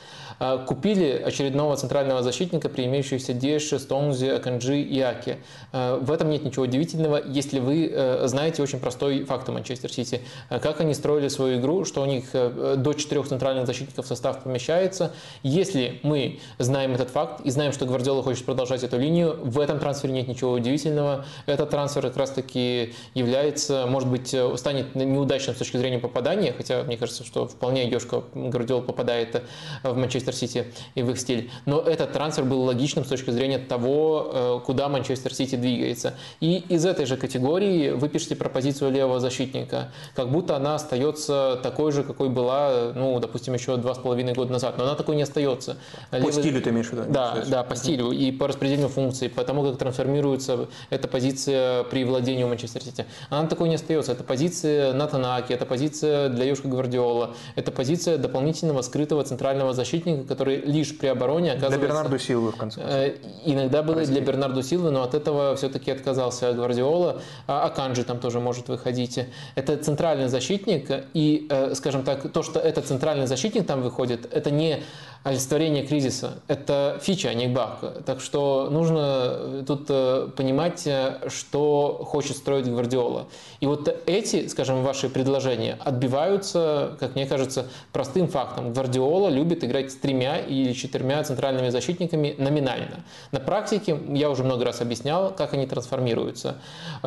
купили 0.68 1.22
очередного 1.26 1.78
центрального 1.78 2.22
защитника 2.22 2.68
при 2.68 2.86
имеющихся 2.86 3.34
Деше, 3.34 3.80
Стоунзе, 3.80 4.34
Аканджи 4.34 4.82
и 4.82 5.00
Аке. 5.00 5.38
А, 5.72 5.98
в 6.00 6.12
этом 6.12 6.30
нет 6.30 6.44
ничего 6.44 6.64
удивительного, 6.64 7.22
если 7.26 7.60
вы 7.60 7.90
э, 7.92 8.28
знаете 8.28 8.62
очень 8.62 8.80
простой 8.80 9.24
факт 9.24 9.48
у 9.48 9.54
Манчестер 9.54 9.92
Сити. 9.92 10.22
А, 10.50 10.60
как 10.60 10.82
они 10.82 10.94
строили 10.94 11.30
свою 11.30 11.60
игру, 11.60 11.86
что 11.86 12.02
у 12.02 12.06
них 12.06 12.26
э, 12.34 12.76
до 12.78 12.94
четырех 12.94 13.28
центральных 13.28 13.68
защитников 13.68 14.06
в 14.06 14.08
состав 14.08 14.44
помещается. 14.44 15.14
Если 15.44 16.00
мы 16.04 16.40
знаем 16.58 16.94
этот 16.94 17.10
факт 17.10 17.42
и 17.46 17.50
знаем, 17.50 17.72
что 17.72 17.86
Гвардиола 17.86 18.22
хочет 18.24 18.46
продолжать 18.46 18.84
эту 18.84 18.98
линию, 18.98 19.40
в 19.42 19.60
этом 19.60 19.80
трансфере 19.80 20.14
нет 20.14 20.28
ничего 20.28 20.52
удивительного. 20.52 21.26
Этот 21.46 21.70
трансфер 21.70 22.04
как 22.04 22.18
раз-таки 22.18 22.94
является, 23.14 23.86
может 23.88 24.10
быть, 24.10 24.34
э, 24.34 24.58
станет 24.58 24.94
неудачным 24.96 25.56
с 25.56 25.60
точки 25.60 25.78
зрения 25.78 26.00
попадания, 26.00 26.54
хотя 26.56 26.84
мне 26.84 26.98
кажется, 26.98 27.24
что 27.24 27.48
вполне 27.48 27.88
Ёшка 27.90 28.24
Гвардиола 28.34 28.82
попадает 28.82 29.44
в 29.84 29.96
Манчестер 29.96 30.33
Манчестер 30.34 30.50
Сити 30.50 30.66
и 30.96 31.04
в 31.04 31.12
их 31.12 31.20
стиль. 31.20 31.50
Но 31.66 31.80
этот 31.80 32.12
трансфер 32.12 32.44
был 32.46 32.62
логичным 32.64 33.06
с 33.06 33.08
точки 33.08 33.32
зрения 33.32 33.60
того, 33.60 34.32
э, 34.34 34.60
куда 34.66 34.90
Манчестер 34.90 35.34
Сити 35.34 35.56
двигается. 35.56 36.14
И 36.40 36.64
из 36.70 36.86
этой 36.86 37.06
же 37.06 37.18
категории 37.18 37.92
вы 37.92 38.10
пишете 38.10 38.36
про 38.36 38.50
позицию 38.50 38.92
левого 38.92 39.20
защитника, 39.20 39.92
как 40.16 40.30
будто 40.30 40.56
она 40.56 40.76
остается 40.76 41.60
такой 41.64 41.92
же, 41.92 42.04
какой 42.04 42.30
была, 42.30 42.94
ну, 42.96 43.20
допустим, 43.20 43.54
еще 43.54 43.78
два 43.78 43.94
с 43.94 43.98
половиной 43.98 44.34
года 44.34 44.52
назад. 44.52 44.78
Но 44.78 44.84
она 44.84 44.96
такой 44.96 45.16
не 45.16 45.24
остается. 45.24 45.78
По 46.10 46.18
Левый... 46.18 46.34
стилю 46.34 46.62
ты 46.62 46.70
имеешь 46.70 46.90
в 46.90 46.94
виду? 46.94 47.04
Да, 47.10 47.44
да, 47.48 47.64
по 47.64 47.76
стилю 47.76 48.12
и 48.12 48.32
по 48.32 48.48
распределению 48.48 48.90
функций, 48.90 49.30
по 49.30 49.44
тому, 49.44 49.64
как 49.64 49.78
трансформируется 49.78 50.68
эта 50.90 51.08
позиция 51.08 51.84
при 51.84 52.04
владении 52.04 52.44
Манчестер 52.44 52.82
Сити. 52.82 53.06
Она 53.30 53.48
такой 53.48 53.70
не 53.70 53.76
остается. 53.76 54.12
Это 54.12 54.24
позиция 54.24 54.94
Натана 54.94 55.36
Аки, 55.36 55.54
это 55.54 55.66
позиция 55.66 56.30
для 56.30 56.46
Юшка 56.46 56.68
Гвардиола, 56.68 57.36
это 57.56 57.72
позиция 57.72 58.18
дополнительного 58.18 58.82
скрытого 58.82 59.24
центрального 59.24 59.74
защитника, 59.74 60.13
защитника, 60.14 60.28
который 60.28 60.58
лишь 60.62 60.98
при 60.98 61.08
обороне 61.08 61.52
оказывается... 61.52 61.80
Для 61.80 61.88
Бернарду 61.88 62.20
Силвы, 62.20 62.52
в 62.52 62.56
конце 62.56 62.82
концов. 62.82 62.98
Э, 62.98 63.16
иногда 63.46 63.84
было 63.84 63.96
Простите. 63.96 64.20
для 64.20 64.28
Бернарду 64.28 64.64
Силвы, 64.64 64.92
но 64.92 65.04
от 65.04 65.14
этого 65.14 65.56
все-таки 65.56 65.92
отказался 65.92 66.54
Гвардиола. 66.54 67.22
А 67.48 67.66
Аканджи 67.66 68.04
там 68.04 68.20
тоже 68.20 68.40
может 68.40 68.70
выходить. 68.70 69.20
Это 69.56 69.78
центральный 69.78 70.28
защитник, 70.28 70.90
и, 71.14 71.48
э, 71.50 71.76
скажем 71.76 72.04
так, 72.04 72.32
то, 72.32 72.44
что 72.44 72.60
этот 72.60 72.86
центральный 72.86 73.28
защитник 73.28 73.66
там 73.66 73.82
выходит, 73.82 74.28
это 74.34 74.52
не 74.52 74.80
олицетворение 75.24 75.86
кризиса. 75.86 76.40
Это 76.48 77.00
фича, 77.02 77.30
а 77.30 77.34
не 77.34 77.48
баг. 77.48 78.04
Так 78.06 78.20
что 78.20 78.70
нужно 78.70 79.64
тут 79.66 79.86
э, 79.90 80.30
понимать, 80.36 80.86
э, 80.86 81.30
что 81.30 82.04
хочет 82.06 82.36
строить 82.36 82.68
Гвардиола. 82.68 83.28
И 83.62 83.66
вот 83.66 83.88
эти, 84.06 84.48
скажем, 84.48 84.84
ваши 84.84 85.10
предложения 85.10 85.78
отбиваются, 85.80 86.98
как 87.00 87.16
мне 87.16 87.26
кажется, 87.26 87.68
простым 87.94 88.28
фактом. 88.28 88.74
Гвардиола 88.74 89.30
любит 89.30 89.64
играть 89.64 89.92
с 89.92 89.96
тремя 89.96 90.40
или 90.40 90.74
четырьмя 90.74 91.24
центральными 91.24 91.70
защитниками 91.70 92.36
номинально. 92.38 93.06
На 93.32 93.40
практике 93.40 93.98
я 94.10 94.30
уже 94.30 94.44
много 94.44 94.66
раз 94.66 94.82
объяснял, 94.82 95.34
как 95.34 95.54
они 95.54 95.66
трансформируются. 95.66 96.58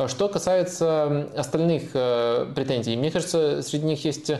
Что 0.07 0.27
касается 0.27 1.29
остальных 1.37 1.91
э, 1.93 2.47
претензий, 2.55 2.97
мне 2.97 3.11
кажется, 3.11 3.61
среди 3.61 3.85
них 3.85 4.03
есть 4.05 4.31
Э, 4.31 4.39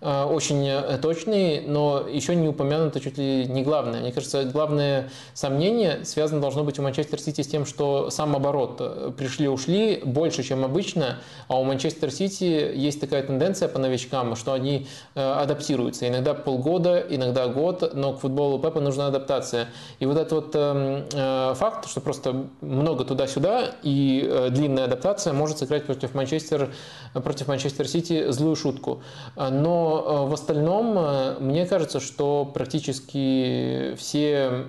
очень 0.00 0.66
э, 0.68 0.98
точный, 0.98 1.60
но 1.62 2.06
еще 2.08 2.36
не 2.36 2.48
упомянуто 2.48 3.00
чуть 3.00 3.18
ли 3.18 3.46
не 3.46 3.64
главное. 3.64 4.00
Мне 4.00 4.12
кажется, 4.12 4.44
главное 4.44 5.10
сомнение 5.34 6.04
связано 6.04 6.40
должно 6.40 6.62
быть 6.62 6.78
у 6.78 6.82
Манчестер 6.82 7.20
Сити 7.20 7.40
с 7.42 7.48
тем, 7.48 7.66
что 7.66 8.10
сам 8.10 8.36
оборот 8.36 9.16
пришли-ушли 9.16 10.00
больше, 10.04 10.44
чем 10.44 10.64
обычно, 10.64 11.18
а 11.48 11.58
у 11.58 11.64
Манчестер 11.64 12.12
Сити 12.12 12.44
есть 12.44 13.00
такая 13.00 13.24
тенденция 13.24 13.68
по 13.68 13.80
новичкам, 13.80 14.36
что 14.36 14.52
они 14.52 14.86
э, 15.16 15.20
адаптируются. 15.20 16.06
Иногда 16.06 16.32
полгода, 16.32 17.00
иногда 17.00 17.48
год, 17.48 17.92
но 17.94 18.12
к 18.12 18.20
футболу 18.20 18.60
Пепа 18.60 18.80
нужна 18.80 19.08
адаптация. 19.08 19.66
И 19.98 20.06
вот 20.06 20.16
этот 20.16 20.32
вот 20.32 20.50
эм, 20.54 21.54
факт, 21.56 21.88
что 21.88 22.00
просто 22.00 22.46
много 22.60 23.04
туда-сюда 23.04 23.72
и 23.82 24.48
длинная 24.50 24.84
адаптация 24.84 25.32
может 25.32 25.58
сыграть 25.58 25.86
против 25.86 26.14
Манчестер, 26.14 26.70
против 27.14 27.48
Манчестер 27.48 27.88
Сити 27.88 28.30
злую 28.30 28.54
шутку. 28.54 29.02
Но 29.36 29.87
Э, 29.88 30.26
в 30.26 30.32
остальном, 30.32 30.96
э, 30.98 31.36
мне 31.40 31.66
кажется, 31.66 32.00
что 32.00 32.50
практически 32.52 33.94
все 33.96 34.66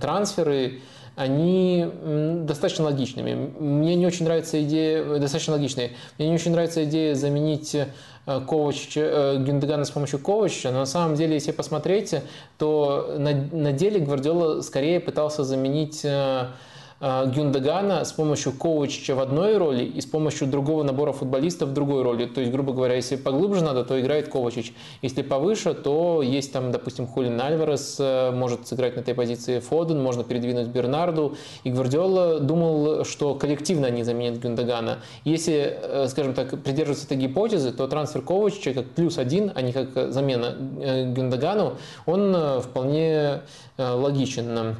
трансферы, 0.00 0.80
они 1.16 1.86
достаточно 2.46 2.84
логичными. 2.84 3.52
Мне 3.58 3.94
не 3.94 4.06
очень 4.06 4.24
нравится 4.24 4.62
идея, 4.62 5.18
достаточно 5.18 5.54
логичные. 5.54 5.90
Мне 6.16 6.28
не 6.28 6.34
очень 6.34 6.52
нравится 6.52 6.84
идея 6.84 7.14
заменить 7.14 7.74
э, 7.74 7.86
Ковач, 8.24 8.96
Гюндегана 8.96 9.84
с 9.84 9.90
помощью 9.90 10.20
Ковача, 10.20 10.70
но 10.70 10.80
на 10.80 10.86
самом 10.86 11.16
деле, 11.16 11.34
если 11.34 11.52
посмотреть, 11.52 12.14
то 12.58 13.16
на, 13.18 13.32
на 13.32 13.72
деле 13.72 14.00
Гвардиола 14.00 14.62
скорее 14.62 15.00
пытался 15.00 15.44
заменить 15.44 16.04
Э, 16.04 16.48
Гюндагана 17.00 18.04
с 18.04 18.12
помощью 18.12 18.52
Коучича 18.52 19.14
в 19.14 19.20
одной 19.20 19.56
роли 19.56 19.84
и 19.84 20.02
с 20.02 20.06
помощью 20.06 20.46
другого 20.46 20.82
набора 20.82 21.12
футболистов 21.12 21.70
в 21.70 21.72
другой 21.72 22.02
роли. 22.02 22.26
То 22.26 22.40
есть, 22.40 22.52
грубо 22.52 22.74
говоря, 22.74 22.94
если 22.94 23.16
поглубже 23.16 23.64
надо, 23.64 23.84
то 23.84 23.98
играет 23.98 24.28
Ковачич. 24.28 24.74
Если 25.00 25.22
повыше, 25.22 25.72
то 25.72 26.20
есть 26.22 26.52
там, 26.52 26.72
допустим, 26.72 27.06
Хулин 27.06 27.40
Альварес 27.40 27.96
э, 27.98 28.32
может 28.32 28.68
сыграть 28.68 28.96
на 28.96 29.00
этой 29.00 29.14
позиции 29.14 29.60
Фоден, 29.60 30.02
можно 30.02 30.24
передвинуть 30.24 30.68
Бернарду. 30.68 31.36
И 31.64 31.70
Гвардиола 31.70 32.38
думал, 32.38 33.04
что 33.06 33.34
коллективно 33.34 33.86
они 33.86 34.02
заменят 34.02 34.38
Гюндагана. 34.38 34.98
Если, 35.24 35.78
э, 35.82 36.06
скажем 36.08 36.34
так, 36.34 36.62
придерживаться 36.62 37.06
этой 37.06 37.16
гипотезы, 37.16 37.72
то 37.72 37.88
трансфер 37.88 38.20
Ковачича 38.20 38.74
как 38.74 38.84
плюс 38.90 39.16
один, 39.16 39.52
а 39.54 39.62
не 39.62 39.72
как 39.72 40.12
замена 40.12 40.54
Гюндагану, 41.14 41.76
он 42.04 42.60
вполне 42.60 43.40
логичен. 43.78 44.76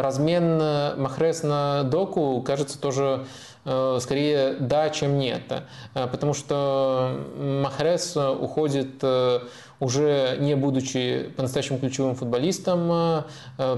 Размен 0.00 0.58
э, 0.60 0.94
Махрес 0.96 1.42
на 1.42 1.82
доку 1.82 2.40
кажется 2.40 2.80
тоже 2.80 3.26
э, 3.66 3.98
скорее 4.00 4.54
да, 4.58 4.88
чем 4.88 5.18
нет. 5.18 5.42
Э, 5.94 6.06
потому 6.06 6.32
что 6.32 7.20
Махрес 7.36 8.16
уходит 8.16 9.04
уже 9.80 10.36
не 10.38 10.54
будучи 10.54 11.32
по-настоящему 11.36 11.80
ключевым 11.80 12.14
футболистом, 12.14 13.24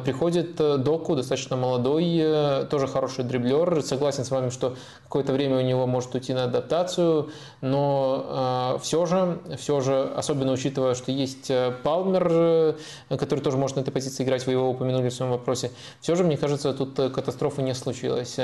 приходит 0.04 0.56
Доку, 0.56 1.16
достаточно 1.16 1.56
молодой, 1.56 2.66
тоже 2.68 2.86
хороший 2.86 3.24
дриблер. 3.24 3.80
Согласен 3.82 4.26
с 4.26 4.30
вами, 4.30 4.50
что 4.50 4.76
какое-то 5.04 5.32
время 5.32 5.56
у 5.56 5.62
него 5.62 5.86
может 5.86 6.14
уйти 6.14 6.34
на 6.34 6.44
адаптацию, 6.44 7.30
но 7.64 8.78
все 8.82 9.06
же, 9.06 9.38
все 9.58 9.80
же, 9.80 10.12
особенно 10.16 10.52
учитывая, 10.52 10.94
что 10.94 11.10
есть 11.12 11.50
Палмер, 11.82 12.76
который 13.08 13.40
тоже 13.40 13.56
может 13.56 13.76
на 13.76 13.80
этой 13.80 13.90
позиции 13.90 14.24
играть, 14.24 14.46
вы 14.46 14.52
его 14.52 14.68
упомянули 14.70 15.08
в 15.08 15.14
своем 15.14 15.32
вопросе, 15.32 15.70
все 16.00 16.14
же, 16.14 16.24
мне 16.24 16.36
кажется, 16.36 16.72
тут 16.74 16.94
катастрофы 16.94 17.62
не 17.62 17.74
случилось. 17.74 18.38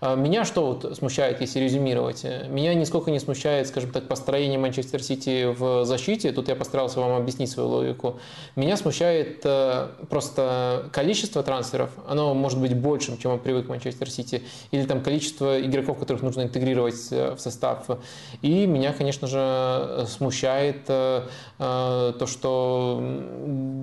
Меня 0.00 0.44
что 0.44 0.66
вот 0.66 0.96
смущает, 0.96 1.40
если 1.40 1.60
резюмировать? 1.60 2.24
Меня 2.48 2.74
нисколько 2.74 3.10
не 3.10 3.18
смущает, 3.20 3.68
скажем 3.68 3.90
так, 3.90 4.08
построение 4.08 4.58
Манчестер 4.58 5.02
Сити 5.02 5.44
в 5.44 5.84
защите. 5.84 6.32
Тут 6.32 6.48
я 6.48 6.56
постарался 6.56 7.00
вам 7.00 7.12
объяснить 7.12 7.50
свою 7.50 7.68
логику. 7.68 8.18
Меня 8.56 8.76
смущает 8.76 9.40
э, 9.44 9.88
просто 10.08 10.88
количество 10.92 11.42
трансферов. 11.42 11.90
Оно 12.06 12.34
может 12.34 12.60
быть 12.60 12.76
большим, 12.76 13.18
чем 13.18 13.38
привык 13.38 13.68
Манчестер 13.68 14.10
Сити. 14.10 14.42
Или 14.70 14.84
там 14.84 15.00
количество 15.02 15.60
игроков, 15.60 15.98
которых 15.98 16.22
нужно 16.22 16.42
интегрировать 16.42 17.08
э, 17.10 17.34
в 17.34 17.40
состав. 17.40 17.86
И 18.42 18.59
меня, 18.66 18.92
конечно 18.92 19.26
же, 19.26 20.06
смущает 20.06 20.82
э, 20.88 21.22
то, 21.58 22.26
что 22.26 23.02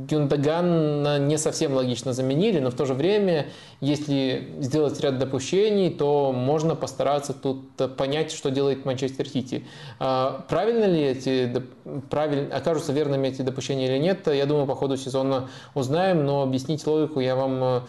Гюндаган 0.10 1.28
не 1.28 1.38
совсем 1.38 1.74
логично 1.74 2.14
заменили, 2.14 2.60
но 2.60 2.72
в 2.72 2.76
то 2.76 2.86
же 2.86 2.94
время, 2.94 3.48
если 3.82 4.56
сделать 4.60 5.00
ряд 5.02 5.20
допущений, 5.20 5.90
то 5.90 6.32
можно 6.32 6.76
постараться 6.76 7.34
тут 7.34 7.70
понять, 7.98 8.32
что 8.32 8.50
делает 8.50 8.86
Манчестер 8.86 9.28
Сити. 9.28 9.66
Правильно 10.00 10.86
ли 10.86 11.02
эти, 11.02 11.64
правильно, 12.10 12.56
окажутся 12.56 12.94
верными 12.94 13.28
эти 13.28 13.42
допущения 13.42 13.88
или 13.88 13.98
нет, 13.98 14.28
я 14.28 14.46
думаю, 14.46 14.66
по 14.66 14.76
ходу 14.76 14.98
сезона 14.98 15.50
узнаем, 15.74 16.26
но 16.26 16.44
объяснить 16.44 16.86
логику 16.86 17.20
я 17.20 17.36
вам 17.36 17.64
э, 17.64 17.82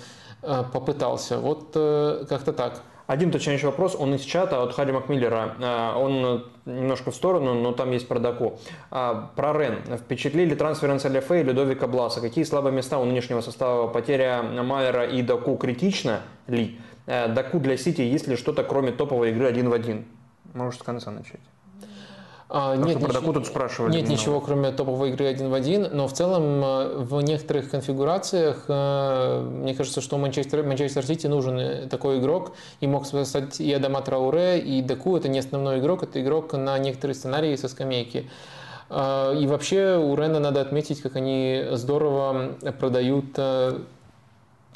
э, 0.43 0.65
попытался. 0.73 1.39
Вот 1.39 1.71
э, 1.75 2.25
как-то 2.29 2.53
так. 2.53 2.83
Один 3.09 3.31
уточняющий 3.31 3.65
вопрос, 3.65 3.97
он 3.99 4.15
из 4.15 4.21
чата 4.21 4.63
от 4.63 4.75
Харри 4.75 4.93
Макмиллера. 4.93 5.55
Он 5.97 6.45
немножко 6.67 7.11
в 7.11 7.15
сторону, 7.15 7.55
но 7.55 7.73
там 7.73 7.91
есть 7.91 8.07
про 8.07 8.19
Даку. 8.19 8.59
Про 8.91 9.59
Рен. 9.59 9.97
Впечатлили 9.97 10.55
трансферы 10.55 10.93
Ансаляфе 10.93 11.41
и 11.41 11.43
Людовика 11.43 11.87
Бласа? 11.87 12.21
Какие 12.21 12.45
слабые 12.45 12.75
места 12.75 12.99
у 12.99 13.07
нынешнего 13.07 13.41
состава? 13.41 13.89
Потеря 13.89 14.43
Майера 14.43 15.07
и 15.07 15.23
Даку 15.23 15.57
критична 15.57 16.21
ли? 16.49 16.79
Даку 17.07 17.61
для 17.61 17.79
Сити 17.79 18.03
есть 18.03 18.29
ли 18.29 18.37
что-то, 18.37 18.63
кроме 18.63 18.93
топовой 18.93 19.31
игры 19.31 19.47
один 19.47 19.71
в 19.71 19.73
один? 19.73 20.05
Можешь 20.53 20.79
с 20.79 20.83
конца 20.83 21.11
начать. 21.11 21.41
А, 22.51 22.77
нет, 22.77 22.99
про 22.99 23.13
Доку 23.13 23.35
тут 23.35 23.47
спрашивали. 23.47 23.93
Нет 23.93 24.09
ничего, 24.09 24.41
кроме 24.41 24.71
топовой 24.71 25.11
игры 25.11 25.27
один 25.27 25.51
в 25.51 25.55
один, 25.55 25.87
но 25.93 26.09
в 26.09 26.15
целом 26.15 26.65
э, 26.65 26.97
в 26.97 27.21
некоторых 27.21 27.71
конфигурациях 27.71 28.65
э, 28.69 29.41
мне 29.43 29.75
кажется, 29.75 30.01
что 30.01 30.17
Манчестер, 30.17 30.63
Манчестер 30.63 31.05
Сити 31.05 31.27
нужен 31.27 31.91
такой 31.91 32.19
игрок, 32.19 32.53
и 32.81 32.87
мог 32.87 33.05
стать 33.07 33.61
и 33.61 33.71
Адама 33.71 34.01
Трауре, 34.01 34.59
и 34.61 34.81
Деку, 34.81 35.15
это 35.15 35.29
не 35.29 35.41
основной 35.41 35.79
игрок, 35.81 36.05
это 36.05 36.23
игрок 36.23 36.55
на 36.55 36.79
некоторые 36.79 37.15
сценарии 37.15 37.55
со 37.57 37.69
скамейки. 37.69 38.31
Э, 38.89 39.37
и 39.39 39.47
вообще 39.47 39.99
у 39.99 40.15
Рена 40.17 40.41
надо 40.41 40.63
отметить, 40.63 41.03
как 41.03 41.17
они 41.17 41.65
здорово 41.73 42.55
продают 42.81 43.39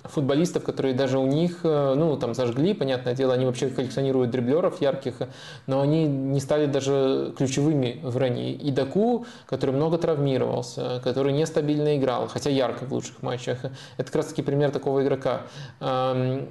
футболистов, 0.04 0.64
которые 0.64 0.94
даже 0.94 1.18
у 1.18 1.26
них, 1.26 1.60
э, 1.62 1.94
ну, 1.94 2.16
там, 2.16 2.34
зажгли, 2.34 2.74
понятное 2.74 3.14
дело, 3.14 3.34
они 3.34 3.46
вообще 3.46 3.68
коллекционируют 3.68 4.30
дриблеров 4.30 4.80
ярких, 4.80 5.14
но 5.66 5.80
они 5.80 6.06
не 6.06 6.40
стали 6.40 6.66
даже 6.66 7.32
ключевыми 7.36 8.00
в 8.02 8.18
Рене. 8.18 8.52
И 8.52 8.70
Даку, 8.70 9.26
который 9.46 9.74
много 9.74 9.98
травмировался, 9.98 11.00
который 11.04 11.32
нестабильно 11.32 11.96
играл, 11.96 12.26
хотя 12.28 12.50
ярко 12.50 12.84
в 12.84 12.92
лучших 12.92 13.22
матчах, 13.22 13.58
это 13.96 14.04
как 14.04 14.16
раз-таки 14.16 14.42
пример 14.42 14.70
такого 14.70 15.02
игрока 15.02 15.42
эм, 15.80 16.48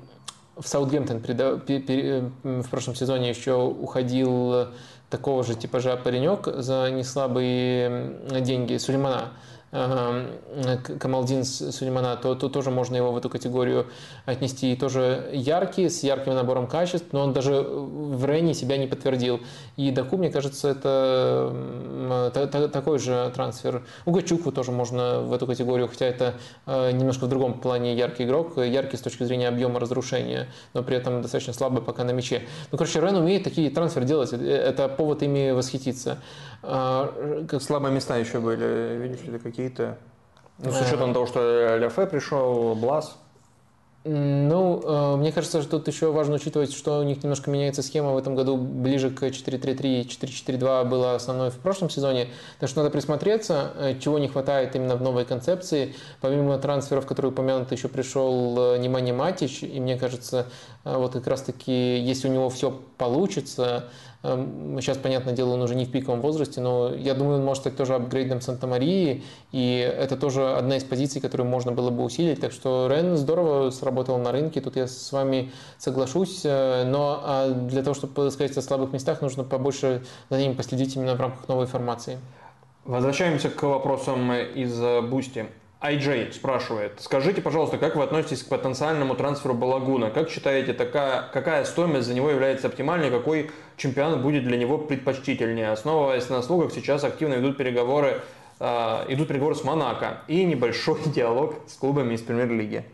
в 0.57 0.67
Саутгемптон 0.67 1.19
в 1.23 2.69
прошлом 2.69 2.95
сезоне 2.95 3.29
еще 3.29 3.61
уходил 3.61 4.67
такого 5.09 5.43
же 5.43 5.55
типажа 5.55 5.97
паренек 5.97 6.47
за 6.47 6.89
неслабые 6.89 8.15
деньги 8.41 8.77
Сулеймана. 8.77 9.33
Камалдин 9.71 11.45
Сулеймана, 11.45 12.17
то, 12.17 12.35
то 12.35 12.49
тоже 12.49 12.71
можно 12.71 12.97
его 12.97 13.11
в 13.11 13.17
эту 13.17 13.29
категорию 13.29 13.87
отнести. 14.25 14.73
И 14.73 14.75
тоже 14.75 15.29
яркий, 15.33 15.89
с 15.89 16.03
ярким 16.03 16.33
набором 16.33 16.67
качеств, 16.67 17.07
но 17.13 17.21
он 17.21 17.33
даже 17.33 17.61
в 17.61 18.25
Рене 18.25 18.53
себя 18.53 18.77
не 18.77 18.87
подтвердил. 18.87 19.39
И 19.77 19.91
Даку, 19.91 20.17
мне 20.17 20.29
кажется, 20.29 20.69
это 20.69 22.69
такой 22.71 22.99
же 22.99 23.31
трансфер. 23.33 23.83
Угачуку 24.05 24.51
тоже 24.51 24.71
можно 24.71 25.21
в 25.21 25.33
эту 25.33 25.47
категорию, 25.47 25.87
хотя 25.87 26.05
это 26.05 26.35
э, 26.65 26.91
немножко 26.91 27.25
в 27.25 27.29
другом 27.29 27.59
плане 27.59 27.95
яркий 27.95 28.23
игрок, 28.23 28.57
яркий 28.57 28.97
с 28.97 29.01
точки 29.01 29.23
зрения 29.23 29.47
объема 29.47 29.79
разрушения, 29.79 30.47
но 30.73 30.83
при 30.83 30.97
этом 30.97 31.21
достаточно 31.21 31.53
слабый 31.53 31.81
пока 31.81 32.03
на 32.03 32.11
мяче. 32.11 32.43
Ну, 32.71 32.77
короче, 32.77 32.99
Рен 32.99 33.15
умеет 33.15 33.43
такие 33.43 33.69
трансферы 33.69 34.05
делать, 34.05 34.33
это 34.33 34.89
повод 34.89 35.23
ими 35.23 35.51
восхититься. 35.51 36.17
А, 36.63 37.45
как 37.49 37.61
слабые 37.61 37.93
места 37.93 38.17
еще 38.17 38.39
были, 38.39 38.97
видишь 39.01 39.25
ли, 39.25 39.39
какие-то? 39.61 39.97
Ну, 40.59 40.71
с 40.71 40.81
учетом 40.81 41.13
того, 41.13 41.25
что 41.25 41.77
Ляфе 41.77 42.05
пришел, 42.05 42.75
Блас. 42.75 43.17
Ну, 44.03 44.81
э, 44.83 45.15
мне 45.17 45.31
кажется, 45.31 45.61
что 45.61 45.77
тут 45.77 45.87
еще 45.87 46.11
важно 46.11 46.35
учитывать, 46.35 46.73
что 46.73 46.99
у 46.99 47.03
них 47.03 47.21
немножко 47.21 47.51
меняется 47.51 47.83
схема 47.83 48.13
в 48.13 48.17
этом 48.17 48.35
году 48.35 48.57
ближе 48.57 49.11
к 49.11 49.21
4-3-3, 49.21 50.07
4-4-2 50.07 50.85
было 50.85 51.13
основной 51.13 51.51
в 51.51 51.57
прошлом 51.57 51.91
сезоне. 51.91 52.27
Так 52.59 52.67
что 52.67 52.79
надо 52.79 52.89
присмотреться, 52.89 53.71
э, 53.75 53.99
чего 53.99 54.17
не 54.17 54.27
хватает 54.27 54.75
именно 54.75 54.95
в 54.95 55.03
новой 55.03 55.23
концепции. 55.25 55.93
Помимо 56.19 56.57
трансферов, 56.57 57.05
которые 57.05 57.31
упомянуты, 57.31 57.75
еще 57.75 57.89
пришел 57.89 58.73
э, 58.73 58.77
Немани 58.79 59.11
Матич, 59.11 59.61
и 59.61 59.79
мне 59.79 59.97
кажется, 59.97 60.47
вот 60.83 61.13
как 61.13 61.27
раз-таки, 61.27 61.99
если 61.99 62.27
у 62.27 62.31
него 62.31 62.49
все 62.49 62.71
получится, 62.97 63.91
Сейчас, 64.23 64.97
эм, 64.97 65.03
понятное 65.03 65.33
дело, 65.33 65.53
он 65.53 65.61
уже 65.61 65.73
не 65.73 65.85
в 65.85 65.91
пиковом 65.91 66.21
возрасте, 66.21 66.61
но 66.61 66.93
я 66.93 67.15
думаю, 67.15 67.37
он 67.39 67.45
может 67.45 67.63
стать 67.63 67.75
тоже 67.75 67.95
апгрейдом 67.95 68.39
Санта-Марии, 68.39 69.23
и 69.51 69.77
это 69.77 70.15
тоже 70.15 70.53
одна 70.53 70.77
из 70.77 70.83
позиций, 70.83 71.19
которую 71.19 71.49
можно 71.49 71.71
было 71.71 71.89
бы 71.89 72.03
усилить. 72.03 72.39
Так 72.39 72.51
что 72.51 72.87
Ренн 72.87 73.17
здорово 73.17 73.71
сработал 73.71 74.19
на 74.19 74.31
рынке, 74.31 74.61
тут 74.61 74.75
я 74.75 74.87
с 74.87 75.11
вами 75.11 75.51
соглашусь, 75.79 76.41
э, 76.43 76.83
но 76.85 77.21
а 77.23 77.49
для 77.49 77.81
того, 77.81 77.95
чтобы 77.95 78.29
сказать 78.29 78.55
о 78.55 78.61
слабых 78.61 78.93
местах, 78.93 79.21
нужно 79.21 79.43
побольше 79.43 80.03
за 80.29 80.37
ним 80.37 80.55
последить 80.55 80.95
именно 80.95 81.15
в 81.15 81.19
рамках 81.19 81.47
новой 81.47 81.65
формации. 81.65 82.19
Возвращаемся 82.85 83.49
к 83.49 83.63
вопросам 83.63 84.31
из 84.33 84.79
Boosty. 85.09 85.47
IJ 85.81 86.33
спрашивает, 86.33 86.93
скажите, 86.99 87.41
пожалуйста, 87.41 87.79
как 87.79 87.95
вы 87.95 88.03
относитесь 88.03 88.43
к 88.43 88.49
потенциальному 88.49 89.15
трансферу 89.15 89.55
Балагуна? 89.55 90.11
Как 90.11 90.29
считаете, 90.29 90.73
такая, 90.73 91.23
какая 91.33 91.65
стоимость 91.65 92.05
за 92.05 92.13
него 92.13 92.29
является 92.29 92.67
оптимальной, 92.67 93.09
какой 93.09 93.49
чемпионат 93.77 94.21
будет 94.21 94.43
для 94.43 94.57
него 94.57 94.77
предпочтительнее? 94.77 95.71
Основываясь 95.71 96.29
на 96.29 96.43
слухах, 96.43 96.71
сейчас 96.71 97.03
активно 97.03 97.35
идут 97.35 97.57
переговоры, 97.57 98.21
э, 98.59 99.05
идут 99.09 99.29
переговоры 99.29 99.55
с 99.55 99.63
Монако 99.63 100.19
и 100.27 100.43
небольшой 100.43 100.99
диалог 101.07 101.55
с 101.67 101.73
клубами 101.73 102.13
из 102.13 102.21
премьер-лиги. 102.21 102.85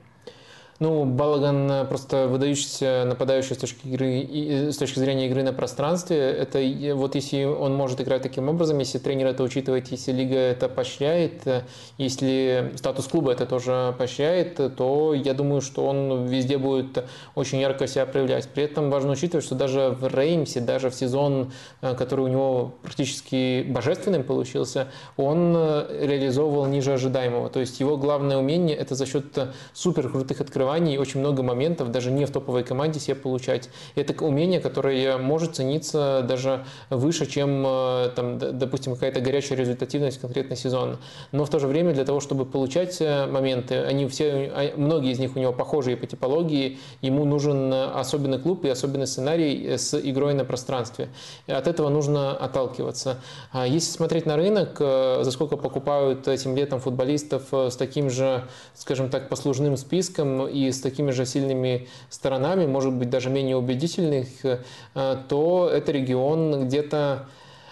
Ну, 0.79 1.05
Балаган 1.05 1.71
э, 1.71 1.85
просто 1.85 2.27
выдающийся 2.27 3.03
нападающий 3.07 3.55
с 3.55 3.57
точки, 3.57 3.87
игры, 3.87 4.19
и, 4.19 4.71
с 4.71 4.77
точки 4.77 4.99
зрения 4.99 5.25
игры 5.25 5.41
на 5.41 5.51
пространстве. 5.51 6.17
Это 6.17 6.59
вот 6.93 7.15
если 7.15 7.45
он 7.45 7.73
может 7.73 7.99
играть 7.99 8.21
таким 8.21 8.47
образом, 8.47 8.77
если 8.77 8.99
тренер 8.99 9.25
это 9.27 9.41
учитывает, 9.41 9.87
если 9.87 10.11
лига 10.11 10.37
это 10.37 10.69
поощряет, 10.69 11.47
э, 11.47 11.63
если 11.97 12.73
статус 12.75 13.07
клуба 13.07 13.31
это 13.31 13.47
тоже 13.47 13.95
поощряет, 13.97 14.75
то 14.75 15.15
я 15.15 15.33
думаю, 15.33 15.61
что 15.61 15.83
он 15.83 16.27
везде 16.27 16.59
будет 16.59 17.03
очень 17.33 17.59
ярко 17.59 17.87
себя 17.87 18.05
проявлять. 18.05 18.47
При 18.47 18.65
этом 18.65 18.91
важно 18.91 19.13
учитывать, 19.13 19.45
что 19.45 19.55
даже 19.55 19.97
в 19.99 20.07
Реймсе, 20.15 20.59
даже 20.59 20.91
в 20.91 20.95
сезон, 20.95 21.53
э, 21.81 21.95
который 21.95 22.25
у 22.25 22.27
него 22.27 22.73
практически 22.83 23.63
божественным 23.63 24.23
получился, 24.23 24.89
он 25.15 25.55
реализовывал 25.55 26.67
ниже 26.67 26.93
ожидаемого. 26.93 27.49
То 27.49 27.61
есть 27.61 27.79
его 27.79 27.97
главное 27.97 28.37
умение 28.37 28.77
это 28.77 28.93
за 28.93 29.07
счет 29.07 29.25
супер 29.73 30.09
крутых 30.09 30.39
открываний 30.39 30.66
соревнований 30.67 30.97
очень 30.97 31.19
много 31.21 31.43
моментов, 31.43 31.91
даже 31.91 32.11
не 32.11 32.25
в 32.25 32.31
топовой 32.31 32.63
команде, 32.63 32.99
себе 32.99 33.15
получать. 33.15 33.69
Это 33.95 34.13
умение, 34.23 34.59
которое 34.59 35.17
может 35.17 35.55
цениться 35.55 36.25
даже 36.27 36.65
выше, 36.89 37.25
чем, 37.25 37.63
э, 37.65 38.09
там, 38.15 38.37
допустим, 38.37 38.93
какая-то 38.93 39.21
горячая 39.21 39.57
результативность 39.57 40.19
конкретный 40.19 40.57
сезон. 40.57 40.97
Но 41.31 41.45
в 41.45 41.49
то 41.49 41.59
же 41.59 41.67
время 41.67 41.93
для 41.93 42.03
того, 42.03 42.19
чтобы 42.19 42.45
получать 42.45 42.97
э, 42.99 43.27
моменты, 43.27 43.75
они 43.75 44.07
все, 44.07 44.51
а, 44.53 44.73
многие 44.77 45.11
из 45.11 45.19
них 45.19 45.35
у 45.35 45.39
него 45.39 45.53
похожие 45.53 45.95
по 45.95 46.05
типологии, 46.05 46.77
ему 47.01 47.25
нужен 47.25 47.73
особенный 47.73 48.39
клуб 48.39 48.65
и 48.65 48.69
особенный 48.69 49.07
сценарий 49.07 49.77
с 49.77 49.93
игрой 49.93 50.33
на 50.33 50.43
пространстве. 50.43 51.07
От 51.47 51.67
этого 51.67 51.89
нужно 51.89 52.31
отталкиваться. 52.31 53.17
А 53.51 53.65
если 53.65 53.91
смотреть 53.91 54.25
на 54.25 54.35
рынок, 54.35 54.77
э, 54.79 55.23
за 55.23 55.31
сколько 55.31 55.57
покупают 55.57 56.27
этим 56.27 56.55
летом 56.55 56.79
футболистов 56.79 57.43
с 57.51 57.75
таким 57.75 58.09
же, 58.09 58.43
скажем 58.73 59.09
так, 59.09 59.29
послужным 59.29 59.77
списком 59.77 60.47
и 60.57 60.71
с 60.71 60.81
такими 60.81 61.11
же 61.11 61.25
сильными 61.25 61.87
сторонами, 62.09 62.65
может 62.65 62.93
быть, 62.93 63.09
даже 63.09 63.29
менее 63.29 63.57
убедительных, 63.57 64.27
э, 64.43 65.17
то 65.27 65.69
это 65.71 65.91
регион 65.91 66.67
где-то 66.67 67.27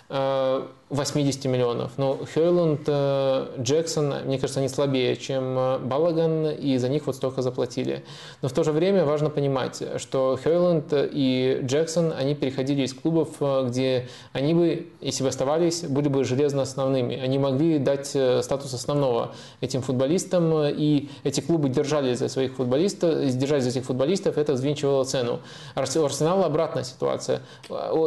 э, 0.09 0.67
80 0.89 1.45
миллионов. 1.45 1.93
Но 1.97 2.19
Хейланд, 2.31 2.81
э, 2.85 3.47
Джексон, 3.59 4.13
мне 4.25 4.37
кажется, 4.37 4.59
они 4.59 4.69
слабее, 4.69 5.15
чем 5.15 5.57
э, 5.57 5.79
Балаган, 5.79 6.51
и 6.51 6.77
за 6.77 6.89
них 6.89 7.07
вот 7.07 7.15
столько 7.15 7.41
заплатили. 7.41 8.03
Но 8.43 8.49
в 8.49 8.53
то 8.53 8.63
же 8.63 8.71
время 8.71 9.03
важно 9.03 9.31
понимать, 9.31 9.81
что 9.97 10.37
Хейланд 10.43 10.93
и 10.93 11.61
Джексон, 11.63 12.13
они 12.15 12.35
переходили 12.35 12.83
из 12.83 12.93
клубов, 12.93 13.29
э, 13.39 13.65
где 13.67 14.07
они 14.31 14.53
бы, 14.53 14.87
если 15.01 15.23
бы 15.23 15.29
оставались, 15.29 15.81
были 15.81 16.07
бы 16.07 16.23
железно 16.23 16.61
основными. 16.61 17.19
Они 17.19 17.39
могли 17.39 17.79
дать 17.79 18.09
статус 18.09 18.73
основного 18.73 19.31
этим 19.61 19.81
футболистам, 19.81 20.65
и 20.65 21.09
эти 21.23 21.41
клубы 21.41 21.69
держались 21.69 22.19
за 22.19 22.29
своих 22.29 22.53
футболистов, 22.53 23.25
держались 23.35 23.63
за 23.63 23.71
этих 23.71 23.85
футболистов, 23.85 24.37
это 24.37 24.53
взвинчивало 24.53 25.03
цену. 25.03 25.39
У 25.75 25.79
Арсенала 25.79 26.45
обратная 26.45 26.83
ситуация. 26.83 27.41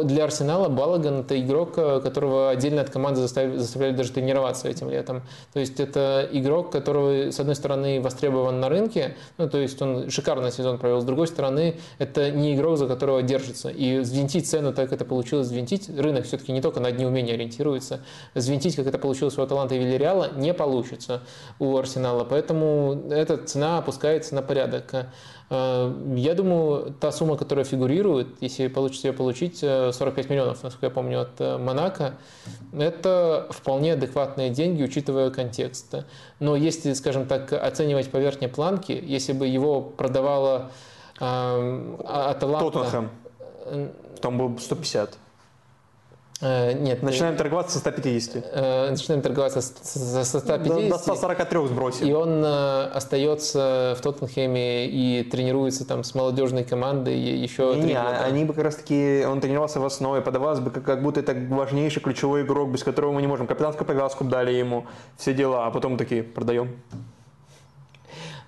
Для 0.03 0.23
Арсенала 0.23 0.69
Балаган– 0.69 1.19
это 1.21 1.39
игрок, 1.39 1.73
которого 1.73 2.51
отдельно 2.51 2.68
отдельно 2.69 2.81
от 2.81 2.89
команды 2.89 3.21
заставляли, 3.21 3.57
заставляли 3.57 3.95
даже 3.95 4.11
тренироваться 4.11 4.67
этим 4.69 4.89
летом. 4.89 5.23
То 5.53 5.59
есть 5.59 5.79
это 5.79 6.27
игрок, 6.31 6.71
который, 6.71 7.31
с 7.31 7.39
одной 7.39 7.55
стороны, 7.55 7.99
востребован 7.99 8.59
на 8.59 8.69
рынке, 8.69 9.15
ну, 9.37 9.49
то 9.49 9.57
есть 9.57 9.81
он 9.81 10.09
шикарный 10.09 10.51
сезон 10.51 10.77
провел, 10.77 11.01
с 11.01 11.03
другой 11.03 11.27
стороны, 11.27 11.75
это 11.97 12.31
не 12.31 12.55
игрок, 12.55 12.77
за 12.77 12.87
которого 12.87 13.21
держится. 13.21 13.69
И 13.69 13.99
взвинтить 13.99 14.47
цену, 14.47 14.73
так 14.73 14.93
это 14.93 15.05
получилось 15.05 15.47
взвинтить, 15.47 15.89
рынок 15.89 16.25
все-таки 16.25 16.51
не 16.51 16.61
только 16.61 16.79
на 16.79 16.89
одни 16.89 17.05
умения 17.05 17.33
ориентируется, 17.33 18.01
взвинтить, 18.35 18.75
как 18.75 18.87
это 18.87 18.97
получилось 18.97 19.37
у 19.37 19.41
Аталанта 19.41 19.75
и 19.75 19.79
Вильяреала, 19.79 20.31
не 20.35 20.53
получится 20.53 21.21
у 21.57 21.75
Арсенала. 21.77 22.23
Поэтому 22.23 23.09
эта 23.09 23.37
цена 23.37 23.79
опускается 23.79 24.35
на 24.35 24.41
порядок. 24.41 25.07
Э, 25.49 25.91
я 26.15 26.35
думаю, 26.35 26.93
та 26.99 27.11
сумма, 27.11 27.37
которая 27.37 27.65
фигурирует, 27.65 28.27
если 28.41 28.67
получится 28.67 29.07
ее 29.07 29.13
получить, 29.13 29.59
45 29.59 30.17
э, 30.25 30.29
миллионов, 30.29 30.63
насколько 30.63 30.85
я 30.85 30.89
помню, 30.91 31.21
от 31.21 31.39
э, 31.39 31.57
Монако, 31.57 32.15
это 32.73 33.47
вполне 33.49 33.93
адекватные 33.93 34.49
деньги, 34.51 34.83
учитывая 34.83 35.31
контекст. 35.31 35.95
Но 36.39 36.55
если, 36.55 36.93
скажем 36.93 37.25
так, 37.25 37.51
оценивать 37.53 38.11
по 38.11 38.17
верхней 38.17 38.47
планке, 38.47 38.99
если 38.99 39.33
бы 39.33 39.47
его 39.47 39.81
продавала 39.81 40.71
Аталанта... 41.19 42.71
Тоттенхэм. 42.71 43.09
Там 44.21 44.37
был 44.37 44.57
150. 44.57 45.17
Э, 46.41 46.73
нет. 46.73 47.03
Начинаем 47.03 47.35
торговаться 47.35 47.73
со 47.73 47.79
150. 47.79 48.43
Э, 48.53 48.89
начинаем 48.89 49.21
торговаться 49.21 49.61
со 49.61 50.23
150. 50.39 50.89
До 50.89 50.97
143 50.97 51.67
сбросим. 51.67 52.07
И 52.07 52.13
он 52.13 52.43
э, 52.43 52.83
остается 52.93 53.95
в 53.97 54.01
Тоттенхэме 54.01 54.87
и 54.87 55.23
тренируется 55.23 55.85
там 55.85 56.03
с 56.03 56.15
молодежной 56.15 56.63
командой 56.63 57.19
еще 57.19 57.75
не, 57.75 57.81
три 57.81 57.93
года. 57.93 58.23
они 58.23 58.45
бы 58.45 58.53
как 58.53 58.63
раз 58.63 58.75
таки, 58.75 59.25
он 59.25 59.41
тренировался 59.41 59.79
в 59.79 59.85
основе, 59.85 60.21
подавалось 60.21 60.59
бы 60.59 60.71
как, 60.71 60.83
как 60.83 61.03
будто 61.03 61.19
это 61.19 61.35
важнейший 61.49 62.01
ключевой 62.01 62.43
игрок, 62.43 62.69
без 62.69 62.83
которого 62.83 63.11
мы 63.11 63.21
не 63.21 63.27
можем. 63.27 63.45
Капитанскую 63.45 63.85
повязку 63.85 64.23
дали 64.23 64.51
ему, 64.51 64.85
все 65.17 65.33
дела, 65.33 65.65
а 65.67 65.71
потом 65.71 65.97
такие, 65.97 66.23
продаем. 66.23 66.69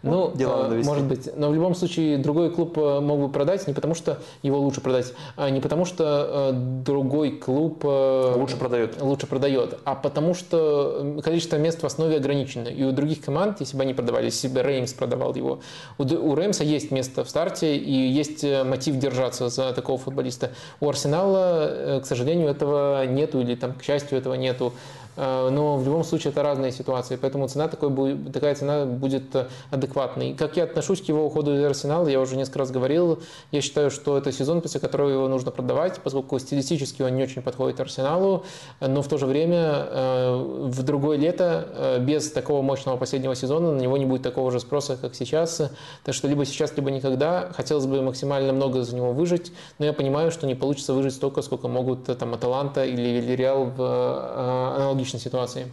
Ну, 0.03 0.31
Дела 0.33 0.63
надо 0.63 0.75
может 0.83 1.05
быть. 1.05 1.29
Но 1.37 1.49
в 1.49 1.53
любом 1.53 1.75
случае 1.75 2.17
другой 2.17 2.49
клуб 2.49 2.77
э, 2.77 2.99
мог 2.99 3.19
бы 3.19 3.29
продать 3.29 3.67
не 3.67 3.73
потому, 3.73 3.93
что 3.93 4.19
его 4.41 4.59
лучше 4.59 4.81
продать, 4.81 5.13
а 5.35 5.49
не 5.49 5.61
потому, 5.61 5.85
что 5.85 6.51
э, 6.51 6.83
другой 6.83 7.31
клуб 7.31 7.81
э, 7.83 8.33
лучше 8.35 8.57
продает. 8.57 9.01
лучше 9.01 9.27
продает, 9.27 9.77
а 9.85 9.95
потому 9.95 10.33
что 10.33 11.21
количество 11.23 11.57
мест 11.57 11.83
в 11.83 11.85
основе 11.85 12.17
ограничено. 12.17 12.67
И 12.67 12.83
у 12.83 12.91
других 12.91 13.21
команд, 13.21 13.59
если 13.59 13.77
бы 13.77 13.83
они 13.83 13.93
продавали, 13.93 14.25
если 14.25 14.47
бы 14.47 14.61
Реймс 14.63 14.93
продавал 14.93 15.35
его, 15.35 15.59
у, 15.97 16.03
у 16.03 16.35
Реймса 16.35 16.63
есть 16.63 16.91
место 16.91 17.23
в 17.23 17.29
старте 17.29 17.77
и 17.77 17.91
есть 17.93 18.43
мотив 18.65 18.97
держаться 18.97 19.49
за 19.49 19.71
такого 19.73 19.99
футболиста. 19.99 20.51
У 20.79 20.89
Арсенала, 20.89 21.99
к 22.01 22.05
сожалению, 22.05 22.49
этого 22.49 23.05
нету 23.05 23.39
или 23.39 23.55
там, 23.55 23.73
к 23.73 23.83
счастью, 23.83 24.17
этого 24.17 24.33
нету. 24.33 24.73
Э, 25.15 25.49
но 25.49 25.77
в 25.77 25.85
любом 25.85 26.03
случае 26.03 26.31
это 26.31 26.43
разные 26.43 26.71
ситуации, 26.71 27.15
поэтому 27.15 27.47
цена 27.47 27.67
такой, 27.67 28.17
такая 28.31 28.55
цена 28.55 28.85
будет 28.85 29.35
э, 29.35 29.47
адекватной. 29.69 30.33
Как 30.33 30.57
я 30.57 30.63
отношусь 30.63 31.01
к 31.01 31.05
его 31.05 31.25
уходу 31.25 31.53
из 31.55 31.63
Арсенала, 31.63 32.07
я 32.07 32.19
уже 32.19 32.35
несколько 32.35 32.59
раз 32.59 32.71
говорил, 32.71 33.21
я 33.51 33.61
считаю, 33.61 33.91
что 33.91 34.17
это 34.17 34.31
сезон, 34.31 34.61
после 34.61 34.79
которого 34.79 35.09
его 35.09 35.27
нужно 35.27 35.51
продавать, 35.51 35.99
поскольку 36.01 36.39
стилистически 36.39 37.01
он 37.01 37.15
не 37.15 37.23
очень 37.23 37.41
подходит 37.41 37.79
Арсеналу, 37.79 38.45
но 38.79 39.01
в 39.01 39.07
то 39.07 39.17
же 39.17 39.25
время 39.25 39.87
э, 39.89 40.35
в 40.65 40.83
другое 40.83 41.17
лето 41.17 41.97
без 41.99 42.31
такого 42.31 42.61
мощного 42.61 42.97
последнего 42.97 43.35
сезона 43.35 43.71
на 43.73 43.79
него 43.79 43.97
не 43.97 44.05
будет 44.05 44.21
такого 44.21 44.51
же 44.51 44.59
спроса, 44.59 44.97
как 44.99 45.15
сейчас, 45.15 45.61
так 46.03 46.15
что 46.15 46.27
либо 46.27 46.45
сейчас, 46.45 46.75
либо 46.75 46.91
никогда. 46.91 47.49
Хотелось 47.53 47.85
бы 47.85 48.01
максимально 48.01 48.53
много 48.53 48.83
за 48.83 48.95
него 48.95 49.11
выжить, 49.11 49.51
но 49.79 49.85
я 49.85 49.93
понимаю, 49.93 50.31
что 50.31 50.47
не 50.47 50.55
получится 50.55 50.93
выжить 50.93 51.13
столько, 51.13 51.41
сколько 51.41 51.67
могут 51.67 52.05
там 52.05 52.33
Аталанта 52.33 52.85
или 52.85 53.19
Вильяреал 53.19 53.65
в 53.65 54.75
аналогичном 54.75 55.00
аналогичной 55.01 55.19
ситуации? 55.19 55.71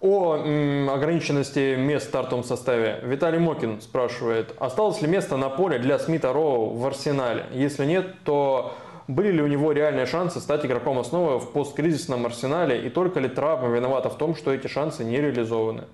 О 0.00 0.36
м, 0.36 0.90
ограниченности 0.90 1.74
мест 1.74 2.06
в 2.06 2.08
стартовом 2.10 2.44
составе. 2.44 3.00
Виталий 3.02 3.38
Мокин 3.38 3.80
спрашивает, 3.80 4.54
осталось 4.60 5.02
ли 5.02 5.08
место 5.08 5.36
на 5.36 5.48
поле 5.48 5.78
для 5.78 5.98
Смита 5.98 6.32
Роу 6.32 6.70
в 6.70 6.86
Арсенале? 6.86 7.46
Если 7.52 7.84
нет, 7.84 8.22
то 8.24 8.74
были 9.08 9.32
ли 9.32 9.42
у 9.42 9.48
него 9.48 9.72
реальные 9.72 10.06
шансы 10.06 10.40
стать 10.40 10.64
игроком 10.64 10.98
основы 10.98 11.40
в 11.40 11.50
посткризисном 11.50 12.26
Арсенале 12.26 12.86
и 12.86 12.90
только 12.90 13.18
ли 13.18 13.28
травма 13.28 13.68
виновата 13.68 14.08
в 14.08 14.16
том, 14.16 14.36
что 14.36 14.52
эти 14.52 14.68
шансы 14.68 15.04
не 15.04 15.20
реализованы? 15.20 15.84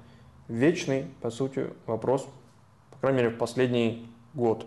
Вечный, 0.49 1.07
по 1.23 1.31
сути, 1.31 1.69
вопрос, 1.87 2.29
по 2.91 2.99
крайней 2.99 3.19
мере, 3.23 3.31
в 3.31 3.39
последний 3.39 4.07
год. 4.35 4.67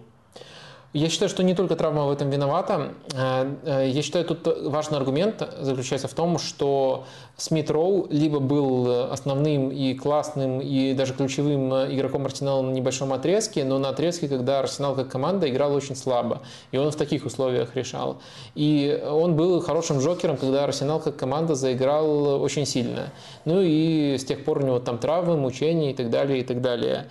Я 0.93 1.09
считаю, 1.09 1.29
что 1.29 1.43
не 1.43 1.53
только 1.53 1.75
травма 1.75 2.05
в 2.05 2.11
этом 2.11 2.29
виновата. 2.29 2.93
Э, 3.13 3.53
э, 3.65 3.89
я 3.89 4.01
считаю, 4.01 4.23
тут 4.23 4.47
важный 4.63 4.97
аргумент 4.97 5.47
заключается 5.59 6.07
в 6.07 6.13
том, 6.13 6.39
что 6.39 7.03
Смит 7.35 7.69
Роу 7.69 8.07
либо 8.09 8.39
был 8.39 9.11
основным 9.11 9.69
и 9.69 9.93
классным, 9.93 10.61
и 10.61 10.93
даже 10.93 11.13
ключевым 11.13 11.73
игроком 11.93 12.25
Арсенала 12.25 12.61
на 12.61 12.71
небольшом 12.71 13.11
отрезке, 13.11 13.65
но 13.65 13.79
на 13.79 13.89
отрезке, 13.89 14.29
когда 14.29 14.59
Арсенал 14.59 14.95
как 14.95 15.09
команда 15.09 15.49
играл 15.49 15.73
очень 15.73 15.95
слабо, 15.95 16.41
и 16.71 16.77
он 16.77 16.89
в 16.89 16.95
таких 16.95 17.25
условиях 17.25 17.75
решал. 17.75 18.17
И 18.55 19.03
он 19.05 19.35
был 19.35 19.59
хорошим 19.59 19.99
джокером, 19.99 20.37
когда 20.37 20.63
Арсенал 20.63 21.01
как 21.01 21.17
команда 21.17 21.55
заиграл 21.55 22.41
очень 22.41 22.65
сильно. 22.65 23.11
Ну 23.43 23.61
и 23.61 24.17
с 24.17 24.23
тех 24.23 24.45
пор 24.45 24.59
у 24.59 24.65
него 24.65 24.79
там 24.79 24.97
травмы, 24.97 25.35
мучения 25.35 25.91
и 25.91 25.93
так 25.93 26.09
далее, 26.09 26.39
и 26.39 26.43
так 26.43 26.61
далее. 26.61 27.07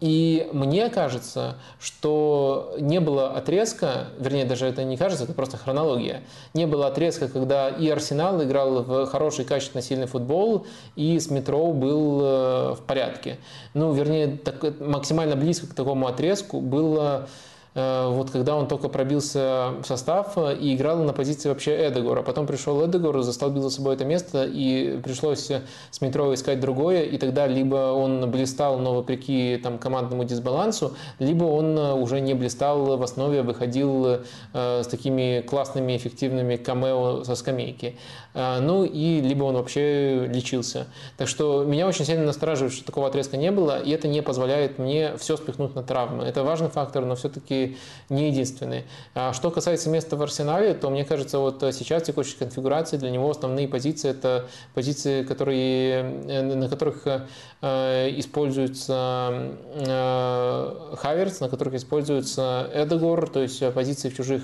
И 0.00 0.48
мне 0.52 0.90
кажется, 0.90 1.56
что 1.80 2.74
не 2.78 3.00
было 3.00 3.30
отрезка, 3.30 4.08
вернее, 4.18 4.44
даже 4.44 4.66
это 4.66 4.84
не 4.84 4.98
кажется, 4.98 5.24
это 5.24 5.32
просто 5.32 5.56
хронология. 5.56 6.22
Не 6.52 6.66
было 6.66 6.88
отрезка, 6.88 7.28
когда 7.28 7.70
и 7.70 7.88
Арсенал 7.88 8.42
играл 8.42 8.82
в 8.82 9.06
хороший, 9.06 9.46
качественно 9.46 9.82
сильный 9.82 10.06
футбол, 10.06 10.66
и 10.96 11.18
Смитроу 11.18 11.72
был 11.72 12.20
э, 12.20 12.74
в 12.74 12.80
порядке. 12.86 13.38
Ну, 13.72 13.92
вернее, 13.92 14.36
так, 14.36 14.78
максимально 14.80 15.34
близко 15.34 15.66
к 15.66 15.74
такому 15.74 16.06
отрезку 16.08 16.60
было 16.60 17.28
вот 17.76 18.30
когда 18.30 18.56
он 18.56 18.68
только 18.68 18.88
пробился 18.88 19.74
в 19.82 19.84
состав 19.84 20.32
э, 20.36 20.56
и 20.56 20.74
играл 20.74 20.98
на 21.02 21.12
позиции 21.12 21.48
вообще 21.48 21.88
Эдегора. 21.88 22.22
Потом 22.22 22.46
пришел 22.46 22.84
Эдегор, 22.86 23.20
застолбил 23.22 23.62
за 23.62 23.70
собой 23.70 23.94
это 23.94 24.04
место, 24.04 24.44
и 24.44 24.98
пришлось 25.02 25.50
с 25.90 26.00
метро 26.00 26.32
искать 26.32 26.58
другое, 26.60 27.02
и 27.02 27.18
тогда 27.18 27.46
либо 27.46 27.92
он 27.92 28.30
блистал, 28.30 28.78
но 28.78 28.94
вопреки 28.94 29.60
там, 29.62 29.78
командному 29.78 30.24
дисбалансу, 30.24 30.94
либо 31.18 31.44
он 31.44 31.78
э, 31.78 31.92
уже 31.92 32.20
не 32.20 32.34
блистал 32.34 32.96
в 32.96 33.02
основе, 33.02 33.42
выходил 33.42 34.06
э, 34.06 34.82
с 34.82 34.86
такими 34.86 35.42
классными, 35.42 35.96
эффективными 35.96 36.56
камео 36.56 37.24
со 37.24 37.34
скамейки. 37.34 37.96
Э, 38.36 38.60
ну 38.60 38.84
и 38.84 39.20
либо 39.20 39.44
он 39.44 39.56
вообще 39.56 40.26
лечился. 40.26 40.86
Так 41.16 41.26
что 41.26 41.64
меня 41.64 41.88
очень 41.88 42.04
сильно 42.04 42.24
настораживает, 42.24 42.74
что 42.74 42.84
такого 42.84 43.08
отрезка 43.08 43.36
не 43.36 43.50
было, 43.50 43.80
и 43.80 43.90
это 43.90 44.06
не 44.06 44.22
позволяет 44.22 44.78
мне 44.78 45.16
все 45.16 45.36
спихнуть 45.36 45.74
на 45.74 45.82
травмы. 45.82 46.24
Это 46.24 46.44
важный 46.44 46.68
фактор, 46.68 47.04
но 47.04 47.16
все-таки 47.16 47.78
не 48.10 48.28
единственный. 48.28 48.84
А 49.14 49.32
что 49.32 49.50
касается 49.50 49.88
места 49.88 50.16
в 50.16 50.22
арсенале, 50.22 50.74
то 50.74 50.90
мне 50.90 51.04
кажется, 51.04 51.38
вот 51.38 51.64
сейчас 51.72 52.02
в 52.02 52.06
текущей 52.06 52.36
конфигурации 52.36 52.98
для 52.98 53.10
него 53.10 53.30
основные 53.30 53.66
позиции 53.66 54.10
это 54.10 54.46
позиции, 54.74 55.22
которые, 55.22 56.22
э, 56.28 56.42
на 56.42 56.68
которых 56.68 57.06
э, 57.06 58.10
используется 58.18 59.56
э, 59.74 60.96
Хаверс, 60.96 61.40
на 61.40 61.48
которых 61.48 61.74
используется 61.74 62.70
Эдегор, 62.74 63.28
то 63.28 63.40
есть 63.40 63.72
позиции 63.72 64.08
в 64.10 64.16
чужих 64.16 64.42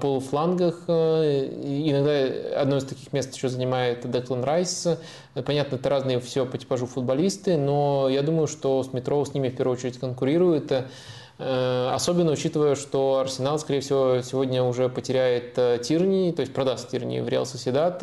полуфлангах. 0.00 0.84
Иногда 0.88 2.60
одно 2.60 2.76
из 2.76 2.84
таких 2.84 3.12
мест 3.12 3.34
еще 3.34 3.48
занимает 3.48 4.08
Деклан 4.10 4.44
Райс. 4.44 4.86
Понятно, 5.34 5.76
это 5.76 5.88
разные 5.88 6.20
все 6.20 6.46
по 6.46 6.56
типажу 6.56 6.86
футболисты, 6.86 7.56
но 7.56 8.08
я 8.08 8.22
думаю, 8.22 8.46
что 8.46 8.82
с 8.82 8.92
Метро 8.92 9.24
с 9.24 9.34
ними 9.34 9.48
в 9.48 9.56
первую 9.56 9.76
очередь 9.76 9.98
конкурирует. 9.98 10.72
Э, 11.38 11.90
особенно 11.92 12.32
учитывая, 12.32 12.74
что 12.74 13.18
Арсенал, 13.18 13.58
скорее 13.58 13.80
всего, 13.80 14.20
сегодня 14.22 14.62
уже 14.62 14.88
потеряет 14.88 15.54
э, 15.56 15.78
Тирни, 15.82 16.30
то 16.30 16.40
есть 16.40 16.52
продаст 16.52 16.90
Тирни 16.90 17.20
в 17.20 17.28
Реал 17.28 17.46
Соседат. 17.46 18.02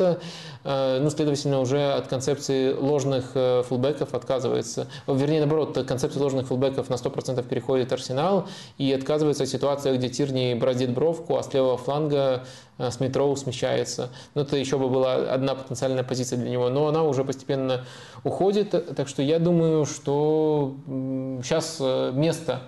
Э, 0.64 0.98
ну, 1.00 1.08
следовательно, 1.10 1.60
уже 1.60 1.92
от 1.92 2.08
концепции 2.08 2.72
ложных 2.72 3.32
фулбеков 3.66 4.14
отказывается. 4.14 4.88
Вернее, 5.06 5.40
наоборот, 5.40 5.78
концепция 5.86 6.22
ложных 6.22 6.48
фулбеков 6.48 6.90
на 6.90 6.94
100% 6.94 7.46
переходит 7.48 7.92
Арсенал 7.92 8.48
и 8.78 8.92
отказывается 8.92 9.44
от 9.44 9.48
ситуации, 9.48 9.96
где 9.96 10.08
Тирни 10.08 10.54
бразит 10.54 10.92
бровку, 10.92 11.36
а 11.36 11.42
с 11.42 11.52
левого 11.54 11.78
фланга 11.78 12.44
Смитроу 12.90 13.36
смещается. 13.36 14.10
Ну, 14.34 14.42
это 14.42 14.56
еще 14.56 14.78
бы 14.78 14.88
была 14.88 15.14
одна 15.14 15.54
потенциальная 15.54 16.02
позиция 16.02 16.38
для 16.38 16.50
него, 16.50 16.68
но 16.68 16.88
она 16.88 17.04
уже 17.04 17.24
постепенно 17.24 17.84
уходит. 18.24 18.94
Так 18.96 19.08
что 19.08 19.22
я 19.22 19.38
думаю, 19.38 19.86
что 19.86 20.74
сейчас 21.42 21.78
место 22.14 22.62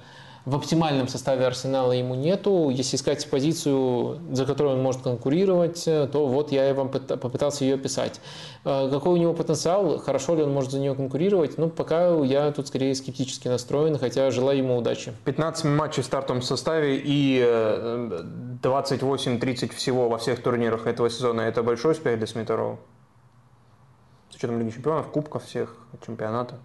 в 0.45 0.57
оптимальном 0.57 1.07
составе 1.09 1.47
Арсенала 1.47 1.93
ему 1.93 2.15
нету. 2.15 2.69
Если 2.71 2.97
искать 2.97 3.29
позицию, 3.31 4.19
за 4.33 4.45
которую 4.45 4.77
он 4.77 4.83
может 4.83 5.03
конкурировать, 5.03 5.85
то 5.85 6.27
вот 6.27 6.51
я 6.51 6.71
и 6.71 6.73
вам 6.73 6.89
попытался 6.89 7.65
ее 7.65 7.79
писать. 7.79 8.21
А, 8.65 8.91
какой 8.91 9.13
у 9.13 9.17
него 9.17 9.35
потенциал, 9.35 9.99
хорошо 9.99 10.35
ли 10.35 10.43
он 10.43 10.53
может 10.53 10.73
за 10.73 10.81
нее 10.81 10.95
конкурировать, 10.95 11.59
ну, 11.59 11.69
пока 11.69 12.09
я 12.25 12.51
тут 12.51 12.67
скорее 12.69 12.95
скептически 12.95 13.49
настроен, 13.49 13.99
хотя 13.99 14.31
желаю 14.31 14.59
ему 14.59 14.77
удачи. 14.77 15.13
15 15.25 15.65
матчей 15.67 16.03
в 16.03 16.07
стартовом 16.07 16.43
составе 16.43 16.97
и 16.97 17.41
28-30 18.63 19.65
э, 19.65 19.69
всего 19.75 20.09
во 20.09 20.19
всех 20.19 20.43
турнирах 20.43 20.87
этого 20.87 21.09
сезона– 21.09 21.41
это 21.43 21.63
большой 21.63 21.93
успех 21.93 22.19
для 22.19 22.27
Смитерова? 22.27 22.79
С 24.31 24.37
учетом 24.37 24.59
Лиги 24.59 24.71
Чемпионов, 24.71 25.09
Кубков 25.09 25.45
всех, 25.45 25.77
чемпионата? 26.05 26.59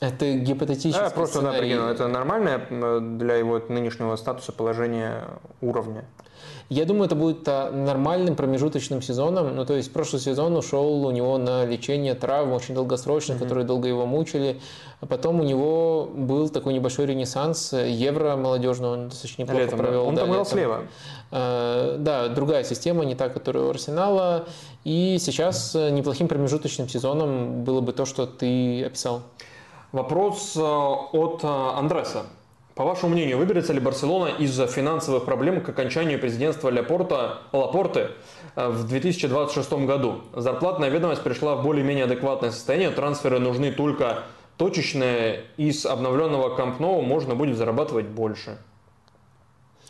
Это 0.00 0.32
гипотетический 0.34 1.00
Да, 1.00 1.10
просто 1.10 1.42
да, 1.42 1.52
прикинул. 1.52 1.86
Это 1.86 2.06
нормальное 2.06 2.58
для 3.00 3.34
его 3.34 3.60
нынешнего 3.68 4.14
статуса 4.16 4.52
положение 4.52 5.24
уровня. 5.60 6.04
Я 6.68 6.84
думаю, 6.84 7.06
это 7.06 7.14
будет 7.14 7.48
а, 7.48 7.72
нормальным 7.72 8.36
промежуточным 8.36 9.00
сезоном. 9.00 9.56
Ну, 9.56 9.64
то 9.64 9.74
есть 9.74 9.90
прошлый 9.90 10.20
сезон 10.20 10.54
ушел 10.54 11.06
у 11.06 11.10
него 11.10 11.38
на 11.38 11.64
лечение 11.64 12.14
травм 12.14 12.52
очень 12.52 12.74
долгосрочных, 12.74 13.38
mm-hmm. 13.38 13.42
которые 13.42 13.64
долго 13.64 13.88
его 13.88 14.04
мучили. 14.04 14.60
А 15.00 15.06
потом 15.06 15.40
у 15.40 15.44
него 15.44 16.10
был 16.14 16.48
такой 16.50 16.74
небольшой 16.74 17.06
ренессанс 17.06 17.72
евро 17.72 18.36
молодежного, 18.36 18.92
он 18.92 19.08
достаточно 19.08 19.42
неплохо 19.42 19.62
летом, 19.62 19.78
провел. 19.78 20.06
Он 20.06 20.14
да, 20.14 20.22
там 20.22 20.30
играл 20.30 20.44
слева. 20.44 20.82
А, 21.30 21.96
да, 21.98 22.28
другая 22.28 22.64
система, 22.64 23.04
не 23.04 23.14
та, 23.14 23.30
которая 23.30 23.64
у 23.64 23.70
Арсенала. 23.70 24.46
И 24.84 25.16
сейчас 25.20 25.74
неплохим 25.74 26.28
промежуточным 26.28 26.88
сезоном 26.88 27.64
было 27.64 27.80
бы 27.80 27.92
то, 27.92 28.04
что 28.04 28.26
ты 28.26 28.84
описал. 28.84 29.22
Вопрос 29.92 30.54
э, 30.56 30.60
от 30.60 31.42
э, 31.42 31.46
Андреса. 31.46 32.26
По 32.74 32.84
вашему 32.84 33.12
мнению, 33.12 33.38
выберется 33.38 33.72
ли 33.72 33.80
Барселона 33.80 34.28
из-за 34.28 34.66
финансовых 34.66 35.24
проблем 35.24 35.62
к 35.62 35.68
окончанию 35.70 36.20
президентства 36.20 36.70
Лапорта, 36.70 37.38
Лапорты 37.52 38.10
э, 38.54 38.68
в 38.68 38.86
2026 38.86 39.72
году? 39.86 40.20
Зарплатная 40.34 40.90
ведомость 40.90 41.22
пришла 41.22 41.56
в 41.56 41.62
более-менее 41.62 42.04
адекватное 42.04 42.50
состояние, 42.50 42.90
трансферы 42.90 43.38
нужны 43.38 43.72
только 43.72 44.24
точечные, 44.58 45.44
из 45.56 45.86
обновленного 45.86 46.54
Камп 46.54 46.80
можно 46.80 47.34
будет 47.34 47.56
зарабатывать 47.56 48.06
больше. 48.06 48.58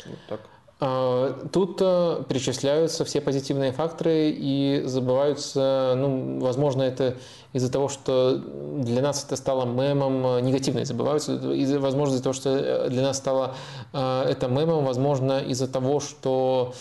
Вот 0.06 0.18
так. 0.28 0.40
А, 0.80 1.48
тут 1.52 1.78
э, 1.80 2.22
перечисляются 2.28 3.04
все 3.04 3.20
позитивные 3.20 3.72
факторы 3.72 4.30
и 4.30 4.82
забываются, 4.84 5.94
ну, 5.96 6.38
возможно, 6.38 6.82
это 6.82 7.16
из-за 7.52 7.72
того, 7.72 7.88
что 7.88 8.36
для 8.36 9.02
нас 9.02 9.24
это 9.24 9.34
стало 9.34 9.64
мемом, 9.64 10.24
э, 10.24 10.40
негативные 10.40 10.84
забываются, 10.84 11.34
из 11.52 11.74
возможно, 11.76 12.14
из-за 12.14 12.22
того, 12.22 12.32
что 12.32 12.50
э, 12.50 12.88
для 12.90 13.02
нас 13.02 13.16
стало 13.16 13.56
это 13.92 14.46
мемом, 14.48 14.84
возможно, 14.84 15.40
из-за 15.40 15.66
того, 15.66 15.98
что 15.98 16.74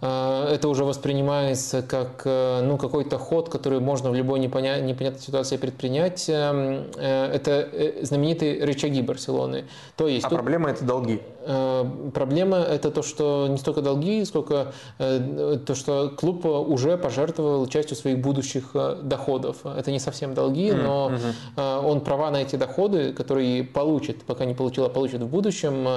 это 0.00 0.68
уже 0.68 0.84
воспринимается 0.84 1.82
как 1.82 2.22
э, 2.24 2.62
ну, 2.62 2.78
какой-то 2.78 3.18
ход, 3.18 3.50
который 3.50 3.80
можно 3.80 4.10
в 4.10 4.14
любой 4.14 4.38
непоня... 4.38 4.80
непонятной 4.80 5.20
ситуации 5.20 5.58
предпринять. 5.58 6.26
Эм, 6.28 6.86
э, 6.96 7.32
это 7.34 7.68
знаменитые 8.02 8.64
рычаги 8.64 9.02
Барселоны. 9.02 9.66
То 9.96 10.08
есть, 10.08 10.24
а 10.24 10.30
тут... 10.30 10.38
проблема 10.38 10.70
это 10.70 10.84
долги? 10.84 11.20
Проблема 12.12 12.58
это 12.58 12.90
то, 12.90 13.02
что 13.02 13.46
не 13.48 13.56
столько 13.56 13.80
долги, 13.80 14.26
сколько 14.26 14.72
то, 14.98 15.74
что 15.74 16.10
клуб 16.10 16.44
уже 16.44 16.98
пожертвовал 16.98 17.66
частью 17.66 17.96
своих 17.96 18.18
будущих 18.18 18.76
доходов. 19.02 19.64
Это 19.64 19.90
не 19.90 19.98
совсем 19.98 20.34
долги, 20.34 20.68
mm-hmm. 20.68 20.82
но 20.82 21.12
mm-hmm. 21.56 21.86
он 21.86 22.02
права 22.02 22.30
на 22.30 22.42
эти 22.42 22.56
доходы, 22.56 23.14
которые 23.14 23.64
получит, 23.64 24.22
пока 24.24 24.44
не 24.44 24.52
получил, 24.52 24.84
а 24.84 24.90
получит 24.90 25.22
в 25.22 25.28
будущем, 25.28 25.88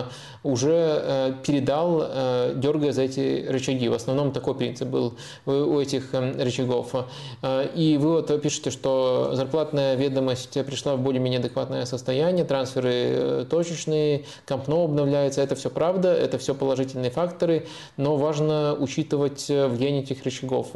уже 0.44 1.36
передал, 1.46 2.54
дергая 2.56 2.94
за 2.94 3.02
эти 3.02 3.46
рычаги 3.46 3.90
в 3.94 3.96
основном 3.96 4.32
такой 4.32 4.56
принцип 4.56 4.88
был 4.88 5.14
у 5.46 5.80
этих 5.80 6.14
эм, 6.14 6.40
рычагов. 6.40 6.94
Э, 7.42 7.68
и 7.76 7.98
вы 7.98 8.14
вот 8.14 8.42
пишете, 8.42 8.72
что 8.72 9.32
зарплатная 9.34 9.96
ведомость 9.96 10.54
пришла 10.66 10.96
в 10.96 11.02
более-менее 11.02 11.40
адекватное 11.40 11.86
состояние, 11.86 12.44
трансферы 12.44 12.92
э, 12.94 13.46
точечные, 13.50 14.26
компно 14.48 14.84
обновляется. 14.84 15.42
Это 15.42 15.56
все 15.56 15.70
правда, 15.70 16.14
это 16.14 16.38
все 16.38 16.56
положительные 16.56 17.12
факторы, 17.12 17.68
но 17.98 18.18
важно 18.18 18.76
учитывать 18.78 19.50
э, 19.50 19.68
влияние 19.68 20.04
этих 20.04 20.24
рычагов. 20.24 20.72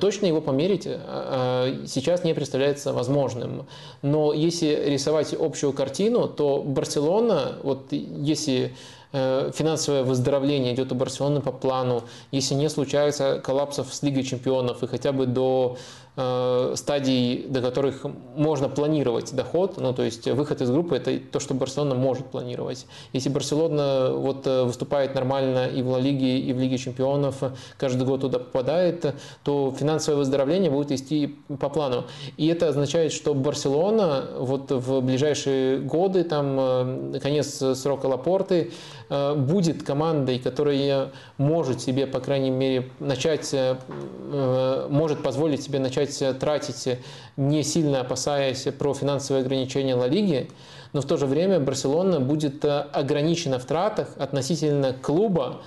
Точно 0.00 0.26
его 0.26 0.40
померить 0.40 0.84
сейчас 0.84 2.24
не 2.24 2.34
представляется 2.34 2.92
возможным. 2.92 3.66
Но 4.02 4.32
если 4.32 4.84
рисовать 4.86 5.34
общую 5.34 5.72
картину, 5.72 6.28
то 6.28 6.62
Барселона, 6.62 7.58
вот 7.62 7.92
если 7.92 8.72
финансовое 9.12 10.02
выздоровление 10.02 10.74
идет 10.74 10.90
у 10.92 10.94
Барселоны 10.94 11.40
по 11.40 11.52
плану, 11.52 12.04
если 12.30 12.54
не 12.54 12.70
случается 12.70 13.40
коллапсов 13.44 13.92
с 13.92 14.02
Лигой 14.02 14.22
чемпионов 14.22 14.82
и 14.82 14.86
хотя 14.86 15.12
бы 15.12 15.26
до 15.26 15.76
Э, 15.76 16.01
стадий, 16.14 17.46
до 17.48 17.62
которых 17.62 18.04
можно 18.36 18.68
планировать 18.68 19.34
доход, 19.34 19.78
ну 19.78 19.94
то 19.94 20.02
есть 20.02 20.28
выход 20.28 20.60
из 20.60 20.70
группы 20.70 20.96
это 20.96 21.18
то, 21.18 21.40
что 21.40 21.54
Барселона 21.54 21.94
может 21.94 22.26
планировать. 22.26 22.86
Если 23.14 23.30
Барселона 23.30 24.12
вот 24.14 24.46
э, 24.46 24.64
выступает 24.64 25.14
нормально 25.14 25.68
и 25.68 25.80
в 25.80 25.88
Ла 25.88 25.98
Лиге, 25.98 26.38
и 26.38 26.52
в 26.52 26.58
Лиге 26.58 26.76
чемпионов, 26.76 27.36
каждый 27.78 28.06
год 28.06 28.20
туда 28.20 28.38
попадает, 28.40 29.14
то 29.42 29.74
финансовое 29.78 30.18
выздоровление 30.18 30.70
будет 30.70 30.92
идти 30.92 31.34
по 31.58 31.70
плану. 31.70 32.04
И 32.36 32.46
это 32.46 32.68
означает, 32.68 33.12
что 33.12 33.32
Барселона 33.32 34.24
вот 34.38 34.70
в 34.70 35.00
ближайшие 35.00 35.78
годы, 35.78 36.24
там 36.24 36.56
э, 36.58 37.20
конец 37.22 37.62
срока 37.74 38.04
Лапорты, 38.06 38.72
будет 39.36 39.82
командой, 39.82 40.38
которая 40.38 41.10
может 41.36 41.82
себе, 41.82 42.06
по 42.06 42.18
крайней 42.20 42.48
мере, 42.48 42.88
начать, 42.98 43.54
может 44.88 45.22
позволить 45.22 45.62
себе 45.62 45.80
начать 45.80 46.01
начать 46.02 46.22
э, 46.22 46.34
тратить, 46.34 46.86
э, 46.86 46.98
не 47.36 47.62
сильно 47.62 48.00
опасаясь 48.00 48.66
про 48.78 48.94
финансовые 48.94 49.42
ограничения 49.44 49.94
Ла 49.94 50.06
Лиги, 50.06 50.50
но 50.92 51.00
в 51.00 51.06
то 51.06 51.16
же 51.16 51.26
время 51.26 51.60
Барселона 51.60 52.20
будет 52.20 52.64
э, 52.64 52.80
ограничена 52.92 53.58
в 53.58 53.64
тратах 53.64 54.08
относительно 54.18 54.92
клуба 54.92 55.62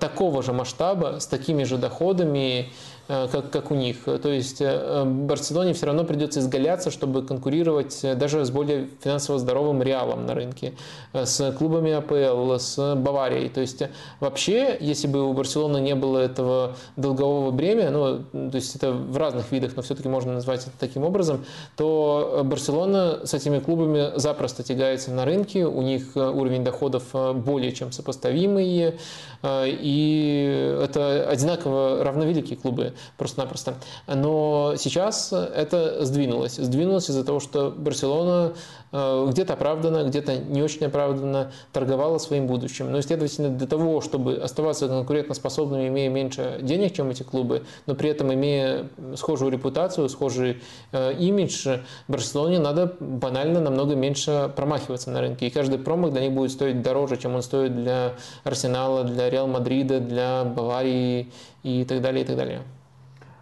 такого 0.00 0.42
же 0.42 0.54
масштаба, 0.54 1.18
с 1.20 1.26
такими 1.26 1.64
же 1.64 1.76
доходами, 1.76 2.70
Э, 2.70 2.97
как, 3.08 3.50
как 3.50 3.70
у 3.70 3.74
них. 3.74 4.04
То 4.04 4.28
есть 4.28 4.60
э, 4.60 5.04
Барселоне 5.04 5.72
все 5.72 5.86
равно 5.86 6.04
придется 6.04 6.40
изгаляться, 6.40 6.90
чтобы 6.90 7.24
конкурировать 7.24 8.00
э, 8.04 8.14
даже 8.14 8.44
с 8.44 8.50
более 8.50 8.88
финансово 9.02 9.38
здоровым 9.38 9.82
Реалом 9.82 10.26
на 10.26 10.34
рынке, 10.34 10.74
с 11.14 11.52
клубами 11.52 11.92
АПЛ, 11.92 12.58
с 12.58 12.94
Баварией. 12.96 13.48
То 13.48 13.62
есть 13.62 13.82
вообще, 14.20 14.76
если 14.78 15.06
бы 15.06 15.26
у 15.26 15.32
Барселоны 15.32 15.80
не 15.80 15.94
было 15.94 16.18
этого 16.18 16.76
долгового 16.96 17.50
бремя, 17.50 17.90
ну, 17.90 18.50
то 18.50 18.56
есть 18.56 18.76
это 18.76 18.92
в 18.92 19.16
разных 19.16 19.50
видах, 19.52 19.72
но 19.74 19.82
все-таки 19.82 20.08
можно 20.08 20.34
назвать 20.34 20.62
это 20.62 20.72
таким 20.78 21.04
образом, 21.04 21.46
то 21.76 22.42
Барселона 22.44 23.20
с 23.24 23.32
этими 23.32 23.58
клубами 23.58 24.18
запросто 24.18 24.62
тягается 24.62 25.12
на 25.12 25.24
рынке, 25.24 25.64
у 25.64 25.80
них 25.80 26.14
уровень 26.14 26.62
доходов 26.62 27.04
более 27.12 27.72
чем 27.72 27.90
сопоставимый, 27.90 28.98
и 29.44 30.78
это 30.82 31.28
одинаково 31.28 32.02
равновеликие 32.02 32.58
клубы 32.58 32.94
просто-напросто. 33.16 33.74
Но 34.06 34.74
сейчас 34.76 35.32
это 35.32 36.04
сдвинулось. 36.04 36.56
Сдвинулось 36.56 37.08
из-за 37.08 37.24
того, 37.24 37.40
что 37.40 37.70
Барселона 37.70 38.38
Э, 38.38 38.52
где-то 38.92 39.52
оправданно, 39.52 40.04
где-то 40.04 40.36
не 40.36 40.62
очень 40.62 40.86
оправданно 40.86 41.52
торговала 41.72 42.18
своим 42.18 42.46
будущим. 42.46 42.90
Но, 42.90 43.00
следовательно, 43.00 43.50
для 43.50 43.66
того, 43.66 44.00
чтобы 44.00 44.34
оставаться 44.34 44.88
конкурентоспособными, 44.88 45.88
имея 45.88 46.08
меньше 46.08 46.58
денег, 46.62 46.94
чем 46.94 47.10
эти 47.10 47.22
клубы, 47.22 47.64
но 47.86 47.94
при 47.94 48.10
этом 48.10 48.32
имея 48.32 48.88
схожую 49.16 49.50
репутацию, 49.50 50.08
схожий 50.08 50.62
э, 50.92 51.12
имидж, 51.14 51.78
Барселоне 52.08 52.58
надо 52.58 52.96
банально 53.00 53.60
намного 53.60 53.94
меньше 53.94 54.50
промахиваться 54.56 55.10
на 55.10 55.20
рынке. 55.20 55.46
И 55.46 55.50
каждый 55.50 55.78
промах 55.78 56.12
для 56.12 56.22
них 56.22 56.32
будет 56.32 56.52
стоить 56.52 56.82
дороже, 56.82 57.16
чем 57.16 57.34
он 57.34 57.42
стоит 57.42 57.74
для 57.74 58.14
Арсенала, 58.44 59.04
для 59.04 59.30
Реал 59.30 59.46
Мадрида, 59.46 60.00
для 60.00 60.44
Баварии 60.44 61.30
и 61.62 61.84
так 61.84 62.00
далее, 62.00 62.24
и 62.24 62.26
так 62.26 62.36
далее. 62.36 62.62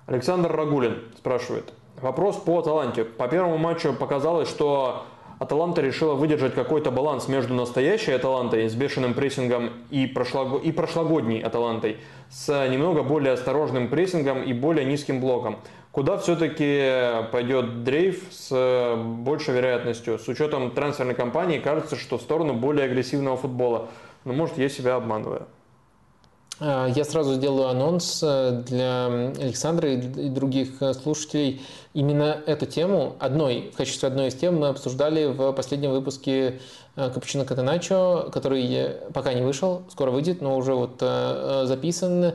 Александр 0.07 0.53
Рагулин 0.53 1.03
спрашивает. 1.17 1.73
Вопрос 2.01 2.37
по 2.37 2.59
Аталанте. 2.59 3.05
По 3.05 3.27
первому 3.27 3.57
матчу 3.57 3.93
показалось, 3.95 4.49
что 4.49 5.05
Аталанта 5.39 5.83
решила 5.83 6.15
выдержать 6.15 6.55
какой-то 6.55 6.91
баланс 6.91 7.29
между 7.29 7.55
настоящей 7.55 8.13
Аталантой 8.13 8.69
с 8.69 8.75
бешеным 8.75 9.13
прессингом 9.13 9.71
и, 9.91 10.07
прошлого, 10.07 10.59
и 10.59 10.73
прошлогодней 10.73 11.41
Аталантой 11.41 11.99
с 12.31 12.69
немного 12.69 13.03
более 13.03 13.35
осторожным 13.35 13.89
прессингом 13.89 14.43
и 14.43 14.53
более 14.53 14.87
низким 14.87 15.21
блоком. 15.21 15.59
Куда 15.93 16.19
все-таки 16.19 17.29
пойдет 17.33 17.85
дрейф 17.85 18.25
с 18.31 18.97
большей 18.97 19.55
вероятностью? 19.55 20.19
С 20.19 20.29
учетом 20.29 20.71
трансферной 20.71 21.15
кампании 21.15 21.59
кажется, 21.59 21.97
что 21.97 22.19
в 22.19 22.23
сторону 22.23 22.55
более 22.55 22.85
агрессивного 22.85 23.37
футбола. 23.37 23.89
Но 24.25 24.33
может 24.33 24.59
я 24.59 24.69
себя 24.69 24.97
обманываю. 24.97 25.47
А, 26.59 26.87
я 26.87 27.05
сразу 27.05 27.35
сделаю 27.35 27.69
анонс 27.69 28.23
э, 28.23 28.63
для 28.67 29.07
Александра 29.07 29.91
и 29.91 30.29
других 30.29 30.81
э, 30.81 30.95
слушателей. 30.95 31.61
Именно 31.97 32.43
эту 32.45 32.67
тему, 32.67 33.17
одной, 33.21 33.71
в 33.73 33.77
качестве 33.79 34.09
одной 34.09 34.29
из 34.29 34.35
тем 34.35 34.61
мы 34.61 34.69
обсуждали 34.69 35.25
в 35.25 35.51
последнем 35.53 35.93
выпуске 35.93 36.61
Капучино 36.97 37.45
Катеначо, 37.45 38.31
который 38.33 38.97
пока 39.13 39.35
не 39.35 39.43
вышел, 39.43 39.83
скоро 39.91 40.11
выйдет, 40.11 40.41
но 40.41 40.57
уже 40.57 40.75
вот 40.75 41.03
э, 41.03 41.63
э, 41.63 41.67
записан. 41.67 42.33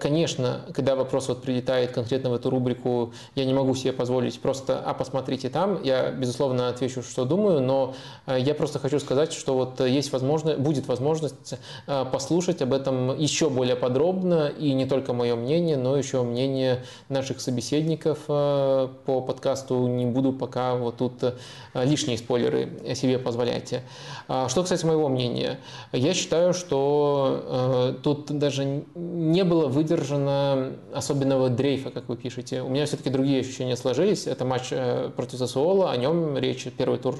Конечно, 0.00 0.60
когда 0.74 0.94
вопрос 0.94 1.28
вот 1.28 1.42
прилетает 1.42 1.92
конкретно 1.92 2.30
в 2.30 2.34
эту 2.34 2.50
рубрику, 2.50 3.12
я 3.34 3.44
не 3.46 3.54
могу 3.54 3.74
себе 3.74 3.92
позволить 3.92 4.38
просто, 4.40 4.78
а 4.78 4.92
посмотрите 4.92 5.48
там, 5.48 5.82
я, 5.82 6.10
безусловно, 6.10 6.68
отвечу, 6.68 7.02
что 7.02 7.24
думаю, 7.24 7.60
но 7.60 7.94
я 8.26 8.54
просто 8.54 8.78
хочу 8.78 9.00
сказать, 9.00 9.32
что 9.32 9.54
вот 9.54 9.80
есть 9.80 10.12
возможность, 10.12 10.58
будет 10.58 10.86
возможность 10.86 11.54
послушать 11.86 12.62
об 12.62 12.74
этом 12.74 13.16
еще 13.18 13.48
более 13.48 13.76
подробно, 13.76 14.48
и 14.48 14.72
не 14.72 14.86
только 14.86 15.12
мое 15.12 15.36
мнение, 15.36 15.76
но 15.76 15.96
еще 15.96 16.22
мнение 16.22 16.84
наших 17.08 17.40
собеседников 17.40 18.18
по 18.26 19.24
подкасту. 19.26 19.86
Не 19.86 20.06
буду 20.06 20.32
пока 20.32 20.74
вот 20.74 20.98
тут 20.98 21.34
лишние 21.74 22.18
спойлеры 22.18 22.94
себе 22.94 23.18
позволять 23.18 23.69
мероприятия. 23.70 23.82
А, 24.28 24.48
что 24.48 24.62
касается 24.62 24.86
моего 24.86 25.08
мнения, 25.08 25.58
я 25.92 26.14
считаю, 26.14 26.54
что 26.54 27.94
э, 27.94 28.02
тут 28.02 28.26
даже 28.26 28.84
не 28.94 29.44
было 29.44 29.68
выдержано 29.68 30.72
особенного 30.94 31.48
дрейфа, 31.50 31.90
как 31.90 32.08
вы 32.08 32.16
пишете. 32.16 32.62
У 32.62 32.68
меня 32.68 32.86
все-таки 32.86 33.10
другие 33.10 33.40
ощущения 33.40 33.76
сложились. 33.76 34.26
Это 34.26 34.44
матч 34.44 34.68
э, 34.70 35.10
против 35.14 35.38
Сосуола, 35.38 35.90
о 35.90 35.96
нем 35.96 36.36
речь, 36.38 36.66
первый 36.76 36.98
тур 36.98 37.16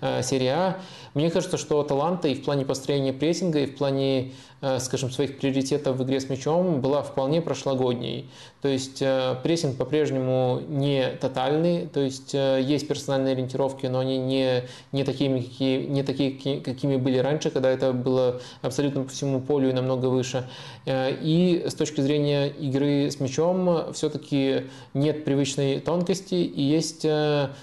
э, 0.00 0.22
серии 0.22 0.48
А. 0.48 0.78
Мне 1.14 1.30
кажется, 1.30 1.56
что 1.56 1.82
таланта 1.82 2.28
и 2.28 2.34
в 2.34 2.44
плане 2.44 2.64
построения 2.64 3.12
прессинга, 3.12 3.60
и 3.60 3.66
в 3.66 3.76
плане 3.76 4.32
скажем, 4.78 5.10
своих 5.10 5.38
приоритетов 5.38 5.96
в 5.96 6.04
игре 6.04 6.20
с 6.20 6.28
мячом 6.28 6.80
была 6.80 7.02
вполне 7.02 7.40
прошлогодней. 7.42 8.30
То 8.60 8.68
есть 8.68 9.02
прессинг 9.42 9.76
по-прежнему 9.76 10.60
не 10.68 11.10
тотальный, 11.20 11.86
то 11.86 12.00
есть 12.00 12.32
есть 12.32 12.86
персональные 12.86 13.32
ориентировки, 13.32 13.86
но 13.86 13.98
они 13.98 14.18
не, 14.18 14.62
не, 14.92 15.02
такими, 15.02 15.40
какие, 15.40 15.86
не 15.86 16.04
такие, 16.04 16.60
какими 16.60 16.96
были 16.96 17.18
раньше, 17.18 17.50
когда 17.50 17.70
это 17.70 17.92
было 17.92 18.40
абсолютно 18.60 19.02
по 19.02 19.10
всему 19.10 19.40
полю 19.40 19.70
и 19.70 19.72
намного 19.72 20.06
выше. 20.06 20.48
И 20.86 21.64
с 21.66 21.74
точки 21.74 22.00
зрения 22.00 22.46
игры 22.48 23.10
с 23.10 23.18
мячом 23.18 23.92
все-таки 23.94 24.66
нет 24.94 25.24
привычной 25.24 25.80
тонкости, 25.80 26.34
и 26.34 26.62
есть 26.62 27.04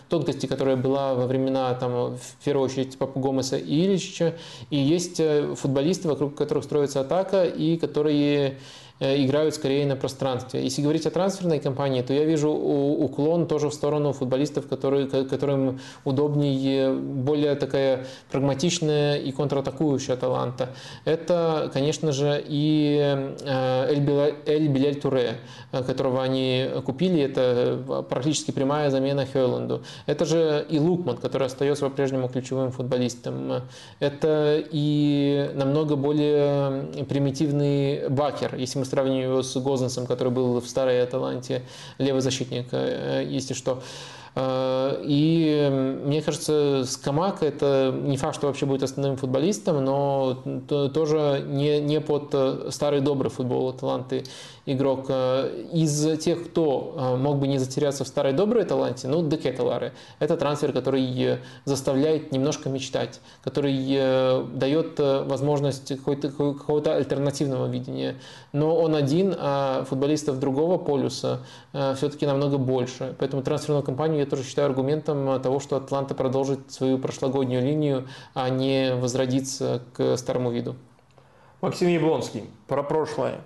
тонкости, 0.09 0.47
которая 0.47 0.75
была 0.75 1.13
во 1.13 1.27
времена, 1.27 1.73
там, 1.75 2.17
в 2.17 2.43
первую 2.43 2.65
очередь, 2.65 2.97
Папу 2.97 3.21
Гомеса 3.21 3.55
и 3.57 3.85
Ильича, 3.85 4.35
и 4.69 4.75
есть 4.75 5.21
футболисты, 5.55 6.09
вокруг 6.09 6.35
которых 6.35 6.65
строится 6.65 6.88
атака, 6.95 7.45
и 7.45 7.77
которые 7.77 8.57
играют 8.99 9.55
скорее 9.55 9.85
на 9.85 9.95
пространстве. 9.95 10.63
Если 10.63 10.81
говорить 10.81 11.05
о 11.05 11.11
трансферной 11.11 11.59
кампании, 11.59 12.01
то 12.01 12.13
я 12.13 12.25
вижу 12.25 12.49
уклон 12.49 13.47
тоже 13.47 13.69
в 13.69 13.73
сторону 13.73 14.13
футболистов, 14.13 14.67
которые, 14.67 15.07
которым 15.07 15.79
удобнее 16.03 16.93
более 16.93 17.55
такая 17.55 18.05
прагматичная 18.31 19.17
и 19.17 19.31
контратакующая 19.31 20.15
таланта. 20.15 20.69
Это, 21.05 21.69
конечно 21.73 22.11
же, 22.11 22.43
и 22.45 22.99
э, 23.45 24.35
Эль 24.45 24.67
Биляль 24.67 24.95
Туре, 24.95 25.37
э, 25.71 25.83
которого 25.83 26.21
они 26.23 26.69
купили, 26.85 27.21
это 27.21 28.05
практически 28.09 28.51
прямая 28.51 28.89
замена 28.89 29.25
Хейланду. 29.25 29.83
Это 30.05 30.25
же 30.25 30.65
и 30.69 30.79
Лукман, 30.79 31.17
который 31.17 31.47
остается 31.47 31.85
по-прежнему 31.85 32.27
ключевым 32.27 32.71
футболистом. 32.71 33.63
Это 33.99 34.63
и 34.71 35.51
намного 35.55 35.95
более 35.95 37.05
примитивный 37.05 38.09
Бакер, 38.09 38.55
если 38.55 38.79
мы 38.79 38.85
сравниваю 38.89 39.29
его 39.31 39.43
с 39.43 39.55
Гозенсом, 39.59 40.05
который 40.05 40.33
был 40.33 40.59
в 40.59 40.67
старой 40.67 41.01
Аталанте, 41.01 41.63
левый 41.97 42.21
защитник, 42.21 42.67
э, 42.71 43.25
если 43.27 43.53
что. 43.53 43.81
Э, 44.35 45.01
и 45.03 45.69
мне 46.05 46.21
кажется, 46.21 46.83
Скамак 46.85 47.43
это 47.43 47.93
не 47.93 48.17
факт, 48.17 48.35
что 48.35 48.47
вообще 48.47 48.65
будет 48.65 48.83
основным 48.83 49.17
футболистом, 49.17 49.83
но 49.83 50.41
тоже 50.67 51.43
не, 51.45 51.79
не 51.79 51.99
под 51.99 52.29
э, 52.33 52.69
старый 52.71 53.01
добрый 53.01 53.31
футбол 53.31 53.73
таланты 53.73 54.23
игрок. 54.65 55.05
Э, 55.09 55.65
из 55.73 56.19
тех, 56.19 56.45
кто 56.49 56.95
э, 56.95 57.15
мог 57.17 57.37
бы 57.37 57.47
не 57.47 57.57
затеряться 57.57 58.03
в 58.03 58.07
старой 58.07 58.33
доброй 58.33 58.65
таланте, 58.65 59.07
ну, 59.07 59.27
Декеталары. 59.27 59.93
Это 60.19 60.37
трансфер, 60.37 60.71
который 60.71 61.39
заставляет 61.65 62.31
немножко 62.31 62.69
мечтать, 62.69 63.19
который 63.43 63.75
э, 63.89 64.45
дает 64.53 64.99
возможность 64.99 65.93
какого-то 66.03 66.95
альтернативного 66.95 67.67
видения. 67.67 68.15
Но 68.53 68.75
он 68.75 68.95
один, 68.95 69.35
а 69.37 69.85
футболистов 69.85 70.39
другого 70.39 70.77
полюса 70.77 71.39
все-таки 71.71 72.25
намного 72.25 72.57
больше. 72.57 73.15
Поэтому 73.19 73.43
трансферную 73.43 73.83
кампанию 73.83 74.19
я 74.19 74.25
тоже 74.25 74.43
считаю 74.43 74.67
аргументом 74.67 75.41
того, 75.41 75.59
что 75.59 75.77
Атланта 75.77 76.15
продолжит 76.15 76.71
свою 76.71 76.97
прошлогоднюю 76.97 77.63
линию, 77.63 78.07
а 78.33 78.49
не 78.49 78.95
возродится 78.95 79.81
к 79.93 80.17
старому 80.17 80.51
виду. 80.51 80.75
Максим 81.61 81.89
Яблонский, 81.89 82.43
про 82.67 82.83
прошлое 82.83 83.41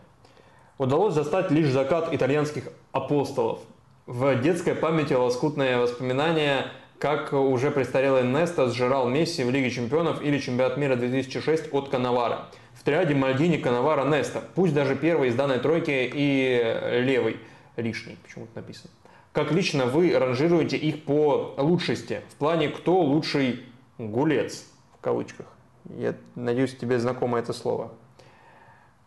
удалось 0.78 1.14
застать 1.14 1.52
лишь 1.52 1.70
закат 1.70 2.14
итальянских 2.14 2.70
апостолов. 2.92 3.60
В 4.06 4.36
детской 4.42 4.76
памяти 4.76 5.14
лоскутное 5.14 5.78
воспоминание, 5.78 6.68
как 7.00 7.34
уже 7.34 7.72
престарелый 7.72 8.24
Неста 8.24 8.68
сжирал 8.68 9.08
Месси 9.08 9.44
в 9.44 9.50
Лиге 9.50 9.72
чемпионов 9.72 10.22
или 10.22 10.38
чемпионат 10.40 10.78
мира 10.78 10.96
2006 10.96 11.74
от 11.74 11.90
Канавара. 11.90 12.48
В 12.74 12.84
триаде 12.84 13.16
Мальдини, 13.16 13.58
Канавара, 13.58 14.04
Неста. 14.06 14.42
Пусть 14.56 14.74
даже 14.74 14.96
первый 14.96 15.30
из 15.30 15.36
данной 15.36 15.60
тройки 15.60 16.12
и 16.14 17.02
левый 17.02 17.38
лишний, 17.78 18.18
почему-то 18.24 18.52
написано. 18.56 18.90
Как 19.32 19.52
лично 19.52 19.86
вы 19.86 20.18
ранжируете 20.18 20.78
их 20.78 21.06
по 21.06 21.56
лучшести? 21.58 22.22
В 22.30 22.36
плане, 22.36 22.70
кто 22.70 23.00
лучший 23.00 23.64
гулец, 23.98 24.66
в 24.98 25.02
кавычках. 25.02 25.48
Я 25.86 26.16
надеюсь, 26.36 26.76
тебе 26.76 27.00
знакомо 27.00 27.40
это 27.40 27.52
слово. 27.54 27.92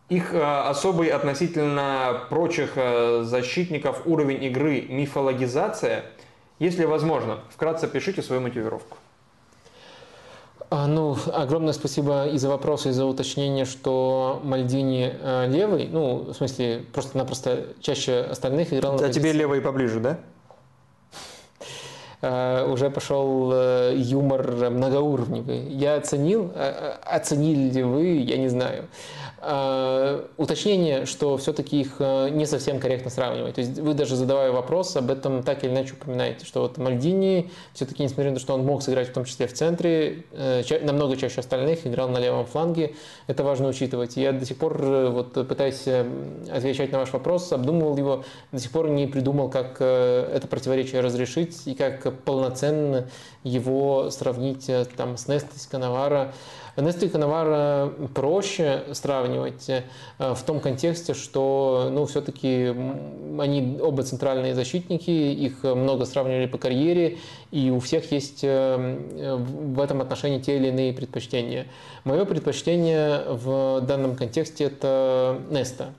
Их 0.09 0.33
э, 0.35 0.41
особый 0.41 1.09
относительно 1.09 2.23
прочих 2.31 2.73
э, 2.77 3.23
защитников 3.25 4.07
уровень 4.07 4.45
игры 4.45 4.83
мифологизация. 4.83 6.05
Если 6.61 6.85
возможно, 6.85 7.41
вкратце 7.51 7.89
пишите 7.89 8.23
свою 8.23 8.41
мотивировку. 8.41 8.99
А, 10.71 10.87
ну, 10.87 11.17
огромное 11.33 11.73
спасибо 11.73 12.27
и 12.27 12.39
за 12.39 12.49
вопрос, 12.49 12.87
и 12.87 12.91
за 12.91 13.05
уточнение, 13.05 13.65
что 13.65 14.41
Мальдини 14.45 15.13
э, 15.21 15.47
левый, 15.49 15.89
ну, 15.89 16.25
в 16.31 16.35
смысле, 16.35 16.85
просто-напросто 16.93 17.75
чаще 17.81 18.21
остальных 18.21 18.73
играл. 18.73 19.01
А 19.03 19.09
тебе 19.09 19.33
левый 19.33 19.61
поближе, 19.61 20.01
да? 20.01 20.19
Uh, 22.23 22.73
уже 22.73 22.89
пошел 22.89 23.53
uh, 23.53 23.95
юмор 23.95 24.71
многоуровневый. 24.71 25.69
Я 25.69 25.97
оценил, 25.97 26.47
uh, 26.47 26.99
оценили 27.03 27.71
ли 27.71 27.83
вы, 27.83 28.07
я 28.17 28.39
не 28.39 28.49
знаю. 28.49 28.87
Э, 29.39 30.25
уточнение, 30.39 31.05
что 31.05 31.37
все-таки 31.37 31.83
их 31.83 31.97
э, 31.99 32.31
не 32.31 32.47
совсем 32.47 32.81
корректно 32.81 33.11
сравнивать. 33.11 33.57
То 33.57 33.61
есть 33.61 33.79
вы 33.79 33.93
даже 33.93 34.17
задавая 34.17 34.51
вопрос, 34.51 34.97
об 34.97 35.11
этом 35.11 35.43
так 35.43 35.63
или 35.63 35.71
иначе 35.71 35.93
упоминаете, 35.93 36.47
что 36.47 36.63
вот 36.63 36.79
Мальдини 36.79 37.51
все-таки, 37.75 38.03
несмотря 38.03 38.31
на 38.31 38.37
то, 38.37 38.43
что 38.43 38.55
он 38.55 38.65
мог 38.65 38.83
сыграть 38.83 39.11
в 39.11 39.13
том 39.13 39.27
числе 39.27 39.47
в 39.47 39.53
центре, 39.53 40.25
э, 40.33 40.63
намного 40.83 41.19
чаще 41.19 41.41
остальных, 41.41 41.87
играл 41.87 42.09
на 42.09 42.17
левом 42.17 42.47
фланге, 42.47 42.95
это 43.27 43.45
важно 43.45 43.69
учитывать. 43.69 44.17
Я 44.17 44.33
до 44.33 44.47
сих 44.47 44.57
пор, 44.57 44.79
вот 44.83 45.35
пытаясь 45.35 45.87
отвечать 45.87 46.93
на 46.93 47.01
ваш 47.01 47.13
вопрос, 47.13 47.53
обдумывал 47.53 47.95
его, 47.99 48.25
до 48.53 48.59
сих 48.59 48.71
пор 48.71 48.89
не 48.89 49.07
придумал, 49.07 49.51
как 49.51 49.83
это 49.83 50.47
противоречие 50.49 51.03
разрешить 51.03 51.67
и 51.67 51.75
как 51.75 52.23
полноценно 52.25 53.09
его 53.45 54.11
сравнить 54.11 54.71
там, 54.97 55.19
с 55.19 55.29
Нестой, 55.29 55.59
с 55.59 55.67
Канавара. 55.67 56.33
Нестри 56.77 57.09
Канавара 57.09 57.93
проще 58.15 58.85
сравнивать 58.93 59.69
э, 59.69 59.83
в 60.19 60.43
том 60.43 60.61
контексте, 60.61 61.15
что 61.15 61.89
ну, 61.91 62.05
все-таки 62.07 62.75
они 63.39 63.79
оба 63.81 64.03
центральные 64.03 64.55
защитники, 64.55 65.11
их 65.11 65.63
много 65.63 66.05
сравнивали 66.05 66.47
по 66.47 66.59
карьере, 66.59 67.19
и 67.51 67.71
у 67.71 67.81
всех 67.81 68.13
есть 68.13 68.41
э, 68.43 69.37
в 69.39 69.81
этом 69.81 70.01
отношении 70.01 70.39
те 70.39 70.57
или 70.57 70.69
иные 70.69 70.93
предпочтения. 70.93 71.67
Мое 72.05 72.25
предпочтение 72.25 73.23
в 73.29 73.81
данном 73.81 74.17
контексте 74.17 74.65
это 74.65 75.41
Неста. 75.51 75.95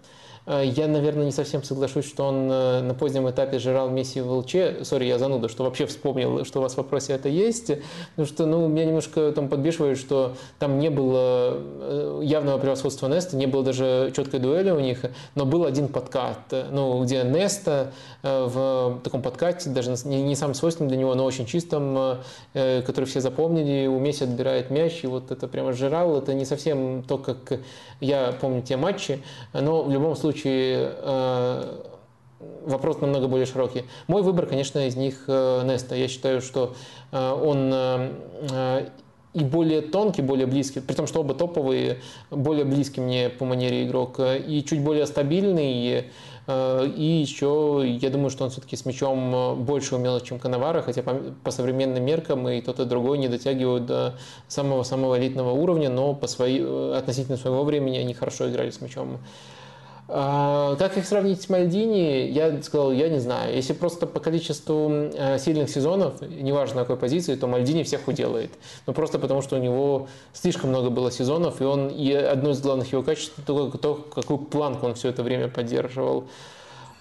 Э, 0.48 0.64
я, 0.66 0.88
наверное, 0.88 1.26
не 1.26 1.32
совсем 1.32 1.62
соглашусь, 1.62 2.06
что 2.06 2.26
он 2.26 2.50
э, 2.50 2.82
на 2.82 2.94
позднем 2.94 3.30
этапе 3.30 3.60
жрал 3.60 3.90
Месси 3.90 4.22
в 4.22 4.32
ЛЧ. 4.32 4.56
Сори, 4.84 5.06
я 5.06 5.20
зануда, 5.20 5.50
что 5.50 5.64
вообще 5.64 5.86
вспомнил, 5.86 6.46
что 6.46 6.60
у 6.60 6.62
вас 6.62 6.74
в 6.74 6.78
вопросе 6.78 7.14
это 7.14 7.28
есть. 7.28 7.72
Потому 8.12 8.28
что 8.28 8.46
ну, 8.46 8.68
меня 8.68 8.86
немножко 8.86 9.32
там 9.34 9.50
подбешивает, 9.50 9.98
что 9.98 10.36
там 10.58 10.80
не 10.80 10.90
было 10.90 11.58
э, 11.58 12.22
явного 12.24 12.58
превосходства 12.60 13.08
Неста, 13.08 13.36
не 13.36 13.46
было 13.46 13.64
даже 13.64 14.14
четкой 14.16 14.40
дуэли 14.40 14.72
у 14.72 14.80
них, 14.80 15.02
но 15.36 15.46
был 15.46 15.66
один 15.66 15.90
подкат, 15.90 16.40
ну, 16.72 17.04
где 17.04 17.24
Неста 17.24 17.92
в 18.24 19.00
таком 19.04 19.22
подкате, 19.22 19.70
даже 19.70 19.96
не, 20.06 20.22
не 20.22 20.36
самым 20.36 20.54
свойственным 20.54 20.90
для 20.90 20.98
него, 20.98 21.16
но 21.16 21.26
очень 21.26 21.46
чистом, 21.46 22.20
который 22.54 23.06
все 23.06 23.22
запомнили, 23.22 23.88
у 23.88 24.00
Месси 24.00 24.24
отбирает 24.24 24.70
мяч, 24.70 25.04
и 25.04 25.08
вот 25.08 25.32
это 25.32 25.48
прямо 25.48 25.74
жрал. 25.74 26.18
Это 26.18 26.34
не 26.34 26.46
совсем 26.46 27.04
то, 27.04 27.18
как 27.18 27.60
я 28.00 28.34
помню 28.40 28.62
те 28.62 28.78
матчи, 28.78 29.22
но 29.54 29.84
в 29.84 29.92
любом 29.92 30.16
случае 30.16 30.37
случае 30.38 30.94
э, 30.96 31.84
вопрос 32.66 33.02
намного 33.02 33.28
более 33.28 33.46
широкий. 33.46 33.84
Мой 34.08 34.22
выбор, 34.22 34.46
конечно, 34.46 34.88
из 34.88 34.96
них 34.96 35.24
э, 35.28 35.64
Неста. 35.66 35.96
Я 35.96 36.08
считаю, 36.08 36.42
что 36.42 36.76
э, 37.12 37.32
он 37.32 37.74
и 39.34 39.44
более 39.44 39.82
тонкий, 39.82 40.24
более 40.24 40.48
близкий, 40.48 40.80
при 40.80 40.96
том, 40.96 41.06
что 41.06 41.20
оба 41.20 41.36
топовые, 41.36 42.00
более 42.32 42.66
близкий 42.66 43.02
мне 43.02 43.30
по 43.30 43.46
манере 43.46 43.84
игрок, 43.84 44.20
и 44.20 44.64
чуть 44.68 44.82
более 44.82 45.06
стабильный, 45.06 46.10
и 46.48 47.04
еще, 47.04 47.84
я 48.02 48.10
думаю, 48.10 48.32
что 48.32 48.46
он 48.46 48.50
все-таки 48.50 48.76
с 48.76 48.86
мячом 48.86 49.64
больше 49.64 49.96
умел, 49.96 50.20
чем 50.22 50.40
Канавара, 50.40 50.82
хотя 50.82 51.04
по, 51.04 51.14
по 51.44 51.52
современным 51.52 52.04
меркам 52.04 52.50
и 52.50 52.62
тот, 52.62 52.80
и 52.80 52.86
другой 52.86 53.20
не 53.20 53.28
дотягивают 53.28 53.86
до 53.86 54.18
самого-самого 54.48 55.20
элитного 55.20 55.52
уровня, 55.52 55.90
но 55.90 56.16
по 56.16 56.26
своей, 56.26 56.64
относительно 56.98 57.38
своего 57.38 57.64
времени 57.64 57.98
они 57.98 58.16
хорошо 58.16 58.50
играли 58.50 58.72
с 58.72 58.82
мячом. 58.82 59.20
А, 60.10 60.76
как 60.78 60.98
их 60.98 61.06
сравнить 61.06 61.42
с 61.42 61.50
Мальдини, 61.50 62.30
я 62.30 62.62
сказал, 62.62 62.94
я 62.94 63.10
не 63.10 63.20
знаю. 63.20 63.54
Если 63.54 63.74
просто 63.74 64.08
по 64.08 64.22
количеству 64.22 64.90
э, 64.90 65.38
сильных 65.38 65.70
сезонов, 65.70 66.22
неважно 66.22 66.78
на 66.78 66.82
какой 66.82 66.96
позиции, 66.96 67.36
то 67.36 67.48
Мальдини 67.48 67.84
всех 67.84 68.08
уделает. 68.08 68.52
Но 68.86 68.94
просто 68.94 69.20
потому, 69.20 69.42
что 69.42 69.58
у 69.58 69.60
него 69.60 70.08
слишком 70.32 70.70
много 70.70 70.90
было 70.90 71.12
сезонов, 71.12 71.62
и 71.62 71.66
он 71.66 71.90
и 71.90 72.14
одно 72.14 72.52
из 72.52 72.62
главных 72.62 72.92
его 72.92 73.04
качеств 73.04 73.34
то, 73.46 73.70
то 73.72 73.96
какую 73.96 74.40
планку 74.40 74.86
он 74.86 74.96
все 74.96 75.10
это 75.10 75.24
время 75.24 75.50
поддерживал. 75.50 76.24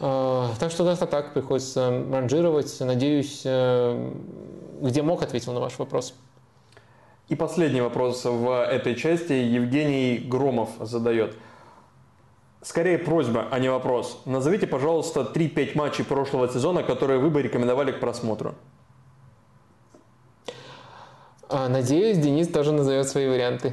А, 0.01 0.51
так 0.59 0.73
что 0.73 0.85
как-то 0.85 1.07
так 1.07 1.33
приходится 1.33 1.89
ранжировать. 2.11 2.75
Надеюсь, 2.81 3.43
э, 3.45 4.13
где 4.81 5.03
мог, 5.03 5.23
ответил 5.23 5.53
на 5.53 5.61
ваш 5.61 5.79
вопрос. 5.79 6.13
И 7.29 7.37
последний 7.37 7.81
вопрос 7.81 8.25
в 8.25 8.65
этой 8.65 8.97
части 8.97 9.33
Евгений 9.33 10.19
Громов 10.19 10.71
задает. 10.81 11.37
Скорее 12.67 12.99
просьба, 12.99 13.47
а 13.53 13.61
не 13.61 13.69
вопрос. 13.69 14.21
Назовите, 14.25 14.67
пожалуйста, 14.67 15.21
3-5 15.21 15.79
матчей 15.79 16.05
прошлого 16.05 16.49
сезона, 16.49 16.83
которые 16.83 17.21
вы 17.21 17.31
бы 17.31 17.41
рекомендовали 17.41 17.93
к 17.93 18.01
просмотру. 18.01 18.57
А, 21.49 21.69
надеюсь, 21.69 22.19
Денис 22.19 22.49
тоже 22.49 22.73
назовет 22.73 23.09
свои 23.09 23.29
варианты. 23.29 23.73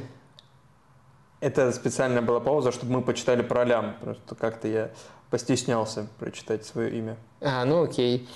Это 1.40 1.72
специально 1.72 2.22
была 2.22 2.38
пауза, 2.38 2.70
чтобы 2.70 2.92
мы 2.92 3.02
почитали 3.02 3.42
про 3.42 3.64
лям. 3.64 3.96
Просто 4.00 4.36
как-то 4.36 4.68
я 4.68 4.90
постеснялся 5.28 6.06
прочитать 6.20 6.64
свое 6.64 6.96
имя. 6.96 7.16
А, 7.40 7.64
ну 7.64 7.82
окей. 7.82 8.28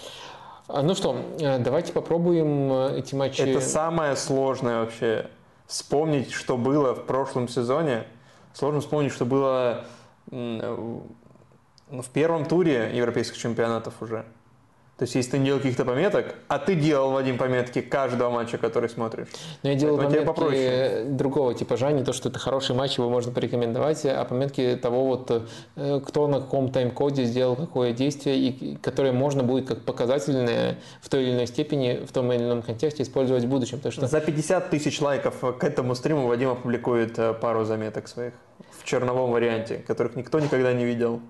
А, 0.67 0.83
ну 0.83 0.97
что, 0.97 1.25
э, 1.39 1.61
давайте 1.61 1.93
попробуем 1.93 2.73
эти 2.97 3.15
матчи. 3.15 3.43
Это 3.43 3.61
самое 3.61 4.17
сложное 4.17 4.81
вообще. 4.81 5.31
Вспомнить, 5.69 6.33
что 6.33 6.57
было 6.57 6.97
в 6.97 7.07
прошлом 7.07 7.47
сезоне. 7.47 8.09
Сложно 8.55 8.81
вспомнить, 8.81 9.13
что 9.13 9.25
было 9.25 9.85
в 10.31 12.09
первом 12.13 12.45
туре 12.45 12.91
европейских 12.95 13.39
чемпионатов 13.39 13.95
уже. 14.01 14.25
То 14.99 15.05
есть, 15.05 15.15
если 15.15 15.31
ты 15.31 15.39
не 15.39 15.47
делал 15.47 15.61
каких-то 15.61 15.85
пометок, 15.85 16.35
а 16.49 16.59
ты 16.59 16.75
делал, 16.75 17.13
Вадим, 17.13 17.39
пометки 17.39 17.81
каждого 17.81 18.31
матча, 18.31 18.59
который 18.59 18.89
смотришь. 18.89 19.29
Но 19.63 19.71
я 19.71 19.77
делал 19.77 19.97
Поэтому 19.97 20.35
пометки 20.35 21.05
другого 21.11 21.55
типажа, 21.55 21.93
не 21.93 22.03
то, 22.03 22.13
что 22.13 22.31
это 22.31 22.41
хороший 22.41 22.75
матч, 22.75 22.99
его 22.99 23.09
можно 23.09 23.31
порекомендовать, 23.31 24.05
а 24.05 24.25
пометки 24.25 24.77
того, 24.83 25.07
вот, 25.07 25.47
э, 25.77 26.01
кто 26.05 26.27
на 26.27 26.41
каком 26.41 26.73
тайм-коде 26.73 27.27
сделал 27.27 27.55
какое 27.55 27.93
действие, 27.93 28.39
и 28.39 28.77
которые 28.79 29.13
можно 29.13 29.45
будет 29.45 29.69
как 29.69 29.83
показательные 29.83 30.79
в 31.01 31.09
той 31.09 31.23
или 31.23 31.31
иной 31.33 31.47
степени, 31.47 32.05
в 32.05 32.11
том 32.11 32.33
или 32.33 32.43
ином 32.43 32.63
контексте 32.63 33.05
использовать 33.05 33.45
в 33.45 33.49
будущем. 33.49 33.77
Потому 33.77 33.93
что... 33.93 34.09
За 34.09 34.21
50 34.21 34.69
тысяч 34.71 35.01
лайков 35.01 35.37
к 35.61 35.63
этому 35.63 35.95
стриму 35.95 36.27
Вадим 36.27 36.51
опубликует 36.51 37.17
э, 37.21 37.35
пару 37.35 37.65
заметок 37.65 38.09
своих 38.09 38.33
черновом 38.89 39.31
варианте, 39.31 39.85
которых 39.87 40.17
никто 40.17 40.41
никогда 40.41 40.73
не 40.73 40.85
видел. 40.85 41.21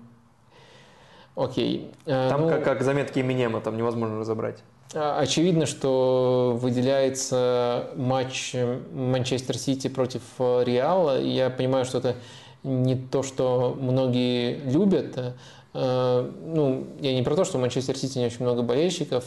Окей. 1.35 1.91
Э, 2.05 2.27
там 2.29 2.41
ну, 2.41 2.49
как, 2.49 2.63
как 2.63 2.81
заметки 2.81 3.19
Эминема, 3.19 3.61
там 3.61 3.77
невозможно 3.77 4.19
разобрать. 4.19 4.63
А, 4.93 5.19
очевидно, 5.19 5.65
что 5.65 6.57
выделяется 6.59 7.89
матч 7.95 8.55
Манчестер 8.93 9.57
Сити 9.57 9.87
против 9.87 10.21
э, 10.39 10.63
Реала. 10.65 11.21
Я 11.21 11.49
понимаю, 11.49 11.85
что 11.85 11.99
это 11.99 12.15
не 12.63 12.95
то, 12.95 13.23
что 13.23 13.77
многие 13.79 14.57
любят. 14.69 15.35
Э, 15.73 16.31
ну, 16.45 16.87
я 16.99 17.13
не 17.13 17.23
про 17.23 17.35
то, 17.35 17.45
что 17.45 17.57
в 17.57 17.61
Манчестер 17.61 17.97
Сити 17.97 18.17
не 18.17 18.25
очень 18.25 18.41
много 18.41 18.61
болельщиков. 18.61 19.25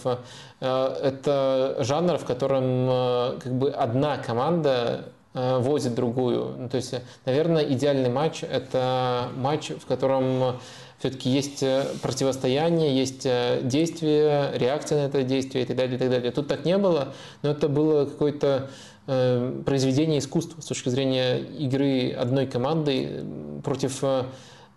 Это 0.61 1.77
жанр, 1.81 2.19
в 2.19 2.25
котором 2.25 3.39
как 3.41 3.53
бы 3.53 3.71
одна 3.71 4.19
команда 4.19 5.13
возит 5.35 5.95
другую. 5.95 6.57
Ну, 6.59 6.69
то 6.69 6.77
есть, 6.77 6.95
наверное, 7.25 7.65
идеальный 7.65 8.11
матч– 8.11 8.43
это 8.51 9.31
матч, 9.37 9.71
в 9.71 9.87
котором 9.87 10.59
все-таки 11.03 11.31
есть 11.31 11.65
э, 11.65 11.85
противостояние, 12.01 12.97
есть 12.97 13.27
э, 13.27 13.59
действие, 13.65 14.53
реакция 14.55 15.03
на 15.03 15.07
это 15.09 15.25
действие 15.25 15.65
и 15.65 15.67
так 15.67 15.77
далее, 15.77 15.97
и 15.97 15.99
так 15.99 16.09
далее. 16.09 16.31
Тут 16.31 16.47
так 16.47 16.65
не 16.65 16.79
было, 16.79 17.13
но 17.43 17.51
это 17.51 17.69
было 17.69 18.05
какое-то 18.05 18.71
э, 19.09 19.63
произведение 19.67 20.21
искусства 20.21 20.61
с 20.61 20.67
точки 20.67 20.91
зрения 20.91 21.41
игры 21.41 22.13
одной 22.13 22.47
команды 22.47 23.25
против 23.65 24.05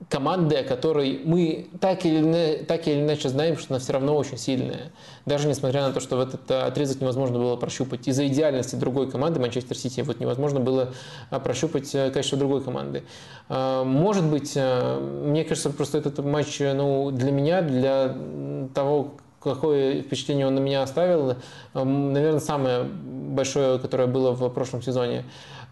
команды, 0.10 0.56
о 0.56 0.64
которой 0.64 1.22
мы 1.24 1.68
так 1.80 2.06
или, 2.06 2.64
так 2.68 2.88
или 2.88 3.02
иначе 3.02 3.30
знаем, 3.30 3.58
что 3.58 3.74
она 3.74 3.80
все 3.80 3.94
равно 3.94 4.16
очень 4.16 4.38
сильная. 4.38 4.92
Даже 5.26 5.48
несмотря 5.48 5.88
на 5.88 5.94
то, 5.94 6.00
что 6.00 6.18
в 6.18 6.20
этот 6.20 6.50
э, 6.52 6.62
отрезок 6.62 7.02
невозможно 7.02 7.40
было 7.40 7.56
прощупать. 7.56 8.08
Из-за 8.08 8.28
идеальности 8.28 8.76
другой 8.76 9.10
команды, 9.10 9.40
Манчестер 9.40 9.78
Сити, 9.78 10.02
вот 10.02 10.20
невозможно 10.20 10.60
было 10.60 10.94
э, 11.32 11.40
прощупать 11.40 11.96
э, 11.96 12.12
качество 12.12 12.38
другой 12.38 12.64
команды. 12.64 13.04
Может 13.48 14.26
быть, 14.26 14.56
мне 14.56 15.44
кажется, 15.44 15.70
просто 15.70 16.00
этот 16.00 16.18
матч 16.26 16.60
ну, 16.60 17.12
для 17.12 17.32
меня, 17.32 17.62
для 17.62 18.18
того, 18.74 19.12
какое 19.40 20.02
впечатление 20.02 20.48
он 20.48 20.56
на 20.56 20.60
меня 20.60 20.82
оставил, 20.82 21.36
наверное, 21.76 22.40
самое 22.40 22.84
большое, 22.84 23.78
которое 23.78 24.08
было 24.08 24.32
в 24.32 24.50
прошлом 24.50 24.82
сезоне. 24.82 25.26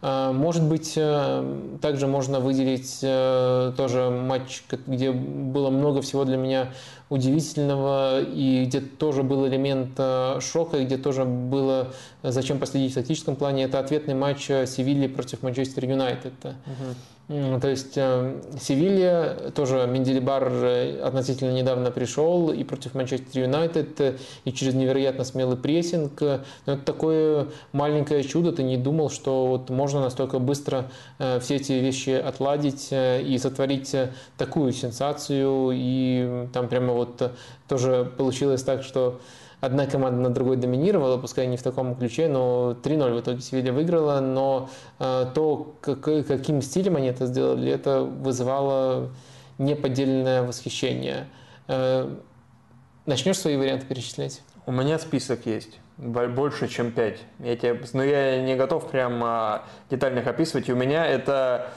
А, 0.05 0.33
может 0.33 0.63
быть, 0.63 0.95
э, 0.97 1.77
также 1.81 2.07
можно 2.07 2.41
выделить 2.41 2.99
э, 3.01 3.71
тоже 3.77 4.09
матч, 4.09 4.63
где 4.85 5.13
было 5.13 5.69
много 5.69 6.01
всего 6.01 6.25
для 6.25 6.35
меня 6.35 6.73
удивительного, 7.07 8.21
и 8.21 8.65
где 8.65 8.81
тоже 8.81 9.23
был 9.23 9.47
элемент 9.47 9.91
э, 9.97 10.41
шока, 10.41 10.75
и 10.75 10.85
где 10.85 10.97
тоже 10.97 11.23
было 11.23 11.93
зачем 12.21 12.59
последить 12.59 12.91
в 12.91 12.95
тактическом 12.95 13.37
плане. 13.37 13.63
Это 13.63 13.79
ответный 13.79 14.13
матч 14.13 14.47
Севильи 14.47 15.07
против 15.07 15.41
Манчестер 15.41 15.85
Юнайтед. 15.85 16.33
Угу. 16.43 16.95
То 17.27 17.69
есть 17.69 17.93
э, 17.95 18.41
Севилья, 18.59 19.51
тоже 19.55 19.87
Менделибар 19.87 20.51
э, 20.51 20.99
относительно 20.99 21.53
недавно 21.53 21.89
пришел 21.89 22.51
и 22.51 22.65
против 22.65 22.95
Манчестер 22.95 23.43
Юнайтед, 23.43 24.01
э, 24.01 24.17
и 24.43 24.51
через 24.51 24.73
невероятно 24.73 25.23
смелый 25.23 25.55
прессинг. 25.55 26.19
Но 26.19 26.41
это 26.65 26.83
такое 26.83 27.47
маленькое 27.71 28.23
чудо, 28.23 28.51
ты 28.51 28.63
не 28.63 28.75
думал, 28.75 29.09
что 29.09 29.47
вот 29.47 29.69
можно 29.69 30.01
настолько 30.01 30.39
быстро 30.39 30.91
все 31.17 31.55
эти 31.55 31.73
вещи 31.73 32.09
отладить 32.09 32.89
и 32.91 33.37
сотворить 33.41 33.95
такую 34.37 34.73
сенсацию. 34.73 35.71
И 35.73 36.47
там 36.51 36.67
прямо 36.67 36.91
вот 36.93 37.31
тоже 37.69 38.11
получилось 38.17 38.63
так, 38.63 38.83
что 38.83 39.21
одна 39.63 39.87
команда 39.87 40.19
на 40.19 40.29
другой 40.29 40.57
доминировала, 40.57 41.17
пускай 41.17 41.47
не 41.47 41.55
в 41.55 41.63
таком 41.63 41.95
ключе, 41.95 42.27
но 42.27 42.75
3-0 42.83 43.13
в 43.13 43.21
итоге 43.21 43.39
Севилья 43.39 43.71
выиграла, 43.71 44.19
но 44.19 44.69
э, 44.99 45.25
то, 45.33 45.75
как, 45.79 46.01
каким 46.01 46.61
стилем 46.61 46.97
они 46.97 47.07
это 47.07 47.27
сделали, 47.27 47.71
это 47.71 48.01
вызывало 48.01 49.09
неподдельное 49.57 50.43
восхищение. 50.43 51.27
Э, 51.69 52.13
начнешь 53.05 53.39
свои 53.39 53.55
варианты 53.55 53.85
перечислять? 53.85 54.41
У 54.65 54.73
меня 54.73 54.99
список 54.99 55.45
есть 55.45 55.79
больше, 55.97 56.67
чем 56.67 56.91
5. 56.91 57.19
Я 57.39 57.55
тебе, 57.55 57.79
но 57.93 58.03
я 58.03 58.41
не 58.41 58.55
готов 58.55 58.89
прям 58.89 59.21
а, 59.23 59.63
детально 59.89 60.19
их 60.19 60.27
описывать. 60.27 60.69
у 60.69 60.75
меня 60.75 61.05
это 61.05 61.69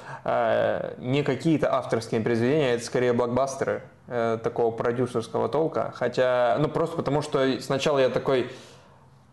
не 0.99 1.23
какие-то 1.23 1.73
авторские 1.73 2.21
произведения, 2.21 2.75
это 2.75 2.85
скорее 2.85 3.13
блокбастеры 3.13 3.83
а, 4.09 4.39
такого 4.39 4.73
продюсерского 4.73 5.49
толка. 5.49 5.93
Хотя, 5.95 6.57
ну 6.59 6.69
просто 6.69 6.97
потому, 6.97 7.23
что 7.23 7.61
сначала 7.61 8.01
я 8.01 8.09
такой, 8.09 8.51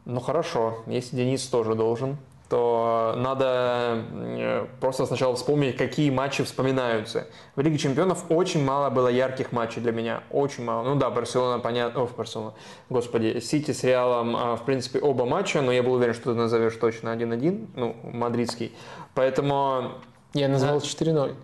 ну 0.05 0.19
хорошо, 0.19 0.83
если 0.85 1.15
Денис 1.15 1.43
тоже 1.47 1.73
должен, 1.73 2.17
то 2.49 3.15
надо 3.17 4.03
э, 4.11 4.67
просто 4.79 5.07
сначала 5.07 5.35
вспомнить, 5.35 5.75
какие 5.75 6.11
матчи 6.11 6.43
вспоминаются. 6.43 7.25
В 7.55 7.61
Лиге 7.61 7.79
Чемпионов 7.79 8.25
очень 8.29 8.63
мало 8.63 8.91
было 8.91 9.07
ярких 9.07 9.51
матчей 9.51 9.81
для 9.81 9.91
меня. 9.91 10.21
Очень 10.29 10.63
мало. 10.63 10.83
Ну 10.83 10.95
да, 10.95 11.09
Барселона, 11.09 11.57
понятно. 11.57 12.03
О, 12.03 12.09
Барселона. 12.15 12.53
Господи, 12.89 13.39
Сити 13.39 13.71
с 13.71 13.83
Реалом, 13.83 14.35
а, 14.35 14.55
в 14.55 14.65
принципе, 14.65 14.99
оба 14.99 15.25
матча, 15.25 15.61
но 15.61 15.71
я 15.71 15.81
был 15.81 15.93
уверен, 15.93 16.13
что 16.13 16.33
ты 16.33 16.37
назовешь 16.37 16.75
точно 16.75 17.09
1-1, 17.09 17.69
ну, 17.75 17.95
мадридский. 18.03 18.75
Поэтому... 19.15 19.93
Я 20.33 20.47
назвал 20.47 20.79
4-0. 20.79 21.35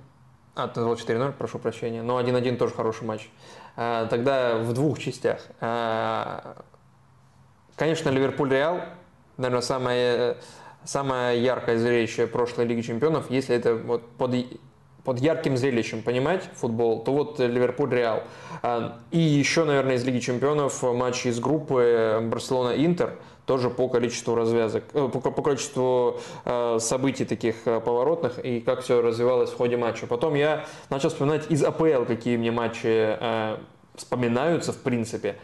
А, 0.56 0.68
ты 0.68 0.80
назвал 0.80 0.96
4-0, 0.96 1.34
прошу 1.34 1.60
прощения. 1.60 2.02
Но 2.02 2.20
1-1 2.20 2.58
тоже 2.58 2.74
хороший 2.74 3.04
матч. 3.04 3.30
А, 3.76 4.08
тогда 4.08 4.58
в 4.58 4.74
двух 4.74 5.00
частях. 5.00 5.42
А, 5.62 6.58
конечно, 7.76 8.10
Ливерпуль-Реал, 8.10 8.82
наверное, 9.38 9.62
самое 9.62 10.38
самое 10.84 11.44
яркое 11.44 11.78
зрелище 11.78 12.28
прошлой 12.28 12.66
Лиги 12.66 12.82
Чемпионов, 12.82 13.30
если 13.30 13.56
это 13.56 13.76
вот 13.76 14.10
под, 14.18 14.32
под 15.04 15.20
ярким 15.20 15.58
зрелищем 15.58 16.02
понимать 16.02 16.44
футбол, 16.56 17.04
то 17.04 17.14
вот 17.14 17.40
Ливерпуль-Реал. 17.40 18.24
А, 18.62 19.00
и 19.12 19.20
еще, 19.20 19.64
наверное, 19.64 19.96
из 19.96 20.04
Лиги 20.04 20.20
Чемпионов 20.20 20.84
матч 20.84 21.26
из 21.26 21.40
группы 21.40 22.20
Барселона-Интер, 22.22 23.18
тоже 23.50 23.72
по 23.72 23.90
количеству 23.90 24.36
развязок, 24.36 24.84
э, 24.94 25.10
по, 25.12 25.20
по 25.32 25.42
количеству 25.42 26.20
э, 26.46 26.78
событий 26.80 27.26
таких 27.26 27.56
э, 27.66 27.80
поворотных 27.80 28.38
и 28.46 28.62
как 28.62 28.82
все 28.82 29.02
развивалось 29.02 29.50
в 29.50 29.58
ходе 29.58 29.76
матча. 29.76 30.06
Потом 30.06 30.36
я 30.36 30.68
начал 30.92 31.10
вспоминать 31.10 31.50
из 31.50 31.64
АПЛ, 31.64 32.06
какие 32.06 32.38
мне 32.38 32.52
матчи 32.52 33.18
вспоминаются 33.96 34.72
в 34.72 34.78
принципе. 34.78 35.36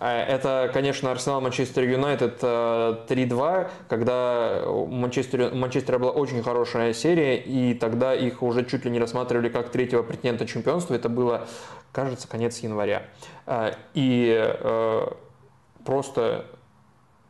Э, 0.00 0.22
это, 0.22 0.70
конечно, 0.72 1.10
Арсенал 1.10 1.40
Манчестер 1.40 1.84
Юнайтед 1.84 2.42
3-2, 2.42 3.70
когда 3.88 4.62
у 4.66 4.86
Манчестера, 4.86 5.98
была 5.98 6.10
очень 6.10 6.42
хорошая 6.42 6.92
серия, 6.92 7.36
и 7.36 7.74
тогда 7.74 8.14
их 8.14 8.42
уже 8.42 8.64
чуть 8.64 8.84
ли 8.84 8.90
не 8.90 8.98
рассматривали 8.98 9.48
как 9.48 9.70
третьего 9.70 10.02
претендента 10.02 10.46
чемпионства. 10.46 10.94
Это 10.94 11.08
было, 11.08 11.46
кажется, 11.92 12.28
конец 12.28 12.58
января. 12.58 13.04
Э, 13.46 13.72
и 13.94 14.34
э, 14.38 15.06
просто 15.84 16.46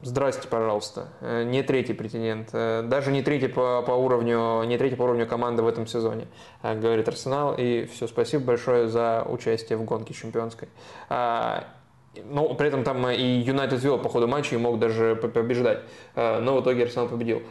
Здрасте, 0.00 0.46
пожалуйста. 0.46 1.08
Не 1.20 1.64
третий 1.64 1.92
претендент, 1.92 2.52
даже 2.52 3.10
не 3.10 3.20
третий 3.20 3.48
по, 3.48 3.82
по 3.82 3.90
уровню, 3.90 4.62
не 4.62 4.78
третий 4.78 4.94
по 4.94 5.02
уровню 5.02 5.26
команды 5.26 5.64
в 5.64 5.66
этом 5.66 5.88
сезоне, 5.88 6.28
говорит 6.62 7.08
Арсенал. 7.08 7.56
И 7.58 7.84
все, 7.86 8.06
спасибо 8.06 8.44
большое 8.44 8.86
за 8.86 9.26
участие 9.28 9.76
в 9.76 9.82
гонке 9.82 10.14
чемпионской. 10.14 10.68
Но 12.24 12.54
при 12.54 12.68
этом 12.68 12.84
там 12.84 13.08
и 13.08 13.22
Юнайтед 13.22 13.82
вел 13.82 13.98
по 13.98 14.08
ходу 14.08 14.26
матча 14.26 14.54
и 14.54 14.58
мог 14.58 14.78
даже 14.78 15.16
побеждать. 15.16 15.80
Э, 16.14 16.40
но 16.40 16.56
в 16.56 16.62
итоге 16.62 16.84
Арсенал 16.84 17.08
победил. 17.08 17.42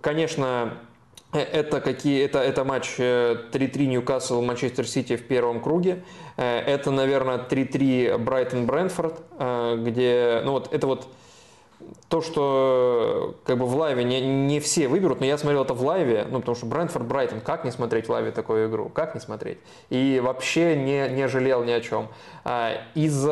конечно, 0.00 0.78
это, 1.32 1.80
какие, 1.80 2.24
это, 2.24 2.38
это 2.38 2.64
матч 2.64 2.98
3-3 2.98 3.86
Ньюкасл 3.86 4.40
Манчестер 4.42 4.86
Сити 4.86 5.16
в 5.16 5.26
первом 5.26 5.60
круге. 5.60 6.04
Это, 6.36 6.90
наверное, 6.90 7.38
3-3 7.38 8.18
Брайтон 8.18 8.66
Брентфорд, 8.66 9.20
где, 9.78 10.42
ну 10.44 10.52
вот, 10.52 10.72
это 10.72 10.86
вот 10.86 11.08
то, 12.08 12.22
что 12.22 13.36
как 13.44 13.58
бы 13.58 13.66
в 13.66 13.76
лайве 13.76 14.04
не, 14.04 14.20
не 14.20 14.60
все 14.60 14.88
выберут, 14.88 15.20
но 15.20 15.26
я 15.26 15.36
смотрел 15.38 15.64
это 15.64 15.74
в 15.74 15.82
лайве, 15.82 16.26
ну, 16.30 16.40
потому 16.40 16.56
что 16.56 16.66
Брентфорд 16.66 17.06
Брайтон, 17.06 17.40
как 17.40 17.64
не 17.64 17.70
смотреть 17.70 18.06
в 18.06 18.10
лайве 18.10 18.30
такую 18.30 18.68
игру? 18.68 18.88
Как 18.88 19.14
не 19.14 19.20
смотреть? 19.20 19.58
И 19.90 20.20
вообще 20.22 20.76
не, 20.76 21.08
не 21.08 21.28
жалел 21.28 21.64
ни 21.64 21.72
о 21.72 21.80
чем. 21.80 22.08
А, 22.48 22.80
из, 22.94 23.26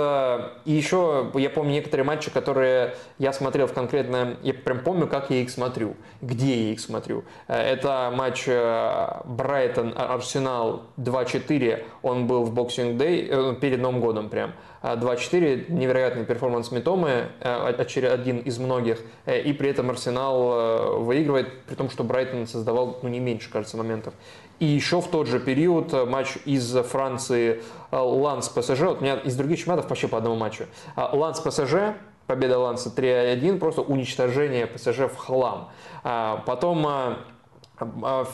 и 0.65 0.73
еще 0.73 1.31
я 1.34 1.49
помню 1.49 1.75
некоторые 1.75 2.05
матчи, 2.05 2.33
которые 2.33 2.97
я 3.18 3.33
смотрел 3.33 3.68
в 3.68 3.73
конкретно, 3.73 4.36
я 4.43 4.52
прям 4.52 4.81
помню, 4.81 5.07
как 5.07 5.31
я 5.31 5.36
их 5.36 5.51
смотрю, 5.51 5.94
где 6.20 6.67
я 6.67 6.73
их 6.73 6.81
смотрю. 6.81 7.23
А, 7.47 7.62
это 7.62 8.12
матч 8.12 8.43
э, 8.49 9.20
Брайтон 9.25 9.94
Арсенал 9.97 10.86
2-4, 10.97 11.84
он 12.02 12.26
был 12.26 12.43
в 12.43 12.59
Boxing 12.59 12.97
Day, 12.97 13.28
э, 13.31 13.55
перед 13.60 13.78
Новым 13.81 14.01
годом 14.01 14.31
прям. 14.31 14.52
2-4, 14.84 15.73
невероятный 15.73 16.25
перформанс 16.25 16.70
Митомы, 16.70 17.28
э, 17.41 18.07
один 18.10 18.39
из 18.39 18.59
многих, 18.59 18.99
э, 19.25 19.41
и 19.41 19.55
при 19.55 19.70
этом 19.70 19.91
Арсенал 19.91 20.52
э, 20.52 20.99
выигрывает, 20.99 21.62
при 21.67 21.75
том, 21.75 21.89
что 21.89 22.05
Брайтон 22.05 22.47
создавал 22.47 22.99
ну, 23.02 23.09
не 23.09 23.18
меньше, 23.18 23.51
кажется, 23.51 23.78
моментов. 23.78 24.12
И 24.60 24.66
еще 24.66 25.00
в 25.00 25.08
тот 25.08 25.26
же 25.26 25.41
период 25.41 25.92
матч 26.08 26.36
из 26.44 26.73
Франции 26.84 27.62
Ланс 27.91 28.49
ПСЖ, 28.49 28.81
вот 28.81 29.00
у 29.00 29.05
меня 29.05 29.16
из 29.16 29.36
других 29.36 29.58
чемпионатов 29.58 29.91
вообще 29.91 30.08
по 30.08 30.18
одному 30.18 30.36
матчу. 30.36 30.66
Ланс 30.97 31.41
ПСЖ, 31.41 31.94
победа 32.26 32.58
Ланса 32.58 32.91
3-1, 32.91 33.58
просто 33.58 33.83
уничтожение 33.83 34.66
ПСЖ 34.66 35.00
в 35.00 35.16
хлам. 35.16 35.70
Потом 36.02 37.16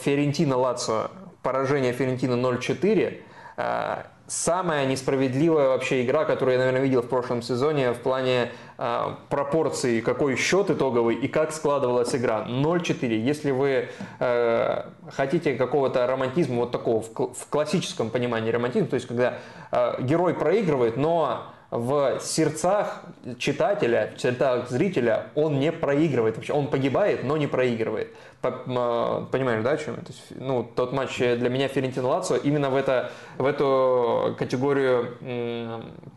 Ферентина 0.03 0.57
Лацо, 0.57 1.09
поражение 1.41 1.91
Ферентина 1.91 2.33
0-4, 2.33 4.05
самая 4.31 4.85
несправедливая 4.85 5.67
вообще 5.67 6.05
игра, 6.05 6.23
которую 6.23 6.53
я, 6.53 6.59
наверное, 6.59 6.81
видел 6.81 7.01
в 7.01 7.09
прошлом 7.09 7.41
сезоне 7.41 7.91
в 7.91 7.99
плане 7.99 8.51
э, 8.77 9.15
пропорции, 9.27 9.99
какой 9.99 10.37
счет 10.37 10.69
итоговый 10.69 11.15
и 11.15 11.27
как 11.27 11.51
складывалась 11.51 12.15
игра. 12.15 12.45
0-4. 12.47 13.13
Если 13.13 13.51
вы 13.51 13.89
э, 14.19 14.83
хотите 15.09 15.55
какого-то 15.55 16.07
романтизма, 16.07 16.61
вот 16.61 16.71
такого 16.71 17.01
в, 17.01 17.09
в 17.09 17.47
классическом 17.49 18.09
понимании 18.09 18.51
романтизма, 18.51 18.87
то 18.87 18.95
есть 18.95 19.07
когда 19.07 19.39
э, 19.69 20.01
герой 20.01 20.33
проигрывает, 20.33 20.95
но 20.95 21.51
в 21.71 22.19
сердцах 22.21 23.01
читателя, 23.37 24.13
в 24.15 24.21
сердцах 24.21 24.69
зрителя 24.69 25.27
он 25.35 25.59
не 25.59 25.71
проигрывает 25.71 26.35
вообще. 26.35 26.53
Он 26.53 26.67
погибает, 26.67 27.23
но 27.23 27.37
не 27.37 27.47
проигрывает. 27.47 28.13
Понимаешь, 28.41 29.63
да, 29.63 29.71
о 29.71 29.77
чем? 29.77 29.97
То 29.97 30.11
есть, 30.11 30.23
ну, 30.31 30.63
тот 30.75 30.93
матч 30.93 31.17
для 31.17 31.49
меня 31.49 31.67
Ферентин 31.67 32.05
Лацо 32.05 32.35
именно 32.35 32.71
в, 32.71 32.75
это, 32.75 33.11
в 33.37 33.45
эту 33.45 34.35
категорию 34.39 35.15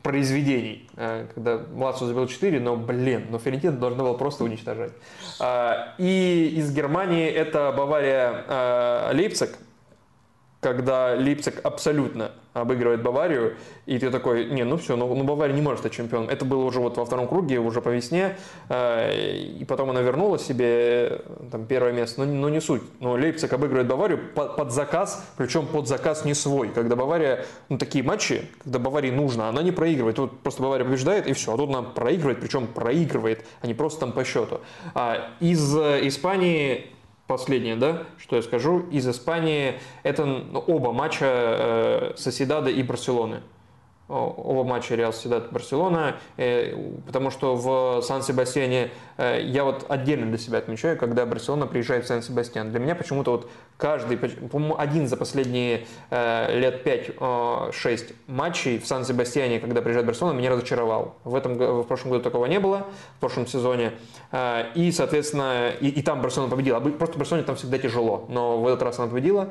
произведений. 0.03 0.89
Э, 0.97 1.27
когда 1.35 1.61
Лацо 1.75 2.07
забил 2.07 2.27
4, 2.27 2.61
но, 2.61 2.77
блин, 2.77 3.27
но 3.31 3.39
Ферентин 3.39 3.79
должна 3.79 4.05
была 4.05 4.15
просто 4.15 4.45
уничтожать. 4.45 4.93
А, 5.39 5.95
и 5.99 6.55
из 6.57 6.75
Германии 6.75 7.29
это 7.29 7.75
Бавария 7.77 9.13
Лейпциг, 9.13 9.59
когда 10.73 11.15
Лейпциг 11.15 11.61
абсолютно 11.63 12.33
обыгрывает 12.55 13.03
Баварию, 13.03 13.55
и 13.85 13.99
ты 13.99 14.11
такой, 14.11 14.47
не, 14.47 14.65
ну 14.65 14.77
все, 14.77 14.97
ну, 14.97 15.13
ну 15.13 15.25
Бавария 15.25 15.55
не 15.55 15.61
может 15.61 15.81
стать 15.81 15.93
чемпионом. 15.93 16.31
Это 16.31 16.45
было 16.45 16.65
уже 16.65 16.81
вот 16.81 16.97
во 16.97 17.05
втором 17.05 17.29
круге, 17.29 17.59
уже 17.59 17.83
по 17.83 17.89
весне, 17.89 18.37
э, 18.69 19.13
и 19.61 19.65
потом 19.65 19.91
она 19.91 20.01
вернула 20.01 20.39
себе 20.39 20.65
э, 20.67 21.21
там, 21.51 21.67
первое 21.67 21.93
место, 21.93 22.25
но, 22.25 22.33
но 22.33 22.49
не 22.49 22.61
суть. 22.61 22.83
Но 23.01 23.13
Лейпциг 23.13 23.53
обыгрывает 23.53 23.89
Баварию 23.89 24.21
под, 24.35 24.57
под 24.57 24.73
заказ, 24.73 25.27
причем 25.37 25.67
под 25.67 25.89
заказ 25.89 26.25
не 26.25 26.33
свой. 26.33 26.69
Когда 26.69 26.97
Бавария, 26.97 27.45
ну 27.69 27.77
такие 27.77 28.05
матчи, 28.05 28.49
когда 28.63 28.79
Баварии 28.79 29.11
нужно, 29.11 29.49
она 29.49 29.63
не 29.63 29.73
проигрывает. 29.73 30.17
Тут 30.17 30.41
просто 30.41 30.63
Бавария 30.63 30.87
побеждает, 30.87 31.27
и 31.27 31.33
все. 31.33 31.53
А 31.53 31.57
тут 31.57 31.69
она 31.71 31.83
проигрывает, 31.83 32.41
причем 32.41 32.69
проигрывает, 32.69 33.45
а 33.61 33.67
не 33.67 33.75
просто 33.75 34.01
там 34.01 34.13
по 34.13 34.25
счету. 34.25 34.61
А 34.95 35.31
из 35.41 35.77
э, 35.77 36.07
Испании 36.07 36.94
последнее, 37.27 37.77
да, 37.77 38.05
что 38.19 38.37
я 38.37 38.43
скажу, 38.43 38.81
из 38.91 39.09
Испании, 39.09 39.79
это 40.03 40.25
ну, 40.25 40.59
оба 40.59 40.93
матча 40.93 41.27
э, 41.27 42.13
Соседада 42.17 42.71
и 42.71 42.83
Барселоны 42.83 43.43
оба 44.09 44.65
матча 44.65 44.95
Реал 44.95 45.13
Сидат 45.13 45.51
Барселона, 45.51 46.17
э, 46.37 46.77
потому 47.07 47.31
что 47.31 47.57
в 47.57 48.03
Сан-Себастьяне 48.03 48.91
э, 49.17 49.41
я 49.43 49.65
вот 49.65 49.87
отдельно 49.89 50.27
для 50.27 50.37
себя 50.37 50.59
отмечаю, 50.59 50.99
когда 50.99 51.25
Барселона 51.25 51.67
приезжает 51.67 52.05
в 52.05 52.09
Сан-Себастьян. 52.09 52.71
Для 52.71 52.81
меня 52.81 52.95
почему-то 52.95 53.31
вот 53.31 53.51
каждый, 53.79 54.19
по-моему, 54.19 54.77
один 54.79 55.09
за 55.09 55.17
последние 55.17 55.87
э, 56.11 56.59
лет 56.59 56.87
5-6 56.87 58.15
матчей 58.27 58.79
в 58.79 58.87
Сан-Себастьяне, 58.87 59.59
когда 59.59 59.81
приезжает 59.81 60.07
Барселона, 60.07 60.37
меня 60.37 60.51
разочаровал. 60.51 61.17
В, 61.25 61.35
этом, 61.35 61.55
в 61.55 61.85
прошлом 61.85 62.11
году 62.13 62.25
такого 62.25 62.45
не 62.45 62.61
было, 62.61 62.87
в 63.17 63.21
прошлом 63.21 63.47
сезоне. 63.47 63.93
И, 64.75 64.93
соответственно, 64.93 65.71
и, 65.81 65.89
и 65.89 66.03
там 66.03 66.21
Барселона 66.21 66.51
победила. 66.51 66.81
Просто 66.81 67.19
Барселоне 67.19 67.45
там 67.45 67.57
всегда 67.57 67.79
тяжело, 67.79 68.27
но 68.29 68.61
в 68.61 68.67
этот 68.67 68.83
раз 68.83 68.99
она 68.99 69.09
победила. 69.09 69.51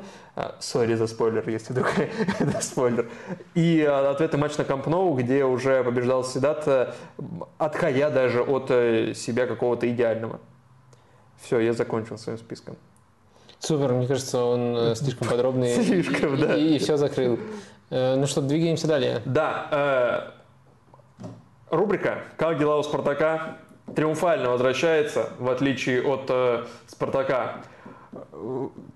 Sorry 0.60 0.94
за 0.94 1.06
спойлер, 1.06 1.48
если 1.48 1.72
вдруг 1.72 1.92
это 2.38 2.60
спойлер. 2.60 3.08
И 3.54 3.80
ответный 3.82 4.38
матч 4.44 4.58
на 4.58 4.64
Камп 4.64 4.86
Ноу, 4.88 5.14
где 5.14 5.42
уже 5.44 5.82
побеждал 5.82 6.22
Сосьедад, 6.22 6.68
э, 6.68 6.92
отходя 7.56 8.10
даже 8.10 8.42
от 8.42 8.70
э, 8.70 9.14
себя 9.14 9.46
какого-то 9.46 9.88
идеального. 9.88 10.38
Все, 11.40 11.60
я 11.60 11.72
закончил 11.72 12.18
своим 12.18 12.38
списком. 12.38 12.76
Супер, 13.58 13.94
мне 13.94 14.06
кажется, 14.06 14.44
он 14.44 14.76
э, 14.76 14.94
слишком 14.96 15.28
подробный. 15.28 15.74
Слишком, 15.82 16.38
да. 16.38 16.56
И, 16.56 16.76
и 16.76 16.78
все 16.78 16.98
закрыл. 16.98 17.38
Ну 17.90 18.26
что, 18.26 18.42
двигаемся 18.42 18.86
далее. 18.88 19.22
Да. 19.24 20.34
рубрика 21.70 22.24
«Как 22.36 22.58
дела 22.58 22.78
у 22.78 22.82
Спартака?» 22.82 23.58
триумфально 23.94 24.50
возвращается, 24.50 25.30
в 25.38 25.48
отличие 25.48 26.02
от 26.02 26.68
Спартака. 26.86 27.62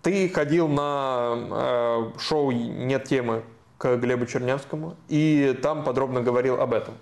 Ты 0.02 0.28
ходил 0.30 0.68
на 0.68 2.10
шоу 2.18 2.50
«Нет 2.50 3.04
темы» 3.04 3.44
к 3.78 3.96
Глебу 3.96 4.26
Чернявскому, 4.26 4.96
и 5.08 5.56
там 5.62 5.84
подробно 5.84 6.20
говорил 6.20 6.60
об 6.60 6.74
этом. 6.74 6.94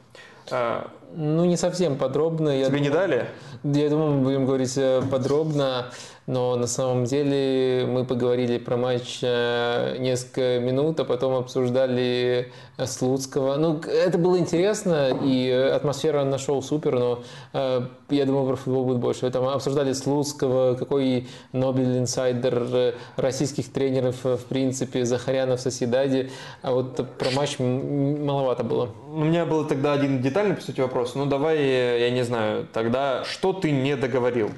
А, 0.50 0.90
ну, 1.14 1.44
не 1.44 1.56
совсем 1.56 1.96
подробно. 1.96 2.50
Тебе 2.50 2.60
я 2.60 2.68
не 2.68 2.90
думаю, 2.90 2.92
дали? 2.92 3.26
Я 3.64 3.90
думаю, 3.90 4.12
мы 4.12 4.24
будем 4.24 4.46
говорить 4.46 4.76
э, 4.76 5.02
подробно 5.10 5.86
но 6.26 6.56
на 6.56 6.66
самом 6.66 7.04
деле 7.04 7.86
мы 7.86 8.04
поговорили 8.04 8.58
про 8.58 8.76
матч 8.76 9.20
э, 9.22 9.96
несколько 9.98 10.58
минут, 10.58 10.98
а 10.98 11.04
потом 11.04 11.34
обсуждали 11.34 12.52
э, 12.76 12.86
Слуцкого. 12.86 13.56
Ну, 13.56 13.80
это 13.80 14.18
было 14.18 14.38
интересно, 14.38 15.16
и 15.22 15.48
атмосфера 15.50 16.24
на 16.24 16.38
шоу 16.38 16.62
супер, 16.62 16.98
но 16.98 17.22
э, 17.52 17.82
я 18.10 18.26
думаю, 18.26 18.46
про 18.48 18.56
футбол 18.56 18.84
будет 18.86 18.98
больше. 18.98 19.30
Там 19.30 19.46
обсуждали 19.46 19.92
Слуцкого, 19.92 20.74
какой 20.74 21.28
Нобель 21.52 21.98
инсайдер 21.98 22.94
российских 23.16 23.72
тренеров, 23.72 24.24
в 24.24 24.44
принципе, 24.48 25.04
Захаряна 25.04 25.56
в 25.56 25.60
Соседаде, 25.60 26.30
а 26.62 26.72
вот 26.72 26.96
про 27.18 27.30
матч 27.30 27.58
маловато 27.58 28.64
было. 28.64 28.90
У 29.12 29.24
меня 29.24 29.46
был 29.46 29.64
тогда 29.64 29.92
один 29.92 30.20
детальный, 30.20 30.56
по 30.56 30.62
сути, 30.62 30.80
вопрос. 30.80 31.14
Ну, 31.14 31.26
давай, 31.26 31.64
я 32.00 32.10
не 32.10 32.24
знаю, 32.24 32.66
тогда 32.72 33.24
что 33.24 33.52
ты 33.52 33.70
не 33.70 33.96
договорил? 33.96 34.50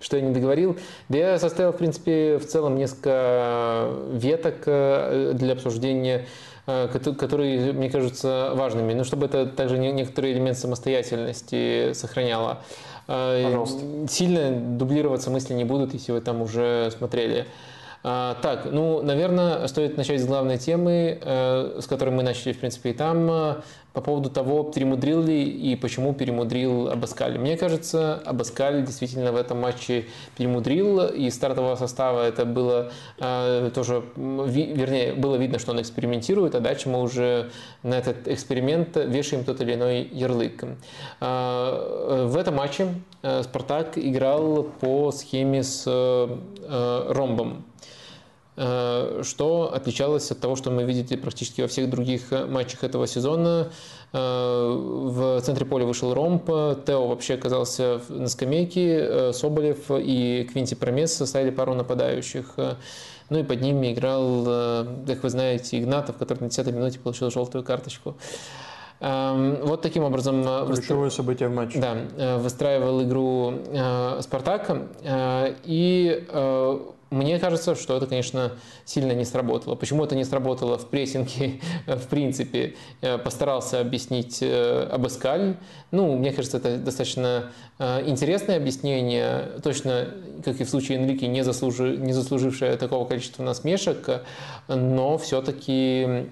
Что 0.00 0.16
я 0.16 0.22
не 0.22 0.32
договорил. 0.32 0.76
Да 1.08 1.18
я 1.18 1.38
составил, 1.38 1.72
в 1.72 1.76
принципе, 1.76 2.38
в 2.38 2.46
целом 2.46 2.76
несколько 2.76 3.90
веток 4.12 4.56
э, 4.66 5.32
для 5.34 5.52
обсуждения, 5.54 6.26
э, 6.66 6.88
которые, 6.88 7.72
мне 7.72 7.90
кажутся 7.90 8.52
важными. 8.54 8.92
Но 8.92 9.04
чтобы 9.04 9.26
это 9.26 9.46
также 9.46 9.78
некоторый 9.78 10.32
элемент 10.32 10.58
самостоятельности 10.58 11.92
сохраняло. 11.94 12.62
Э, 13.08 13.42
Пожалуйста. 13.44 13.80
Сильно 14.08 14.50
дублироваться 14.50 15.30
мысли 15.30 15.54
не 15.54 15.64
будут, 15.64 15.94
если 15.94 16.12
вы 16.12 16.20
там 16.20 16.42
уже 16.42 16.90
смотрели. 16.96 17.46
Так, 18.02 18.68
ну, 18.70 19.02
наверное, 19.02 19.66
стоит 19.66 19.96
начать 19.96 20.20
с 20.20 20.24
главной 20.24 20.56
темы, 20.56 21.18
э, 21.20 21.80
с 21.80 21.86
которой 21.86 22.10
мы 22.10 22.22
начали, 22.22 22.52
в 22.52 22.58
принципе, 22.60 22.90
и 22.90 22.92
там, 22.92 23.28
э, 23.28 23.54
по 23.98 24.02
поводу 24.02 24.30
того, 24.30 24.62
перемудрил 24.62 25.24
ли 25.24 25.42
и 25.42 25.74
почему 25.74 26.14
перемудрил 26.14 26.88
Абаскаль. 26.88 27.36
Мне 27.36 27.56
кажется, 27.56 28.22
Абаскаль 28.24 28.84
действительно 28.84 29.32
в 29.32 29.36
этом 29.36 29.58
матче 29.58 30.06
перемудрил, 30.36 31.04
и 31.08 31.28
стартового 31.30 31.74
состава 31.74 32.22
это 32.22 32.44
было 32.44 32.92
э, 33.18 33.72
тоже, 33.74 34.04
вернее, 34.14 35.14
было 35.14 35.34
видно, 35.34 35.58
что 35.58 35.72
он 35.72 35.80
экспериментирует, 35.80 36.54
а 36.54 36.60
дальше 36.60 36.88
мы 36.88 37.02
уже 37.02 37.50
на 37.82 37.94
этот 37.94 38.28
эксперимент 38.28 38.96
вешаем 38.96 39.42
тот 39.42 39.60
или 39.62 39.74
иной 39.74 40.08
ярлык. 40.12 40.62
В 41.18 42.36
этом 42.38 42.54
матче 42.54 42.94
Спартак 43.42 43.98
играл 43.98 44.62
по 44.62 45.10
схеме 45.10 45.64
с 45.64 45.84
ромбом. 46.68 47.64
Что 48.58 49.72
отличалось 49.72 50.30
от 50.32 50.40
того, 50.40 50.56
что 50.56 50.70
мы 50.72 50.82
видели 50.82 51.16
практически 51.16 51.60
во 51.60 51.68
всех 51.68 51.88
других 51.88 52.32
матчах 52.48 52.82
этого 52.82 53.06
сезона. 53.06 53.70
В 54.12 55.40
центре 55.42 55.64
поля 55.64 55.84
вышел 55.84 56.12
Ромп, 56.12 56.46
Тео 56.84 57.06
вообще 57.06 57.34
оказался 57.34 58.00
на 58.08 58.26
скамейке, 58.26 59.32
Соболев 59.32 59.90
и 59.90 60.48
Квинти 60.50 60.74
Промес 60.74 61.14
составили 61.14 61.50
пару 61.50 61.74
нападающих. 61.74 62.54
Ну 63.30 63.38
и 63.38 63.42
под 63.44 63.60
ними 63.60 63.92
играл, 63.92 64.44
как 65.06 65.22
вы 65.22 65.30
знаете, 65.30 65.78
Игнатов, 65.78 66.16
который 66.16 66.40
на 66.40 66.46
10-й 66.46 66.72
минуте 66.72 66.98
получил 66.98 67.30
желтую 67.30 67.62
карточку. 67.62 68.16
Эм, 69.00 69.56
вот 69.62 69.80
таким 69.80 70.02
образом... 70.02 70.42
Э, 70.46 70.66
Ключевое 70.66 71.10
событие 71.10 71.48
в 71.48 71.54
матче. 71.54 71.78
Да, 71.78 71.96
э, 72.16 72.38
выстраивал 72.38 73.02
игру 73.02 73.52
э, 73.66 74.20
Спартака. 74.22 74.82
И 75.64 76.26
мне 77.10 77.38
кажется, 77.38 77.74
что 77.74 77.96
это, 77.96 78.06
конечно, 78.06 78.52
сильно 78.84 79.12
не 79.12 79.24
сработало. 79.24 79.74
Почему 79.74 80.04
это 80.04 80.14
не 80.14 80.24
сработало 80.24 80.78
в 80.78 80.86
прессинге, 80.86 81.60
в 81.86 82.06
принципе, 82.08 82.74
постарался 83.24 83.80
объяснить 83.80 84.42
Абаскаль. 84.42 85.56
Ну, 85.90 86.16
мне 86.16 86.32
кажется, 86.32 86.58
это 86.58 86.76
достаточно 86.76 87.50
интересное 87.78 88.56
объяснение, 88.56 89.60
точно, 89.62 90.08
как 90.44 90.60
и 90.60 90.64
в 90.64 90.68
случае 90.68 90.98
Энрике, 90.98 91.28
не, 91.28 91.42
заслужи, 91.42 91.96
не 91.96 92.12
заслужившее 92.12 92.76
такого 92.76 93.06
количества 93.06 93.42
насмешек, 93.42 94.22
но 94.68 95.16
все-таки 95.18 96.26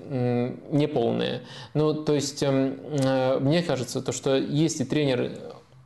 неполное. 0.70 1.42
Ну, 1.74 1.94
то 1.94 2.14
есть, 2.14 2.42
эм, 2.42 2.78
мне 3.40 3.62
кажется, 3.62 4.02
то, 4.02 4.12
что 4.12 4.36
если 4.36 4.84
тренер 4.84 5.32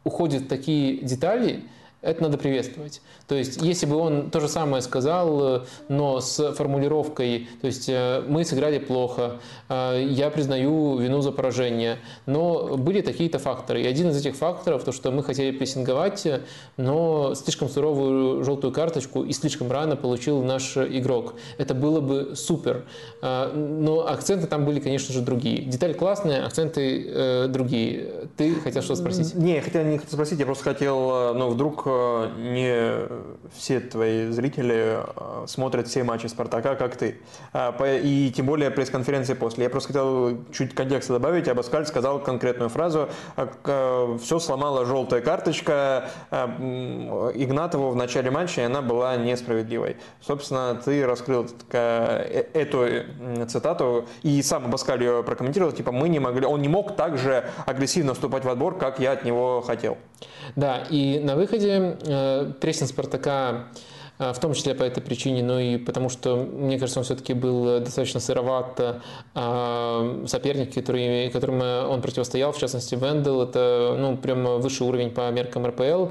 уходит 0.05 0.43
в 0.43 0.49
такие 0.49 0.99
детали, 0.99 1.65
это 2.03 2.23
надо 2.23 2.39
приветствовать. 2.39 3.03
То 3.29 3.35
есть, 3.35 3.61
если 3.61 3.85
бы 3.85 3.97
он 3.97 4.31
то 4.31 4.41
же 4.41 4.49
самое 4.49 4.83
сказал, 4.83 5.57
э, 5.57 5.61
но 5.89 6.21
с 6.21 6.53
формулировкой, 6.55 7.49
то 7.61 7.67
есть 7.67 7.89
э, 7.89 8.25
мы 8.27 8.45
сыграли 8.45 8.79
плохо, 8.79 9.37
э, 9.69 10.07
я 10.09 10.31
признаю 10.31 10.97
вину 10.97 11.21
за 11.21 11.31
поражение, 11.31 11.99
но 12.25 12.77
были 12.79 13.03
такие-то 13.03 13.39
факторы. 13.39 13.83
И 13.83 13.87
один 13.87 14.11
из 14.11 14.17
этих 14.19 14.35
факторов, 14.37 14.85
то, 14.85 14.93
что 14.93 15.11
мы 15.11 15.23
хотели 15.23 15.51
прессинговать, 15.57 16.27
но 16.79 17.35
слишком 17.35 17.69
суровую 17.69 18.45
желтую 18.45 18.73
карточку 18.73 19.23
и 19.23 19.33
слишком 19.33 19.71
рано 19.71 19.97
получил 19.97 20.43
наш 20.43 20.79
игрок. 20.79 21.35
Это 21.59 21.75
было 21.75 22.01
бы 22.01 22.35
супер. 22.35 22.85
Но 23.23 24.07
акценты 24.09 24.47
там 24.47 24.65
были, 24.65 24.81
конечно 24.81 25.13
же, 25.13 25.21
другие. 25.21 25.63
Деталь 25.63 25.95
классная, 25.95 26.47
акценты 26.47 27.49
другие. 27.49 28.29
Ты 28.37 28.55
хотел 28.55 28.83
что 28.83 28.95
спросить? 28.95 29.35
Не, 29.35 29.57
я 29.57 29.63
хотел 29.63 29.85
не 29.85 29.99
хотел 29.99 30.13
спросить, 30.15 30.39
я 30.39 30.47
просто 30.47 30.65
хотел, 30.65 31.35
ну, 31.35 31.49
вдруг 31.49 31.87
не 32.37 33.09
все 33.55 33.81
твои 33.81 34.31
зрители 34.31 34.99
э, 34.99 35.47
смотрят 35.47 35.89
все 35.89 36.05
матчи 36.05 36.27
Спартака, 36.27 36.75
как 36.75 36.97
ты. 36.97 37.19
А, 37.53 37.75
и 37.85 38.33
тем 38.35 38.47
более 38.47 38.71
пресс-конференции 38.71 39.35
после. 39.35 39.65
Я 39.65 39.71
просто 39.71 39.89
хотел 39.89 40.39
чуть 40.53 40.75
контекста 40.75 41.15
добавить. 41.15 41.49
Абаскаль 41.49 41.87
сказал 41.87 42.21
конкретную 42.21 42.69
фразу. 42.69 43.09
«Э, 43.37 44.19
все 44.23 44.39
сломала 44.39 44.85
желтая 44.85 45.21
карточка 45.21 46.11
э, 46.31 46.47
Игнатову 47.35 47.91
в 47.91 47.97
начале 47.97 48.31
матча, 48.31 48.63
и 48.63 48.65
она 48.65 48.83
была 48.83 49.17
несправедливой. 49.17 49.97
Собственно, 50.21 50.81
ты 50.85 51.07
раскрыл 51.07 51.47
эту 51.71 52.87
цитату, 53.49 54.07
и 54.23 54.43
сам 54.43 54.67
Абаскаль 54.67 55.03
ее 55.03 55.23
прокомментировал. 55.23 55.73
Типа, 55.73 55.93
мы 55.93 56.09
не 56.09 56.19
могли, 56.19 56.47
он 56.47 56.63
не 56.63 56.69
мог 56.69 56.97
так 56.97 57.19
же 57.19 57.45
агрессивно 57.67 58.15
вступать 58.15 58.45
в 58.45 58.49
отбор, 58.49 58.79
как 58.79 59.01
я 59.01 59.13
от 59.13 59.25
него 59.25 59.61
хотел. 59.61 59.99
Да, 60.57 60.83
и 60.91 61.21
на 61.21 61.37
выходе 61.37 61.80
э, 61.81 62.53
прессинг 62.61 62.89
Спартака 62.89 63.67
в 64.21 64.39
том 64.39 64.53
числе 64.53 64.75
по 64.75 64.83
этой 64.83 65.03
причине, 65.03 65.43
но 65.43 65.59
и 65.59 65.79
потому 65.79 66.11
что, 66.11 66.37
мне 66.37 66.79
кажется, 66.79 67.01
он 67.01 67.05
все-таки 67.05 67.33
был 67.33 67.81
достаточно 67.81 68.21
сыроват. 68.21 69.01
А, 69.35 70.25
соперник, 70.27 70.75
который, 70.75 71.31
которым 71.31 71.63
он 71.91 72.03
противостоял, 72.03 72.53
в 72.53 72.59
частности, 72.59 72.95
Вендел, 72.95 73.43
это 73.43 73.97
ну, 73.99 74.17
прям 74.17 74.61
высший 74.61 74.87
уровень 74.87 75.11
по 75.11 75.31
меркам 75.31 75.67
РПЛ, 75.67 76.09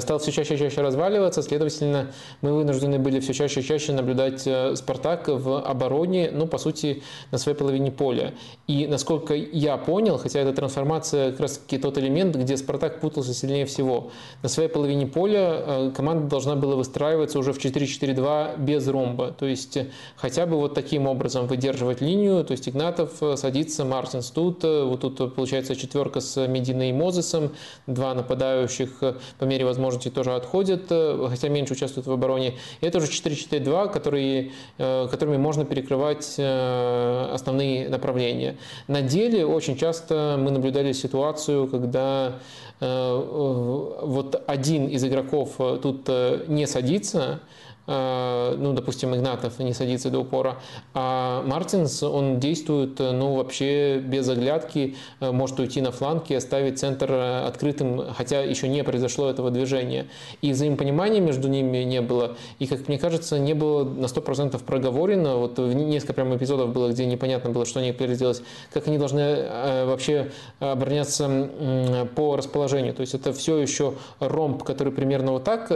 стал 0.00 0.18
все 0.18 0.30
чаще 0.30 0.54
и 0.54 0.58
чаще 0.58 0.82
разваливаться, 0.82 1.42
следовательно, 1.42 2.12
мы 2.42 2.52
вынуждены 2.52 2.98
были 2.98 3.18
все 3.20 3.32
чаще 3.32 3.60
и 3.60 3.64
чаще 3.64 3.92
наблюдать 3.92 4.46
Спартак 4.76 5.28
в 5.28 5.60
обороне, 5.60 6.30
ну, 6.32 6.46
по 6.46 6.58
сути, 6.58 7.02
на 7.30 7.38
своей 7.38 7.56
половине 7.56 7.90
поля. 7.90 8.34
И, 8.66 8.86
насколько 8.86 9.34
я 9.34 9.78
понял, 9.78 10.18
хотя 10.18 10.40
эта 10.40 10.52
трансформация 10.52 11.30
как 11.30 11.40
раз-таки 11.40 11.78
тот 11.78 11.96
элемент, 11.96 12.36
где 12.36 12.56
Спартак 12.56 13.00
путался 13.00 13.32
сильнее 13.32 13.64
всего, 13.64 14.10
на 14.42 14.48
своей 14.48 14.68
половине 14.68 15.06
поля 15.06 15.90
команда 15.96 16.28
должна 16.28 16.54
была 16.54 16.76
выстраиваться 16.76 17.37
уже 17.38 17.52
в 17.52 17.58
4-4-2 17.58 18.58
без 18.58 18.86
ромба. 18.88 19.32
То 19.32 19.46
есть 19.46 19.76
э, 19.76 19.86
хотя 20.16 20.46
бы 20.46 20.56
вот 20.56 20.74
таким 20.74 21.06
образом 21.06 21.46
выдерживать 21.46 22.00
линию. 22.00 22.44
То 22.44 22.52
есть 22.52 22.68
Игнатов 22.68 23.22
э, 23.22 23.36
садится, 23.36 23.84
Мартинс 23.84 24.30
тут. 24.30 24.64
Э, 24.64 24.84
вот 24.84 25.00
тут 25.00 25.34
получается 25.34 25.76
четверка 25.76 26.20
с 26.20 26.46
Мединой 26.46 26.90
и 26.90 26.92
Мозесом. 26.92 27.52
Два 27.86 28.14
нападающих 28.14 29.02
по 29.38 29.44
мере 29.44 29.64
возможности 29.64 30.10
тоже 30.10 30.34
отходят, 30.34 30.88
хотя 30.88 31.48
меньше 31.48 31.74
участвуют 31.74 32.06
в 32.06 32.12
обороне. 32.12 32.54
И 32.80 32.86
это 32.86 32.98
уже 32.98 33.08
4-4-2, 33.08 33.92
которые, 33.92 34.52
которыми 34.76 35.36
можно 35.36 35.64
перекрывать 35.64 36.38
основные 36.38 37.88
направления. 37.88 38.56
На 38.86 39.02
деле 39.02 39.46
очень 39.46 39.76
часто 39.76 40.36
мы 40.38 40.50
наблюдали 40.50 40.92
ситуацию, 40.92 41.66
когда 41.68 42.38
вот 42.80 44.42
один 44.46 44.86
из 44.86 45.04
игроков 45.04 45.56
тут 45.82 46.08
не 46.46 46.66
садится, 46.66 47.40
Э, 47.40 47.57
ну, 47.88 48.74
допустим, 48.74 49.14
Игнатов 49.14 49.58
не 49.58 49.72
садится 49.72 50.10
до 50.10 50.18
упора, 50.18 50.58
а 50.92 51.42
Мартинс, 51.46 52.02
он 52.02 52.38
действует, 52.38 53.00
э, 53.00 53.12
ну, 53.12 53.34
вообще 53.36 53.98
без 53.98 54.28
оглядки, 54.28 54.96
э, 55.20 55.30
может 55.30 55.58
уйти 55.58 55.80
на 55.80 55.90
фланг 55.90 56.30
и 56.30 56.34
оставить 56.34 56.78
центр 56.78 57.10
открытым, 57.12 58.12
хотя 58.14 58.42
еще 58.42 58.68
не 58.68 58.84
произошло 58.84 59.30
этого 59.30 59.50
движения. 59.50 60.06
И 60.42 60.52
взаимопонимания 60.52 61.20
между 61.20 61.48
ними 61.48 61.78
не 61.78 62.02
было, 62.02 62.36
и, 62.58 62.66
как 62.66 62.88
мне 62.88 62.98
кажется, 62.98 63.38
не 63.38 63.54
было 63.54 63.84
на 63.84 64.06
100% 64.06 64.62
проговорено, 64.62 65.36
вот 65.36 65.56
несколько 65.58 66.12
прям 66.12 66.36
эпизодов 66.36 66.72
было, 66.72 66.90
где 66.90 67.06
непонятно 67.06 67.50
было, 67.50 67.64
что 67.64 67.80
они 67.80 67.94
сделать, 67.98 68.42
как 68.72 68.86
они 68.86 68.98
должны 68.98 69.46
вообще 69.86 70.30
обороняться 70.60 72.08
по 72.14 72.36
расположению. 72.36 72.94
То 72.94 73.00
есть 73.00 73.14
это 73.14 73.32
все 73.32 73.56
еще 73.56 73.94
ромб, 74.20 74.62
который 74.62 74.92
примерно 74.92 75.32
вот 75.32 75.44
так 75.44 75.68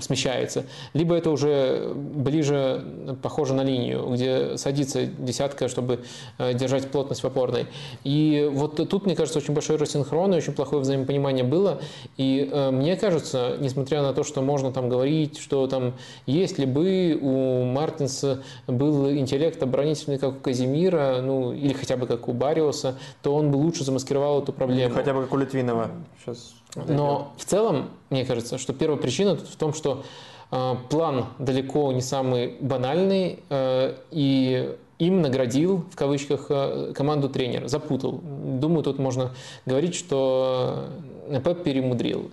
смещается, 0.00 0.64
либо 0.92 1.14
это 1.14 1.30
уже 1.30 1.92
ближе 1.94 2.84
похоже 3.22 3.54
на 3.54 3.62
линию, 3.62 4.06
где 4.10 4.56
садится 4.56 5.06
десятка, 5.06 5.68
чтобы 5.68 6.00
э, 6.38 6.54
держать 6.54 6.90
плотность 6.90 7.22
в 7.22 7.26
опорной. 7.26 7.66
И 8.04 8.48
вот 8.52 8.76
тут, 8.76 9.06
мне 9.06 9.16
кажется, 9.16 9.38
очень 9.38 9.54
большой 9.54 9.76
рассинхрон 9.76 10.34
и 10.34 10.36
очень 10.36 10.52
плохое 10.52 10.82
взаимопонимание 10.82 11.44
было. 11.44 11.80
И 12.16 12.48
э, 12.50 12.70
мне 12.70 12.96
кажется, 12.96 13.56
несмотря 13.60 14.02
на 14.02 14.12
то, 14.12 14.24
что 14.24 14.42
можно 14.42 14.72
там 14.72 14.88
говорить, 14.88 15.38
что 15.38 15.66
там, 15.66 15.94
если 16.26 16.64
бы 16.64 17.18
у 17.20 17.64
Мартинса 17.64 18.42
был 18.66 19.10
интеллект 19.10 19.62
оборонительный, 19.62 20.18
как 20.18 20.36
у 20.36 20.40
Казимира, 20.40 21.20
ну, 21.22 21.52
или 21.52 21.72
хотя 21.72 21.96
бы 21.96 22.06
как 22.06 22.28
у 22.28 22.32
Бариуса, 22.32 22.98
то 23.22 23.34
он 23.34 23.50
бы 23.50 23.56
лучше 23.56 23.84
замаскировал 23.84 24.42
эту 24.42 24.52
проблему. 24.52 24.94
Хотя 24.94 25.14
бы 25.14 25.22
как 25.22 25.32
у 25.32 25.36
Литвинова. 25.36 25.90
Сейчас 26.24 26.54
но 26.74 27.32
в 27.36 27.44
целом, 27.44 27.90
мне 28.10 28.24
кажется, 28.24 28.58
что 28.58 28.72
первая 28.72 28.98
причина 28.98 29.36
тут 29.36 29.48
в 29.48 29.56
том, 29.56 29.74
что 29.74 30.04
план 30.90 31.26
далеко 31.38 31.92
не 31.92 32.02
самый 32.02 32.56
банальный, 32.60 33.38
э, 33.48 33.94
и 34.10 34.76
им 34.98 35.22
наградил, 35.22 35.86
в 35.90 35.96
кавычках, 35.96 36.46
э, 36.50 36.92
команду 36.94 37.30
тренер, 37.30 37.68
запутал. 37.68 38.20
Думаю, 38.22 38.82
тут 38.82 38.98
можно 38.98 39.30
говорить, 39.64 39.94
что 39.94 40.88
Пеп 41.42 41.62
перемудрил. 41.62 42.30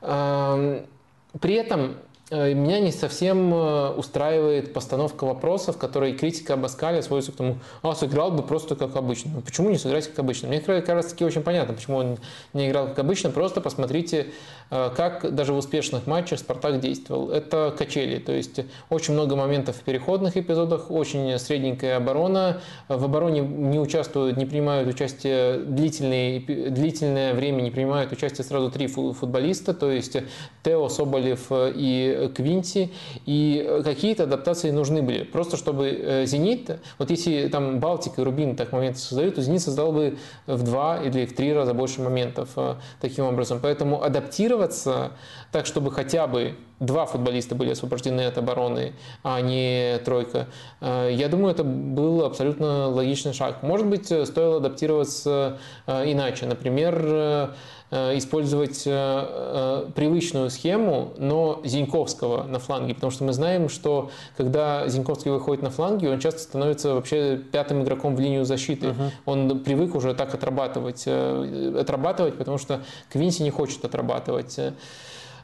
При 0.00 1.54
этом 1.54 1.96
меня 2.30 2.80
не 2.80 2.92
совсем 2.92 3.52
устраивает 3.96 4.72
постановка 4.72 5.24
вопросов, 5.24 5.78
которые 5.78 6.14
критика 6.14 6.54
Абаскаля 6.54 7.02
сводится 7.02 7.32
к 7.32 7.36
тому, 7.36 7.56
а 7.82 7.94
сыграл 7.94 8.30
бы 8.30 8.42
просто 8.42 8.76
как 8.76 8.96
обычно. 8.96 9.40
Почему 9.40 9.70
не 9.70 9.78
сыграть 9.78 10.08
как 10.08 10.18
обычно? 10.18 10.48
Мне 10.48 10.60
кажется, 10.60 11.10
таки 11.10 11.24
очень 11.24 11.42
понятно, 11.42 11.74
почему 11.74 11.96
он 11.98 12.18
не 12.52 12.68
играл 12.68 12.88
как 12.88 12.98
обычно. 12.98 13.30
Просто 13.30 13.60
посмотрите 13.60 14.26
Э, 14.26 14.57
как 14.70 15.34
даже 15.34 15.52
в 15.52 15.56
успешных 15.56 16.06
матчах 16.06 16.38
Спартак 16.38 16.80
действовал. 16.80 17.30
Это 17.30 17.74
качели, 17.76 18.18
то 18.18 18.32
есть 18.32 18.60
очень 18.90 19.14
много 19.14 19.36
моментов 19.36 19.76
в 19.76 19.80
переходных 19.80 20.36
эпизодах, 20.36 20.90
очень 20.90 21.38
средненькая 21.38 21.96
оборона. 21.96 22.60
В 22.88 23.04
обороне 23.04 23.40
не 23.40 23.78
участвуют, 23.78 24.36
не 24.36 24.46
принимают 24.46 24.88
участие 24.88 25.58
длительные, 25.58 26.40
длительное 26.40 27.34
время, 27.34 27.62
не 27.62 27.70
принимают 27.70 28.12
участие 28.12 28.44
сразу 28.44 28.70
три 28.70 28.86
футболиста, 28.86 29.74
то 29.74 29.90
есть 29.90 30.16
Тео, 30.62 30.88
Соболев 30.88 31.46
и 31.50 32.30
Квинти. 32.34 32.92
И 33.26 33.80
какие-то 33.84 34.24
адаптации 34.24 34.70
нужны 34.70 35.02
были. 35.02 35.24
Просто 35.24 35.56
чтобы 35.56 35.88
э, 35.88 36.26
«Зенит», 36.26 36.78
вот 36.98 37.10
если 37.10 37.48
там 37.48 37.80
Балтик 37.80 38.18
и 38.18 38.22
Рубин 38.22 38.56
так 38.56 38.72
моменты 38.72 38.98
создают, 38.98 39.36
то 39.36 39.42
«Зенит» 39.42 39.62
создал 39.62 39.92
бы 39.92 40.18
в 40.46 40.62
два 40.62 41.02
или 41.02 41.26
в 41.26 41.34
три 41.34 41.52
раза 41.52 41.74
больше 41.74 42.00
моментов 42.00 42.50
э, 42.56 42.74
таким 43.00 43.24
образом. 43.24 43.60
Поэтому 43.62 44.02
адаптировать 44.02 44.57
адаптироваться 44.58 45.12
так, 45.52 45.66
чтобы 45.66 45.90
хотя 45.90 46.26
бы 46.26 46.56
два 46.80 47.06
футболиста 47.06 47.54
были 47.54 47.70
освобождены 47.70 48.22
от 48.22 48.38
обороны, 48.38 48.92
а 49.22 49.40
не 49.40 49.98
тройка. 50.04 50.46
Э, 50.80 51.08
я 51.10 51.28
думаю, 51.28 51.52
это 51.52 51.64
был 51.64 52.24
абсолютно 52.24 52.88
логичный 52.88 53.32
шаг. 53.32 53.62
Может 53.62 53.86
быть, 53.86 54.06
стоило 54.06 54.58
адаптироваться 54.58 55.58
иначе. 55.86 56.46
Например, 56.46 57.54
использовать 57.90 58.84
привычную 58.84 60.50
схему, 60.50 61.12
но 61.16 61.60
Зиньковского 61.64 62.44
на 62.44 62.58
фланге, 62.58 62.94
потому 62.94 63.10
что 63.10 63.24
мы 63.24 63.32
знаем, 63.32 63.68
что 63.68 64.10
когда 64.36 64.86
Зиньковский 64.88 65.30
выходит 65.30 65.62
на 65.62 65.70
фланге, 65.70 66.10
он 66.10 66.20
часто 66.20 66.40
становится 66.40 66.92
вообще 66.94 67.38
пятым 67.38 67.82
игроком 67.82 68.14
в 68.14 68.20
линию 68.20 68.44
защиты. 68.44 68.88
Uh-huh. 68.88 69.10
Он 69.24 69.60
привык 69.60 69.94
уже 69.94 70.12
так 70.14 70.34
отрабатывать, 70.34 71.06
отрабатывать, 71.06 72.36
потому 72.36 72.58
что 72.58 72.82
Квинси 73.10 73.42
не 73.42 73.50
хочет 73.50 73.84
отрабатывать. 73.84 74.58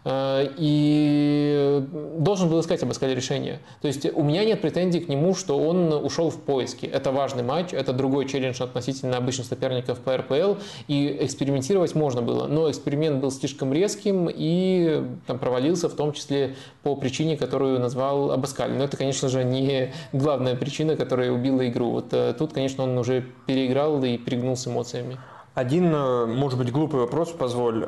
Э, 0.05 0.49
и 0.57 1.83
должен 2.19 2.49
был 2.49 2.61
искать 2.61 2.83
Абаскаль 2.83 3.15
решение. 3.15 3.61
То 3.81 3.89
есть 3.89 4.07
у 4.15 4.23
меня 4.23 4.45
нет 4.45 4.61
претензий 4.61 5.01
к 5.01 5.09
нему, 5.09 5.35
что 5.35 5.59
он 5.59 5.93
ушел 5.93 6.31
в 6.31 6.41
поиски. 6.41 6.87
Это 6.87 7.11
важный 7.11 7.43
матч, 7.43 7.73
это 7.73 7.93
другой 7.93 8.29
челлендж 8.29 8.63
относительно 8.63 9.17
обычных 9.17 9.47
соперников 9.47 9.99
по 10.01 10.17
РПЛ, 10.17 10.57
и 10.89 11.19
экспериментировать 11.21 11.95
можно 11.95 12.21
было. 12.21 12.47
Но 12.47 12.71
эксперимент 12.71 13.21
был 13.21 13.31
слишком 13.31 13.73
резким 13.73 14.29
и 14.31 15.05
там, 15.27 15.39
провалился, 15.39 15.89
в 15.89 15.95
том 15.95 16.13
числе 16.13 16.55
по 16.83 16.97
причине, 16.97 17.37
которую 17.37 17.81
назвал 17.81 18.31
Абаскаль. 18.31 18.73
Но 18.73 18.85
это, 18.85 18.97
конечно 18.97 19.29
же, 19.29 19.43
не 19.43 19.93
главная 20.13 20.55
причина, 20.55 20.97
которая 20.97 21.33
убила 21.33 21.67
игру. 21.67 21.91
Вот 21.91 22.13
э, 22.13 22.35
тут, 22.39 22.53
конечно, 22.53 22.85
он 22.85 22.99
уже 22.99 23.25
переиграл 23.47 24.03
и 24.05 24.19
перегнул 24.19 24.57
с 24.57 24.67
эмоциями. 24.67 25.17
Один, 25.55 25.95
э, 25.95 26.27
может 26.27 26.59
быть, 26.59 26.71
глупый 26.71 27.01
вопрос, 27.01 27.31
позволь. 27.31 27.87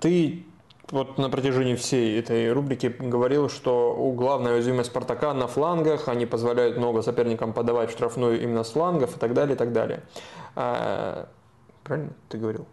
Ты 0.00 0.44
вот 0.90 1.18
на 1.18 1.30
протяжении 1.30 1.74
всей 1.74 2.18
этой 2.18 2.52
рубрики 2.52 2.86
говорил, 2.98 3.48
что 3.48 4.12
главная 4.16 4.54
уязвимость 4.54 4.90
Спартака 4.90 5.34
на 5.34 5.46
флангах, 5.46 6.08
они 6.08 6.26
позволяют 6.26 6.76
много 6.76 7.02
соперникам 7.02 7.52
подавать 7.52 7.90
штрафную 7.90 8.42
именно 8.42 8.64
с 8.64 8.70
флангов 8.70 9.16
и 9.16 9.18
так 9.18 9.34
далее, 9.34 9.54
и 9.54 9.58
так 9.58 9.72
далее. 9.72 10.02
А, 10.56 11.28
правильно 11.84 12.12
ты 12.28 12.38
говорил? 12.38 12.66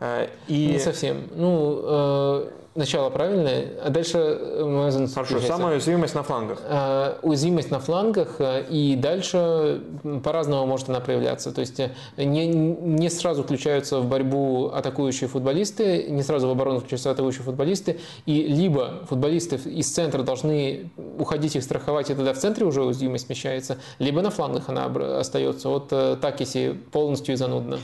А, 0.00 0.28
и... 0.46 0.66
Не 0.68 0.78
совсем. 0.78 1.28
Ну, 1.34 1.80
э, 1.82 2.48
начало 2.76 3.10
правильное, 3.10 3.66
а 3.82 3.90
дальше 3.90 4.18
э, 4.18 4.64
мы 4.64 5.08
Хорошо, 5.08 5.40
самая 5.40 5.74
уязвимость 5.74 6.14
на 6.14 6.22
флангах. 6.22 6.60
А, 6.64 7.18
уязвимость 7.22 7.70
на 7.70 7.80
флангах, 7.80 8.36
э, 8.38 8.64
и 8.68 8.96
дальше 8.96 9.82
по-разному 10.22 10.66
может 10.66 10.88
она 10.88 11.00
проявляться. 11.00 11.52
То 11.52 11.60
есть 11.60 11.80
не, 12.16 12.46
не 12.46 13.10
сразу 13.10 13.42
включаются 13.42 14.00
в 14.00 14.08
борьбу 14.08 14.68
атакующие 14.68 15.28
футболисты, 15.28 16.04
не 16.08 16.22
сразу 16.22 16.48
в 16.48 16.50
оборону 16.50 16.78
включаются 16.78 17.10
атакующие 17.10 17.42
футболисты, 17.42 17.98
и 18.26 18.42
либо 18.42 19.04
футболисты 19.08 19.56
из 19.56 19.90
центра 19.90 20.22
должны 20.22 20.90
уходить 21.18 21.56
их 21.56 21.62
страховать, 21.62 22.10
и 22.10 22.14
тогда 22.14 22.32
в 22.34 22.38
центре 22.38 22.66
уже 22.66 22.82
уязвимость 22.82 23.26
смещается, 23.26 23.78
либо 23.98 24.22
на 24.22 24.30
флангах 24.30 24.68
она 24.68 24.86
остается. 25.18 25.68
Вот 25.68 25.88
так, 25.88 26.40
если 26.40 26.78
полностью 26.92 27.34
и 27.34 27.36
занудно. 27.36 27.78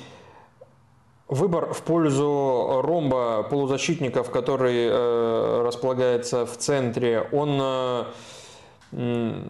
Выбор 1.32 1.72
в 1.72 1.80
пользу 1.80 2.82
ромба 2.82 3.42
полузащитников, 3.48 4.30
который 4.30 4.86
э, 4.86 5.62
располагается 5.64 6.44
в 6.44 6.58
центре, 6.58 7.26
он 7.32 7.58
э, 8.92 9.42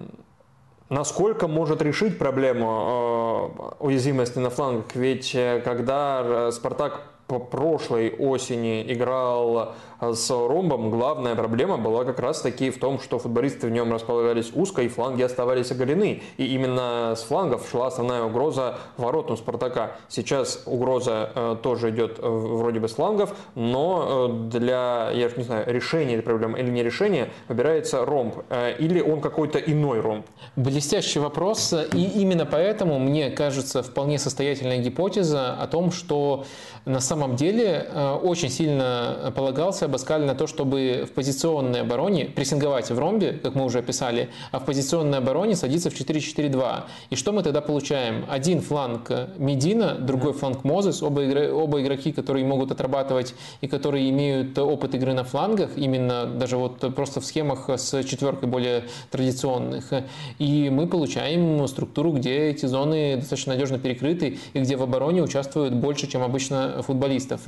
насколько 0.88 1.48
может 1.48 1.82
решить 1.82 2.20
проблему 2.20 3.50
э, 3.80 3.84
уязвимости 3.84 4.38
на 4.38 4.50
флангах? 4.50 4.94
Ведь 4.94 5.34
э, 5.34 5.60
когда 5.64 6.22
э, 6.24 6.50
Спартак 6.52 7.02
по 7.26 7.40
прошлой 7.40 8.14
осени 8.16 8.84
играл 8.92 9.74
с 10.10 10.30
ромбом, 10.30 10.90
главная 10.90 11.36
проблема 11.36 11.78
была 11.78 12.04
как 12.04 12.18
раз 12.18 12.40
таки 12.40 12.70
в 12.70 12.78
том, 12.78 12.98
что 12.98 13.20
футболисты 13.20 13.68
в 13.68 13.70
нем 13.70 13.92
располагались 13.92 14.50
узко 14.52 14.82
и 14.82 14.88
фланги 14.88 15.22
оставались 15.22 15.70
оголены. 15.70 16.22
И 16.38 16.46
именно 16.46 17.14
с 17.16 17.22
флангов 17.22 17.68
шла 17.70 17.86
основная 17.86 18.24
угроза 18.24 18.78
воротам 18.96 19.36
Спартака. 19.36 19.92
Сейчас 20.08 20.64
угроза 20.66 21.30
э, 21.34 21.56
тоже 21.62 21.90
идет 21.90 22.18
э, 22.18 22.28
вроде 22.28 22.80
бы 22.80 22.88
с 22.88 22.94
флангов, 22.94 23.34
но 23.54 24.28
э, 24.28 24.48
для, 24.50 25.10
я 25.14 25.30
не 25.36 25.44
знаю, 25.44 25.72
решения 25.72 26.14
этой 26.14 26.24
проблемы 26.24 26.58
или 26.58 26.70
не 26.70 26.82
решения 26.82 27.30
выбирается 27.46 28.04
ромб. 28.04 28.38
Э, 28.48 28.74
или 28.76 29.00
он 29.00 29.20
какой-то 29.20 29.60
иной 29.60 30.00
ромб? 30.00 30.26
Блестящий 30.56 31.20
вопрос. 31.20 31.72
И 31.92 32.20
именно 32.20 32.44
поэтому, 32.44 32.98
мне 32.98 33.30
кажется, 33.30 33.84
вполне 33.84 34.18
состоятельная 34.18 34.78
гипотеза 34.78 35.54
о 35.54 35.68
том, 35.68 35.92
что 35.92 36.44
на 36.86 37.00
самом 37.00 37.36
деле 37.36 37.86
э, 37.88 38.14
очень 38.14 38.48
сильно 38.48 39.32
полагался 39.36 39.91
Абаскаль 39.92 40.22
на 40.22 40.34
то, 40.34 40.46
чтобы 40.46 41.04
в 41.06 41.12
позиционной 41.12 41.82
обороне 41.82 42.24
прессинговать 42.24 42.90
в 42.90 42.98
ромбе, 42.98 43.38
как 43.42 43.54
мы 43.54 43.66
уже 43.66 43.80
описали, 43.80 44.30
а 44.50 44.58
в 44.58 44.64
позиционной 44.64 45.18
обороне 45.18 45.54
садиться 45.54 45.90
в 45.90 45.94
4-4-2. 45.94 46.84
И 47.10 47.16
что 47.16 47.32
мы 47.32 47.42
тогда 47.42 47.60
получаем? 47.60 48.24
Один 48.30 48.62
фланг 48.62 49.10
Медина, 49.36 49.96
другой 49.96 50.32
фланг 50.32 50.64
Мозес, 50.64 51.02
оба, 51.02 51.24
игры, 51.24 51.52
оба 51.52 51.82
игроки, 51.82 52.10
которые 52.10 52.46
могут 52.46 52.72
отрабатывать 52.72 53.34
и 53.60 53.68
которые 53.68 54.08
имеют 54.08 54.58
опыт 54.58 54.94
игры 54.94 55.12
на 55.12 55.24
флангах, 55.24 55.76
именно 55.76 56.24
даже 56.24 56.56
вот 56.56 56.78
просто 56.94 57.20
в 57.20 57.26
схемах 57.26 57.68
с 57.68 58.02
четверкой 58.02 58.48
более 58.48 58.84
традиционных. 59.10 59.92
И 60.38 60.70
мы 60.70 60.86
получаем 60.86 61.68
структуру, 61.68 62.12
где 62.12 62.48
эти 62.48 62.64
зоны 62.64 63.16
достаточно 63.16 63.52
надежно 63.52 63.78
перекрыты 63.78 64.38
и 64.54 64.58
где 64.58 64.76
в 64.76 64.82
обороне 64.82 65.22
участвуют 65.22 65.74
больше, 65.74 66.06
чем 66.06 66.22
обычно 66.22 66.82
футболистов. 66.82 67.42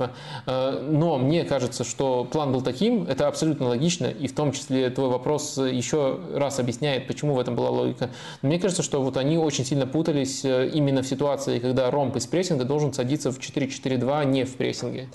Но 0.45 1.17
мне 1.17 1.43
кажется, 1.43 1.83
что 1.83 2.27
план 2.35 2.51
был 2.51 2.61
таким, 2.61 3.03
это 3.03 3.29
абсолютно 3.29 3.69
логично, 3.69 4.07
и 4.07 4.27
в 4.27 4.35
том 4.35 4.51
числе 4.51 4.89
твой 4.89 5.07
вопрос 5.07 5.57
еще 5.57 6.19
раз 6.33 6.59
объясняет, 6.59 7.07
почему 7.07 7.33
в 7.33 7.39
этом 7.39 7.55
была 7.55 7.69
логика. 7.69 8.09
Но 8.41 8.49
мне 8.49 8.59
кажется, 8.59 8.83
что 8.83 9.01
вот 9.01 9.15
они 9.15 9.37
очень 9.37 9.63
сильно 9.63 9.87
путались 9.87 10.43
э, 10.43 10.69
именно 10.73 11.01
в 11.01 11.07
ситуации, 11.07 11.59
когда 11.59 11.89
ромб 11.89 12.17
из 12.17 12.27
прессинга 12.27 12.65
должен 12.65 12.91
садиться 12.91 13.31
в 13.31 13.39
4-4-2, 13.39 14.25
не 14.25 14.43
в 14.43 14.53
прессинге. 14.57 15.07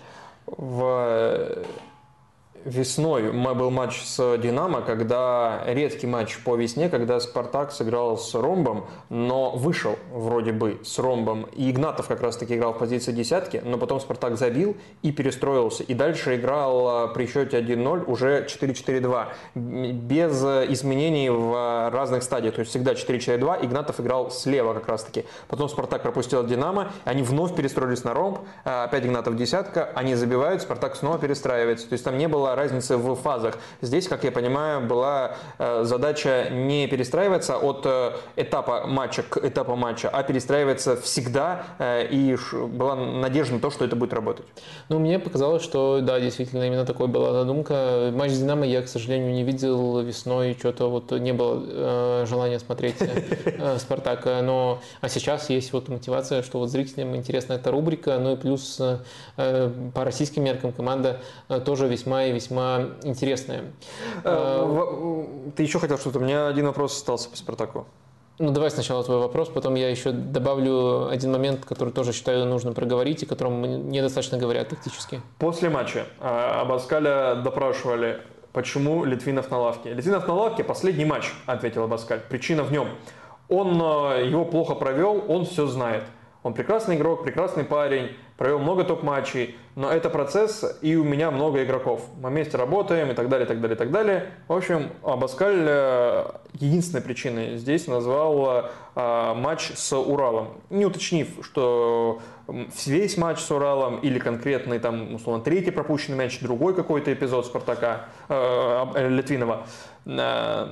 В 0.47 1.59
Весной 2.67 3.33
был 3.33 3.71
матч 3.71 4.03
с 4.03 4.37
«Динамо», 4.37 4.83
когда 4.83 5.63
редкий 5.67 6.07
матч 6.07 6.39
по 6.45 6.57
весне, 6.57 6.91
когда 6.91 7.19
«Спартак» 7.19 7.73
сыграл 7.73 8.19
с 8.19 8.35
«Ромбом», 8.35 8.87
но 9.09 9.53
вышел 9.53 9.97
вроде 10.13 10.53
бы 10.53 10.79
с 10.85 10.99
«Ромбом». 10.99 11.45
И 11.55 11.71
Игнатов 11.71 12.07
как 12.07 12.21
раз-таки 12.21 12.57
играл 12.57 12.75
в 12.75 12.79
позиции 12.79 13.13
десятки, 13.13 13.63
но 13.65 13.79
потом 13.79 13.99
«Спартак» 13.99 14.37
забил 14.37 14.77
и 15.01 15.11
перестроился. 15.11 15.85
И 15.85 15.95
дальше 15.95 16.37
играл 16.37 16.89
а, 16.89 17.09
при 17.09 17.27
счете 17.27 17.59
1-0 17.61 18.05
уже 18.05 18.45
4-4-2, 18.45 19.29
без 19.55 20.43
изменений 20.71 21.31
в 21.31 21.91
разных 21.91 22.23
стадиях. 22.23 22.57
То 22.57 22.61
есть 22.61 22.73
всегда 22.73 22.93
4-4-2, 22.93 23.65
Игнатов 23.65 24.01
играл 24.01 24.31
слева 24.31 24.75
как 24.75 24.87
раз-таки. 24.87 25.25
Потом 25.49 25.71
«Спартак» 25.71 26.03
пропустил 26.03 26.45
«Динамо», 26.45 26.93
они 27.05 27.23
вновь 27.23 27.55
перестроились 27.57 28.05
на 28.05 28.13
«Ромб», 28.13 28.41
а, 28.67 28.85
опять 28.85 29.07
Игнатов 29.07 29.37
десятка, 29.37 29.89
они 29.95 30.15
забивают, 30.15 30.61
«Спартак» 30.61 30.95
снова 30.97 31.19
перестраивается. 31.19 31.89
То 31.89 31.95
есть 31.95 32.05
там 32.05 32.19
не 32.19 32.29
было 32.29 32.50
была 32.51 32.57
разница 32.57 32.97
в 32.97 33.15
фазах. 33.15 33.59
Здесь, 33.81 34.09
как 34.09 34.25
я 34.25 34.33
понимаю, 34.33 34.81
была 34.87 35.37
э, 35.59 35.85
задача 35.85 36.49
не 36.51 36.87
перестраиваться 36.87 37.57
от 37.57 37.83
э, 37.85 38.13
этапа 38.37 38.87
матча 38.87 39.23
к 39.23 39.37
этапу 39.39 39.77
матча, 39.77 40.09
а 40.09 40.23
перестраиваться 40.23 40.97
всегда, 40.97 41.65
э, 41.79 42.07
и 42.11 42.37
была 42.53 42.97
надежда 42.97 43.55
на 43.55 43.61
то, 43.61 43.71
что 43.71 43.85
это 43.85 43.97
будет 43.97 44.13
работать. 44.13 44.47
Ну, 44.89 44.99
мне 44.99 45.19
показалось, 45.19 45.63
что 45.63 46.01
да, 46.03 46.21
действительно, 46.21 46.65
именно 46.65 46.85
такой 46.85 47.07
была 47.07 47.33
задумка. 47.33 48.11
Матч 48.13 48.33
с 48.33 48.39
Динамо 48.39 48.67
я, 48.67 48.83
к 48.83 48.89
сожалению, 48.89 49.33
не 49.33 49.45
видел 49.45 50.01
весной, 50.01 50.57
что-то 50.59 50.91
вот 50.91 51.13
не 51.13 51.33
было 51.33 52.27
желания 52.27 52.59
смотреть 52.59 52.97
Спартака, 53.79 54.43
но 54.43 54.81
а 55.01 55.09
сейчас 55.09 55.51
есть 55.51 55.73
вот 55.73 55.89
мотивация, 55.89 56.43
что 56.43 56.59
вот 56.59 56.71
зрителям 56.71 57.15
интересна 57.15 57.55
эта 57.55 57.71
рубрика, 57.71 58.19
ну 58.19 58.33
и 58.33 58.37
плюс 58.37 58.81
по 59.37 60.05
российским 60.05 60.45
меркам 60.45 60.73
команда 60.73 61.21
тоже 61.65 61.87
весьма 61.87 62.25
и 62.25 62.33
весьма 62.41 62.91
интересная. 63.03 63.61
Э, 63.61 64.23
а, 64.25 65.53
ты 65.55 65.63
еще 65.63 65.79
хотел 65.79 65.99
что-то? 65.99 66.19
У 66.19 66.23
меня 66.23 66.49
один 66.49 66.67
вопрос 66.67 66.97
остался 66.97 67.29
по 67.29 67.37
Спартаку. 67.37 67.87
Ну, 68.39 68.53
давай 68.53 68.71
сначала 68.71 69.05
твой 69.05 69.19
вопрос, 69.19 69.51
потом 69.51 69.75
я 69.75 69.91
еще 69.91 70.13
добавлю 70.13 71.09
один 71.09 71.31
момент, 71.31 71.67
который 71.67 71.93
тоже 71.93 72.15
считаю 72.15 72.47
нужно 72.47 72.73
проговорить, 72.73 73.23
и 73.23 73.27
которым 73.27 73.91
недостаточно 73.91 74.39
говорят 74.39 74.71
тактически. 74.71 75.21
После 75.39 75.69
матча 75.69 76.07
Абаскаля 76.21 77.35
допрашивали, 77.35 78.23
почему 78.55 79.05
Литвинов 79.05 79.51
на 79.51 79.59
лавке. 79.59 79.93
Литвинов 79.93 80.27
на 80.27 80.33
лавке– 80.33 80.65
последний 80.65 81.05
матч, 81.05 81.31
ответил 81.45 81.85
Абаскаль. 81.85 82.21
Причина 82.31 82.63
в 82.63 82.73
нем. 82.73 82.89
Он 83.51 83.79
э, 83.79 84.27
его 84.27 84.47
плохо 84.47 84.75
провел, 84.75 85.23
он 85.29 85.45
все 85.45 85.67
знает. 85.67 86.05
Он 86.43 86.55
прекрасный 86.55 86.97
игрок, 86.97 87.25
прекрасный 87.25 87.65
парень, 87.65 88.13
провел 88.41 88.59
много 88.59 88.85
топ-матчей, 88.85 89.55
но 89.77 89.91
это 89.91 90.09
процесс, 90.09 90.65
и 90.81 90.97
у 90.97 91.05
меня 91.05 91.31
много 91.31 91.63
игроков. 91.63 92.07
Мы 92.23 92.31
вместе 92.31 92.57
работаем 92.57 93.11
и 93.11 93.15
так 93.15 93.29
далее, 93.29 93.45
и 93.45 93.49
так 93.49 93.61
далее, 93.61 93.77
и 93.77 93.79
так 93.79 93.91
далее. 93.91 94.31
В 94.49 94.55
общем, 94.55 94.89
Абаскаль 95.03 95.67
э, 95.69 96.25
единственной 96.55 97.03
причиной 97.03 97.59
здесь 97.59 97.87
назвал 97.87 98.71
э, 98.97 99.35
матч 99.35 99.73
с 99.75 99.93
Уралом, 99.93 100.63
не 100.71 100.87
уточнив, 100.87 101.29
что 101.43 102.23
весь 102.87 103.19
матч 103.19 103.41
с 103.41 103.51
Уралом 103.51 103.99
или 103.99 104.19
конкретный 104.19 104.79
там, 104.79 105.17
условно, 105.17 105.45
третий 105.45 105.71
пропущенный 105.71 106.17
мяч, 106.17 106.41
другой 106.41 106.75
какой-то 106.75 107.13
эпизод 107.13 107.45
Спартака 107.45 108.07
э, 108.31 109.07
Литвинова. 109.11 109.67
Э, 110.07 110.69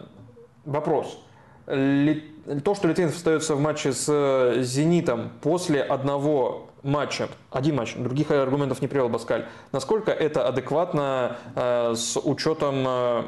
вопрос. 0.65 1.23
То, 1.67 2.75
что 2.75 2.89
Литвинов 2.89 3.15
остается 3.15 3.55
в 3.55 3.61
матче 3.61 3.93
с 3.93 4.55
Зенитом 4.63 5.33
после 5.43 5.83
одного 5.83 6.68
матча, 6.83 7.29
один 7.51 7.77
матч, 7.77 7.95
других 7.95 8.31
аргументов 8.31 8.81
не 8.81 8.89
привел 8.89 9.09
Баскаль, 9.09 9.47
насколько 9.73 10.11
это 10.11 10.47
адекватно 10.47 11.37
э, 11.55 11.95
с 11.95 12.19
учетом 12.19 12.85
э, 12.87 13.23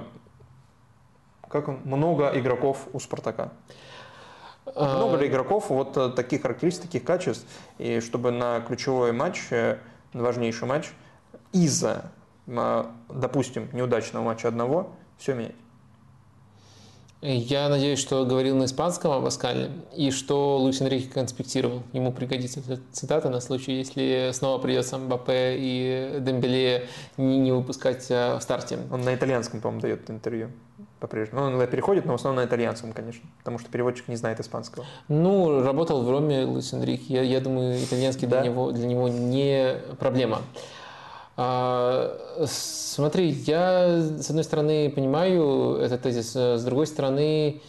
как 1.50 1.68
он, 1.68 1.80
много 1.84 2.30
игроков 2.34 2.86
у 2.92 3.00
Спартака? 3.00 3.50
Много 4.76 5.16
ли 5.16 5.26
игроков 5.26 5.68
вот 5.70 5.96
э, 5.96 6.10
таких 6.10 6.42
характеристик, 6.42 6.82
таких 6.82 7.04
качеств, 7.04 7.46
и 7.78 8.00
чтобы 8.00 8.30
на 8.30 8.60
ключевой 8.60 9.12
матч, 9.12 9.50
э, 9.50 9.78
важнейший 10.12 10.68
матч, 10.68 10.92
из-за, 11.52 12.12
э, 12.46 12.84
допустим, 13.08 13.68
неудачного 13.72 14.22
матча 14.22 14.46
одного, 14.46 14.92
все 15.18 15.34
менять? 15.34 15.56
Я 17.22 17.68
надеюсь, 17.68 17.98
что 17.98 18.24
говорил 18.24 18.56
на 18.56 18.64
испанском 18.64 19.12
об 19.12 19.26
Аскале, 19.26 19.70
и 19.94 20.10
что 20.10 20.56
Луис 20.56 20.80
Энрике 20.80 21.10
конспектировал. 21.10 21.82
Ему 21.92 22.12
пригодится 22.12 22.60
эта 22.60 22.80
цитата 22.92 23.28
на 23.28 23.40
случай, 23.40 23.72
если 23.72 24.30
снова 24.32 24.58
придется 24.58 24.96
Мбаппе 24.96 25.56
и 25.58 26.16
Дембеле 26.20 26.88
не, 27.18 27.38
не 27.38 27.52
выпускать 27.52 28.08
в 28.08 28.38
старте. 28.40 28.78
Он 28.90 29.02
на 29.02 29.14
итальянском, 29.14 29.60
по-моему, 29.60 29.82
дает 29.82 30.08
интервью 30.08 30.50
по-прежнему. 30.98 31.50
Ну, 31.50 31.58
он 31.58 31.66
переходит, 31.66 32.06
но 32.06 32.12
в 32.12 32.14
основном 32.14 32.42
на 32.42 32.48
итальянском, 32.48 32.94
конечно, 32.94 33.28
потому 33.38 33.58
что 33.58 33.70
переводчик 33.70 34.08
не 34.08 34.16
знает 34.16 34.40
испанского. 34.40 34.86
Ну, 35.08 35.62
работал 35.62 36.02
в 36.02 36.10
Роме 36.10 36.44
Луис 36.44 36.72
Энрике. 36.72 37.04
Я, 37.08 37.22
я 37.22 37.40
думаю, 37.40 37.82
итальянский 37.82 38.26
да? 38.26 38.40
для, 38.40 38.50
него, 38.50 38.72
для 38.72 38.86
него 38.86 39.08
не 39.08 39.74
проблема. 39.98 40.40
А, 41.36 42.16
смотри, 42.46 43.30
я, 43.30 43.98
с 43.98 44.28
одной 44.28 44.44
стороны, 44.44 44.90
понимаю 44.90 45.76
этот 45.76 46.02
тезис, 46.02 46.34
с 46.34 46.64
другой 46.64 46.86
стороны, 46.86 47.62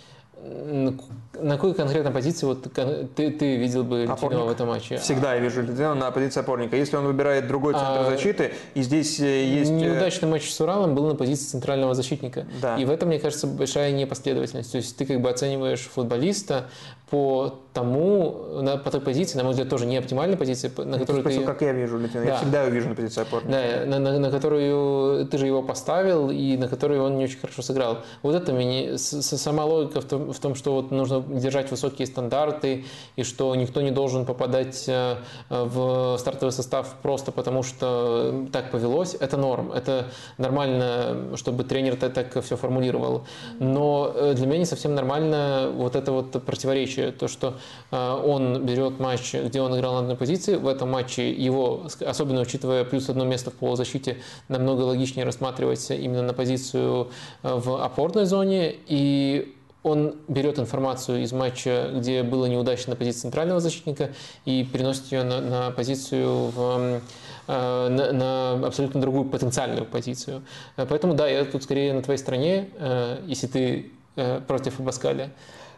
на 0.44 1.56
какой 1.56 1.74
конкретной 1.74 2.12
позиции 2.12 2.46
вот 2.46 2.64
ты, 2.74 3.32
ты 3.32 3.58
видел 3.58 3.84
бы 3.84 4.02
Литвинова 4.04 4.46
в 4.46 4.52
этом 4.52 4.68
матче? 4.68 4.98
Всегда 4.98 5.36
я 5.36 5.40
вижу 5.40 5.62
Литвинова 5.62 5.94
на 5.94 6.12
позиции 6.12 6.40
опорника. 6.40 6.76
Если 6.76 6.96
он 6.96 7.06
выбирает 7.06 7.48
другой 7.48 7.74
центр 7.74 8.02
а, 8.02 8.10
защиты, 8.10 8.54
и 8.74 8.82
здесь 8.82 9.20
э, 9.20 9.46
есть... 9.46 9.72
Э, 9.72 9.74
неудачный 9.74 10.30
матч 10.30 10.50
с 10.50 10.60
Уралом 10.60 10.96
был 10.96 11.08
на 11.08 11.16
позиции 11.16 11.46
центрального 11.46 11.94
защитника. 11.94 12.46
Да. 12.62 12.78
И 12.78 12.86
в 12.86 12.92
этом, 12.92 13.10
мне 13.10 13.20
кажется, 13.20 13.48
большая 13.48 13.92
непоследовательность. 13.92 14.72
То 14.72 14.78
есть 14.78 14.96
ты 14.98 15.06
как 15.06 15.22
бы 15.22 15.30
оцениваешь 15.30 15.82
футболиста 15.82 16.66
по 17.10 17.60
тому, 17.74 18.62
на, 18.62 18.78
по 18.78 18.90
той 18.90 19.02
позиции, 19.02 19.38
на 19.38 19.44
мой 19.44 19.52
взгляд, 19.52 19.70
тоже 19.70 19.86
не 19.86 19.98
оптимальной 19.98 20.38
позиции, 20.38 20.72
на 20.78 20.98
которую 20.98 21.24
ты... 21.24 21.42
как 21.42 21.62
я 21.62 21.74
вижу 21.74 21.98
Литвинова. 21.98 22.26
Да. 22.26 22.32
Я 22.32 22.38
всегда 22.38 22.64
его 22.64 22.74
вижу 22.74 22.90
на 22.90 22.96
позиции 22.96 23.22
опорника. 23.22 23.52
Да, 23.52 23.86
на, 23.86 24.00
на, 24.00 24.20
на 24.20 24.32
которую 24.32 25.28
ты 25.28 25.38
же 25.38 25.46
его 25.46 25.62
поставил, 25.62 26.30
и 26.30 26.56
на 26.58 26.68
которую 26.68 27.04
он 27.04 27.18
не 27.18 27.26
очень 27.26 27.40
хорошо 27.40 27.62
сыграл. 27.62 28.00
Вот 28.24 28.36
это 28.36 28.54
меня... 28.54 28.98
Сама 28.98 29.66
логика 29.66 30.02
в 30.02 30.06
том, 30.06 30.31
в 30.34 30.40
том 30.40 30.56
что 30.56 30.74
вот 30.74 30.92
нужно 30.92 31.22
держать 31.22 31.72
высокие 31.72 32.06
стандарты, 32.06 32.86
и 33.16 33.24
что 33.24 33.56
никто 33.56 33.82
не 33.82 33.92
должен 33.92 34.26
попадать 34.26 34.86
э, 34.88 35.18
в 35.50 36.18
стартовый 36.18 36.52
состав 36.52 36.96
просто 37.02 37.32
потому, 37.32 37.64
что 37.64 38.48
так 38.52 38.72
повелось, 38.72 39.16
это 39.20 39.38
норм. 39.38 39.72
Это 39.72 40.08
нормально, 40.38 41.36
чтобы 41.36 41.64
тренер 41.64 41.96
так 41.96 42.44
все 42.44 42.56
формулировал. 42.56 43.26
Но 43.60 44.12
э, 44.14 44.34
для 44.34 44.48
меня 44.48 44.60
не 44.60 44.66
совсем 44.66 44.96
нормально 44.96 45.72
вот 45.74 45.96
это 45.96 46.12
вот 46.12 46.32
противоречие, 46.44 47.12
то, 47.12 47.28
что 47.28 47.56
э, 47.92 48.22
он 48.26 48.66
берет 48.66 49.00
матч, 49.00 49.34
где 49.34 49.62
он 49.62 49.78
играл 49.78 49.94
на 49.94 50.00
одной 50.00 50.16
позиции, 50.16 50.56
в 50.56 50.68
этом 50.68 50.92
матче 50.92 51.32
его, 51.32 51.84
особенно 52.06 52.42
учитывая 52.42 52.84
плюс 52.84 53.10
одно 53.10 53.26
место 53.26 53.52
в 53.52 53.54
полузащите, 53.56 54.18
намного 54.48 54.82
логичнее 54.82 55.26
рассматривать 55.26 55.90
именно 55.92 56.24
на 56.24 56.34
позицию 56.34 57.10
в 57.44 57.84
опорной 57.84 58.26
зоне, 58.26 58.76
и 58.88 59.56
он 59.84 60.16
берет 60.28 60.60
информацию 60.60 61.24
из 61.24 61.32
матча, 61.32 61.90
где 61.94 62.24
было 62.24 62.46
неудачно 62.46 62.92
на 62.92 62.96
позиции 62.96 63.22
центрального 63.22 63.60
защитника, 63.60 64.12
и 64.46 64.64
переносит 64.64 65.12
ее 65.12 65.24
на, 65.24 65.42
на 65.42 65.72
позицию 65.72 66.30
в 66.50 67.02
э, 67.48 67.88
на, 67.90 68.12
на 68.12 68.68
абсолютно 68.68 69.02
другую 69.02 69.26
потенциальную 69.26 69.86
позицию. 69.86 70.44
Э, 70.78 70.86
поэтому 70.88 71.16
да, 71.16 71.28
я 71.28 71.46
тут 71.46 71.64
скорее 71.64 71.94
на 71.94 72.04
твоей 72.04 72.20
стороне, 72.20 72.70
э, 72.78 73.24
если 73.26 73.48
ты 73.48 73.92
против 74.46 74.82
Абаскаля. 74.82 75.32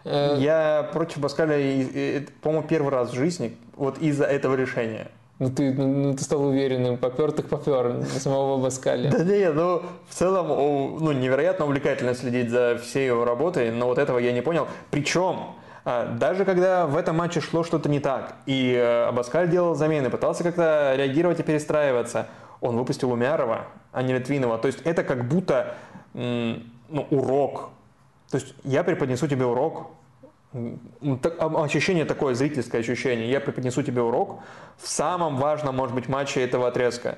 Я 0.04 0.90
против 0.92 1.20
Баскаля, 1.20 2.26
по-моему, 2.42 2.68
первый 2.68 2.90
раз 2.90 3.12
в 3.12 3.14
жизни 3.14 3.56
вот 3.76 4.00
из-за 4.00 4.26
этого 4.26 4.56
решения. 4.56 5.08
Ну 5.40 5.50
ты, 5.50 5.74
ну, 5.74 5.88
ну, 5.88 6.14
ты 6.14 6.24
стал 6.24 6.46
уверенным, 6.46 6.98
попер 6.98 7.32
так 7.32 7.48
попер 7.48 8.04
самого 8.20 8.62
Баскаля. 8.62 9.10
Да 9.12 9.24
не, 9.24 9.52
ну 9.52 9.82
в 10.08 10.14
целом 10.14 10.48
ну, 10.48 11.12
невероятно 11.12 11.66
увлекательно 11.66 12.14
следить 12.14 12.50
за 12.50 12.78
всей 12.82 13.08
его 13.08 13.26
работой, 13.26 13.72
но 13.72 13.88
вот 13.88 13.98
этого 13.98 14.20
я 14.20 14.32
не 14.32 14.42
понял. 14.42 14.68
Причем 14.92 15.56
а, 15.86 16.06
даже 16.06 16.46
когда 16.46 16.86
в 16.86 16.96
этом 16.96 17.18
матче 17.18 17.42
шло 17.42 17.64
что-то 17.64 17.90
не 17.90 18.00
так, 18.00 18.36
и 18.46 18.74
э, 18.74 19.06
Абаскаль 19.06 19.50
делал 19.50 19.76
замены, 19.76 20.10
пытался 20.10 20.44
как-то 20.44 20.94
реагировать 20.96 21.40
и 21.40 21.44
перестраиваться, 21.44 22.28
он 22.62 22.78
выпустил 22.78 23.12
Умярова, 23.12 23.66
а 23.92 24.02
не 24.02 24.14
Литвинова. 24.14 24.58
То 24.58 24.68
есть 24.68 24.82
это 24.84 25.04
как 25.04 25.28
будто 25.28 25.76
ну, 26.14 27.08
урок. 27.10 27.72
То 28.30 28.38
есть 28.38 28.54
я 28.64 28.84
преподнесу 28.84 29.28
тебе 29.28 29.46
урок, 29.46 29.88
ощущение 31.40 32.06
такое, 32.06 32.36
зрительское 32.36 32.82
ощущение. 32.82 33.30
Я 33.30 33.40
преподнесу 33.40 33.84
тебе 33.84 34.02
урок 34.02 34.42
в 34.78 34.88
самом 34.88 35.38
важном, 35.38 35.76
может 35.76 35.96
быть, 35.96 36.08
матче 36.08 36.42
этого 36.42 36.68
отрезка. 36.68 37.18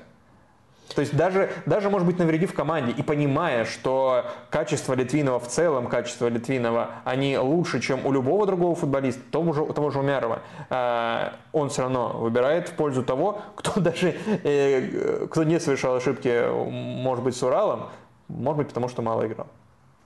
То 0.94 1.00
есть 1.00 1.16
даже, 1.16 1.50
даже 1.66 1.90
может 1.90 2.06
быть, 2.06 2.18
навредив 2.18 2.54
команде 2.54 2.92
и 2.92 3.02
понимая, 3.02 3.64
что 3.64 4.24
качество 4.50 4.94
Литвинова 4.94 5.40
в 5.40 5.48
целом, 5.48 5.88
качество 5.88 6.28
Литвинова, 6.28 6.90
они 7.04 7.36
лучше, 7.38 7.80
чем 7.80 8.06
у 8.06 8.12
любого 8.12 8.46
другого 8.46 8.74
футболиста, 8.76 9.20
того 9.30 9.52
же, 9.52 9.66
того 9.72 9.90
же 9.90 9.98
Умярова, 9.98 10.42
э, 10.70 11.30
он 11.52 11.70
все 11.70 11.82
равно 11.82 12.10
выбирает 12.10 12.68
в 12.68 12.72
пользу 12.72 13.02
того, 13.02 13.40
кто 13.56 13.80
даже, 13.80 14.14
э, 14.44 15.26
кто 15.26 15.42
не 15.42 15.58
совершал 15.58 15.96
ошибки, 15.96 16.48
может 16.70 17.24
быть, 17.24 17.36
с 17.36 17.42
Уралом, 17.42 17.88
может 18.28 18.58
быть, 18.58 18.68
потому 18.68 18.88
что 18.88 19.02
мало 19.02 19.26
играл. 19.26 19.48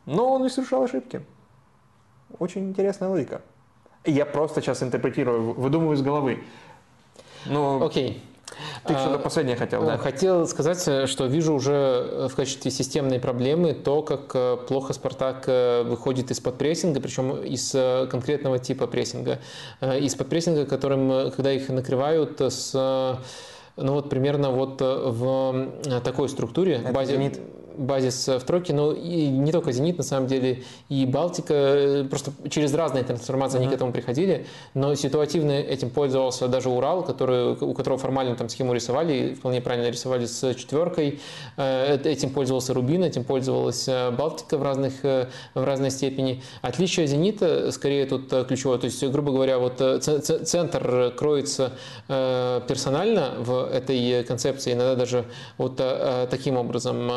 Но 0.07 0.33
он 0.33 0.43
не 0.43 0.49
совершал 0.49 0.85
ошибки. 0.85 1.23
Очень 2.39 2.69
интересная 2.69 3.09
логика. 3.09 3.43
Я 4.05 4.25
просто 4.25 4.61
сейчас 4.61 4.83
интерпретирую, 4.83 5.53
выдумываю 5.53 5.97
из 5.97 6.03
головы. 6.03 6.43
Ну, 7.47 7.85
Окей. 7.85 8.23
Ты 8.85 8.95
что-то 8.95 9.15
а, 9.15 9.19
последнее 9.19 9.57
хотел, 9.57 9.85
да? 9.85 9.97
Хотел 9.99 10.47
сказать, 10.47 11.09
что 11.09 11.27
вижу 11.27 11.55
уже 11.55 12.29
в 12.31 12.35
качестве 12.35 12.71
системной 12.71 13.21
проблемы 13.21 13.75
то, 13.75 14.03
как 14.03 14.33
э, 14.35 14.57
плохо 14.69 14.93
Спартак 14.93 15.45
э, 15.47 15.83
выходит 15.85 16.31
из-под 16.31 16.59
прессинга, 16.59 17.01
причем 17.01 17.37
из 17.43 17.73
э, 17.75 18.07
конкретного 18.11 18.59
типа 18.59 18.87
прессинга. 18.87 19.39
Из-под 19.81 20.29
прессинга, 20.29 20.67
которым, 20.67 21.31
когда 21.31 21.53
их 21.53 21.69
накрывают 21.69 22.41
с 22.41 23.19
ну 23.77 23.95
вот 23.95 24.11
примерно 24.11 24.51
вот 24.51 24.81
в 24.81 25.71
такой 26.05 26.29
структуре. 26.29 26.81
Это 26.83 26.93
базе, 26.93 27.15
зенит 27.15 27.41
базис 27.81 28.29
в 28.29 28.41
тройке, 28.41 28.75
но 28.75 28.93
и 28.93 29.27
не 29.27 29.53
только 29.53 29.73
«Зенит», 29.73 29.97
на 29.99 30.05
самом 30.05 30.27
деле, 30.27 30.63
и 30.89 31.07
«Балтика», 31.07 31.55
э, 31.55 32.05
просто 32.05 32.33
через 32.51 32.75
разные 32.75 33.05
трансформации 33.05 33.59
mm-hmm. 33.59 33.63
они 33.63 33.71
к 33.71 33.73
этому 33.73 33.93
приходили, 33.93 34.47
но 34.75 34.95
ситуативно 34.95 35.53
этим 35.53 35.91
пользовался 35.91 36.47
даже 36.47 36.69
«Урал», 36.69 37.03
который, 37.03 37.53
у 37.53 37.73
которого 37.73 37.99
формально 37.99 38.37
там 38.37 38.49
схему 38.49 38.75
рисовали, 38.75 39.35
вполне 39.35 39.61
правильно 39.61 39.89
рисовали 39.89 40.27
с 40.27 40.55
четверкой, 40.55 41.21
э, 41.57 41.99
этим 42.05 42.31
пользовался 42.31 42.75
«Рубин», 42.75 43.03
этим 43.03 43.25
пользовалась 43.25 43.89
э, 43.89 44.11
«Балтика» 44.11 44.59
в, 44.59 44.63
разных, 44.63 45.03
в 45.03 45.29
разной 45.55 45.91
степени. 45.91 46.43
Отличие 46.61 47.07
«Зенита» 47.07 47.73
скорее 47.73 48.05
тут 48.05 48.29
ключевое, 48.47 48.79
то 48.79 48.85
есть, 48.85 49.03
грубо 49.07 49.33
говоря, 49.33 49.59
вот 49.59 49.79
центр 49.79 51.15
кроется 51.17 51.73
персонально 52.07 53.35
в 53.39 53.69
этой 53.73 54.23
концепции, 54.25 54.73
иногда 54.75 54.97
даже 54.97 55.25
вот 55.57 55.81
таким 56.31 56.57
образом 56.57 57.11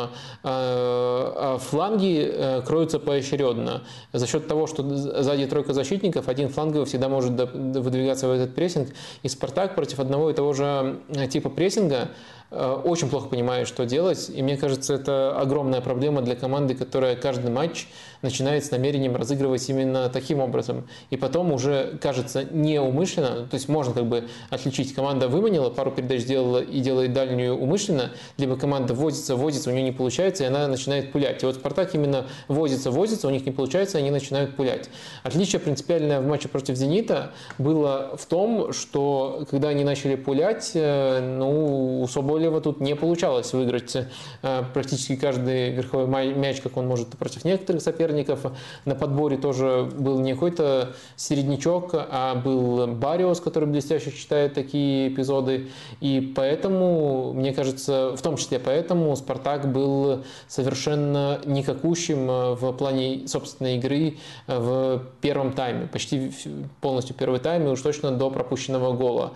а, 0.54 1.54
а 1.54 1.58
фланги 1.58 2.30
э, 2.30 2.62
кроются 2.62 2.98
поочередно. 2.98 3.82
За 4.12 4.26
счет 4.26 4.46
того, 4.48 4.66
что 4.66 4.82
сзади 4.82 5.46
тройка 5.46 5.72
защитников, 5.72 6.28
один 6.28 6.48
фланговый 6.48 6.86
всегда 6.86 7.08
может 7.08 7.32
выдвигаться 7.32 8.28
в 8.28 8.32
этот 8.32 8.54
прессинг. 8.54 8.90
И 9.22 9.28
Спартак 9.28 9.74
против 9.74 10.00
одного 10.00 10.30
и 10.30 10.34
того 10.34 10.52
же 10.52 11.00
э, 11.08 11.26
типа 11.26 11.48
прессинга 11.48 11.96
э, 11.96 12.43
очень 12.84 13.08
плохо 13.08 13.28
понимает, 13.28 13.68
что 13.68 13.84
делать. 13.84 14.30
И 14.34 14.42
мне 14.42 14.56
кажется, 14.56 14.94
это 14.94 15.38
огромная 15.38 15.80
проблема 15.80 16.22
для 16.22 16.36
команды, 16.36 16.74
которая 16.74 17.16
каждый 17.16 17.50
матч 17.50 17.88
начинает 18.24 18.64
с 18.64 18.70
намерением 18.70 19.14
разыгрывать 19.14 19.68
именно 19.68 20.08
таким 20.08 20.40
образом. 20.40 20.88
И 21.10 21.16
потом 21.16 21.52
уже 21.52 21.98
кажется 22.00 22.44
неумышленно, 22.44 23.46
то 23.46 23.54
есть 23.54 23.68
можно 23.68 23.92
как 23.92 24.06
бы 24.06 24.28
отличить, 24.50 24.94
команда 24.94 25.28
выманила, 25.28 25.70
пару 25.70 25.90
передач 25.90 26.22
сделала 26.22 26.62
и 26.62 26.80
делает 26.80 27.12
дальнюю 27.12 27.54
умышленно, 27.56 28.12
либо 28.38 28.56
команда 28.56 28.94
возится, 28.94 29.36
возится, 29.36 29.70
у 29.70 29.72
нее 29.72 29.82
не 29.82 29.92
получается, 29.92 30.44
и 30.44 30.46
она 30.46 30.66
начинает 30.68 31.12
пулять. 31.12 31.42
И 31.42 31.46
вот 31.46 31.56
Спартак 31.56 31.94
именно 31.94 32.26
возится, 32.48 32.90
возится, 32.90 33.28
у 33.28 33.30
них 33.30 33.44
не 33.44 33.52
получается, 33.52 33.98
и 33.98 34.00
они 34.00 34.10
начинают 34.10 34.56
пулять. 34.56 34.88
Отличие 35.22 35.60
принципиальное 35.60 36.20
в 36.20 36.26
матче 36.26 36.48
против 36.48 36.76
«Зенита» 36.76 37.32
было 37.58 38.16
в 38.16 38.24
том, 38.26 38.72
что 38.72 39.46
когда 39.50 39.68
они 39.68 39.84
начали 39.84 40.14
пулять, 40.14 40.70
э, 40.74 41.20
ну, 41.20 42.02
у 42.02 42.08
Соболева 42.44 42.60
тут 42.60 42.80
не 42.80 42.94
получалось 42.94 43.54
выиграть 43.54 43.96
э, 43.96 44.62
практически 44.74 45.16
каждый 45.16 45.70
верховой 45.70 46.34
мяч, 46.34 46.60
как 46.60 46.76
он 46.76 46.86
может 46.86 47.08
против 47.08 47.44
некоторых 47.44 47.80
соперников. 47.80 48.44
На 48.84 48.94
подборе 48.94 49.38
тоже 49.38 49.88
был 49.96 50.18
не 50.18 50.34
какой-то 50.34 50.94
середнячок, 51.16 51.92
а 51.94 52.34
был 52.34 52.86
Бариос, 52.86 53.40
который 53.40 53.66
блестяще 53.66 54.12
читает 54.12 54.52
такие 54.52 55.08
эпизоды. 55.08 55.70
И 56.02 56.32
поэтому, 56.36 57.32
мне 57.32 57.54
кажется, 57.54 58.14
в 58.14 58.20
том 58.20 58.36
числе 58.36 58.58
поэтому 58.58 59.16
Спартак 59.16 59.72
был 59.72 60.22
совершенно 60.46 61.40
никакущим 61.46 62.26
в 62.56 62.72
плане 62.72 63.26
собственной 63.26 63.76
игры 63.76 64.18
в 64.46 65.02
первом 65.22 65.52
тайме. 65.52 65.86
Почти 65.86 66.30
полностью 66.82 67.16
первый 67.16 67.40
тайм 67.40 67.66
и 67.66 67.70
уж 67.70 67.80
точно 67.80 68.10
до 68.10 68.30
пропущенного 68.30 68.92
гола. 68.92 69.32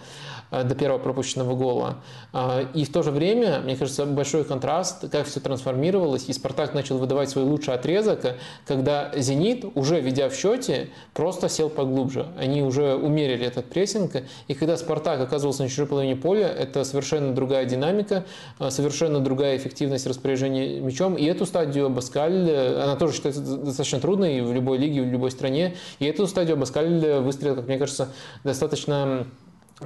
Э, 0.51 0.65
до 0.65 0.75
первого 0.75 0.99
пропущенного 0.99 1.55
гола. 1.55 1.97
Э, 2.33 2.65
и 2.75 2.85
в 2.85 2.93
то 2.93 3.03
же 3.03 3.11
время, 3.11 3.61
мне 3.61 3.77
кажется, 3.77 4.07
большой 4.07 4.45
контраст, 4.45 5.11
как 5.11 5.27
все 5.27 5.41
трансформировалось, 5.41 6.29
и 6.29 6.33
«Спартак» 6.33 6.75
начал 6.75 6.99
выдавать 6.99 7.29
свой 7.29 7.45
лучший 7.45 7.75
отрезок, 7.75 8.37
когда 8.67 9.13
«Зенит», 9.17 9.65
уже 9.75 10.01
ведя 10.01 10.29
в 10.31 10.35
счете, 10.35 10.89
просто 11.13 11.49
сел 11.49 11.69
поглубже. 11.69 12.27
Они 12.39 12.63
уже 12.63 12.95
умерили 12.95 13.47
этот 13.47 13.67
прессинг, 13.67 14.13
и 14.47 14.55
когда 14.55 14.77
«Спартак» 14.77 15.21
оказывался 15.21 15.65
на 15.65 15.69
чужой 15.69 15.87
половине 15.87 16.17
поля, 16.17 16.49
это 16.49 16.85
совершенно 16.85 17.35
другая 17.35 17.67
динамика, 17.67 18.25
э, 18.59 18.71
совершенно 18.71 19.21
другая 19.21 19.57
эффективность 19.59 20.07
распоряжения 20.07 20.81
мячом, 20.81 21.15
и 21.15 21.25
эту 21.27 21.45
стадию 21.45 21.91
Баскаль, 21.91 22.51
она 22.51 22.97
тоже 22.97 23.15
считается 23.15 23.43
достаточно 23.43 24.01
трудной 24.01 24.41
в 24.41 24.53
любой 24.53 24.79
лиге, 24.79 25.03
в 25.03 25.07
любой 25.07 25.31
стране, 25.31 25.77
и 25.99 26.07
эту 26.07 26.27
стадию 26.27 26.57
Баскаль 26.57 27.19
выстрелил, 27.21 27.57
как 27.57 27.67
мне 27.67 27.77
кажется, 27.77 28.09
достаточно 28.45 29.27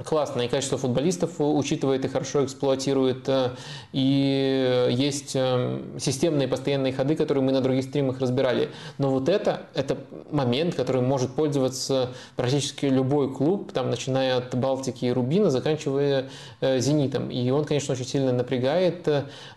классно, 0.03 0.41
и 0.41 0.47
качество 0.47 0.77
футболистов 0.77 1.35
учитывает 1.37 2.03
и 2.05 2.07
хорошо 2.07 2.43
эксплуатирует. 2.43 3.29
Э, 3.29 3.51
и 3.91 4.87
есть 4.91 5.35
э, 5.35 5.81
системные 5.99 6.47
постоянные 6.47 6.93
ходы, 6.93 7.15
которые 7.15 7.43
мы 7.43 7.51
на 7.51 7.61
других 7.61 7.83
стримах 7.83 8.19
разбирали. 8.19 8.69
Но 8.97 9.11
вот 9.11 9.29
это, 9.29 9.61
это 9.75 9.97
момент, 10.31 10.73
который 10.73 11.01
может 11.01 11.35
пользоваться 11.35 12.09
практически 12.35 12.87
любой 12.87 13.33
клуб, 13.33 13.71
там, 13.71 13.91
начиная 13.91 14.37
от 14.37 14.55
Балтики 14.55 15.05
и 15.05 15.11
Рубина, 15.11 15.51
заканчивая 15.51 16.29
э, 16.61 16.79
Зенитом. 16.79 17.29
И 17.29 17.49
он, 17.51 17.65
конечно, 17.65 17.93
очень 17.93 18.05
сильно 18.05 18.33
напрягает. 18.33 19.07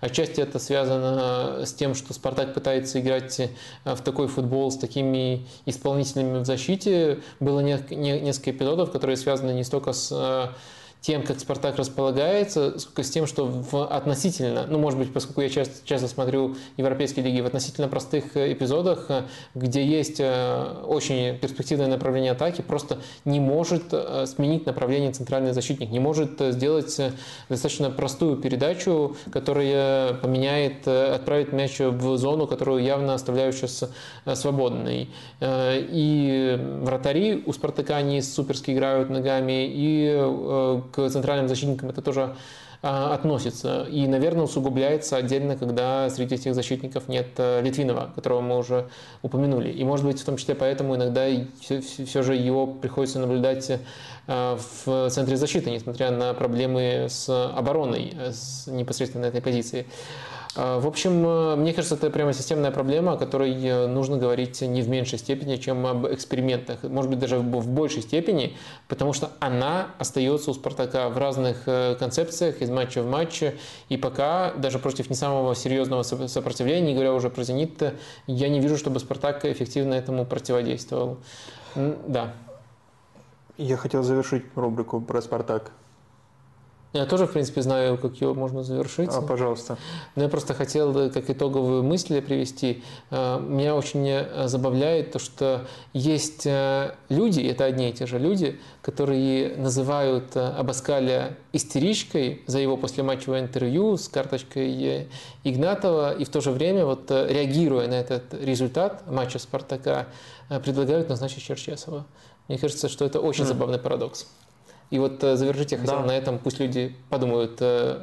Отчасти 0.00 0.40
это 0.40 0.58
связано 0.58 1.64
с 1.64 1.72
тем, 1.72 1.94
что 1.94 2.12
Спартак 2.12 2.52
пытается 2.52 3.00
играть 3.00 3.40
в 3.84 4.02
такой 4.02 4.28
футбол 4.28 4.70
с 4.70 4.76
такими 4.76 5.46
исполнителями 5.64 6.38
в 6.40 6.44
защите. 6.44 7.20
Было 7.40 7.60
несколько 7.60 8.50
эпизодов, 8.50 8.90
которые 8.90 9.16
связаны 9.16 9.52
не 9.52 9.64
столько 9.64 9.92
с 9.92 10.25
uh, 10.26 10.52
тем, 11.06 11.22
как 11.22 11.38
Спартак 11.38 11.76
располагается, 11.76 12.80
сколько 12.80 13.04
с 13.04 13.10
тем, 13.10 13.28
что 13.28 13.46
в 13.46 13.86
относительно, 13.86 14.66
ну, 14.68 14.80
может 14.80 14.98
быть, 14.98 15.12
поскольку 15.12 15.40
я 15.40 15.48
часто, 15.48 15.74
часто 15.86 16.08
смотрю 16.08 16.56
европейские 16.76 17.24
лиги, 17.24 17.40
в 17.40 17.46
относительно 17.46 17.86
простых 17.86 18.36
эпизодах, 18.36 19.08
где 19.54 19.86
есть 19.86 20.18
э, 20.18 20.82
очень 20.84 21.38
перспективное 21.38 21.86
направление 21.86 22.32
атаки, 22.32 22.60
просто 22.60 22.98
не 23.24 23.38
может 23.38 23.84
э, 23.92 24.26
сменить 24.26 24.66
направление 24.66 25.12
центральный 25.12 25.52
защитник, 25.52 25.90
не 25.90 26.00
может 26.00 26.40
э, 26.40 26.50
сделать 26.50 27.00
достаточно 27.48 27.88
простую 27.90 28.38
передачу, 28.38 29.16
которая 29.30 30.14
поменяет, 30.14 30.88
отправит 30.88 31.52
мяч 31.52 31.78
в 31.78 32.16
зону, 32.16 32.48
которую 32.48 32.82
явно 32.82 33.14
оставляют 33.14 33.54
сейчас 33.54 33.88
свободной. 34.34 35.08
И 35.40 36.58
вратари 36.82 37.44
у 37.46 37.52
Спартака 37.52 38.02
не 38.02 38.22
суперски 38.22 38.72
играют 38.72 39.08
ногами, 39.08 39.68
и 39.68 40.92
к 40.96 41.08
центральным 41.10 41.48
защитникам 41.48 41.90
это 41.90 42.00
тоже 42.00 42.34
а, 42.82 43.14
относится. 43.14 43.86
И, 43.90 44.06
наверное, 44.06 44.44
усугубляется 44.44 45.16
отдельно, 45.16 45.56
когда 45.56 46.08
среди 46.10 46.36
этих 46.36 46.54
защитников 46.54 47.08
нет 47.08 47.28
э, 47.36 47.60
Литвинова, 47.62 48.10
которого 48.14 48.40
мы 48.40 48.56
уже 48.56 48.88
упомянули. 49.22 49.70
И, 49.70 49.84
может 49.84 50.06
быть, 50.06 50.20
в 50.20 50.24
том 50.24 50.36
числе 50.36 50.54
поэтому 50.54 50.96
иногда 50.96 51.26
все, 51.60 52.22
же 52.22 52.34
его 52.34 52.66
приходится 52.66 53.18
наблюдать 53.18 53.70
э, 53.70 53.78
в 54.86 55.10
центре 55.10 55.36
защиты, 55.36 55.70
несмотря 55.70 56.10
на 56.10 56.32
проблемы 56.34 57.06
с 57.08 57.28
обороной 57.28 58.12
э, 58.14 58.32
с 58.32 58.66
непосредственно 58.66 59.26
этой 59.26 59.42
позиции. 59.42 59.86
А, 60.56 60.80
в 60.80 60.86
общем, 60.86 61.24
э, 61.26 61.56
мне 61.56 61.74
кажется, 61.74 61.96
это 61.96 62.08
прямо 62.10 62.32
системная 62.32 62.70
проблема, 62.70 63.12
о 63.12 63.16
которой 63.18 63.52
э, 63.52 63.86
нужно 63.86 64.16
говорить 64.16 64.62
не 64.62 64.80
в 64.80 64.88
меньшей 64.88 65.18
степени, 65.18 65.56
чем 65.56 65.86
об 65.86 66.06
экспериментах. 66.06 66.82
Может 66.82 67.10
быть, 67.10 67.18
даже 67.18 67.38
в 67.38 67.68
большей 67.68 68.00
степени, 68.00 68.56
потому 68.88 69.12
что 69.12 69.32
она 69.38 69.88
остается 69.98 70.50
у 70.50 70.54
«Спартака» 70.54 71.10
в 71.10 71.18
разных 71.18 71.64
э, 71.66 71.94
концепциях, 71.96 72.62
из 72.62 72.70
матча 72.70 73.02
в 73.02 73.10
матч. 73.10 73.42
И 73.90 73.96
пока, 73.98 74.54
даже 74.54 74.78
против 74.78 75.10
не 75.10 75.16
самого 75.16 75.54
серьезного 75.54 76.02
сопротивления, 76.02 76.86
не 76.86 76.94
говоря 76.94 77.12
уже 77.12 77.28
про 77.28 77.44
«Зенит», 77.44 77.94
я 78.26 78.48
не 78.48 78.60
вижу, 78.60 78.78
чтобы 78.78 78.98
«Спартак» 78.98 79.44
эффективно 79.44 79.92
этому 79.92 80.24
противодействовал. 80.24 81.18
Да. 81.74 82.32
Я 83.58 83.76
хотел 83.76 84.02
завершить 84.02 84.44
рубрику 84.54 85.02
про 85.02 85.20
«Спартак». 85.20 85.72
Я 86.96 87.04
тоже, 87.04 87.26
в 87.26 87.32
принципе, 87.32 87.60
знаю, 87.60 87.98
как 87.98 88.14
ее 88.14 88.32
можно 88.32 88.62
завершить. 88.62 89.10
А, 89.12 89.20
пожалуйста. 89.20 89.76
Но 90.14 90.22
я 90.22 90.28
просто 90.30 90.54
хотел 90.54 90.96
э, 90.98 91.10
как 91.10 91.28
итоговые 91.28 91.82
мысли 91.82 92.20
привести. 92.20 92.82
Э, 93.10 93.38
меня 93.38 93.76
очень 93.76 94.08
э, 94.08 94.48
забавляет 94.48 95.12
то, 95.12 95.18
что 95.18 95.66
есть 95.92 96.46
люди, 97.08 97.40
это 97.42 97.66
одни 97.66 97.90
и 97.90 97.92
те 97.92 98.06
же 98.06 98.18
люди, 98.18 98.58
которые 98.80 99.56
называют 99.56 100.36
Абаскаля 100.36 101.36
истеричкой 101.52 102.42
за 102.46 102.60
его 102.60 102.78
послематчевое 102.78 103.40
интервью 103.40 103.96
с 103.96 104.08
карточкой 104.08 105.08
Игнатова, 105.44 106.14
и 106.14 106.24
в 106.24 106.28
то 106.30 106.40
же 106.40 106.50
время, 106.50 106.86
вот, 106.86 107.10
реагируя 107.10 107.88
на 107.88 107.94
этот 107.94 108.32
результат 108.34 109.10
матча 109.10 109.38
Спартака, 109.38 110.06
предлагают 110.48 111.08
назначить 111.08 111.42
Черчесова. 111.42 112.06
Мне 112.48 112.58
кажется, 112.58 112.88
что 112.88 113.04
это 113.04 113.20
очень 113.20 113.44
mm. 113.44 113.48
забавный 113.48 113.78
парадокс. 113.78 114.26
И 114.90 114.98
вот 114.98 115.22
э, 115.24 115.36
завершить 115.36 115.72
я 115.72 115.78
хотел 115.78 116.00
да. 116.00 116.06
на 116.06 116.16
этом, 116.16 116.38
пусть 116.38 116.60
люди 116.60 116.94
подумают, 117.10 117.58
э, 117.60 118.00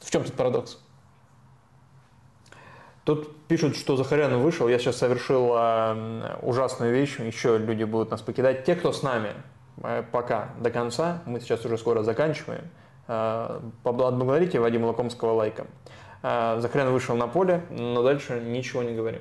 в 0.00 0.10
чем 0.10 0.24
тут 0.24 0.34
парадокс. 0.34 0.78
Тут 3.04 3.36
пишут, 3.46 3.76
что 3.76 3.96
Захарян 3.96 4.36
вышел. 4.38 4.68
Я 4.68 4.78
сейчас 4.78 4.96
совершил 4.96 5.52
э, 5.56 6.36
ужасную 6.42 6.92
вещь. 6.92 7.18
Еще 7.18 7.58
люди 7.58 7.84
будут 7.84 8.10
нас 8.10 8.20
покидать. 8.20 8.64
Те, 8.64 8.74
кто 8.74 8.92
с 8.92 9.02
нами 9.02 9.32
пока 10.10 10.50
до 10.58 10.70
конца, 10.70 11.22
мы 11.26 11.38
сейчас 11.40 11.62
уже 11.66 11.76
скоро 11.76 12.02
заканчиваем, 12.02 12.64
поблагодарите 13.82 14.58
Вадима 14.58 14.86
Лакомского 14.86 15.34
лайком. 15.34 15.66
Захарян 16.22 16.90
вышел 16.90 17.14
на 17.14 17.26
поле, 17.26 17.62
но 17.68 18.02
дальше 18.02 18.40
ничего 18.40 18.82
не 18.82 18.94
говорим 18.94 19.20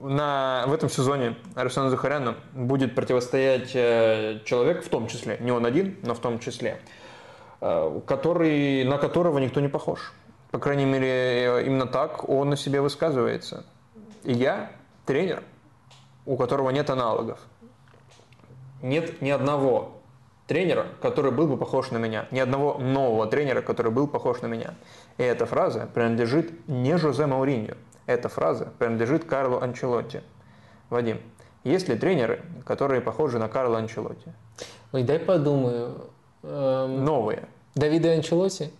на, 0.00 0.64
в 0.66 0.72
этом 0.72 0.88
сезоне 0.88 1.36
Арсену 1.54 1.90
Захаряну 1.90 2.34
будет 2.52 2.94
противостоять 2.94 3.70
э, 3.74 4.40
человек, 4.44 4.84
в 4.84 4.88
том 4.88 5.06
числе, 5.06 5.38
не 5.40 5.50
он 5.50 5.66
один, 5.66 5.96
но 6.02 6.14
в 6.14 6.18
том 6.20 6.38
числе, 6.38 6.80
э, 7.60 8.00
который, 8.06 8.84
на 8.84 8.98
которого 8.98 9.38
никто 9.38 9.60
не 9.60 9.68
похож. 9.68 10.12
По 10.50 10.58
крайней 10.58 10.86
мере, 10.86 11.64
именно 11.66 11.86
так 11.86 12.28
он 12.28 12.50
на 12.50 12.56
себе 12.56 12.80
высказывается. 12.80 13.66
И 14.24 14.32
я 14.32 14.70
тренер, 15.04 15.42
у 16.24 16.36
которого 16.36 16.70
нет 16.70 16.90
аналогов. 16.90 17.40
Нет 18.82 19.20
ни 19.20 19.30
одного 19.30 19.98
тренера, 20.46 20.86
который 21.00 21.30
был 21.30 21.46
бы 21.46 21.56
похож 21.56 21.90
на 21.90 21.98
меня. 21.98 22.26
Ни 22.30 22.38
одного 22.38 22.78
нового 22.78 23.26
тренера, 23.26 23.60
который 23.60 23.92
был 23.92 24.08
похож 24.08 24.40
на 24.40 24.46
меня. 24.46 24.74
И 25.18 25.22
эта 25.22 25.46
фраза 25.46 25.88
принадлежит 25.92 26.66
не 26.66 26.96
Жозе 26.96 27.26
Мауриньо, 27.26 27.74
эта 28.08 28.28
фраза 28.28 28.72
принадлежит 28.78 29.24
Карлу 29.24 29.60
Анчелотти. 29.60 30.22
Вадим, 30.88 31.20
есть 31.62 31.88
ли 31.88 31.96
тренеры, 31.96 32.40
которые 32.64 33.02
похожи 33.02 33.38
на 33.38 33.48
Карла 33.48 33.78
Анчелотти? 33.78 34.32
Ой, 34.92 35.02
дай 35.02 35.18
подумаю. 35.18 36.06
Эм... 36.42 37.04
Новые. 37.04 37.46
Давида 37.74 38.12
Анчелотти? 38.12 38.72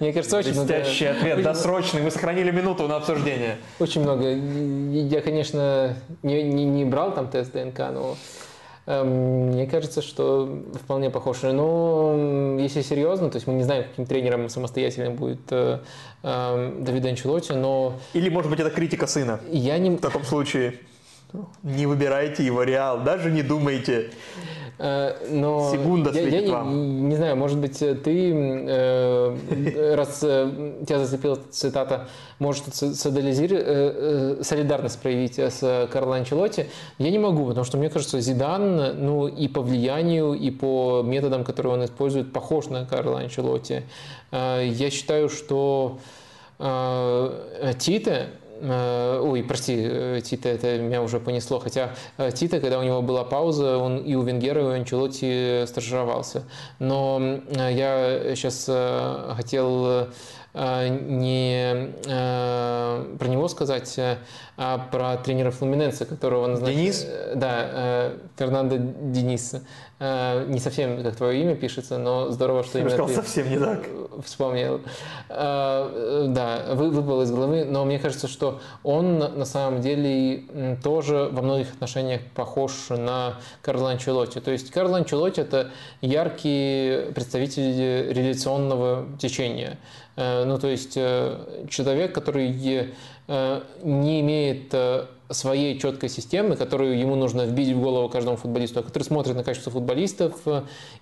Мне 0.00 0.12
кажется, 0.12 0.36
очень 0.36 0.52
много... 0.52 0.66
Блестящий 0.66 1.06
ответ, 1.06 1.42
досрочный. 1.42 2.02
Мы 2.02 2.10
сохранили 2.10 2.50
минуту 2.50 2.86
на 2.88 2.96
обсуждение. 2.96 3.56
Очень 3.78 4.02
много. 4.02 4.28
Я, 4.28 5.22
конечно, 5.22 5.96
не, 6.22 6.42
не, 6.42 6.66
не 6.66 6.84
брал 6.84 7.14
там 7.14 7.28
тест 7.28 7.52
ДНК, 7.52 7.78
но 7.90 8.16
мне 8.86 9.66
кажется, 9.66 10.02
что 10.02 10.62
вполне 10.74 11.10
похож. 11.10 11.42
Но 11.42 12.56
если 12.58 12.82
серьезно, 12.82 13.30
то 13.30 13.36
есть 13.36 13.46
мы 13.46 13.54
не 13.54 13.62
знаем, 13.62 13.84
каким 13.84 14.06
тренером 14.06 14.48
самостоятельным 14.48 15.14
будет 15.14 15.40
э, 15.50 15.80
эм, 16.22 16.84
Давид 16.84 17.06
Анчелотти, 17.06 17.52
но... 17.52 17.94
Или, 18.12 18.28
может 18.28 18.50
быть, 18.50 18.58
это 18.58 18.70
критика 18.70 19.06
сына? 19.06 19.40
Я 19.50 19.78
не... 19.78 19.90
В 19.90 20.00
таком 20.00 20.24
случае 20.24 20.80
не 21.62 21.86
выбирайте 21.86 22.44
его 22.44 22.62
Реал, 22.62 23.00
даже 23.00 23.30
не 23.30 23.42
думайте. 23.42 24.10
Э, 24.84 25.14
но 25.30 25.70
Секунда 25.70 26.10
я, 26.10 26.40
я. 26.40 26.62
Не, 26.64 27.02
не 27.02 27.14
знаю, 27.14 27.36
может 27.36 27.58
быть, 27.58 27.78
ты, 27.78 28.32
э, 28.34 29.94
раз 29.94 30.18
э, 30.24 30.74
тебя 30.84 30.98
зацепила 30.98 31.38
цитата, 31.52 32.08
может 32.40 32.64
э, 32.82 32.92
э, 32.92 34.42
солидарность 34.42 35.00
проявить 35.00 35.38
с 35.38 35.88
Карло 35.92 36.16
Анчелотти, 36.16 36.66
я 36.98 37.10
не 37.12 37.20
могу, 37.20 37.46
потому 37.46 37.64
что 37.64 37.78
мне 37.78 37.90
кажется, 37.90 38.20
Зидан, 38.20 39.06
ну 39.06 39.28
и 39.28 39.46
по 39.46 39.60
влиянию, 39.60 40.32
и 40.32 40.50
по 40.50 41.02
методам, 41.04 41.44
которые 41.44 41.74
он 41.74 41.84
использует, 41.84 42.32
похож 42.32 42.66
на 42.66 42.84
Карло 42.84 43.20
Анчелотти. 43.20 43.84
Э, 44.32 44.66
я 44.66 44.90
считаю, 44.90 45.28
что 45.28 45.98
э, 46.58 47.72
Тите 47.78 48.16
Э, 48.16 48.41
ой, 48.62 49.42
прости, 49.42 49.76
э, 49.78 50.20
Тита, 50.22 50.48
это 50.48 50.78
меня 50.78 51.02
уже 51.02 51.18
понесло. 51.18 51.58
Хотя 51.58 51.94
э, 52.16 52.30
Тита, 52.32 52.60
когда 52.60 52.78
у 52.78 52.82
него 52.82 53.02
была 53.02 53.24
пауза, 53.24 53.78
он 53.78 53.98
и 53.98 54.14
у 54.14 54.22
Венгера, 54.22 54.60
и 54.60 54.64
у 54.64 54.70
Анчелотти 54.70 55.64
стажировался. 55.66 56.44
Но 56.78 57.40
я 57.50 58.34
сейчас 58.34 58.70
хотел 59.36 60.08
не 60.54 61.92
про 63.18 63.28
него 63.28 63.48
сказать, 63.48 63.98
а 64.58 64.78
про 64.90 65.16
тренера 65.16 65.50
Флуминенса, 65.50 66.04
которого 66.04 66.46
назначил... 66.46 66.76
Денис? 66.76 67.06
Да, 67.34 68.12
Фернандо 68.36 68.76
Денис. 68.78 69.54
Не 69.98 70.58
совсем 70.58 71.02
как 71.02 71.16
твое 71.16 71.40
имя 71.42 71.54
пишется, 71.54 71.96
но 71.96 72.30
здорово, 72.30 72.64
что 72.64 72.78
Я 72.78 72.84
именно 72.84 72.96
сказал, 72.96 73.08
ты 73.08 73.14
совсем 73.14 73.48
не 73.48 73.58
так. 73.58 73.86
вспомнил. 74.24 74.80
Да, 75.28 76.62
выпал 76.74 77.22
из 77.22 77.30
головы, 77.30 77.64
но 77.64 77.84
мне 77.84 77.98
кажется, 77.98 78.28
что 78.28 78.60
он 78.82 79.18
на 79.18 79.44
самом 79.44 79.80
деле 79.80 80.42
тоже 80.82 81.28
во 81.32 81.40
многих 81.40 81.72
отношениях 81.72 82.20
похож 82.34 82.90
на 82.90 83.36
Карло 83.62 83.90
Анчелотти. 83.90 84.40
То 84.40 84.50
есть 84.50 84.70
Карло 84.70 84.98
Анчелотти– 84.98 85.40
это 85.42 85.70
яркий 86.00 87.12
представитель 87.14 88.12
реляционного 88.12 89.06
течения. 89.18 89.78
Э, 90.16 90.44
ну, 90.44 90.58
то 90.58 90.68
есть 90.68 90.96
э, 90.96 91.66
человек, 91.68 92.14
который 92.14 92.50
э, 93.28 93.60
не 93.82 94.20
имеет 94.20 94.74
своей 95.30 95.78
четкой 95.78 96.08
системы, 96.08 96.56
которую 96.56 96.98
ему 96.98 97.14
нужно 97.14 97.42
вбить 97.42 97.72
в 97.74 97.80
голову 97.80 98.08
каждому 98.08 98.36
футболисту, 98.36 98.80
а 98.80 98.82
который 98.82 99.04
смотрит 99.04 99.34
на 99.34 99.44
качество 99.44 99.72
футболистов 99.72 100.34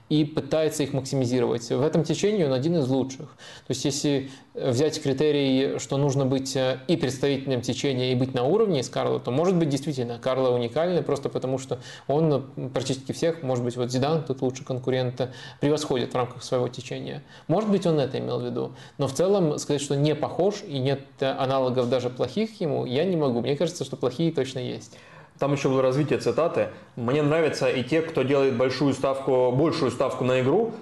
и 0.08 0.24
пытается 0.24 0.82
их 0.82 0.92
максимизировать. 0.92 1.68
В 1.68 1.82
этом 1.82 2.04
течении 2.04 2.44
он 2.44 2.52
один 2.52 2.76
из 2.76 2.88
лучших. 2.88 3.28
То 3.66 3.70
есть 3.70 3.84
если 3.84 4.30
взять 4.54 5.00
критерий, 5.00 5.78
что 5.78 5.96
нужно 5.96 6.26
быть 6.26 6.56
и 6.56 6.96
представителем 6.96 7.60
течения, 7.60 8.12
и 8.12 8.14
быть 8.14 8.34
на 8.34 8.44
уровне 8.44 8.82
с 8.82 8.88
Карло, 8.88 9.20
то 9.20 9.30
может 9.30 9.56
быть 9.56 9.68
действительно 9.68 10.18
Карло 10.18 10.50
уникальный, 10.50 11.02
просто 11.02 11.28
потому 11.28 11.58
что 11.58 11.78
он 12.08 12.44
практически 12.72 13.12
всех, 13.12 13.42
может 13.42 13.64
быть, 13.64 13.76
вот 13.76 13.90
Зидан, 13.90 14.24
тут 14.24 14.42
лучший 14.42 14.64
конкурент, 14.64 15.28
превосходит 15.60 16.12
в 16.12 16.16
рамках 16.16 16.42
своего 16.42 16.68
течения. 16.68 17.22
Может 17.48 17.70
быть, 17.70 17.86
он 17.86 17.98
это 17.98 18.18
имел 18.18 18.40
в 18.40 18.44
виду. 18.44 18.72
Но 18.98 19.06
в 19.06 19.12
целом 19.12 19.58
сказать, 19.58 19.80
что 19.80 19.96
не 19.96 20.14
похож 20.14 20.62
и 20.66 20.78
нет 20.78 21.00
аналогов 21.20 21.88
даже 21.88 22.10
плохих 22.10 22.60
ему, 22.60 22.84
я 22.84 23.04
не 23.04 23.16
могу. 23.16 23.40
Мне 23.40 23.56
кажется, 23.56 23.84
что 23.84 23.96
плохие 23.96 24.19
точно 24.28 24.58
есть. 24.58 24.98
Там 25.38 25.54
еще 25.54 25.70
было 25.70 25.80
развитие 25.80 26.18
цитаты. 26.18 26.68
Мне 26.96 27.22
нравятся 27.22 27.70
и 27.70 27.82
те, 27.82 28.02
кто 28.02 28.22
делает 28.22 28.58
большую 28.58 28.92
ставку, 28.92 29.50
большую 29.52 29.90
ставку 29.90 30.22
на 30.22 30.42
игру, 30.42 30.74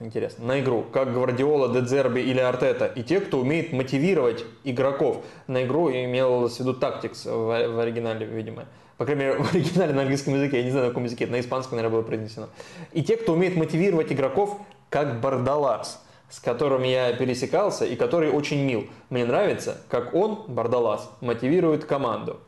интересно, 0.00 0.46
на 0.46 0.60
игру, 0.60 0.84
как 0.92 1.12
Гвардиола, 1.12 1.68
Дедзерби 1.68 2.20
или 2.20 2.40
Артета, 2.40 2.86
и 2.86 3.02
те, 3.02 3.20
кто 3.20 3.38
умеет 3.38 3.72
мотивировать 3.72 4.46
игроков 4.64 5.24
на 5.46 5.64
игру, 5.64 5.90
имел 5.90 6.48
в 6.48 6.58
виду 6.58 6.72
тактикс 6.72 7.26
в, 7.26 7.28
в 7.28 7.78
оригинале, 7.78 8.24
видимо. 8.24 8.64
По 8.96 9.04
крайней 9.04 9.24
мере, 9.24 9.38
в 9.42 9.54
оригинале 9.54 9.92
на 9.92 10.02
английском 10.02 10.34
языке, 10.34 10.58
я 10.58 10.64
не 10.64 10.70
знаю, 10.70 10.86
на 10.86 10.90
каком 10.90 11.04
языке, 11.04 11.26
на 11.26 11.40
испанском, 11.40 11.76
наверное, 11.76 11.98
было 11.98 12.06
произнесено. 12.06 12.48
И 12.92 13.02
те, 13.02 13.16
кто 13.16 13.34
умеет 13.34 13.56
мотивировать 13.56 14.10
игроков, 14.10 14.58
как 14.88 15.20
Бардалас, 15.20 16.02
с 16.30 16.40
которым 16.40 16.82
я 16.82 17.12
пересекался 17.12 17.84
и 17.84 17.96
который 17.96 18.30
очень 18.30 18.62
мил. 18.64 18.86
Мне 19.10 19.24
нравится, 19.24 19.78
как 19.88 20.14
он, 20.14 20.44
Бардалас, 20.48 21.10
мотивирует 21.20 21.84
команду. 21.84 22.40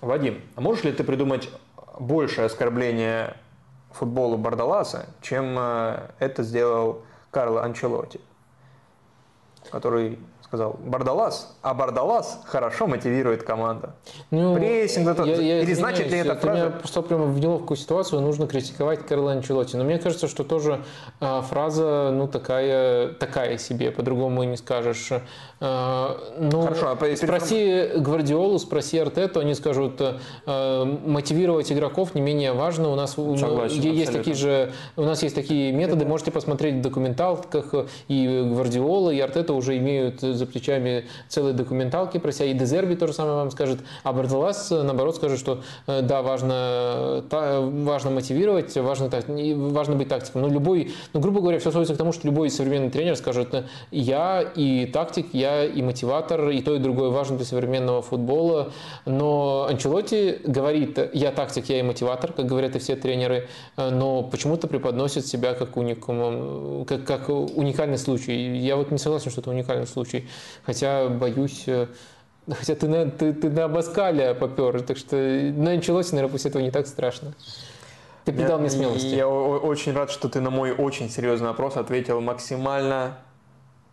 Вадим, 0.00 0.42
а 0.54 0.60
можешь 0.60 0.84
ли 0.84 0.92
ты 0.92 1.02
придумать 1.04 1.50
большее 1.98 2.46
оскорбление 2.46 3.36
футболу 3.92 4.36
Бардаласа, 4.36 5.06
чем 5.22 5.56
э, 5.58 6.10
это 6.18 6.42
сделал 6.42 7.02
Карло 7.30 7.62
Анчелотти, 7.62 8.20
который 9.70 10.18
сказал 10.54 10.76
Бордалас, 10.84 11.56
а 11.62 11.74
Бордалас 11.74 12.40
хорошо 12.46 12.86
мотивирует 12.86 13.42
команду. 13.42 13.90
Ну, 14.30 14.54
Прессинг, 14.54 15.08
это, 15.08 15.24
я, 15.24 15.34
я 15.34 15.62
или 15.62 15.74
значит 15.74 16.10
ли 16.12 16.18
эта 16.18 16.36
фраза? 16.36 16.60
Меня 16.60 16.70
просто 16.70 17.02
прямо 17.02 17.24
в 17.24 17.40
неловкую 17.40 17.76
ситуацию 17.76 18.22
нужно 18.22 18.46
критиковать 18.46 19.04
Карла 19.04 19.32
Анчелотти. 19.32 19.76
Но 19.76 19.82
мне 19.82 19.98
кажется, 19.98 20.28
что 20.28 20.44
тоже 20.44 20.84
э, 21.20 21.42
фраза, 21.42 22.12
ну, 22.14 22.28
такая, 22.28 23.08
такая 23.14 23.58
себе, 23.58 23.90
по-другому 23.90 24.44
не 24.44 24.56
скажешь. 24.56 25.10
Э, 25.60 26.16
ну, 26.38 26.62
Хорошо, 26.62 26.96
а 27.00 27.16
спроси 27.16 27.88
Гвардиолу, 27.96 28.58
спроси 28.60 28.98
Артету, 28.98 29.40
они 29.40 29.54
скажут, 29.54 30.00
э, 30.46 30.84
мотивировать 31.04 31.72
игроков 31.72 32.14
не 32.14 32.20
менее 32.20 32.52
важно. 32.52 32.90
У 32.90 32.94
нас 32.94 33.14
Согласен, 33.14 33.80
есть 33.80 34.12
такие 34.12 34.36
же, 34.36 34.72
у 34.96 35.02
нас 35.02 35.22
есть 35.24 35.34
такие 35.34 35.72
методы, 35.72 36.04
можете 36.04 36.30
посмотреть 36.30 36.76
в 36.76 36.80
документалках, 36.80 37.74
и 38.06 38.48
Гвардиола, 38.52 39.10
и 39.10 39.18
Артета 39.18 39.54
уже 39.54 39.76
имеют 39.78 40.22
за 40.44 40.50
плечами 40.50 41.04
целые 41.28 41.54
документалки 41.54 42.18
про 42.18 42.32
себя, 42.32 42.46
и 42.46 42.54
Дезерби 42.54 42.94
то 42.94 43.06
же 43.06 43.12
самое 43.12 43.36
вам 43.36 43.50
скажет, 43.50 43.80
а 44.02 44.12
Бардалас, 44.12 44.70
наоборот, 44.70 45.16
скажет, 45.16 45.38
что 45.38 45.62
э, 45.86 46.02
да, 46.02 46.22
важно, 46.22 47.24
та, 47.30 47.60
важно 47.60 48.10
мотивировать, 48.10 48.76
важно, 48.76 49.08
так, 49.08 49.24
важно 49.28 49.96
быть 49.96 50.08
тактиком. 50.08 50.42
Но 50.42 50.48
любой, 50.48 50.92
ну, 51.12 51.20
грубо 51.20 51.40
говоря, 51.40 51.58
все 51.58 51.70
сводится 51.70 51.94
к 51.94 51.98
тому, 51.98 52.12
что 52.12 52.26
любой 52.26 52.50
современный 52.50 52.90
тренер 52.90 53.16
скажет, 53.16 53.64
я 53.90 54.42
и 54.42 54.86
тактик, 54.86 55.26
я 55.32 55.64
и 55.64 55.82
мотиватор, 55.82 56.50
и 56.50 56.60
то, 56.62 56.74
и 56.74 56.78
другое 56.78 57.10
важно 57.10 57.36
для 57.36 57.46
современного 57.46 58.02
футбола. 58.02 58.72
Но 59.06 59.66
Анчелотти 59.68 60.38
говорит, 60.44 60.98
я 61.12 61.32
тактик, 61.32 61.68
я 61.68 61.80
и 61.80 61.82
мотиватор, 61.82 62.32
как 62.32 62.46
говорят 62.46 62.76
и 62.76 62.78
все 62.78 62.96
тренеры, 62.96 63.48
э, 63.76 63.90
но 63.90 64.22
почему-то 64.22 64.66
преподносит 64.66 65.26
себя 65.26 65.54
как 65.54 65.76
уникум, 65.76 66.84
как, 66.84 67.04
как 67.04 67.28
уникальный 67.28 67.98
случай. 67.98 68.56
Я 68.58 68.76
вот 68.76 68.90
не 68.90 68.98
согласен, 68.98 69.30
что 69.30 69.40
это 69.40 69.50
уникальный 69.50 69.86
случай. 69.86 70.28
Хотя 70.64 71.08
боюсь, 71.08 71.64
э, 71.66 71.86
хотя 72.48 72.74
ты 72.74 72.88
на, 72.88 73.10
ты, 73.10 73.32
ты 73.32 73.50
на 73.50 73.64
Абаскале 73.64 74.34
попер, 74.34 74.82
так 74.82 74.96
что 74.96 75.16
началось, 75.16 76.12
наверное, 76.12 76.32
после 76.32 76.50
этого 76.50 76.62
не 76.62 76.70
так 76.70 76.86
страшно. 76.86 77.34
Ты 78.24 78.32
придал 78.32 78.58
мне 78.58 78.70
смелости. 78.70 79.06
Я 79.06 79.28
очень 79.28 79.92
рад, 79.92 80.10
что 80.10 80.28
ты 80.28 80.40
на 80.40 80.50
мой 80.50 80.72
очень 80.72 81.10
серьезный 81.10 81.48
вопрос 81.48 81.76
ответил 81.76 82.20
максимально 82.20 83.18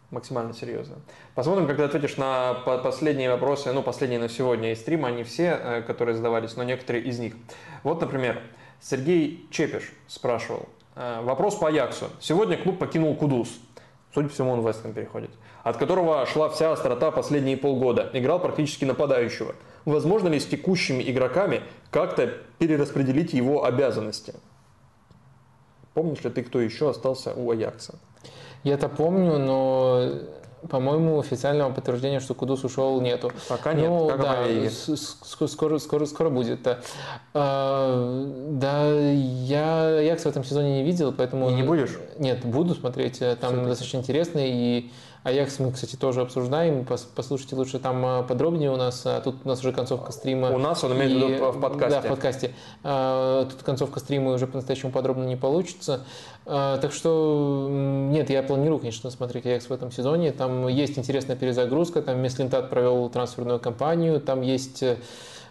максимально 0.09 0.53
серьезно. 0.53 0.97
Посмотрим, 1.35 1.67
ты 1.67 1.81
ответишь 1.81 2.17
на 2.17 2.53
последние 2.83 3.29
вопросы, 3.29 3.71
ну, 3.71 3.81
последние 3.81 4.19
на 4.19 4.27
сегодня 4.27 4.73
из 4.73 4.81
стрима, 4.81 5.07
они 5.07 5.23
все, 5.23 5.57
э, 5.61 5.81
которые 5.83 6.15
задавались, 6.15 6.57
но 6.57 6.63
некоторые 6.63 7.05
из 7.05 7.17
них. 7.17 7.33
Вот, 7.83 8.01
например, 8.01 8.41
Сергей 8.81 9.47
Чепиш 9.51 9.93
спрашивал. 10.07 10.67
Э, 10.95 11.21
вопрос 11.23 11.55
по 11.55 11.69
Аяксу. 11.69 12.09
Сегодня 12.19 12.57
клуб 12.57 12.77
покинул 12.77 13.15
Кудус. 13.15 13.49
Судя 14.13 14.27
по 14.27 14.33
всему, 14.33 14.51
он 14.51 14.61
в 14.61 14.67
Вестхэм 14.67 14.93
переходит 14.93 15.31
от 15.63 15.77
которого 15.77 16.25
шла 16.25 16.49
вся 16.49 16.71
острота 16.71 17.11
последние 17.11 17.57
полгода. 17.57 18.09
Играл 18.13 18.39
практически 18.39 18.85
нападающего. 18.85 19.55
Возможно 19.85 20.27
ли 20.27 20.39
с 20.39 20.45
текущими 20.45 21.03
игроками 21.09 21.61
как-то 21.89 22.33
перераспределить 22.59 23.33
его 23.33 23.65
обязанности? 23.65 24.35
Помнишь 25.93 26.23
ли 26.23 26.29
ты, 26.29 26.43
кто 26.43 26.59
еще 26.59 26.89
остался 26.89 27.33
у 27.33 27.51
Аякса? 27.51 27.95
Я 28.63 28.75
это 28.75 28.87
помню, 28.89 29.37
но 29.39 30.21
по-моему, 30.69 31.19
официального 31.19 31.71
подтверждения, 31.73 32.19
что 32.19 32.35
Кудус 32.35 32.63
ушел, 32.63 33.01
нету. 33.01 33.31
Пока 33.49 33.73
нет. 33.73 33.89
Ну, 33.89 34.07
как 34.07 34.21
да, 34.21 34.37
скоро, 35.45 35.79
скоро, 35.79 36.05
скоро 36.05 36.29
будет. 36.29 36.59
А, 37.33 38.31
да, 38.49 38.87
я 39.01 39.97
Аякс 39.97 40.23
в 40.23 40.27
этом 40.27 40.43
сезоне 40.43 40.81
не 40.81 40.83
видел, 40.83 41.13
поэтому... 41.13 41.49
И 41.49 41.53
не 41.53 41.63
будешь? 41.63 41.99
Нет, 42.19 42.45
буду 42.45 42.75
смотреть. 42.75 43.23
Там 43.39 43.65
достаточно 43.65 43.97
интересно, 43.97 44.39
и 44.43 44.91
Аякс 45.23 45.59
мы, 45.59 45.71
кстати, 45.71 45.95
тоже 45.95 46.21
обсуждаем. 46.21 46.85
Послушайте 47.15 47.55
лучше 47.55 47.77
там 47.77 48.03
а, 48.03 48.23
подробнее 48.23 48.71
у 48.71 48.75
нас. 48.75 49.03
А 49.05 49.21
тут 49.21 49.35
у 49.43 49.47
нас 49.47 49.59
уже 49.59 49.71
концовка 49.71 50.11
стрима. 50.11 50.49
У 50.49 50.57
нас, 50.57 50.83
он 50.83 50.93
имеет 50.93 51.11
в 51.11 51.15
виду 51.15 51.51
в 51.51 51.61
подкасте. 51.61 52.01
Да, 52.01 52.01
в 52.01 52.09
подкасте. 52.09 52.55
А, 52.83 53.45
тут 53.45 53.61
концовка 53.61 53.99
стрима 53.99 54.31
уже 54.31 54.47
по-настоящему 54.47 54.91
подробно 54.91 55.25
не 55.25 55.35
получится. 55.35 56.05
Так 56.43 56.91
что, 56.91 57.67
нет, 57.69 58.31
я 58.31 58.41
планирую, 58.41 58.79
конечно, 58.79 59.11
смотреть 59.11 59.45
Аякс 59.45 59.69
в 59.69 59.71
этом 59.71 59.91
сезоне. 59.91 60.31
Там 60.31 60.67
есть 60.67 60.97
интересная 60.97 61.35
перезагрузка. 61.35 62.01
Там 62.01 62.19
Меслинтат 62.19 62.71
провел 62.71 63.07
трансферную 63.09 63.59
кампанию. 63.59 64.19
Там 64.19 64.41
есть 64.41 64.83
Э, 64.91 64.97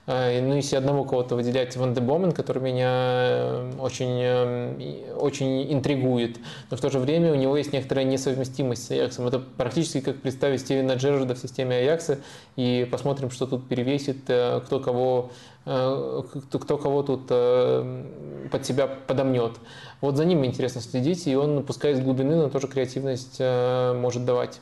ну, 0.07 0.55
если 0.57 0.77
одного 0.77 1.05
кого-то 1.05 1.37
выделять, 1.37 1.77
Ван 1.77 1.95
де 1.95 2.01
Бомен, 2.01 2.33
который 2.33 2.63
меня 2.63 3.71
очень, 3.79 5.15
очень 5.17 5.73
интригует. 5.73 6.39
Но 6.71 6.77
в 6.77 6.81
то 6.81 6.91
же 6.91 6.99
время 6.99 7.33
у 7.33 7.37
него 7.37 7.57
есть 7.57 7.73
некоторая 7.73 8.05
несовместимость 8.05 8.87
с 8.87 8.91
Аяксом. 8.91 9.29
Это 9.29 9.39
практически 9.39 10.01
как 10.01 10.21
представить 10.21 10.63
Стивена 10.63 10.95
Джерарда 10.95 11.35
в 11.35 11.39
системе 11.39 11.77
Аякса 11.77 12.19
и 12.57 12.89
посмотрим, 12.91 13.31
что 13.31 13.47
тут 13.47 13.69
перевесит, 13.69 14.23
кто 14.25 14.81
кого 14.83 15.31
кто, 15.65 16.79
кого 16.79 17.03
тут 17.03 17.27
под 17.29 18.67
себя 18.67 18.87
подомнет. 18.87 19.53
Вот 20.01 20.17
за 20.17 20.25
ним 20.25 20.45
интересно 20.45 20.81
следить, 20.81 21.27
и 21.27 21.37
он, 21.37 21.63
пускай 21.63 21.93
из 21.93 22.01
глубины, 22.01 22.35
но 22.35 22.49
тоже 22.49 22.67
креативность 22.67 23.39
может 23.39 24.25
давать. 24.25 24.61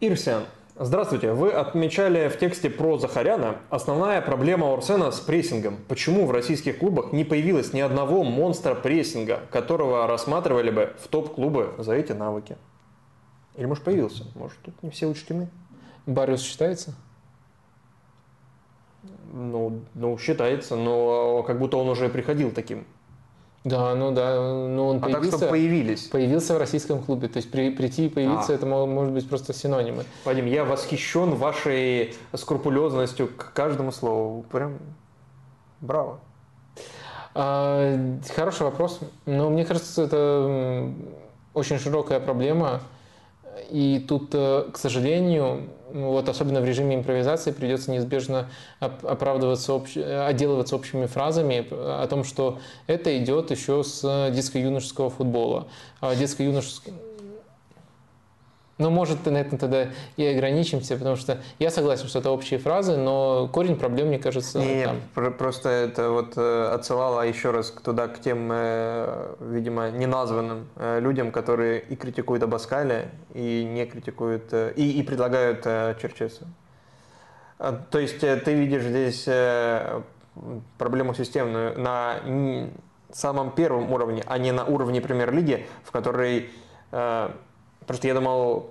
Ирсиан, 0.00 0.44
здравствуйте. 0.76 1.32
Вы 1.32 1.52
отмечали 1.52 2.28
в 2.28 2.38
тексте 2.38 2.70
про 2.70 2.98
Захаряна 2.98 3.56
основная 3.70 4.20
проблема 4.20 4.72
Орсена 4.72 5.10
с 5.10 5.20
прессингом. 5.20 5.78
Почему 5.88 6.26
в 6.26 6.30
российских 6.30 6.78
клубах 6.78 7.12
не 7.12 7.24
появилось 7.24 7.72
ни 7.72 7.80
одного 7.80 8.24
монстра 8.24 8.74
прессинга, 8.74 9.40
которого 9.50 10.06
рассматривали 10.06 10.70
бы 10.70 10.92
в 11.00 11.08
топ-клубы 11.08 11.74
за 11.78 11.94
эти 11.94 12.12
навыки? 12.12 12.56
Или, 13.56 13.66
может, 13.66 13.84
появился? 13.84 14.24
Может, 14.34 14.58
тут 14.62 14.82
не 14.82 14.90
все 14.90 15.06
учтены? 15.06 15.48
Бариус 16.06 16.42
считается? 16.42 16.94
Ну, 19.32 19.80
ну, 19.94 20.18
считается, 20.18 20.76
но 20.76 21.42
как 21.42 21.58
будто 21.58 21.76
он 21.76 21.88
уже 21.88 22.08
приходил 22.08 22.50
таким. 22.50 22.86
Да, 23.64 23.94
ну 23.94 24.12
да, 24.12 24.36
ну 24.68 24.88
он 24.88 24.98
а 24.98 25.00
появился, 25.00 25.38
так, 25.38 25.50
появились. 25.50 26.02
появился 26.08 26.54
в 26.54 26.58
российском 26.58 27.02
клубе. 27.02 27.28
То 27.28 27.38
есть 27.38 27.50
при, 27.50 27.70
прийти 27.70 28.06
и 28.06 28.08
появиться, 28.10 28.52
а. 28.52 28.56
это 28.56 28.66
может 28.66 29.14
быть 29.14 29.26
просто 29.26 29.54
синонимы. 29.54 30.04
Вадим, 30.26 30.44
я 30.44 30.66
восхищен 30.66 31.34
вашей 31.34 32.14
скрупулезностью 32.34 33.28
к 33.28 33.52
каждому 33.54 33.90
слову. 33.90 34.44
Прям 34.52 34.78
браво. 35.80 36.20
А, 37.34 37.98
хороший 38.36 38.64
вопрос. 38.64 39.00
Но 39.24 39.48
мне 39.48 39.64
кажется, 39.64 40.02
это 40.02 40.90
очень 41.54 41.78
широкая 41.78 42.20
проблема. 42.20 42.82
И 43.70 44.04
тут, 44.06 44.34
э, 44.34 44.68
к 44.72 44.76
сожалению, 44.76 45.70
вот 45.94 46.28
особенно 46.28 46.60
в 46.60 46.64
режиме 46.64 46.96
импровизации 46.96 47.52
придется 47.52 47.90
неизбежно 47.92 48.50
оправдываться, 48.80 49.72
общ... 49.72 49.96
отделываться 49.96 50.74
общими 50.74 51.06
фразами 51.06 51.66
о 51.70 52.06
том, 52.08 52.24
что 52.24 52.58
это 52.88 53.16
идет 53.16 53.50
еще 53.52 53.84
с 53.84 54.30
детско-юношеского 54.30 55.08
футбола. 55.08 55.68
А 56.00 56.14
детско-юношеский 58.74 58.78
ну, 58.78 58.90
может, 58.90 59.24
на 59.26 59.38
этом 59.38 59.58
тогда 59.58 59.88
и 60.16 60.26
ограничимся, 60.26 60.96
потому 60.96 61.16
что 61.16 61.38
я 61.58 61.70
согласен, 61.70 62.08
что 62.08 62.18
это 62.18 62.30
общие 62.30 62.58
фразы, 62.58 62.96
но 62.96 63.48
корень 63.52 63.76
проблем, 63.76 64.08
мне 64.08 64.18
кажется, 64.18 64.58
Нет, 64.58 64.90
там. 65.14 65.32
просто 65.32 65.68
это 65.68 66.10
вот 66.10 66.34
э, 66.36 66.70
отсылало 66.72 67.22
еще 67.22 67.50
раз 67.50 67.70
туда, 67.70 68.08
к 68.08 68.20
тем, 68.20 68.50
э, 68.52 69.34
видимо, 69.40 69.90
неназванным 69.90 70.66
э, 70.76 71.00
людям, 71.00 71.30
которые 71.30 71.80
и 71.80 71.94
критикуют 71.94 72.42
Абаскаля, 72.42 73.10
и 73.32 73.64
не 73.64 73.86
критикуют, 73.86 74.52
и, 74.52 74.98
и 74.98 75.02
предлагают 75.02 75.62
Черчесу. 76.00 76.46
А, 77.58 77.72
то 77.72 77.98
есть 77.98 78.20
ты 78.20 78.54
видишь 78.54 78.82
здесь 78.82 79.28
проблему 80.78 81.14
системную 81.14 81.78
на 81.78 82.16
самом 83.12 83.52
первом 83.52 83.92
уровне, 83.92 84.24
а 84.26 84.38
не 84.38 84.50
на 84.50 84.64
уровне 84.64 85.00
премьер-лиги, 85.00 85.66
в 85.84 85.92
которой 85.92 86.50
Просто 87.86 88.06
я 88.08 88.14
думал, 88.14 88.70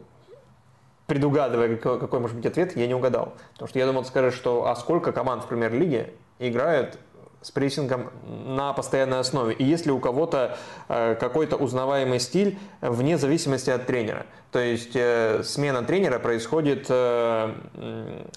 предугадывая, 1.08 1.75
какой, 1.75 2.00
какой 2.00 2.19
может 2.19 2.35
быть 2.35 2.45
ответ, 2.45 2.75
я 2.75 2.88
не 2.88 2.93
угадал. 2.93 3.33
Потому 3.53 3.69
что 3.69 3.80
я 3.80 3.85
думал, 3.85 4.03
ты 4.03 4.09
скажешь, 4.09 4.35
что 4.35 4.67
а 4.67 4.75
сколько 4.75 5.11
команд 5.11 5.43
в 5.43 5.48
премьер-лиге 5.48 6.14
играют 6.40 6.98
с 7.43 7.51
прессингом 7.51 8.09
на 8.25 8.74
постоянной 8.74 9.19
основе. 9.19 9.53
И 9.53 9.64
если 9.64 9.92
у 9.92 10.00
кого-то 10.00 10.58
э, 10.88 11.16
какой-то 11.16 11.58
узнаваемый 11.58 12.19
стиль 12.19 12.58
вне 12.82 13.17
зависимости 13.17 13.69
от 13.69 13.85
тренера. 13.85 14.25
То 14.51 14.59
есть 14.59 14.95
э, 14.95 15.43
смена 15.43 15.83
тренера 15.83 16.19
происходит 16.19 16.85
э, 16.90 17.53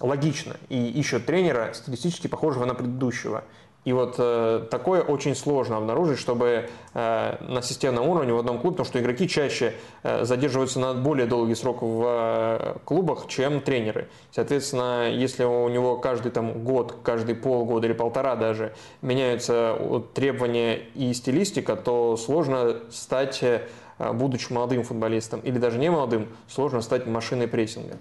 логично 0.01 0.57
и 0.69 0.89
ищут 0.89 1.25
тренера 1.25 1.73
стилистически 1.73 2.27
похожего 2.27 2.65
на 2.65 2.75
предыдущего. 2.75 3.45
И 3.87 3.93
вот 3.93 4.17
э, 4.19 4.67
такое 4.69 5.01
очень 5.01 5.37
сложно 5.37 5.77
обнаружить, 5.77 6.19
чтобы 6.19 6.69
э, 6.93 7.37
на 7.41 7.63
системном 7.63 8.09
уровне 8.09 8.33
в 8.33 8.39
одном 8.39 8.59
клубе, 8.59 8.79
потому 8.79 8.85
что 8.85 8.99
игроки 8.99 9.29
чаще 9.29 9.75
э, 10.03 10.25
задерживаются 10.25 10.81
на 10.81 10.93
более 10.93 11.29
долгий 11.29 11.55
срок 11.55 11.83
в 11.83 12.05
э, 12.05 12.79
клубах, 12.85 13.29
чем 13.29 13.61
тренеры. 13.61 14.09
Соответственно, 14.33 15.09
если 15.09 15.45
у 15.45 15.69
него 15.69 15.99
каждый 15.99 16.33
там, 16.33 16.65
год, 16.65 16.97
каждый 17.05 17.37
полгода 17.37 17.87
или 17.87 17.95
полтора 17.95 18.35
даже 18.35 18.75
меняются 19.03 19.79
требования 20.15 20.81
и 20.97 21.15
стилистика, 21.15 21.77
то 21.77 22.17
сложно 22.17 22.79
стать, 22.91 23.41
э, 23.45 23.69
будучи 24.13 24.53
молодым 24.53 24.83
футболистом 24.83 25.39
или 25.39 25.59
даже 25.59 25.79
не 25.79 25.93
молодым, 25.93 26.27
сложно 26.49 26.81
стать 26.81 27.07
машиной 27.07 27.47
прессинга. 27.47 27.99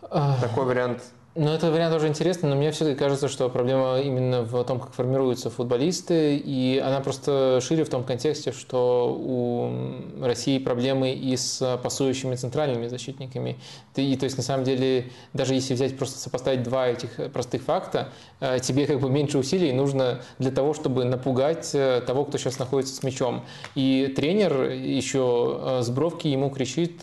Такой 0.00 0.64
вариант 0.64 1.02
ну, 1.36 1.50
это 1.50 1.70
вариант 1.70 1.92
тоже 1.92 2.08
интересный, 2.08 2.48
но 2.48 2.56
мне 2.56 2.70
все-таки 2.70 2.98
кажется, 2.98 3.28
что 3.28 3.48
проблема 3.48 4.00
именно 4.00 4.42
в 4.42 4.64
том, 4.64 4.80
как 4.80 4.92
формируются 4.94 5.50
футболисты, 5.50 6.36
и 6.36 6.78
она 6.78 7.00
просто 7.00 7.60
шире 7.62 7.84
в 7.84 7.90
том 7.90 8.04
контексте, 8.04 8.52
что 8.52 9.14
у 9.14 10.24
России 10.24 10.58
проблемы 10.58 11.12
и 11.12 11.36
с 11.36 11.78
пасующими 11.82 12.34
центральными 12.36 12.88
защитниками. 12.88 13.56
И 13.96 14.16
то 14.16 14.24
есть, 14.24 14.36
на 14.36 14.42
самом 14.42 14.64
деле, 14.64 15.10
даже 15.32 15.54
если 15.54 15.74
взять 15.74 15.96
просто 15.96 16.18
сопоставить 16.18 16.62
два 16.62 16.88
этих 16.88 17.30
простых 17.32 17.62
факта, 17.62 18.08
э, 18.40 18.58
тебе 18.60 18.86
как 18.86 19.00
бы 19.00 19.10
меньше 19.10 19.38
усилий 19.38 19.72
нужно 19.72 20.22
для 20.38 20.50
того, 20.50 20.74
чтобы 20.74 21.04
напугать 21.04 21.70
э, 21.74 22.02
того, 22.06 22.24
кто 22.24 22.38
сейчас 22.38 22.58
находится 22.58 22.94
с 22.94 23.02
мячом. 23.02 23.44
И 23.74 24.12
тренер 24.16 24.70
еще 24.70 25.58
э, 25.60 25.82
с 25.82 25.90
бровки 25.90 26.28
ему 26.28 26.50
кричит, 26.50 27.02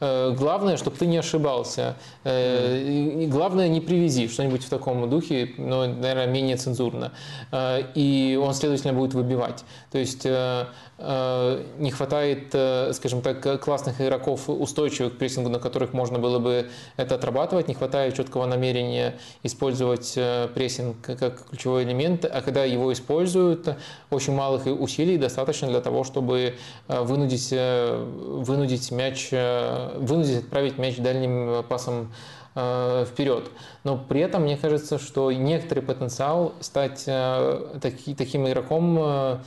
главное, 0.00 0.76
чтобы 0.76 0.96
ты 0.96 1.06
не 1.06 1.16
ошибался. 1.16 1.96
Главное, 2.24 3.61
главное, 3.62 3.68
не 3.68 3.80
привези 3.80 4.28
что-нибудь 4.28 4.64
в 4.64 4.68
таком 4.68 5.08
духе, 5.08 5.50
но, 5.56 5.86
наверное, 5.86 6.26
менее 6.26 6.56
цензурно. 6.56 7.12
Э, 7.52 7.82
и 7.94 8.38
он, 8.42 8.54
следовательно, 8.54 8.92
будет 8.92 9.14
выбивать. 9.14 9.64
То 9.90 9.98
есть 9.98 10.26
э, 10.26 10.66
э, 10.98 11.64
не 11.78 11.90
хватает, 11.90 12.54
скажем 12.94 13.22
так, 13.22 13.62
классных 13.62 14.00
игроков, 14.00 14.48
устойчивых 14.48 15.14
к 15.14 15.18
прессингу, 15.18 15.48
на 15.48 15.58
которых 15.58 15.92
можно 15.92 16.18
было 16.18 16.38
бы 16.38 16.68
это 16.96 17.14
отрабатывать, 17.14 17.68
не 17.68 17.74
хватает 17.74 18.16
четкого 18.16 18.46
намерения 18.46 19.14
использовать 19.44 20.18
прессинг 20.54 20.96
как 21.02 21.46
ключевой 21.50 21.84
элемент, 21.84 22.24
а 22.24 22.40
когда 22.42 22.64
его 22.64 22.92
используют, 22.92 23.76
очень 24.10 24.34
малых 24.34 24.66
усилий 24.66 25.18
достаточно 25.18 25.68
для 25.68 25.80
того, 25.80 26.04
чтобы 26.04 26.54
вынудить, 26.88 27.52
вынудить 27.52 28.90
мяч, 28.90 29.30
вынудить 29.30 30.38
отправить 30.38 30.78
мяч 30.78 30.96
дальним 30.96 31.64
пасом 31.68 32.08
Э, 32.54 33.06
вперед. 33.08 33.50
Но 33.82 33.96
при 33.96 34.20
этом 34.20 34.42
мне 34.42 34.58
кажется, 34.58 34.98
что 34.98 35.32
некоторый 35.32 35.80
потенциал 35.80 36.52
стать 36.60 37.04
э, 37.06 37.78
таки, 37.80 38.14
таким 38.14 38.46
игроком 38.46 38.98
э, 39.00 39.38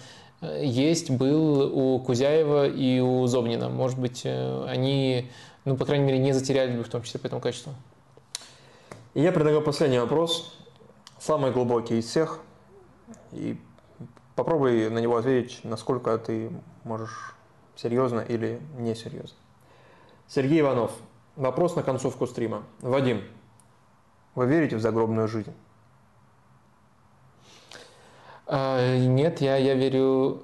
есть, 0.64 1.12
был 1.12 1.72
у 1.72 2.00
Кузяева 2.00 2.68
и 2.68 3.00
у 3.00 3.28
Зобнина. 3.28 3.70
Может 3.70 4.00
быть, 4.00 4.26
они, 4.26 5.30
ну, 5.66 5.78
по 5.78 5.86
крайней 5.86 6.06
мере, 6.06 6.18
не 6.18 6.34
затеряли 6.34 6.76
бы 6.76 6.84
в 6.84 6.90
том 6.90 7.04
числе 7.04 7.20
по 7.20 7.28
этому 7.28 7.42
качеству. 7.42 7.74
Я 9.14 9.32
предлагаю 9.32 9.62
последний 9.62 10.00
вопрос, 10.00 10.58
самый 11.20 11.52
глубокий 11.52 12.00
из 12.00 12.06
всех. 12.06 12.40
И 13.34 13.56
попробуй 14.36 14.90
на 14.90 14.98
него 14.98 15.16
ответить, 15.18 15.60
насколько 15.64 16.18
ты 16.18 16.50
можешь 16.84 17.36
серьезно 17.76 18.22
или 18.22 18.60
несерьезно. 18.80 19.38
Сергей 20.28 20.62
Иванов, 20.62 20.92
Вопрос 21.36 21.76
на 21.76 21.84
концовку 21.84 22.28
стрима. 22.28 22.64
Вадим, 22.82 23.22
вы 24.36 24.48
верите 24.48 24.78
в 24.78 24.82
загробную 24.82 25.28
жизнь? 25.28 25.54
А, 28.48 28.98
нет, 28.98 29.42
я, 29.42 29.58
я 29.58 29.74
верю... 29.74 30.44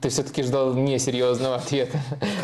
Ты 0.00 0.08
все-таки 0.08 0.42
ждал 0.42 0.74
несерьезного 0.74 1.56
ответа. 1.56 2.00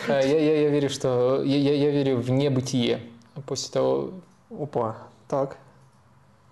А, 0.08 0.20
я, 0.20 0.38
я, 0.38 0.60
я 0.62 0.68
верю, 0.68 0.88
что... 0.88 1.42
Я, 1.42 1.56
я, 1.58 1.74
я 1.74 1.90
верю 1.90 2.18
в 2.18 2.30
небытие. 2.30 3.00
После 3.46 3.72
того... 3.72 4.12
Опа, 4.50 4.96
так. 5.28 5.58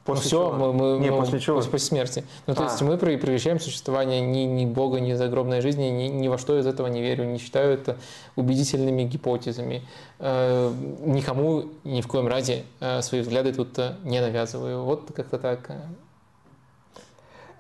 После 0.06 0.38
ну, 0.38 0.50
все, 0.50 0.52
мы, 0.52 0.72
мы, 0.72 0.98
не, 0.98 1.10
мы, 1.10 1.18
после 1.18 1.40
чего? 1.40 1.56
После, 1.56 1.72
после 1.72 1.88
смерти. 1.88 2.24
Ну, 2.46 2.54
то 2.54 2.62
а. 2.62 2.64
есть 2.64 2.80
мы 2.80 2.96
превращаем 2.96 3.60
существование 3.60 4.20
ни, 4.20 4.40
ни 4.40 4.64
Бога, 4.64 5.00
ни 5.00 5.12
загробной 5.14 5.60
жизни, 5.60 5.84
ни, 5.84 6.04
ни 6.04 6.28
во 6.28 6.38
что 6.38 6.58
из 6.58 6.66
этого 6.66 6.86
не 6.86 7.02
верю, 7.02 7.24
не 7.24 7.38
считаю 7.38 7.74
это 7.74 7.96
убедительными 8.36 9.02
гипотезами. 9.02 9.82
Э, 10.18 10.72
никому 11.04 11.64
ни 11.84 12.00
в 12.00 12.06
коем 12.06 12.28
разе 12.28 12.64
э, 12.80 13.02
свои 13.02 13.20
взгляды 13.20 13.52
тут 13.52 13.78
э, 13.78 13.96
не 14.04 14.20
навязываю. 14.20 14.84
Вот 14.84 15.10
как-то 15.14 15.38
так. 15.38 15.70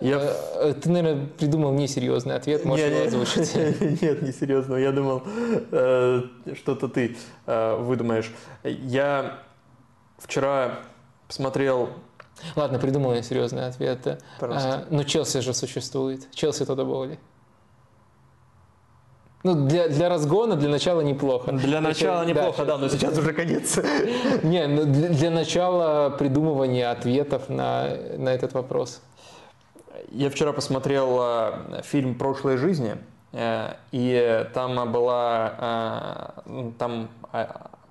Я... 0.00 0.20
Э, 0.54 0.74
ты, 0.80 0.88
наверное, 0.88 1.26
придумал 1.26 1.72
несерьезный 1.72 2.36
ответ, 2.36 2.64
можешь 2.64 2.86
его 2.86 3.06
озвучить. 3.06 3.54
Нет, 4.02 4.22
несерьезного. 4.22 4.78
Я 4.78 4.92
думал, 4.92 5.22
э, 5.26 6.22
что-то 6.54 6.88
ты 6.88 7.16
э, 7.46 7.76
выдумаешь. 7.76 8.32
Я 8.62 9.40
Вчера 10.18 10.80
посмотрел... 11.28 11.90
Ладно, 12.54 12.78
придумал 12.78 13.14
я 13.14 13.22
серьезный 13.22 13.66
ответ. 13.66 14.22
Пожалуйста. 14.38 14.74
А, 14.74 14.86
но 14.90 15.04
Челси 15.04 15.40
же 15.40 15.54
существует. 15.54 16.30
Челси 16.34 16.64
туда 16.66 16.84
были. 16.84 17.18
Ну, 19.42 19.54
для, 19.66 19.88
для 19.88 20.08
разгона, 20.08 20.56
для 20.56 20.68
начала 20.68 21.02
неплохо. 21.02 21.52
Для 21.52 21.80
начала 21.80 22.24
Сейчас- 22.24 22.26
неплохо, 22.28 22.64
да, 22.64 22.72
щас- 22.72 22.80
но 22.80 22.88
сейчас 22.88 23.18
уже 23.18 23.32
конец. 23.32 23.78
Не, 24.42 24.66
ну, 24.66 24.84
для, 24.84 25.08
для 25.08 25.30
начала 25.30 26.10
придумывания 26.10 26.90
ответов 26.90 27.48
на, 27.48 27.88
на 28.16 28.30
этот 28.30 28.54
вопрос. 28.54 29.00
Я 30.10 30.30
вчера 30.30 30.52
посмотрел 30.52 31.18
э, 31.20 31.82
фильм 31.84 32.16
«Прошлой 32.16 32.56
жизни», 32.56 32.96
э, 33.32 33.74
и 33.92 34.46
там 34.52 34.90
была, 34.90 36.34
э, 36.36 36.40
ну, 36.46 36.72
там 36.76 37.08
э, 37.32 37.46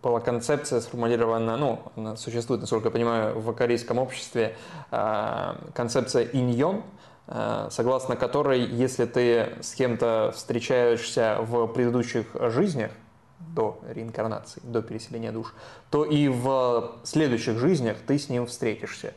была 0.05 0.19
концепция 0.19 0.81
сформулирована, 0.81 1.57
ну, 1.57 1.81
она 1.95 2.15
существует, 2.15 2.61
насколько 2.61 2.89
я 2.89 2.91
понимаю, 2.91 3.39
в 3.39 3.51
корейском 3.53 3.97
обществе, 3.97 4.55
э, 4.91 5.55
концепция 5.73 6.25
иньон, 6.31 6.83
э, 7.27 7.69
согласно 7.71 8.15
которой, 8.15 8.61
если 8.61 9.05
ты 9.05 9.53
с 9.61 9.73
кем-то 9.73 10.31
встречаешься 10.35 11.37
в 11.41 11.65
предыдущих 11.67 12.27
жизнях, 12.51 12.91
до 13.39 13.79
реинкарнации, 13.89 14.61
до 14.63 14.83
переселения 14.83 15.31
душ, 15.31 15.55
то 15.89 16.05
и 16.05 16.27
в 16.27 16.97
следующих 17.03 17.57
жизнях 17.57 17.97
ты 18.05 18.19
с 18.19 18.29
ним 18.29 18.45
встретишься. 18.45 19.13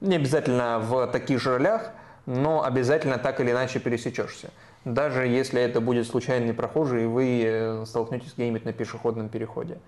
Не 0.00 0.16
обязательно 0.16 0.78
в 0.78 1.06
таких 1.06 1.40
же 1.40 1.52
ролях, 1.56 1.90
но 2.26 2.64
обязательно 2.64 3.18
так 3.18 3.40
или 3.40 3.52
иначе 3.52 3.78
пересечешься. 3.78 4.50
Даже 4.84 5.26
если 5.26 5.60
это 5.62 5.80
будет 5.80 6.06
случайный 6.06 6.52
прохожий, 6.52 7.04
и 7.04 7.06
вы 7.06 7.42
э, 7.44 7.84
столкнетесь 7.86 8.34
где-нибудь 8.34 8.64
на 8.64 8.72
пешеходном 8.72 9.28
переходе. 9.28 9.78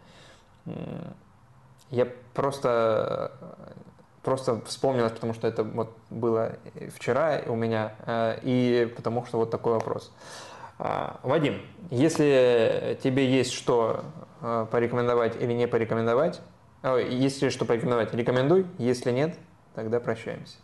М, 0.71 1.15
Я 1.91 2.07
просто, 2.35 3.33
просто 4.23 4.61
вспомнил, 4.65 5.11
потому 5.11 5.35
что 5.35 5.49
это 5.49 5.65
вот 5.65 5.97
было 6.09 6.53
вчера 6.95 7.41
у 7.47 7.57
меня, 7.57 7.95
э, 8.07 8.39
и 8.43 8.93
потому 8.95 9.27
что 9.27 9.39
вот 9.39 9.51
такой 9.51 9.73
вопрос. 9.73 10.13
Вадим, 10.79 11.61
если 11.91 12.99
тебе 13.03 13.31
есть 13.31 13.53
что 13.53 14.03
э, 14.41 14.67
порекомендовать 14.71 15.37
или 15.43 15.53
не 15.53 15.67
порекомендовать, 15.69 16.41
если 16.83 17.51
что 17.51 17.67
порекомендовать, 17.67 18.15
рекомендуй, 18.15 18.67
если 18.79 19.11
нет, 19.11 19.37
тогда 19.75 20.01
прощаемся. 20.01 20.57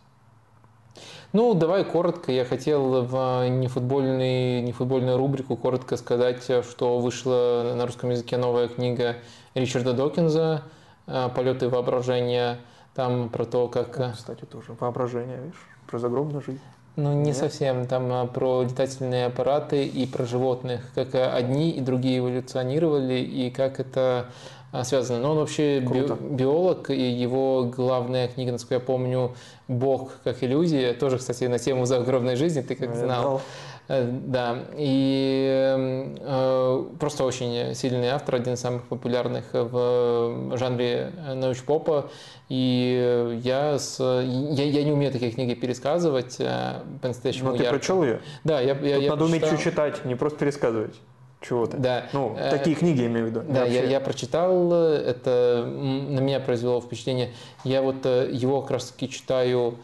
Ну, 1.33 1.53
давай 1.53 1.83
коротко. 1.83 2.31
Я 2.31 2.45
хотел 2.45 3.03
в 3.03 3.47
нефутбольный, 3.49 4.61
нефутбольную 4.61 5.17
рубрику 5.17 5.55
коротко 5.57 5.97
сказать, 5.97 6.41
что 6.43 6.99
вышла 6.99 7.73
на 7.75 7.85
русском 7.85 8.09
языке 8.09 8.37
новая 8.37 8.69
книга 8.69 9.17
Ричарда 9.59 9.93
Докинза 9.93 10.63
э, 11.07 11.29
«Полеты 11.35 11.69
воображения». 11.69 12.57
Там 12.95 13.29
про 13.29 13.45
то, 13.45 13.67
как... 13.67 13.99
э, 13.99 14.11
Кстати, 14.13 14.45
тоже 14.45 14.75
воображение, 14.79 15.37
видишь, 15.37 15.67
про 15.89 15.99
загробную 15.99 16.41
жизнь. 16.41 16.59
Ну, 16.95 17.13
не 17.13 17.25
Нет? 17.27 17.37
совсем. 17.37 17.85
Там 17.85 18.11
а, 18.11 18.25
про 18.25 18.63
летательные 18.63 19.27
аппараты 19.27 19.85
и 19.85 20.07
про 20.07 20.25
животных, 20.25 20.81
как 20.95 21.13
а, 21.13 21.31
одни 21.35 21.69
и 21.69 21.79
другие 21.79 22.17
эволюционировали, 22.17 23.19
и 23.19 23.51
как 23.51 23.79
это 23.79 24.31
а, 24.71 24.83
связано. 24.83 25.19
Но 25.19 25.31
он 25.33 25.37
вообще 25.37 25.79
би- 25.79 26.07
биолог, 26.31 26.89
и 26.89 26.99
его 27.11 27.65
главная 27.65 28.27
книга, 28.29 28.51
насколько 28.53 28.73
я 28.75 28.79
помню, 28.79 29.35
«Бог 29.67 30.13
как 30.23 30.41
иллюзия», 30.43 30.93
тоже, 30.93 31.19
кстати, 31.19 31.43
на 31.43 31.59
тему 31.59 31.85
загробной 31.85 32.35
жизни, 32.35 32.61
ты 32.61 32.73
как 32.73 32.89
Я 32.89 32.95
знал. 32.95 33.21
знал. 33.21 33.41
Э, 33.87 34.05
Да, 34.05 34.65
и 34.75 36.15
э, 36.19 36.83
просто 36.99 37.23
очень 37.23 37.73
сильный 37.73 38.09
автор, 38.09 38.35
один 38.35 38.53
из 38.53 38.59
самых 38.59 38.83
популярных 38.83 39.45
в 39.53 40.57
жанре 40.57 41.11
научпопа. 41.35 42.09
И 42.49 43.39
я, 43.43 43.77
с, 43.79 43.99
я, 43.99 44.63
я 44.63 44.83
не 44.83 44.91
умею 44.91 45.11
такие 45.11 45.31
книги 45.31 45.53
пересказывать 45.53 46.35
э, 46.39 46.81
по-настоящему 47.01 47.51
Но 47.51 47.57
ты 47.57 47.63
ярко. 47.63 47.77
прочел 47.79 48.03
ее? 48.03 48.21
Да, 48.43 48.59
я, 48.61 48.73
я, 48.73 48.95
Тут 48.95 49.03
я 49.03 49.09
надо 49.11 49.25
уметь 49.25 49.41
прочитал. 49.41 49.59
еще 49.59 49.69
читать, 49.71 50.05
не 50.05 50.15
просто 50.15 50.39
пересказывать 50.39 50.95
чего-то. 51.41 51.77
Да. 51.77 52.05
Ну, 52.13 52.35
Э, 52.37 52.49
такие 52.49 52.75
книги 52.75 53.01
я 53.01 53.07
имею 53.07 53.27
в 53.27 53.29
виду. 53.29 53.43
Да, 53.47 53.63
я, 53.65 53.83
я 53.83 53.99
прочитал, 53.99 54.73
это 54.73 55.65
на 55.67 56.19
меня 56.19 56.39
произвело 56.39 56.81
впечатление. 56.81 57.31
Я 57.63 57.81
вот 57.81 58.05
э, 58.05 58.29
его 58.31 58.61
как 58.61 58.71
раз 58.71 58.85
таки 58.91 59.09
читаю, 59.09 59.75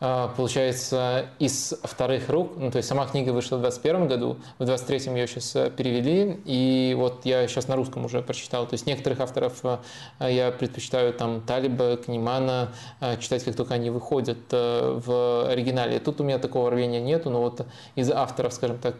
получается, 0.00 1.26
из 1.38 1.74
вторых 1.82 2.28
рук. 2.28 2.52
Ну, 2.56 2.70
то 2.70 2.78
есть 2.78 2.88
сама 2.88 3.06
книга 3.06 3.30
вышла 3.30 3.56
в 3.56 3.60
21 3.60 4.08
году, 4.08 4.38
в 4.58 4.62
23-м 4.62 5.14
ее 5.14 5.26
сейчас 5.26 5.52
перевели, 5.76 6.40
и 6.44 6.94
вот 6.98 7.24
я 7.24 7.46
сейчас 7.48 7.68
на 7.68 7.76
русском 7.76 8.04
уже 8.04 8.22
прочитал. 8.22 8.66
То 8.66 8.74
есть 8.74 8.86
некоторых 8.86 9.20
авторов 9.20 9.60
э, 9.62 10.32
я 10.32 10.50
предпочитаю 10.50 11.12
там 11.12 11.42
Талиба, 11.42 11.96
Книмана 11.98 12.72
э, 13.00 13.18
читать, 13.18 13.44
как 13.44 13.56
только 13.56 13.74
они 13.74 13.90
выходят 13.90 14.38
э, 14.52 15.00
в 15.04 15.50
оригинале. 15.50 15.98
Тут 16.00 16.20
у 16.20 16.24
меня 16.24 16.38
такого 16.38 16.70
рвения 16.70 17.00
нету, 17.00 17.30
но 17.30 17.40
вот 17.40 17.66
из 17.94 18.10
авторов, 18.10 18.54
скажем 18.54 18.78
так, 18.78 18.96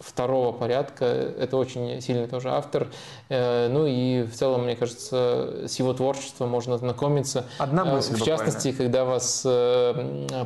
второго 0.00 0.52
порядка, 0.52 1.04
это 1.04 1.56
очень 1.56 2.00
сильный 2.00 2.26
тоже 2.26 2.50
автор. 2.50 2.88
Ну 3.28 3.86
и 3.86 4.22
в 4.22 4.34
целом, 4.34 4.64
мне 4.64 4.76
кажется, 4.76 5.66
с 5.66 5.78
его 5.78 5.92
творчеством 5.92 6.48
можно 6.48 6.78
знакомиться. 6.78 7.46
Одна 7.58 7.84
мысль 7.84 8.14
В 8.14 8.18
буквально. 8.18 8.44
частности, 8.44 8.72
когда 8.72 9.04
вас 9.04 9.44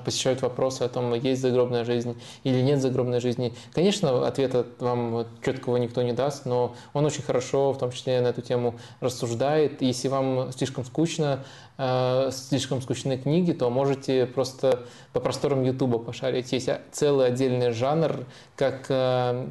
посещают 0.05 0.43
вопросы 0.43 0.83
о 0.83 0.89
том, 0.89 1.15
есть 1.15 1.43
загробная 1.43 1.85
жизнь 1.85 2.21
или 2.45 2.61
нет 2.61 2.81
загробной 2.81 3.21
жизни. 3.21 3.55
Конечно, 3.73 4.27
ответа 4.27 4.67
вам 4.79 5.27
четкого 5.45 5.77
никто 5.77 6.03
не 6.03 6.13
даст, 6.13 6.47
но 6.47 6.75
он 6.93 7.05
очень 7.05 7.23
хорошо, 7.23 7.73
в 7.73 7.79
том 7.79 7.93
числе 7.93 8.21
на 8.21 8.29
эту 8.29 8.43
тему, 8.43 8.75
рассуждает. 9.01 9.83
Если 9.83 10.09
вам 10.09 10.53
слишком 10.53 10.85
скучно, 10.85 11.45
э, 11.81 12.31
слишком 12.33 12.83
скучные 12.83 13.17
книги, 13.17 13.53
то 13.53 13.71
можете 13.71 14.27
просто 14.27 14.85
по 15.13 15.21
просторам 15.21 15.65
Ютуба 15.65 15.99
пошарить. 15.99 16.53
Есть 16.53 16.69
целый 16.93 17.29
отдельный 17.29 17.73
жанр, 17.73 18.27
как 18.55 18.87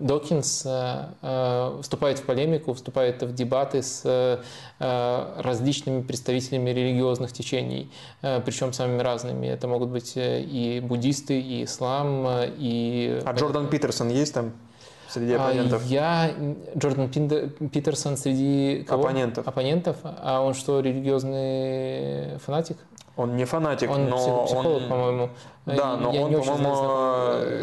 Докинс 0.01 0.63
э, 0.65 1.05
э, 1.21 1.79
вступает 1.81 2.19
в 2.19 2.23
полемику, 2.23 2.73
вступает 2.73 3.23
в 3.23 3.33
дебаты 3.33 3.81
с 3.81 4.39
различными 4.79 6.01
представителями 6.01 6.69
религиозных 6.69 7.33
течений, 7.33 7.91
причем 8.21 8.71
самыми 8.71 9.01
разными. 9.01 9.47
Это 9.47 9.67
могут 9.67 9.89
быть 9.89 10.13
и 10.15 10.81
буддисты, 10.81 11.39
и 11.39 11.65
ислам, 11.65 12.25
и... 12.57 13.21
А 13.25 13.33
Джордан 13.33 13.67
Питерсон 13.67 14.09
есть 14.09 14.33
там 14.33 14.53
среди 15.09 15.33
А 15.33 15.43
оппонентов? 15.43 15.85
Я 15.85 16.31
Джордан 16.77 17.07
Пиндер- 17.09 17.49
Питерсон 17.69 18.17
среди 18.17 18.83
кого? 18.87 19.03
Оппонентов. 19.03 19.47
Оппонентов? 19.47 19.97
А 20.03 20.41
он 20.41 20.53
что, 20.53 20.79
религиозный 20.79 22.37
фанатик? 22.39 22.77
Он 23.17 23.35
не 23.35 23.45
фанатик, 23.45 23.89
Он 23.91 24.09
но 24.09 24.17
псих- 24.17 24.45
психолог, 24.45 24.83
он... 24.83 24.89
по-моему. 24.89 25.29
Да, 25.75 25.97
но 25.97 26.13
Я 26.13 26.21
он, 26.21 26.33
по-моему, 26.33 26.69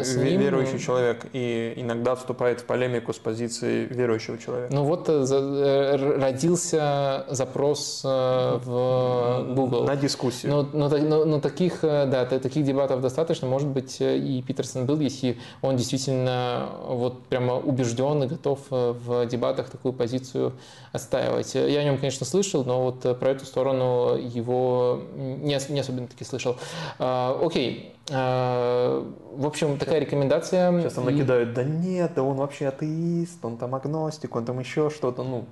ве- 0.03 0.23
ним, 0.23 0.39
верующий 0.41 0.79
человек 0.79 1.25
и 1.33 1.73
иногда 1.77 2.15
вступает 2.15 2.61
в 2.61 2.65
полемику 2.65 3.13
с 3.13 3.17
позиции 3.17 3.85
верующего 3.85 4.37
человека. 4.37 4.73
Ну 4.73 4.83
вот 4.83 5.09
э, 5.09 5.25
э, 5.29 6.17
родился 6.19 7.25
запрос 7.29 8.01
э, 8.05 8.59
в 8.63 9.45
Google. 9.55 9.83
На 9.83 9.95
дискуссию. 9.95 10.51
Но, 10.51 10.69
но, 10.73 10.89
но- 10.97 11.25
но 11.25 11.39
таких, 11.39 11.83
э, 11.83 12.05
да, 12.05 12.25
та- 12.25 12.39
таких 12.39 12.63
дебатов 12.65 13.01
достаточно. 13.01 13.47
Может 13.47 13.67
быть, 13.69 14.01
э, 14.01 14.17
и 14.17 14.41
Питерсон 14.41 14.85
был, 14.85 14.99
если 14.99 15.37
он 15.61 15.75
действительно 15.75 16.69
вот 16.87 17.23
прямо 17.27 17.55
убежден 17.55 18.23
и 18.23 18.27
готов 18.27 18.59
э, 18.71 18.93
в 19.05 19.25
дебатах 19.25 19.69
такую 19.69 19.93
позицию 19.93 20.53
отстаивать. 20.93 21.55
Э, 21.55 21.69
Я 21.69 21.81
о 21.81 21.83
нем, 21.83 21.97
конечно, 21.97 22.25
слышал, 22.25 22.63
но 22.63 22.83
вот 22.83 23.05
э, 23.05 23.13
про 23.13 23.29
эту 23.31 23.45
сторону 23.45 24.15
его 24.17 25.01
не, 25.15 25.57
не 25.69 25.79
особенно 25.79 26.07
таки 26.07 26.23
слышал. 26.23 26.55
Окей. 26.99 27.93
А, 28.11 29.05
В 29.33 29.45
общем, 29.45 29.77
такая 29.77 29.99
рекомендация. 29.99 30.79
Сейчас 30.81 30.93
там 30.93 31.09
И- 31.09 31.13
накидают, 31.13 31.53
да 31.53 31.63
нет, 31.63 32.13
да 32.15 32.23
он 32.23 32.37
вообще 32.37 32.67
атеист, 32.67 33.43
он 33.43 33.57
там 33.57 33.75
агностик, 33.75 34.35
он 34.35 34.45
там 34.45 34.59
еще 34.59 34.89
что-то, 34.89 35.23
ну, 35.23 35.45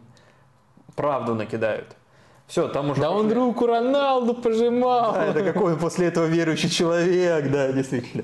правду 0.96 1.36
накидают. 1.36 1.96
Все, 2.48 2.68
там 2.68 2.92
уже... 2.92 3.02
Да 3.02 3.10
он 3.12 3.24
пошли- 3.28 3.34
руку 3.40 3.66
Роналду 3.66 4.36
пожимал. 4.36 5.14
Да, 5.14 5.26
это 5.26 5.44
какой 5.44 5.74
он 5.74 5.80
после 5.80 6.08
этого 6.08 6.26
верующий 6.26 6.70
человек, 6.70 7.52
да, 7.52 7.72
действительно. 7.72 8.24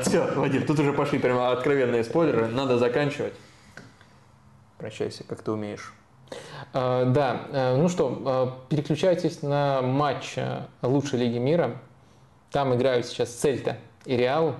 все, 0.00 0.32
Вадим, 0.36 0.64
тут 0.64 0.78
уже 0.78 0.92
пошли 0.92 1.18
прямо 1.18 1.50
откровенные 1.50 2.04
спойлеры, 2.04 2.46
надо 2.46 2.78
заканчивать. 2.78 3.34
Прощайся, 4.78 5.24
как 5.24 5.42
ты 5.42 5.50
умеешь. 5.52 5.92
А, 6.72 7.04
Да, 7.04 7.42
э, 7.52 7.76
ну 7.76 7.88
что, 7.88 8.56
э, 8.68 8.68
переключайтесь 8.70 9.42
на 9.42 9.82
матч 9.82 10.34
э, 10.36 10.62
лучшей 10.82 11.18
лиги 11.18 11.38
мира. 11.38 11.76
Там 12.52 12.74
играют 12.74 13.06
сейчас 13.06 13.30
Цельта 13.30 13.76
и 14.04 14.16
Реал. 14.16 14.54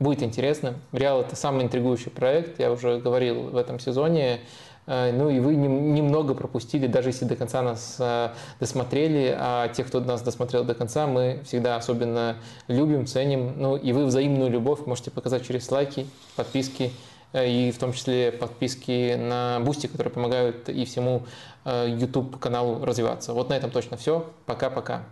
Будет 0.00 0.22
интересно. 0.22 0.74
Реал 0.92 1.20
это 1.20 1.36
самый 1.36 1.64
интригующий 1.64 2.10
проект, 2.10 2.58
я 2.60 2.70
уже 2.72 2.98
говорил 2.98 3.50
в 3.50 3.56
этом 3.56 3.78
сезоне. 3.80 4.40
Э, 4.86 5.12
Ну 5.12 5.28
и 5.28 5.38
вы 5.40 5.54
нем- 5.56 5.92
немного 5.92 6.34
пропустили, 6.34 6.86
даже 6.86 7.10
если 7.10 7.26
до 7.26 7.36
конца 7.36 7.60
нас 7.62 7.96
э, 7.98 8.30
досмотрели, 8.60 9.36
а 9.38 9.68
тех, 9.68 9.88
кто 9.88 10.00
нас 10.00 10.22
досмотрел 10.22 10.64
до 10.64 10.74
конца, 10.74 11.06
мы 11.06 11.40
всегда 11.44 11.76
особенно 11.76 12.36
любим, 12.68 13.06
ценим. 13.06 13.54
Ну 13.56 13.76
и 13.76 13.92
вы 13.92 14.06
взаимную 14.06 14.50
любовь 14.50 14.86
можете 14.86 15.10
показать 15.10 15.46
через 15.46 15.70
лайки, 15.70 16.06
подписки, 16.36 16.92
и 17.34 17.70
в 17.74 17.78
том 17.78 17.92
числе 17.92 18.32
подписки 18.32 19.14
на 19.16 19.60
Boosty, 19.60 19.86
которые 19.86 20.10
помогают 20.10 20.70
и 20.70 20.86
всему 20.86 21.24
YouTube 21.66 22.38
каналу 22.38 22.82
развиваться. 22.86 23.34
Вот 23.34 23.50
на 23.50 23.54
этом 23.54 23.70
точно 23.70 23.98
все. 23.98 24.24
Пока-пока. 24.46 25.02